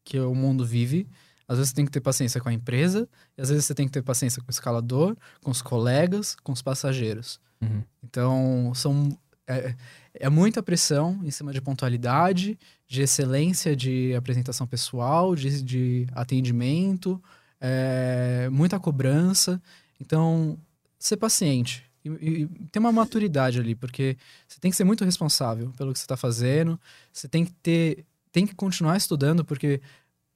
que 0.03 0.19
o 0.19 0.33
mundo 0.33 0.65
vive, 0.65 1.07
às 1.47 1.57
vezes 1.57 1.69
você 1.69 1.75
tem 1.75 1.85
que 1.85 1.91
ter 1.91 2.01
paciência 2.01 2.41
com 2.41 2.49
a 2.49 2.53
empresa, 2.53 3.07
e 3.37 3.41
às 3.41 3.49
vezes 3.49 3.65
você 3.65 3.75
tem 3.75 3.85
que 3.85 3.91
ter 3.91 4.01
paciência 4.01 4.41
com 4.41 4.47
o 4.47 4.51
escalador, 4.51 5.15
com 5.43 5.51
os 5.51 5.61
colegas, 5.61 6.35
com 6.43 6.51
os 6.51 6.61
passageiros. 6.61 7.39
Uhum. 7.61 7.83
Então, 8.03 8.71
são. 8.75 9.17
É, 9.47 9.75
é 10.15 10.29
muita 10.29 10.63
pressão 10.63 11.19
em 11.23 11.29
cima 11.29 11.53
de 11.53 11.61
pontualidade, 11.61 12.57
de 12.87 13.01
excelência 13.01 13.75
de 13.75 14.15
apresentação 14.15 14.65
pessoal, 14.65 15.35
de, 15.35 15.61
de 15.61 16.07
atendimento, 16.13 17.21
é, 17.61 18.49
muita 18.51 18.79
cobrança. 18.79 19.61
Então, 19.99 20.57
ser 20.97 21.17
paciente 21.17 21.83
e, 22.03 22.09
e 22.41 22.47
ter 22.71 22.79
uma 22.79 22.91
maturidade 22.91 23.59
ali, 23.59 23.75
porque 23.75 24.17
você 24.47 24.59
tem 24.59 24.71
que 24.71 24.77
ser 24.77 24.83
muito 24.83 25.03
responsável 25.03 25.71
pelo 25.77 25.93
que 25.93 25.99
você 25.99 26.05
está 26.05 26.17
fazendo, 26.17 26.79
você 27.11 27.27
tem 27.27 27.45
que 27.45 27.51
ter. 27.53 28.05
Tem 28.31 28.45
que 28.45 28.53
continuar 28.53 28.97
estudando, 28.97 29.45
porque 29.45 29.79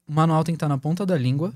o 0.10 0.12
manual 0.12 0.44
tem 0.44 0.56
que 0.56 0.58
estar 0.58 0.68
na 0.68 0.78
ponta 0.78 1.06
da 1.06 1.16
língua. 1.16 1.54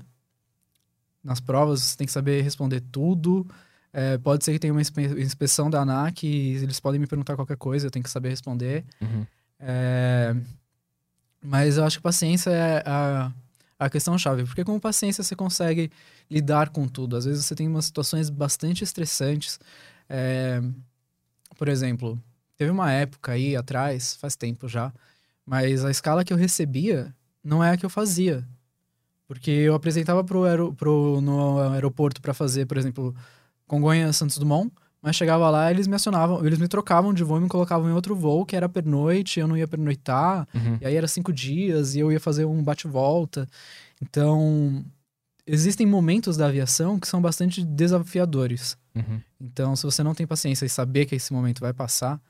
Nas 1.24 1.40
provas, 1.40 1.82
você 1.82 1.96
tem 1.96 2.06
que 2.06 2.12
saber 2.12 2.40
responder 2.42 2.80
tudo. 2.92 3.44
É, 3.92 4.16
pode 4.18 4.44
ser 4.44 4.52
que 4.52 4.60
tenha 4.60 4.72
uma 4.72 4.80
inspe- 4.80 5.20
inspeção 5.20 5.68
da 5.68 5.80
ANAC 5.80 6.24
e 6.24 6.54
eles 6.56 6.78
podem 6.78 7.00
me 7.00 7.06
perguntar 7.06 7.34
qualquer 7.34 7.56
coisa, 7.56 7.86
eu 7.86 7.90
tenho 7.90 8.04
que 8.04 8.10
saber 8.10 8.28
responder. 8.28 8.84
Uhum. 9.00 9.26
É, 9.58 10.36
mas 11.42 11.78
eu 11.78 11.84
acho 11.84 11.96
que 11.98 12.02
paciência 12.02 12.50
é 12.50 12.82
a, 12.86 13.32
a 13.78 13.90
questão-chave, 13.90 14.44
porque 14.44 14.62
com 14.62 14.78
paciência 14.78 15.24
você 15.24 15.34
consegue 15.34 15.90
lidar 16.30 16.68
com 16.70 16.86
tudo. 16.86 17.16
Às 17.16 17.24
vezes 17.24 17.44
você 17.44 17.56
tem 17.56 17.66
umas 17.66 17.86
situações 17.86 18.30
bastante 18.30 18.84
estressantes. 18.84 19.58
É, 20.08 20.62
por 21.56 21.68
exemplo, 21.68 22.20
teve 22.56 22.70
uma 22.70 22.92
época 22.92 23.32
aí 23.32 23.56
atrás, 23.56 24.14
faz 24.14 24.36
tempo 24.36 24.68
já, 24.68 24.92
mas 25.44 25.84
a 25.84 25.90
escala 25.90 26.24
que 26.24 26.32
eu 26.32 26.36
recebia 26.36 27.12
não 27.44 27.62
é 27.62 27.70
a 27.72 27.76
que 27.76 27.84
eu 27.84 27.90
fazia. 27.90 28.44
Porque 29.26 29.50
eu 29.50 29.74
apresentava 29.74 30.22
pro, 30.24 30.42
pro, 30.74 31.20
no 31.20 31.60
aeroporto 31.72 32.20
para 32.20 32.34
fazer, 32.34 32.66
por 32.66 32.76
exemplo, 32.76 33.14
Congonhas 33.66 34.16
Santos 34.16 34.36
Dumont, 34.38 34.70
mas 35.00 35.16
chegava 35.16 35.48
lá 35.50 35.70
eles 35.70 35.86
me 35.86 35.94
acionavam, 35.94 36.44
eles 36.46 36.58
me 36.58 36.68
trocavam 36.68 37.12
de 37.12 37.22
voo 37.24 37.38
e 37.38 37.40
me 37.40 37.48
colocavam 37.48 37.88
em 37.88 37.92
outro 37.92 38.14
voo 38.16 38.44
que 38.46 38.56
era 38.56 38.68
pernoite, 38.68 39.40
eu 39.40 39.46
não 39.48 39.56
ia 39.56 39.68
pernoitar, 39.68 40.46
Uhum. 40.54 40.78
e 40.80 40.86
aí 40.86 40.94
era 40.94 41.06
cinco 41.08 41.32
dias 41.32 41.94
e 41.94 42.00
eu 42.00 42.10
ia 42.12 42.20
fazer 42.20 42.44
um 42.44 42.62
bate-volta. 42.62 43.48
Então, 44.00 44.84
existem 45.46 45.86
momentos 45.86 46.36
da 46.36 46.46
aviação 46.46 46.98
que 46.98 47.06
são 47.08 47.20
bastante 47.20 47.64
desafiadores. 47.64 48.76
Uhum. 48.94 49.20
Então, 49.40 49.74
se 49.76 49.84
você 49.84 50.02
não 50.02 50.14
tem 50.14 50.26
paciência 50.26 50.64
e 50.64 50.68
saber 50.70 51.06
que 51.06 51.14
esse 51.14 51.32
momento 51.32 51.60
vai 51.60 51.72
passar, 51.72 52.20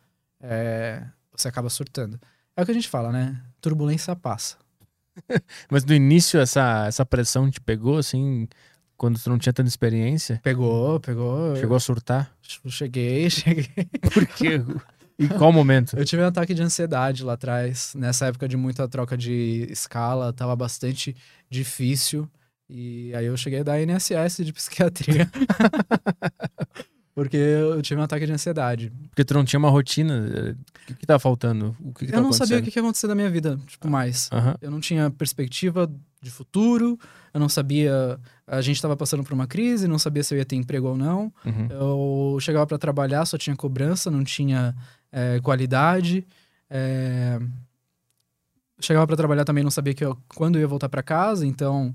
é, 0.40 1.02
você 1.32 1.48
acaba 1.48 1.68
surtando. 1.70 2.18
É 2.56 2.62
o 2.62 2.64
que 2.64 2.70
a 2.70 2.74
gente 2.74 2.88
fala, 2.88 3.10
né? 3.12 3.40
Turbulência 3.60 4.14
passa. 4.14 4.56
Mas 5.70 5.84
no 5.84 5.94
início 5.94 6.40
essa, 6.40 6.86
essa 6.86 7.04
pressão 7.04 7.50
te 7.50 7.60
pegou, 7.60 7.98
assim, 7.98 8.48
quando 8.96 9.18
tu 9.20 9.28
não 9.30 9.38
tinha 9.38 9.52
tanta 9.52 9.68
experiência? 9.68 10.40
Pegou, 10.42 11.00
pegou. 11.00 11.56
Chegou 11.56 11.76
a 11.76 11.80
surtar? 11.80 12.32
Cheguei, 12.42 13.28
cheguei. 13.30 13.68
Por 14.12 14.26
quê? 14.26 14.60
em 15.18 15.28
qual 15.28 15.52
momento? 15.52 15.96
Eu 15.96 16.04
tive 16.04 16.22
um 16.22 16.26
ataque 16.26 16.54
de 16.54 16.62
ansiedade 16.62 17.24
lá 17.24 17.34
atrás. 17.34 17.92
Nessa 17.94 18.26
época 18.26 18.48
de 18.48 18.56
muita 18.56 18.88
troca 18.88 19.16
de 19.16 19.66
escala, 19.70 20.32
tava 20.32 20.54
bastante 20.56 21.16
difícil. 21.48 22.28
E 22.68 23.14
aí 23.14 23.26
eu 23.26 23.36
cheguei 23.36 23.60
a 23.60 23.62
dar 23.62 23.80
INSS 23.80 24.44
de 24.44 24.52
psiquiatria. 24.52 25.30
Porque 27.14 27.36
eu 27.36 27.80
tive 27.80 28.00
um 28.00 28.04
ataque 28.04 28.26
de 28.26 28.32
ansiedade. 28.32 28.92
Porque 29.10 29.24
tu 29.24 29.34
não 29.34 29.44
tinha 29.44 29.58
uma 29.58 29.70
rotina. 29.70 30.14
eh, 30.34 30.50
O 30.50 30.86
que, 30.88 30.94
que 30.94 31.06
tava 31.06 31.20
faltando? 31.20 31.76
O 31.80 31.92
que, 31.94 32.06
que 32.06 32.10
eu 32.10 32.14
tava 32.16 32.22
não 32.24 32.32
sabia 32.32 32.58
o 32.58 32.62
que 32.62 32.70
que 32.72 32.78
ia 32.78 32.82
acontecer 32.82 33.06
na 33.06 33.14
minha 33.14 33.30
vida, 33.30 33.56
tipo, 33.68 33.88
mais. 33.88 34.28
Aham. 34.32 34.56
Eu 34.60 34.70
não 34.70 34.80
tinha 34.80 35.08
perspectiva 35.10 35.88
de 36.20 36.30
futuro, 36.30 36.98
eu 37.32 37.38
não 37.38 37.48
sabia. 37.48 38.18
A 38.46 38.60
gente 38.60 38.76
estava 38.76 38.96
passando 38.96 39.22
por 39.22 39.32
uma 39.32 39.46
crise, 39.46 39.86
não 39.86 39.98
sabia 39.98 40.24
se 40.24 40.34
eu 40.34 40.38
ia 40.38 40.44
ter 40.44 40.56
emprego 40.56 40.88
ou 40.88 40.96
não. 40.96 41.32
Uhum. 41.46 41.68
Eu 42.34 42.40
chegava 42.40 42.66
para 42.66 42.78
trabalhar, 42.78 43.24
só 43.26 43.38
tinha 43.38 43.54
cobrança, 43.54 44.10
não 44.10 44.24
tinha 44.24 44.74
é, 45.12 45.38
qualidade. 45.40 46.26
É... 46.68 47.38
Chegava 48.80 49.06
para 49.06 49.16
trabalhar 49.16 49.44
também, 49.44 49.62
não 49.62 49.70
sabia 49.70 49.94
que 49.94 50.04
eu, 50.04 50.18
quando 50.34 50.56
eu 50.56 50.62
ia 50.62 50.66
voltar 50.68 50.88
para 50.88 51.02
casa, 51.02 51.46
então, 51.46 51.94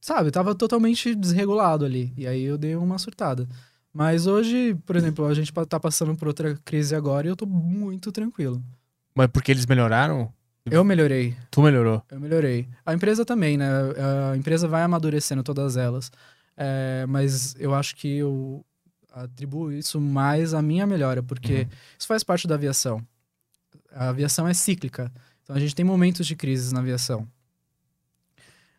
sabe, 0.00 0.30
tava 0.30 0.54
totalmente 0.54 1.14
desregulado 1.14 1.84
ali. 1.84 2.12
E 2.16 2.26
aí 2.26 2.42
eu 2.42 2.56
dei 2.56 2.74
uma 2.74 2.98
surtada. 2.98 3.46
Mas 3.94 4.26
hoje, 4.26 4.76
por 4.84 4.96
exemplo, 4.96 5.24
a 5.24 5.32
gente 5.32 5.52
tá 5.68 5.78
passando 5.78 6.16
por 6.16 6.26
outra 6.26 6.58
crise 6.64 6.96
agora 6.96 7.28
e 7.28 7.30
eu 7.30 7.36
tô 7.36 7.46
muito 7.46 8.10
tranquilo. 8.10 8.60
Mas 9.14 9.28
porque 9.28 9.52
eles 9.52 9.64
melhoraram? 9.66 10.32
Eu 10.68 10.82
melhorei. 10.82 11.36
Tu 11.48 11.62
melhorou? 11.62 12.02
Eu 12.10 12.18
melhorei. 12.18 12.68
A 12.84 12.92
empresa 12.92 13.24
também, 13.24 13.56
né? 13.56 13.68
A 14.32 14.36
empresa 14.36 14.66
vai 14.66 14.82
amadurecendo 14.82 15.44
todas 15.44 15.76
elas. 15.76 16.10
É, 16.56 17.06
mas 17.08 17.54
eu 17.58 17.72
acho 17.72 17.94
que 17.94 18.16
eu 18.16 18.64
atribuo 19.12 19.70
isso 19.70 20.00
mais 20.00 20.54
à 20.54 20.60
minha 20.60 20.86
melhora, 20.86 21.22
porque 21.22 21.54
uhum. 21.54 21.68
isso 21.96 22.08
faz 22.08 22.24
parte 22.24 22.48
da 22.48 22.56
aviação. 22.56 23.00
A 23.92 24.08
aviação 24.08 24.48
é 24.48 24.54
cíclica. 24.54 25.12
Então 25.44 25.54
a 25.54 25.60
gente 25.60 25.74
tem 25.74 25.84
momentos 25.84 26.26
de 26.26 26.34
crises 26.34 26.72
na 26.72 26.80
aviação. 26.80 27.28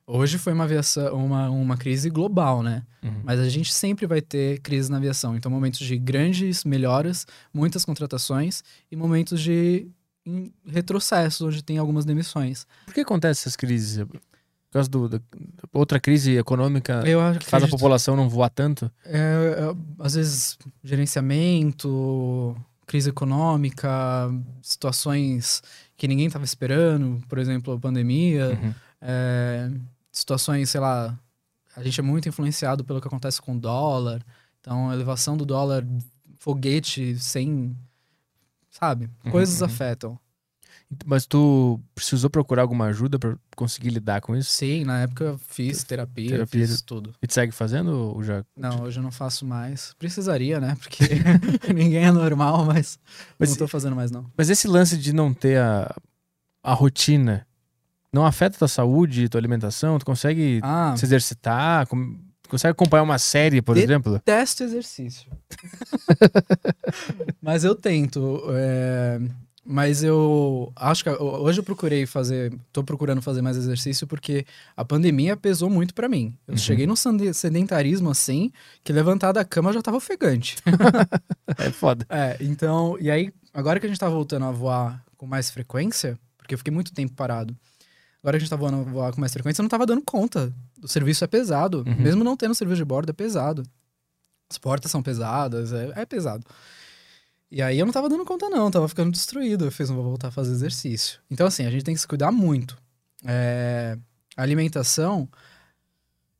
Hoje 0.07 0.38
foi 0.38 0.53
uma 0.53 0.65
aviação, 0.65 1.15
uma, 1.15 1.49
uma 1.49 1.77
crise 1.77 2.10
global, 2.11 2.61
né? 2.61 2.84
Uhum. 3.03 3.22
Mas 3.23 3.40
a 3.40 3.49
gente 3.49 3.73
sempre 3.73 4.06
vai 4.06 4.22
ter 4.22 4.60
crise 4.60 4.91
na 4.91 4.98
aviação. 4.98 5.36
Então, 5.36 5.52
momentos 5.52 5.80
de 5.80 5.98
grandes 5.98 6.64
melhoras, 6.64 7.26
muitas 7.52 7.84
contratações 7.84 8.64
e 8.91 8.95
momentos 8.95 9.41
de 9.41 9.88
retrocessos, 10.65 11.41
onde 11.41 11.64
tem 11.64 11.77
algumas 11.77 12.06
demissões. 12.06 12.68
Por 12.86 12.94
que 12.94 13.02
acontecem 13.02 13.41
essas 13.41 13.56
crises? 13.56 14.03
Por 14.06 14.19
causa 14.72 14.90
do, 14.90 15.10
da 15.10 15.19
outra 15.73 15.99
crise 15.99 16.38
econômica 16.38 17.02
que, 17.02 17.40
que 17.40 17.45
faz 17.49 17.64
a 17.64 17.68
população 17.68 18.15
não 18.15 18.30
voar 18.30 18.49
tanto? 18.49 18.91
É, 19.06 19.18
é, 19.18 19.76
às 19.99 20.14
vezes, 20.14 20.57
gerenciamento, 20.84 22.56
crise 22.86 23.10
econômica, 23.10 23.90
situações 24.61 25.64
que 25.98 26.07
ninguém 26.07 26.27
estava 26.27 26.45
esperando, 26.45 27.22
por 27.27 27.40
exemplo, 27.40 27.73
a 27.73 27.80
pandemia. 27.80 28.60
Uhum. 28.61 28.73
É, 29.02 29.72
situações, 30.20 30.70
sei 30.70 30.80
lá, 30.80 31.18
a 31.76 31.84
gente 31.84 32.00
é 32.00 32.04
muito 32.04 32.30
influenciado 32.30 32.84
pelo 32.84 33.02
que 33.02 33.08
acontece 33.08 33.42
com 33.42 33.56
o 33.56 33.60
dólar. 33.60 34.24
Então, 34.62 34.90
a 34.90 34.94
elevação 34.94 35.36
do 35.36 35.46
dólar, 35.46 35.86
foguete 36.40 37.18
sem. 37.20 37.76
Sabe? 38.70 39.10
Uhum, 39.24 39.32
Coisas 39.32 39.60
uhum. 39.62 39.68
afetam. 39.68 40.20
Mas 41.06 41.26
tu 41.26 41.80
precisou 41.96 42.30
procurar 42.30 42.62
alguma 42.62 42.86
ajuda 42.86 43.18
para 43.18 43.36
conseguir 43.56 43.90
lidar 43.90 44.22
com 44.22 44.36
isso? 44.36 44.52
Sim, 44.52 44.86
na 44.86 45.02
época 45.02 45.38
fiz 45.48 45.84
terapia, 45.84 46.30
terapia 46.30 46.68
fiz 46.68 46.82
tudo. 46.82 47.14
E 47.22 47.28
tu 47.28 47.34
segue 47.34 47.52
fazendo 47.52 47.90
ou 47.90 48.24
já? 48.24 48.46
Não, 48.56 48.84
hoje 48.84 49.00
eu 49.00 49.04
não 49.04 49.12
faço 49.12 49.46
mais. 49.46 49.94
Precisaria, 49.98 50.60
né? 50.60 50.78
Porque 50.80 51.04
ninguém 51.74 52.06
é 52.06 52.12
normal, 52.12 52.66
mas, 52.66 53.00
mas 53.38 53.50
não 53.50 53.58
tô 53.58 53.68
fazendo 53.68 53.96
mais 53.96 54.12
não. 54.12 54.30
Mas 54.38 54.50
esse 54.50 54.68
lance 54.68 54.96
de 54.98 55.12
não 55.12 55.34
ter 55.34 55.60
a, 55.60 55.94
a 56.64 56.74
rotina 56.74 57.48
não 58.16 58.26
afeta 58.26 58.58
tua 58.58 58.68
saúde, 58.68 59.28
tua 59.28 59.40
alimentação? 59.40 60.00
Tu 60.00 60.06
consegue 60.06 60.62
ah. 60.64 60.96
se 60.98 61.06
exercitar? 61.06 61.86
Com... 61.88 62.18
Consegue 62.48 62.72
acompanhar 62.72 63.04
uma 63.04 63.20
série, 63.20 63.62
por 63.62 63.76
Detesto 63.76 63.92
exemplo? 63.92 64.14
Detesto 64.14 64.64
exercício. 64.64 65.32
mas 67.42 67.64
eu 67.66 67.76
tento. 67.76 68.42
É... 68.52 69.20
Mas 69.68 70.04
eu 70.04 70.72
acho 70.76 71.04
que 71.04 71.10
hoje 71.10 71.60
eu 71.60 71.64
procurei 71.64 72.06
fazer, 72.06 72.54
tô 72.72 72.84
procurando 72.84 73.20
fazer 73.20 73.42
mais 73.42 73.58
exercício 73.58 74.06
porque 74.06 74.46
a 74.78 74.86
pandemia 74.86 75.36
pesou 75.36 75.72
muito 75.72 75.92
para 75.96 76.08
mim. 76.08 76.38
Eu 76.48 76.52
uhum. 76.52 76.58
cheguei 76.58 76.86
num 76.86 76.96
sedentarismo 76.96 78.12
assim, 78.12 78.52
que 78.84 78.94
levantar 78.94 79.32
da 79.32 79.44
cama 79.44 79.74
já 79.74 79.82
tava 79.82 79.98
ofegante. 79.98 80.58
é 81.58 81.72
foda. 81.72 82.06
É, 82.10 82.38
então, 82.40 82.96
e 83.02 83.10
aí, 83.10 83.34
agora 83.52 83.80
que 83.80 83.88
a 83.88 83.90
gente 83.90 84.00
tá 84.00 84.08
voltando 84.08 84.46
a 84.46 84.52
voar 84.52 85.04
com 85.18 85.26
mais 85.26 85.50
frequência, 85.50 86.16
porque 86.38 86.54
eu 86.54 86.60
fiquei 86.60 86.72
muito 86.72 86.94
tempo 86.94 87.16
parado, 87.16 87.58
Agora 88.26 88.38
a 88.38 88.39
gente 88.39 88.49
tá 88.49 88.56
voando 88.56 88.84
voar 88.85 89.14
com 89.14 89.22
mais 89.22 89.31
frequência, 89.31 89.61
eu 89.61 89.64
não 89.64 89.69
tava 89.69 89.85
dando 89.85 90.02
conta. 90.02 90.52
O 90.81 90.88
serviço 90.88 91.23
é 91.23 91.27
pesado. 91.27 91.84
Uhum. 91.85 91.95
Mesmo 91.99 92.23
não 92.23 92.35
tendo 92.35 92.56
serviço 92.56 92.77
de 92.77 92.84
bordo, 92.84 93.11
é 93.11 93.14
pesado. 93.14 93.61
As 94.49 94.57
portas 94.57 94.89
são 94.89 95.03
pesadas, 95.03 95.72
é, 95.72 95.93
é 95.95 96.06
pesado. 96.07 96.43
E 97.52 97.61
aí 97.61 97.77
eu 97.77 97.85
não 97.85 97.93
tava 97.93 98.10
dando 98.10 98.26
conta, 98.26 98.49
não, 98.49 98.72
tava 98.72 98.89
ficando 98.89 99.11
destruído. 99.11 99.65
Eu 99.65 99.72
fiz, 99.72 99.89
não 99.89 99.97
vou 99.97 100.06
voltar 100.06 100.30
a 100.30 100.31
fazer 100.31 100.53
exercício. 100.53 101.19
Então, 101.30 101.45
assim, 101.45 101.68
a 101.68 101.69
gente 101.69 101.84
tem 101.84 101.93
que 101.93 102.02
se 102.02 102.07
cuidar 102.07 102.31
muito. 102.31 102.76
É... 103.23 103.95
Alimentação. 104.35 105.30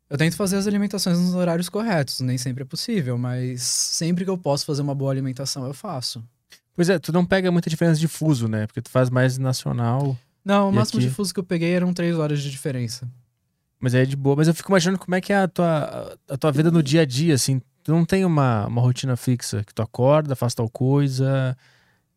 Eu 0.10 0.18
tento 0.18 0.36
fazer 0.36 0.58
as 0.58 0.66
alimentações 0.66 1.20
nos 1.20 1.36
horários 1.36 1.70
corretos, 1.70 2.20
nem 2.20 2.40
sempre 2.40 2.64
é 2.64 2.66
possível, 2.66 3.16
mas 3.16 3.62
sempre 3.62 4.24
que 4.24 4.30
eu 4.32 4.40
posso 4.40 4.66
fazer 4.66 4.82
uma 4.82 4.96
boa 4.96 5.12
alimentação, 5.12 5.68
eu 5.68 5.74
faço. 5.74 6.24
Pois 6.76 6.90
é, 6.90 6.98
tu 6.98 7.14
não 7.14 7.24
pega 7.24 7.52
muita 7.52 7.70
diferença 7.70 8.00
de 8.00 8.08
fuso, 8.08 8.48
né? 8.48 8.66
Porque 8.66 8.82
tu 8.82 8.90
faz 8.90 9.12
mais 9.12 9.38
nacional. 9.38 10.18
Não, 10.46 10.70
o 10.70 10.72
máximo 10.72 11.00
aqui... 11.00 11.10
de 11.10 11.14
fuso 11.14 11.34
que 11.34 11.40
eu 11.40 11.44
peguei 11.44 11.74
eram 11.74 11.92
três 11.92 12.16
horas 12.18 12.42
de 12.42 12.52
diferença. 12.52 13.10
Mas 13.80 13.96
é 13.96 14.06
de 14.06 14.16
boa. 14.16 14.36
Mas 14.36 14.48
eu 14.48 14.54
fico 14.54 14.72
imaginando 14.72 15.00
como 15.00 15.16
é 15.16 15.20
que 15.20 15.34
é 15.34 15.38
a 15.38 15.48
tua, 15.48 16.18
a 16.30 16.38
tua 16.38 16.52
vida 16.52 16.70
no 16.70 16.84
dia 16.84 17.02
a 17.02 17.06
dia, 17.06 17.34
assim. 17.34 17.60
Tu 17.84 17.92
não 17.92 18.06
tem 18.06 18.24
uma, 18.24 18.68
uma 18.68 18.82
rotina 18.82 19.16
fixa, 19.16 19.64
que 19.64 19.74
tu 19.74 19.82
acorda, 19.82 20.36
faz 20.36 20.54
tal 20.54 20.70
coisa. 20.70 21.58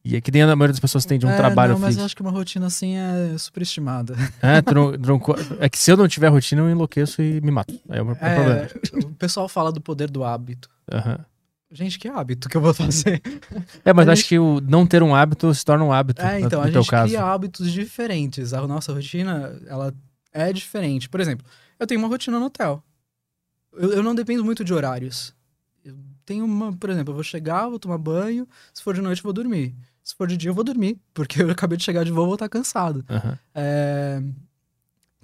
E 0.04 0.16
é 0.16 0.20
que 0.20 0.30
nem 0.30 0.42
a 0.42 0.46
maioria 0.56 0.72
das 0.72 0.80
pessoas 0.80 1.04
tem 1.04 1.18
de 1.18 1.26
um 1.26 1.30
é, 1.30 1.36
trabalho 1.36 1.72
não, 1.74 1.80
mas 1.80 1.98
eu 1.98 2.04
acho 2.04 2.16
que 2.16 2.22
uma 2.22 2.30
rotina 2.30 2.66
assim 2.66 2.96
é 2.96 3.36
superestimada. 3.36 4.14
É, 4.40 4.62
tu 4.62 4.72
não, 4.72 4.92
não, 4.92 5.20
é 5.58 5.68
que 5.68 5.78
se 5.78 5.90
eu 5.90 5.96
não 5.96 6.08
tiver 6.08 6.28
rotina, 6.28 6.62
eu 6.62 6.70
enlouqueço 6.70 7.20
e 7.20 7.40
me 7.40 7.50
mato. 7.50 7.74
Aí 7.88 7.98
é 7.98 8.02
o 8.02 8.12
é, 8.12 8.14
problema. 8.14 8.68
O 9.10 9.14
pessoal 9.16 9.48
fala 9.48 9.72
do 9.72 9.80
poder 9.80 10.10
do 10.10 10.24
hábito. 10.24 10.70
Aham. 10.90 11.12
Uhum. 11.12 11.24
Gente, 11.70 11.98
que 11.98 12.08
hábito 12.08 12.48
que 12.48 12.56
eu 12.56 12.60
vou 12.60 12.72
fazer? 12.72 13.20
É, 13.84 13.92
mas 13.92 14.08
a 14.08 14.12
acho 14.12 14.22
gente... 14.22 14.28
que 14.30 14.38
o 14.38 14.60
não 14.60 14.86
ter 14.86 15.02
um 15.02 15.14
hábito 15.14 15.52
se 15.54 15.64
torna 15.64 15.84
um 15.84 15.92
hábito. 15.92 16.22
É, 16.22 16.40
então, 16.40 16.60
no, 16.60 16.70
no 16.70 16.78
a 16.78 16.82
gente 16.82 16.88
cria 16.88 17.24
hábitos 17.24 17.70
diferentes. 17.70 18.52
A 18.52 18.66
nossa 18.66 18.92
rotina, 18.92 19.60
ela 19.66 19.94
é 20.32 20.52
diferente. 20.52 21.08
Por 21.08 21.20
exemplo, 21.20 21.46
eu 21.78 21.86
tenho 21.86 22.00
uma 22.00 22.08
rotina 22.08 22.38
no 22.38 22.46
hotel. 22.46 22.82
Eu, 23.72 23.92
eu 23.92 24.02
não 24.02 24.14
dependo 24.14 24.44
muito 24.44 24.64
de 24.64 24.72
horários. 24.72 25.34
Eu 25.84 25.94
tenho 26.24 26.44
uma, 26.44 26.72
por 26.72 26.90
exemplo, 26.90 27.12
eu 27.12 27.14
vou 27.14 27.24
chegar, 27.24 27.68
vou 27.68 27.78
tomar 27.78 27.98
banho. 27.98 28.46
Se 28.72 28.82
for 28.82 28.94
de 28.94 29.00
noite, 29.00 29.18
eu 29.18 29.24
vou 29.24 29.32
dormir. 29.32 29.74
Se 30.02 30.14
for 30.14 30.26
de 30.26 30.36
dia, 30.36 30.50
eu 30.50 30.54
vou 30.54 30.64
dormir. 30.64 30.98
Porque 31.12 31.42
eu 31.42 31.50
acabei 31.50 31.76
de 31.76 31.84
chegar 31.84 32.04
de 32.04 32.10
voo, 32.10 32.26
vou 32.26 32.34
estar 32.34 32.48
cansado. 32.48 33.04
Uhum. 33.08 33.36
É... 33.54 34.22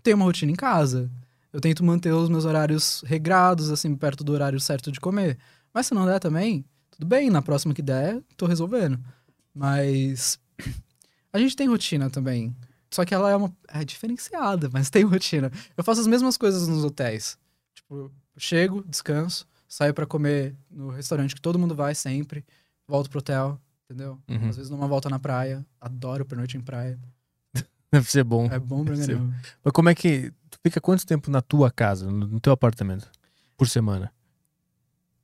Tenho 0.03 0.17
uma 0.17 0.27
rotina 0.27 0.53
em 0.53 0.57
casa. 0.57 1.11
Eu 1.53 1.61
tento 1.61 1.85
manter 1.85 2.13
os 2.13 2.29
meus 2.29 2.45
horários 2.45 3.03
regrados, 3.07 3.71
assim, 3.71 3.95
perto 3.95 4.25
do 4.25 4.33
horário 4.33 4.61
certo 4.61 4.91
de 4.91 5.01
comer. 5.01 5.39
Mas 5.75 5.89
se 5.89 5.95
não 5.95 6.07
der 6.07 6.21
também, 6.21 6.65
tudo 6.93 7.05
bem, 7.05 7.29
na 7.29 7.43
próxima 7.43 7.75
que 7.75 7.83
der, 7.83 8.23
tô 8.37 8.47
resolvendo. 8.47 8.99
Mas 9.53 10.39
a 11.33 11.39
gente 11.39 11.57
tem 11.57 11.69
rotina 11.69 12.09
também. 12.09 12.55
Só 12.89 13.05
que 13.05 13.13
ela 13.13 13.29
é 13.29 13.35
uma 13.35 13.53
é 13.67 13.85
diferenciada, 13.85 14.71
mas 14.73 14.89
tem 14.89 15.03
rotina. 15.03 15.51
Eu 15.77 15.83
faço 15.83 16.01
as 16.01 16.07
mesmas 16.07 16.37
coisas 16.37 16.69
nos 16.69 16.85
hotéis. 16.85 17.37
Tipo, 17.75 18.09
chego, 18.39 18.85
descanso, 18.87 19.49
saio 19.69 19.93
para 19.93 20.07
comer 20.07 20.55
no 20.71 20.91
restaurante 20.91 21.35
que 21.35 21.41
todo 21.41 21.59
mundo 21.59 21.75
vai 21.75 21.93
sempre, 21.93 22.45
volto 22.87 23.11
pro 23.11 23.19
hotel, 23.19 23.61
entendeu? 23.85 24.17
Uhum. 24.29 24.49
Às 24.49 24.57
vezes 24.57 24.71
numa 24.71 24.87
volta 24.87 25.11
na 25.11 25.19
praia, 25.19 25.67
adoro 25.81 26.25
pernoite 26.25 26.57
em 26.57 26.61
praia. 26.61 26.97
Deve 27.91 28.09
ser 28.09 28.23
bom. 28.23 28.47
É 28.47 28.61
bom 28.61 28.85
pra 28.85 28.95
mim. 28.95 29.35
Mas 29.65 29.73
como 29.73 29.89
é 29.89 29.95
que 29.95 30.33
tu 30.49 30.57
fica 30.63 30.81
quanto 30.81 31.05
tempo 31.05 31.33
na 31.33 31.43
tua 31.43 31.73
casa, 31.73 32.09
no 32.09 32.39
teu 32.39 32.53
apartamento 32.53 33.11
por 33.57 33.69
semana? 33.69 34.14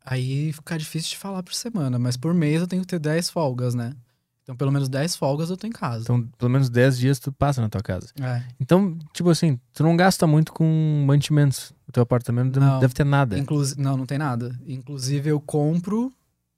Aí 0.05 0.53
fica 0.53 0.79
difícil 0.79 1.11
de 1.11 1.17
falar 1.17 1.43
por 1.43 1.55
semana, 1.55 1.99
mas 1.99 2.17
por 2.17 2.33
mês 2.35 2.61
eu 2.61 2.67
tenho 2.67 2.83
que 2.83 2.89
ter 2.89 2.99
10 2.99 3.31
folgas, 3.31 3.75
né? 3.75 3.95
Então, 4.43 4.57
pelo 4.57 4.73
menos 4.73 4.89
10 4.89 5.15
folgas 5.15 5.51
eu 5.51 5.57
tô 5.57 5.67
em 5.67 5.71
casa. 5.71 6.03
Então, 6.03 6.27
pelo 6.37 6.51
menos 6.51 6.69
10 6.69 6.99
dias 6.99 7.19
tu 7.19 7.31
passa 7.31 7.61
na 7.61 7.69
tua 7.69 7.83
casa. 7.83 8.09
É. 8.21 8.43
Então, 8.59 8.99
tipo 9.13 9.31
assim, 9.31 9.61
tu 9.73 9.83
não 9.83 9.97
gasta 9.97 10.27
muito 10.27 10.53
com 10.53 11.05
mantimentos. 11.07 11.73
O 11.87 11.93
teu 11.93 12.03
apartamento 12.03 12.59
não, 12.59 12.81
deve 12.81 12.95
ter 12.95 13.05
nada. 13.05 13.39
Inclusi 13.39 13.79
não, 13.79 13.97
não 13.97 14.07
tem 14.07 14.19
nada. 14.19 14.59
Inclusive, 14.67 15.29
eu 15.29 15.41
compro 15.41 16.13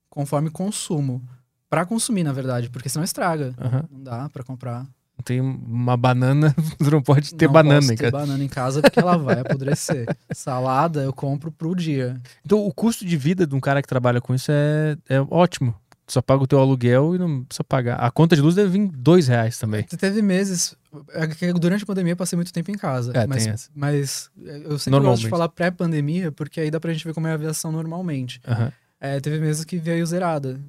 conforme 0.09 0.48
consumo. 0.51 1.23
para 1.69 1.85
consumir, 1.85 2.23
na 2.23 2.32
verdade, 2.32 2.70
porque 2.70 2.89
senão 2.89 3.05
estraga. 3.05 3.55
Uhum. 3.59 3.98
Não 3.98 4.05
dá 4.05 4.28
para 4.28 4.43
comprar 4.43 4.86
tem 5.23 5.40
uma 5.40 5.97
banana, 5.97 6.55
tu 6.78 6.90
não 6.90 7.03
pode 7.03 7.35
ter 7.35 7.47
não 7.47 7.53
banana 7.53 7.81
posso 7.81 7.93
em 7.93 7.97
casa. 7.97 8.11
ter 8.11 8.19
banana 8.19 8.44
em 8.44 8.49
casa 8.49 8.82
porque 8.82 8.99
ela 8.99 9.16
vai 9.16 9.40
apodrecer. 9.40 10.07
Salada 10.32 11.03
eu 11.03 11.12
compro 11.12 11.51
pro 11.51 11.74
dia. 11.74 12.20
Então 12.44 12.65
o 12.65 12.73
custo 12.73 13.05
de 13.05 13.16
vida 13.16 13.47
de 13.47 13.55
um 13.55 13.61
cara 13.61 13.81
que 13.81 13.89
trabalha 13.89 14.20
com 14.20 14.35
isso 14.35 14.51
é, 14.51 14.97
é 15.09 15.20
ótimo. 15.31 15.74
Tu 16.07 16.15
só 16.15 16.20
paga 16.20 16.43
o 16.43 16.47
teu 16.47 16.59
aluguel 16.59 17.15
e 17.15 17.19
não 17.19 17.44
precisa 17.44 17.62
pagar. 17.62 17.97
A 17.97 18.11
conta 18.11 18.35
de 18.35 18.43
luz 18.43 18.57
deve 18.57 18.70
vir 18.70 18.89
dois 18.93 19.28
reais 19.28 19.57
também. 19.59 19.85
Teve 19.85 20.20
meses. 20.20 20.74
É 21.11 21.53
durante 21.53 21.85
a 21.85 21.86
pandemia 21.86 22.12
eu 22.12 22.16
passei 22.16 22.36
muito 22.36 22.53
tempo 22.53 22.70
em 22.70 22.77
casa. 22.77 23.12
É, 23.15 23.27
mas, 23.27 23.70
mas 23.74 24.31
eu 24.44 24.78
sempre 24.78 25.01
gosto 25.01 25.23
de 25.23 25.28
falar 25.28 25.49
pré-pandemia, 25.49 26.32
porque 26.32 26.61
aí 26.61 26.70
dá 26.70 26.81
pra 26.81 26.93
gente 26.93 27.05
ver 27.05 27.15
como 27.15 27.28
é 27.28 27.31
a 27.31 27.35
aviação 27.35 27.70
normalmente. 27.70 28.40
Uhum. 28.47 28.70
É, 29.01 29.20
teve 29.20 29.39
meses 29.39 29.65
que 29.65 29.78
veio 29.78 30.05
zerada 30.05 30.61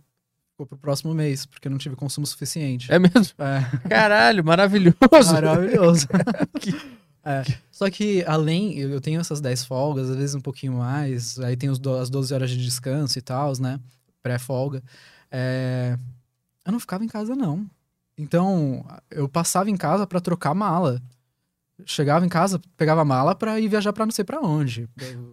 ficou 0.54 0.68
pro 0.68 0.78
próximo 0.78 1.14
mês, 1.14 1.46
porque 1.46 1.68
eu 1.68 1.72
não 1.72 1.78
tive 1.78 1.96
consumo 1.96 2.26
suficiente. 2.26 2.92
É 2.92 3.00
mesmo? 3.00 3.34
É. 3.40 3.90
Caralho, 3.90 4.44
maravilhoso. 4.44 4.96
Maravilhoso. 5.34 6.08
que... 6.62 6.72
é. 7.26 7.44
Só 7.72 7.90
que 7.90 8.24
além, 8.26 8.78
eu 8.78 9.02
tenho 9.02 9.20
essas 9.20 9.42
10 9.42 9.66
folgas, 9.66 10.10
às 10.10 10.16
vezes 10.16 10.36
um 10.36 10.42
pouquinho 10.42 10.74
mais, 10.74 11.40
aí 11.40 11.58
tem 11.58 11.72
do, 11.74 11.96
as 11.98 12.10
12 12.10 12.34
horas 12.34 12.50
de 12.50 12.64
descanso 12.64 13.18
e 13.18 13.22
tal, 13.22 13.52
né? 13.60 13.80
Pré-folga. 14.22 14.82
É... 15.32 15.98
Eu 16.66 16.72
não 16.72 16.80
ficava 16.80 17.04
em 17.04 17.10
casa, 17.10 17.36
não. 17.36 17.66
Então, 18.18 18.86
eu 19.10 19.28
passava 19.28 19.70
em 19.70 19.76
casa 19.76 20.06
pra 20.06 20.22
trocar 20.22 20.54
mala. 20.54 21.02
Chegava 21.86 22.26
em 22.26 22.30
casa, 22.30 22.60
pegava 22.78 23.02
a 23.02 23.06
mala 23.06 23.36
pra 23.36 23.60
ir 23.60 23.68
viajar 23.68 23.92
pra 23.94 24.06
não 24.06 24.12
sei 24.12 24.24
pra 24.24 24.40
onde. 24.42 24.88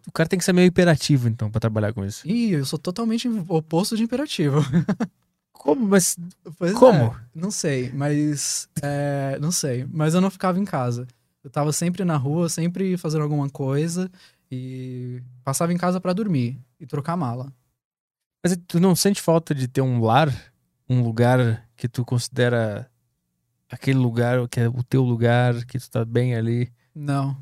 O 0.06 0.12
cara 0.12 0.28
tem 0.28 0.38
que 0.38 0.44
ser 0.44 0.52
meio 0.52 0.66
hiperativo, 0.66 1.28
então, 1.28 1.50
pra 1.50 1.60
trabalhar 1.60 1.92
com 1.92 2.04
isso. 2.04 2.26
Ih, 2.28 2.52
eu 2.52 2.64
sou 2.64 2.78
totalmente 2.78 3.28
oposto 3.48 3.96
de 3.96 4.02
imperativo. 4.02 4.60
Como? 5.52 5.86
Mas 5.86 6.16
Pois 6.56 6.72
Como? 6.72 7.04
é, 7.04 7.16
não 7.34 7.50
sei, 7.50 7.90
mas. 7.92 8.68
é, 8.82 9.38
não 9.40 9.52
sei. 9.52 9.86
Mas 9.92 10.14
eu 10.14 10.20
não 10.20 10.30
ficava 10.30 10.58
em 10.58 10.64
casa. 10.64 11.06
Eu 11.44 11.50
tava 11.50 11.72
sempre 11.72 12.04
na 12.04 12.16
rua, 12.16 12.48
sempre 12.48 12.96
fazendo 12.96 13.22
alguma 13.22 13.48
coisa. 13.50 14.10
E 14.50 15.22
passava 15.44 15.72
em 15.72 15.76
casa 15.76 16.00
pra 16.00 16.12
dormir 16.12 16.58
e 16.80 16.86
trocar 16.86 17.16
mala. 17.16 17.52
Mas 18.42 18.58
tu 18.66 18.80
não 18.80 18.96
sente 18.96 19.20
falta 19.20 19.54
de 19.54 19.68
ter 19.68 19.80
um 19.82 20.00
lar? 20.00 20.34
Um 20.88 21.02
lugar 21.02 21.68
que 21.76 21.86
tu 21.88 22.04
considera 22.04 22.90
aquele 23.70 23.98
lugar 23.98 24.46
que 24.48 24.60
é 24.60 24.68
o 24.68 24.82
teu 24.82 25.02
lugar, 25.02 25.64
que 25.64 25.78
tu 25.78 25.90
tá 25.90 26.04
bem 26.04 26.34
ali? 26.34 26.70
Não. 26.94 27.36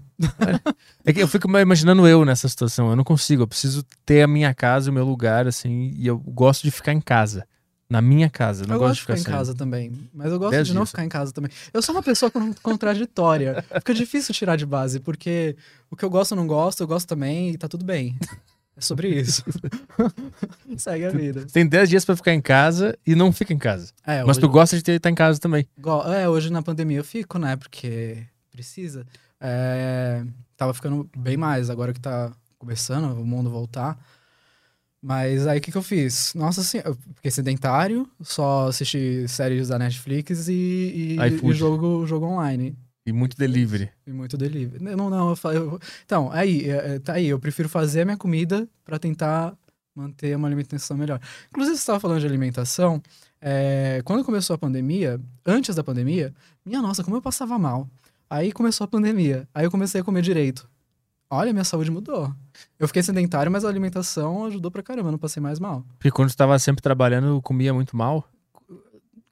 É 1.04 1.12
que 1.12 1.22
eu 1.22 1.28
fico 1.28 1.48
imaginando 1.58 2.06
eu 2.06 2.24
nessa 2.24 2.48
situação. 2.48 2.90
Eu 2.90 2.96
não 2.96 3.04
consigo. 3.04 3.42
Eu 3.42 3.48
preciso 3.48 3.84
ter 4.04 4.22
a 4.22 4.26
minha 4.26 4.52
casa, 4.54 4.90
o 4.90 4.94
meu 4.94 5.04
lugar, 5.04 5.46
assim. 5.46 5.92
E 5.96 6.06
eu 6.06 6.18
gosto 6.18 6.62
de 6.64 6.70
ficar 6.70 6.92
em 6.92 7.00
casa. 7.00 7.46
Na 7.88 8.02
minha 8.02 8.28
casa. 8.28 8.64
Eu 8.64 8.68
não 8.68 8.74
eu 8.74 8.80
gosto 8.80 8.94
de 8.96 9.00
ficar 9.02 9.14
em 9.14 9.16
saindo. 9.18 9.34
casa 9.36 9.54
também. 9.54 9.92
Mas 10.12 10.30
eu 10.30 10.38
gosto 10.38 10.50
Dez 10.50 10.66
de 10.66 10.74
não 10.74 10.82
dias. 10.82 10.90
ficar 10.90 11.04
em 11.04 11.08
casa 11.08 11.32
também. 11.32 11.50
Eu 11.72 11.80
sou 11.80 11.94
uma 11.94 12.02
pessoa 12.02 12.30
con- 12.30 12.52
contraditória. 12.62 13.64
Fica 13.78 13.94
difícil 13.94 14.34
tirar 14.34 14.56
de 14.56 14.66
base, 14.66 15.00
porque 15.00 15.56
o 15.90 15.96
que 15.96 16.04
eu 16.04 16.10
gosto 16.10 16.32
eu 16.32 16.36
não 16.36 16.46
gosto, 16.46 16.82
eu 16.82 16.86
gosto 16.86 17.06
também 17.08 17.50
e 17.50 17.56
tá 17.56 17.66
tudo 17.68 17.84
bem. 17.86 18.14
É 18.78 18.80
sobre 18.80 19.08
isso. 19.08 19.42
Segue 20.78 21.04
a 21.06 21.10
vida. 21.10 21.44
Tem 21.52 21.66
10 21.66 21.88
dias 21.88 22.04
pra 22.04 22.14
ficar 22.14 22.32
em 22.32 22.40
casa 22.40 22.96
e 23.04 23.16
não 23.16 23.32
fica 23.32 23.52
em 23.52 23.58
casa. 23.58 23.92
É, 24.06 24.20
Mas 24.20 24.36
hoje, 24.36 24.40
tu 24.40 24.48
gosta 24.48 24.80
de 24.80 24.92
estar 24.92 25.10
em 25.10 25.14
casa 25.16 25.40
também. 25.40 25.66
é, 26.16 26.28
hoje 26.28 26.50
na 26.50 26.62
pandemia 26.62 26.98
eu 26.98 27.04
fico, 27.04 27.38
né? 27.38 27.56
Porque 27.56 28.24
precisa. 28.52 29.04
É, 29.40 30.24
tava 30.56 30.72
ficando 30.72 31.10
bem 31.16 31.36
mais, 31.36 31.70
agora 31.70 31.92
que 31.92 32.00
tá 32.00 32.32
começando 32.56 33.12
o 33.20 33.26
mundo 33.26 33.50
voltar. 33.50 33.98
Mas 35.02 35.46
aí 35.46 35.58
o 35.58 35.60
que, 35.60 35.72
que 35.72 35.78
eu 35.78 35.82
fiz? 35.82 36.32
Nossa 36.34 36.62
senhora, 36.62 36.90
eu 36.90 36.96
fiquei 37.16 37.30
sedentário, 37.30 38.08
só 38.20 38.68
assisti 38.68 39.26
séries 39.28 39.68
da 39.68 39.78
Netflix 39.78 40.48
e, 40.48 40.52
e, 40.52 41.16
e 41.18 41.52
jogo, 41.52 42.06
jogo 42.06 42.26
online. 42.26 42.76
E 43.08 43.12
muito 43.12 43.36
delivery. 43.36 43.90
E 44.06 44.12
muito 44.12 44.36
delivery. 44.36 44.82
Não, 44.82 45.08
não, 45.08 45.30
eu, 45.30 45.36
fa- 45.36 45.54
eu- 45.54 45.78
Então, 46.04 46.30
aí, 46.32 46.68
é, 46.70 46.94
é, 46.94 46.98
tá 46.98 47.14
aí, 47.14 47.26
eu 47.26 47.38
prefiro 47.38 47.68
fazer 47.68 48.02
a 48.02 48.04
minha 48.04 48.16
comida 48.16 48.68
pra 48.84 48.98
tentar 48.98 49.54
manter 49.94 50.36
uma 50.36 50.46
alimentação 50.46 50.96
melhor. 50.96 51.20
Inclusive, 51.50 51.76
você 51.76 51.82
estava 51.82 51.98
falando 52.00 52.20
de 52.20 52.26
alimentação. 52.26 53.02
é, 53.40 54.02
quando 54.04 54.24
começou 54.24 54.54
a 54.54 54.58
pandemia, 54.58 55.20
antes 55.46 55.74
da 55.76 55.84
pandemia, 55.84 56.34
minha 56.66 56.82
nossa, 56.82 57.04
como 57.04 57.16
eu 57.16 57.22
passava 57.22 57.56
mal. 57.58 57.88
Aí 58.28 58.50
começou 58.52 58.84
a 58.84 58.88
pandemia. 58.88 59.48
Aí 59.54 59.64
eu 59.64 59.70
comecei 59.70 60.00
a 60.00 60.04
comer 60.04 60.22
direito. 60.22 60.68
Olha, 61.30 61.52
minha 61.52 61.64
saúde 61.64 61.90
mudou. 61.90 62.34
Eu 62.78 62.88
fiquei 62.88 63.02
sedentário, 63.02 63.50
mas 63.52 63.64
a 63.64 63.68
alimentação 63.68 64.46
ajudou 64.46 64.70
pra 64.70 64.82
caramba, 64.82 65.08
eu 65.08 65.12
não 65.12 65.18
passei 65.18 65.40
mais 65.42 65.58
mal. 65.60 65.84
Porque 65.98 66.10
quando 66.10 66.30
tu 66.30 66.36
tava 66.36 66.58
sempre 66.58 66.82
trabalhando, 66.82 67.40
comia 67.42 67.72
muito 67.72 67.96
mal. 67.96 68.28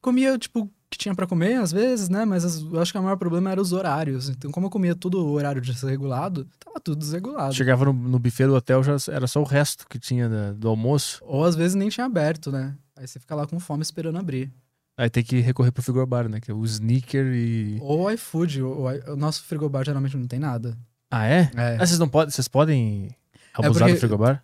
Comia, 0.01 0.39
tipo, 0.39 0.71
que 0.91 0.97
tinha 0.99 1.15
pra 1.15 1.27
comer, 1.27 1.55
às 1.57 1.73
vezes, 1.73 2.09
né? 2.09 2.25
Mas 2.25 2.45
as- 2.45 2.61
eu 2.63 2.81
acho 2.81 2.93
que 2.93 2.99
o 2.99 3.03
maior 3.03 3.17
problema 3.17 3.51
era 3.51 3.61
os 3.61 3.73
horários. 3.73 4.29
Então, 4.29 4.51
como 4.51 4.67
eu 4.67 4.71
comia 4.71 4.95
tudo 4.95 5.19
o 5.25 5.33
horário 5.33 5.61
desregulado, 5.61 6.47
tava 6.65 6.79
tudo 6.81 6.99
desregulado. 6.99 7.55
Chegava 7.55 7.85
no, 7.87 7.93
no 7.93 8.19
buffet 8.19 8.47
do 8.47 8.55
hotel, 8.55 8.83
já 8.83 8.97
era 9.13 9.27
só 9.27 9.41
o 9.41 9.45
resto 9.45 9.87
que 9.89 9.99
tinha 9.99 10.29
da- 10.29 10.53
do 10.53 10.69
almoço. 10.69 11.21
Ou 11.25 11.45
às 11.45 11.55
vezes 11.57 11.75
nem 11.75 11.89
tinha 11.89 12.07
aberto, 12.07 12.51
né? 12.53 12.77
Aí 12.97 13.07
você 13.07 13.19
fica 13.19 13.35
lá 13.35 13.47
com 13.47 13.59
fome 13.61 13.83
esperando 13.83 14.19
abrir. 14.19 14.51
Aí 14.97 15.11
tem 15.11 15.23
que 15.23 15.41
recorrer 15.41 15.71
pro 15.73 15.83
frigobar, 15.83 16.29
né? 16.29 16.41
Que 16.41 16.51
é 16.51 16.55
o 16.55 16.65
sneaker 16.65 17.27
e. 17.27 17.79
Ou 17.83 18.05
o 18.05 18.11
iFood. 18.11 18.63
O, 18.63 18.87
o- 18.87 19.17
nosso 19.17 19.43
frigobar 19.45 19.85
geralmente 19.85 20.17
não 20.17 20.27
tem 20.27 20.39
nada. 20.39 20.77
Ah, 21.11 21.27
é? 21.27 21.51
É. 21.55 21.77
Ah, 21.79 21.87
vocês 21.87 21.99
não 21.99 22.09
podem. 22.09 22.31
Vocês 22.31 22.49
podem 22.49 23.11
abusar 23.53 23.83
porque- 23.89 23.95
do 23.95 23.99
frigobar? 24.01 24.43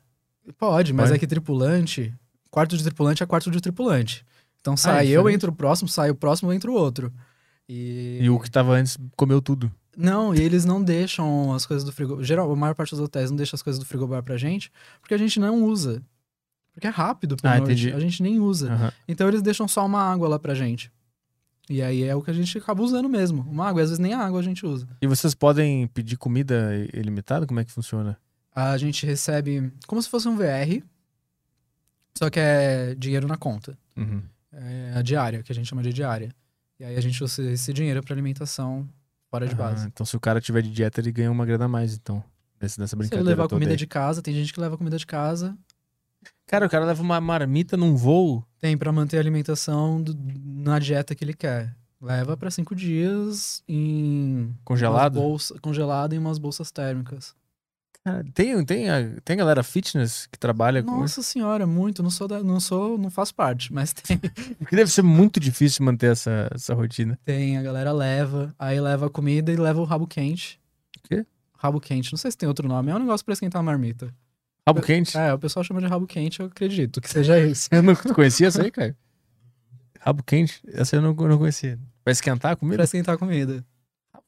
Pode, 0.59 0.93
mas 0.93 1.06
Pode? 1.06 1.16
é 1.16 1.19
que 1.19 1.27
tripulante. 1.27 2.12
Quarto 2.51 2.77
de 2.77 2.82
tripulante 2.85 3.23
é 3.23 3.27
quarto 3.27 3.51
de 3.51 3.60
tripulante. 3.60 4.27
Então 4.62 4.76
sai 4.76 5.06
é 5.06 5.10
eu, 5.10 5.20
diferente. 5.20 5.34
entro 5.34 5.51
o 5.51 5.55
próximo, 5.55 5.89
sai 5.89 6.09
o 6.10 6.14
próximo, 6.14 6.51
entra 6.52 6.70
o 6.70 6.74
outro. 6.74 7.12
E. 7.68 8.20
E 8.22 8.30
o 8.30 8.39
que 8.40 8.51
tava 8.51 8.72
antes 8.72 8.97
comeu 9.16 9.43
tudo. 9.43 9.70
Não, 9.97 10.34
e 10.34 10.40
eles 10.40 10.64
não 10.64 10.82
deixam 10.82 11.52
as 11.52 11.66
coisas 11.66 11.84
do 11.84 11.93
frigobar. 11.93 12.24
Geral, 12.24 12.51
a 12.51 12.56
maior 12.56 12.74
parte 12.74 12.90
dos 12.93 13.01
hotéis 13.01 13.28
não 13.30 13.36
deixa 13.36 13.55
as 13.56 13.62
coisas 13.62 13.78
do 13.78 13.84
frigobar 13.84 14.22
pra 14.22 14.39
gente, 14.39 14.72
porque 15.01 15.12
a 15.12 15.18
gente 15.18 15.39
não 15.39 15.64
usa. 15.64 16.02
Porque 16.72 16.86
é 16.86 16.90
rápido 16.90 17.36
pra 17.36 17.52
Ah, 17.52 17.59
noite. 17.59 17.72
entendi. 17.72 17.93
A 17.93 18.01
gente 18.01 18.22
nem 18.22 18.40
usa. 18.40 18.72
Aham. 18.72 18.93
Então 19.06 19.28
eles 19.28 19.43
deixam 19.43 19.68
só 19.68 19.84
uma 19.84 20.01
água 20.01 20.26
lá 20.28 20.39
pra 20.39 20.55
gente. 20.55 20.90
E 21.68 21.82
aí 21.82 22.02
é 22.05 22.14
o 22.16 22.22
que 22.22 22.30
a 22.30 22.34
gente 22.34 22.56
acaba 22.56 22.82
usando 22.82 23.09
mesmo. 23.09 23.43
Uma 23.43 23.68
água, 23.68 23.82
às 23.82 23.90
vezes 23.90 23.98
nem 23.98 24.14
a 24.14 24.20
água 24.20 24.40
a 24.40 24.43
gente 24.43 24.64
usa. 24.64 24.89
E 25.02 25.06
vocês 25.06 25.34
podem 25.34 25.86
pedir 25.89 26.16
comida 26.16 26.70
ilimitada? 26.94 27.47
Como 27.47 27.60
é 27.60 27.64
que 27.64 27.70
funciona? 27.72 28.16
A 28.55 28.76
gente 28.78 29.05
recebe 29.05 29.70
como 29.86 30.01
se 30.02 30.09
fosse 30.09 30.26
um 30.28 30.36
VR, 30.36 30.82
só 32.16 32.28
que 32.30 32.39
é 32.40 32.94
dinheiro 32.94 33.26
na 33.28 33.36
conta. 33.36 33.76
Uhum. 33.97 34.22
É 34.53 34.93
a 34.97 35.03
diária, 35.03 35.43
que 35.43 35.51
a 35.51 35.55
gente 35.55 35.66
chama 35.66 35.83
de 35.83 35.93
diária. 35.93 36.31
E 36.79 36.85
aí 36.85 36.97
a 36.97 37.01
gente 37.01 37.23
usa 37.23 37.43
esse 37.51 37.73
dinheiro 37.73 38.03
pra 38.03 38.15
alimentação 38.15 38.89
fora 39.31 39.47
de 39.47 39.55
Ah, 39.55 39.57
base. 39.57 39.87
então 39.87 40.05
se 40.05 40.16
o 40.16 40.20
cara 40.20 40.41
tiver 40.41 40.62
de 40.62 40.70
dieta, 40.70 41.01
ele 41.01 41.11
ganha 41.12 41.31
uma 41.31 41.47
grana 41.47 41.65
a 41.65 41.69
mais, 41.69 41.95
então. 41.95 42.23
Nesse, 42.61 42.79
nessa 42.79 42.91
Se 42.91 42.95
ele 42.97 43.09
brincadeira 43.09 43.31
levar 43.31 43.49
comida 43.49 43.70
aí. 43.73 43.77
de 43.77 43.87
casa, 43.87 44.20
tem 44.23 44.35
gente 44.35 44.53
que 44.53 44.61
leva 44.61 44.77
comida 44.79 44.97
de 44.99 45.07
casa, 45.07 45.57
Cara, 46.47 46.66
o 46.66 46.69
cara 46.70 46.85
leva 46.85 47.03
uma 47.03 47.20
marmita 47.20 47.77
num 47.77 47.97
voo. 47.97 48.45
tem 48.61 48.77
pra 48.77 48.93
manter 48.93 49.16
a 49.16 49.20
alimentação 49.20 50.01
do- 50.03 50.16
na 50.45 50.79
dieta 50.79 51.15
que 51.15 51.24
ele 51.24 51.33
quer. 51.35 51.74
Leva 52.01 52.37
pra 52.37 52.51
cinco 52.51 52.74
dias 52.74 53.62
em 53.66 54.55
Congelado? 54.65 55.15
bolsa- 55.15 55.59
congelado 55.61 56.12
em 56.12 56.19
umas 56.19 56.39
bolsas 56.39 56.70
térmicas. 56.70 57.35
Tem, 58.35 58.65
tem, 58.65 58.91
a, 58.91 58.97
tem 59.24 59.37
galera 59.37 59.62
fitness 59.62 60.27
que 60.27 60.37
trabalha 60.37 60.83
com 60.83 60.91
isso. 60.91 61.01
Nossa 61.01 61.23
senhora, 61.23 61.66
muito. 61.69 62.03
Não 62.03 62.11
sou, 62.11 62.27
da- 62.27 62.43
não 62.43 62.59
sou, 62.59 62.99
não 62.99 63.11
faço 63.11 63.33
parte, 63.35 63.73
mas 63.73 63.93
tem, 63.95 64.19
Porque 64.59 64.74
deve 64.74 64.91
ser 64.91 65.03
muito 65.03 65.39
difícil 65.39 65.85
manter 65.85 66.11
essa, 66.12 66.49
essa 66.53 66.74
rotina. 66.74 67.16
tem. 67.24 67.57
A 67.57 67.62
galera 67.62 67.93
leva, 67.93 68.53
aí 68.59 68.81
leva 68.81 69.07
a 69.07 69.11
comida 69.11 69.53
e 69.53 69.57
leva 69.57 69.81
o 69.81 69.85
rabo 69.85 70.07
quente. 70.07 70.61
O 70.99 71.09
quê? 71.09 71.24
Rabo 71.57 71.79
quente, 71.81 72.11
não 72.12 72.19
sei 72.19 72.31
se 72.33 72.37
tem 72.37 72.49
outro 72.49 72.66
nome. 72.66 72.91
É 72.91 72.95
um 72.95 72.99
negócio 72.99 73.24
pra 73.24 73.35
esquentar 73.35 73.61
a 73.61 73.62
marmita. 73.62 74.12
Rabo 74.66 74.81
quente? 74.83 75.16
É, 75.16 75.33
o 75.33 75.39
pessoal 75.39 75.62
chama 75.62 75.81
de 75.81 75.87
rabo 75.87 76.07
quente, 76.07 76.41
eu 76.41 76.47
acredito 76.47 77.01
que 77.01 77.09
seja 77.09 77.39
isso. 77.47 77.69
Eu 77.70 77.83
não 77.85 77.95
conhecia 77.95 78.49
essa 78.49 78.62
aí, 78.62 78.70
cara? 78.73 78.97
Rabo 80.01 80.24
quente? 80.24 80.61
Essa 80.73 80.97
eu 80.97 81.03
não, 81.03 81.15
não 81.15 81.39
conhecia. 81.39 81.79
Vai 82.05 82.11
esquentar 82.12 82.51
a 82.53 82.57
comida? 82.57 82.77
pra 82.79 82.85
esquentar 82.85 83.15
a 83.15 83.19
comida. 83.19 83.65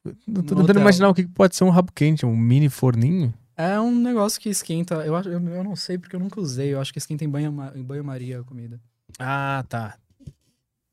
Não 0.04 0.12
tô 0.14 0.40
no 0.40 0.42
tentando 0.44 0.60
hotel. 0.70 0.80
imaginar 0.82 1.08
o 1.08 1.14
que 1.14 1.26
pode 1.26 1.56
ser 1.56 1.64
um 1.64 1.70
rabo 1.70 1.90
quente, 1.92 2.24
um 2.24 2.36
mini 2.36 2.68
forninho. 2.68 3.34
É 3.56 3.80
um 3.80 3.94
negócio 3.94 4.40
que 4.40 4.48
esquenta. 4.48 4.94
Eu, 5.06 5.14
acho- 5.16 5.28
eu, 5.28 5.40
eu 5.48 5.64
não 5.64 5.76
sei 5.76 5.96
porque 5.98 6.16
eu 6.16 6.20
nunca 6.20 6.40
usei. 6.40 6.72
Eu 6.74 6.80
acho 6.80 6.92
que 6.92 6.98
esquenta 6.98 7.24
em 7.24 7.28
banho- 7.28 7.54
em 7.74 7.82
banho-maria 7.82 8.40
a 8.40 8.44
comida. 8.44 8.80
Ah, 9.18 9.64
tá. 9.68 9.96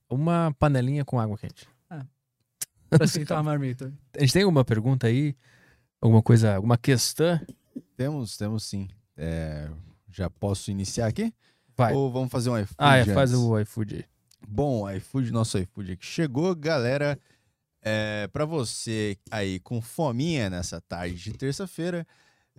Uma 0.09 0.53
panelinha 0.59 1.05
com 1.05 1.19
água 1.19 1.37
quente. 1.37 1.67
Pra 2.89 3.05
esquentar 3.05 3.37
a 3.37 3.43
marmita. 3.43 3.93
A 4.17 4.19
gente 4.19 4.33
tem 4.33 4.43
alguma 4.43 4.65
pergunta 4.65 5.07
aí? 5.07 5.33
Alguma 6.01 6.21
coisa, 6.21 6.55
alguma 6.55 6.77
questão? 6.77 7.39
Temos, 7.95 8.35
temos 8.35 8.63
sim. 8.65 8.89
É, 9.15 9.69
já 10.11 10.29
posso 10.29 10.69
iniciar 10.71 11.07
aqui? 11.07 11.33
Vai. 11.77 11.93
Ou 11.93 12.11
vamos 12.11 12.29
fazer 12.29 12.49
um 12.49 12.57
iFood 12.59 12.75
Ah, 12.77 12.97
é, 12.97 13.01
antes? 13.01 13.13
faz 13.13 13.33
o 13.33 13.57
iFood 13.61 13.95
aí. 13.95 14.05
Bom, 14.45 14.81
o 14.81 14.91
iFood, 14.91 15.31
nosso 15.31 15.57
iFood 15.57 15.93
aqui 15.93 16.05
chegou, 16.05 16.53
galera. 16.53 17.17
É, 17.81 18.27
para 18.27 18.43
você 18.43 19.17
aí 19.31 19.57
com 19.61 19.81
fominha 19.81 20.49
nessa 20.49 20.81
tarde 20.81 21.15
de 21.15 21.31
terça-feira, 21.31 22.05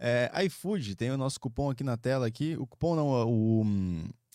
é, 0.04 0.44
iFood 0.46 0.96
tem 0.96 1.12
o 1.12 1.16
nosso 1.16 1.38
cupom 1.38 1.70
aqui 1.70 1.84
na 1.84 1.96
tela 1.96 2.26
aqui. 2.26 2.56
O 2.58 2.66
cupom 2.66 2.96
não, 2.96 3.08
o 3.28 3.64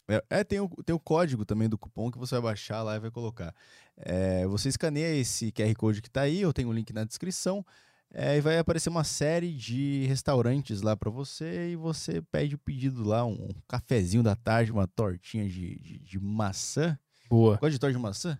é, 0.07 0.23
é, 0.29 0.43
tem 0.45 0.61
o, 0.61 0.69
tem 0.85 0.95
o 0.95 0.99
código 0.99 1.43
também 1.43 1.67
do 1.67 1.77
cupom 1.77 2.09
que 2.09 2.17
você 2.17 2.35
vai 2.35 2.41
baixar 2.51 2.81
lá 2.81 2.95
e 2.95 2.99
vai 2.99 3.11
colocar. 3.11 3.53
É, 3.97 4.47
você 4.47 4.69
escaneia 4.69 5.13
esse 5.19 5.51
QR 5.51 5.75
Code 5.75 6.01
que 6.01 6.09
tá 6.09 6.21
aí, 6.21 6.39
eu 6.39 6.53
tenho 6.53 6.69
o 6.69 6.73
link 6.73 6.93
na 6.93 7.03
descrição. 7.03 7.65
é, 8.13 8.37
e 8.37 8.41
vai 8.41 8.57
aparecer 8.57 8.87
uma 8.87 9.03
série 9.03 9.51
de 9.51 10.05
restaurantes 10.07 10.81
lá 10.81 10.95
para 10.95 11.09
você 11.09 11.71
e 11.71 11.75
você 11.75 12.21
pede 12.21 12.55
o 12.55 12.57
pedido 12.57 13.03
lá, 13.03 13.25
um 13.25 13.49
cafezinho 13.67 14.23
da 14.23 14.37
tarde, 14.37 14.71
uma 14.71 14.87
tortinha 14.87 15.45
de, 15.49 15.77
de, 15.79 15.99
de 15.99 16.19
maçã. 16.19 16.97
Boa. 17.29 17.57
Gosta 17.57 17.71
de 17.71 17.79
torta 17.79 17.93
de 17.93 18.01
maçã? 18.01 18.39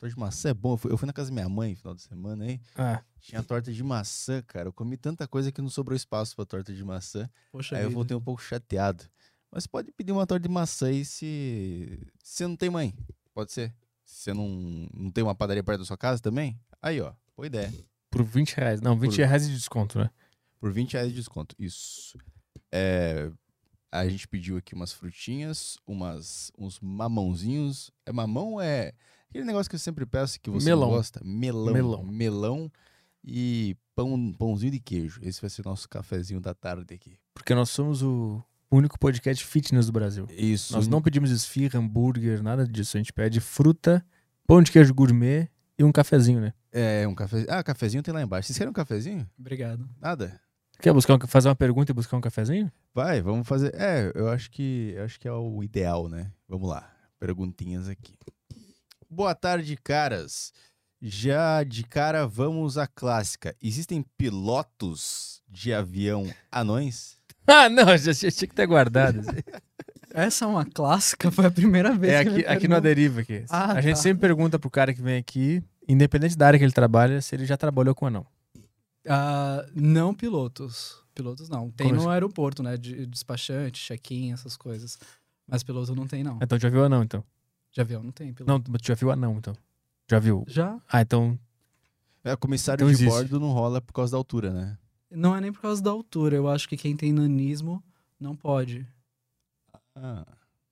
Torta 0.00 0.14
de 0.14 0.18
maçã 0.18 0.48
é 0.48 0.54
bom. 0.54 0.72
Eu 0.72 0.76
fui, 0.78 0.92
eu 0.92 0.96
fui 0.96 1.06
na 1.06 1.12
casa 1.12 1.28
da 1.30 1.34
minha 1.34 1.48
mãe 1.48 1.70
no 1.72 1.76
final 1.76 1.94
de 1.94 2.00
semana 2.02 2.44
aí. 2.44 2.60
Ah, 2.74 3.02
Tinha 3.20 3.42
torta 3.42 3.70
de 3.72 3.82
maçã, 3.82 4.42
cara. 4.46 4.68
Eu 4.68 4.72
comi 4.72 4.96
tanta 4.96 5.28
coisa 5.28 5.52
que 5.52 5.60
não 5.60 5.68
sobrou 5.68 5.94
espaço 5.94 6.34
pra 6.34 6.46
torta 6.46 6.72
de 6.72 6.82
maçã. 6.82 7.28
Poxa 7.52 7.76
aí 7.76 7.82
eu 7.82 7.88
vida. 7.88 7.94
voltei 7.94 8.16
um 8.16 8.20
pouco 8.20 8.40
chateado. 8.42 9.04
Mas 9.52 9.66
pode 9.66 9.92
pedir 9.92 10.12
uma 10.12 10.26
torta 10.26 10.48
de 10.48 10.52
maçã 10.52 10.86
aí 10.86 11.04
se 11.04 11.98
se 12.22 12.36
você 12.36 12.46
não 12.46 12.56
tem 12.56 12.70
mãe. 12.70 12.94
Pode 13.34 13.52
ser. 13.52 13.74
Se 14.04 14.22
você 14.24 14.32
não, 14.32 14.48
não 14.94 15.10
tem 15.10 15.22
uma 15.22 15.34
padaria 15.34 15.62
perto 15.62 15.80
da 15.80 15.84
sua 15.84 15.98
casa 15.98 16.20
também. 16.22 16.58
Aí, 16.80 17.00
ó. 17.00 17.12
Boa 17.36 17.46
ideia. 17.46 17.70
por 18.10 18.24
20 18.24 18.54
reais. 18.56 18.80
Não, 18.80 18.98
20 18.98 19.10
Por- 19.16 19.18
reais 19.26 19.46
de 19.46 19.54
desconto, 19.54 19.98
né? 19.98 20.10
Por 20.58 20.72
20 20.72 20.94
reais 20.94 21.08
de 21.10 21.14
desconto. 21.14 21.54
Isso. 21.58 22.16
É, 22.72 23.30
A 23.92 24.08
gente 24.08 24.26
pediu 24.28 24.56
aqui 24.56 24.74
umas 24.74 24.92
frutinhas, 24.92 25.76
umas, 25.86 26.50
uns 26.58 26.78
mamãozinhos. 26.80 27.90
É 28.06 28.12
mamão 28.12 28.52
ou 28.54 28.60
é 28.62 28.92
aquele 29.30 29.44
negócio 29.44 29.70
que 29.70 29.76
eu 29.76 29.80
sempre 29.80 30.04
peço 30.04 30.38
que 30.40 30.50
você 30.50 30.66
Melão. 30.66 30.90
gosta? 30.90 31.20
Melão. 31.24 31.72
Melão. 31.72 32.02
Melão 32.04 32.72
e 33.24 33.76
pão, 33.94 34.32
pãozinho 34.32 34.72
de 34.72 34.80
queijo. 34.80 35.20
Esse 35.22 35.40
vai 35.40 35.48
ser 35.50 35.64
nosso 35.64 35.88
cafezinho 35.88 36.40
da 36.40 36.54
tarde 36.54 36.94
aqui. 36.94 37.16
Porque 37.34 37.54
nós 37.54 37.70
somos 37.70 38.02
o 38.02 38.42
único 38.70 38.98
podcast 38.98 39.44
fitness 39.44 39.86
do 39.86 39.92
Brasil. 39.92 40.26
Isso. 40.30 40.72
Nós 40.74 40.86
não 40.86 41.00
pedimos 41.02 41.30
esfirra, 41.30 41.78
hambúrguer, 41.78 42.42
nada 42.42 42.66
disso. 42.66 42.96
A 42.96 43.00
gente 43.00 43.12
pede 43.12 43.40
fruta, 43.40 44.04
pão 44.46 44.62
de 44.62 44.70
queijo 44.70 44.92
gourmet 44.94 45.48
e 45.78 45.84
um 45.84 45.92
cafezinho, 45.92 46.40
né? 46.40 46.52
É, 46.72 47.06
um 47.08 47.14
cafezinho. 47.14 47.50
Ah, 47.50 47.62
cafezinho 47.62 48.02
tem 48.02 48.12
lá 48.14 48.22
embaixo. 48.22 48.46
Vocês 48.46 48.58
querem 48.58 48.70
um 48.70 48.74
cafezinho? 48.74 49.28
Obrigado. 49.38 49.88
Nada? 50.00 50.40
Quer 50.80 50.92
buscar 50.94 51.14
um- 51.16 51.26
fazer 51.26 51.48
uma 51.48 51.56
pergunta 51.56 51.92
e 51.92 51.94
buscar 51.94 52.16
um 52.16 52.20
cafezinho? 52.22 52.70
Vai, 52.94 53.20
vamos 53.20 53.46
fazer. 53.46 53.74
É, 53.74 54.10
eu 54.14 54.28
acho 54.30 54.50
que 54.50 54.94
eu 54.96 55.04
acho 55.04 55.20
que 55.20 55.28
é 55.28 55.32
o 55.32 55.62
ideal, 55.62 56.08
né? 56.08 56.32
Vamos 56.48 56.68
lá. 56.68 56.90
Perguntinhas 57.18 57.86
aqui. 57.88 58.14
Boa 59.12 59.34
tarde, 59.34 59.76
caras. 59.76 60.52
Já 61.02 61.64
de 61.64 61.82
cara 61.82 62.28
vamos 62.28 62.78
à 62.78 62.86
clássica. 62.86 63.56
Existem 63.60 64.04
pilotos 64.16 65.42
de 65.48 65.74
avião 65.74 66.32
anões? 66.50 67.18
Ah, 67.46 67.68
não, 67.68 67.96
já 67.96 68.12
já 68.12 68.30
tinha 68.30 68.46
que 68.46 68.54
ter 68.54 68.66
guardado. 68.66 69.22
Essa 70.14 70.44
é 70.44 70.48
uma 70.48 70.64
clássica, 70.64 71.32
foi 71.32 71.46
a 71.46 71.50
primeira 71.50 71.92
vez 71.96 72.12
é 72.12 72.18
aqui, 72.18 72.46
aqui 72.46 72.68
no. 72.68 72.76
Aderiva 72.76 73.22
aqui. 73.22 73.44
Ah, 73.48 73.72
a 73.72 73.80
gente 73.80 73.96
tá. 73.96 74.02
sempre 74.02 74.20
pergunta 74.20 74.56
pro 74.56 74.70
cara 74.70 74.94
que 74.94 75.02
vem 75.02 75.16
aqui, 75.16 75.60
independente 75.88 76.36
da 76.36 76.46
área 76.46 76.58
que 76.58 76.64
ele 76.64 76.70
trabalha, 76.70 77.20
se 77.20 77.34
ele 77.34 77.46
já 77.46 77.56
trabalhou 77.56 77.92
com 77.92 78.06
anão. 78.06 78.24
Ah, 79.08 79.66
não 79.74 80.14
pilotos. 80.14 81.02
Pilotos 81.12 81.48
não. 81.48 81.70
Tem 81.72 81.88
Como 81.88 81.96
no 81.96 82.02
assim? 82.02 82.12
aeroporto, 82.12 82.62
né? 82.62 82.76
De 82.76 83.04
despachante, 83.06 83.82
check-in, 83.82 84.32
essas 84.32 84.56
coisas. 84.56 84.96
Mas 85.48 85.64
piloto 85.64 85.92
não 85.96 86.06
tem, 86.06 86.22
não. 86.22 86.38
Então 86.40 86.56
já 86.58 86.68
viu 86.68 86.84
anão, 86.84 87.02
então. 87.02 87.24
De 87.72 87.80
avião 87.80 88.02
não 88.02 88.10
tem 88.12 88.32
piloto. 88.34 88.70
Não, 88.70 88.78
tu 88.78 88.86
já 88.86 88.94
viu 88.94 89.10
anão, 89.10 89.36
então. 89.38 89.54
Já 90.10 90.18
viu? 90.18 90.44
Já? 90.48 90.80
Ah, 90.88 91.00
então. 91.02 91.38
É, 92.24 92.34
comissário 92.36 92.82
Então 92.82 92.88
de 92.88 92.94
existe. 92.94 93.08
bordo 93.10 93.40
não 93.40 93.52
rola 93.52 93.80
por 93.80 93.92
causa 93.92 94.12
da 94.12 94.18
altura, 94.18 94.52
né? 94.52 94.78
Não 95.10 95.34
é 95.34 95.40
nem 95.40 95.52
por 95.52 95.60
causa 95.62 95.80
da 95.82 95.90
altura. 95.90 96.36
Eu 96.36 96.48
acho 96.48 96.68
que 96.68 96.76
quem 96.76 96.96
tem 96.96 97.12
nanismo 97.12 97.82
não 98.18 98.34
pode. 98.36 98.86
Ah, 99.94 100.26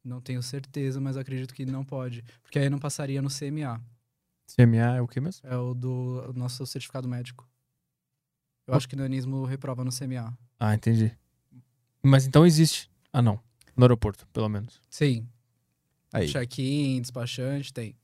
Não 0.05 0.21
tenho 0.21 0.43
certeza, 0.43 1.01
mas 1.01 1.17
acredito 1.17 1.55
que 1.55 1.65
não 1.67 1.85
pode. 1.85 2.25
Porque 2.43 2.59
aí 2.59 2.69
não 2.71 2.79
passaria 2.79 3.21
no 3.23 3.29
CMA. 3.29 3.81
CMA 4.57 4.97
é 4.97 5.01
o 5.01 5.09
que 5.09 5.21
mesmo? 5.21 5.47
É 5.49 5.57
o 5.57 5.75
do 5.75 6.33
nosso 6.35 6.65
certificado 6.67 7.07
médico. 7.09 7.47
Eu 8.67 8.75
acho 8.75 8.89
que 8.89 8.97
nanismo 8.97 9.45
reprova 9.45 9.85
no 9.85 9.91
CMA. 9.91 10.37
Ah, 10.59 10.75
entendi. 10.75 11.17
Mas 12.03 12.27
então 12.27 12.47
existe 12.47 12.91
anão. 13.13 13.41
No 13.77 13.85
aeroporto, 13.85 14.27
pelo 14.29 14.49
menos. 14.49 14.81
Sim. 14.91 15.27
Aí. 16.13 16.29
Check-in, 16.29 17.01
despachante, 17.01 17.73
tem. 17.73 17.97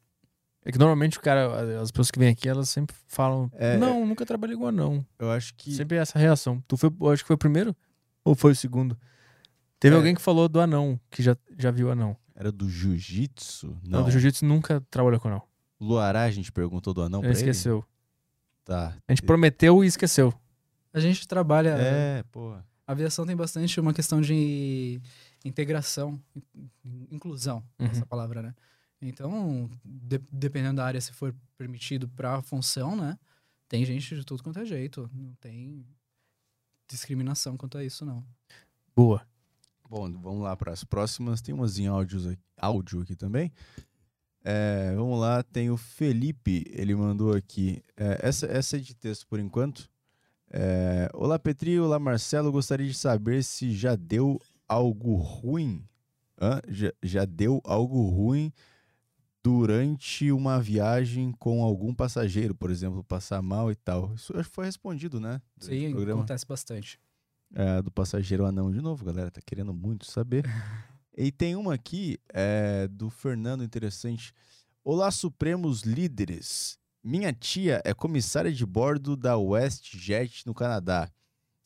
É 0.67 0.73
que 0.73 0.79
normalmente 0.79 1.19
o 1.19 1.21
cara, 1.21 1.81
as 1.81 1.91
pessoas 1.91 2.11
que 2.11 2.19
vêm 2.19 2.29
aqui, 2.31 2.49
elas 2.49 2.69
sempre 2.71 2.97
falam: 3.07 3.51
É, 3.55 3.77
Não, 3.77 4.07
nunca 4.07 4.25
trabalhei 4.25 4.57
com 4.57 4.67
anão. 4.67 5.05
Eu 5.19 5.31
acho 5.31 5.53
que. 5.55 5.75
Sempre 5.75 5.99
é 5.99 6.01
essa 6.01 6.19
reação. 6.19 6.63
Tu 6.67 6.77
foi, 6.77 6.91
eu 7.01 7.11
acho 7.11 7.23
que 7.23 7.27
foi 7.27 7.35
o 7.35 7.39
primeiro? 7.39 7.77
Ou 8.25 8.35
foi 8.35 8.53
o 8.53 8.57
segundo? 8.57 8.97
Teve 9.79 9.95
É. 9.95 9.99
alguém 9.99 10.15
que 10.15 10.23
falou 10.23 10.49
do 10.49 10.59
anão, 10.61 10.99
que 11.11 11.23
já, 11.23 11.37
já 11.59 11.71
viu 11.71 11.91
anão. 11.91 12.17
Era 12.35 12.51
do 12.51 12.69
jiu-jitsu? 12.71 13.77
Não, 13.85 13.99
Não. 13.99 14.05
do 14.07 14.11
jiu-jitsu 14.11 14.45
nunca 14.47 14.81
trabalhou 14.91 15.21
com 15.21 15.29
anão. 15.29 15.43
Luará, 15.79 16.23
a 16.23 16.31
gente 16.31 16.51
perguntou 16.51 16.95
do 16.95 17.03
anão 17.03 17.21
pra 17.21 17.29
Ele 17.31 17.39
ele? 17.39 17.51
esqueceu. 17.51 17.85
Tá. 18.65 18.97
A 19.07 19.13
gente 19.13 19.23
prometeu 19.23 19.85
e 19.85 19.87
esqueceu. 19.87 20.33
A 20.95 20.99
gente 21.01 21.29
trabalha. 21.29 21.77
É, 21.79 22.23
porra. 22.33 22.65
A 22.87 22.93
aviação 22.93 23.27
tem 23.27 23.37
bastante 23.37 23.79
uma 23.79 23.93
questão 23.93 24.21
de 24.23 25.01
integração, 25.45 26.21
in- 26.85 27.07
inclusão, 27.11 27.63
Uhum. 27.79 27.87
essa 27.87 28.07
palavra, 28.07 28.43
né? 28.43 28.55
Então, 29.03 29.71
de- 29.85 30.23
dependendo 30.33 30.77
da 30.77 30.85
área, 30.87 31.01
se 31.01 31.13
for 31.13 31.35
permitido 31.59 32.09
para 32.09 32.37
a 32.37 32.43
função, 32.43 32.97
né? 32.97 33.19
Tem 33.69 33.85
gente 33.85 34.15
de 34.17 34.25
tudo 34.25 34.43
quanto 34.43 34.59
é 34.61 34.65
jeito. 34.65 35.11
Não 35.13 35.35
tem 35.41 35.85
discriminação 36.89 37.57
quanto 37.57 37.77
a 37.79 37.85
isso, 37.85 38.05
não. 38.05 38.25
Boa. 38.95 39.27
Bom, 39.89 40.11
vamos 40.21 40.43
lá 40.43 40.57
para 40.57 40.73
as 40.73 40.85
próximas. 40.85 41.41
Tem 41.43 41.55
umas 41.55 41.79
em 41.79 41.87
áudios 41.87 42.27
aqui, 42.27 42.43
áudio 42.57 43.03
aqui 43.03 43.15
também. 43.15 43.53
É, 44.43 44.95
vamos 44.95 45.19
lá, 45.19 45.43
tem 45.43 45.71
o 45.71 45.77
Felipe, 45.77 46.65
ele 46.71 46.95
mandou 46.95 47.33
aqui. 47.35 47.83
É, 47.97 48.19
essa, 48.29 48.47
essa 48.47 48.77
é 48.77 48.81
de 48.81 48.95
texto 48.95 49.27
por 49.27 49.39
enquanto. 49.39 49.89
É, 50.51 51.09
olá, 51.15 51.39
Petri. 51.39 51.79
Olá, 51.81 51.99
Marcelo. 51.99 52.53
Gostaria 52.53 52.87
de 52.87 52.95
saber 52.95 53.43
se 53.43 53.73
já 53.73 53.97
deu 53.97 54.41
algo 54.75 55.15
ruim. 55.17 55.87
Hã? 56.41 56.61
Já, 56.69 56.93
já 57.03 57.25
deu 57.25 57.61
algo 57.65 58.09
ruim 58.09 58.53
durante 59.43 60.33
uma 60.33 60.61
viagem 60.61 61.31
com 61.33 61.63
algum 61.63 61.95
passageiro, 61.95 62.55
por 62.55 62.71
exemplo, 62.71 63.05
passar 63.05 63.41
mal 63.43 63.71
e 63.71 63.75
tal. 63.75 64.13
Isso 64.15 64.37
acho 64.37 64.49
que 64.49 64.55
foi 64.55 64.65
respondido, 64.65 65.21
né? 65.21 65.41
Sim, 65.59 65.95
acontece 66.11 66.47
bastante. 66.47 66.99
É, 67.55 67.81
do 67.83 67.91
passageiro 67.91 68.45
anão 68.45 68.73
de 68.73 68.81
novo, 68.81 69.05
galera. 69.05 69.31
Tá 69.31 69.41
querendo 69.45 69.73
muito 69.73 70.07
saber. 70.07 70.45
e 71.17 71.31
tem 71.31 71.55
uma 71.55 71.75
aqui 71.75 72.19
é, 72.33 72.89
do 72.89 73.11
Fernando 73.11 73.63
interessante. 73.63 74.33
Olá, 74.83 75.11
Supremos 75.11 75.83
Líderes. 75.83 76.79
Minha 77.03 77.33
tia 77.33 77.81
é 77.85 77.93
comissária 77.95 78.51
de 78.51 78.65
bordo 78.65 79.15
da 79.15 79.37
WestJet 79.37 80.47
no 80.47 80.55
Canadá. 80.55 81.11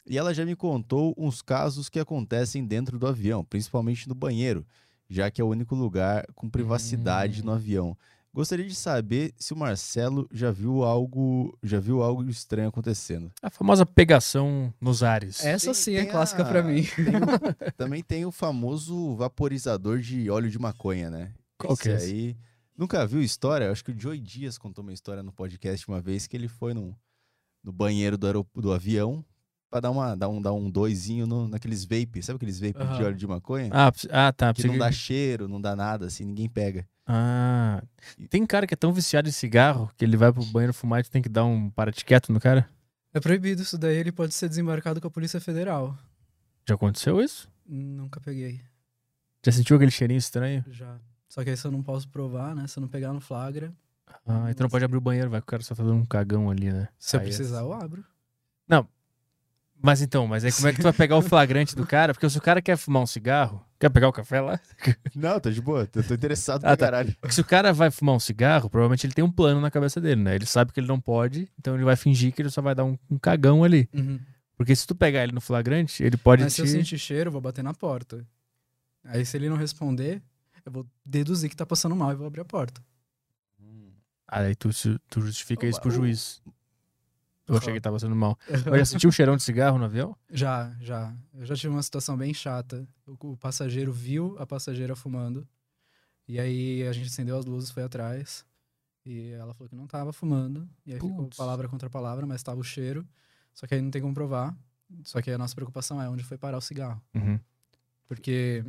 E 0.08 0.16
ela 0.16 0.32
já 0.32 0.44
me 0.44 0.56
contou 0.56 1.14
uns 1.16 1.42
casos 1.42 1.88
que 1.88 2.00
acontecem 2.00 2.64
dentro 2.64 2.98
do 2.98 3.06
avião, 3.06 3.44
principalmente 3.44 4.08
no 4.08 4.14
banheiro, 4.14 4.66
já 5.08 5.30
que 5.30 5.40
é 5.40 5.44
o 5.44 5.48
único 5.48 5.74
lugar 5.74 6.26
com 6.34 6.48
privacidade 6.48 7.42
Hum. 7.42 7.46
no 7.46 7.52
avião. 7.52 7.96
Gostaria 8.32 8.66
de 8.66 8.74
saber 8.74 9.32
se 9.38 9.52
o 9.52 9.56
Marcelo 9.56 10.28
já 10.32 10.50
viu 10.50 10.84
algo, 10.84 11.56
já 11.62 11.80
viu 11.80 12.02
algo 12.02 12.28
estranho 12.28 12.68
acontecendo. 12.68 13.32
A 13.42 13.50
famosa 13.50 13.84
pegação 13.86 14.72
nos 14.80 15.02
ares. 15.02 15.44
Essa 15.44 15.66
Tem- 15.66 15.74
sim 15.74 15.94
é 15.94 16.02
tem 16.02 16.10
clássica 16.10 16.42
a- 16.42 16.46
pra 16.46 16.62
mim. 16.62 16.82
tem 16.84 17.16
o- 17.16 17.72
também 17.76 18.02
tem 18.02 18.24
o 18.26 18.30
famoso 18.30 19.16
vaporizador 19.16 19.98
de 20.00 20.30
óleo 20.30 20.50
de 20.50 20.58
maconha, 20.58 21.10
né? 21.10 21.32
Qual 21.58 21.76
que 21.76 21.88
é 21.88 21.94
Esse 21.96 22.04
aí. 22.12 22.36
Nunca 22.76 23.04
viu 23.06 23.20
história? 23.20 23.72
Acho 23.72 23.84
que 23.84 23.90
o 23.90 23.98
Joey 23.98 24.20
Dias 24.20 24.56
contou 24.56 24.82
uma 24.82 24.92
história 24.92 25.22
no 25.22 25.32
podcast 25.32 25.88
uma 25.88 26.00
vez 26.00 26.26
que 26.28 26.36
ele 26.36 26.46
foi 26.48 26.72
no, 26.72 26.94
no 27.64 27.72
banheiro 27.72 28.16
do, 28.16 28.26
aerop- 28.26 28.60
do 28.60 28.72
avião 28.72 29.24
pra 29.70 29.80
dar, 29.80 29.90
uma, 29.90 30.14
dar, 30.16 30.28
um, 30.28 30.40
dar 30.40 30.52
um 30.52 30.70
doisinho 30.70 31.26
no, 31.26 31.48
naqueles 31.48 31.84
vape. 31.84 32.22
Sabe 32.22 32.36
aqueles 32.36 32.58
vape 32.60 32.78
de 32.78 32.82
Aham. 32.84 33.04
óleo 33.06 33.16
de 33.16 33.26
maconha? 33.26 33.70
Ah, 33.72 33.92
ah, 34.10 34.32
tá. 34.32 34.52
que 34.54 34.66
não 34.66 34.74
que- 34.74 34.78
dá 34.78 34.90
cheiro, 34.92 35.48
não 35.48 35.60
dá 35.60 35.74
nada, 35.76 36.06
assim, 36.06 36.24
ninguém 36.24 36.48
pega. 36.48 36.86
Ah. 37.06 37.82
Tem 38.28 38.44
cara 38.46 38.66
que 38.66 38.74
é 38.74 38.76
tão 38.76 38.92
viciado 38.92 39.28
em 39.28 39.32
cigarro 39.32 39.90
que 39.96 40.04
ele 40.04 40.16
vai 40.16 40.32
pro 40.32 40.44
banheiro 40.44 40.74
fumar 40.74 41.00
e 41.00 41.04
tu 41.04 41.10
tem 41.10 41.22
que 41.22 41.28
dar 41.28 41.44
um 41.44 41.70
paratiqueto 41.70 42.32
no 42.32 42.40
cara? 42.40 42.68
É 43.14 43.20
proibido 43.20 43.62
isso 43.62 43.78
daí, 43.78 43.96
ele 43.96 44.12
pode 44.12 44.34
ser 44.34 44.48
desembarcado 44.48 45.00
com 45.00 45.06
a 45.08 45.10
Polícia 45.10 45.40
Federal. 45.40 45.96
Já 46.68 46.74
aconteceu 46.74 47.20
isso? 47.22 47.48
Nunca 47.66 48.20
peguei. 48.20 48.60
Já 49.44 49.52
sentiu 49.52 49.76
aquele 49.76 49.90
cheirinho 49.90 50.18
estranho? 50.18 50.62
Já. 50.70 50.98
Só 51.28 51.42
que 51.42 51.50
aí 51.50 51.56
se 51.56 51.66
eu 51.66 51.70
não 51.70 51.82
posso 51.82 52.08
provar, 52.08 52.54
né? 52.54 52.66
Se 52.66 52.78
eu 52.78 52.82
não 52.82 52.88
pegar 52.88 53.12
no 53.12 53.20
flagra, 53.20 53.72
Ah, 54.26 54.50
e 54.50 54.54
tu 54.54 54.62
não 54.62 54.68
pode 54.70 54.84
abrir 54.84 54.98
o 54.98 55.00
banheiro, 55.00 55.30
vai 55.30 55.40
que 55.40 55.44
o 55.44 55.46
cara 55.46 55.62
só 55.62 55.74
tá 55.74 55.82
dando 55.82 55.94
um 55.96 56.04
cagão 56.06 56.50
ali, 56.50 56.70
né? 56.72 56.88
se 56.98 57.16
eu 57.16 57.20
Aí 57.20 57.26
é- 57.26 57.28
precisar, 57.28 57.60
eu 57.60 57.72
abro. 57.72 58.04
Mas 59.80 60.02
então, 60.02 60.26
mas 60.26 60.44
aí 60.44 60.52
como 60.52 60.66
é 60.68 60.72
que 60.72 60.78
tu 60.78 60.82
vai 60.82 60.92
pegar 60.92 61.16
o 61.16 61.22
flagrante 61.22 61.76
do 61.76 61.86
cara? 61.86 62.12
Porque 62.12 62.28
se 62.28 62.36
o 62.36 62.40
cara 62.42 62.60
quer 62.60 62.76
fumar 62.76 63.02
um 63.02 63.06
cigarro, 63.06 63.64
quer 63.78 63.88
pegar 63.88 64.08
o 64.08 64.12
café 64.12 64.40
lá? 64.40 64.58
Não, 65.14 65.38
tô 65.38 65.50
de 65.50 65.60
boa, 65.62 65.86
tô, 65.86 66.02
tô 66.02 66.14
interessado 66.14 66.64
Ah, 66.64 66.68
pra 66.68 66.76
tá. 66.76 66.84
caralho. 66.86 67.16
Porque 67.20 67.34
se 67.34 67.40
o 67.40 67.44
cara 67.44 67.72
vai 67.72 67.90
fumar 67.90 68.16
um 68.16 68.20
cigarro, 68.20 68.68
provavelmente 68.68 69.06
ele 69.06 69.14
tem 69.14 69.24
um 69.24 69.30
plano 69.30 69.60
na 69.60 69.70
cabeça 69.70 70.00
dele, 70.00 70.20
né? 70.22 70.34
Ele 70.34 70.46
sabe 70.46 70.72
que 70.72 70.80
ele 70.80 70.88
não 70.88 71.00
pode, 71.00 71.48
então 71.58 71.74
ele 71.76 71.84
vai 71.84 71.94
fingir 71.94 72.32
que 72.32 72.42
ele 72.42 72.50
só 72.50 72.60
vai 72.60 72.74
dar 72.74 72.84
um, 72.84 72.98
um 73.08 73.18
cagão 73.18 73.62
ali. 73.62 73.88
Uhum. 73.94 74.18
Porque 74.56 74.74
se 74.74 74.84
tu 74.86 74.94
pegar 74.96 75.22
ele 75.22 75.32
no 75.32 75.40
flagrante, 75.40 76.02
ele 76.02 76.16
pode 76.16 76.42
Mas 76.42 76.54
se 76.54 76.62
te... 76.62 76.66
eu 76.68 76.72
sentir 76.72 76.98
cheiro, 76.98 77.28
eu 77.28 77.32
vou 77.32 77.40
bater 77.40 77.62
na 77.62 77.72
porta. 77.72 78.26
Aí 79.04 79.24
se 79.24 79.36
ele 79.36 79.48
não 79.48 79.56
responder, 79.56 80.20
eu 80.66 80.72
vou 80.72 80.86
deduzir 81.06 81.48
que 81.48 81.54
tá 81.56 81.64
passando 81.64 81.94
mal 81.94 82.10
e 82.12 82.16
vou 82.16 82.26
abrir 82.26 82.40
a 82.40 82.44
porta. 82.44 82.82
Aí 84.26 84.54
tu, 84.54 84.72
se- 84.72 84.98
tu 85.08 85.20
justifica 85.22 85.64
O- 85.64 85.68
isso 85.68 85.80
pro 85.80 85.88
o- 85.88 85.92
juiz. 85.94 86.42
Eu 87.48 87.56
achei 87.56 87.72
que 87.72 87.80
tava 87.80 87.98
sendo 87.98 88.14
mal. 88.14 88.38
Eu 88.66 88.78
já 88.78 88.84
senti 88.84 89.06
um 89.06 89.10
cheirão 89.10 89.36
de 89.36 89.42
cigarro 89.42 89.78
no 89.78 89.84
avião? 89.86 90.16
Já, 90.30 90.74
já. 90.80 91.14
Eu 91.34 91.46
já 91.46 91.54
tive 91.56 91.68
uma 91.68 91.82
situação 91.82 92.16
bem 92.16 92.32
chata. 92.34 92.86
O, 93.06 93.32
o 93.32 93.36
passageiro 93.36 93.92
viu 93.92 94.36
a 94.38 94.46
passageira 94.46 94.94
fumando. 94.94 95.46
E 96.26 96.38
aí 96.38 96.86
a 96.86 96.92
gente 96.92 97.06
acendeu 97.08 97.38
as 97.38 97.44
luzes, 97.46 97.70
foi 97.70 97.82
atrás. 97.82 98.44
E 99.06 99.30
ela 99.30 99.54
falou 99.54 99.68
que 99.68 99.74
não 99.76 99.86
tava 99.86 100.12
fumando. 100.12 100.68
E 100.84 100.92
aí 100.92 101.00
ficou 101.00 101.14
Putz. 101.24 101.36
palavra 101.36 101.66
contra 101.68 101.88
palavra, 101.88 102.26
mas 102.26 102.42
tava 102.42 102.60
o 102.60 102.64
cheiro. 102.64 103.06
Só 103.54 103.66
que 103.66 103.74
aí 103.74 103.80
não 103.80 103.90
tem 103.90 104.02
como 104.02 104.12
provar. 104.12 104.54
Só 105.02 105.20
que 105.22 105.30
a 105.30 105.38
nossa 105.38 105.54
preocupação 105.54 106.00
é 106.02 106.08
onde 106.08 106.22
foi 106.24 106.36
parar 106.36 106.58
o 106.58 106.60
cigarro. 106.60 107.00
Uhum. 107.14 107.38
Porque 108.06 108.64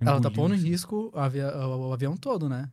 ela 0.00 0.20
tá 0.20 0.30
pondo 0.30 0.54
em 0.54 0.58
risco 0.58 1.12
o- 1.14 1.88
o 1.88 1.92
avião 1.92 2.16
todo, 2.16 2.48
né? 2.48 2.70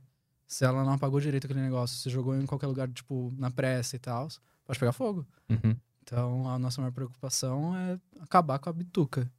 Se 0.48 0.66
ela 0.66 0.84
não 0.84 0.94
apagou 0.94 1.20
direito 1.20 1.45
aquele 1.45 1.61
negócio, 1.61 1.98
se 1.98 2.10
jogou 2.10 2.36
em 2.36 2.45
qualquer 2.45 2.66
lugar, 2.68 2.88
tipo, 2.90 3.32
na 3.38 3.52
pressa 3.52 3.95
e 3.95 3.99
tal, 3.99 4.28
pode 4.70 4.80
pegar 4.80 4.91
fogo. 4.91 5.26
Uhum. 5.50 5.76
Então, 6.04 6.48
a 6.48 6.60
nossa 6.60 6.80
maior 6.80 6.91
preocupação 6.91 7.76
é 7.76 8.00
acabar 8.20 8.60
com 8.60 8.70
a 8.70 8.74
bituca. 8.74 9.32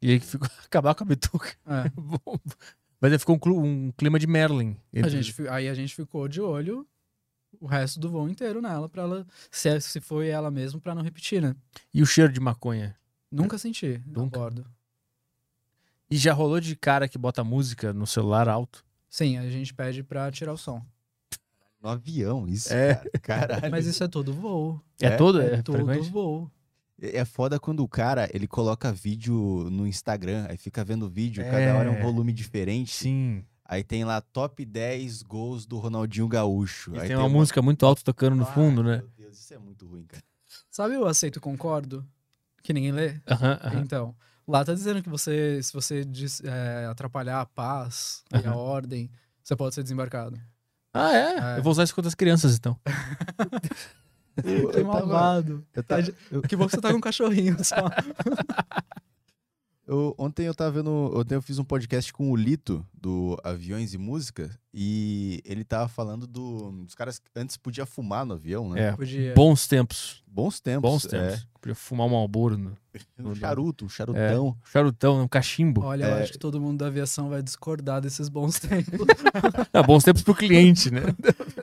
E 0.00 0.12
aí 0.12 0.18
que 0.20 0.24
ficou 0.24 0.48
acabar 0.64 0.94
com 0.94 1.04
a 1.04 1.06
bituca. 1.06 1.54
É. 1.66 1.92
Mas 2.98 3.12
aí 3.12 3.18
ficou 3.18 3.38
um, 3.46 3.92
clima 3.92 4.18
de 4.18 4.26
Merlin. 4.26 4.76
A 5.02 5.08
gente, 5.08 5.46
aí 5.48 5.68
a 5.68 5.74
gente 5.74 5.94
ficou 5.94 6.26
de 6.26 6.40
olho 6.40 6.88
o 7.60 7.66
resto 7.66 8.00
do 8.00 8.10
voo 8.10 8.28
inteiro 8.28 8.62
nela, 8.62 8.88
pra 8.88 9.02
ela. 9.02 9.26
Se, 9.50 9.68
é- 9.68 9.78
se 9.80 10.00
foi 10.00 10.28
ela 10.28 10.50
mesmo, 10.50 10.80
pra 10.80 10.94
não 10.94 11.02
repetir, 11.02 11.42
né? 11.42 11.54
E 11.92 12.02
o 12.02 12.06
cheiro 12.06 12.32
de 12.32 12.40
maconha? 12.40 12.96
Nunca 13.30 13.58
senti 13.58 14.02
a 14.06 14.10
Nunca? 14.20 14.38
bordo. 14.38 14.66
E 16.10 16.16
já 16.16 16.32
rolou 16.32 16.60
de 16.60 16.74
cara 16.74 17.06
que 17.06 17.18
bota 17.18 17.44
música 17.44 17.92
no 17.92 18.06
celular 18.06 18.48
alto? 18.48 18.82
Sim, 19.10 19.36
a 19.36 19.50
gente 19.50 19.74
pede 19.74 20.02
pra 20.02 20.30
tirar 20.32 20.54
o 20.54 20.56
som. 20.58 20.82
No 21.80 21.88
avião, 21.88 22.46
isso, 22.48 22.72
É. 22.72 22.94
cara. 23.22 23.46
Caralho. 23.46 23.70
Mas 23.70 23.86
isso 23.86 24.02
é 24.02 24.08
todo 24.08 24.32
voo. 24.32 24.80
É, 25.00 25.06
É? 25.06 25.16
todo? 25.16 25.40
É, 25.40 25.54
É, 25.54 25.62
todo 25.62 25.76
frequente? 25.84 26.10
voo. 26.10 26.50
É 27.00 27.24
foda 27.24 27.60
quando 27.60 27.80
o 27.84 27.88
cara, 27.88 28.28
ele 28.34 28.48
coloca 28.48 28.92
vídeo 28.92 29.68
no 29.70 29.86
Instagram, 29.86 30.46
aí 30.50 30.56
fica 30.56 30.84
vendo 30.84 31.08
vídeo, 31.08 31.42
É. 31.44 31.48
cada 31.50 31.76
hora 31.78 31.88
é 31.88 31.92
um 31.92 32.02
volume 32.02 32.32
diferente. 32.32 32.90
Sim. 32.92 33.44
Aí 33.64 33.84
tem 33.84 34.04
lá 34.04 34.20
top 34.20 34.64
10 34.64 35.22
gols 35.22 35.64
do 35.66 35.78
Ronaldinho 35.78 36.26
Gaúcho. 36.26 36.96
E 36.96 37.00
aí 37.00 37.06
tem 37.08 37.16
uma 37.16 37.28
música 37.28 37.62
muito 37.62 37.86
alta 37.86 38.02
tocando 38.02 38.34
no 38.34 38.42
Ah, 38.42 38.46
fundo, 38.46 38.82
né? 38.82 38.96
Meu 38.96 39.08
Deus, 39.16 39.38
isso 39.38 39.54
é 39.54 39.58
muito 39.58 39.86
ruim, 39.86 40.04
cara. 40.04 40.22
Sabe 40.70 40.96
o 40.96 41.04
aceito 41.06 41.40
concordo? 41.40 42.04
Que 42.62 42.72
ninguém 42.72 42.90
lê? 42.90 43.20
Aham, 43.28 43.58
aham. 43.62 43.80
Então, 43.80 44.16
lá 44.46 44.64
tá 44.64 44.74
dizendo 44.74 45.00
que 45.02 45.08
você, 45.08 45.62
se 45.62 45.72
você 45.72 46.02
é, 46.44 46.86
atrapalhar 46.86 47.40
a 47.40 47.46
paz 47.46 48.24
e 48.42 48.46
a 48.46 48.56
ordem, 48.56 49.08
você 49.44 49.54
pode 49.54 49.74
ser 49.74 49.82
desembarcado. 49.82 50.40
Ah, 50.94 51.12
é? 51.14 51.54
É. 51.54 51.58
Eu 51.58 51.62
vou 51.62 51.70
usar 51.70 51.84
isso 51.84 51.94
contra 51.94 52.08
as 52.08 52.14
crianças, 52.14 52.56
então. 52.56 52.76
Que 54.42 54.72
tava- 54.72 54.84
malvado. 54.84 55.66
Eu 55.74 55.82
tava- 55.82 56.02
eu- 56.30 56.42
Que 56.42 56.56
bom 56.56 56.66
que 56.66 56.72
você 56.72 56.80
tá 56.80 56.90
com 56.90 56.96
um 56.98 57.00
cachorrinho 57.00 57.56
só. 57.64 57.76
eu- 59.88 60.14
ontem 60.18 60.46
eu 60.46 60.54
tava 60.54 60.70
vendo. 60.70 60.90
Ontem 61.18 61.34
eu 61.34 61.42
fiz 61.42 61.58
um 61.58 61.64
podcast 61.64 62.12
com 62.12 62.30
o 62.30 62.36
Lito, 62.36 62.86
do 62.94 63.36
Aviões 63.42 63.94
e 63.94 63.98
Música, 63.98 64.50
e 64.72 65.40
ele 65.44 65.64
tava 65.64 65.88
falando 65.88 66.26
do, 66.26 66.70
dos 66.84 66.94
caras 66.94 67.18
que 67.18 67.26
antes 67.34 67.56
podia 67.56 67.84
fumar 67.86 68.24
no 68.24 68.34
avião, 68.34 68.68
né? 68.70 68.88
É. 68.88 68.92
Podia. 68.92 69.34
Bons 69.34 69.66
tempos. 69.66 70.22
Bons 70.26 70.60
tempos. 70.60 70.82
Bons 70.90 71.02
tempos. 71.06 71.46
Podia 71.60 71.74
fumar 71.74 72.06
um 72.06 72.10
Malboro 72.10 72.56
no 72.56 72.70
É. 72.70 72.74
Um 73.22 73.34
charuto, 73.34 73.84
um 73.84 73.88
é, 73.88 73.90
charutão. 73.90 74.56
charutão, 74.64 75.22
um 75.22 75.28
cachimbo. 75.28 75.82
Olha, 75.82 76.04
eu 76.04 76.16
É. 76.16 76.22
acho 76.22 76.32
que 76.32 76.38
todo 76.38 76.60
mundo 76.60 76.78
da 76.78 76.86
aviação 76.88 77.28
vai 77.28 77.42
discordar 77.42 78.00
desses 78.00 78.28
bons 78.28 78.58
tempos. 78.60 79.06
Ah, 79.72 79.82
bons 79.82 80.02
tempos 80.04 80.22
pro 80.22 80.34
cliente, 80.34 80.90
né? 80.90 81.02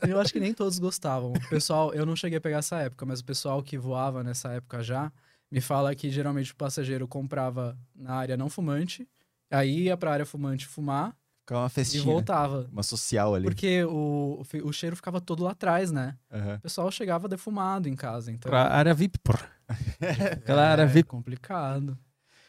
eu 0.08 0.20
acho 0.20 0.32
que 0.32 0.40
nem 0.40 0.54
todos 0.54 0.80
gostavam. 0.80 1.34
O 1.34 1.50
pessoal, 1.50 1.94
eu 1.94 2.06
não 2.06 2.16
cheguei 2.16 2.38
a 2.38 2.42
pegar 2.42 2.60
essa 2.60 2.78
época, 2.80 3.06
mas 3.06 3.20
o 3.20 3.26
pessoal 3.26 3.62
que 3.62 3.78
voava 3.78 4.24
nessa 4.24 4.50
época 4.54 4.82
já 4.84 5.12
me 5.52 5.62
fala 5.62 5.94
que 5.96 6.10
geralmente 6.10 6.52
o 6.52 6.56
passageiro 6.56 7.08
comprava 7.08 7.78
na 7.96 8.14
área 8.16 8.36
não 8.38 8.50
fumante, 8.50 9.08
aí 9.50 9.84
ia 9.84 9.98
pra 9.98 10.12
área 10.12 10.26
fumante 10.26 10.66
fumar 10.66 11.16
Ficava 11.42 11.62
uma 11.62 11.68
e 11.68 11.70
festinha. 11.70 12.04
voltava. 12.04 12.68
Uma 12.72 12.82
social 12.82 13.36
ali. 13.36 13.44
Porque 13.46 13.84
o, 13.84 14.42
o 14.42 14.68
o 14.68 14.74
cheiro 14.74 14.96
ficava 14.96 15.22
todo 15.22 15.44
lá 15.44 15.52
atrás, 15.52 15.92
né? 15.92 16.18
Aham. 16.32 16.56
O 16.56 16.62
pessoal 16.62 16.90
chegava 16.92 17.28
defumado 17.28 17.88
em 17.88 17.96
casa, 17.96 18.32
então. 18.32 18.50
Pra 18.50 18.68
área 18.74 18.94
VIP, 18.96 19.20
porra. 19.20 19.48
Aquela 20.42 20.68
área 20.68 20.82
é 20.84 20.88
VIP. 20.88 21.08
complicado. 21.08 21.96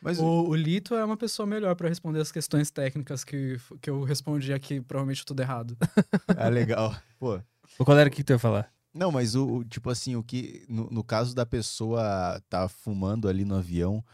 Mas 0.00 0.18
O, 0.18 0.24
o 0.48 0.54
Lito 0.54 0.94
é 0.94 1.04
uma 1.04 1.16
pessoa 1.16 1.46
melhor 1.46 1.74
pra 1.74 1.88
responder 1.88 2.20
as 2.20 2.30
questões 2.32 2.70
técnicas 2.70 3.22
que, 3.24 3.58
que 3.82 3.90
eu 3.90 4.02
respondi 4.02 4.52
aqui, 4.52 4.80
provavelmente 4.80 5.24
tudo 5.26 5.40
errado. 5.40 5.76
Ah, 6.36 6.48
legal. 6.48 6.94
Pô. 7.18 7.38
Ô, 7.78 7.84
Qual 7.84 7.98
era 7.98 8.08
o 8.08 8.12
que 8.12 8.24
tu 8.24 8.32
ia 8.32 8.38
falar? 8.38 8.70
Não, 8.96 9.12
mas 9.12 9.34
o, 9.34 9.56
o- 9.58 9.64
tipo 9.64 9.90
assim, 9.90 10.16
o 10.16 10.22
que. 10.22 10.64
No, 10.68 10.88
no 10.90 11.04
caso 11.04 11.34
da 11.34 11.44
pessoa 11.46 12.42
tá 12.48 12.68
fumando 12.68 13.28
ali 13.28 13.44
no 13.44 13.56
avião, 13.56 14.04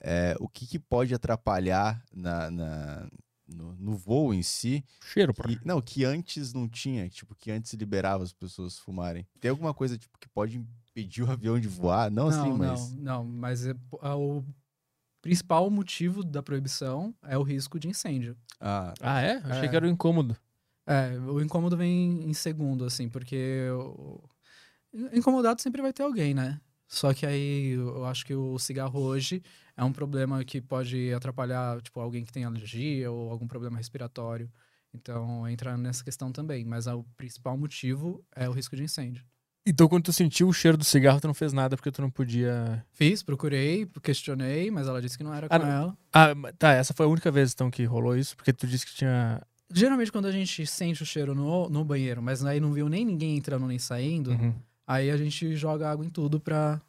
é, 0.00 0.36
o 0.38 0.48
que, 0.48 0.66
que 0.66 0.78
pode 0.78 1.14
atrapalhar 1.14 2.02
na, 2.12 2.50
na- 2.50 3.08
no, 3.48 3.74
no 3.76 3.96
voo 3.96 4.34
em 4.34 4.42
si? 4.42 4.84
Cheiro. 5.12 5.32
Que, 5.32 5.58
não, 5.64 5.80
que 5.80 6.04
antes 6.04 6.52
não 6.52 6.68
tinha, 6.68 7.08
tipo, 7.08 7.34
que 7.34 7.50
antes 7.50 7.72
liberava 7.74 8.22
as 8.24 8.32
pessoas 8.32 8.78
fumarem. 8.78 9.26
Tem 9.40 9.50
alguma 9.50 9.72
coisa, 9.72 9.96
tipo, 9.96 10.18
que 10.18 10.28
pode 10.28 10.58
impedir 10.58 11.22
o 11.22 11.30
avião 11.30 11.58
de 11.58 11.68
voar? 11.68 12.10
Não, 12.10 12.28
assim, 12.28 12.48
não, 12.50 12.56
mas. 12.58 12.90
não, 12.92 13.02
não, 13.02 13.24
mas 13.24 13.66
é- 13.66 13.74
é 14.02 14.10
o 14.14 14.44
principal 15.22 15.68
motivo 15.70 16.22
da 16.22 16.42
proibição 16.42 17.14
é 17.22 17.36
o 17.38 17.42
risco 17.42 17.78
de 17.80 17.88
incêndio. 17.88 18.36
Ah, 18.60 18.94
Ah, 19.00 19.20
é? 19.20 19.36
Achei 19.44 19.64
É. 19.64 19.68
que 19.68 19.76
era 19.76 19.86
o 19.86 19.88
incômodo. 19.90 20.36
É, 20.86 21.18
o 21.18 21.40
incômodo 21.40 21.76
vem 21.76 22.28
em 22.28 22.32
segundo, 22.32 22.84
assim, 22.84 23.08
porque 23.08 23.68
o... 23.72 24.22
incomodado 25.12 25.60
sempre 25.60 25.82
vai 25.82 25.92
ter 25.92 26.02
alguém, 26.02 26.32
né? 26.32 26.60
Só 26.88 27.12
que 27.12 27.26
aí 27.26 27.70
eu 27.70 28.04
acho 28.04 28.24
que 28.24 28.34
o 28.34 28.58
cigarro 28.58 29.00
hoje 29.00 29.42
é 29.76 29.82
um 29.82 29.92
problema 29.92 30.44
que 30.44 30.60
pode 30.60 31.12
atrapalhar, 31.12 31.82
tipo, 31.82 31.98
alguém 31.98 32.24
que 32.24 32.32
tem 32.32 32.44
alergia 32.44 33.10
ou 33.10 33.30
algum 33.30 33.48
problema 33.48 33.76
respiratório. 33.76 34.48
Então 34.94 35.46
entra 35.48 35.76
nessa 35.76 36.04
questão 36.04 36.30
também. 36.30 36.64
Mas 36.64 36.86
o 36.86 37.04
principal 37.16 37.56
motivo 37.56 38.24
é 38.34 38.48
o 38.48 38.52
risco 38.52 38.76
de 38.76 38.84
incêndio. 38.84 39.24
Então, 39.68 39.88
quando 39.88 40.04
tu 40.04 40.12
sentiu 40.12 40.46
o 40.46 40.52
cheiro 40.52 40.76
do 40.76 40.84
cigarro, 40.84 41.20
tu 41.20 41.26
não 41.26 41.34
fez 41.34 41.52
nada 41.52 41.76
porque 41.76 41.90
tu 41.90 42.00
não 42.00 42.08
podia. 42.08 42.86
Fiz, 42.92 43.20
procurei, 43.20 43.84
questionei, 44.00 44.70
mas 44.70 44.86
ela 44.86 45.02
disse 45.02 45.18
que 45.18 45.24
não 45.24 45.34
era 45.34 45.48
Ah, 45.50 45.58
com 45.58 45.66
não. 45.66 45.72
ela. 45.72 45.98
Ah, 46.12 46.28
tá. 46.56 46.70
Essa 46.72 46.94
foi 46.94 47.04
a 47.04 47.08
única 47.08 47.32
vez 47.32 47.52
então 47.52 47.68
que 47.68 47.84
rolou 47.84 48.16
isso, 48.16 48.36
porque 48.36 48.52
tu 48.52 48.64
disse 48.64 48.86
que 48.86 48.94
tinha. 48.94 49.42
Geralmente, 49.72 50.12
quando 50.12 50.26
a 50.26 50.32
gente 50.32 50.64
sente 50.66 51.02
o 51.02 51.06
cheiro 51.06 51.34
no, 51.34 51.68
no 51.68 51.84
banheiro, 51.84 52.22
mas 52.22 52.44
aí 52.44 52.60
não 52.60 52.72
viu 52.72 52.88
nem 52.88 53.04
ninguém 53.04 53.36
entrando 53.36 53.66
nem 53.66 53.78
saindo, 53.78 54.30
Uhum. 54.30 54.54
aí 54.86 55.10
a 55.10 55.16
gente 55.16 55.56
joga 55.56 55.90
água 55.90 56.06
em 56.06 56.08
tudo 56.10 56.38
pra, 56.38 56.80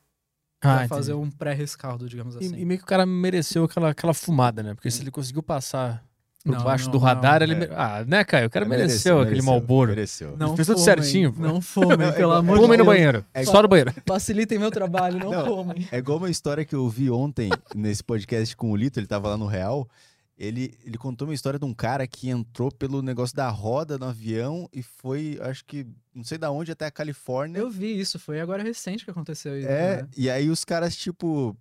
Ah, 0.61 0.77
pra 0.79 0.87
fazer 0.87 1.13
entendi. 1.13 1.27
um 1.27 1.31
pré-rescaldo, 1.31 2.07
digamos 2.07 2.35
E- 2.35 2.37
assim. 2.39 2.55
E, 2.55 2.65
meio 2.65 2.77
que 2.79 2.83
o 2.83 2.87
cara 2.87 3.05
mereceu 3.05 3.63
aquela, 3.63 3.89
aquela 3.89 4.13
fumada, 4.13 4.61
né? 4.61 4.73
Porque 4.75 4.91
se 4.91 5.01
ele 5.01 5.09
conseguiu 5.11 5.41
passar 5.41 6.03
por 6.45 6.55
Não, 6.55 6.63
baixo 6.63 6.85
não, 6.85 6.91
do 6.93 6.97
radar, 6.99 7.39
não, 7.45 7.47
ele. 7.53 7.65
é. 7.65 7.69
Ah, 7.75 8.05
né, 8.07 8.23
Caio? 8.23 8.47
O 8.47 8.49
cara 8.49 8.63
É, 8.65 8.69
mereceu, 8.69 9.19
aquele 9.21 9.41
Malboro. 9.41 9.89
Mereceu. 9.89 10.37
Não 10.37 10.55
fez 10.55 10.67
tudo 10.67 10.79
certinho. 10.79 11.33
Não 11.37 11.59
fumem, 11.59 11.97
É 12.07 12.11
pelo 12.11 12.31
amor 12.33 12.57
de 12.57 12.61
Fumem 12.63 12.77
no 12.77 12.83
Deus. 12.85 12.95
banheiro. 12.95 13.25
É 13.33 13.43
Só 13.43 13.61
no 13.61 13.67
banheiro. 13.67 13.91
Facilitem 14.05 14.57
meu 14.59 14.69
trabalho, 14.71 15.17
não, 15.19 15.31
Não. 15.31 15.45
fumem. 15.45 15.87
É 15.91 15.97
igual 15.97 16.19
uma 16.19 16.29
história 16.29 16.63
que 16.63 16.73
eu 16.75 16.87
vi 16.87 17.09
ontem 17.09 17.49
nesse 17.75 18.03
podcast 18.03 18.55
com 18.55 18.71
o 18.71 18.75
Lito, 18.75 18.99
ele 18.99 19.07
tava 19.07 19.29
lá 19.29 19.35
no 19.37 19.47
Real. 19.47 19.89
Ele, 20.37 20.77
ele 20.85 20.97
contou 20.99 21.27
uma 21.27 21.33
história 21.33 21.57
de 21.57 21.65
um 21.65 21.73
cara 21.73 22.05
que 22.05 22.29
entrou 22.29 22.71
pelo 22.71 23.01
negócio 23.01 23.35
da 23.35 23.49
roda 23.49 23.97
no 23.97 24.05
avião 24.05 24.69
e 24.71 24.83
foi, 24.83 25.39
acho 25.41 25.65
que, 25.65 25.87
não 26.13 26.23
sei 26.23 26.37
da 26.37 26.51
onde, 26.51 26.71
até 26.71 26.85
a 26.85 26.91
Califórnia. 26.91 27.59
Eu 27.59 27.69
vi 27.69 27.99
isso, 27.99 28.19
foi 28.19 28.39
agora 28.39 28.61
recente 28.61 29.03
que 29.03 29.09
aconteceu 29.09 29.57
isso. 29.57 29.67
É, 29.67 30.03
né? 30.03 30.09
e 30.15 30.29
aí 30.29 30.49
os 30.49 30.63
caras, 30.63 30.95
tipo, 30.95 31.57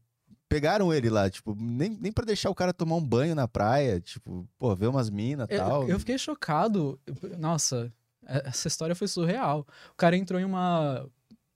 pegaram 0.47 0.93
ele 0.93 1.09
lá, 1.09 1.31
tipo, 1.31 1.57
nem, 1.59 1.89
nem 1.98 2.12
pra 2.12 2.27
deixar 2.27 2.51
o 2.51 2.55
cara 2.55 2.74
tomar 2.74 2.97
um 2.97 3.05
banho 3.05 3.35
na 3.35 3.48
praia, 3.48 3.98
tipo, 3.98 4.47
pô, 4.59 4.74
ver 4.77 4.89
umas 4.89 5.09
minas 5.09 5.47
e 5.51 5.57
tal. 5.57 5.89
eu 5.89 5.98
fiquei 5.98 6.19
chocado. 6.19 7.01
Nossa, 7.39 7.90
essa 8.24 8.69
história 8.69 8.94
foi 8.94 9.09
surreal. 9.09 9.66
O 9.93 9.97
cara 9.97 10.16
entrou 10.16 10.40
em 10.40 10.44
uma, 10.44 11.09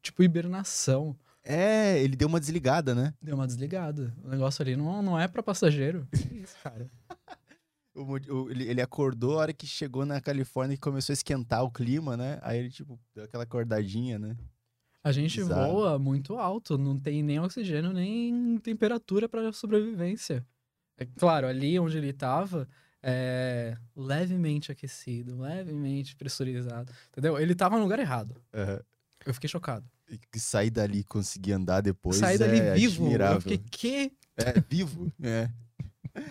tipo, 0.02 0.22
hibernação. 0.22 1.16
É, 1.50 2.00
ele 2.02 2.14
deu 2.16 2.28
uma 2.28 2.38
desligada, 2.40 2.94
né? 2.94 3.12
Deu 3.20 3.34
uma 3.34 3.46
desligada. 3.46 4.14
O 4.22 4.28
negócio 4.28 4.62
ali 4.62 4.76
não, 4.76 5.02
não 5.02 5.18
é 5.18 5.26
pra 5.26 5.42
passageiro. 5.42 6.06
Isso, 6.32 6.56
cara? 6.62 6.90
O 7.94 8.02
o- 8.04 8.50
ele, 8.50 8.68
ele 8.68 8.80
acordou 8.80 9.34
a 9.34 9.42
hora 9.42 9.52
que 9.52 9.66
chegou 9.66 10.06
na 10.06 10.20
Califórnia 10.20 10.74
e 10.74 10.78
começou 10.78 11.12
a 11.12 11.14
esquentar 11.14 11.64
o 11.64 11.70
clima, 11.70 12.16
né? 12.16 12.38
Aí 12.42 12.58
ele, 12.58 12.70
tipo, 12.70 12.98
deu 13.14 13.24
aquela 13.24 13.42
acordadinha, 13.42 14.18
né? 14.18 14.36
A 15.02 15.10
gente 15.12 15.40
Bizarro. 15.40 15.72
voa 15.72 15.98
muito 15.98 16.36
alto, 16.36 16.76
não 16.78 16.98
tem 16.98 17.22
nem 17.22 17.40
oxigênio, 17.40 17.92
nem 17.92 18.58
temperatura 18.58 19.28
para 19.28 19.50
sobrevivência. 19.52 20.46
É 20.98 21.06
claro, 21.18 21.46
ali 21.46 21.78
onde 21.80 21.96
ele 21.96 22.12
tava, 22.12 22.68
é 23.02 23.76
levemente 23.96 24.70
aquecido, 24.70 25.40
levemente 25.40 26.14
pressurizado, 26.14 26.92
entendeu? 27.08 27.38
Ele 27.38 27.54
tava 27.54 27.76
no 27.76 27.82
lugar 27.82 27.98
errado. 27.98 28.36
Aham. 28.54 28.80
Eu 29.24 29.34
fiquei 29.34 29.48
chocado. 29.48 29.86
E 30.34 30.40
sair 30.40 30.70
dali 30.70 31.00
e 31.00 31.04
conseguir 31.04 31.52
andar 31.52 31.80
depois 31.80 32.16
Saí 32.16 32.36
dali 32.36 32.58
é 32.58 32.74
vivo. 32.74 33.04
admirável. 33.04 33.36
Eu 33.36 33.40
fiquei, 33.42 33.58
que? 33.58 34.12
É, 34.36 34.60
vivo, 34.68 35.12
é. 35.22 35.48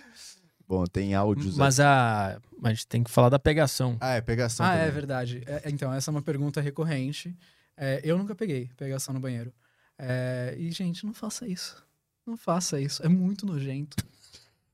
Bom, 0.68 0.84
tem 0.84 1.14
áudios 1.14 1.56
Mas 1.56 1.80
a. 1.80 2.40
A 2.62 2.68
gente 2.68 2.86
tem 2.86 3.02
que 3.02 3.10
falar 3.10 3.28
da 3.28 3.38
pegação. 3.38 3.96
Ah, 4.00 4.12
é 4.14 4.20
pegação 4.20 4.64
Ah, 4.64 4.74
é 4.74 4.78
também. 4.80 4.92
verdade. 4.92 5.42
É, 5.46 5.68
então, 5.68 5.92
essa 5.92 6.10
é 6.10 6.12
uma 6.12 6.22
pergunta 6.22 6.60
recorrente. 6.60 7.36
É, 7.76 8.00
eu 8.04 8.16
nunca 8.18 8.34
peguei 8.34 8.70
pegação 8.76 9.12
no 9.14 9.18
banheiro. 9.20 9.52
É, 9.98 10.54
e, 10.58 10.70
gente, 10.70 11.04
não 11.04 11.12
faça 11.12 11.48
isso. 11.48 11.82
Não 12.26 12.36
faça 12.36 12.80
isso. 12.80 13.04
É 13.04 13.08
muito 13.08 13.44
nojento. 13.46 13.96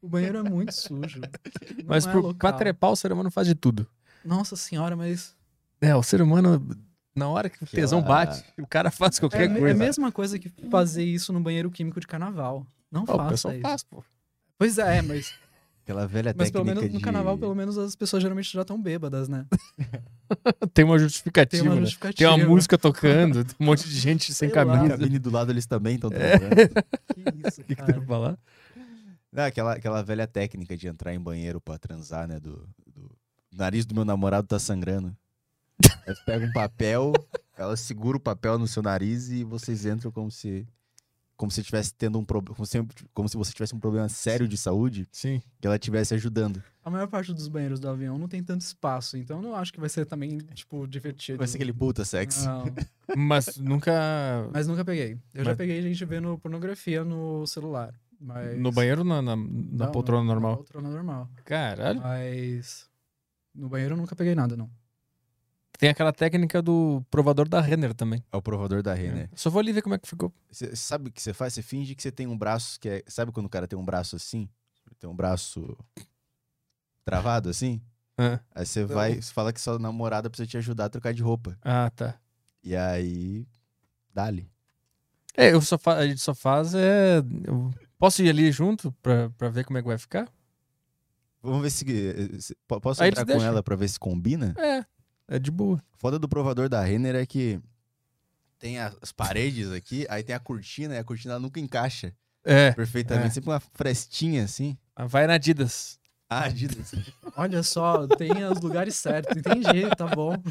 O 0.03 0.09
banheiro 0.09 0.39
é 0.39 0.43
muito 0.43 0.73
sujo. 0.75 1.21
Não 1.21 1.85
Mas 1.87 2.07
é 2.07 2.11
pra 2.39 2.53
trepar, 2.53 2.91
o 2.91 2.97
ser 2.97 3.11
humano 3.13 3.31
faz 3.31 3.47
de 3.47 3.55
tudo. 3.55 3.87
Nossa 4.25 4.55
senhora, 4.57 4.95
mas. 4.97 5.35
É, 5.81 5.95
o 5.95 6.03
ser 6.03 6.21
humano, 6.21 6.77
na 7.17 7.29
hora 7.29 7.49
que 7.51 7.63
o 7.65 7.67
tesão 7.67 8.03
bate, 8.03 8.45
o 8.61 8.67
cara 8.67 8.91
faz 8.91 9.17
É, 9.17 9.21
qualquer 9.21 9.49
me- 9.49 9.55
é 9.55 9.59
a 9.59 9.61
coisa. 9.61 9.75
mesma 9.79 10.13
coisa 10.13 10.39
que 10.39 10.49
fazer 10.71 11.03
isso 11.05 11.33
no 11.33 11.41
banheiro 11.41 11.71
químico 11.71 11.99
de 11.99 12.07
carnaval. 12.07 12.67
Não 12.93 13.03
o 13.03 13.07
faça 13.07 13.29
pessoal 13.31 13.55
isso. 13.55 13.63
faz, 13.63 13.83
pô. 13.83 14.05
Pois 14.59 14.79
é, 14.79 15.03
mas, 15.03 15.35
Aquela 15.83 16.07
velha 16.07 16.35
mas 16.37 16.51
pelo 16.51 16.65
técnica 16.65 16.81
menos 16.81 16.93
no 16.95 16.99
de... 16.99 17.05
carnaval, 17.05 17.39
pelo 17.39 17.55
menos 17.55 17.79
as 17.79 17.95
pessoas 17.95 18.21
geralmente 18.23 18.53
já 18.53 18.63
estão 18.63 18.81
bêbadas, 18.81 19.29
né? 19.29 19.47
Tem 20.75 20.85
uma 20.85 20.99
justificativa. 20.99 21.63
Tem 21.63 21.71
uma 21.71 21.77
né? 21.77 21.81
justificativa. 21.83 22.17
Tem 22.35 22.43
uma 22.45 22.49
música 22.51 22.77
tocando, 22.77 23.45
tem 23.45 23.55
um 23.61 23.65
monte 23.65 23.89
de 23.89 23.95
gente 23.99 24.35
sem 24.35 24.49
lá. 24.51 24.63
A 24.63 24.67
camisa. 24.67 24.89
cabine 24.99 25.19
do 25.19 25.31
lado 25.31 25.53
eles 25.53 25.65
também 25.67 25.95
estão 25.95 26.11
É. 26.13 26.39
trabalhando. 26.39 26.71
Que 27.15 27.49
isso, 27.49 27.61
O 27.61 27.65
que, 27.65 27.77
que 27.77 27.93
tu 27.93 28.03
falar? 28.03 28.37
Não, 29.33 29.45
aquela, 29.45 29.75
aquela 29.75 30.03
velha 30.03 30.27
técnica 30.27 30.77
de 30.77 30.89
entrar 30.89 31.15
em 31.15 31.21
banheiro 31.21 31.61
pra 31.61 31.79
transar, 31.79 32.27
né? 32.27 32.41
Do, 32.41 32.69
do- 32.87 33.11
o 33.53 33.57
nariz 33.57 33.87
do 33.87 33.95
meu 33.95 34.05
namorado 34.05 34.47
tá 34.49 34.59
sangrando. 34.59 35.17
Aí 36.07 36.15
você 36.15 36.23
pega 36.25 36.47
um 36.47 36.53
papel, 36.53 37.13
ela 37.57 37.77
segura 37.77 38.17
o 38.17 38.21
papel 38.21 38.59
no 38.59 38.67
seu 38.67 38.83
nariz 38.83 39.29
e 39.31 39.45
vocês 39.45 39.85
entram 39.87 40.11
como 40.11 40.31
se. 40.31 40.67
Como 41.37 41.51
se 41.51 41.61
estivesse 41.61 41.93
tendo 41.93 42.19
um 42.19 42.25
problema. 42.25 42.57
Como, 42.57 42.65
se- 42.65 42.87
como 43.13 43.29
se 43.29 43.37
você 43.37 43.53
tivesse 43.53 43.75
um 43.75 43.79
problema 43.79 44.09
sério 44.09 44.49
de 44.49 44.57
saúde 44.57 45.07
Sim. 45.13 45.43
que 45.61 45.67
ela 45.67 45.77
estivesse 45.77 46.15
ajudando. 46.15 46.63
A 46.83 46.89
maior 46.89 47.07
parte 47.09 47.35
dos 47.35 47.47
banheiros 47.47 47.79
do 47.79 47.91
avião 47.91 48.17
não 48.17 48.27
tem 48.27 48.43
tanto 48.43 48.63
espaço, 48.63 49.19
então 49.19 49.37
eu 49.37 49.43
não 49.43 49.55
acho 49.55 49.71
que 49.71 49.79
vai 49.79 49.91
ser 49.91 50.07
também, 50.07 50.39
tipo, 50.55 50.87
divertido. 50.87 51.37
Vai 51.37 51.47
ser 51.47 51.59
aquele 51.59 51.75
puta 51.75 52.07
sexo. 52.07 52.47
Não, 52.47 52.65
Mas 53.15 53.59
nunca. 53.59 53.93
mas 54.51 54.67
nunca 54.67 54.83
peguei. 54.83 55.19
Eu 55.35 55.45
já 55.45 55.51
Mas- 55.51 55.59
peguei 55.59 55.83
gente 55.83 56.03
vendo 56.07 56.39
pornografia 56.39 57.05
no 57.05 57.47
celular. 57.47 57.93
Mas... 58.19 58.59
No 58.59 58.73
banheiro 58.73 59.03
ou 59.03 59.07
na, 59.07 59.21
na, 59.21 59.37
na 59.37 59.43
Não, 59.85 59.93
poltrona 59.93 60.23
Na 60.25 60.33
normal? 60.33 60.57
poltrona 60.57 60.89
normal. 60.89 61.29
Caralho. 61.45 62.01
Mas 62.01 62.89
no 63.55 63.69
banheiro 63.69 63.93
eu 63.93 63.99
nunca 63.99 64.17
peguei 64.17 64.35
nada, 64.35 64.57
não. 64.57 64.71
Tem 65.79 65.89
aquela 65.91 66.13
técnica 66.13 66.63
do 66.63 67.05
provador 67.11 67.49
da 67.49 67.61
Renner 67.61 67.93
também. 67.95 68.23
É 68.33 68.37
o 68.37 68.43
provador 68.43 68.83
da 68.83 68.95
Renner. 68.95 69.29
Só 69.35 69.51
vou 69.51 69.61
ali 69.61 69.73
ver 69.73 69.83
como 69.83 69.95
é 69.95 69.99
que 69.99 70.09
ficou. 70.09 70.33
Você 70.51 70.75
sabe 70.75 71.09
o 71.11 71.13
que 71.13 71.21
você 71.23 71.35
faz? 71.35 71.53
Você 71.55 71.63
finge 71.63 71.95
que 71.95 72.03
você 72.03 72.11
tem 72.11 72.27
um 72.27 72.37
braço 72.37 72.81
que 72.81 72.89
é. 72.89 73.03
Sabe 73.07 73.31
quando 73.33 73.47
o 73.47 73.51
cara 73.51 73.67
tem 73.69 73.79
um 73.79 73.85
braço 73.85 74.17
assim? 74.17 74.49
Tem 74.99 75.09
um 75.11 75.15
braço 75.15 75.77
travado 77.05 77.49
assim? 77.51 77.81
Ah, 78.19 78.41
Aí 78.55 78.65
você 78.65 78.85
vai, 78.85 79.21
você 79.21 79.33
fala 79.33 79.53
que 79.53 79.61
sua 79.61 79.79
namorada 79.79 80.31
precisa 80.31 80.47
te 80.49 80.57
ajudar 80.57 80.87
a 80.87 80.89
trocar 80.89 81.13
de 81.13 81.23
roupa. 81.23 81.59
ah, 81.63 81.91
tá. 81.95 82.19
E 82.65 82.75
aí. 82.75 83.47
Dá-lhe. 84.13 84.51
É, 85.37 85.53
eu 85.53 85.61
só 85.61 85.77
fa... 85.77 85.97
a 85.97 86.07
gente 86.07 86.21
só 86.21 86.35
faz 86.35 86.75
é. 86.75 87.19
eu 87.45 87.71
Posso 87.99 88.23
ir 88.23 88.31
ali 88.31 88.51
junto 88.51 88.91
pra, 89.03 89.29
pra 89.37 89.49
ver 89.51 89.65
como 89.65 89.79
é 89.79 89.83
que 89.83 89.89
vai 89.89 89.99
ficar? 89.99 90.29
Vamos 91.43 91.63
ver 91.63 91.71
se. 91.71 91.85
eh, 92.09 92.41
se- 92.41 92.57
po- 92.67 92.81
Posso 92.81 93.03
Aí 93.03 93.11
entrar 93.11 93.23
com 93.23 93.33
deixam. 93.33 93.47
ela 93.47 93.63
pra 93.63 93.77
ver 93.77 93.89
se 93.89 93.99
combina? 94.01 94.55
É, 94.59 94.85
é 95.29 95.39
de 95.39 95.51
boa. 95.51 95.83
Foda 95.99 96.19
do 96.19 96.29
provador 96.29 96.69
da 96.69 96.83
Renner 96.83 97.15
é 97.15 97.27
que 97.27 97.61
tem 98.59 98.79
as 98.79 99.13
paredes 99.13 99.71
aqui, 99.71 100.07
aí 100.09 100.23
tem 100.23 100.35
a 100.35 100.41
cortina, 100.41 100.95
e 100.95 100.99
a 100.99 101.05
cortina 101.05 101.39
nunca 101.39 101.61
encaixa 101.61 102.13
É, 102.45 102.73
perfeitamente. 102.73 103.29
É. 103.29 103.31
Sempre 103.31 103.51
uma 103.51 103.61
frestinha 103.61 104.45
assim. 104.45 104.77
vai 105.09 105.27
na 105.27 105.35
Adidas. 105.35 105.99
Ah, 106.29 106.45
Adidas. 106.45 106.93
Olha 107.37 107.63
só, 107.63 108.07
tem 108.07 108.45
os 108.45 108.61
lugares 108.61 108.97
certos. 108.97 109.37
Entendi, 109.37 109.89
tá 109.97 110.07
bom. 110.07 110.37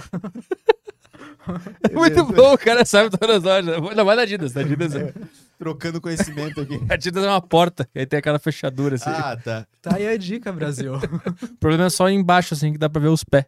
Muito 1.94 2.26
bom, 2.26 2.54
o 2.54 2.58
cara 2.58 2.84
sabe 2.86 3.16
todas 3.18 3.38
as 3.38 3.44
lojas. 3.44 3.96
Não, 3.96 4.06
vai 4.06 4.16
na 4.16 4.24
Adidas. 4.24 4.54
Na 4.54 4.62
Adidas, 4.62 4.96
é. 4.96 5.14
Trocando 5.58 6.02
conhecimento 6.02 6.60
aqui. 6.62 6.80
A 6.90 6.94
Adidas 6.96 7.24
é 7.24 7.30
uma 7.30 7.42
porta, 7.42 7.88
e 7.94 8.00
aí 8.00 8.06
tem 8.06 8.20
aquela 8.20 8.40
fechadura 8.40 8.96
assim. 8.96 9.10
Ah, 9.10 9.38
tá. 9.38 9.68
Tá 9.82 9.96
aí 9.96 10.08
a 10.08 10.18
dica, 10.18 10.52
Brasil. 10.52 10.96
O 10.96 11.58
problema 11.58 11.86
é 11.86 11.90
só 11.90 12.10
embaixo, 12.10 12.54
assim, 12.54 12.74
que 12.74 12.78
dá 12.78 12.90
pra 12.90 13.02
ver 13.02 13.08
os 13.10 13.24
pés. 13.24 13.46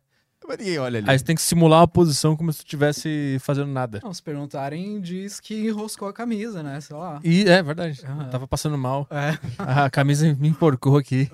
Mas 0.48 0.57
ninguém 0.60 0.80
olha 0.80 0.99
ali. 0.99 1.10
Aí 1.10 1.19
você 1.19 1.26
tem 1.26 1.36
que 1.36 1.41
simular 1.41 1.82
uma 1.82 1.88
posição 1.88 2.36
como 2.38 2.53
se 2.53 2.60
tu 2.60 2.65
estivesse 2.65 3.38
fazendo 3.41 3.68
nada. 3.69 3.99
Não, 4.02 4.14
se 4.14 4.24
perguntarem, 4.24 5.02
diz 5.02 5.41
que 5.41 5.68
enroscou 5.68 6.07
a 6.07 6.14
camisa, 6.14 6.64
né? 6.64 6.80
Sei 6.80 6.95
lá. 6.95 7.19
E 7.22 7.44
é 7.44 7.61
verdade. 7.61 8.02
Aham. 8.06 8.24
Eu 8.24 8.30
tava 8.30 8.48
passando 8.48 8.78
mal. 8.78 9.06
É. 9.11 9.38
A 9.60 9.90
camisa 9.90 10.34
me 10.36 10.48
enforcou 10.48 10.98
aqui. 10.98 11.30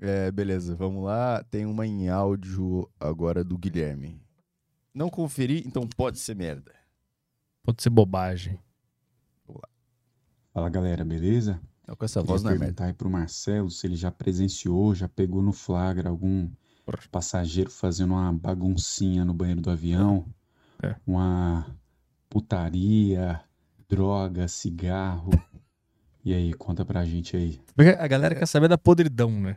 É, 0.00 0.30
beleza, 0.30 0.76
vamos 0.76 1.04
lá. 1.04 1.42
Tem 1.50 1.64
uma 1.64 1.86
em 1.86 2.08
áudio 2.08 2.88
agora 3.00 3.42
do 3.42 3.56
Guilherme. 3.58 4.20
Não 4.94 5.08
conferi, 5.08 5.64
então 5.66 5.88
pode 5.88 6.18
ser 6.18 6.36
merda. 6.36 6.72
Pode 7.64 7.82
ser 7.82 7.90
bobagem. 7.90 8.58
Fala 10.52 10.68
galera, 10.68 11.04
beleza? 11.04 11.60
Não, 11.88 11.96
com 11.96 12.04
essa 12.04 12.22
voz 12.22 12.42
não 12.42 12.50
é 12.50 12.58
perguntar 12.58 12.84
aí 12.84 12.92
pro 12.92 13.08
Marcelo 13.08 13.70
se 13.70 13.86
ele 13.86 13.96
já 13.96 14.10
presenciou, 14.10 14.94
já 14.94 15.08
pegou 15.08 15.40
no 15.40 15.52
flagra 15.52 16.10
algum 16.10 16.50
passageiro 17.10 17.70
fazendo 17.70 18.12
uma 18.12 18.30
baguncinha 18.30 19.24
no 19.24 19.32
banheiro 19.32 19.62
do 19.62 19.70
avião, 19.70 20.26
É. 20.82 20.94
uma 21.06 21.66
putaria, 22.28 23.40
droga, 23.88 24.46
cigarro. 24.48 25.30
E 26.24 26.34
aí, 26.34 26.52
conta 26.52 26.84
pra 26.84 27.06
gente 27.06 27.34
aí. 27.36 27.58
Porque 27.74 27.90
a 27.90 28.06
galera 28.06 28.34
quer 28.34 28.46
saber 28.46 28.68
da 28.68 28.76
podridão, 28.76 29.30
né? 29.30 29.56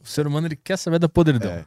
O 0.00 0.06
ser 0.06 0.26
humano 0.26 0.48
ele 0.48 0.56
quer 0.56 0.76
saber 0.76 0.98
da 0.98 1.08
podridão. 1.08 1.50
É. 1.52 1.64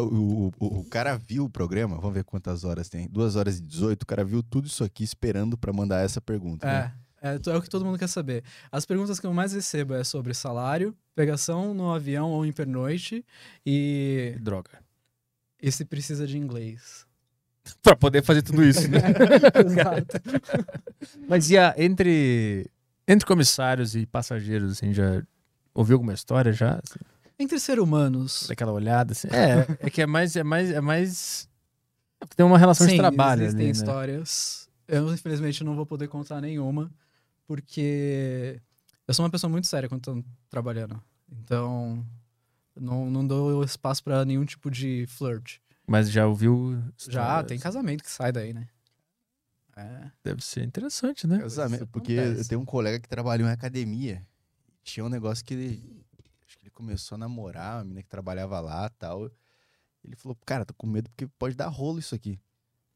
O, 0.00 0.52
o, 0.60 0.78
o, 0.80 0.84
cara 0.84 1.16
viu 1.16 1.46
o 1.46 1.50
programa, 1.50 1.96
vamos 1.96 2.14
ver 2.14 2.22
quantas 2.22 2.62
horas 2.62 2.88
tem. 2.88 3.08
2 3.08 3.34
horas 3.34 3.58
e 3.58 3.62
18, 3.62 4.02
o 4.02 4.06
cara 4.06 4.22
viu 4.24 4.40
tudo 4.42 4.68
isso 4.68 4.84
aqui 4.84 5.02
esperando 5.02 5.56
pra 5.58 5.72
mandar 5.72 6.04
essa 6.04 6.20
pergunta. 6.20 6.66
né? 6.66 6.92
É, 7.22 7.38
é, 7.50 7.56
o 7.56 7.62
que 7.62 7.70
todo 7.70 7.84
mundo 7.84 7.98
quer 7.98 8.08
saber. 8.08 8.42
As 8.70 8.84
perguntas 8.84 9.20
que 9.20 9.26
eu 9.26 9.32
mais 9.32 9.52
recebo 9.52 9.94
é 9.94 10.02
sobre 10.02 10.34
salário, 10.34 10.94
pegação 11.14 11.72
no 11.72 11.92
avião 11.92 12.30
ou 12.30 12.44
em 12.44 12.52
pernoite 12.52 13.24
e, 13.64 14.36
Droga. 14.40 14.70
e 15.62 15.70
se 15.70 15.84
precisa 15.84 16.26
de 16.26 16.36
inglês. 16.36 17.06
Pra 17.80 17.94
poder 17.94 18.24
fazer 18.24 18.42
tudo 18.42 18.64
isso, 18.64 18.88
né? 18.90 18.98
Exato. 19.64 20.20
Mas 21.28 21.48
e 21.48 21.56
a, 21.56 21.72
entre, 21.78 22.68
entre 23.06 23.24
comissários 23.24 23.94
e 23.94 24.04
passageiros, 24.04 24.72
assim, 24.72 24.92
já 24.92 25.22
ouviu 25.72 25.94
alguma 25.94 26.12
história 26.12 26.52
já? 26.52 26.80
Assim, 26.82 26.98
Entre 27.38 27.60
ser 27.60 27.78
humanos. 27.78 28.46
daquela 28.48 28.72
olhada, 28.72 29.12
assim? 29.12 29.28
É, 29.32 29.86
é 29.86 29.90
que 29.90 30.02
é 30.02 30.06
mais, 30.06 30.34
é 30.34 30.42
mais, 30.42 30.70
é 30.72 30.80
mais... 30.80 31.48
Tem 32.36 32.44
uma 32.44 32.58
relação 32.58 32.84
de 32.86 32.92
Sim, 32.92 32.98
trabalho 32.98 33.42
existem 33.42 33.66
ali, 33.66 33.78
né? 33.78 33.78
histórias. 33.78 34.68
Eu, 34.88 35.12
infelizmente, 35.12 35.62
não 35.62 35.74
vou 35.76 35.86
poder 35.86 36.08
contar 36.08 36.40
nenhuma, 36.40 36.90
porque 37.52 38.58
eu 39.06 39.12
sou 39.12 39.22
uma 39.22 39.30
pessoa 39.30 39.50
muito 39.50 39.66
séria 39.66 39.86
quando 39.86 40.00
tô 40.00 40.24
trabalhando. 40.48 40.98
Então, 41.30 42.02
não, 42.74 43.10
não 43.10 43.26
dou 43.26 43.62
espaço 43.62 44.02
pra 44.02 44.24
nenhum 44.24 44.46
tipo 44.46 44.70
de 44.70 45.04
flirt. 45.06 45.58
Mas 45.86 46.10
já 46.10 46.26
ouviu... 46.26 46.82
Já 46.96 47.20
histórias? 47.20 47.46
tem 47.48 47.58
casamento 47.58 48.02
que 48.02 48.10
sai 48.10 48.32
daí, 48.32 48.54
né? 48.54 48.68
É. 49.76 50.10
Deve 50.24 50.42
ser 50.42 50.64
interessante, 50.64 51.26
né? 51.26 51.40
Casamento, 51.40 51.86
porque 51.88 52.12
eu 52.12 52.48
tenho 52.48 52.62
um 52.62 52.64
colega 52.64 52.98
que 52.98 53.08
trabalhou 53.08 53.46
em 53.46 53.52
academia. 53.52 54.26
Tinha 54.82 55.04
um 55.04 55.10
negócio 55.10 55.44
que 55.44 55.52
ele. 55.52 56.06
Acho 56.46 56.56
que 56.56 56.64
ele 56.64 56.70
começou 56.70 57.16
a 57.16 57.18
namorar, 57.18 57.76
uma 57.76 57.84
menina 57.84 58.02
que 58.02 58.08
trabalhava 58.08 58.60
lá 58.60 58.88
tal. 58.88 59.30
Ele 60.02 60.16
falou, 60.16 60.38
cara, 60.46 60.64
tô 60.64 60.72
com 60.72 60.86
medo 60.86 61.10
porque 61.10 61.26
pode 61.38 61.54
dar 61.54 61.68
rolo 61.68 61.98
isso 61.98 62.14
aqui. 62.14 62.40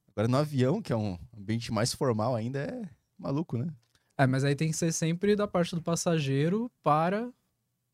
Agora 0.08 0.28
no 0.28 0.38
avião, 0.38 0.80
que 0.80 0.94
é 0.94 0.96
um 0.96 1.18
ambiente 1.36 1.70
mais 1.70 1.92
formal 1.92 2.34
ainda, 2.34 2.60
é 2.60 2.88
maluco, 3.18 3.58
né? 3.58 3.70
É, 4.18 4.26
mas 4.26 4.44
aí 4.44 4.54
tem 4.54 4.70
que 4.70 4.76
ser 4.76 4.92
sempre 4.92 5.36
da 5.36 5.46
parte 5.46 5.74
do 5.74 5.82
passageiro 5.82 6.70
para 6.82 7.28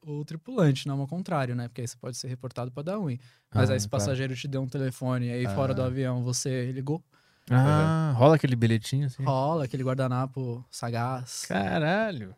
o 0.05 0.25
tripulante, 0.25 0.87
não 0.89 1.01
ao 1.01 1.07
contrário, 1.07 1.55
né? 1.55 1.69
Porque 1.69 1.81
aí 1.81 1.89
você 1.89 1.97
pode 1.97 2.17
ser 2.17 2.29
reportado 2.29 2.71
pra 2.71 2.83
dar 2.83 2.97
ruim. 2.97 3.19
Mas 3.55 3.71
Ah, 3.71 3.75
aí 3.75 3.81
se 3.81 3.87
o 3.87 3.91
claro. 3.91 4.05
passageiro 4.05 4.35
te 4.35 4.49
deu 4.49 4.63
um 4.63 4.69
telefone 4.69 5.27
e 5.29 5.33
aí 5.33 5.47
fora 5.55 5.73
do 5.75 5.83
Ah. 5.83 5.87
avião 5.87 6.23
você 6.23 6.71
ligou, 6.73 7.03
Ah, 7.51 8.13
rola 8.17 8.37
aquele 8.37 8.55
bilhetinho, 8.57 9.07
assim. 9.07 9.25
rola 9.25 9.65
aquele 9.65 9.83
guardanapo 9.83 10.65
sagaz. 10.71 11.45
Caralho. 11.47 12.35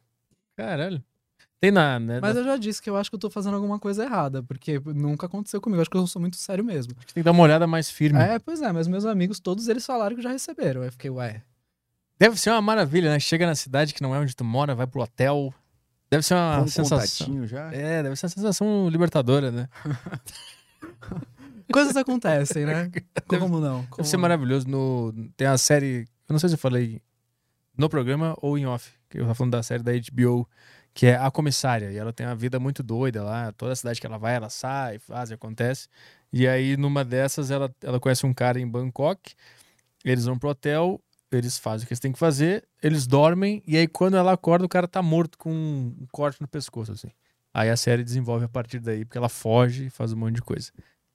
Caralho. 0.56 1.02
Tem 1.61 1.70
na... 1.70 1.98
Né, 1.98 2.20
Mas 2.20 2.36
eu 2.36 2.44
já 2.44 2.56
disse 2.56 2.81
que 2.82 2.89
eu 2.90 2.97
acho 2.97 3.11
que 3.11 3.16
eu 3.16 3.20
tô 3.20 3.31
fazendo 3.31 3.55
alguma 3.55 3.78
coisa 3.78 4.05
errada, 4.05 4.43
porque 4.43 4.78
nunca 4.94 5.27
aconteceu 5.27 5.61
comigo. 5.61 5.78
Eu 5.78 5.82
acho 5.82 5.90
que 5.90 5.97
eu 5.97 6.06
sou 6.06 6.20
muito 6.20 6.36
sério 6.36 6.62
mesmo. 6.65 6.94
Tem 6.94 7.06
que 7.15 7.23
dar 7.23 7.31
uma 7.32 7.43
olhada 7.43 7.66
mais 7.66 7.89
firme. 7.90 8.19
É, 8.19 8.39
pois 8.39 8.61
é, 8.61 8.70
mas 8.73 8.86
meus 8.86 9.05
amigos, 9.06 9.40
todos 9.40 9.69
eles 9.69 9.85
falaram 9.86 10.15
que 10.16 10.23
já 10.23 10.31
receberam. 10.31 10.82
Aí 10.82 10.89
eu 10.89 10.93
fiquei, 10.93 11.11
ué. 11.11 11.43
Deve 12.25 12.41
ser 12.41 12.49
uma 12.49 12.63
maravilha, 12.63 13.11
né? 13.11 13.21
Chega 13.21 13.45
na 13.45 13.55
cidade 13.55 13.93
que 13.93 14.03
não 14.03 14.15
é 14.15 14.19
onde 14.19 14.35
tu 14.35 14.43
mora, 14.43 14.75
vai 14.75 14.87
pro 14.87 15.03
hotel. 15.03 15.53
Deve 16.11 16.23
ser 16.23 16.33
uma 16.33 16.63
um 16.63 16.67
sensação. 16.67 17.47
já. 17.47 17.71
É, 17.71 18.03
deve 18.03 18.17
ser 18.17 18.25
uma 18.25 18.31
sensação 18.31 18.89
libertadora, 18.89 19.51
né? 19.51 19.69
Coisas 21.71 21.95
acontecem, 21.99 22.65
né? 22.65 22.91
Como 23.29 23.61
não? 23.61 23.85
Como 23.85 23.97
Deve 23.99 24.09
ser 24.09 24.17
não? 24.17 24.23
maravilhoso. 24.23 24.67
No... 24.67 25.13
Tem 25.37 25.47
a 25.47 25.59
série. 25.59 26.09
Eu 26.27 26.33
não 26.33 26.39
sei 26.39 26.49
se 26.49 26.55
eu 26.55 26.59
falei 26.59 27.03
no 27.77 27.91
programa 27.91 28.35
ou 28.41 28.57
em 28.57 28.65
off. 28.65 28.91
Que 29.11 29.19
eu 29.19 29.25
tava 29.25 29.35
falando 29.35 29.53
da 29.53 29.63
série 29.63 29.83
da 29.83 29.93
HBO, 29.93 30.49
que 30.95 31.05
é 31.05 31.17
A 31.17 31.31
Comissária. 31.31 31.93
E 31.93 31.99
ela 31.99 32.11
tem 32.11 32.25
uma 32.27 32.35
vida 32.35 32.59
muito 32.59 32.83
doida 32.83 33.23
lá. 33.23 33.53
Toda 33.53 33.73
a 33.75 33.77
cidade 33.77 34.01
que 34.01 34.07
ela 34.07 34.17
vai, 34.17 34.35
ela 34.35 34.49
sai, 34.49 34.99
faz 34.99 35.29
e 35.29 35.35
acontece. 35.35 35.89
E 36.33 36.49
aí, 36.49 36.75
numa 36.75 37.05
dessas, 37.05 37.51
ela, 37.51 37.71
ela 37.83 38.01
conhece 38.01 38.25
um 38.25 38.33
cara 38.33 38.59
em 38.59 38.67
Bangkok. 38.67 39.35
Eles 40.03 40.25
vão 40.25 40.39
pro 40.39 40.49
hotel, 40.49 40.99
eles 41.36 41.59
fazem 41.59 41.85
o 41.85 41.86
que 41.86 41.93
eles 41.93 42.01
têm 42.01 42.12
que 42.12 42.19
fazer, 42.19 42.66
eles 42.82 43.06
dormem, 43.06 43.62
e 43.66 43.77
aí 43.77 43.86
quando 43.86 44.16
ela 44.16 44.32
acorda, 44.32 44.65
o 44.65 44.69
cara 44.69 44.89
tá 44.89 45.02
morto 45.02 45.39
com 45.39 45.51
um 45.51 46.06
corte 46.12 46.40
no 46.40 46.48
pescoço, 46.48 46.93
assim. 46.93 47.11
Aí 47.52 47.70
a 47.70 47.77
série 47.77 48.02
desenvolve 48.02 48.44
a 48.44 48.48
partir 48.48 48.81
daí, 48.81 49.05
porque 49.05 49.19
ela 49.19 49.28
foge 49.28 49.86
e 49.86 49.90
faz 49.90 50.12
um 50.12 50.16
monte 50.16 50.36
de 50.36 50.43
coisa. 50.43 50.73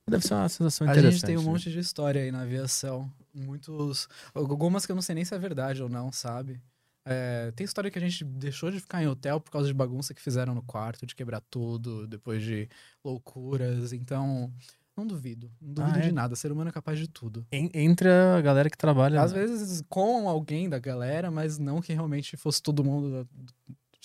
Deve 0.09 0.25
ser 0.25 0.33
uma 0.33 0.49
sensação 0.49 0.87
A 0.87 0.91
interessante. 0.91 1.13
gente 1.13 1.25
tem 1.25 1.37
um 1.37 1.41
né? 1.43 1.47
monte 1.51 1.69
de 1.69 1.79
história 1.79 2.21
aí 2.21 2.31
na 2.31 2.41
aviação. 2.41 3.11
Muitos. 3.33 4.07
Algumas 4.33 4.85
que 4.85 4.91
eu 4.91 4.95
não 4.95 5.01
sei 5.01 5.15
nem 5.15 5.25
se 5.25 5.35
é 5.35 5.37
verdade 5.37 5.83
ou 5.83 5.89
não, 5.89 6.11
sabe? 6.11 6.59
É, 7.05 7.51
tem 7.55 7.65
história 7.65 7.89
que 7.89 7.97
a 7.97 8.01
gente 8.01 8.23
deixou 8.23 8.71
de 8.71 8.79
ficar 8.79 9.01
em 9.03 9.07
hotel 9.07 9.39
por 9.39 9.51
causa 9.51 9.67
de 9.67 9.73
bagunça 9.73 10.13
que 10.13 10.21
fizeram 10.21 10.53
no 10.53 10.61
quarto, 10.61 11.05
de 11.05 11.15
quebrar 11.15 11.41
tudo, 11.41 12.07
depois 12.07 12.41
de 12.43 12.67
loucuras. 13.03 13.93
Então, 13.93 14.51
não 14.99 15.07
duvido. 15.07 15.51
Não 15.61 15.73
duvido 15.73 15.95
Ah, 15.97 15.99
é? 15.99 16.05
de 16.07 16.11
nada. 16.11 16.35
Ser 16.35 16.51
humano 16.51 16.69
é 16.69 16.73
capaz 16.73 16.99
de 16.99 17.07
tudo. 17.07 17.45
En- 17.51 17.69
Entre 17.73 18.09
a 18.09 18.41
galera 18.41 18.69
que 18.69 18.77
trabalha. 18.77 19.21
Às 19.21 19.31
vezes 19.31 19.81
com 19.89 20.27
alguém 20.29 20.69
da 20.69 20.77
galera, 20.79 21.31
mas 21.31 21.57
não 21.57 21.81
que 21.81 21.93
realmente 21.93 22.35
fosse 22.37 22.61
todo 22.61 22.83
mundo 22.83 23.27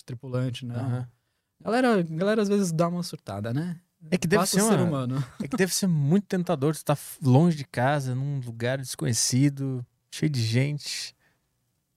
tripulante, 0.06 0.64
não. 0.66 0.74
Aham. 0.76 1.08
Galera, 1.62 2.02
galera 2.02 2.42
às 2.42 2.48
vezes 2.48 2.72
dá 2.72 2.88
uma 2.88 3.02
surtada, 3.02 3.52
né? 3.52 3.80
É 4.10 4.18
que 4.18 4.26
deve 4.28 4.40
Passa 4.42 4.56
ser 4.58 4.62
o 4.62 4.68
ser 4.68 4.74
uma- 4.80 4.84
humano. 4.84 5.24
É 5.42 5.48
que 5.48 5.56
deve 5.56 5.72
ser 5.74 5.86
muito 5.86 6.26
tentador. 6.26 6.74
Tu 6.76 6.84
tá 6.84 6.96
longe 7.22 7.56
de 7.56 7.64
casa, 7.64 8.14
num 8.14 8.38
lugar 8.40 8.78
desconhecido, 8.78 9.84
cheio 10.10 10.28
de 10.30 10.42
gente. 10.42 11.16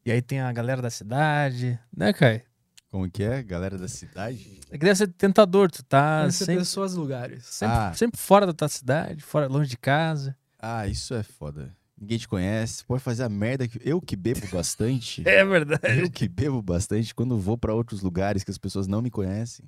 E 0.06 0.12
aí 0.12 0.22
tem 0.22 0.40
a 0.40 0.52
galera 0.54 0.82
da 0.82 0.90
cidade, 0.90 1.78
né, 1.96 2.14
Kai? 2.14 2.44
Como 2.90 3.10
que 3.10 3.24
é? 3.24 3.44
Galera 3.44 3.78
da 3.78 3.88
cidade? 3.88 4.60
É 4.72 4.78
que 4.78 4.86
deve 4.86 4.96
ser 4.96 5.08
tentador. 5.10 5.70
Tu 5.70 5.84
tá 5.84 6.20
Conhecer 6.22 6.46
sempre, 6.46 6.62
pessoas 6.62 6.94
lugares. 6.94 7.46
sempre, 7.46 7.76
Ah. 7.78 7.94
sempre 7.94 8.20
fora 8.20 8.46
da 8.46 8.54
tua 8.54 8.70
cidade, 8.70 9.22
fora, 9.22 9.48
longe 9.48 9.70
de 9.70 9.78
casa. 9.78 10.36
Ah, 10.60 10.88
isso 10.88 11.14
é 11.14 11.22
foda. 11.24 11.76
Ninguém 12.00 12.18
te 12.20 12.28
conhece, 12.28 12.86
pode 12.86 13.02
fazer 13.04 13.24
a 13.24 13.30
merda 13.30 13.68
que. 13.68 13.80
Eu 13.84 14.00
que 14.00 14.16
bebo 14.16 14.40
bastante. 14.54 15.28
É 15.28 15.44
verdade. 15.44 16.00
Eu 16.00 16.10
que 16.12 16.28
bebo 16.28 16.62
bastante 16.62 17.14
quando 17.14 17.38
vou 17.40 17.58
pra 17.58 17.74
outros 17.74 18.02
lugares 18.02 18.44
que 18.44 18.52
as 18.52 18.58
pessoas 18.58 18.88
não 18.88 19.02
me 19.02 19.10
conhecem. 19.10 19.66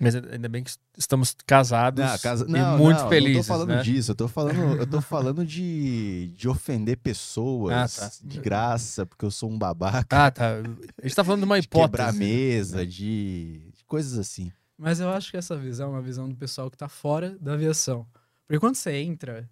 Mas 0.00 0.14
ainda 0.16 0.48
bem 0.48 0.64
que 0.64 0.70
estamos 0.96 1.36
casados 1.46 2.04
Não, 2.04 2.18
casa... 2.18 2.44
e 2.48 2.50
não, 2.50 2.78
muito 2.78 2.98
não, 3.02 3.08
felizes, 3.08 3.36
Não 3.36 3.42
tô 3.42 3.48
falando 3.64 3.76
né? 3.76 3.82
disso, 3.82 4.10
eu 4.10 4.14
tô 4.14 4.26
falando, 4.28 4.58
eu 4.80 4.86
tô 4.86 5.00
falando 5.00 5.44
de, 5.46 6.32
de 6.36 6.48
ofender 6.48 6.96
pessoas 6.96 7.98
Ah, 7.98 8.08
tá. 8.08 8.12
de 8.22 8.40
graça, 8.40 9.04
porque 9.06 9.24
eu 9.24 9.30
sou 9.30 9.50
um 9.50 9.58
babaca. 9.58 10.26
Ah, 10.26 10.30
tá. 10.30 10.54
A 10.98 11.02
gente 11.06 11.14
tá 11.14 11.22
falando 11.22 11.40
de 11.40 11.44
uma 11.44 11.60
de 11.60 11.68
quebrar 11.68 12.06
a 12.06 12.08
hipótese. 12.08 12.18
mesa, 12.18 12.86
de... 12.86 13.70
de 13.76 13.84
coisas 13.86 14.18
assim. 14.18 14.50
Mas 14.78 14.98
eu 14.98 15.08
acho 15.10 15.30
que 15.30 15.36
essa 15.36 15.56
visão 15.56 15.88
é 15.88 15.90
uma 15.92 16.02
visão 16.02 16.28
do 16.28 16.34
pessoal 16.34 16.70
que 16.70 16.76
tá 16.76 16.88
fora 16.88 17.36
da 17.40 17.52
aviação. 17.52 18.06
Porque 18.46 18.58
quando 18.58 18.74
você 18.74 18.92
entra, 18.96 19.48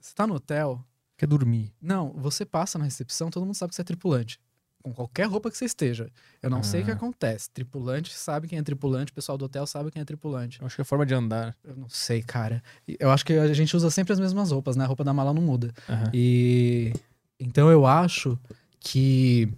você 0.00 0.14
tá 0.14 0.26
no 0.26 0.34
hotel, 0.36 0.82
Quer 1.18 1.26
dormir. 1.26 1.74
não, 1.80 2.12
você 2.14 2.46
passa 2.46 2.78
na 2.78 2.84
recepção, 2.84 3.30
todo 3.30 3.44
mundo 3.44 3.54
sabe 3.56 3.70
que 3.70 3.76
você 3.76 3.82
é 3.82 3.84
tripulante. 3.84 4.40
Com 4.82 4.92
qualquer 4.92 5.26
roupa 5.28 5.50
que 5.50 5.56
você 5.56 5.64
esteja. 5.64 6.08
Eu 6.42 6.50
não 6.50 6.62
sei 6.62 6.82
o 6.82 6.84
que 6.84 6.90
Ah. 6.90 6.94
acontece. 6.94 7.48
Tripulante 7.50 8.12
sabe 8.14 8.48
quem 8.48 8.58
é 8.58 8.62
tripulante, 8.62 9.12
o 9.12 9.14
pessoal 9.14 9.38
do 9.38 9.44
hotel 9.44 9.66
sabe 9.66 9.90
quem 9.90 10.02
é 10.02 10.04
tripulante. 10.04 10.60
Eu 10.60 10.66
acho 10.66 10.74
que 10.76 10.80
é 10.80 10.84
a 10.84 10.86
forma 10.86 11.06
de 11.06 11.14
andar. 11.14 11.54
Eu 11.64 11.76
não 11.76 11.88
sei, 11.88 12.22
cara. 12.22 12.62
E 12.88 12.96
Eu 12.98 13.10
acho 13.10 13.24
que 13.24 13.32
a 13.34 13.52
gente 13.54 13.76
usa 13.76 13.90
sempre 13.90 14.12
as 14.12 14.18
mesmas 14.20 14.50
roupas, 14.50 14.74
né? 14.76 14.84
A 14.84 14.86
roupa 14.88 15.04
da 15.04 15.12
mala 15.12 15.32
não 15.32 15.42
muda. 15.42 15.72
Aham. 15.88 16.10
E 16.12 16.92
então 17.38 17.70
eu 17.70 17.86
acho 17.86 18.38
que 18.80 19.48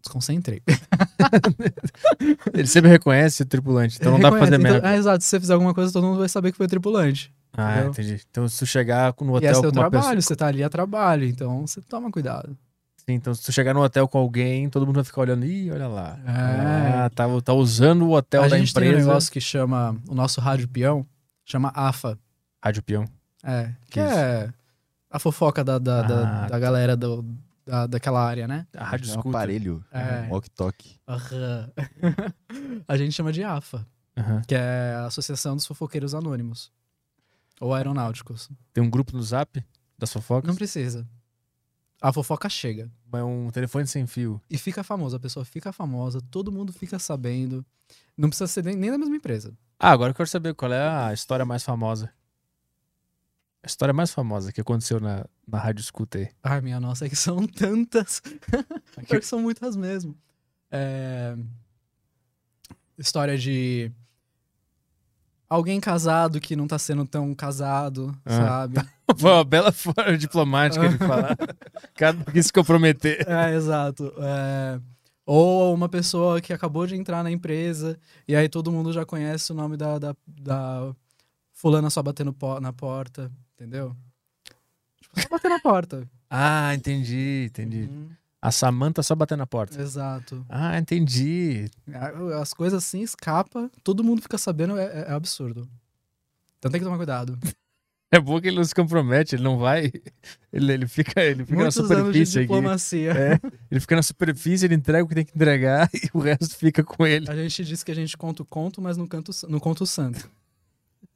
desconcentrei. 0.00 0.62
Ele 2.52 2.66
sempre 2.66 2.90
reconhece 2.90 3.42
o 3.42 3.46
tripulante, 3.46 3.96
então 3.98 4.12
não 4.12 4.20
dá 4.20 4.30
pra 4.30 4.40
fazer 4.40 4.52
Reconhece. 4.52 4.72
merda. 4.72 4.78
Então, 4.86 4.90
ah, 4.90 4.96
exato. 4.96 5.24
Se 5.24 5.30
você 5.30 5.40
fizer 5.40 5.54
alguma 5.54 5.74
coisa, 5.74 5.92
todo 5.92 6.06
mundo 6.06 6.18
vai 6.18 6.28
saber 6.28 6.52
que 6.52 6.58
foi 6.58 6.66
tripulante. 6.68 7.32
Ah, 7.56 7.72
entendeu? 7.74 7.90
entendi. 7.90 8.22
Então 8.30 8.48
se 8.48 8.58
tu 8.58 8.66
chegar 8.66 9.14
no 9.20 9.26
e 9.32 9.34
é 9.34 9.36
hotel 9.50 9.54
seu 9.54 9.62
com 9.62 9.66
uma 9.68 9.72
trabalho, 9.90 10.16
pessoa... 10.16 10.22
você 10.22 10.36
tá 10.36 10.46
ali 10.46 10.62
a 10.62 10.68
trabalho, 10.68 11.24
então 11.24 11.66
você 11.66 11.80
toma 11.82 12.10
cuidado. 12.10 12.56
Sim, 13.06 13.12
então 13.14 13.34
se 13.34 13.42
tu 13.44 13.52
chegar 13.52 13.74
no 13.74 13.82
hotel 13.82 14.08
com 14.08 14.18
alguém, 14.18 14.68
todo 14.70 14.86
mundo 14.86 14.96
vai 14.96 15.04
ficar 15.04 15.20
olhando. 15.20 15.44
Ih, 15.44 15.70
olha 15.70 15.86
lá. 15.88 16.18
É. 16.26 17.04
Ah, 17.04 17.10
tá, 17.14 17.24
tá 17.42 17.52
usando 17.52 18.02
o 18.06 18.12
hotel 18.12 18.44
a 18.44 18.48
da 18.48 18.56
gente 18.58 18.72
tem 18.72 18.84
um 18.84 18.86
empresa. 18.92 19.06
negócio 19.08 19.30
que 19.32 19.40
chama, 19.40 19.96
o 20.08 20.14
nosso 20.14 20.40
rádio 20.40 20.66
peão, 20.68 21.06
chama 21.44 21.70
AFA. 21.74 22.18
Rádio 22.62 22.82
peão. 22.82 23.04
É, 23.42 23.72
que 23.84 23.90
Que 23.92 24.00
isso? 24.00 24.14
é 24.18 24.52
a 25.10 25.18
fofoca 25.18 25.62
da, 25.62 25.78
da, 25.78 26.02
da, 26.02 26.44
Ah, 26.44 26.46
da 26.48 26.58
galera 26.58 26.96
do, 26.96 27.22
da, 27.66 27.86
daquela 27.86 28.24
área, 28.24 28.48
né? 28.48 28.66
A 28.74 28.84
rádio 28.84 29.12
É 29.12 29.16
um 29.16 29.20
aparelho, 29.20 29.84
É. 29.92 30.22
um 30.26 30.30
walkie-talkie. 30.32 30.96
Aham. 31.06 31.70
a 32.88 32.96
gente 32.96 33.12
chama 33.12 33.32
de 33.32 33.44
AFA, 33.44 33.86
Aham. 34.16 34.40
que 34.46 34.54
é 34.54 34.94
a 34.96 35.04
Associação 35.06 35.54
dos 35.56 35.66
Fofoqueiros 35.66 36.14
Anônimos. 36.14 36.72
Ou 37.60 37.72
Aeronáuticos. 37.74 38.48
Tem 38.72 38.82
um 38.82 38.88
grupo 38.90 39.14
no 39.14 39.22
zap 39.22 39.62
das 39.98 40.12
fofocas. 40.12 40.48
Não 40.48 40.56
precisa. 40.56 41.06
A 42.06 42.12
fofoca 42.12 42.50
chega. 42.50 42.90
É 43.12 43.22
um 43.24 43.50
telefone 43.50 43.86
sem 43.86 44.06
fio. 44.06 44.38
E 44.50 44.58
fica 44.58 44.82
famosa. 44.84 45.16
A 45.16 45.20
pessoa 45.20 45.42
fica 45.42 45.72
famosa, 45.72 46.20
todo 46.30 46.52
mundo 46.52 46.70
fica 46.72 46.98
sabendo. 46.98 47.64
Não 48.14 48.28
precisa 48.28 48.46
ser 48.46 48.62
nem 48.62 48.76
nem 48.76 48.90
da 48.90 48.98
mesma 48.98 49.16
empresa. 49.16 49.56
Ah, 49.78 49.90
agora 49.90 50.10
eu 50.10 50.14
quero 50.14 50.28
saber 50.28 50.52
qual 50.54 50.70
é 50.70 50.86
a 50.86 51.14
história 51.14 51.46
mais 51.46 51.62
famosa. 51.64 52.12
A 53.62 53.66
história 53.66 53.94
mais 53.94 54.10
famosa 54.12 54.52
que 54.52 54.60
aconteceu 54.60 55.00
na, 55.00 55.24
na 55.48 55.58
rádio 55.58 55.80
escuta 55.80 56.18
aí. 56.18 56.28
Ai, 56.42 56.60
minha 56.60 56.78
nossa, 56.78 57.06
é 57.06 57.08
que 57.08 57.16
são 57.16 57.46
tantas. 57.48 58.20
Aqui- 58.98 59.22
são 59.22 59.40
muitas 59.40 59.74
mesmo. 59.74 60.14
É... 60.70 61.34
História 62.98 63.38
de 63.38 63.90
alguém 65.48 65.80
casado 65.80 66.38
que 66.40 66.54
não 66.54 66.66
tá 66.66 66.78
sendo 66.78 67.06
tão 67.06 67.34
casado, 67.34 68.14
Ah. 68.26 68.30
sabe? 68.36 68.76
Foi 69.16 69.30
uma 69.30 69.44
bela 69.44 69.70
forma 69.72 70.16
diplomática 70.16 70.88
de 70.88 70.96
falar. 70.98 71.36
Cada 71.94 72.30
quis 72.32 72.46
se 72.46 72.52
comprometer. 72.52 73.26
É, 73.28 73.54
exato. 73.54 74.12
É, 74.18 74.80
Ou 75.26 75.74
uma 75.74 75.88
pessoa 75.88 76.40
que 76.40 76.52
acabou 76.52 76.86
de 76.86 76.94
entrar 76.96 77.22
na 77.22 77.30
empresa 77.30 77.98
e 78.26 78.34
aí 78.34 78.48
todo 78.48 78.72
mundo 78.72 78.92
já 78.92 79.04
conhece 79.04 79.52
o 79.52 79.54
nome 79.54 79.76
da, 79.76 79.98
da, 79.98 80.16
da 80.26 80.94
fulana 81.52 81.90
só 81.90 82.02
batendo 82.02 82.32
po- 82.32 82.60
na 82.60 82.72
porta, 82.72 83.30
entendeu? 83.54 83.94
Tipo, 85.00 85.20
só 85.20 85.28
bater 85.28 85.48
na 85.48 85.60
porta. 85.60 86.08
Ah, 86.36 86.74
entendi, 86.74 87.44
entendi. 87.48 87.82
Uhum, 87.82 88.08
A 88.42 88.50
Samanta 88.50 89.04
só 89.04 89.14
batendo 89.14 89.38
na 89.38 89.46
porta. 89.46 89.80
Exato. 89.80 90.44
Ah, 90.48 90.76
entendi. 90.76 91.70
As 92.40 92.52
coisas 92.52 92.82
assim 92.82 93.02
escapa, 93.02 93.70
todo 93.84 94.02
mundo 94.02 94.20
fica 94.20 94.36
sabendo, 94.36 94.76
é, 94.76 94.84
é- 94.84 95.04
é 95.10 95.12
absurdo. 95.12 95.68
Então 96.58 96.72
tem 96.72 96.80
que 96.80 96.84
tomar 96.84 96.96
cuidado. 96.96 97.38
É 98.14 98.20
bom 98.20 98.40
que 98.40 98.46
ele 98.46 98.56
não 98.56 98.64
se 98.64 98.72
compromete, 98.72 99.34
ele 99.34 99.42
não 99.42 99.58
vai. 99.58 99.90
Ele, 100.52 100.72
ele 100.72 100.86
fica, 100.86 101.20
ele 101.20 101.44
fica 101.44 101.58
Muitos 101.58 101.76
na 101.76 101.96
anos 101.96 102.14
de 102.14 102.24
superfície 102.24 102.38
aqui. 102.38 102.46
diplomacia. 102.46 103.10
É, 103.10 103.40
ele 103.68 103.80
fica 103.80 103.96
na 103.96 104.02
superfície, 104.04 104.64
ele 104.66 104.76
entrega 104.76 105.04
o 105.04 105.08
que 105.08 105.16
tem 105.16 105.24
que 105.24 105.34
entregar 105.34 105.90
e 105.92 106.08
o 106.14 106.20
resto 106.20 106.56
fica 106.56 106.84
com 106.84 107.04
ele. 107.04 107.28
A 107.28 107.34
gente 107.34 107.64
diz 107.64 107.82
que 107.82 107.90
a 107.90 107.94
gente 107.94 108.16
conta 108.16 108.44
o 108.44 108.46
conto, 108.46 108.80
mas 108.80 108.96
não, 108.96 109.04
canto, 109.04 109.32
não 109.48 109.58
conta 109.58 109.82
o 109.82 109.86
santo. 109.86 110.30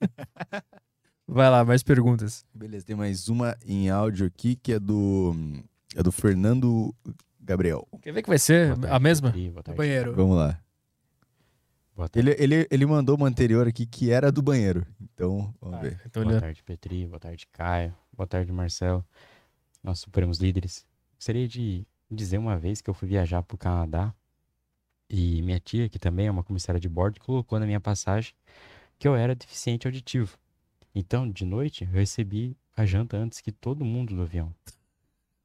Vai 1.25 1.49
lá, 1.49 1.65
mais 1.65 1.85
perguntas. 1.85 2.45
Beleza, 2.53 2.85
tem 2.85 2.97
mais 2.97 3.29
uma 3.29 3.57
em 3.65 3.91
áudio 3.91 4.27
aqui 4.27 4.57
que 4.57 4.73
é 4.73 4.81
do 4.81 5.37
é 5.95 6.03
do 6.03 6.11
Fernando 6.11 6.93
Gabriel. 7.41 7.87
Quer 8.03 8.13
ver 8.13 8.23
que 8.23 8.29
vai 8.29 8.41
ser 8.41 8.75
a 8.91 8.99
mesma? 8.99 9.31
Petri, 9.31 9.51
boa 9.51 9.63
tarde, 9.63 9.79
Banheiro. 9.79 10.17
Vamos 10.17 10.37
lá. 10.37 10.59
Ele, 12.15 12.37
ele, 12.39 12.69
ele 12.71 12.87
mandou 12.87 13.17
uma 13.17 13.27
anterior 13.27 13.67
aqui 13.67 13.85
que 13.85 14.11
era 14.11 14.31
do 14.31 14.41
banheiro. 14.41 14.87
Então, 15.01 15.53
vamos 15.61 15.81
ver. 15.81 16.01
Então 16.07 16.23
boa 16.23 16.35
ele... 16.35 16.41
tarde, 16.41 16.63
Petri. 16.63 17.07
Boa 17.07 17.19
tarde, 17.19 17.47
Caio. 17.53 17.95
Boa 18.17 18.27
tarde, 18.27 18.53
Marcelo. 18.53 19.05
Nós 19.83 19.99
superamos 19.99 20.39
líderes. 20.39 20.87
Gostaria 21.17 21.49
de 21.49 21.87
dizer 22.11 22.39
uma 22.39 22.57
vez 22.57 22.81
que 22.81 22.89
eu 22.89 22.95
fui 22.95 23.09
viajar 23.09 23.43
para 23.43 23.55
o 23.55 23.59
Canadá 23.59 24.15
e 25.11 25.43
minha 25.43 25.59
tia, 25.59 25.89
que 25.89 25.99
também 25.99 26.27
é 26.27 26.31
uma 26.31 26.45
comissária 26.45 26.81
de 26.81 26.89
bordo, 26.89 27.19
colocou 27.21 27.59
na 27.59 27.67
minha 27.67 27.81
passagem 27.81 28.35
que 28.99 29.07
eu 29.07 29.17
era 29.17 29.35
deficiente 29.35 29.87
auditivo. 29.87 30.39
Então, 30.95 31.31
de 31.31 31.45
noite, 31.45 31.85
eu 31.85 31.91
recebi 31.91 32.57
a 32.77 32.85
janta 32.85 33.17
antes 33.17 33.41
que 33.41 33.53
todo 33.53 33.85
mundo 33.85 34.15
do 34.15 34.23
avião. 34.23 34.55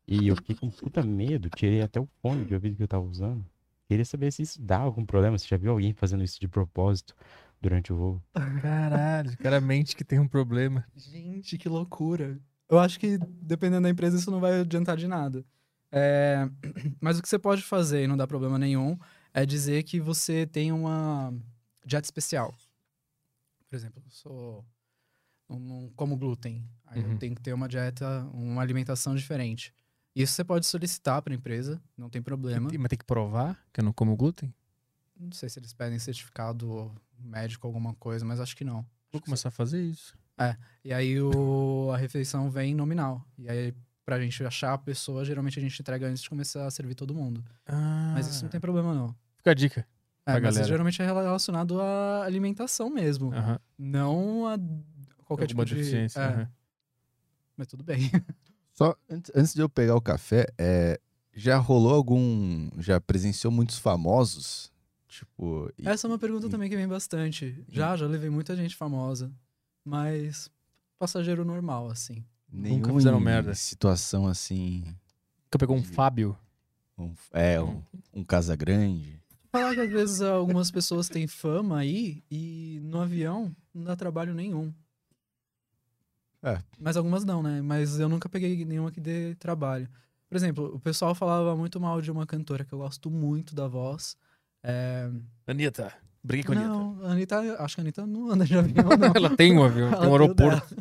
E 0.08 0.28
eu 0.28 0.36
fiquei 0.36 0.56
com 0.56 0.70
puta 0.70 1.02
medo, 1.02 1.50
tirei 1.50 1.82
até 1.82 2.00
o 2.00 2.08
fone 2.22 2.46
de 2.46 2.54
ouvido 2.54 2.76
que 2.76 2.84
eu 2.84 2.88
tava 2.88 3.06
usando. 3.06 3.46
Queria 3.88 4.06
saber 4.06 4.32
se 4.32 4.42
isso 4.42 4.62
dá 4.62 4.78
algum 4.78 5.06
problema, 5.06 5.38
se 5.38 5.48
já 5.48 5.58
viu 5.58 5.72
alguém 5.72 5.94
fazendo 5.94 6.24
isso 6.24 6.40
de 6.40 6.48
propósito 6.48 7.16
durante 7.62 7.92
o 7.92 7.96
voo. 7.96 8.22
Caralho, 8.62 9.38
claramente 9.38 9.96
que 9.96 10.04
tem 10.04 10.20
um 10.20 10.28
problema. 10.28 10.86
Gente, 10.96 11.58
que 11.58 11.68
loucura. 11.70 12.40
Eu 12.70 12.80
acho 12.80 13.00
que, 13.00 13.18
dependendo 13.42 13.84
da 13.84 13.90
empresa, 13.90 14.18
isso 14.18 14.32
não 14.32 14.40
vai 14.40 14.62
adiantar 14.62 14.98
de 14.98 15.08
nada. 15.08 15.46
É, 15.92 16.50
Mas 17.00 17.20
o 17.20 17.22
que 17.22 17.30
você 17.30 17.38
pode 17.38 17.62
fazer, 17.62 18.04
e 18.04 18.08
não 18.08 18.18
dá 18.18 18.26
problema 18.26 18.58
nenhum, 18.58 18.98
é 19.34 19.46
dizer 19.46 19.84
que 19.84 20.00
você 20.00 20.46
tem 20.48 20.72
uma 20.72 21.34
dieta 21.86 22.06
especial. 22.08 22.54
Por 23.70 23.76
exemplo, 23.76 24.02
eu 24.04 24.10
sou. 24.12 24.66
Não, 25.50 25.60
não 25.60 25.90
como 25.96 26.16
glúten. 26.18 26.64
Aí 26.86 27.04
Uhum. 27.04 27.12
eu 27.14 27.18
tenho 27.20 27.36
que 27.36 27.42
ter 27.42 27.54
uma 27.54 27.68
dieta, 27.68 28.28
uma 28.34 28.62
alimentação 28.62 29.14
diferente. 29.16 29.74
Isso 30.16 30.34
você 30.34 30.44
pode 30.44 30.66
solicitar 30.66 31.22
para 31.22 31.34
a 31.34 31.36
empresa, 31.36 31.82
não 31.98 32.10
tem 32.10 32.22
problema. 32.22 32.70
Mas 32.78 32.90
tem 32.90 33.00
que 33.00 33.06
provar 33.06 33.60
que 33.74 33.80
eu 33.80 33.84
não 33.84 33.92
como 33.92 34.16
glúten? 34.16 34.54
Não 35.20 35.32
sei 35.32 35.50
se 35.50 35.60
eles 35.60 35.74
pedem 35.74 35.98
certificado 35.98 36.92
médico, 37.18 37.66
alguma 37.66 37.94
coisa, 37.96 38.26
mas 38.26 38.40
acho 38.40 38.56
que 38.56 38.64
não. 38.64 38.86
Vou 39.12 39.22
começar 39.22 39.50
a 39.50 39.52
fazer 39.52 39.82
isso. 39.82 40.18
E 40.84 40.94
aí 40.94 41.20
o, 41.22 41.92
a 41.94 41.98
refeição 41.98 42.50
vem 42.50 42.76
nominal. 42.76 43.26
E 43.38 43.48
aí, 43.50 43.74
pra 44.06 44.20
gente 44.20 44.44
achar 44.44 44.74
a 44.74 44.78
pessoa, 44.78 45.24
geralmente 45.24 45.58
a 45.58 45.62
gente 45.62 45.80
entrega 45.80 46.08
antes 46.08 46.22
de 46.22 46.30
começar 46.30 46.66
a 46.66 46.72
servir 46.72 46.96
todo 46.96 47.14
mundo. 47.14 47.44
Ah, 47.66 48.12
Mas 48.16 48.28
isso 48.28 48.44
não 48.44 48.50
tem 48.50 48.60
problema, 48.60 48.94
não. 48.94 49.16
Fica 49.38 49.52
a 49.52 49.54
dica. 49.54 49.88
É, 50.26 50.34
mas 50.34 50.42
galera. 50.42 50.68
geralmente 50.68 51.02
é 51.02 51.06
relacionado 51.06 51.82
à 51.82 52.24
alimentação 52.24 52.90
mesmo. 52.90 53.34
Aham. 53.34 53.60
Não 53.78 54.48
a 54.48 54.58
qualquer 55.24 55.44
Alguma 55.44 55.48
tipo 55.48 55.66
de... 55.66 55.76
deficiência. 55.76 56.20
É, 56.20 56.26
aham. 56.26 56.50
Mas 57.56 57.68
tudo 57.68 57.84
bem. 57.84 58.00
Só 58.74 58.96
antes, 59.10 59.32
antes 59.36 59.54
de 59.54 59.62
eu 59.62 59.70
pegar 59.70 59.96
o 59.96 60.02
café, 60.02 60.48
é, 60.58 61.00
já 61.34 61.58
rolou 61.58 61.94
algum. 61.94 62.70
Já 62.80 63.00
presenciou 63.00 63.52
muitos 63.52 63.78
famosos? 63.78 64.72
Tipo. 65.08 65.72
e- 65.78 65.88
Essa 65.88 66.08
é 66.08 66.10
uma 66.10 66.18
pergunta 66.20 66.48
e- 66.48 66.50
também 66.50 66.70
que 66.70 66.76
vem 66.76 66.88
bastante. 66.88 67.64
Já, 67.70 67.96
já 67.96 68.08
levei 68.08 68.30
muita 68.30 68.56
gente 68.56 68.76
famosa. 68.76 69.32
Mas 69.86 70.50
passageiro 70.98 71.44
normal, 71.46 71.90
assim. 71.90 72.24
Nunca 72.52 72.88
nenhum 72.88 72.98
fizeram 73.00 73.20
merda. 73.20 73.54
Situação 73.56 74.28
assim. 74.28 74.84
Nunca 75.46 75.60
pegou 75.60 75.76
um 75.76 75.84
Fábio. 75.84 76.38
um- 76.98 77.14
é, 77.32 77.62
um, 77.62 77.82
um 78.14 78.24
Casa 78.24 78.56
Grande. 78.56 79.22
Falar 79.52 79.74
que 79.76 79.82
às 79.82 79.90
vezes 79.92 80.22
algumas 80.22 80.72
pessoas 80.72 81.08
têm 81.10 81.28
fama 81.28 81.78
aí 81.78 82.24
e 82.32 82.80
no 82.84 83.00
avião 83.00 83.56
não 83.74 83.84
dá 83.84 83.96
trabalho 83.96 84.34
nenhum. 84.34 84.74
É. 86.44 86.60
Mas 86.78 86.98
algumas 86.98 87.24
não, 87.24 87.42
né? 87.42 87.62
Mas 87.62 88.00
eu 88.00 88.10
nunca 88.10 88.28
peguei 88.28 88.66
nenhuma 88.66 88.92
que 88.92 89.00
dê 89.00 89.34
trabalho. 89.36 89.88
Por 90.28 90.36
exemplo, 90.36 90.76
o 90.76 90.80
pessoal 90.80 91.16
falava 91.16 91.56
muito 91.56 91.80
mal 91.80 92.02
de 92.02 92.12
uma 92.12 92.26
cantora 92.26 92.66
que 92.66 92.74
eu 92.74 92.80
gosto 92.80 93.10
muito 93.10 93.56
da 93.56 93.68
voz. 93.68 94.18
É... 94.62 95.10
Anitta. 95.48 95.94
Briguei 96.24 96.44
com 96.44 96.54
a 96.54 96.56
Anitta. 96.56 96.70
Não, 96.70 97.06
a 97.06 97.12
Anitta, 97.12 97.64
acho 97.64 97.76
que 97.76 97.82
a 97.82 97.84
Anitta 97.84 98.06
não 98.06 98.32
anda 98.32 98.46
de 98.46 98.58
avião, 98.58 98.90
não. 98.98 99.12
Ela 99.16 99.36
tem 99.36 99.58
um 99.58 99.64
avião, 99.64 99.92
tem 99.92 100.10
um 100.10 100.12
aeroporto. 100.12 100.76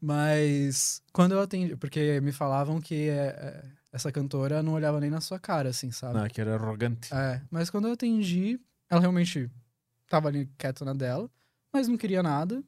Mas 0.00 1.02
quando 1.12 1.32
eu 1.32 1.40
atendi, 1.40 1.76
porque 1.76 2.20
me 2.20 2.32
falavam 2.32 2.80
que 2.80 3.08
é, 3.08 3.26
é, 3.26 3.64
essa 3.92 4.10
cantora 4.10 4.62
não 4.62 4.72
olhava 4.72 4.98
nem 4.98 5.08
na 5.08 5.20
sua 5.20 5.38
cara, 5.38 5.68
assim, 5.68 5.92
sabe? 5.92 6.18
Não, 6.18 6.26
que 6.28 6.40
era 6.40 6.56
arrogante. 6.56 7.14
É, 7.14 7.40
mas 7.50 7.70
quando 7.70 7.86
eu 7.86 7.92
atendi, 7.92 8.58
ela 8.90 9.00
realmente 9.00 9.48
tava 10.08 10.28
ali 10.28 10.50
quieta 10.58 10.84
na 10.84 10.92
dela, 10.92 11.30
mas 11.72 11.86
não 11.86 11.96
queria 11.96 12.22
nada. 12.22 12.64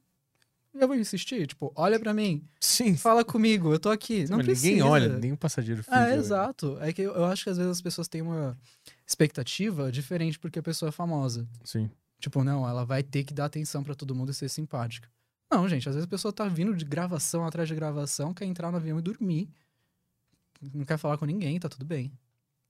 Eu 0.77 0.87
vou 0.87 0.95
insistir, 0.97 1.47
tipo, 1.47 1.71
olha 1.75 1.97
pra 1.99 2.13
mim, 2.13 2.43
Sim. 2.59 2.97
fala 2.97 3.23
comigo, 3.23 3.71
eu 3.73 3.79
tô 3.79 3.89
aqui. 3.89 4.27
Não 4.29 4.37
Mas 4.37 4.45
precisa. 4.45 4.67
ninguém 4.67 4.81
olha, 4.83 5.17
nem 5.17 5.31
o 5.31 5.37
passageiro 5.37 5.81
finge. 5.83 5.95
É, 5.97 6.01
olhar. 6.03 6.17
exato. 6.17 6.77
É 6.81 6.91
que 6.91 7.01
eu, 7.01 7.13
eu 7.13 7.25
acho 7.25 7.45
que 7.45 7.49
às 7.49 7.57
vezes 7.57 7.71
as 7.71 7.81
pessoas 7.81 8.07
têm 8.09 8.21
uma 8.21 8.57
expectativa 9.07 9.89
diferente 9.91 10.37
porque 10.37 10.59
a 10.59 10.63
pessoa 10.63 10.89
é 10.89 10.91
famosa. 10.91 11.47
Sim. 11.63 11.89
Tipo, 12.19 12.43
não, 12.43 12.67
ela 12.67 12.83
vai 12.85 13.03
ter 13.03 13.23
que 13.23 13.33
dar 13.33 13.45
atenção 13.45 13.83
pra 13.83 13.95
todo 13.95 14.13
mundo 14.13 14.31
e 14.31 14.33
ser 14.33 14.49
simpática. 14.49 15.07
Não, 15.49 15.67
gente, 15.69 15.87
às 15.87 15.95
vezes 15.95 16.05
a 16.07 16.09
pessoa 16.09 16.33
tá 16.33 16.45
vindo 16.47 16.75
de 16.75 16.83
gravação 16.83 17.45
atrás 17.45 17.69
de 17.69 17.75
gravação, 17.75 18.33
quer 18.33 18.45
entrar 18.45 18.69
no 18.71 18.77
avião 18.77 18.99
e 18.99 19.01
dormir. 19.01 19.49
Não 20.73 20.83
quer 20.83 20.97
falar 20.97 21.17
com 21.17 21.25
ninguém, 21.25 21.59
tá 21.59 21.69
tudo 21.69 21.85
bem. 21.85 22.11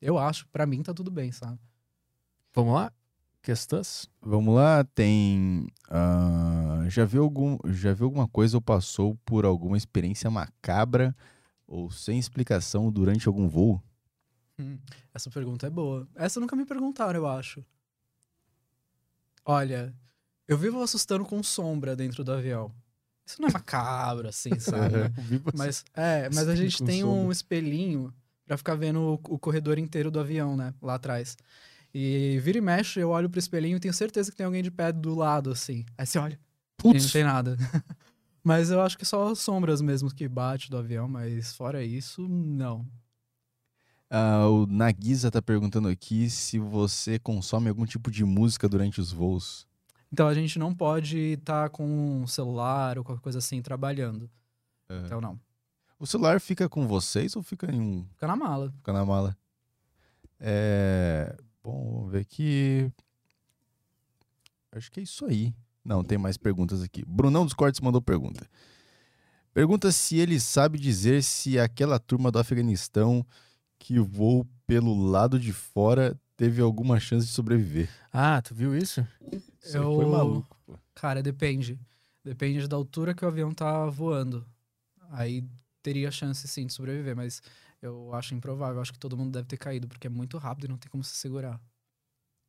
Eu 0.02 0.18
acho, 0.20 0.48
pra 0.50 0.66
mim 0.66 0.84
tá 0.84 0.94
tudo 0.94 1.10
bem, 1.10 1.32
sabe? 1.32 1.58
Vamos 2.54 2.74
lá? 2.74 2.92
Questões? 3.42 4.10
Vamos 4.22 4.54
lá, 4.54 4.84
tem. 4.84 5.68
ah, 5.90 6.45
já, 6.90 7.06
viu 7.06 7.24
algum, 7.24 7.58
já 7.66 7.94
viu 7.94 8.06
alguma 8.06 8.28
coisa 8.28 8.58
ou 8.58 8.62
passou 8.62 9.16
por 9.26 9.46
alguma 9.46 9.78
experiência 9.78 10.30
macabra 10.30 11.16
ou 11.68 11.90
sem 11.92 12.20
explicação 12.20 12.92
durante 12.92 13.28
algum 13.28 13.48
voo? 13.48 13.82
Essa 15.14 15.30
pergunta 15.30 15.68
é 15.68 15.70
boa. 15.70 16.08
Essa 16.16 16.40
nunca 16.40 16.56
me 16.56 16.66
perguntaram, 16.66 17.20
eu 17.20 17.28
acho. 17.28 17.66
Olha, 19.44 19.94
eu 20.48 20.58
vivo 20.58 20.82
assustando 20.82 21.26
com 21.26 21.42
sombra 21.44 21.96
dentro 21.96 22.24
do 22.24 22.32
avião. 22.32 22.74
Isso 23.26 23.42
não 23.42 23.50
é 23.50 23.52
macabro, 23.52 24.28
assim, 24.28 24.58
sabe? 24.60 25.12
Mas, 25.54 25.84
é, 25.94 26.30
mas 26.30 26.48
a 26.48 26.56
gente 26.56 26.84
tem 26.84 27.04
um 27.04 27.22
sombra. 27.22 27.34
espelhinho 27.34 28.14
pra 28.46 28.58
ficar 28.58 28.76
vendo 28.76 29.00
o, 29.00 29.14
o 29.36 29.40
corredor 29.40 29.78
inteiro 29.78 30.12
do 30.12 30.20
avião, 30.20 30.56
né? 30.56 30.74
Lá 30.82 30.96
atrás. 30.96 31.36
E 31.94 32.40
vira 32.42 32.58
e 32.58 32.62
mexe, 32.62 33.00
eu 33.00 33.10
olho 33.10 33.30
pro 33.30 33.40
espelhinho 33.40 33.78
e 33.78 33.80
tenho 33.80 33.94
certeza 33.94 34.30
que 34.30 34.38
tem 34.38 34.46
alguém 34.46 34.62
de 34.62 34.70
pé 34.70 34.92
do 34.92 35.16
lado, 35.16 35.50
assim. 35.50 35.86
Aí 35.98 36.06
você 36.06 36.20
olha, 36.20 36.40
e 36.84 36.88
não 36.88 36.94
Putz, 36.94 37.12
tem 37.12 37.24
nada. 37.24 37.58
mas 38.44 38.70
eu 38.70 38.82
acho 38.82 38.98
que 38.98 39.06
só 39.06 39.30
as 39.30 39.40
sombras 39.40 39.82
mesmo 39.82 40.14
que 40.14 40.28
bate 40.28 40.70
do 40.70 40.78
avião, 40.78 41.08
mas 41.08 41.56
fora 41.56 41.84
isso, 41.84 42.28
não. 42.28 42.86
Ah, 44.10 44.48
o 44.48 44.66
Nagisa 44.68 45.32
tá 45.32 45.42
perguntando 45.42 45.88
aqui 45.88 46.30
se 46.30 46.60
você 46.60 47.18
consome 47.18 47.70
algum 47.70 47.86
tipo 47.86 48.12
de 48.12 48.24
música 48.24 48.70
durante 48.70 49.02
os 49.02 49.12
voos. 49.12 49.68
Então 50.12 50.28
a 50.28 50.34
gente 50.34 50.60
não 50.60 50.74
pode 50.74 51.18
estar 51.18 51.70
com 51.70 51.86
um 52.22 52.28
celular 52.28 52.98
ou 52.98 53.04
qualquer 53.04 53.22
coisa 53.22 53.40
assim 53.40 53.62
trabalhando. 53.62 54.30
Aham. 54.90 55.06
Então 55.06 55.22
não. 55.22 55.40
O 56.00 56.06
celular 56.06 56.40
fica 56.40 56.70
com 56.70 56.88
vocês 56.88 57.36
ou 57.36 57.42
fica 57.42 57.72
em 57.72 57.82
um. 57.82 58.06
Fica 58.14 58.28
na 58.28 58.36
mala. 58.36 58.72
Fica 58.78 58.94
na 58.94 59.06
mala? 59.06 59.36
É. 60.40 61.36
Bom, 61.64 61.96
vamos 61.96 62.12
ver 62.12 62.20
aqui. 62.20 62.92
Acho 64.72 64.92
que 64.92 65.00
é 65.00 65.04
isso 65.04 65.26
aí. 65.26 65.54
Não, 65.86 66.04
tem 66.04 66.18
mais 66.18 66.36
perguntas 66.36 66.82
aqui. 66.82 67.04
Brunão 67.06 67.46
dos 67.46 67.54
Cortes 67.54 67.80
mandou 67.80 68.02
pergunta. 68.02 68.50
Pergunta 69.54 69.92
se 69.92 70.18
ele 70.18 70.40
sabe 70.40 70.78
dizer 70.78 71.24
se 71.24 71.58
aquela 71.60 72.00
turma 72.00 72.32
do 72.32 72.40
Afeganistão 72.40 73.26
que 73.80 74.00
voou 74.00 74.46
pelo 74.68 74.96
lado 75.06 75.40
de 75.40 75.54
fora 75.54 76.20
teve 76.36 76.62
alguma 76.62 77.00
chance 77.00 77.26
de 77.28 77.32
sobreviver. 77.32 77.90
Ah, 78.12 78.42
tu 78.42 78.54
viu 78.54 78.76
isso? 78.76 79.06
Você 79.60 79.78
Eu- 79.78 79.96
foi 79.96 80.06
maluco. 80.06 80.58
pô. 80.66 80.74
Cara, 80.94 81.22
depende. 81.24 81.80
Depende 82.24 82.68
da 82.68 82.76
altura 82.76 83.14
que 83.14 83.24
o 83.24 83.28
avião 83.28 83.54
tá 83.54 83.86
voando. 83.86 84.46
Aí 85.12 85.48
teria 85.84 86.10
chance 86.12 86.46
sim 86.48 86.66
de 86.66 86.74
sobreviver, 86.74 87.16
mas 87.16 87.42
eu 87.82 88.14
acho 88.14 88.34
improvável. 88.34 88.78
Eu 88.78 88.82
acho 88.82 88.92
que 88.92 89.00
todo 89.00 89.16
mundo 89.16 89.32
deve 89.32 89.48
ter 89.48 89.58
caído, 89.58 89.88
porque 89.88 90.08
é 90.08 90.10
muito 90.10 90.38
rápido 90.38 90.66
e 90.66 90.68
não 90.68 90.78
tem 90.78 90.90
como 90.90 91.04
se 91.04 91.16
segurar. 91.16 91.62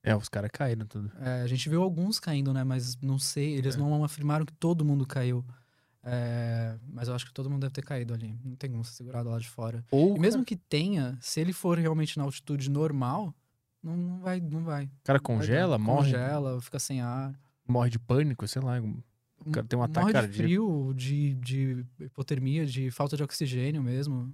É, 0.06 0.14
os 0.16 0.28
caras 0.28 0.50
caíram 0.52 0.86
tudo. 0.86 1.10
É, 1.20 1.42
a 1.42 1.46
gente 1.46 1.68
viu 1.68 1.82
alguns 1.82 2.20
caindo, 2.20 2.52
né? 2.54 2.62
Mas 2.64 2.96
não 3.02 3.18
sei, 3.18 3.54
eles 3.54 3.74
É. 3.74 3.78
não 3.78 4.04
afirmaram 4.04 4.46
que 4.46 4.52
todo 4.52 4.84
mundo 4.84 5.04
caiu. 5.04 5.44
É, 6.02 6.76
mas 6.88 7.08
eu 7.08 7.14
acho 7.14 7.26
que 7.26 7.32
todo 7.34 7.50
mundo 7.50 7.62
deve 7.62 7.72
ter 7.72 7.82
caído 7.84 8.14
ali. 8.14 8.38
Não 8.44 8.54
tem 8.54 8.70
como 8.70 8.84
se 8.84 8.92
segurar 8.92 9.22
do 9.24 9.30
lado 9.30 9.40
de 9.42 9.48
fora. 9.50 9.84
Ou 9.90 10.16
E 10.16 10.20
mesmo 10.20 10.44
que 10.44 10.54
tenha, 10.54 11.18
se 11.20 11.40
ele 11.40 11.52
for 11.52 11.76
realmente 11.78 12.16
na 12.16 12.22
altitude 12.24 12.70
normal, 12.70 13.34
não, 13.82 13.96
não 13.96 14.18
vai, 14.20 14.40
não 14.40 14.62
vai. 14.62 14.84
o 14.84 14.90
cara 15.02 15.18
Vai 15.18 15.20
congela, 15.20 15.76
dar. 15.76 15.82
morre, 15.82 16.12
Congela, 16.12 16.60
fica 16.62 16.78
sem 16.78 17.00
ar. 17.00 17.34
morre 17.66 17.90
de 17.90 17.98
pânico, 17.98 18.46
sei 18.46 18.62
lá. 18.62 18.80
O 19.44 19.50
cara 19.50 19.66
tem 19.66 19.76
um 19.78 19.82
ataque 19.82 20.00
Morre 20.00 20.12
de 20.12 20.20
cardíaco. 20.20 20.36
frio, 20.44 20.94
de, 20.94 21.34
de 21.34 21.84
hipotermia, 22.00 22.64
de 22.64 22.90
falta 22.92 23.16
de 23.16 23.22
oxigênio 23.24 23.82
mesmo. 23.82 24.32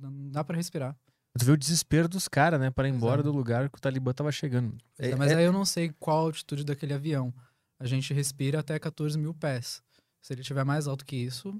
Não, 0.00 0.10
não 0.10 0.30
dá 0.30 0.44
pra 0.44 0.56
respirar. 0.56 0.96
Tu 1.38 1.44
vê 1.44 1.52
o 1.52 1.56
desespero 1.56 2.08
dos 2.08 2.26
caras, 2.28 2.58
né? 2.60 2.70
Para 2.70 2.88
ir 2.88 2.92
embora 2.92 3.20
Exato. 3.20 3.30
do 3.32 3.36
lugar 3.36 3.68
que 3.70 3.78
o 3.78 3.80
Talibã 3.80 4.12
tava 4.12 4.32
chegando. 4.32 4.76
É, 4.98 5.10
É- 5.10 5.16
mas 5.16 5.30
é- 5.32 5.36
aí 5.36 5.44
eu 5.44 5.52
não 5.52 5.64
sei 5.64 5.92
qual 6.00 6.18
a 6.18 6.20
altitude 6.22 6.64
daquele 6.64 6.92
avião. 6.94 7.32
A 7.78 7.86
gente 7.86 8.12
respira 8.12 8.58
até 8.60 8.78
14 8.78 9.16
mil 9.18 9.32
pés. 9.32 9.82
Se 10.20 10.32
ele 10.32 10.42
tiver 10.42 10.64
mais 10.64 10.86
alto 10.88 11.04
que 11.06 11.16
isso, 11.16 11.54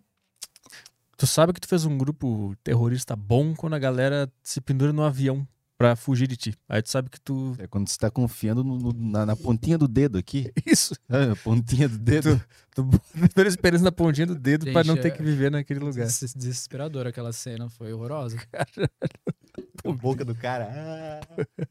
Tu 1.17 1.27
sabe 1.27 1.53
que 1.53 1.61
tu 1.61 1.67
fez 1.67 1.85
um 1.85 1.99
grupo 1.99 2.55
terrorista 2.63 3.17
bom 3.17 3.53
quando 3.55 3.75
a 3.75 3.79
galera 3.79 4.31
se 4.43 4.61
pendura 4.61 4.93
no 4.93 5.03
avião 5.03 5.47
pra 5.79 5.95
fugir 5.95 6.27
de 6.27 6.37
ti. 6.37 6.55
Aí 6.69 6.83
tu 6.83 6.91
sabe 6.91 7.09
que 7.09 7.21
tu. 7.21 7.55
É 7.59 7.67
quando 7.69 7.89
você 7.89 7.97
tá 7.97 8.11
confiando 8.11 8.65
no- 8.65 8.77
no- 8.79 8.93
na, 8.93 9.25
na 9.25 9.37
pontinha 9.37 9.79
do 9.79 9.87
dedo 9.87 10.19
aqui. 10.19 10.53
Isso. 10.67 10.95
Ah, 11.09 11.33
a 11.33 11.37
pontinha 11.37 11.89
do 11.89 11.97
dedo. 11.97 12.39
Tu 12.75 12.89
a 13.37 13.47
esperança 13.47 13.85
na 13.85 13.93
pontinha 13.93 14.27
do 14.27 14.35
dedo 14.35 14.65
pra 14.73 14.83
Gente, 14.83 14.89
não 14.95 14.97
ter 15.01 15.09
é- 15.09 15.11
que 15.13 15.23
viver 15.23 15.51
naquele 15.51 15.81
lugar. 15.81 16.05
des- 16.07 16.35
desesperador 16.37 17.07
aquela 17.07 17.33
cena, 17.33 17.69
foi 17.71 17.93
horrorosa. 17.93 18.37
a 19.85 19.93
boca 19.93 20.25
do 20.25 20.35
cara. 20.35 20.69
Ah. 20.71 21.21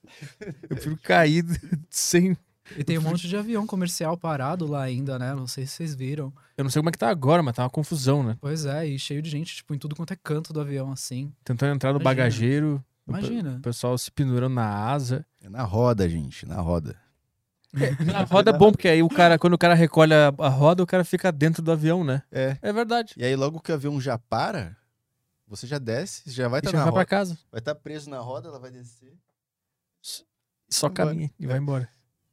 Eu 0.64 0.70
prefiro 0.70 0.98
cair 1.04 1.44
sem. 1.90 2.36
E 2.78 2.84
tem 2.84 2.98
um 2.98 3.02
monte 3.02 3.28
de 3.30 3.36
avião 3.38 3.66
comercial 3.66 4.18
parado 4.18 4.68
lá 4.68 4.82
ainda, 4.84 5.18
né? 5.18 5.34
Não 5.34 5.48
sei 5.48 5.66
se 5.66 5.74
vocês 5.74 5.96
viram. 5.96 6.34
Eu 6.58 6.66
não 6.66 6.70
sei 6.72 6.82
como 6.82 6.90
é 6.90 6.92
que 6.92 6.98
tá 6.98 7.10
agora, 7.10 7.42
mas 7.42 7.56
tá 7.56 7.64
uma 7.64 7.70
confusão, 7.70 8.22
né? 8.24 8.38
Pois 8.42 8.66
é, 8.66 8.86
e 8.86 9.00
cheio 9.00 9.22
de 9.22 9.30
gente, 9.30 9.56
tipo, 9.56 9.74
em 9.74 9.78
tudo 9.80 9.96
quanto 9.96 10.12
é 10.12 10.18
canto 10.22 10.52
do 10.52 10.60
avião, 10.60 10.92
assim. 10.92 11.32
Tentando 11.46 11.76
entrar 11.76 11.94
no 11.94 12.00
Imagina. 12.02 12.16
bagageiro. 12.24 12.84
Imagina. 13.08 13.58
O 13.58 13.62
pessoal 13.62 13.98
se 13.98 14.12
pendurando 14.12 14.54
na 14.56 14.68
asa. 14.68 15.26
É 15.42 15.50
na 15.50 15.64
roda, 15.64 16.08
gente, 16.10 16.46
na 16.46 16.60
roda. 16.62 16.96
Na 18.06 18.24
roda 18.24 18.52
é 18.52 18.58
bom, 18.58 18.72
porque 18.72 18.88
aí 18.88 19.04
o 19.04 19.10
cara, 19.10 19.38
quando 19.38 19.54
o 19.54 19.58
cara 19.58 19.76
recolhe 19.76 20.14
a, 20.14 20.34
a 20.40 20.48
roda, 20.48 20.82
o 20.82 20.88
cara 20.88 21.04
fica 21.04 21.32
dentro 21.32 21.62
do 21.62 21.72
avião, 21.72 22.04
né? 22.04 22.24
É. 22.32 22.58
É 22.62 22.74
verdade. 22.74 23.14
E 23.18 23.24
aí, 23.24 23.36
logo 23.36 23.60
que 23.60 23.72
o 23.72 23.76
avião 23.76 24.00
já 24.02 24.18
para, 24.18 24.76
você 25.46 25.68
já 25.68 25.78
desce, 25.78 26.24
já 26.32 26.48
vai 26.48 26.60
estar 26.62 26.72
já 26.72 26.78
na 26.78 26.84
vai 26.86 26.92
pra 26.94 27.02
roda. 27.02 27.06
casa. 27.06 27.38
Vai 27.52 27.60
estar 27.60 27.76
preso 27.76 28.10
na 28.10 28.20
roda, 28.20 28.48
ela 28.48 28.58
vai 28.58 28.72
descer. 28.72 29.14
Só 30.70 30.90
caminha 30.90 31.30
e 31.40 31.46
vai 31.46 31.58
embora. 31.58 31.88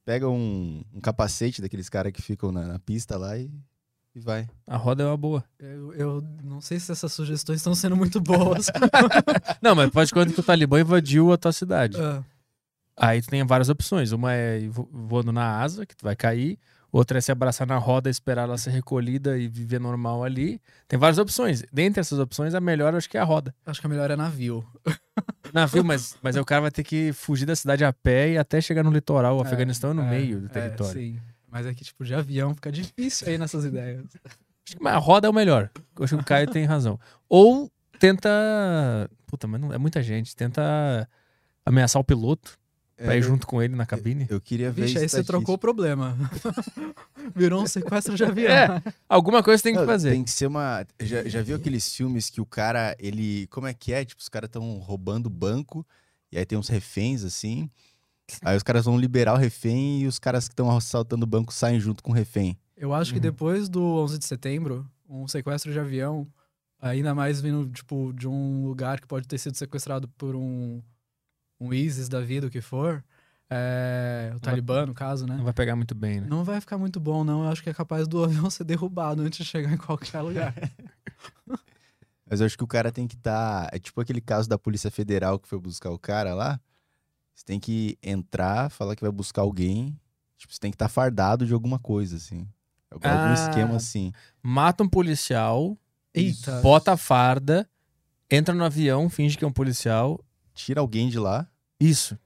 Pega 0.05 0.29
um, 0.29 0.85
um 0.93 1.01
capacete 1.01 1.61
daqueles 1.61 1.89
caras 1.89 2.13
que 2.13 2.23
ficam 2.23 2.51
na, 2.53 2.67
na 2.67 2.79
pista 2.79 3.17
lá 3.17 3.37
e, 3.37 3.51
e 4.15 4.21
vai. 4.21 4.49
A 4.67 4.77
roda 4.77 5.03
é 5.03 5.07
uma 5.07 5.17
boa. 5.17 5.45
Eu, 5.59 5.93
eu 5.95 6.25
não 6.43 6.61
sei 6.61 6.79
se 6.79 6.93
essas 6.93 7.13
sugestões 7.13 7.59
estão 7.59 7.75
sendo 7.75 7.97
muito 7.97 8.21
boas. 8.21 8.67
Não, 9.61 9.75
mas 9.75 9.91
pode 9.91 10.13
quando 10.13 10.33
que 10.33 10.41
o 10.41 10.43
Talibã 10.43 10.81
invadiu 10.81 11.33
a 11.33 11.37
tua 11.37 11.53
cidade. 11.53 11.97
Ah, 12.01 12.23
Aí 12.97 13.21
tu 13.21 13.29
tem 13.29 13.45
várias 13.45 13.69
opções. 13.69 14.13
Uma 14.13 14.33
é 14.33 14.61
voando 14.69 15.33
na 15.33 15.59
asa, 15.61 15.85
que 15.85 15.97
tu 15.97 16.05
vai 16.05 16.15
cair. 16.15 16.59
Outra 16.93 17.19
é 17.19 17.21
se 17.21 17.33
abraçar 17.33 17.67
na 17.67 17.77
roda, 17.77 18.09
esperar 18.09 18.43
ela 18.43 18.57
ser 18.57 18.71
recolhida 18.71 19.37
e 19.37 19.49
viver 19.49 19.81
normal 19.81 20.23
ali. 20.23 20.61
Tem 20.87 20.97
várias 20.97 21.19
opções. 21.19 21.65
Dentre 21.73 21.99
essas 22.01 22.21
opções, 22.21 22.55
a 22.55 22.61
melhor 22.61 22.93
eu 22.95 22.99
acho 22.99 23.11
que 23.11 23.17
é 23.19 23.21
a 23.21 23.25
roda. 23.25 23.53
acho 23.67 23.81
que 23.81 23.87
a 23.89 23.91
melhor 23.91 24.13
é 24.13 24.17
navio. 24.17 24.65
Navio, 25.53 25.85
mas, 25.85 26.17
mas 26.23 26.35
aí 26.35 26.43
o 26.43 26.45
cara 26.45 26.63
vai 26.63 26.71
ter 26.71 26.83
que 26.83 27.13
fugir 27.13 27.47
da 27.47 27.55
cidade 27.55 27.85
a 27.85 27.93
pé 27.93 28.33
e 28.33 28.39
até 28.39 28.61
chegar 28.61 28.83
no 28.83 28.91
litoral. 28.91 29.37
O 29.39 29.43
É, 29.43 29.47
Afeganistão 29.47 29.91
é 29.91 29.95
no 29.95 30.03
é, 30.03 30.11
meio 30.11 30.41
do 30.41 30.47
é, 30.47 30.49
território. 30.49 30.93
sim. 30.93 31.21
Mas 31.55 31.67
é 31.67 31.73
que, 31.73 31.85
tipo, 31.85 32.05
de 32.05 32.13
avião 32.13 32.53
fica 32.53 32.73
difícil 32.73 33.29
aí 33.29 33.39
nessas 33.39 33.65
ideias. 33.65 34.05
Acho 34.67 34.77
que 34.77 34.83
mas 34.83 34.93
a 34.95 34.99
roda 34.99 35.29
é 35.29 35.31
o 35.31 35.33
melhor. 35.33 35.71
Eu 35.97 36.03
acho 36.03 36.17
que 36.17 36.23
o 36.23 36.25
Caio 36.27 36.51
tem 36.51 36.65
razão. 36.65 36.99
Ou 37.29 37.71
tenta. 38.01 38.29
Puta, 39.25 39.47
mas 39.47 39.61
não 39.61 39.73
é 39.73 39.79
muita 39.79 40.03
gente. 40.03 40.35
Tenta 40.35 41.09
ameaçar 41.65 42.01
o 42.01 42.05
piloto 42.05 42.59
pra 42.97 43.15
É, 43.15 43.19
ir 43.19 43.23
eu- 43.23 43.29
junto 43.29 43.47
com 43.47 43.63
ele 43.63 43.77
na 43.77 43.87
cabine. 43.87 44.27
Eu 44.29 44.41
queria 44.41 44.73
ver 44.73 44.87
Vixe, 44.87 44.99
aí 44.99 45.09
você 45.09 45.23
trocou 45.23 45.55
o 45.55 45.59
problema. 45.59 46.19
Virou 47.37 47.63
um 47.63 47.67
sequestro 47.69 48.17
de 48.17 48.25
avião. 48.25 48.51
É. 48.53 48.83
Alguma 49.09 49.41
coisa 49.41 49.63
tem 49.63 49.75
que 49.75 49.79
Não, 49.81 49.87
fazer. 49.87 50.11
Tem 50.11 50.25
que 50.25 50.31
ser 50.33 50.47
uma. 50.47 50.85
Já, 51.01 51.23
já 51.23 51.41
viu 51.41 51.55
aqueles 51.55 51.95
filmes 51.95 52.31
que 52.31 52.41
o 52.41 52.47
cara, 52.47 52.97
ele. 52.99 53.47
Como 53.47 53.69
é 53.69 53.75
que 53.75 53.93
é? 53.93 54.05
Tipo, 54.05 54.21
os 54.21 54.29
caras 54.29 54.49
estão 54.49 54.79
roubando 54.79 55.31
banco, 55.31 55.87
e 56.33 56.39
aí 56.39 56.45
tem 56.45 56.59
uns 56.59 56.69
reféns 56.69 57.23
assim. 57.23 57.71
Aí 58.43 58.57
os 58.57 58.63
caras 58.63 58.85
vão 58.85 58.99
liberar 58.99 59.35
o 59.35 59.37
refém 59.37 60.03
e 60.03 60.07
os 60.07 60.19
caras 60.19 60.49
que 60.49 60.53
estão 60.53 60.75
assaltando 60.75 61.25
o 61.25 61.29
banco 61.29 61.53
saem 61.53 61.79
junto 61.79 62.03
com 62.03 62.11
o 62.11 62.15
refém. 62.15 62.59
Eu 62.77 62.93
acho 62.95 63.13
que 63.13 63.19
Uhum. 63.19 63.23
depois 63.23 63.69
do 63.69 63.83
11 63.83 64.19
de 64.19 64.25
setembro, 64.25 64.89
um 65.09 65.29
sequestro 65.29 65.73
de 65.73 65.79
avião, 65.79 66.27
ainda 66.81 67.15
mais 67.15 67.41
vindo, 67.41 67.69
tipo, 67.71 68.13
de 68.13 68.27
um 68.27 68.67
lugar 68.67 69.01
que 69.01 69.07
pode 69.07 69.29
ter 69.29 69.39
sido 69.39 69.57
sequestrado 69.57 70.09
por 70.09 70.35
um, 70.35 70.83
um 71.61 71.73
ISIS 71.73 72.09
da 72.09 72.21
vida, 72.21 72.47
o 72.47 72.51
que 72.51 72.61
for, 72.61 73.05
é, 73.49 74.33
o 74.35 74.41
Talibã, 74.41 74.87
no 74.87 74.95
caso, 74.95 75.27
né? 75.27 75.37
Não 75.37 75.45
vai 75.45 75.53
pegar 75.53 75.77
muito 75.77 75.95
bem, 75.95 76.21
né? 76.21 76.27
Não 76.29 76.45
vai 76.45 76.61
ficar 76.61 76.79
muito 76.79 76.99
bom, 76.99 77.23
não. 77.23 77.45
Eu 77.45 77.51
acho 77.51 77.63
que 77.63 77.71
é 77.71 77.75
capaz 77.75 78.09
do 78.09 78.23
avião 78.25 78.51
ser 78.51 78.65
derrubado 78.65 79.23
antes 79.23 79.39
de 79.39 79.45
chegar 79.45 79.73
em 79.73 79.77
qualquer 79.77 80.21
lugar. 80.23 80.55
Mas 82.27 82.41
eu 82.41 82.47
acho 82.47 82.57
que 82.57 82.65
o 82.65 82.67
cara 82.67 82.91
tem 82.91 83.07
que 83.07 83.15
estar. 83.15 83.69
É 83.73 83.79
tipo 83.79 84.01
aquele 84.01 84.21
caso 84.21 84.49
da 84.49 84.59
Polícia 84.59 84.91
Federal 84.91 85.39
que 85.39 85.47
foi 85.47 85.59
buscar 85.59 85.91
o 85.91 85.99
cara 85.99 86.35
lá. 86.35 86.59
Você 87.35 87.45
tem 87.45 87.59
que 87.59 87.99
entrar, 88.03 88.71
falar 88.71 88.95
que 88.95 89.03
vai 89.03 89.11
buscar 89.11 89.43
alguém. 89.43 89.99
Tipo, 90.39 90.53
você 90.53 90.61
tem 90.61 90.71
que 90.71 90.77
estar 90.77 90.89
fardado 90.89 91.47
de 91.47 91.53
alguma 91.53 91.79
coisa, 91.79 92.17
assim. 92.17 92.47
Algum 92.91 93.09
Ah. 93.09 93.35
esquema 93.35 93.77
assim. 93.77 94.13
Mata 94.43 94.85
um 94.85 94.89
policial, 94.89 95.77
Eita. 96.15 96.61
bota 96.61 96.93
a 96.93 96.97
farda, 96.97 97.69
entra 98.31 98.55
no 98.55 98.65
avião, 98.65 99.11
finge 99.11 99.37
que 99.37 99.45
é 99.45 99.49
um 99.49 99.53
policial. 99.53 100.21
Tira 100.55 100.81
alguém 100.81 101.09
de 101.09 101.19
lá. 101.19 101.49
Isso. 101.81 102.17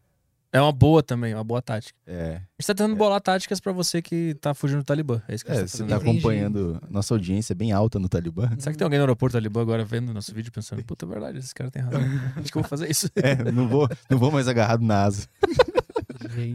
É 0.50 0.58
uma 0.60 0.72
boa 0.72 1.02
também, 1.02 1.34
uma 1.34 1.44
boa 1.44 1.60
tática. 1.60 1.98
É. 2.06 2.36
A 2.36 2.40
gente 2.60 2.66
tá 2.66 2.74
tentando 2.74 2.96
bolar 2.96 3.20
táticas 3.20 3.60
pra 3.60 3.70
você 3.70 4.00
que 4.00 4.34
tá 4.40 4.54
fugindo 4.54 4.78
do 4.78 4.84
Talibã. 4.84 5.20
É 5.28 5.34
isso 5.34 5.44
que 5.44 5.50
a 5.50 5.54
É, 5.54 5.58
gente 5.58 5.64
tá 5.66 5.70
você 5.70 5.78
fazendo. 5.78 5.88
tá 5.90 5.96
Entendi. 5.96 6.10
acompanhando. 6.18 6.82
Nossa 6.88 7.12
audiência 7.12 7.52
é 7.52 7.54
bem 7.54 7.70
alta 7.70 7.98
no 7.98 8.08
Talibã. 8.08 8.48
Será 8.58 8.72
que 8.72 8.78
tem 8.78 8.84
alguém 8.84 8.98
no 8.98 9.02
aeroporto 9.04 9.34
Talibã 9.34 9.60
agora 9.60 9.84
vendo 9.84 10.12
nosso 10.14 10.34
vídeo 10.34 10.50
pensando, 10.50 10.82
puta, 10.84 11.04
é 11.04 11.08
verdade, 11.08 11.38
esse 11.38 11.54
cara 11.54 11.70
tem 11.70 11.82
razão. 11.82 12.00
Acho 12.36 12.50
que 12.50 12.56
eu 12.58 12.62
vou 12.62 12.68
fazer 12.68 12.90
isso. 12.90 13.10
É, 13.16 13.52
não 13.52 13.68
vou, 13.68 13.86
não 14.08 14.18
vou 14.18 14.30
mais 14.30 14.48
agarrado 14.48 14.82
na 14.82 15.04
asa. 15.04 15.28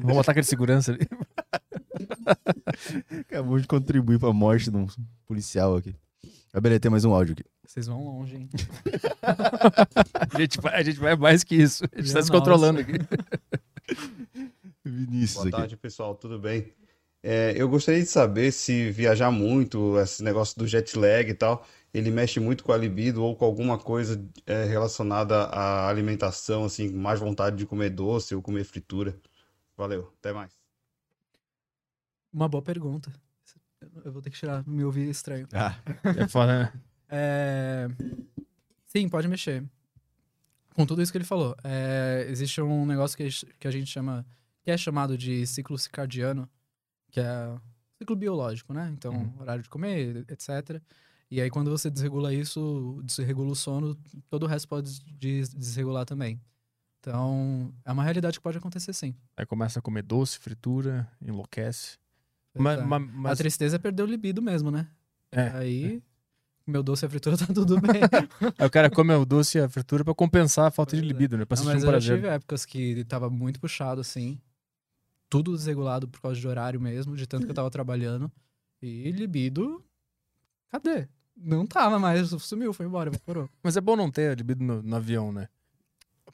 Vamos 0.02 0.16
botar 0.18 0.32
aquele 0.32 0.46
segurança 0.48 0.92
ali. 0.92 1.08
Acabou 3.30 3.60
de 3.60 3.68
contribuir 3.68 4.18
pra 4.20 4.34
morte 4.34 4.72
de 4.72 4.76
um 4.78 4.88
policial 5.28 5.76
aqui. 5.76 5.96
Mas 6.52 6.62
beleza, 6.64 6.80
tem 6.82 6.92
mais 6.92 7.06
um 7.06 7.14
áudio 7.14 7.34
aqui. 7.34 7.44
Vocês 7.66 7.88
vão 7.88 8.04
longe, 8.04 8.36
hein? 8.36 8.50
A 9.24 10.38
gente 10.40 10.60
vai, 10.62 10.76
a 10.76 10.84
gente 10.84 11.00
vai 11.00 11.16
mais 11.16 11.44
que 11.44 11.56
isso. 11.56 11.84
A 11.96 12.02
gente 12.02 12.14
tá 12.14 12.22
se 12.22 12.32
controlando 12.32 12.80
aqui. 12.82 12.94
Vinícius 14.84 15.34
Boa 15.36 15.48
aqui. 15.48 15.52
tarde, 15.52 15.78
pessoal, 15.78 16.16
tudo 16.16 16.40
bem? 16.40 16.74
É, 17.22 17.54
eu 17.56 17.70
gostaria 17.70 18.02
de 18.02 18.08
saber 18.08 18.52
se 18.52 18.92
viajar 18.92 19.32
muito, 19.32 19.98
esse 20.00 20.22
negócio 20.22 20.58
do 20.60 20.68
jet 20.68 20.98
lag 20.98 21.30
e 21.30 21.34
tal, 21.34 21.66
ele 21.94 22.12
mexe 22.12 22.40
muito 22.40 22.64
com 22.66 22.74
a 22.74 22.78
libido 22.78 23.24
ou 23.24 23.34
com 23.36 23.46
alguma 23.46 23.78
coisa 23.78 24.22
é, 24.46 24.66
relacionada 24.66 25.44
à 25.46 25.88
alimentação, 25.88 26.66
assim, 26.66 26.90
mais 26.92 27.20
vontade 27.22 27.56
de 27.56 27.66
comer 27.66 27.92
doce 27.92 28.36
ou 28.36 28.42
comer 28.42 28.66
fritura. 28.66 29.18
Valeu, 29.78 30.12
até 30.20 30.34
mais. 30.34 30.52
Uma 32.32 32.50
boa 32.50 32.62
pergunta. 32.62 33.14
Eu 34.04 34.12
vou 34.12 34.22
ter 34.22 34.30
que 34.30 34.38
tirar, 34.38 34.68
me 34.68 34.84
ouvir 34.84 35.10
estranho. 35.10 35.48
Ah, 35.54 35.78
É 36.18 36.28
foda, 36.28 36.64
né? 36.64 36.74
É... 37.10 37.88
Sim, 38.86 39.08
pode 39.08 39.28
mexer. 39.28 39.64
Com 40.74 40.86
tudo 40.86 41.02
isso 41.02 41.12
que 41.12 41.18
ele 41.18 41.26
falou. 41.26 41.56
É, 41.64 42.26
Existe 42.30 42.62
um 42.62 42.86
negócio 42.86 43.16
que 43.18 43.24
a 43.24 43.30
gente- 43.30 43.46
que 43.60 43.68
a 43.68 43.72
gente 43.72 43.88
chama, 43.88 44.26
que 44.64 44.72
é 44.72 44.78
chamado 44.78 45.18
de 45.18 45.46
ciclo 45.46 45.78
circadiano, 45.78 46.50
que 47.12 47.20
é 47.20 47.56
ciclo 47.98 48.16
biológico, 48.16 48.74
né? 48.74 48.90
Então, 48.94 49.14
Uhum. 49.14 49.34
horário 49.42 49.62
de 49.64 49.70
comer, 49.70 50.26
etc. 50.30 50.82
E 51.30 51.42
aí, 51.42 51.50
quando 51.50 51.70
você 51.72 51.90
desregula 51.90 52.34
isso, 52.34 53.00
desregula 53.04 53.52
o 53.52 53.56
sono, 53.56 53.96
todo 54.30 54.44
o 54.44 54.48
resto 54.48 54.68
pode 54.68 55.00
des- 55.20 55.54
desregular 55.54 56.06
também. 56.06 56.40
Então, 57.00 57.74
é 57.84 57.92
uma 57.92 58.04
realidade 58.04 58.38
que 58.38 58.44
pode 58.44 58.58
acontecer 58.58 58.94
sim. 58.94 59.14
Aí 59.36 59.46
começa 59.46 59.80
a 59.80 59.82
comer 59.82 60.04
doce, 60.04 60.40
fritura, 60.40 61.08
enlouquece. 61.22 61.98
Mas, 62.56 62.80
É. 62.80 62.84
mas- 62.84 63.02
A 63.02 63.06
mas- 63.06 63.38
tristeza 63.40 63.76
é 63.76 63.80
perder 63.80 64.04
o 64.04 64.06
libido 64.06 64.42
mesmo, 64.42 64.72
né? 64.72 64.88
É. 65.32 65.50
Aí, 65.50 66.02
meu 66.66 66.82
doce 66.82 67.06
e 67.06 67.08
a 67.08 67.10
fritura 67.10 67.36
tá 67.38 67.46
tudo 67.48 67.80
bem. 67.80 68.02
aí 68.58 68.66
o 68.66 68.70
cara 68.70 68.90
come 68.90 69.14
o 69.14 69.26
doce 69.26 69.58
e 69.58 69.62
a 69.62 69.70
fritura 69.70 70.04
pra 70.04 70.14
compensar 70.14 70.68
a 70.68 70.72
falta 70.72 70.96
de 70.96 71.02
é. 71.02 71.06
libido, 71.06 71.38
né? 71.38 71.46
Pra 71.46 71.58
Não, 71.58 71.66
mas 71.66 71.84
um 71.84 71.86
eu 71.86 71.92
prazer. 71.92 72.16
tive 72.16 72.28
épocas 72.28 72.66
que 72.66 73.04
tava 73.06 73.30
muito 73.30 73.60
puxado, 73.60 74.02
assim. 74.02 74.40
Tudo 75.30 75.56
desregulado 75.56 76.08
por 76.08 76.22
causa 76.22 76.40
de 76.40 76.48
horário 76.48 76.80
mesmo, 76.80 77.16
de 77.16 77.26
tanto 77.28 77.46
que 77.46 77.52
eu 77.52 77.56
tava 77.56 77.70
trabalhando. 77.72 78.32
E 78.82 79.12
libido. 79.12 79.84
Cadê? 80.70 81.08
Não 81.36 81.66
tava 81.66 81.98
mais, 81.98 82.30
sumiu, 82.30 82.74
foi 82.74 82.86
embora, 82.86 83.10
evaporou. 83.10 83.50
Mas 83.64 83.76
é 83.76 83.82
bom 83.82 83.96
não 83.96 84.12
ter 84.12 84.38
libido 84.38 84.64
no, 84.64 84.82
no 84.84 84.96
avião, 84.96 85.32
né? 85.32 85.48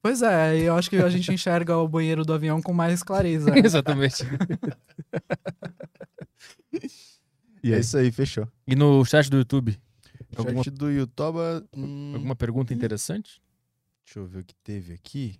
Pois 0.01 0.21
é, 0.21 0.57
eu 0.57 0.75
acho 0.75 0.89
que 0.89 0.95
a 0.97 1.09
gente 1.09 1.31
enxerga 1.33 1.77
o 1.77 1.87
banheiro 1.87 2.23
do 2.23 2.33
avião 2.33 2.61
com 2.61 2.73
mais 2.73 3.03
clareza. 3.03 3.51
né? 3.51 3.59
Exatamente. 3.63 4.23
e 7.63 7.73
é 7.73 7.79
isso 7.79 7.97
aí, 7.97 8.11
fechou. 8.11 8.47
E 8.67 8.75
no 8.75 9.03
chat 9.03 9.29
do 9.29 9.37
YouTube, 9.37 9.79
alguma, 10.41 10.63
Chat 10.63 10.73
do 10.73 10.89
YouTube. 10.91 11.37
hum, 11.75 12.11
alguma 12.15 12.35
pergunta 12.35 12.73
interessante? 12.73 13.41
Deixa 14.05 14.19
eu 14.19 14.25
ver 14.25 14.39
o 14.39 14.43
que 14.43 14.55
teve 14.55 14.93
aqui. 14.93 15.39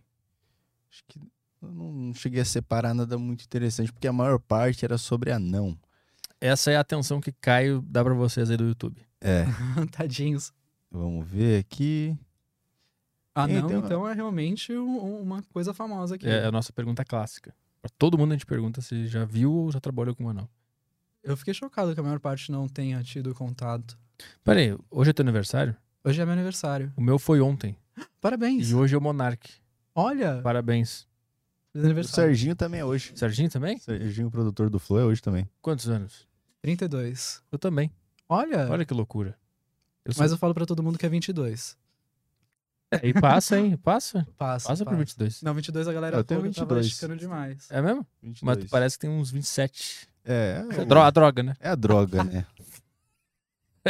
Acho 0.92 1.03
que 1.08 1.19
eu 1.61 1.72
não 1.72 2.14
cheguei 2.14 2.42
a 2.42 2.45
separar 2.45 2.94
nada 2.94 3.18
muito 3.18 3.44
interessante, 3.44 3.92
porque 3.92 4.08
a 4.08 4.14
maior 4.14 4.40
parte 4.40 4.86
era 4.86 4.98
sobre 4.98 5.32
anão. 5.32 5.78
Essa 6.42 6.72
é 6.72 6.78
a 6.78 6.80
atenção 6.80 7.19
que 7.19 7.32
Caio 7.34 7.82
dá 7.82 8.03
pra 8.03 8.14
vocês 8.14 8.50
aí 8.50 8.56
do 8.58 8.66
YouTube. 8.66 9.02
É, 9.19 9.44
Tadinhos. 9.92 10.53
vamos 10.90 11.28
ver 11.28 11.60
aqui. 11.60 12.18
Ah, 13.36 13.45
Tem- 13.45 13.61
não, 13.61 13.68
tem 13.68 13.78
uma- 13.78 13.86
então 13.86 14.08
é 14.08 14.14
realmente 14.14 14.74
um- 14.76 15.22
uma 15.22 15.44
coisa 15.53 15.74
famosa 15.74 16.16
aqui. 16.16 16.28
É 16.28 16.45
a 16.45 16.52
nossa 16.52 16.72
pergunta 16.74 17.03
clássica. 17.06 17.53
Pra 17.82 17.90
todo 17.98 18.18
mundo 18.18 18.32
a 18.32 18.36
gente 18.36 18.45
pergunta 18.45 18.82
se 18.82 19.08
já 19.08 19.24
viu 19.26 19.52
ou 19.53 19.72
já 19.72 19.80
trabalhou 19.80 20.16
com 20.16 20.26
um 20.26 20.30
anão. 20.30 20.50
Eu 21.24 21.36
fiquei 21.38 21.53
chocado 21.53 21.94
que 21.94 22.00
a 22.00 22.03
maior 22.03 22.19
parte 22.19 22.52
não 22.52 22.68
tenha 22.68 23.02
tido 23.03 23.34
contato. 23.36 23.98
Pera 24.44 24.60
aí, 24.60 24.78
hoje 24.90 25.10
é 25.12 25.14
teu 25.14 25.24
aniversário? 25.24 25.76
Hoje 26.04 26.22
é 26.22 26.26
meu 26.26 26.34
aniversário. 26.34 26.92
O 26.96 27.02
meu 27.02 27.20
foi 27.20 27.42
ontem. 27.42 27.76
Parabéns! 28.22 28.70
E 28.70 28.76
hoje 28.76 28.96
é 28.96 28.98
o 28.98 29.02
Monark. 29.02 29.50
Olha, 29.94 30.42
Parabéns. 30.42 31.08
feliz 31.72 31.84
O 31.84 31.88
aniversário. 31.88 32.30
Serginho 32.30 32.56
também 32.56 32.80
é 32.82 32.86
hoje. 32.86 33.12
Serginho 33.16 33.50
também? 33.50 33.78
Serginho, 33.80 34.30
produtor 34.32 34.70
do 34.70 34.80
Flow, 34.80 35.00
é 35.00 35.04
hoje 35.06 35.22
também. 35.22 35.50
Quantos 35.62 35.90
anos? 35.90 36.28
32. 36.62 37.42
Eu 37.52 37.58
também. 37.60 37.92
Olha, 38.28 38.70
Olha 38.70 38.86
que 38.86 38.94
loucura. 38.94 39.36
Eu 40.06 40.14
sou... 40.14 40.24
mas 40.24 40.32
eu 40.32 40.38
falo 40.38 40.54
pra 40.54 40.66
todo 40.66 40.82
mundo 40.84 40.98
que 40.98 41.06
é 41.06 41.10
22. 41.10 41.78
É, 42.92 43.08
e 43.08 43.14
passa, 43.14 43.58
hein? 43.60 43.78
Passa. 43.78 44.28
Passa, 44.38 44.68
Passa 44.70 44.84
pro 44.86 44.98
22. 44.98 45.42
Não, 45.44 45.54
22 45.54 45.88
a 45.88 45.94
galera 45.94 46.18
Eu 46.18 46.24
tenho 46.24 46.42
toda 46.42 46.54
tava 46.54 46.66
22. 46.76 46.86
esticando 46.88 47.16
demais. 47.18 47.68
É 47.70 47.82
mesmo? 47.82 48.06
22. 48.22 48.42
Mas 48.42 48.58
tu 48.66 48.70
parece 48.70 48.98
que 48.98 49.02
tem 49.02 49.10
uns 49.10 49.30
27. 49.32 50.08
É, 50.26 50.66
É 50.72 50.82
é, 50.82 50.86
dro- 50.86 51.00
a 51.02 51.10
droga, 51.12 51.44
né? 51.44 51.56
é 51.60 51.70
a 51.70 51.76
droga, 51.76 52.24
né? 52.24 52.46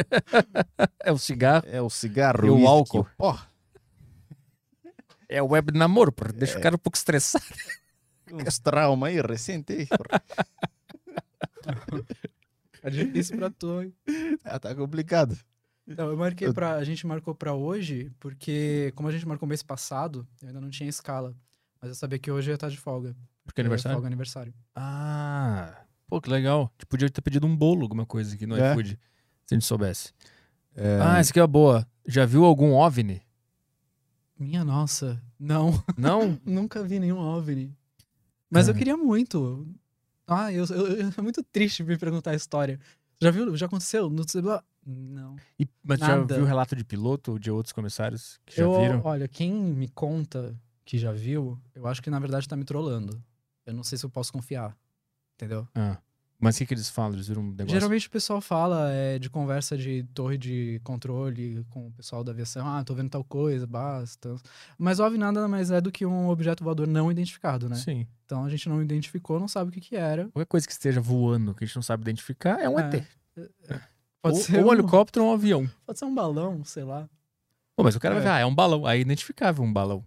É 1.04 1.12
o 1.12 1.18
cigarro. 1.18 1.64
É 1.68 1.82
o 1.82 1.90
cigarro. 1.90 2.46
E 2.46 2.50
o 2.50 2.68
álcool. 2.68 3.08
Ó, 3.18 3.38
É 5.28 5.42
o 5.42 5.48
web 5.48 5.72
namoro. 5.78 6.14
É. 6.26 6.32
Deixa 6.34 6.58
o 6.58 6.62
cara 6.62 6.76
um 6.76 6.80
pouco 6.80 6.98
estressado. 6.98 7.44
uns 8.32 8.60
traumas 8.60 9.10
aí 9.10 9.22
recente. 9.22 9.88
É 12.82 12.90
difícil 12.90 13.38
pra 13.38 13.50
tu, 13.50 13.82
hein? 13.82 13.94
ah, 14.46 14.58
tá 14.58 14.74
complicado. 14.74 15.38
Então, 15.86 16.08
eu 16.10 16.16
marquei 16.18 16.52
pra. 16.54 16.76
A 16.76 16.84
gente 16.84 17.06
marcou 17.06 17.36
pra 17.36 17.54
hoje, 17.54 18.10
porque, 18.20 18.94
como 18.96 19.10
a 19.10 19.12
gente 19.12 19.28
marcou 19.28 19.48
mês 19.48 19.62
passado, 19.62 20.26
eu 20.42 20.48
ainda 20.48 20.62
não 20.62 20.70
tinha 20.70 20.88
escala. 20.90 21.36
Mas 21.82 21.90
eu 21.90 21.96
sabia 21.96 22.18
que 22.20 22.32
hoje 22.32 22.52
ia 22.52 22.56
estar 22.56 22.70
de 22.70 22.78
folga. 22.78 23.16
Porque 23.44 23.60
é 23.60 23.64
aniversário? 23.64 23.96
Folga 23.96 24.08
aniversário. 24.08 24.54
Ah, 24.76 25.82
pô, 26.08 26.22
que 26.22 26.30
legal. 26.30 26.62
A 26.62 26.72
gente 26.72 26.86
podia 26.86 27.10
ter 27.10 27.22
pedido 27.22 27.46
um 27.48 27.56
bolo, 27.56 27.82
alguma 27.82 28.06
coisa 28.06 28.34
aqui 28.36 28.46
no 28.46 28.56
É. 28.58 28.72
iFood. 28.72 28.98
Se 29.50 29.56
a 29.56 29.58
gente 29.58 29.66
soubesse. 29.66 30.14
É, 30.76 31.00
Ah, 31.02 31.18
essa 31.18 31.32
aqui 31.32 31.40
é 31.40 31.48
boa. 31.48 31.84
Já 32.08 32.24
viu 32.24 32.46
algum 32.46 32.74
OVNI? 32.76 33.20
Minha 34.38 34.64
nossa. 34.64 35.20
Não, 35.40 35.84
Não? 35.98 36.40
nunca 36.46 36.84
vi 36.84 37.00
nenhum 37.00 37.18
OVNI. 37.18 37.76
Mas 38.48 38.68
eu 38.68 38.76
Ah. 38.76 38.78
queria 38.78 38.96
muito. 38.96 39.68
Ah, 40.28 40.54
eu, 40.54 40.66
eu- 40.66 40.88
eu- 40.88 41.14
é 41.18 41.22
muito 41.22 41.42
triste 41.42 41.84
me 41.84 41.98
perguntar 41.98 42.30
a 42.32 42.36
história. 42.36 42.80
Já 43.20 43.32
viu? 43.32 43.58
Já 43.58 43.66
aconteceu? 43.66 44.08
No? 44.08 44.24
Não. 44.86 45.36
E, 45.60 45.68
mas 45.84 46.00
já 46.00 46.16
Nada. 46.18 46.36
viu 46.36 46.46
relato 46.46 46.76
de 46.76 46.84
piloto 46.86 47.32
ou 47.32 47.40
de 47.40 47.50
outros 47.50 47.74
comissários 47.74 48.40
que 48.46 48.56
já 48.58 48.64
eu, 48.64 48.80
viram? 48.80 49.02
Olha, 49.04 49.28
quem 49.28 49.52
me 49.52 49.88
conta 49.90 50.56
que 50.86 51.00
já 51.00 51.12
viu, 51.12 51.60
eu 51.74 51.88
acho 51.88 52.04
que 52.04 52.12
na 52.12 52.20
verdade 52.20 52.48
tá 52.48 52.56
me 52.56 52.64
trollando. 52.64 53.20
Eu 53.66 53.74
não 53.74 53.84
sei 53.84 53.98
se 53.98 54.06
eu 54.06 54.12
posso 54.12 54.32
confiar. 54.32 54.78
Entendeu? 55.34 55.68
Ah. 55.74 55.98
Mas 56.42 56.56
o 56.56 56.60
que, 56.60 56.68
que 56.68 56.74
eles 56.74 56.90
falam? 56.90 57.14
Eles 57.16 57.28
viram 57.28 57.42
um 57.42 57.48
negócio? 57.50 57.70
Geralmente 57.74 58.08
o 58.08 58.12
pessoal 58.12 58.40
fala 58.40 58.90
é, 58.94 59.20
de 59.20 59.30
conversa 59.30 59.78
de 59.78 60.04
torre 60.14 60.38
de 60.38 60.80
controle 60.86 61.66
com 61.70 61.88
o 61.88 61.92
pessoal 61.92 62.24
da 62.24 62.32
aviação. 62.32 62.66
Ah, 62.66 62.82
tô 62.84 62.96
vendo 62.96 63.10
tal 63.10 63.26
coisa, 63.26 63.68
basta. 63.68 64.34
Mas 64.78 65.02
OVNI 65.02 65.18
nada 65.18 65.48
mais 65.50 65.70
é 65.70 65.82
do 65.82 65.92
que 65.92 66.06
um 66.06 66.30
objeto 66.30 66.64
voador 66.64 66.88
não 66.88 67.12
identificado, 67.12 67.68
né? 67.68 67.76
Sim. 67.76 68.08
Então 68.26 68.46
a 68.46 68.50
gente 68.50 68.70
não 68.70 68.82
identificou, 68.82 69.38
não 69.38 69.50
sabe 69.50 69.70
o 69.70 69.74
que 69.74 69.82
que 69.82 69.98
era. 69.98 70.30
Qualquer 70.30 70.46
coisa 70.48 70.66
que 70.66 70.72
esteja 70.72 71.02
voando, 71.02 71.54
que 71.54 71.66
a 71.66 71.68
gente 71.68 71.76
não 71.76 71.84
sabe 71.84 72.04
identificar, 72.04 72.58
é 72.62 72.70
um 72.70 72.80
É. 72.80 72.90
ET. 72.96 73.06
Pode 74.22 74.38
ou, 74.38 74.42
ser 74.44 74.60
ou 74.64 74.70
um 74.70 74.74
helicóptero 74.74 75.26
ou 75.26 75.32
um 75.32 75.34
avião. 75.34 75.70
Pode 75.86 76.00
ser 76.00 76.06
um 76.06 76.16
balão, 76.16 76.64
sei 76.64 76.86
lá. 76.86 77.10
Pô, 77.76 77.84
mas 77.84 77.96
o 77.98 78.00
cara 78.00 78.16
vai 78.16 78.24
É. 78.24 78.26
ver, 78.28 78.32
ah, 78.32 78.40
é 78.40 78.46
um 78.46 78.56
balão. 78.56 78.86
Aí 78.86 79.00
é 79.00 79.02
identificável 79.02 79.64
um 79.64 79.72
balão. 79.74 80.06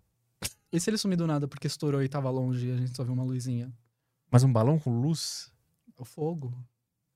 E 0.72 0.80
se 0.80 0.88
ele 0.88 0.96
sumir 0.96 1.16
do 1.16 1.26
nada 1.26 1.46
porque 1.46 1.66
estourou 1.66 2.02
e 2.02 2.08
tava 2.08 2.30
longe 2.30 2.68
e 2.68 2.72
a 2.72 2.76
gente 2.78 2.96
só 2.96 3.04
viu 3.04 3.12
uma 3.12 3.22
luzinha? 3.24 3.70
Mas 4.30 4.42
um 4.42 4.50
balão 4.52 4.78
com 4.78 4.98
luz? 4.98 5.51
O 5.98 6.04
fogo. 6.04 6.52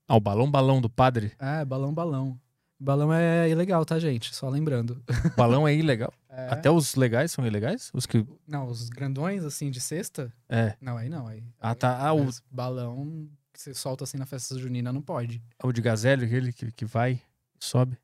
Ah, 0.09 0.17
o 0.17 0.21
balão 0.21 0.51
balão 0.51 0.81
do 0.81 0.89
padre? 0.89 1.33
É, 1.39 1.65
balão, 1.65 1.93
balão. 1.93 2.39
Balão 2.79 3.13
é 3.13 3.49
ilegal, 3.49 3.85
tá, 3.87 3.99
gente? 3.99 4.35
Só 4.35 4.49
lembrando. 4.49 5.03
balão 5.37 5.67
é 5.67 5.75
ilegal. 5.75 6.13
É. 6.37 6.51
Até 6.53 6.71
os 6.71 6.95
legais 6.97 7.33
são 7.33 7.47
ilegais? 7.47 7.91
Os 7.95 8.05
que. 8.05 8.23
Não, 8.47 8.67
os 8.67 8.91
grandões, 8.91 9.43
assim, 9.43 9.71
de 9.71 9.81
cesta? 9.81 10.31
É. 10.51 10.77
Não, 10.79 10.99
aí 10.99 11.09
não. 11.09 11.27
Aí, 11.27 11.43
Ah, 11.59 11.75
tá. 11.75 11.97
Ah, 11.99 12.13
o, 12.15 12.29
balão 12.51 13.27
que 13.55 13.59
você 13.59 13.73
solta 13.73 14.05
assim 14.05 14.19
na 14.19 14.27
festa 14.27 14.59
junina 14.59 14.93
não 14.93 15.01
pode. 15.01 15.43
o 15.65 15.73
de 15.73 15.81
gazelle, 15.81 16.27
aquele 16.27 16.53
que, 16.53 16.71
que 16.73 16.85
vai, 16.85 17.23
sobe. 17.59 17.97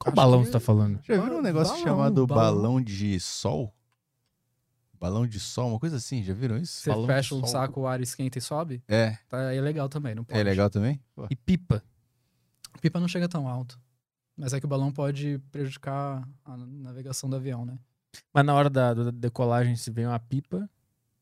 Qual 0.00 0.08
Acho 0.12 0.16
balão 0.16 0.40
que- 0.40 0.46
você 0.46 0.52
tá 0.52 0.58
falando? 0.58 0.98
Já 1.04 1.22
viram 1.22 1.38
um 1.38 1.42
negócio 1.42 1.72
Balão, 1.74 1.86
chamado 1.86 2.26
balão. 2.26 2.54
balão 2.56 2.80
de 2.82 3.20
sol? 3.20 3.72
Balão 5.00 5.26
de 5.26 5.40
sol, 5.40 5.70
uma 5.70 5.78
coisa 5.80 5.96
assim, 5.96 6.22
já 6.22 6.34
viram 6.34 6.58
isso? 6.58 6.80
Você 6.82 6.90
Balão 6.90 7.06
fecha 7.06 7.34
o 7.34 7.38
sol. 7.40 7.46
saco, 7.48 7.80
o 7.80 7.86
ar 7.86 8.00
esquenta 8.02 8.36
e 8.38 8.40
sobe? 8.40 8.82
É, 8.86 9.16
Tá 9.28 9.52
é 9.52 9.60
legal 9.60 9.88
também, 9.88 10.14
não 10.14 10.24
pode. 10.24 10.38
é 10.38 10.42
legal 10.42 10.68
também? 10.68 11.00
Pô. 11.14 11.26
E 11.30 11.34
pipa. 11.34 11.82
Pipa 12.82 13.00
não 13.00 13.08
chega 13.08 13.28
tão 13.28 13.48
alto. 13.48 13.80
Mas 14.36 14.52
é 14.52 14.60
que 14.60 14.66
o 14.66 14.68
balão 14.68 14.92
pode 14.92 15.38
prejudicar 15.50 16.26
a 16.44 16.56
navegação 16.56 17.28
do 17.30 17.36
avião, 17.36 17.64
né? 17.64 17.78
Mas 18.32 18.44
na 18.44 18.54
hora 18.54 18.68
da, 18.70 18.92
da 18.94 19.10
decolagem, 19.10 19.74
se 19.76 19.90
vem 19.90 20.06
uma 20.06 20.18
pipa. 20.18 20.68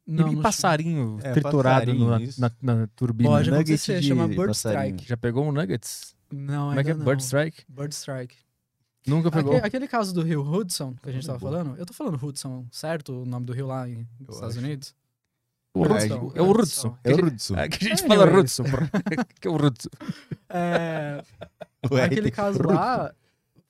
Não, 0.07 0.29
e 0.33 0.35
não 0.37 0.43
passarinho 0.43 1.19
É, 1.23 1.33
triturado 1.33 1.93
passarinho, 1.93 2.09
na, 2.39 2.51
na- 2.63 2.77
na 2.81 2.87
turbina. 2.97 3.29
Pode 3.31 3.51
acontecer, 3.51 4.03
chama 4.03 4.27
Bird 4.27 4.47
passarinho. 4.47 4.85
Strike. 4.97 5.09
Já 5.09 5.17
pegou 5.17 5.47
um 5.47 5.53
Nuggets? 5.53 6.17
Não, 6.33 6.69
Como 6.69 6.81
é 6.81 6.85
que 6.85 6.91
é? 6.91 6.93
ainda 6.95 7.05
Bird 7.05 7.23
não. 7.23 7.27
Strike? 7.27 7.65
Bird 7.69 7.95
Strike. 7.95 8.37
Nunca 9.09 9.31
pegou. 9.31 9.57
Aque- 9.57 9.67
Aquele, 9.67 9.89
caso 9.89 10.13
do 10.15 10.23
rio 10.23 10.43
Hudson, 10.43 10.95
que 11.03 11.09
a 11.09 11.13
gente 11.13 11.27
tava 11.27 11.39
falando, 11.39 11.77
eu 11.77 11.87
tô 11.87 11.93
falando 11.93 12.23
Hudson, 12.25 12.67
certo? 12.71 13.23
O 13.23 13.27
nome 13.27 13.47
do 13.47 13.53
rio 13.53 13.67
lá 13.67 13.89
em- 13.89 14.07
Eu 14.21 14.27
nos 14.27 14.35
Estados 14.37 14.57
acho. 14.57 14.65
Unidos? 14.67 14.95
É. 15.75 16.39
É 16.39 16.43
o 16.43 16.53
Rudson. 16.53 16.99
É 17.05 17.13
o 17.13 17.17
Rudson. 17.17 17.57
É 17.57 17.69
que 17.69 17.85
a 17.85 17.89
gente 17.89 18.05
É, 18.05 18.09
fala. 18.09 18.25
Rudson. 18.27 18.65
que 19.41 19.47
é 19.47 19.51
o 19.51 19.57
Rudson. 19.57 19.89
É, 20.49 21.23
aquele 22.05 22.31
caso 22.31 22.61
lá 22.65 23.15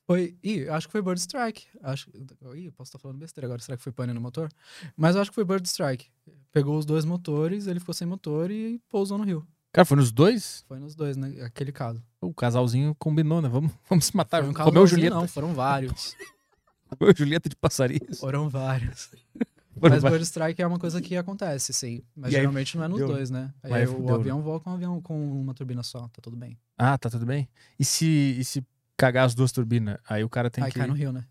foi. 0.07 0.35
Ih, 0.43 0.67
acho 0.69 0.87
que 0.87 0.91
foi 0.91 1.01
Bird 1.03 1.19
Strike. 1.19 1.67
Acho... 1.83 2.09
Ih, 2.55 2.65
eu 2.65 2.71
posso 2.71 2.89
estar 2.89 2.97
falando 2.99 3.19
besteira 3.19 3.45
agora. 3.47 3.61
Será 3.61 3.77
que 3.77 3.83
foi 3.83 3.91
pane 3.91 4.11
no 4.13 4.21
motor? 4.21 4.49
Mas 4.97 5.15
eu 5.15 5.21
acho 5.21 5.29
que 5.29 5.35
foi 5.35 5.45
Bird 5.45 5.67
Strike. 5.67 6.07
Pegou 6.51 6.77
os 6.79 6.85
dois 6.85 7.05
motores, 7.05 7.67
ele 7.67 7.79
ficou 7.79 7.93
sem 7.93 8.07
motor 8.07 8.49
e 8.49 8.79
pousou 8.89 9.17
no 9.17 9.23
rio. 9.23 9.45
Cara, 9.71 9.85
foi 9.85 9.97
nos 9.97 10.11
dois? 10.11 10.63
Foi 10.67 10.79
nos 10.79 10.95
dois, 10.95 11.15
né? 11.15 11.43
Aquele 11.43 11.71
caso. 11.71 12.03
O 12.19 12.33
casalzinho 12.33 12.95
combinou, 12.95 13.41
né? 13.41 13.47
Vamos, 13.47 13.71
vamos 13.89 14.05
se 14.05 14.15
matar. 14.15 14.43
Um 14.43 14.53
Comeu 14.53 14.85
Julieta. 14.87 15.15
não, 15.15 15.27
foram 15.27 15.53
vários. 15.53 16.15
Comeu 16.97 17.13
Julieta 17.15 17.47
de 17.47 17.55
passarinhos. 17.55 18.19
Foram 18.19 18.49
vários. 18.49 19.11
Foram 19.79 19.93
Mas 19.93 20.01
vários. 20.03 20.19
Bird 20.19 20.25
Strike 20.25 20.61
é 20.61 20.67
uma 20.67 20.77
coisa 20.79 21.01
que 21.01 21.15
acontece, 21.15 21.71
sim. 21.71 22.01
Mas 22.13 22.33
E 22.33 22.35
aí 22.35 22.41
geralmente 22.41 22.75
não 22.75 22.83
é 22.83 22.87
nos 22.89 22.99
fudeu, 22.99 23.07
né? 23.07 23.15
dois, 23.15 23.29
né? 23.29 23.53
Aí 23.63 23.73
Aí 23.73 23.85
o 23.85 23.91
fudeu, 23.91 24.05
né? 24.07 24.13
avião 24.13 24.41
voa 24.41 24.59
com 24.59 24.71
um 24.71 24.73
avião 24.73 25.01
com 25.01 25.41
uma 25.41 25.53
turbina 25.53 25.83
só, 25.83 26.01
tá 26.09 26.21
tudo 26.21 26.35
bem. 26.35 26.57
Ah, 26.77 26.97
tá 26.97 27.09
tudo 27.09 27.25
bem. 27.25 27.47
E 27.79 27.85
se, 27.85 28.05
e 28.05 28.43
se 28.43 28.61
cagar 28.97 29.25
as 29.25 29.33
duas 29.33 29.53
turbinas? 29.53 29.97
Aí 30.09 30.21
o 30.21 30.27
cara 30.27 30.49
tem 30.49 30.65
aí 30.65 30.71
que. 30.71 30.79
cai 30.79 30.87
no 30.87 30.93
rio, 30.93 31.13
né? 31.13 31.23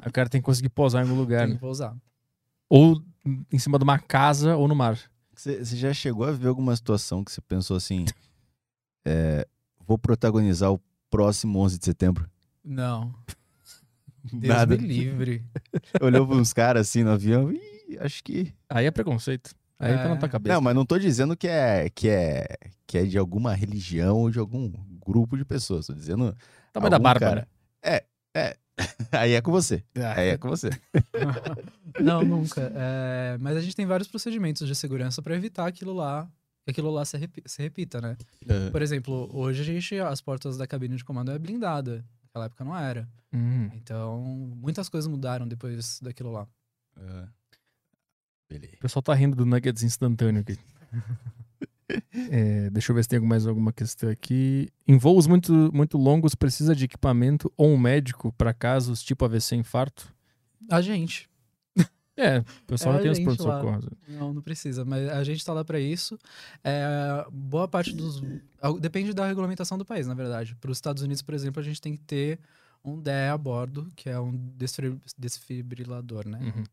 aí 0.00 0.08
o 0.08 0.12
cara 0.12 0.30
tem 0.30 0.40
que 0.40 0.46
conseguir 0.46 0.70
pousar 0.70 1.04
em 1.04 1.08
algum 1.08 1.20
lugar. 1.20 1.40
Tem 1.40 1.48
né? 1.48 1.54
que 1.56 1.60
pousar. 1.60 1.94
Ou 2.70 3.02
em 3.52 3.58
cima 3.58 3.76
de 3.76 3.84
uma 3.84 3.98
casa 3.98 4.56
ou 4.56 4.66
no 4.66 4.74
mar. 4.74 4.98
Você 5.44 5.76
já 5.76 5.92
chegou 5.92 6.24
a 6.26 6.32
ver 6.32 6.48
alguma 6.48 6.74
situação 6.74 7.22
que 7.24 7.30
você 7.30 7.40
pensou 7.42 7.76
assim: 7.76 8.04
é, 9.04 9.46
vou 9.86 9.98
protagonizar 9.98 10.72
o 10.72 10.80
próximo 11.10 11.58
11 11.60 11.78
de 11.78 11.84
setembro? 11.84 12.28
Não. 12.64 13.14
Deus 14.32 14.42
Nada. 14.56 14.76
me 14.78 14.86
livre. 14.86 15.44
Olhou 16.00 16.26
para 16.26 16.36
uns 16.36 16.52
caras 16.52 16.88
assim 16.88 17.04
no 17.04 17.10
avião 17.10 17.52
e 17.52 17.98
acho 18.00 18.24
que. 18.24 18.54
Aí 18.70 18.86
é 18.86 18.90
preconceito. 18.90 19.54
Aí 19.78 19.92
É. 19.92 19.96
tá 19.98 20.08
na 20.08 20.16
tua 20.16 20.28
cabeça. 20.28 20.54
Não, 20.54 20.62
mas 20.62 20.74
não 20.74 20.86
tô 20.86 20.98
dizendo 20.98 21.36
que 21.36 21.46
é, 21.46 21.90
que 21.90 22.08
é, 22.08 22.46
que 22.86 22.96
é 22.96 23.04
de 23.04 23.18
alguma 23.18 23.52
religião 23.52 24.16
ou 24.16 24.30
de 24.30 24.38
algum 24.38 24.72
grupo 25.04 25.36
de 25.36 25.44
pessoas. 25.44 25.86
Tô 25.88 25.92
dizendo. 25.92 26.34
Tamanho 26.72 26.90
da 26.90 26.98
barba, 26.98 27.20
cara- 27.20 27.48
É, 27.82 28.04
é. 28.34 28.56
Aí 29.12 29.32
é 29.32 29.40
com 29.40 29.50
você. 29.52 29.82
né? 29.94 30.12
Aí 30.16 30.28
é 30.30 30.36
com 30.38 30.48
você. 30.48 30.70
Não, 32.02 32.22
nunca. 32.22 32.72
É, 32.74 33.36
mas 33.40 33.56
a 33.56 33.60
gente 33.60 33.76
tem 33.76 33.86
vários 33.86 34.08
procedimentos 34.08 34.66
de 34.66 34.74
segurança 34.74 35.22
pra 35.22 35.36
evitar 35.36 35.66
aquilo 35.66 35.92
lá, 35.92 36.28
que 36.64 36.70
aquilo 36.72 36.90
lá 36.90 37.04
se, 37.04 37.16
repi- 37.16 37.42
se 37.46 37.62
repita, 37.62 38.00
né? 38.00 38.16
Por 38.72 38.82
exemplo, 38.82 39.28
hoje 39.32 39.62
a 39.62 39.64
gente, 39.64 39.96
as 40.00 40.20
portas 40.20 40.56
da 40.56 40.66
cabine 40.66 40.96
de 40.96 41.04
comando 41.04 41.30
é 41.30 41.38
blindada. 41.38 42.04
Naquela 42.24 42.46
época 42.46 42.64
não 42.64 42.76
era. 42.76 43.08
Hum. 43.32 43.70
Então, 43.74 44.20
muitas 44.56 44.88
coisas 44.88 45.06
mudaram 45.08 45.46
depois 45.46 46.00
daquilo 46.00 46.32
lá. 46.32 46.48
Beleza. 48.50 48.74
O 48.76 48.80
pessoal 48.80 49.02
tá 49.02 49.14
rindo 49.14 49.36
do 49.36 49.46
Nuggets 49.46 49.82
instantâneo 49.84 50.40
aqui. 50.40 50.58
É, 52.30 52.70
deixa 52.70 52.90
eu 52.92 52.96
ver 52.96 53.02
se 53.02 53.08
tem 53.08 53.20
mais 53.20 53.46
alguma 53.46 53.72
questão 53.72 54.08
aqui. 54.08 54.68
Em 54.86 54.96
voos 54.96 55.26
muito, 55.26 55.52
muito 55.74 55.98
longos, 55.98 56.34
precisa 56.34 56.74
de 56.74 56.84
equipamento 56.84 57.52
ou 57.56 57.70
um 57.70 57.78
médico 57.78 58.32
para 58.32 58.54
casos 58.54 59.02
tipo 59.02 59.24
AVC 59.24 59.56
infarto? 59.56 60.12
A 60.70 60.80
gente. 60.80 61.28
É, 62.16 62.38
o 62.38 62.44
pessoal 62.68 62.94
É 62.94 62.98
já 62.98 63.02
tem 63.02 63.10
os 63.10 63.18
gente 63.18 63.26
lá. 63.42 63.58
pronto-socorro. 63.58 63.96
Não, 64.06 64.32
não 64.32 64.40
precisa, 64.40 64.84
mas 64.84 65.08
a 65.08 65.24
gente 65.24 65.44
tá 65.44 65.52
lá 65.52 65.64
pra 65.64 65.80
isso. 65.80 66.16
É, 66.62 67.26
boa 67.32 67.66
parte 67.66 67.92
dos. 67.92 68.22
al- 68.62 68.78
Depende 68.78 69.12
da 69.12 69.26
regulamentação 69.26 69.76
do 69.76 69.84
país, 69.84 70.06
na 70.06 70.14
verdade. 70.14 70.54
Para 70.60 70.70
os 70.70 70.76
Estados 70.78 71.02
Unidos, 71.02 71.22
por 71.22 71.34
exemplo, 71.34 71.60
a 71.60 71.64
gente 71.64 71.80
tem 71.80 71.94
que 71.96 72.02
ter 72.02 72.38
um 72.84 73.00
DE 73.00 73.10
a 73.32 73.36
bordo, 73.36 73.90
que 73.96 74.08
é 74.08 74.18
um 74.20 74.32
desfibrilador, 75.18 76.28
né? 76.28 76.38
Uhum. 76.40 76.64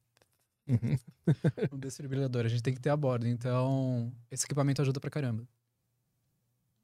Uhum. 0.72 0.98
Um 1.74 1.77
desfibrilador, 1.77 2.45
a 2.45 2.50
gente 2.50 2.64
tem 2.64 2.74
que 2.74 2.80
ter 2.80 2.90
a 2.90 2.98
bordo. 2.98 3.27
Então, 3.27 4.11
esse 4.30 4.45
equipamento 4.45 4.82
ajuda 4.82 5.00
pra 5.00 5.09
caramba. 5.09 5.48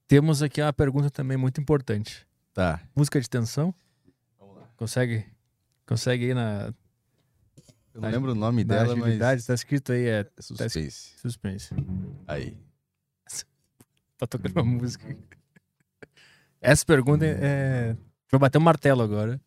Temos 0.07 0.41
aqui 0.41 0.61
uma 0.61 0.71
pergunta 0.73 1.09
também 1.09 1.37
muito 1.37 1.59
importante. 1.59 2.25
Tá. 2.53 2.81
Música 2.95 3.19
de 3.19 3.29
tensão? 3.29 3.73
Consegue? 4.77 5.25
Consegue 5.85 6.25
aí 6.25 6.33
na, 6.33 6.73
Eu 7.93 8.01
não 8.01 8.09
lembro 8.09 8.31
o 8.31 8.35
nome 8.35 8.63
na 8.63 8.75
dela, 8.75 8.93
agilidade? 8.93 9.37
mas. 9.39 9.45
Tá 9.47 9.53
escrito 9.53 9.91
aí, 9.91 10.05
é 10.05 10.19
É 10.19 10.41
suspense. 10.41 11.13
suspense. 11.17 11.73
Aí. 12.27 12.57
Tá 14.17 14.25
tocando 14.25 14.53
uma 14.53 14.63
música. 14.65 15.15
Essa 16.59 16.83
pergunta 16.83 17.23
é. 17.23 17.37
é- 17.91 17.97
Vou 18.31 18.39
bater 18.39 18.57
um 18.57 18.61
martelo 18.61 19.03
agora. 19.03 19.39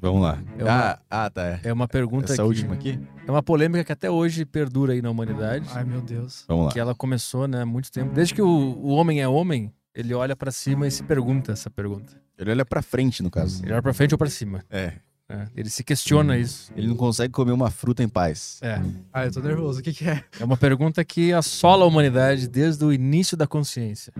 Vamos 0.00 0.22
lá. 0.22 0.38
É 0.58 0.64
uma- 0.64 0.72
Ah, 0.90 0.98
ah, 1.10 1.30
tá. 1.30 1.42
É. 1.46 1.60
É 1.64 1.72
uma 1.72 1.86
pergunta 1.86 2.24
Essa 2.32 2.36
que- 2.36 2.48
última 2.48 2.74
aqui? 2.74 2.98
É 3.26 3.30
uma 3.30 3.42
polêmica 3.42 3.84
que 3.84 3.92
até 3.92 4.10
hoje 4.10 4.44
perdura 4.44 4.92
aí 4.94 5.02
na 5.02 5.10
humanidade. 5.10 5.66
Ai, 5.72 5.84
meu 5.84 6.00
Deus. 6.00 6.44
Vamos 6.48 6.66
lá. 6.66 6.72
Que 6.72 6.80
ela 6.80 6.94
começou, 6.94 7.46
né, 7.46 7.62
há 7.62 7.66
muito 7.66 7.90
tempo. 7.92 8.12
Desde 8.14 8.34
que 8.34 8.42
o, 8.42 8.46
o 8.48 8.88
homem 8.88 9.20
é 9.20 9.28
homem, 9.28 9.72
ele 9.94 10.14
olha 10.14 10.34
pra 10.34 10.50
cima 10.50 10.86
e 10.86 10.90
se 10.90 11.02
pergunta 11.02 11.52
essa 11.52 11.70
pergunta. 11.70 12.12
Ele 12.38 12.50
olha 12.50 12.64
pra 12.64 12.82
frente, 12.82 13.22
no 13.22 13.30
caso. 13.30 13.62
Ele 13.64 13.72
olha 13.72 13.82
pra 13.82 13.92
frente 13.94 14.12
ou 14.12 14.18
pra 14.18 14.28
cima. 14.28 14.64
É. 14.70 14.94
né? 15.28 15.48
Ele 15.54 15.70
se 15.70 15.84
questiona 15.84 16.36
isso. 16.36 16.72
Ele 16.76 16.86
não 16.88 16.96
consegue 16.96 17.32
comer 17.32 17.52
uma 17.52 17.70
fruta 17.70 18.02
em 18.02 18.08
paz. 18.08 18.58
É. 18.62 18.80
Ai, 19.12 19.28
eu 19.28 19.32
tô 19.32 19.40
nervoso. 19.40 19.80
O 19.80 19.82
que 19.82 19.92
que 19.92 20.08
é? 20.08 20.24
É 20.40 20.44
uma 20.44 20.56
pergunta 20.56 21.04
que 21.04 21.32
assola 21.32 21.84
a 21.84 21.86
humanidade 21.88 22.48
desde 22.48 22.84
o 22.84 22.92
início 22.92 23.36
da 23.36 23.46
consciência. 23.46 24.12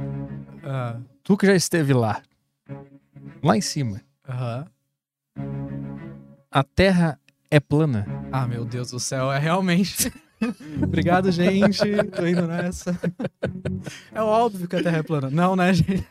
Ah, 0.62 0.98
Tu 1.22 1.36
que 1.36 1.46
já 1.46 1.54
esteve 1.54 1.92
lá, 1.94 2.22
lá 3.42 3.56
em 3.56 3.60
cima, 3.62 4.00
Aham. 4.28 4.66
A 6.50 6.62
Terra 6.62 7.18
é 7.50 7.58
plana? 7.58 8.06
Ah, 8.30 8.46
meu 8.46 8.64
Deus 8.64 8.90
do 8.90 9.00
céu, 9.00 9.32
é 9.32 9.38
realmente. 9.38 10.12
Obrigado, 10.82 11.30
gente. 11.32 11.78
Tô 12.14 12.26
indo 12.26 12.46
nessa. 12.46 12.98
É 14.12 14.22
óbvio 14.22 14.68
que 14.68 14.76
a 14.76 14.82
Terra 14.82 14.98
é 14.98 15.02
plana. 15.02 15.30
Não, 15.30 15.56
né, 15.56 15.72
gente? 15.74 16.06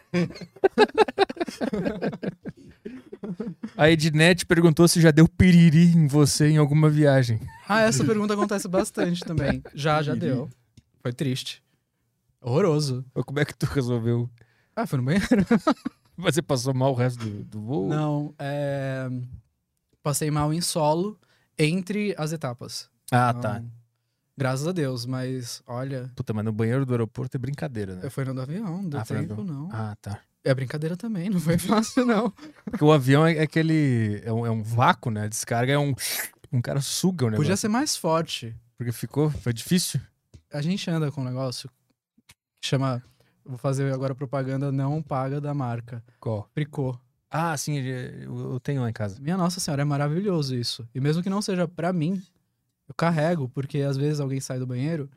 A 3.77 3.89
Ednet 3.89 4.45
perguntou 4.45 4.87
se 4.87 5.01
já 5.01 5.11
deu 5.11 5.27
piriri 5.27 5.85
em 5.95 6.07
você 6.07 6.49
em 6.49 6.57
alguma 6.57 6.89
viagem. 6.89 7.39
Ah, 7.67 7.81
essa 7.81 8.03
pergunta 8.03 8.33
acontece 8.33 8.67
bastante 8.67 9.23
também. 9.23 9.63
Já, 9.73 10.01
já 10.01 10.13
deu. 10.13 10.49
Foi 11.01 11.13
triste. 11.13 11.63
Horroroso. 12.41 13.05
Como 13.25 13.39
é 13.39 13.45
que 13.45 13.55
tu 13.55 13.65
resolveu? 13.65 14.29
Ah, 14.75 14.85
foi 14.85 14.97
no 14.97 15.05
banheiro? 15.05 15.27
Você 16.17 16.41
passou 16.41 16.73
mal 16.73 16.91
o 16.91 16.95
resto 16.95 17.19
do, 17.23 17.43
do 17.43 17.61
voo? 17.61 17.89
Não, 17.89 18.33
é... 18.37 19.09
Passei 20.01 20.29
mal 20.29 20.53
em 20.53 20.61
solo 20.61 21.19
entre 21.57 22.13
as 22.17 22.31
etapas. 22.31 22.89
Ah, 23.11 23.29
Então, 23.29 23.41
tá. 23.41 23.63
Graças 24.35 24.67
a 24.67 24.71
Deus, 24.71 25.05
mas 25.05 25.61
olha, 25.67 26.11
Puta, 26.15 26.33
mas 26.33 26.43
no 26.43 26.51
banheiro 26.51 26.85
do 26.87 26.93
aeroporto 26.93 27.37
é 27.37 27.39
brincadeira, 27.39 27.95
né? 27.95 28.01
eu 28.03 28.09
fui 28.09 28.25
no 28.25 28.33
do 28.33 28.41
avião, 28.41 28.81
não 28.81 28.89
deu 28.89 28.99
Ah, 28.99 29.05
tempo, 29.05 29.35
do- 29.35 29.43
não. 29.43 29.69
Ah, 29.71 29.95
tá. 30.01 30.19
É 30.43 30.53
brincadeira 30.53 30.97
também, 30.97 31.29
não 31.29 31.39
foi 31.39 31.57
fácil, 31.59 32.03
não. 32.05 32.31
Porque 32.65 32.83
o 32.83 32.91
avião 32.91 33.25
é, 33.25 33.35
é 33.37 33.41
aquele. 33.43 34.21
É 34.25 34.33
um, 34.33 34.45
é 34.45 34.49
um 34.49 34.61
vácuo, 34.63 35.09
né? 35.11 35.23
A 35.23 35.27
descarga 35.27 35.71
é 35.73 35.77
um. 35.77 35.93
Um 36.51 36.61
cara 36.61 36.81
suga 36.81 37.25
o 37.25 37.29
negócio. 37.29 37.43
Podia 37.43 37.55
ser 37.57 37.67
mais 37.69 37.95
forte. 37.95 38.53
Porque 38.77 38.91
ficou. 38.91 39.29
Foi 39.29 39.53
difícil. 39.53 40.01
A 40.51 40.61
gente 40.61 40.89
anda 40.89 41.11
com 41.11 41.21
um 41.21 41.23
negócio 41.23 41.69
que 42.59 42.67
chama. 42.67 43.01
Vou 43.45 43.57
fazer 43.57 43.91
agora 43.93 44.15
propaganda 44.15 44.71
não 44.71 45.01
paga 45.01 45.39
da 45.41 45.53
marca. 45.53 46.03
Qual? 46.19 46.49
Fricô. 46.53 46.97
Ah, 47.29 47.57
sim, 47.57 47.77
eu, 47.79 48.59
tenho 48.59 48.81
lá 48.81 48.89
em 48.89 48.93
casa. 48.93 49.19
Minha 49.19 49.35
nossa 49.35 49.59
senhora, 49.59 49.81
é 49.81 49.85
maravilhoso 49.85 50.55
isso. 50.55 50.87
E 50.93 51.01
mesmo 51.01 51.23
que 51.23 51.29
não 51.29 51.41
seja 51.41 51.67
pra 51.67 51.91
mim, 51.91 52.21
Eu 52.87 52.93
carrego, 52.95 53.47
porque 53.49 53.79
às 53.79 53.95
vezes 53.97 54.19
alguém 54.19 54.39
sai 54.41 54.59
do 54.59 54.67
banheiro 54.67 55.09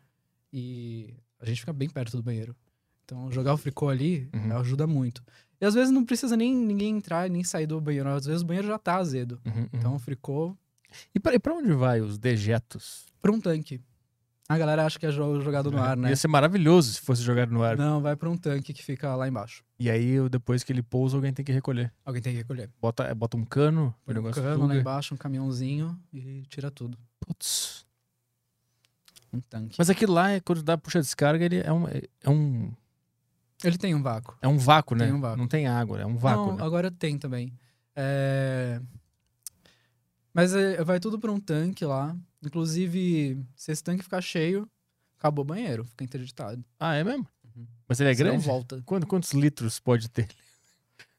e 0.53 1.13
a 1.41 1.45
gente 1.45 1.61
fica 1.61 1.73
bem 1.73 1.89
perto 1.89 2.17
do 2.17 2.23
banheiro. 2.23 2.55
Então, 3.05 3.31
jogar 3.31 3.53
o 3.55 3.57
fricô 3.57 3.89
ali 3.89 4.29
Uhum. 4.35 4.57
ajuda 4.57 4.87
muito. 4.87 5.23
E 5.61 5.65
às 5.67 5.75
vezes 5.75 5.91
não 5.93 6.05
precisa 6.05 6.37
nem 6.37 6.55
ninguém 6.55 6.97
entrar 6.97 7.29
nem 7.29 7.43
sair 7.45 7.67
do 7.67 7.81
banheiro. 7.81 8.09
Às 8.09 8.25
vezes 8.27 8.43
o 8.43 8.45
banheiro 8.47 8.69
já 8.69 8.79
tá 8.79 8.97
azedo. 8.97 9.41
Uhum, 9.45 9.53
uhum. 9.63 9.69
Então, 9.73 9.95
o 9.95 9.99
fricô 9.99 10.57
E 11.15 11.21
pra, 11.21 11.35
e 11.35 11.39
pra 11.39 11.55
onde 11.55 11.73
vai 11.73 12.01
os 12.01 12.19
dejetos? 12.19 13.07
pra 13.21 13.33
um 13.33 13.41
tanque. 13.41 13.81
A 14.49 14.57
galera 14.57 14.87
acha 14.87 14.97
que 14.99 15.05
é 15.07 15.11
jo- 15.11 15.41
jogado 15.41 15.71
no 15.73 15.83
ar, 15.83 15.97
né? 15.97 16.11
Ia 16.11 16.17
ser 16.17 16.29
maravilhoso 16.29 16.93
se 16.93 17.01
fosse 17.01 17.21
jogado 17.23 17.51
no 17.53 17.65
ar. 17.65 17.77
Não, 17.77 18.01
vai 18.01 18.15
pra 18.15 18.31
um 18.31 18.37
tanque 18.37 18.73
que 18.73 18.83
fica 18.83 19.15
lá 19.17 19.27
embaixo. 19.27 19.65
E 19.79 19.91
aí, 19.91 20.17
depois 20.29 20.63
que 20.63 20.73
ele 20.73 20.83
pousa, 20.85 21.17
alguém 21.17 21.33
tem 21.33 21.45
que 21.45 21.51
recolher. 21.51 21.93
Alguém 22.05 22.23
tem 22.23 22.33
que 22.33 22.39
recolher. 22.39 22.71
Bota, 22.81 23.03
é, 23.05 23.15
bota 23.15 23.37
um 23.37 23.45
cano, 23.45 23.93
um 24.07 24.13
negócio 24.13 24.41
cano 24.41 24.67
lá 24.69 24.77
embaixo, 24.77 25.15
um 25.15 25.17
caminhãozinho 25.17 25.99
e 26.13 26.43
tira 26.49 26.71
tudo. 26.71 26.97
Putz. 27.19 27.85
Um 29.33 29.41
tanque. 29.41 29.75
Mas 29.79 29.91
aquilo 29.91 30.13
lá, 30.13 30.31
é- 30.31 30.41
quando 30.41 30.63
dá 30.63 30.79
puxa 30.79 31.01
descarga, 31.01 31.45
ele 31.45 31.59
é 31.59 31.73
um, 31.73 31.89
é 31.89 32.31
um, 32.31 32.73
Ele 33.65 33.77
tem 33.77 33.95
um 33.97 34.03
vácuo. 34.03 34.37
é 34.41 34.47
um 34.47 34.59
vácuo, 34.59 34.95
né? 34.95 35.07
Tem 35.07 35.15
um 35.15 35.21
vácuo. 35.21 35.37
Não 35.39 35.49
tem 35.49 35.67
água, 35.67 36.01
é 36.01 36.07
um 36.07 36.17
vácuo. 36.17 36.47
Não, 36.53 36.57
né? 36.57 36.63
agora 36.65 36.89
tem 36.91 37.19
também. 37.19 37.53
É... 37.97 38.81
Mas 40.33 40.55
é, 40.55 40.85
vai 40.85 41.01
tudo 41.01 41.19
pra 41.19 41.33
um 41.33 41.41
tanque 41.41 41.85
lá. 41.85 42.15
Inclusive, 42.47 43.39
se 43.57 43.73
esse 43.73 43.83
tanque 43.83 44.03
ficar 44.05 44.21
cheio, 44.23 44.69
acabou 45.19 45.43
o 45.45 45.47
banheiro, 45.47 45.85
fica 45.85 46.05
interditado. 46.05 46.65
Ah, 46.79 46.95
é 46.95 47.03
mesmo? 47.05 47.27
Uhum. 47.57 47.67
Mas 47.89 48.01
ele 48.01 48.11
é 48.11 48.15
Você 48.15 48.23
não 48.25 48.31
grande? 48.31 48.47
volta. 48.47 48.83
Quanto- 48.87 49.07
quantos 49.07 49.33
litros 49.33 49.79
pode 49.81 50.09
ter? 50.09 50.29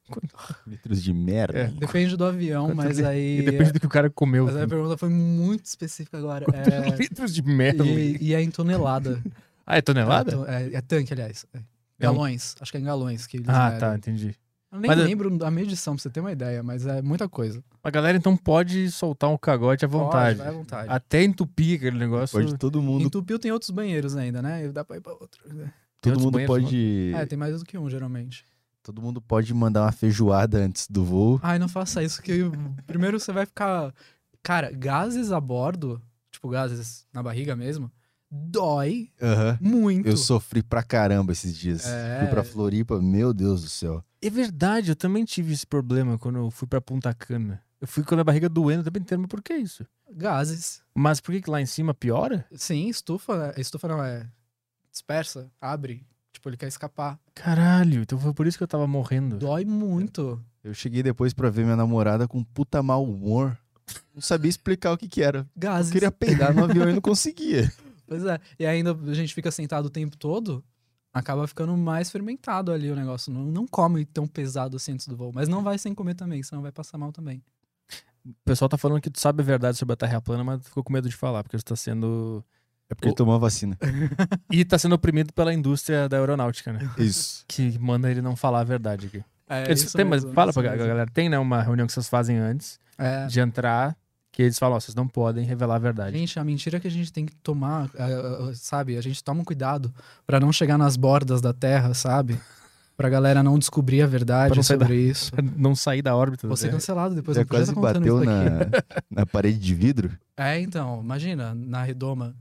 Litros 0.66 1.04
de 1.04 1.14
merda. 1.14 1.60
É. 1.60 1.68
Depende 1.68 2.16
do 2.16 2.24
avião, 2.24 2.68
Quanto 2.68 2.78
mas 2.78 2.98
li- 2.98 3.06
aí. 3.06 3.40
E 3.40 3.42
depende 3.44 3.74
do 3.74 3.80
que 3.82 3.86
o 3.86 3.90
cara 3.90 4.10
comeu. 4.10 4.46
Mas 4.46 4.56
a 4.56 4.66
pergunta 4.68 4.98
foi 4.98 5.10
muito 5.10 5.66
específica 5.66 6.18
agora. 6.18 6.46
Quantos 6.46 6.74
É... 6.74 6.90
litros 6.96 7.34
de 7.34 7.42
merda? 7.42 7.86
E, 7.86 8.18
e 8.22 8.34
é 8.34 8.42
em 8.42 8.50
tonelada. 8.50 9.22
Ah, 9.66 9.78
é 9.78 9.82
tonelada? 9.82 10.32
É, 10.48 10.64
é, 10.64 10.76
é 10.76 10.82
tanque, 10.82 11.12
aliás. 11.12 11.46
É. 11.54 11.58
É 11.58 11.62
um- 12.10 12.14
Galões. 12.14 12.56
Acho 12.62 12.72
que 12.72 12.78
é 12.78 12.82
em 12.82 12.86
galões 12.86 13.28
que 13.28 13.36
eles 13.38 13.50
Ah, 13.50 13.66
medem. 13.66 13.80
tá, 13.80 13.96
entendi. 13.98 14.34
Eu 14.72 14.80
nem 14.80 14.90
Mas 14.90 15.00
é- 15.00 15.04
lembro 15.04 15.46
a 15.46 15.50
medição, 15.52 15.96
pra 15.96 16.02
você 16.04 16.10
ter 16.10 16.20
uma 16.20 16.32
ideia, 16.32 16.62
mas 16.62 16.86
é 16.86 17.02
muita 17.02 17.30
coisa. 17.30 17.64
A 17.82 17.90
galera 17.90 18.18
então 18.18 18.36
pode 18.36 18.92
soltar 18.92 19.30
um 19.30 19.38
cagote 19.38 19.86
à 19.86 19.88
vontade. 19.88 20.38
Pode, 20.38 20.38
vai 20.38 20.48
à 20.48 20.52
vontade. 20.52 20.90
Até 20.90 21.24
entupir 21.24 21.78
aquele 21.78 21.98
negócio. 21.98 22.38
Pode 22.38 22.58
todo 22.58 22.82
mundo, 22.82 23.06
Entupiu 23.06 23.40
tem 23.40 23.52
outros 23.52 23.72
banheiros 23.72 24.16
ainda, 24.18 24.42
né? 24.42 24.66
E 24.66 24.70
dá 24.70 24.84
pra 24.84 24.98
ir 24.98 25.02
pra 25.02 25.14
outro. 25.14 25.42
Tem 26.02 26.14
todo 26.14 26.22
mundo 26.22 26.40
pode, 26.46 27.14
É, 27.16 27.26
tem 27.26 27.38
mais 27.38 27.58
do 27.60 27.66
que 27.66 27.78
um, 27.78 27.90
geralmente. 27.90 28.44
todo 28.84 29.02
mundo 29.02 29.22
pode 29.22 29.54
mandar 29.54 29.84
uma 29.84 29.92
feijoada 29.92 30.58
antes 30.58 30.86
do 30.90 31.04
voo. 31.04 31.40
Ai, 31.42 31.58
não 31.58 31.70
faça 31.70 32.04
isso, 32.04 32.22
que 32.22 32.44
primeiro 32.86 33.20
você 33.20 33.32
vai 33.32 33.46
ficar. 33.46 33.94
Cara, 34.44 34.70
gases 34.72 35.32
a 35.32 35.40
bordo, 35.40 36.02
tipo 36.30 36.50
gases 36.50 37.06
na 37.14 37.24
barriga 37.24 37.56
mesmo, 37.56 37.90
dói 38.30 39.10
muito. 39.62 40.08
Eu 40.08 40.18
sofri 40.18 40.62
pra 40.62 40.84
caramba 40.84 41.32
esses 41.32 41.56
dias. 41.58 41.86
É. 41.88 42.20
Fui 42.20 42.28
pra 42.28 42.44
Floripa, 42.44 43.02
meu 43.02 43.34
Deus 43.34 43.62
do 43.64 43.70
céu. 43.70 44.04
É 44.22 44.30
verdade, 44.30 44.92
eu 44.92 44.96
também 44.96 45.24
tive 45.26 45.54
esse 45.54 45.66
problema 45.66 46.18
quando 46.18 46.38
eu 46.40 46.50
fui 46.52 46.68
pra 46.68 46.82
Punta 46.82 47.14
Cana. 47.14 47.62
Eu 47.80 47.88
fui 47.88 48.04
com 48.04 48.16
a 48.16 48.18
minha 48.18 48.24
barriga 48.24 48.50
doendo 48.50 48.82
o 48.82 48.84
tempo 48.86 48.98
inteiro, 49.00 49.22
mas 49.22 49.30
por 49.30 49.42
que 49.42 49.54
isso? 49.54 49.86
Gases. 50.12 50.82
Mas 50.96 51.20
por 51.22 51.32
que, 51.32 51.42
que 51.44 51.50
lá 51.50 51.62
em 51.62 51.66
cima 51.66 51.94
piora? 51.94 52.46
Sim, 52.54 52.88
estufa. 52.90 53.54
Estufa 53.58 53.88
não 53.88 54.04
é. 54.04 54.28
Dispersa, 54.92 55.52
abre. 55.62 56.06
Tipo, 56.34 56.50
ele 56.50 56.58
quer 56.58 56.68
escapar. 56.68 57.20
Caralho, 57.36 58.02
então 58.02 58.20
foi 58.20 58.34
por 58.34 58.48
isso 58.48 58.58
que 58.58 58.64
eu 58.64 58.68
tava 58.68 58.88
morrendo. 58.88 59.38
Dói 59.38 59.64
muito. 59.66 60.44
Eu 60.64 60.74
cheguei 60.74 61.04
depois 61.04 61.34
pra 61.34 61.50
ver 61.50 61.64
minha 61.64 61.76
namorada 61.76 62.28
com 62.28 62.44
puta 62.44 62.82
mau 62.82 63.04
humor. 63.04 63.56
Não 64.14 64.22
sabia 64.22 64.50
explicar 64.50 64.92
o 64.92 64.98
que 64.98 65.08
que 65.08 65.22
era. 65.22 65.40
Eu 65.40 65.46
Gases. 65.56 65.92
queria 65.92 66.12
peidar 66.12 66.54
no 66.54 66.64
avião 66.64 66.90
e 66.90 66.94
não 66.94 67.02
conseguia. 67.02 67.72
Pois 68.08 68.24
é. 68.26 68.40
E 68.60 68.66
ainda 68.66 68.92
a 68.92 69.14
gente 69.14 69.34
fica 69.34 69.52
sentado 69.52 69.86
o 69.86 69.90
tempo 69.90 70.18
todo, 70.18 70.64
acaba 71.18 71.48
ficando 71.48 71.76
mais 71.76 72.10
fermentado 72.12 72.72
ali 72.72 72.90
o 72.92 72.96
negócio. 72.96 73.32
Não, 73.34 73.44
não 73.44 73.68
come 73.68 74.06
tão 74.06 74.28
pesado 74.28 74.78
assim 74.78 74.94
antes 74.94 75.08
do 75.08 75.16
voo. 75.18 75.32
Mas 75.34 75.48
não 75.48 75.64
vai 75.64 75.78
sem 75.78 75.94
comer 75.94 76.14
também, 76.16 76.42
senão 76.44 76.62
vai 76.62 76.72
passar 76.72 76.98
mal 76.98 77.12
também. 77.12 77.44
O 78.26 78.34
pessoal 78.46 78.68
tá 78.68 78.78
falando 78.78 79.00
que 79.02 79.10
tu 79.10 79.20
sabe 79.20 79.42
a 79.42 79.46
verdade 79.46 79.78
sobre 79.78 79.94
a 79.94 79.96
Terra 79.96 80.20
plana, 80.22 80.44
mas 80.44 80.62
ficou 80.64 80.84
com 80.84 80.92
medo 80.92 81.08
de 81.10 81.16
falar, 81.16 81.44
porque 81.44 81.58
você 81.58 81.64
tá 81.64 81.76
sendo. 81.76 82.44
É 82.90 82.96
porque 82.96 83.10
ele 83.10 83.16
tomou 83.16 83.36
a 83.36 83.38
vacina. 83.38 83.78
E 84.52 84.64
tá 84.66 84.78
sendo 84.78 84.96
oprimido 84.96 85.34
pela 85.34 85.54
indústria 85.54 86.08
da 86.08 86.18
aeronáutica, 86.18 86.72
né? 86.74 86.80
Isso. 86.98 87.44
Que 87.48 87.78
manda 87.80 88.10
ele 88.10 88.22
não 88.22 88.36
falar 88.36 88.62
a 88.62 88.64
verdade 88.64 89.08
aqui. 89.08 89.24
É, 89.50 89.66
Eles 89.66 89.84
isso 89.84 89.96
têm, 89.96 90.06
mas 90.06 90.24
mesmo, 90.24 90.34
fala 90.36 90.50
isso 90.52 90.60
pra 90.60 90.72
mesmo. 90.72 90.88
galera, 90.88 91.10
tem 91.10 91.30
né, 91.30 91.40
uma 91.40 91.62
reunião 91.62 91.88
que 91.88 91.94
vocês 91.94 92.10
fazem 92.10 92.38
antes 92.38 92.80
É. 92.98 93.26
de 93.28 93.40
entrar, 93.40 93.96
que 94.38 94.44
eles 94.44 94.60
falam, 94.60 94.78
ó, 94.78 94.80
vocês 94.80 94.94
não 94.94 95.08
podem 95.08 95.44
revelar 95.44 95.78
a 95.78 95.80
verdade. 95.80 96.16
Gente, 96.16 96.38
a 96.38 96.44
mentira 96.44 96.80
que 96.80 96.88
a 96.88 96.92
gente 96.92 97.12
tem 97.12 97.26
que 97.26 97.36
tomar, 97.38 97.90
é, 97.96 98.04
é, 98.52 98.54
sabe? 98.54 98.96
A 98.96 99.02
gente 99.02 99.24
toma 99.24 99.42
um 99.42 99.44
cuidado 99.44 99.92
pra 100.28 100.40
não 100.40 100.54
chegar 100.54 100.78
nas 100.78 100.96
bordas 100.96 101.42
da 101.42 101.54
Terra, 101.54 101.92
sabe? 101.96 102.40
Pra 102.96 103.10
galera 103.10 103.42
não 103.42 103.58
descobrir 103.58 104.04
a 104.04 104.06
verdade 104.06 104.64
sobre 104.64 104.96
isso. 104.96 105.32
Pra 105.34 105.44
não 105.58 105.74
sair 105.76 106.04
da 106.04 106.16
órbita. 106.16 106.48
da 106.48 106.56
Você 106.56 106.66
é 106.66 106.70
Terra. 106.70 106.80
cancelado 106.80 107.16
depois, 107.16 107.36
Já 107.36 107.46
quase 107.46 107.74
tá 107.74 107.74
contando 107.74 108.00
bateu 108.00 108.18
isso 108.18 108.26
na, 108.26 109.22
na 109.22 109.26
parede 109.26 109.58
de 109.58 109.74
vidro. 109.74 110.16
É, 110.38 110.60
então, 110.60 111.02
imagina, 111.04 111.56
na 111.56 111.82
redoma. 111.82 112.36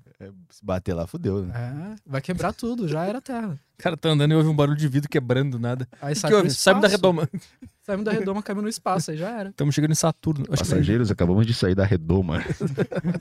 Se 0.48 0.64
bater 0.64 0.94
lá, 0.94 1.06
fudeu, 1.06 1.44
né? 1.44 1.52
É, 1.54 1.96
vai 2.06 2.22
quebrar 2.22 2.54
tudo, 2.54 2.88
já 2.88 3.04
era 3.04 3.20
Terra. 3.20 3.48
O 3.78 3.82
cara 3.82 3.96
tá 3.98 4.08
andando 4.08 4.32
e 4.32 4.34
ouve 4.34 4.48
um 4.48 4.56
barulho 4.56 4.78
de 4.78 4.88
vidro 4.88 5.10
quebrando 5.10 5.58
nada. 5.58 5.86
Aí 6.00 6.14
O 6.14 6.16
sai 6.16 6.30
que 6.30 6.36
ouve? 6.36 6.50
Saímos 6.50 6.82
da 6.82 6.88
redoma. 6.88 7.28
Saímos 7.84 8.04
da 8.04 8.12
redoma, 8.12 8.42
caímos 8.42 8.62
no 8.64 8.68
espaço, 8.68 9.10
aí 9.10 9.16
já 9.16 9.28
era. 9.28 9.50
Estamos 9.50 9.74
chegando 9.74 9.92
em 9.92 9.96
Saturno. 9.96 10.44
Que 10.44 10.50
Passageiros, 10.50 11.10
acabamos 11.10 11.46
de 11.46 11.52
sair 11.52 11.74
da 11.74 11.84
redoma. 11.84 12.42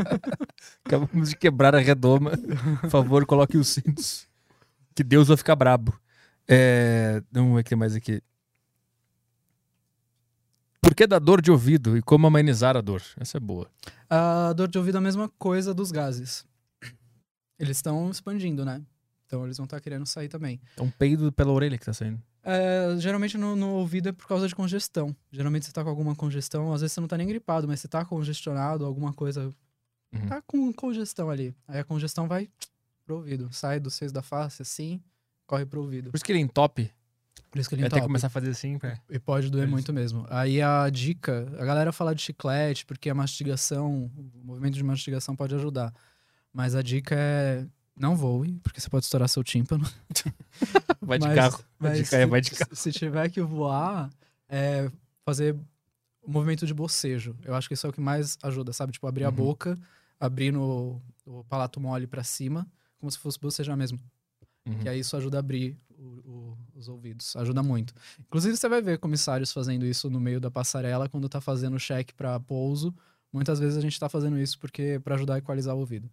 acabamos 0.86 1.30
de 1.30 1.36
quebrar 1.36 1.76
a 1.76 1.80
redoma. 1.80 2.32
Por 2.82 2.90
favor, 2.90 3.26
coloque 3.26 3.58
os 3.58 3.68
cintos. 3.68 4.26
Que 4.96 5.04
Deus 5.04 5.28
vai 5.28 5.36
ficar 5.38 5.56
brabo. 5.56 5.94
É... 6.48 7.22
Vamos 7.32 7.54
ver 7.56 7.60
o 7.60 7.64
que 7.64 7.70
tem 7.70 7.78
mais 7.78 7.94
aqui. 7.94 8.22
Por 10.82 10.96
que 10.96 11.06
da 11.06 11.20
dor 11.20 11.42
de 11.42 11.52
ouvido 11.52 11.98
e 11.98 12.02
como 12.02 12.26
amenizar 12.26 12.78
a 12.78 12.82
dor? 12.82 13.02
Essa 13.20 13.38
é 13.38 13.40
boa. 13.40 13.68
A 14.10 14.54
dor 14.54 14.70
de 14.70 14.78
ouvido 14.78 14.96
é 14.96 15.00
a 15.00 15.02
mesma 15.02 15.30
coisa 15.38 15.74
dos 15.74 15.92
gases. 15.92 16.46
Eles 17.58 17.78
estão 17.78 18.10
expandindo, 18.10 18.66
né? 18.66 18.82
Então 19.26 19.44
eles 19.44 19.58
vão 19.58 19.66
estar 19.66 19.80
querendo 19.80 20.06
sair 20.06 20.28
também. 20.28 20.60
É 20.78 20.82
um 20.82 20.90
peido 20.90 21.32
pela 21.32 21.52
orelha 21.52 21.78
que 21.78 21.86
tá 21.86 21.94
saindo. 21.94 22.22
É, 22.44 22.96
geralmente 23.00 23.38
no, 23.38 23.56
no 23.56 23.70
ouvido 23.72 24.10
é 24.10 24.12
por 24.12 24.28
causa 24.28 24.48
de 24.48 24.54
congestão. 24.54 25.16
Geralmente 25.32 25.66
você 25.66 25.72
tá 25.72 25.84
com 25.84 25.90
alguma 25.90 26.16
congestão, 26.16 26.72
às 26.74 26.82
vezes 26.82 26.94
você 26.94 27.02
não 27.02 27.08
tá 27.08 27.18
nem 27.18 27.28
gripado, 27.28 27.68
mas 27.68 27.80
você 27.80 27.88
tá 27.88 28.06
congestionado, 28.06 28.86
alguma 28.86 29.12
coisa. 29.14 29.52
Uhum. 30.14 30.28
Tá 30.28 30.42
com 30.44 30.72
congestão 30.72 31.30
ali. 31.30 31.56
Aí 31.68 31.80
a 31.80 31.84
congestão 31.84 32.28
vai 32.28 32.48
pro 33.04 33.16
ouvido. 33.16 33.50
Sai 33.52 33.80
do 33.80 33.90
seio 33.90 34.12
da 34.12 34.22
face 34.22 34.62
assim, 34.62 35.02
corre 35.48 35.66
pro 35.66 35.82
ouvido. 35.82 36.12
Por 36.12 36.18
isso 36.18 36.26
que 36.26 36.32
ele 36.32 36.40
entope. 36.40 36.92
Por 37.50 37.60
isso 37.60 37.70
que 37.70 37.76
ele 37.76 37.84
Vai 37.84 37.90
ter 37.90 37.96
que 37.96 38.00
entope. 38.00 38.10
começar 38.10 38.28
a 38.28 38.30
fazer 38.30 38.50
assim. 38.50 38.78
Pra... 38.78 39.00
E 39.10 39.18
pode 39.18 39.50
doer 39.50 39.64
Isso. 39.64 39.72
muito 39.72 39.94
mesmo. 39.94 40.26
Aí 40.30 40.62
a 40.62 40.90
dica, 40.90 41.48
a 41.58 41.66
galera 41.66 41.92
fala 41.92 42.14
de 42.14 42.22
chiclete, 42.22 42.86
porque 42.86 43.10
a 43.10 43.14
mastigação, 43.14 44.12
o 44.16 44.46
movimento 44.46 44.74
de 44.76 44.84
mastigação 44.84 45.36
pode 45.36 45.56
ajudar. 45.56 45.94
Mas 46.56 46.74
a 46.74 46.82
dica 46.82 47.14
é 47.18 47.68
não 47.98 48.16
voe, 48.16 48.58
porque 48.64 48.80
você 48.80 48.90
pode 48.90 49.04
estourar 49.04 49.28
seu 49.28 49.44
tímpano. 49.44 49.84
Vai 51.02 51.20
de 51.20 51.28
Mas- 51.28 51.36
carro. 51.36 51.64
Mas 51.78 52.10
carro, 52.10 52.24
se, 52.24 52.26
vai 52.30 52.42
de 52.42 52.52
carro. 52.52 52.76
se 52.76 52.92
tiver 52.92 53.30
que 53.30 53.42
voar, 53.42 54.10
é 54.50 54.90
fazer 55.26 55.54
o 56.24 56.32
movimento 56.32 56.66
de 56.66 56.74
bocejo. 56.74 57.36
Eu 57.44 57.54
acho 57.56 57.68
que 57.68 57.74
isso 57.74 57.86
é 57.86 57.90
o 57.90 57.94
que 57.94 58.00
mais 58.02 58.38
ajuda, 58.42 58.72
sabe? 58.74 58.92
Tipo, 58.94 59.06
abrir 59.08 59.26
a 59.26 59.30
Uhum. 59.30 59.36
boca, 59.36 59.78
abrir 60.20 60.52
no, 60.52 61.02
o 61.26 61.44
palato 61.44 61.80
mole 61.80 62.08
pra 62.08 62.24
cima, 62.24 62.66
como 62.98 63.12
se 63.12 63.20
fosse 63.20 63.38
bocejar 63.40 63.76
mesmo. 63.78 64.00
Uhum. 64.66 64.80
Que 64.80 64.90
aí 64.90 65.00
isso 65.02 65.16
ajuda 65.18 65.38
a 65.38 65.42
abrir 65.42 65.78
o- 65.98 66.04
o- 66.30 66.58
os 66.76 66.88
ouvidos. 66.88 67.36
Ajuda 67.36 67.62
muito. 67.62 67.94
Inclusive, 68.20 68.56
você 68.58 68.68
vai 68.70 68.82
ver 68.82 68.98
comissários 68.98 69.52
fazendo 69.52 69.86
isso 69.86 70.10
no 70.10 70.20
meio 70.20 70.40
da 70.40 70.50
passarela 70.50 71.08
quando 71.10 71.28
tá 71.30 71.40
fazendo 71.42 71.78
cheque 71.80 72.14
pra 72.14 72.40
pouso. 72.40 72.94
Muitas 73.32 73.60
vezes 73.60 73.78
a 73.78 73.82
gente 73.82 74.00
tá 74.00 74.08
fazendo 74.10 74.40
isso 74.40 74.58
porque 74.58 75.00
para 75.04 75.16
ajudar 75.16 75.36
a 75.36 75.38
equalizar 75.38 75.76
o 75.76 75.80
ouvido. 75.80 76.10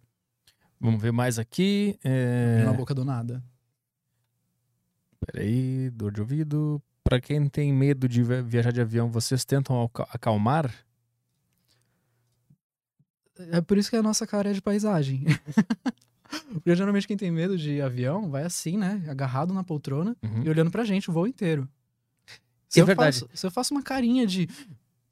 Vamos 0.83 1.01
ver 1.01 1.11
mais 1.13 1.39
aqui. 1.39 1.97
É... 2.03 2.63
Na 2.65 2.73
boca 2.73 2.93
do 2.93 3.05
nada. 3.05 3.41
Peraí, 5.25 5.89
dor 5.89 6.11
de 6.11 6.19
ouvido. 6.19 6.81
Pra 7.03 7.19
quem 7.21 7.47
tem 7.47 7.71
medo 7.73 8.07
de 8.07 8.21
vi- 8.21 8.41
viajar 8.41 8.71
de 8.71 8.81
avião, 8.81 9.09
vocês 9.09 9.45
tentam 9.45 9.89
acalmar? 10.09 10.73
É 13.51 13.61
por 13.61 13.77
isso 13.77 13.89
que 13.89 13.95
a 13.95 14.03
nossa 14.03 14.27
cara 14.27 14.49
é 14.49 14.53
de 14.53 14.61
paisagem. 14.61 15.25
Porque 16.51 16.75
geralmente 16.75 17.07
quem 17.07 17.17
tem 17.17 17.31
medo 17.31 17.57
de 17.57 17.81
avião 17.81 18.29
vai 18.29 18.43
assim, 18.43 18.77
né? 18.77 19.03
Agarrado 19.07 19.53
na 19.53 19.63
poltrona 19.63 20.15
Uhum. 20.23 20.43
e 20.43 20.49
olhando 20.49 20.71
pra 20.71 20.83
gente 20.83 21.09
o 21.09 21.13
voo 21.13 21.27
inteiro. 21.27 21.67
É 22.27 22.31
Se, 22.69 22.79
eu 22.79 22.85
verdade. 22.85 23.19
Faço, 23.19 23.29
se 23.37 23.45
eu 23.45 23.51
faço 23.51 23.73
uma 23.73 23.83
carinha 23.83 24.25
de. 24.25 24.47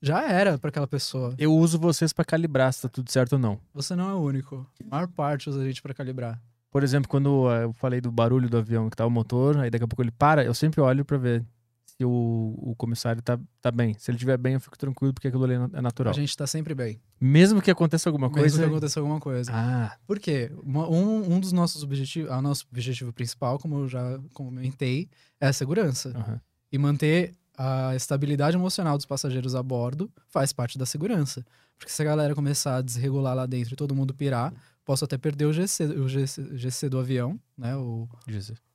Já 0.01 0.23
era 0.29 0.57
pra 0.57 0.69
aquela 0.69 0.87
pessoa. 0.87 1.35
Eu 1.37 1.53
uso 1.53 1.77
vocês 1.77 2.11
pra 2.11 2.25
calibrar 2.25 2.73
se 2.73 2.81
tá 2.81 2.89
tudo 2.89 3.11
certo 3.11 3.33
ou 3.33 3.39
não. 3.39 3.59
Você 3.73 3.95
não 3.95 4.09
é 4.09 4.13
o 4.13 4.19
único. 4.19 4.65
A 4.83 4.95
maior 4.95 5.07
parte 5.07 5.49
usa 5.49 5.61
a 5.61 5.65
gente 5.65 5.81
pra 5.81 5.93
calibrar. 5.93 6.41
Por 6.71 6.83
exemplo, 6.83 7.07
quando 7.09 7.51
eh, 7.51 7.65
eu 7.65 7.73
falei 7.73 7.99
do 8.01 8.11
barulho 8.11 8.49
do 8.49 8.57
avião 8.57 8.89
que 8.89 8.95
tá 8.95 9.05
o 9.05 9.09
motor, 9.11 9.57
aí 9.57 9.69
daqui 9.69 9.83
a 9.83 9.87
pouco 9.87 10.01
ele 10.01 10.11
para, 10.11 10.43
eu 10.43 10.53
sempre 10.53 10.79
olho 10.81 11.03
pra 11.05 11.17
ver 11.17 11.45
se 11.85 12.05
o, 12.05 12.55
o 12.57 12.73
comissário 12.77 13.21
tá, 13.21 13.37
tá 13.61 13.69
bem. 13.69 13.93
Se 13.99 14.09
ele 14.09 14.15
estiver 14.15 14.37
bem, 14.37 14.53
eu 14.53 14.59
fico 14.59 14.77
tranquilo, 14.77 15.13
porque 15.13 15.27
aquilo 15.27 15.43
ali 15.43 15.53
é 15.55 15.77
é 15.77 15.81
natural. 15.81 16.11
A 16.11 16.15
gente 16.15 16.35
tá 16.35 16.47
sempre 16.47 16.73
bem. 16.73 16.99
Mesmo 17.19 17.61
que 17.61 17.69
aconteça 17.69 18.09
alguma 18.09 18.27
Mesmo 18.27 18.39
coisa. 18.41 18.57
que 18.59 18.65
aconteça 18.69 18.99
alguma 19.01 19.19
coisa. 19.19 19.51
Ah, 19.53 19.97
Por 20.07 20.17
quê? 20.17 20.49
Um, 20.65 21.35
um 21.35 21.39
dos 21.39 21.51
nossos 21.51 21.83
objetivos, 21.83 22.31
o 22.31 22.41
nosso 22.41 22.65
objetivo 22.71 23.11
principal, 23.13 23.59
como 23.59 23.79
eu 23.79 23.87
já 23.89 24.17
comentei, 24.33 25.09
é 25.39 25.47
a 25.47 25.53
segurança. 25.53 26.09
aham. 26.15 26.41
E 26.71 26.77
manter 26.77 27.33
a 27.63 27.95
estabilidade 27.95 28.55
emocional 28.57 28.97
dos 28.97 29.05
passageiros 29.05 29.53
a 29.55 29.61
bordo 29.61 30.11
faz 30.29 30.51
parte 30.53 30.77
da 30.77 30.85
segurança. 30.85 31.45
Porque 31.77 31.91
se 31.91 32.01
a 32.01 32.05
galera 32.05 32.33
começar 32.35 32.77
a 32.77 32.81
desregular 32.81 33.35
lá 33.35 33.45
dentro 33.45 33.73
e 33.73 33.77
todo 33.77 33.93
mundo 33.95 34.13
pirar, 34.13 34.53
posso 34.85 35.03
até 35.05 35.17
perder 35.17 35.45
o 35.45 35.53
GC, 35.53 35.85
o 35.85 36.07
GC, 36.07 36.57
GC 36.57 36.89
do 36.89 36.99
avião, 36.99 37.39
né? 37.57 37.75
O, 37.75 38.07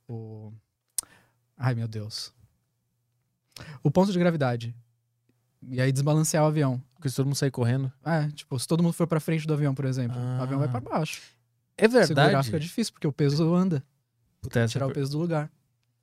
o... 0.09 0.53
Ai, 1.57 1.75
meu 1.75 1.89
Deus. 1.89 2.33
O 3.83 3.91
ponto 3.91 4.13
de 4.13 4.19
gravidade. 4.19 4.75
E 5.69 5.81
aí 5.81 5.91
desbalancear 5.91 6.45
o 6.45 6.47
avião. 6.49 6.83
Porque 6.95 7.09
se 7.09 7.17
todo 7.17 7.27
mundo 7.27 7.37
sair 7.37 7.51
correndo. 7.51 7.91
É, 8.05 8.29
tipo, 8.29 8.59
se 8.59 8.67
todo 8.69 8.83
mundo 8.83 8.93
for 8.93 9.07
pra 9.07 9.21
frente 9.21 9.47
do 9.47 9.55
avião, 9.55 9.75
por 9.75 9.85
exemplo, 9.85 10.17
Ah. 10.19 10.39
o 10.41 10.43
avião 10.43 10.59
vai 10.59 10.69
pra 10.69 10.81
baixo. 10.81 11.23
É 11.79 11.89
Segurar 11.89 12.27
verdade. 12.27 12.47
fica 12.47 12.61
difícil, 12.61 12.93
porque 12.93 13.07
o 13.07 13.13
peso 13.13 13.55
anda. 13.55 13.83
Puta, 14.41 14.67
Tirar 14.67 14.87
o 14.87 14.89
per- 14.89 14.97
peso 14.97 15.13
do 15.13 15.19
lugar. 15.19 15.51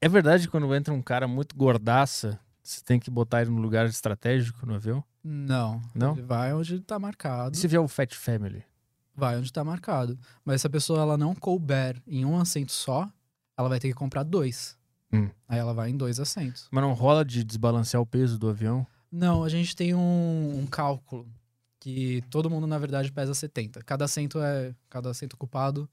É 0.01 0.09
verdade 0.09 0.43
que 0.45 0.51
quando 0.51 0.73
entra 0.75 0.93
um 0.93 1.01
cara 1.01 1.27
muito 1.27 1.55
gordaça, 1.55 2.39
você 2.63 2.81
tem 2.83 2.99
que 2.99 3.11
botar 3.11 3.41
ele 3.41 3.51
no 3.51 3.61
lugar 3.61 3.85
estratégico 3.85 4.65
no 4.65 4.75
avião? 4.75 5.03
Não. 5.23 5.81
Não? 5.93 6.13
Ele 6.13 6.21
vai 6.21 6.53
onde 6.53 6.79
tá 6.79 6.97
marcado. 6.97 7.55
E 7.55 7.59
se 7.59 7.67
vier 7.67 7.81
o 7.81 7.87
Fat 7.87 8.13
Family? 8.15 8.63
Vai 9.15 9.37
onde 9.37 9.51
tá 9.51 9.63
marcado. 9.63 10.17
Mas 10.43 10.61
se 10.61 10.67
a 10.67 10.69
pessoa 10.69 11.01
ela 11.01 11.17
não 11.17 11.35
couber 11.35 12.01
em 12.07 12.25
um 12.25 12.39
assento 12.39 12.71
só, 12.71 13.09
ela 13.57 13.69
vai 13.69 13.79
ter 13.79 13.89
que 13.89 13.93
comprar 13.93 14.23
dois. 14.23 14.77
Hum. 15.11 15.29
Aí 15.47 15.59
ela 15.59 15.73
vai 15.73 15.89
em 15.91 15.97
dois 15.97 16.19
assentos. 16.19 16.67
Mas 16.71 16.83
não 16.83 16.93
rola 16.93 17.23
de 17.23 17.43
desbalancear 17.43 18.01
o 18.01 18.05
peso 18.05 18.39
do 18.39 18.49
avião? 18.49 18.87
Não, 19.11 19.43
a 19.43 19.49
gente 19.49 19.75
tem 19.75 19.93
um, 19.93 20.57
um 20.57 20.65
cálculo 20.65 21.27
que 21.79 22.23
todo 22.29 22.49
mundo, 22.49 22.65
na 22.65 22.79
verdade, 22.79 23.11
pesa 23.11 23.33
70. 23.33 23.83
Cada 23.83 24.05
assento 24.05 24.39
é. 24.41 24.73
Cada 24.89 25.09
assento 25.11 25.33
ocupado 25.33 25.87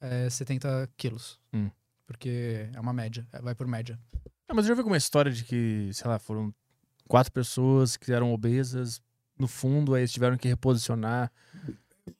é 0.00 0.30
70 0.30 0.88
quilos. 0.96 1.40
Hum. 1.52 1.70
Porque 2.06 2.68
é 2.72 2.78
uma 2.78 2.92
média, 2.92 3.26
é- 3.32 3.40
vai 3.40 3.54
por 3.54 3.66
média. 3.66 3.98
Ah, 4.50 4.54
mas 4.54 4.64
eu 4.64 4.70
já 4.70 4.74
vi 4.74 4.80
alguma 4.80 4.96
história 4.96 5.30
de 5.30 5.44
que, 5.44 5.90
sei 5.92 6.08
lá, 6.08 6.18
foram 6.18 6.52
quatro 7.06 7.32
pessoas 7.32 7.96
que 7.96 8.12
eram 8.12 8.32
obesas 8.32 9.00
no 9.38 9.46
fundo, 9.46 9.94
aí 9.94 10.00
eles 10.02 10.10
tiveram 10.12 10.36
que 10.36 10.48
reposicionar. 10.48 11.30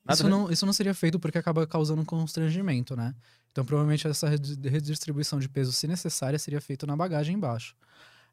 Nada 0.05 0.15
Isso 0.15 0.29
não, 0.29 0.49
isso 0.51 0.65
não 0.65 0.73
seria 0.73 0.95
feito 0.95 1.19
porque 1.19 1.39
acaba 1.39 1.67
causando 1.67 2.01
um 2.03 2.05
constrangimento, 2.05 2.95
né? 2.95 3.15
Então, 3.51 3.65
provavelmente, 3.65 4.07
essa 4.07 4.29
redi- 4.29 4.57
redistribuição 4.69 5.41
de 5.41 5.49
peso, 5.49 5.73
se 5.73 5.89
necessária, 5.89 6.39
seria 6.39 6.61
feito 6.61 6.87
na 6.87 6.97
bagagem 6.97 7.35
embaixo. 7.35 7.75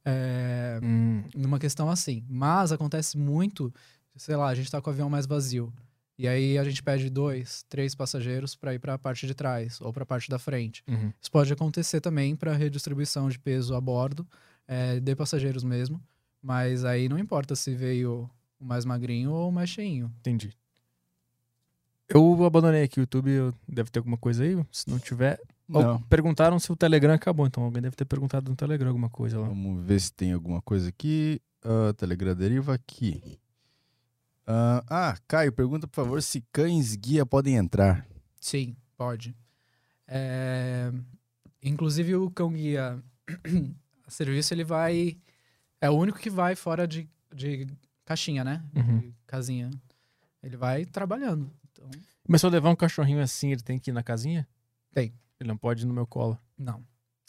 É, 0.06 0.80
Hum, 0.84 1.24
numa 1.36 1.58
questão 1.58 1.90
assim. 1.90 2.24
Mas 2.30 2.72
acontece 2.72 3.18
muito, 3.18 3.74
sei 4.16 4.36
lá, 4.36 4.48
a 4.48 4.54
gente 4.56 4.70
tá 4.70 4.80
com 4.80 4.92
o 4.92 4.94
avião 4.94 5.10
mais 5.10 5.26
vazio. 5.26 5.74
E 6.18 6.28
aí 6.28 6.58
a 6.58 6.64
gente 6.64 6.82
pede 6.82 7.10
dois, 7.10 7.64
três 7.70 7.94
passageiros 7.94 8.56
para 8.56 8.74
ir 8.74 8.80
para 8.80 8.96
a 8.96 8.98
parte 8.98 9.28
de 9.28 9.36
trás 9.36 9.80
ou 9.80 9.94
para 9.94 10.04
a 10.04 10.06
parte 10.06 10.30
da 10.30 10.40
frente. 10.40 10.84
uhum. 10.88 11.14
Isso 11.22 11.32
pode 11.32 11.54
acontecer 11.54 12.02
também 12.02 12.36
para 12.36 12.54
redistribuição 12.54 13.30
de 13.30 13.38
peso 13.38 13.76
a 13.76 13.82
bordo, 13.82 14.26
é, 14.68 15.00
de 15.00 15.16
passageiros 15.16 15.64
mesmo. 15.64 16.02
Mas 16.42 16.84
aí 16.84 17.08
não 17.08 17.20
importa 17.20 17.56
se 17.56 17.76
veio 17.76 18.30
o 18.60 18.66
mais 18.66 18.84
magrinho 18.84 19.32
ou 19.32 19.50
o 19.50 19.52
mais 19.52 19.70
cheinho. 19.70 20.12
Entendi. 20.20 20.56
Eu 22.10 22.46
abandonei 22.46 22.84
aqui 22.84 23.00
o 23.00 23.02
YouTube, 23.02 23.54
deve 23.68 23.92
ter 23.92 24.00
alguma 24.00 24.18
coisa 24.18 24.44
aí. 24.44 24.58
Se 24.72 24.90
não 24.90 24.98
tiver. 24.98 25.40
Não. 25.68 26.02
perguntaram 26.04 26.58
se 26.58 26.72
o 26.72 26.76
Telegram 26.78 27.14
acabou, 27.14 27.46
então 27.46 27.62
alguém 27.62 27.82
deve 27.82 27.96
ter 27.96 28.06
perguntado 28.06 28.50
no 28.50 28.56
Telegram 28.56 28.88
alguma 28.88 29.10
coisa 29.10 29.38
lá. 29.38 29.50
Vamos 29.50 29.86
ver 29.86 30.00
se 30.00 30.14
tem 30.14 30.32
alguma 30.32 30.62
coisa 30.62 30.88
aqui. 30.88 31.42
Ah, 31.62 31.94
Telegram 31.94 32.34
deriva 32.34 32.74
aqui. 32.74 33.38
Ah, 34.48 34.84
ah, 34.90 35.18
Caio, 35.28 35.52
pergunta 35.52 35.88
por 35.88 35.96
favor 35.96 36.24
se 36.24 36.42
cães 36.54 36.96
guia 36.96 37.26
podem 37.26 37.56
entrar. 37.56 38.08
Sim, 38.40 38.76
pode. 38.96 39.36
É, 40.08 40.92
Inclusive 41.62 42.16
o 42.16 42.32
cão 42.32 42.54
guia 42.54 43.04
serviço 44.08 44.54
ele 44.54 44.64
vai 44.64 45.18
é 45.82 45.90
o 45.90 45.94
único 45.94 46.18
que 46.18 46.30
vai 46.30 46.56
fora 46.56 46.88
de, 46.88 47.10
de 47.36 47.68
caixinha, 48.06 48.44
né? 48.44 48.64
Uhum. 48.76 49.00
De 49.00 49.14
casinha. 49.26 49.70
Ele 50.42 50.56
vai 50.56 50.86
trabalhando. 50.86 51.52
Então, 51.72 51.90
Mas 52.28 52.40
se 52.42 52.48
eu 52.48 52.52
levar 52.52 52.70
um 52.70 52.76
cachorrinho 52.76 53.22
assim, 53.22 53.52
ele 53.52 53.62
tem 53.62 53.78
que 53.78 53.90
ir 53.92 53.94
na 53.94 54.02
casinha? 54.02 54.48
Tem. 54.94 55.14
Ele 55.40 55.48
não 55.50 55.58
pode 55.58 55.84
ir 55.84 55.86
no 55.86 55.94
meu 55.94 56.08
colo. 56.08 56.40
não. 56.58 56.84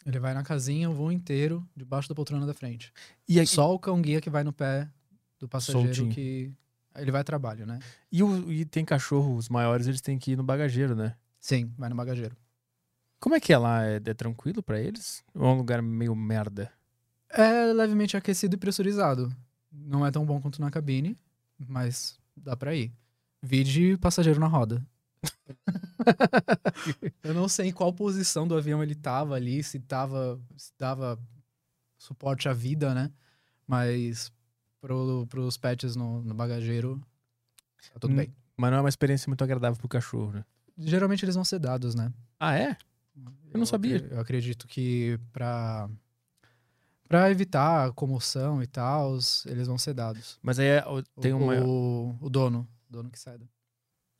Ele 0.05 0.17
vai 0.17 0.33
na 0.33 0.41
casinha 0.43 0.89
o 0.89 0.93
voo 0.93 1.11
inteiro, 1.11 1.67
debaixo 1.75 2.07
da 2.07 2.15
poltrona 2.15 2.45
da 2.47 2.53
frente. 2.53 2.91
E, 3.27 3.37
aí- 3.37 3.45
Só 3.45 3.71
o 3.75 3.77
cão 3.77 4.01
guia 4.01 4.21
que 4.21 4.29
vai 4.29 4.45
no 4.45 4.53
pé 4.53 4.89
do 5.37 5.47
passageiro 5.47 5.93
Soltinho. 5.93 6.15
que 6.15 6.51
ele 7.01 7.11
vai 7.11 7.21
a 7.21 7.23
trabalho, 7.23 7.65
né? 7.65 7.79
e, 8.11 8.21
o- 8.23 8.51
e 8.51 8.65
tem 8.65 8.83
cachorros 8.85 9.49
maiores, 9.49 9.87
eles 9.87 10.01
têm 10.01 10.17
que 10.19 10.31
ir 10.31 10.35
no 10.35 10.43
bagageiro, 10.43 10.95
né? 10.95 11.15
Sim, 11.39 11.71
vai 11.77 11.89
no 11.89 11.95
bagageiro. 11.95 12.35
Como 13.19 13.35
é 13.35 13.39
que 13.39 13.51
é 13.53 13.57
lá? 13.57 13.83
É, 13.85 13.95
é 13.97 14.13
tranquilo 14.13 14.63
pra 14.63 14.79
eles? 14.79 15.23
Ou 15.33 15.45
é 15.45 15.49
um 15.49 15.57
lugar 15.57 15.81
meio 15.81 16.15
merda? 16.15 16.71
É 17.29 17.65
levemente 17.73 18.15
aquecido 18.17 18.55
e 18.55 18.57
pressurizado. 18.57 19.29
Não 19.71 20.05
é 20.05 20.11
tão 20.11 20.25
bom 20.25 20.41
quanto 20.41 20.61
na 20.61 20.71
cabine, 20.71 21.17
mas 21.67 22.17
dá 22.35 22.55
pra 22.55 22.73
ir. 22.75 22.91
Vide 23.41 23.97
passageiro 23.97 24.39
na 24.39 24.47
roda. 24.47 24.85
Eu 27.23 27.33
não 27.33 27.47
sei 27.47 27.67
em 27.67 27.71
qual 27.73 27.93
posição 27.93 28.47
do 28.47 28.55
avião 28.57 28.81
ele 28.81 28.95
tava 28.95 29.35
ali, 29.35 29.63
se 29.63 29.79
tava, 29.79 30.39
se 30.57 30.71
dava 30.77 31.19
suporte 31.97 32.47
à 32.49 32.53
vida, 32.53 32.93
né? 32.93 33.11
Mas 33.67 34.31
pro, 34.81 35.25
pros 35.27 35.57
pets 35.57 35.95
no, 35.95 36.21
no 36.23 36.33
bagageiro, 36.33 37.01
tá 37.93 37.99
tudo 37.99 38.13
Hum. 38.13 38.17
bem. 38.17 38.33
Mas 38.57 38.71
não 38.71 38.77
é 38.77 38.81
uma 38.81 38.89
experiência 38.89 39.29
muito 39.29 39.43
agradável 39.43 39.77
pro 39.77 39.87
cachorro, 39.87 40.31
né? 40.33 40.43
Geralmente 40.77 41.23
eles 41.25 41.35
vão 41.35 41.43
ser 41.45 41.59
dados, 41.59 41.95
né? 41.95 42.11
Ah, 42.39 42.57
é? 42.57 42.77
Eu 43.51 43.57
não 43.59 43.65
sabia. 43.65 43.97
acre- 43.97 44.13
Eu 44.15 44.19
acredito 44.19 44.67
que 44.67 45.19
pra, 45.33 45.89
pra 47.07 47.29
evitar 47.31 47.87
a 47.87 47.91
comoção 47.91 48.61
e 48.61 48.67
tal, 48.67 49.13
eles 49.45 49.67
vão 49.67 49.77
ser 49.77 49.93
dados. 49.93 50.37
Mas 50.41 50.59
aí 50.59 50.67
é- 50.67 50.83
tem 51.19 51.33
o, 51.33 51.37
uma. 51.37 51.55
o, 51.65 52.17
o 52.21 52.29
dono, 52.29 52.67
o 52.89 52.91
dono 52.93 53.09
que 53.09 53.19
ceda. 53.19 53.45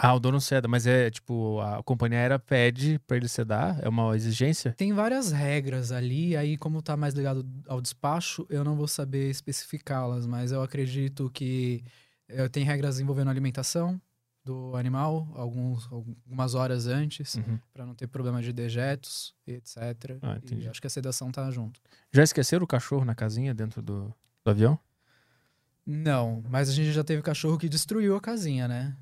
Ah, 0.01 0.13
o 0.15 0.19
dono 0.19 0.39
ceda, 0.39 0.65
mas 0.65 0.87
é 0.87 1.09
tipo, 1.11 1.59
a 1.59 1.83
companhia 1.83 2.19
aérea 2.19 2.39
pede 2.39 2.97
pra 3.05 3.17
ele 3.17 3.27
cedar? 3.27 3.77
É 3.83 3.89
uma 3.89 4.15
exigência? 4.15 4.71
Tem 4.71 4.93
várias 4.93 5.29
regras 5.33 5.91
ali, 5.91 6.37
aí 6.37 6.55
como 6.57 6.81
tá 6.81 6.95
mais 6.95 7.13
ligado 7.13 7.45
ao 7.67 7.81
despacho, 7.81 8.45
eu 8.49 8.63
não 8.63 8.77
vou 8.77 8.87
saber 8.87 9.29
especificá-las, 9.29 10.25
mas 10.25 10.53
eu 10.53 10.61
acredito 10.63 11.29
que 11.31 11.83
eh, 12.29 12.47
tem 12.47 12.63
regras 12.63 13.01
envolvendo 13.01 13.29
alimentação 13.29 14.01
do 14.45 14.73
animal, 14.77 15.27
alguns, 15.35 15.85
algumas 15.91 16.55
horas 16.55 16.87
antes, 16.87 17.35
Uhum. 17.35 17.59
pra 17.73 17.85
não 17.85 17.93
ter 17.93 18.07
problema 18.07 18.41
de 18.41 18.53
dejetos 18.53 19.35
etc. 19.45 20.17
Ah, 20.21 20.37
entendi. 20.37 20.63
e 20.65 20.69
acho 20.69 20.79
que 20.79 20.87
a 20.87 20.89
sedação 20.89 21.29
tá 21.29 21.51
junto. 21.51 21.81
Já 22.09 22.23
esqueceram 22.23 22.63
o 22.63 22.67
cachorro 22.67 23.03
na 23.03 23.13
casinha 23.13 23.53
dentro 23.53 23.81
do, 23.81 24.13
do 24.45 24.49
avião? 24.49 24.79
Não, 25.85 26.41
mas 26.49 26.69
a 26.69 26.71
gente 26.73 26.93
já 26.93 27.03
teve 27.03 27.21
cachorro 27.21 27.57
que 27.57 27.67
destruiu 27.67 28.15
a 28.15 28.21
casinha, 28.21 28.65
né? 28.67 28.95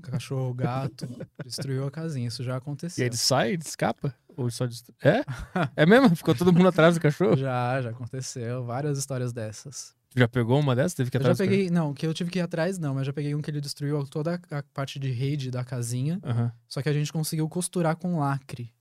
Cachorro, 0.00 0.54
gato, 0.54 1.06
destruiu 1.44 1.86
a 1.86 1.90
casinha. 1.90 2.28
Isso 2.28 2.42
já 2.42 2.54
E 2.54 2.56
aconteceu. 2.56 3.02
aí 3.02 3.08
ele 3.08 3.16
sai, 3.16 3.52
ele 3.52 3.62
escapa? 3.64 4.14
Ou 4.36 4.50
só 4.50 4.66
destru... 4.66 4.94
É? 5.02 5.22
É 5.76 5.84
mesmo? 5.86 6.14
Ficou 6.16 6.34
todo 6.34 6.52
mundo 6.52 6.68
atrás 6.68 6.94
do 6.94 7.00
cachorro? 7.00 7.36
Já, 7.36 7.80
já 7.82 7.90
aconteceu. 7.90 8.64
Várias 8.64 8.98
histórias 8.98 9.32
dessas. 9.32 9.94
Já 10.16 10.28
pegou 10.28 10.58
uma 10.60 10.74
dessas? 10.76 10.94
Teve 10.94 11.10
que 11.10 11.16
ir 11.16 11.20
Eu 11.20 11.24
já 11.24 11.32
atrás 11.32 11.38
peguei, 11.50 11.70
não, 11.70 11.94
que 11.94 12.06
eu 12.06 12.12
tive 12.14 12.30
que 12.30 12.38
ir 12.38 12.42
atrás, 12.42 12.78
não, 12.78 12.94
mas 12.94 13.06
já 13.06 13.12
peguei 13.12 13.34
um 13.34 13.40
que 13.40 13.50
ele 13.50 13.60
destruiu 13.60 14.04
toda 14.06 14.40
a 14.50 14.62
parte 14.74 14.98
de 14.98 15.10
rede 15.10 15.50
da 15.50 15.64
casinha. 15.64 16.18
Aham. 16.22 16.52
Só 16.68 16.82
que 16.82 16.88
a 16.88 16.92
gente 16.92 17.12
conseguiu 17.12 17.48
costurar 17.48 17.96
com 17.96 18.18
lacre. 18.18 18.72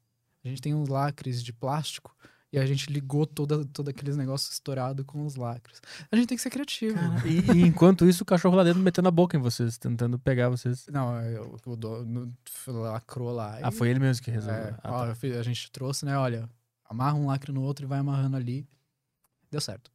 A 0.44 0.48
gente 0.48 0.62
tem 0.62 0.74
uns 0.74 0.90
lacres 0.90 1.44
de 1.44 1.54
plástico 1.54 2.16
e 2.54 2.60
a 2.60 2.66
gente 2.66 2.92
ligou 2.92 3.26
toda, 3.26 3.64
todo 3.66 3.90
aqueles 3.90 4.18
negócios 4.18 4.52
estourados 4.54 5.06
com 5.06 5.26
os 5.26 5.36
lacres. 5.36 5.82
A 6.12 6.16
gente 6.16 6.28
tem 6.28 6.36
que 6.38 6.42
ser 6.44 6.50
criativo. 6.50 6.98
E, 7.26 7.60
e 7.60 7.62
enquanto 7.62 8.06
isso, 8.06 8.24
o 8.24 8.26
cachorro 8.26 8.56
lá 8.56 8.64
dentro 8.64 8.82
metendo 8.82 9.08
a 9.08 9.12
boca 9.12 9.38
em 9.38 9.40
vocês, 9.40 9.78
tentando 9.78 10.20
pegar 10.20 10.50
vocês. 10.50 10.86
Não, 10.92 11.20
eu- 11.22 11.58
o 11.66 11.76
dono 11.76 12.32
lacrou 12.68 13.32
lá. 13.32 13.58
Ah, 13.62 13.70
e- 13.70 13.72
foi 13.72 13.90
ele 13.90 14.00
mesmo 14.00 14.24
que 14.24 14.32
resolveu. 14.32 14.62
É, 14.64 14.76
Ah, 14.84 14.92
ó, 14.92 15.06
tá. 15.14 15.40
a 15.40 15.44
gente 15.44 15.72
trouxe, 15.72 16.06
né? 16.06 16.18
Olha, 16.18 16.50
amarra 16.90 17.16
um 17.18 17.28
lacre 17.28 17.52
no 17.54 17.62
outro 17.62 17.86
e 17.86 17.88
vai 17.88 18.00
amarrando 18.00 18.36
ali. 18.36 18.68
Deu 19.50 19.62
certo. 19.62 19.90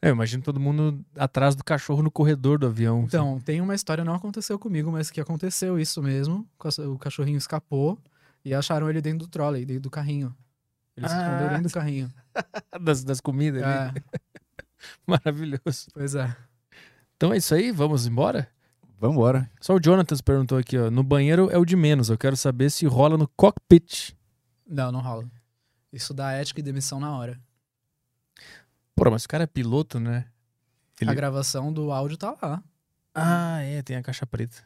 É, 0.00 0.08
eu 0.10 0.12
imagino 0.14 0.42
todo 0.42 0.60
mundo 0.60 1.04
atrás 1.16 1.56
do 1.56 1.64
cachorro 1.64 2.02
no 2.02 2.10
corredor 2.10 2.58
do 2.58 2.66
avião. 2.66 2.98
assim. 2.98 3.06
Então, 3.08 3.40
tem 3.40 3.60
uma 3.60 3.74
história, 3.74 4.04
não 4.04 4.14
aconteceu 4.14 4.58
comigo, 4.58 4.92
mas 4.92 5.10
que 5.10 5.20
aconteceu 5.20 5.78
isso 5.78 6.02
mesmo. 6.02 6.46
O 6.88 6.98
cachorrinho 6.98 7.38
escapou 7.38 7.98
e 8.44 8.52
acharam 8.54 8.88
ele 8.90 9.00
dentro 9.00 9.20
do 9.26 9.28
trolley, 9.28 9.64
dentro 9.64 9.82
do 9.84 9.90
carrinho. 9.90 10.32
Ele 10.96 11.08
se 11.08 11.14
Ah. 11.14 11.18
escondeu 11.26 11.48
dentro 11.50 11.62
do 11.68 11.72
carrinho. 11.72 12.12
das, 12.80 13.04
das 13.04 13.20
comidas 13.20 13.62
ali. 13.62 13.98
É, 13.98 14.02
Maravilhoso. 15.06 15.88
pois 15.92 16.14
é. 16.14 16.34
Então 17.16 17.32
é 17.32 17.36
isso 17.38 17.54
aí, 17.54 17.70
vamos 17.72 18.06
embora? 18.06 18.48
Vambora. 18.98 19.50
Só 19.60 19.74
o 19.74 19.80
Jonathan 19.80 20.16
perguntou 20.24 20.56
aqui, 20.58 20.78
ó. 20.78 20.90
No 20.90 21.02
banheiro 21.02 21.50
é 21.50 21.58
o 21.58 21.64
de 21.64 21.76
menos. 21.76 22.08
Eu 22.08 22.16
quero 22.16 22.36
saber 22.36 22.70
se 22.70 22.86
rola 22.86 23.16
no 23.18 23.28
cockpit. 23.28 24.14
Não, 24.66 24.90
não 24.90 25.00
rola. 25.00 25.30
Isso 25.92 26.14
dá 26.14 26.32
ética 26.32 26.60
e 26.60 26.62
demissão 26.62 26.98
na 26.98 27.14
hora. 27.16 27.38
Pô, 28.94 29.10
mas 29.10 29.24
o 29.24 29.28
cara 29.28 29.44
é 29.44 29.46
piloto, 29.46 30.00
né? 30.00 30.26
Ele- 31.00 31.10
A 31.10 31.14
gravação 31.14 31.70
do 31.72 31.92
áudio 31.92 32.16
tá 32.16 32.34
lá. 32.42 32.62
Ah, 33.14 33.60
é, 33.62 33.82
tem 33.82 33.96
a 33.96 34.02
caixa 34.02 34.26
preta. 34.26 34.56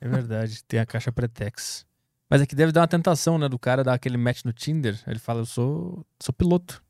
É 0.00 0.08
verdade, 0.08 0.62
tem 0.64 0.80
a 0.80 0.86
caixa 0.86 1.10
Pretex. 1.12 1.86
Mas 2.34 2.42
é 2.42 2.46
que 2.46 2.56
deve 2.56 2.72
dar 2.72 2.80
uma 2.80 2.88
tentação, 2.88 3.38
né? 3.38 3.48
Do 3.48 3.56
cara 3.56 3.84
dar 3.84 3.94
aquele 3.94 4.16
match 4.16 4.42
no 4.44 4.52
Tinder. 4.52 5.00
Ele 5.06 5.20
fala, 5.20 5.42
eu 5.42 5.46
sou, 5.46 6.04
sou 6.20 6.32
piloto. 6.32 6.82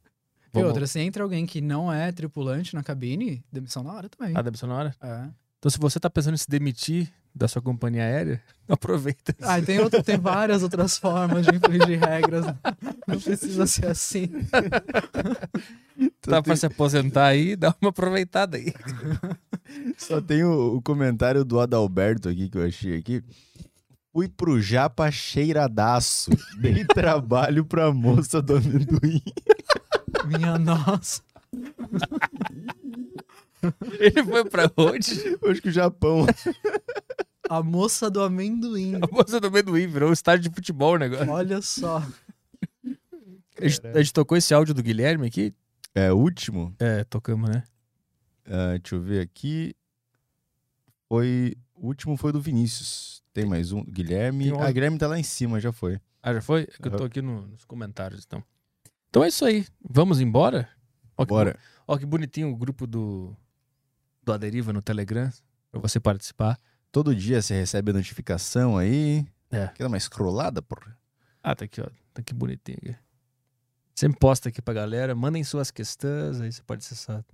E 0.54 0.62
outra, 0.62 0.86
se 0.86 0.98
entra 1.00 1.22
alguém 1.22 1.44
que 1.44 1.60
não 1.60 1.92
é 1.92 2.10
tripulante 2.10 2.74
na 2.74 2.82
cabine, 2.82 3.44
demissão 3.52 3.82
na 3.82 3.92
hora 3.92 4.08
também. 4.08 4.32
Ah, 4.34 4.56
ser 4.56 4.66
na 4.66 4.74
hora. 4.74 4.96
É. 5.02 5.28
Então, 5.58 5.70
se 5.70 5.78
você 5.78 6.00
tá 6.00 6.08
pensando 6.08 6.32
em 6.32 6.38
se 6.38 6.48
demitir 6.48 7.12
da 7.34 7.46
sua 7.46 7.60
companhia 7.60 8.04
aérea, 8.04 8.42
aproveita. 8.66 9.36
Ah, 9.42 9.58
e 9.58 9.62
tem, 9.62 9.80
outro, 9.80 10.02
tem 10.02 10.16
várias 10.16 10.62
outras 10.62 10.96
formas 10.96 11.44
de 11.44 11.54
infringir 11.54 12.00
regras. 12.00 12.46
Não 13.06 13.20
precisa 13.20 13.66
ser 13.66 13.88
assim. 13.88 14.30
tá 16.22 16.42
pra 16.42 16.56
se 16.56 16.64
aposentar 16.64 17.26
aí, 17.26 17.54
dá 17.54 17.74
uma 17.82 17.90
aproveitada 17.90 18.56
aí. 18.56 18.72
Só 19.98 20.22
tem 20.22 20.42
o, 20.42 20.76
o 20.76 20.80
comentário 20.80 21.44
do 21.44 21.60
Adalberto 21.60 22.30
aqui 22.30 22.48
que 22.48 22.56
eu 22.56 22.64
achei 22.64 22.96
aqui. 22.96 23.22
Fui 24.14 24.28
pro 24.28 24.60
Japa 24.62 25.10
cheiradaço. 25.10 26.30
Dei 26.56 26.84
trabalho 26.86 27.64
pra 27.64 27.92
moça 27.92 28.40
do 28.40 28.58
amendoim. 28.58 29.20
Minha 30.24 30.56
nossa. 30.56 31.20
Ele 33.98 34.22
foi 34.22 34.44
pra 34.44 34.70
onde? 34.76 35.36
Acho 35.50 35.60
que 35.60 35.68
o 35.68 35.72
Japão. 35.72 36.26
A 37.50 37.60
moça 37.60 38.08
do 38.08 38.22
amendoim. 38.22 38.94
A 39.02 39.12
moça 39.12 39.40
do 39.40 39.48
amendoim, 39.48 39.88
virou 39.88 40.10
um 40.10 40.12
estádio 40.12 40.48
de 40.48 40.54
futebol 40.54 40.94
o 40.94 40.98
negócio. 40.98 41.28
Olha 41.28 41.60
só. 41.60 42.00
A 43.60 43.66
gente, 43.66 43.84
a 43.84 43.98
gente 44.00 44.12
tocou 44.12 44.38
esse 44.38 44.54
áudio 44.54 44.74
do 44.74 44.82
Guilherme 44.82 45.26
aqui? 45.26 45.52
É, 45.92 46.12
o 46.12 46.16
último. 46.16 46.72
É, 46.78 47.02
tocamos, 47.02 47.50
né? 47.50 47.64
Ah, 48.46 48.78
deixa 48.78 48.94
eu 48.94 49.00
ver 49.00 49.22
aqui. 49.22 49.74
Foi. 51.08 51.56
O 51.74 51.88
último 51.88 52.16
foi 52.16 52.30
do 52.30 52.40
Vinícius. 52.40 53.23
Tem 53.34 53.44
mais 53.44 53.72
um. 53.72 53.84
Guilherme. 53.84 54.44
Tem 54.44 54.52
um 54.54 54.62
Ah, 54.62 54.70
Guilherme 54.72 54.96
tá 54.96 55.06
lá 55.08 55.18
em 55.18 55.22
cima, 55.22 55.60
já 55.60 55.72
foi. 55.72 56.00
Ah, 56.22 56.32
já 56.32 56.40
foi? 56.40 56.62
É 56.62 56.66
que 56.66 56.88
eu 56.88 56.96
tô 56.96 57.04
aqui 57.04 57.20
no- 57.20 57.46
nos 57.48 57.64
comentários, 57.66 58.24
então. 58.24 58.42
Então 59.10 59.22
é 59.24 59.28
isso 59.28 59.44
aí. 59.44 59.66
Vamos 59.86 60.20
embora? 60.20 60.68
Ó, 61.18 61.24
que 61.24 61.28
Bora. 61.28 61.52
bo- 61.52 61.58
Ó, 61.88 61.98
que 61.98 62.06
bonitinho 62.06 62.50
o 62.50 62.56
grupo 62.56 62.86
do, 62.86 63.36
do 64.22 64.32
Aderiva 64.32 64.72
no 64.72 64.80
Telegram, 64.80 65.30
pra 65.70 65.80
você 65.80 66.00
participar. 66.00 66.58
Todo 66.90 67.14
dia 67.14 67.42
você 67.42 67.54
recebe 67.54 67.90
a 67.90 67.94
notificação 67.94 68.78
aí. 68.78 69.26
É. 69.50 69.68
Quer 69.68 69.82
dar 69.82 69.88
uma 69.88 69.98
scrollada, 70.00 70.62
porra? 70.62 70.96
Ah, 71.42 71.54
tá 71.54 71.64
aqui, 71.64 71.80
ó. 71.80 71.84
Tá 72.14 72.20
aqui 72.20 72.32
bonitinho. 72.32 72.78
Aqui. 72.80 72.96
Sempre 73.94 74.18
posta 74.18 74.48
aqui 74.48 74.62
pra 74.62 74.72
galera. 74.72 75.14
Mandem 75.14 75.42
suas 75.44 75.70
questões, 75.72 76.40
aí 76.40 76.50
você 76.52 76.62
pode 76.62 76.84
acessar. 76.84 77.24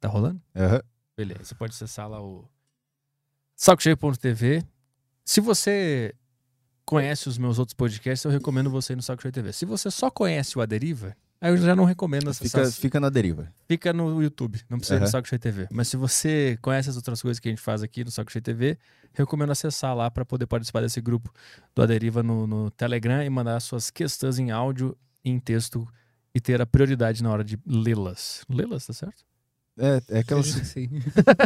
Tá 0.00 0.08
rolando? 0.08 0.40
Aham. 0.56 0.80
Beleza, 1.16 1.44
você 1.44 1.54
pode 1.54 1.74
acessar 1.74 2.08
lá 2.08 2.22
o 2.22 2.48
sacocheio.tv. 3.60 4.64
Se 5.22 5.38
você 5.38 6.14
conhece 6.86 7.28
os 7.28 7.36
meus 7.36 7.58
outros 7.58 7.74
podcasts, 7.74 8.24
eu 8.24 8.30
recomendo 8.30 8.70
você 8.70 8.94
ir 8.94 8.96
no 8.96 9.02
Saco 9.02 9.20
Cheio 9.20 9.32
TV. 9.32 9.52
Se 9.52 9.66
você 9.66 9.90
só 9.90 10.10
conhece 10.10 10.58
o 10.58 10.62
Aderiva, 10.62 11.14
aí 11.38 11.52
eu 11.52 11.58
já 11.58 11.76
não 11.76 11.84
recomendo 11.84 12.30
acessar. 12.30 12.64
Fica, 12.64 12.80
fica 12.80 13.00
na 13.00 13.10
deriva. 13.10 13.52
Fica 13.68 13.92
no 13.92 14.22
YouTube, 14.22 14.62
não 14.66 14.78
precisa 14.78 14.96
ir 14.96 15.00
no. 15.00 15.06
Saco 15.08 15.28
Cheio 15.28 15.38
TV. 15.38 15.68
Mas 15.70 15.88
se 15.88 15.98
você 15.98 16.58
conhece 16.62 16.88
as 16.88 16.96
outras 16.96 17.20
coisas 17.20 17.38
que 17.38 17.48
a 17.48 17.52
gente 17.52 17.60
faz 17.60 17.82
aqui 17.82 18.02
no 18.02 18.10
Saco 18.10 18.32
Cheio 18.32 18.42
TV, 18.42 18.78
recomendo 19.12 19.52
acessar 19.52 19.94
lá 19.94 20.10
para 20.10 20.24
poder 20.24 20.46
participar 20.46 20.80
desse 20.80 21.00
grupo 21.02 21.30
do 21.74 21.82
Aderiva 21.82 22.22
no, 22.22 22.46
no 22.46 22.70
Telegram 22.70 23.22
e 23.22 23.28
mandar 23.28 23.60
suas 23.60 23.90
questões 23.90 24.38
em 24.38 24.50
áudio 24.50 24.96
e 25.22 25.30
em 25.30 25.38
texto 25.38 25.86
e 26.34 26.40
ter 26.40 26.62
a 26.62 26.66
prioridade 26.66 27.22
na 27.22 27.30
hora 27.30 27.44
de 27.44 27.58
lê-las. 27.66 28.42
Lê-las, 28.48 28.86
tá 28.86 28.94
certo? 28.94 29.29
É, 29.78 30.02
é 30.16 30.18
aquelas, 30.20 30.46
Sim. 30.46 30.88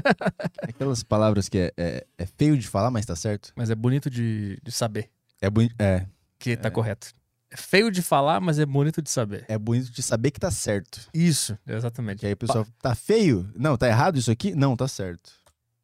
aquelas 0.63 1.03
palavras 1.03 1.49
que 1.49 1.59
é, 1.59 1.73
é, 1.77 2.07
é 2.19 2.27
feio 2.27 2.57
de 2.59 2.67
falar, 2.67 2.91
mas 2.91 3.07
tá 3.07 3.15
certo. 3.17 3.53
Mas 3.57 3.71
é 3.71 3.75
bonito 3.75 4.11
de, 4.11 4.59
de 4.63 4.73
saber 4.73 5.09
É, 5.41 5.49
boni 5.51 5.71
é, 5.79 6.07
que 6.39 6.57
tá 6.57 6.69
É. 6.69 6.71
correto. 6.71 7.09
É 7.51 7.57
feio 7.57 7.91
de 7.91 8.03
falar, 8.03 8.41
mas 8.41 8.59
é 8.59 8.67
bonito 8.67 9.01
de 9.01 9.09
saber. 9.11 9.45
é 9.47 9.57
bonito 9.57 9.91
de 9.93 10.03
saber 10.03 10.33
que 10.33 10.41
tá 10.41 10.51
certo. 10.51 11.01
Isso, 11.15 11.57
exatamente. 11.67 12.19
Que 12.21 12.27
aí 12.27 12.33
o 12.33 12.37
pessoal, 12.37 12.67
tá 12.83 12.95
feio? 12.97 13.49
Não, 13.55 13.77
tá 13.77 13.87
errado 13.87 14.19
isso 14.19 14.31
aqui? 14.31 14.55
Não, 14.57 14.77
tá 14.77 14.89
certo. 14.89 15.31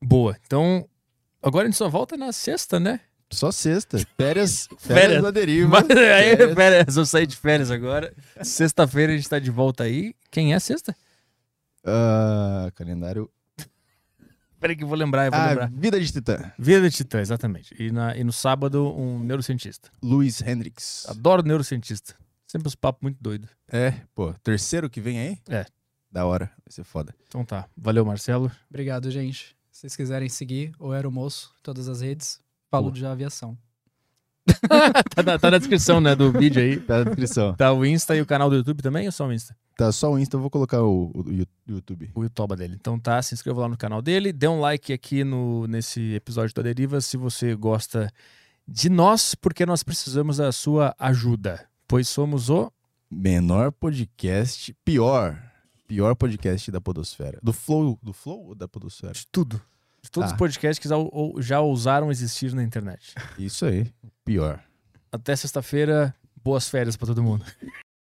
Boa. 0.03 0.37
Então, 0.45 0.89
agora 1.41 1.67
a 1.67 1.71
gente 1.71 1.79
só 1.79 1.89
volta 1.89 2.17
na 2.17 2.33
sexta, 2.33 2.81
né? 2.81 2.99
Só 3.33 3.53
sexta. 3.53 3.99
Férias, 4.17 4.67
férias, 4.79 5.01
Férias. 5.05 5.23
da 5.23 5.31
deriva. 5.31 5.69
Mas 5.69 5.89
aí, 5.91 6.37
Férias. 6.37 6.55
férias, 6.55 6.97
eu 6.97 7.07
saí 7.07 7.27
de 7.29 7.37
férias 7.37 7.71
agora. 7.71 8.13
Sexta-feira 8.43 9.13
a 9.13 9.17
gente 9.17 9.29
tá 9.29 9.39
de 9.39 9.51
volta 9.53 9.85
aí. 9.85 10.13
Quem 10.33 10.53
é 10.53 10.59
sexta? 10.59 10.97
Ah, 11.85 12.71
calendário. 12.75 13.31
Peraí 14.59 14.77
que 14.77 14.85
eu 14.85 14.89
vou 14.89 14.97
lembrar, 14.97 15.25
eu 15.27 15.31
vou 15.31 15.41
Ah, 15.41 15.49
lembrar. 15.49 15.71
Vida 15.71 15.99
de 15.99 16.13
Titã. 16.13 16.53
Vida 16.59 16.91
de 16.91 16.95
Titã, 16.97 17.19
exatamente. 17.21 17.75
E, 17.83 17.91
na- 17.91 18.15
e 18.15 18.23
no 18.23 18.33
sábado, 18.33 18.95
um 18.95 19.19
neurocientista. 19.21 19.91
Luiz 20.03 20.43
Hendricks. 20.43 21.07
Adoro 21.09 21.43
neurocientista. 21.43 22.15
Sempre 22.47 22.69
uns 22.69 22.75
papos 22.75 23.01
muito 23.03 23.17
doidos. 23.23 23.49
É, 23.69 23.93
pô, 24.15 24.35
terceiro 24.43 24.91
que 24.91 25.01
vem 25.01 25.19
aí? 25.19 25.39
É. 25.49 25.65
Da 26.13 26.27
hora, 26.27 26.47
vai 26.47 26.71
ser 26.71 26.85
foda. 26.85 27.15
Então 27.27 27.45
tá. 27.45 27.69
Valeu, 27.77 28.05
Marcelo. 28.05 28.51
Obrigado, 28.69 29.11
gente. 29.11 29.57
Se 29.71 29.81
vocês 29.83 29.97
quiserem 29.97 30.29
seguir 30.29 30.73
o 30.79 30.91
Aeromoço, 30.93 31.55
todas 31.63 31.89
as 31.89 32.01
redes, 32.03 32.41
falo 32.71 32.87
Boa. 32.87 32.95
de 32.95 33.07
aviação. 33.07 33.57
tá, 35.15 35.23
na, 35.23 35.39
tá 35.39 35.51
na 35.51 35.59
descrição, 35.59 36.01
né, 36.01 36.15
do 36.15 36.33
vídeo 36.33 36.61
aí. 36.63 36.79
Tá 36.81 36.99
na 36.99 37.05
descrição. 37.05 37.55
Tá 37.55 37.73
o 37.73 37.85
Insta 37.85 38.17
e 38.17 38.21
o 38.21 38.27
canal 38.27 38.49
do 38.51 38.57
YouTube 38.57 38.83
também 38.83 39.07
ou 39.07 39.13
só 39.13 39.27
o 39.27 39.33
Insta? 39.33 39.57
Tá 39.77 39.91
só 39.93 40.13
o 40.13 40.19
Insta, 40.19 40.37
eu 40.37 40.41
vou 40.41 40.51
colocar 40.51 40.83
o, 40.83 41.11
o 41.15 41.25
Yu- 41.31 41.47
YouTube. 41.69 42.11
o 42.15 42.23
YouTube 42.23 42.57
dele. 42.57 42.77
Então 42.79 42.99
tá, 42.99 43.21
se 43.23 43.35
inscreva 43.35 43.61
lá 43.63 43.69
no 43.69 43.77
canal 43.77 44.03
dele, 44.03 44.33
dê 44.33 44.47
um 44.49 44.61
like 44.61 44.93
aqui 44.93 45.25
no, 45.25 45.67
nesse 45.67 46.15
episódio 46.15 46.55
da 46.55 46.63
Deriva 46.63 47.01
se 47.01 47.17
você 47.17 47.55
gosta 47.55 48.11
de 48.67 48.89
nós, 48.89 49.35
porque 49.35 49.65
nós 49.67 49.83
precisamos 49.83 50.37
da 50.37 50.53
sua 50.53 50.95
ajuda, 50.99 51.67
pois 51.89 52.09
somos 52.09 52.51
o 52.51 52.71
Menor 53.11 53.73
podcast, 53.73 54.73
pior. 54.85 55.37
Pior 55.89 56.15
podcast 56.15 56.71
da 56.71 56.81
Podosfera. 56.81 57.41
Do 57.43 57.53
Flow, 57.53 57.99
do 58.01 58.13
Flow 58.13 58.49
ou 58.49 58.55
da 58.55 58.69
Podosfera? 58.69 59.13
de 59.13 59.27
tudo. 59.33 59.61
De 60.03 60.11
todos 60.11 60.31
Tá. 60.31 60.35
os 60.35 60.39
podcasts 60.39 60.79
que 60.79 60.89
já, 60.89 60.97
ou- 60.97 61.41
já 61.43 61.61
ousaram 61.61 62.11
existir 62.11 62.53
na 62.55 62.63
internet. 62.63 63.15
Isso 63.39 63.67
aí, 63.67 63.87
pior. 64.25 64.63
Até 65.13 65.35
sexta-feira, 65.37 66.15
boas 66.43 66.69
férias 66.69 66.97
pra 66.97 67.07
todo 67.07 67.23
mundo. 67.23 67.45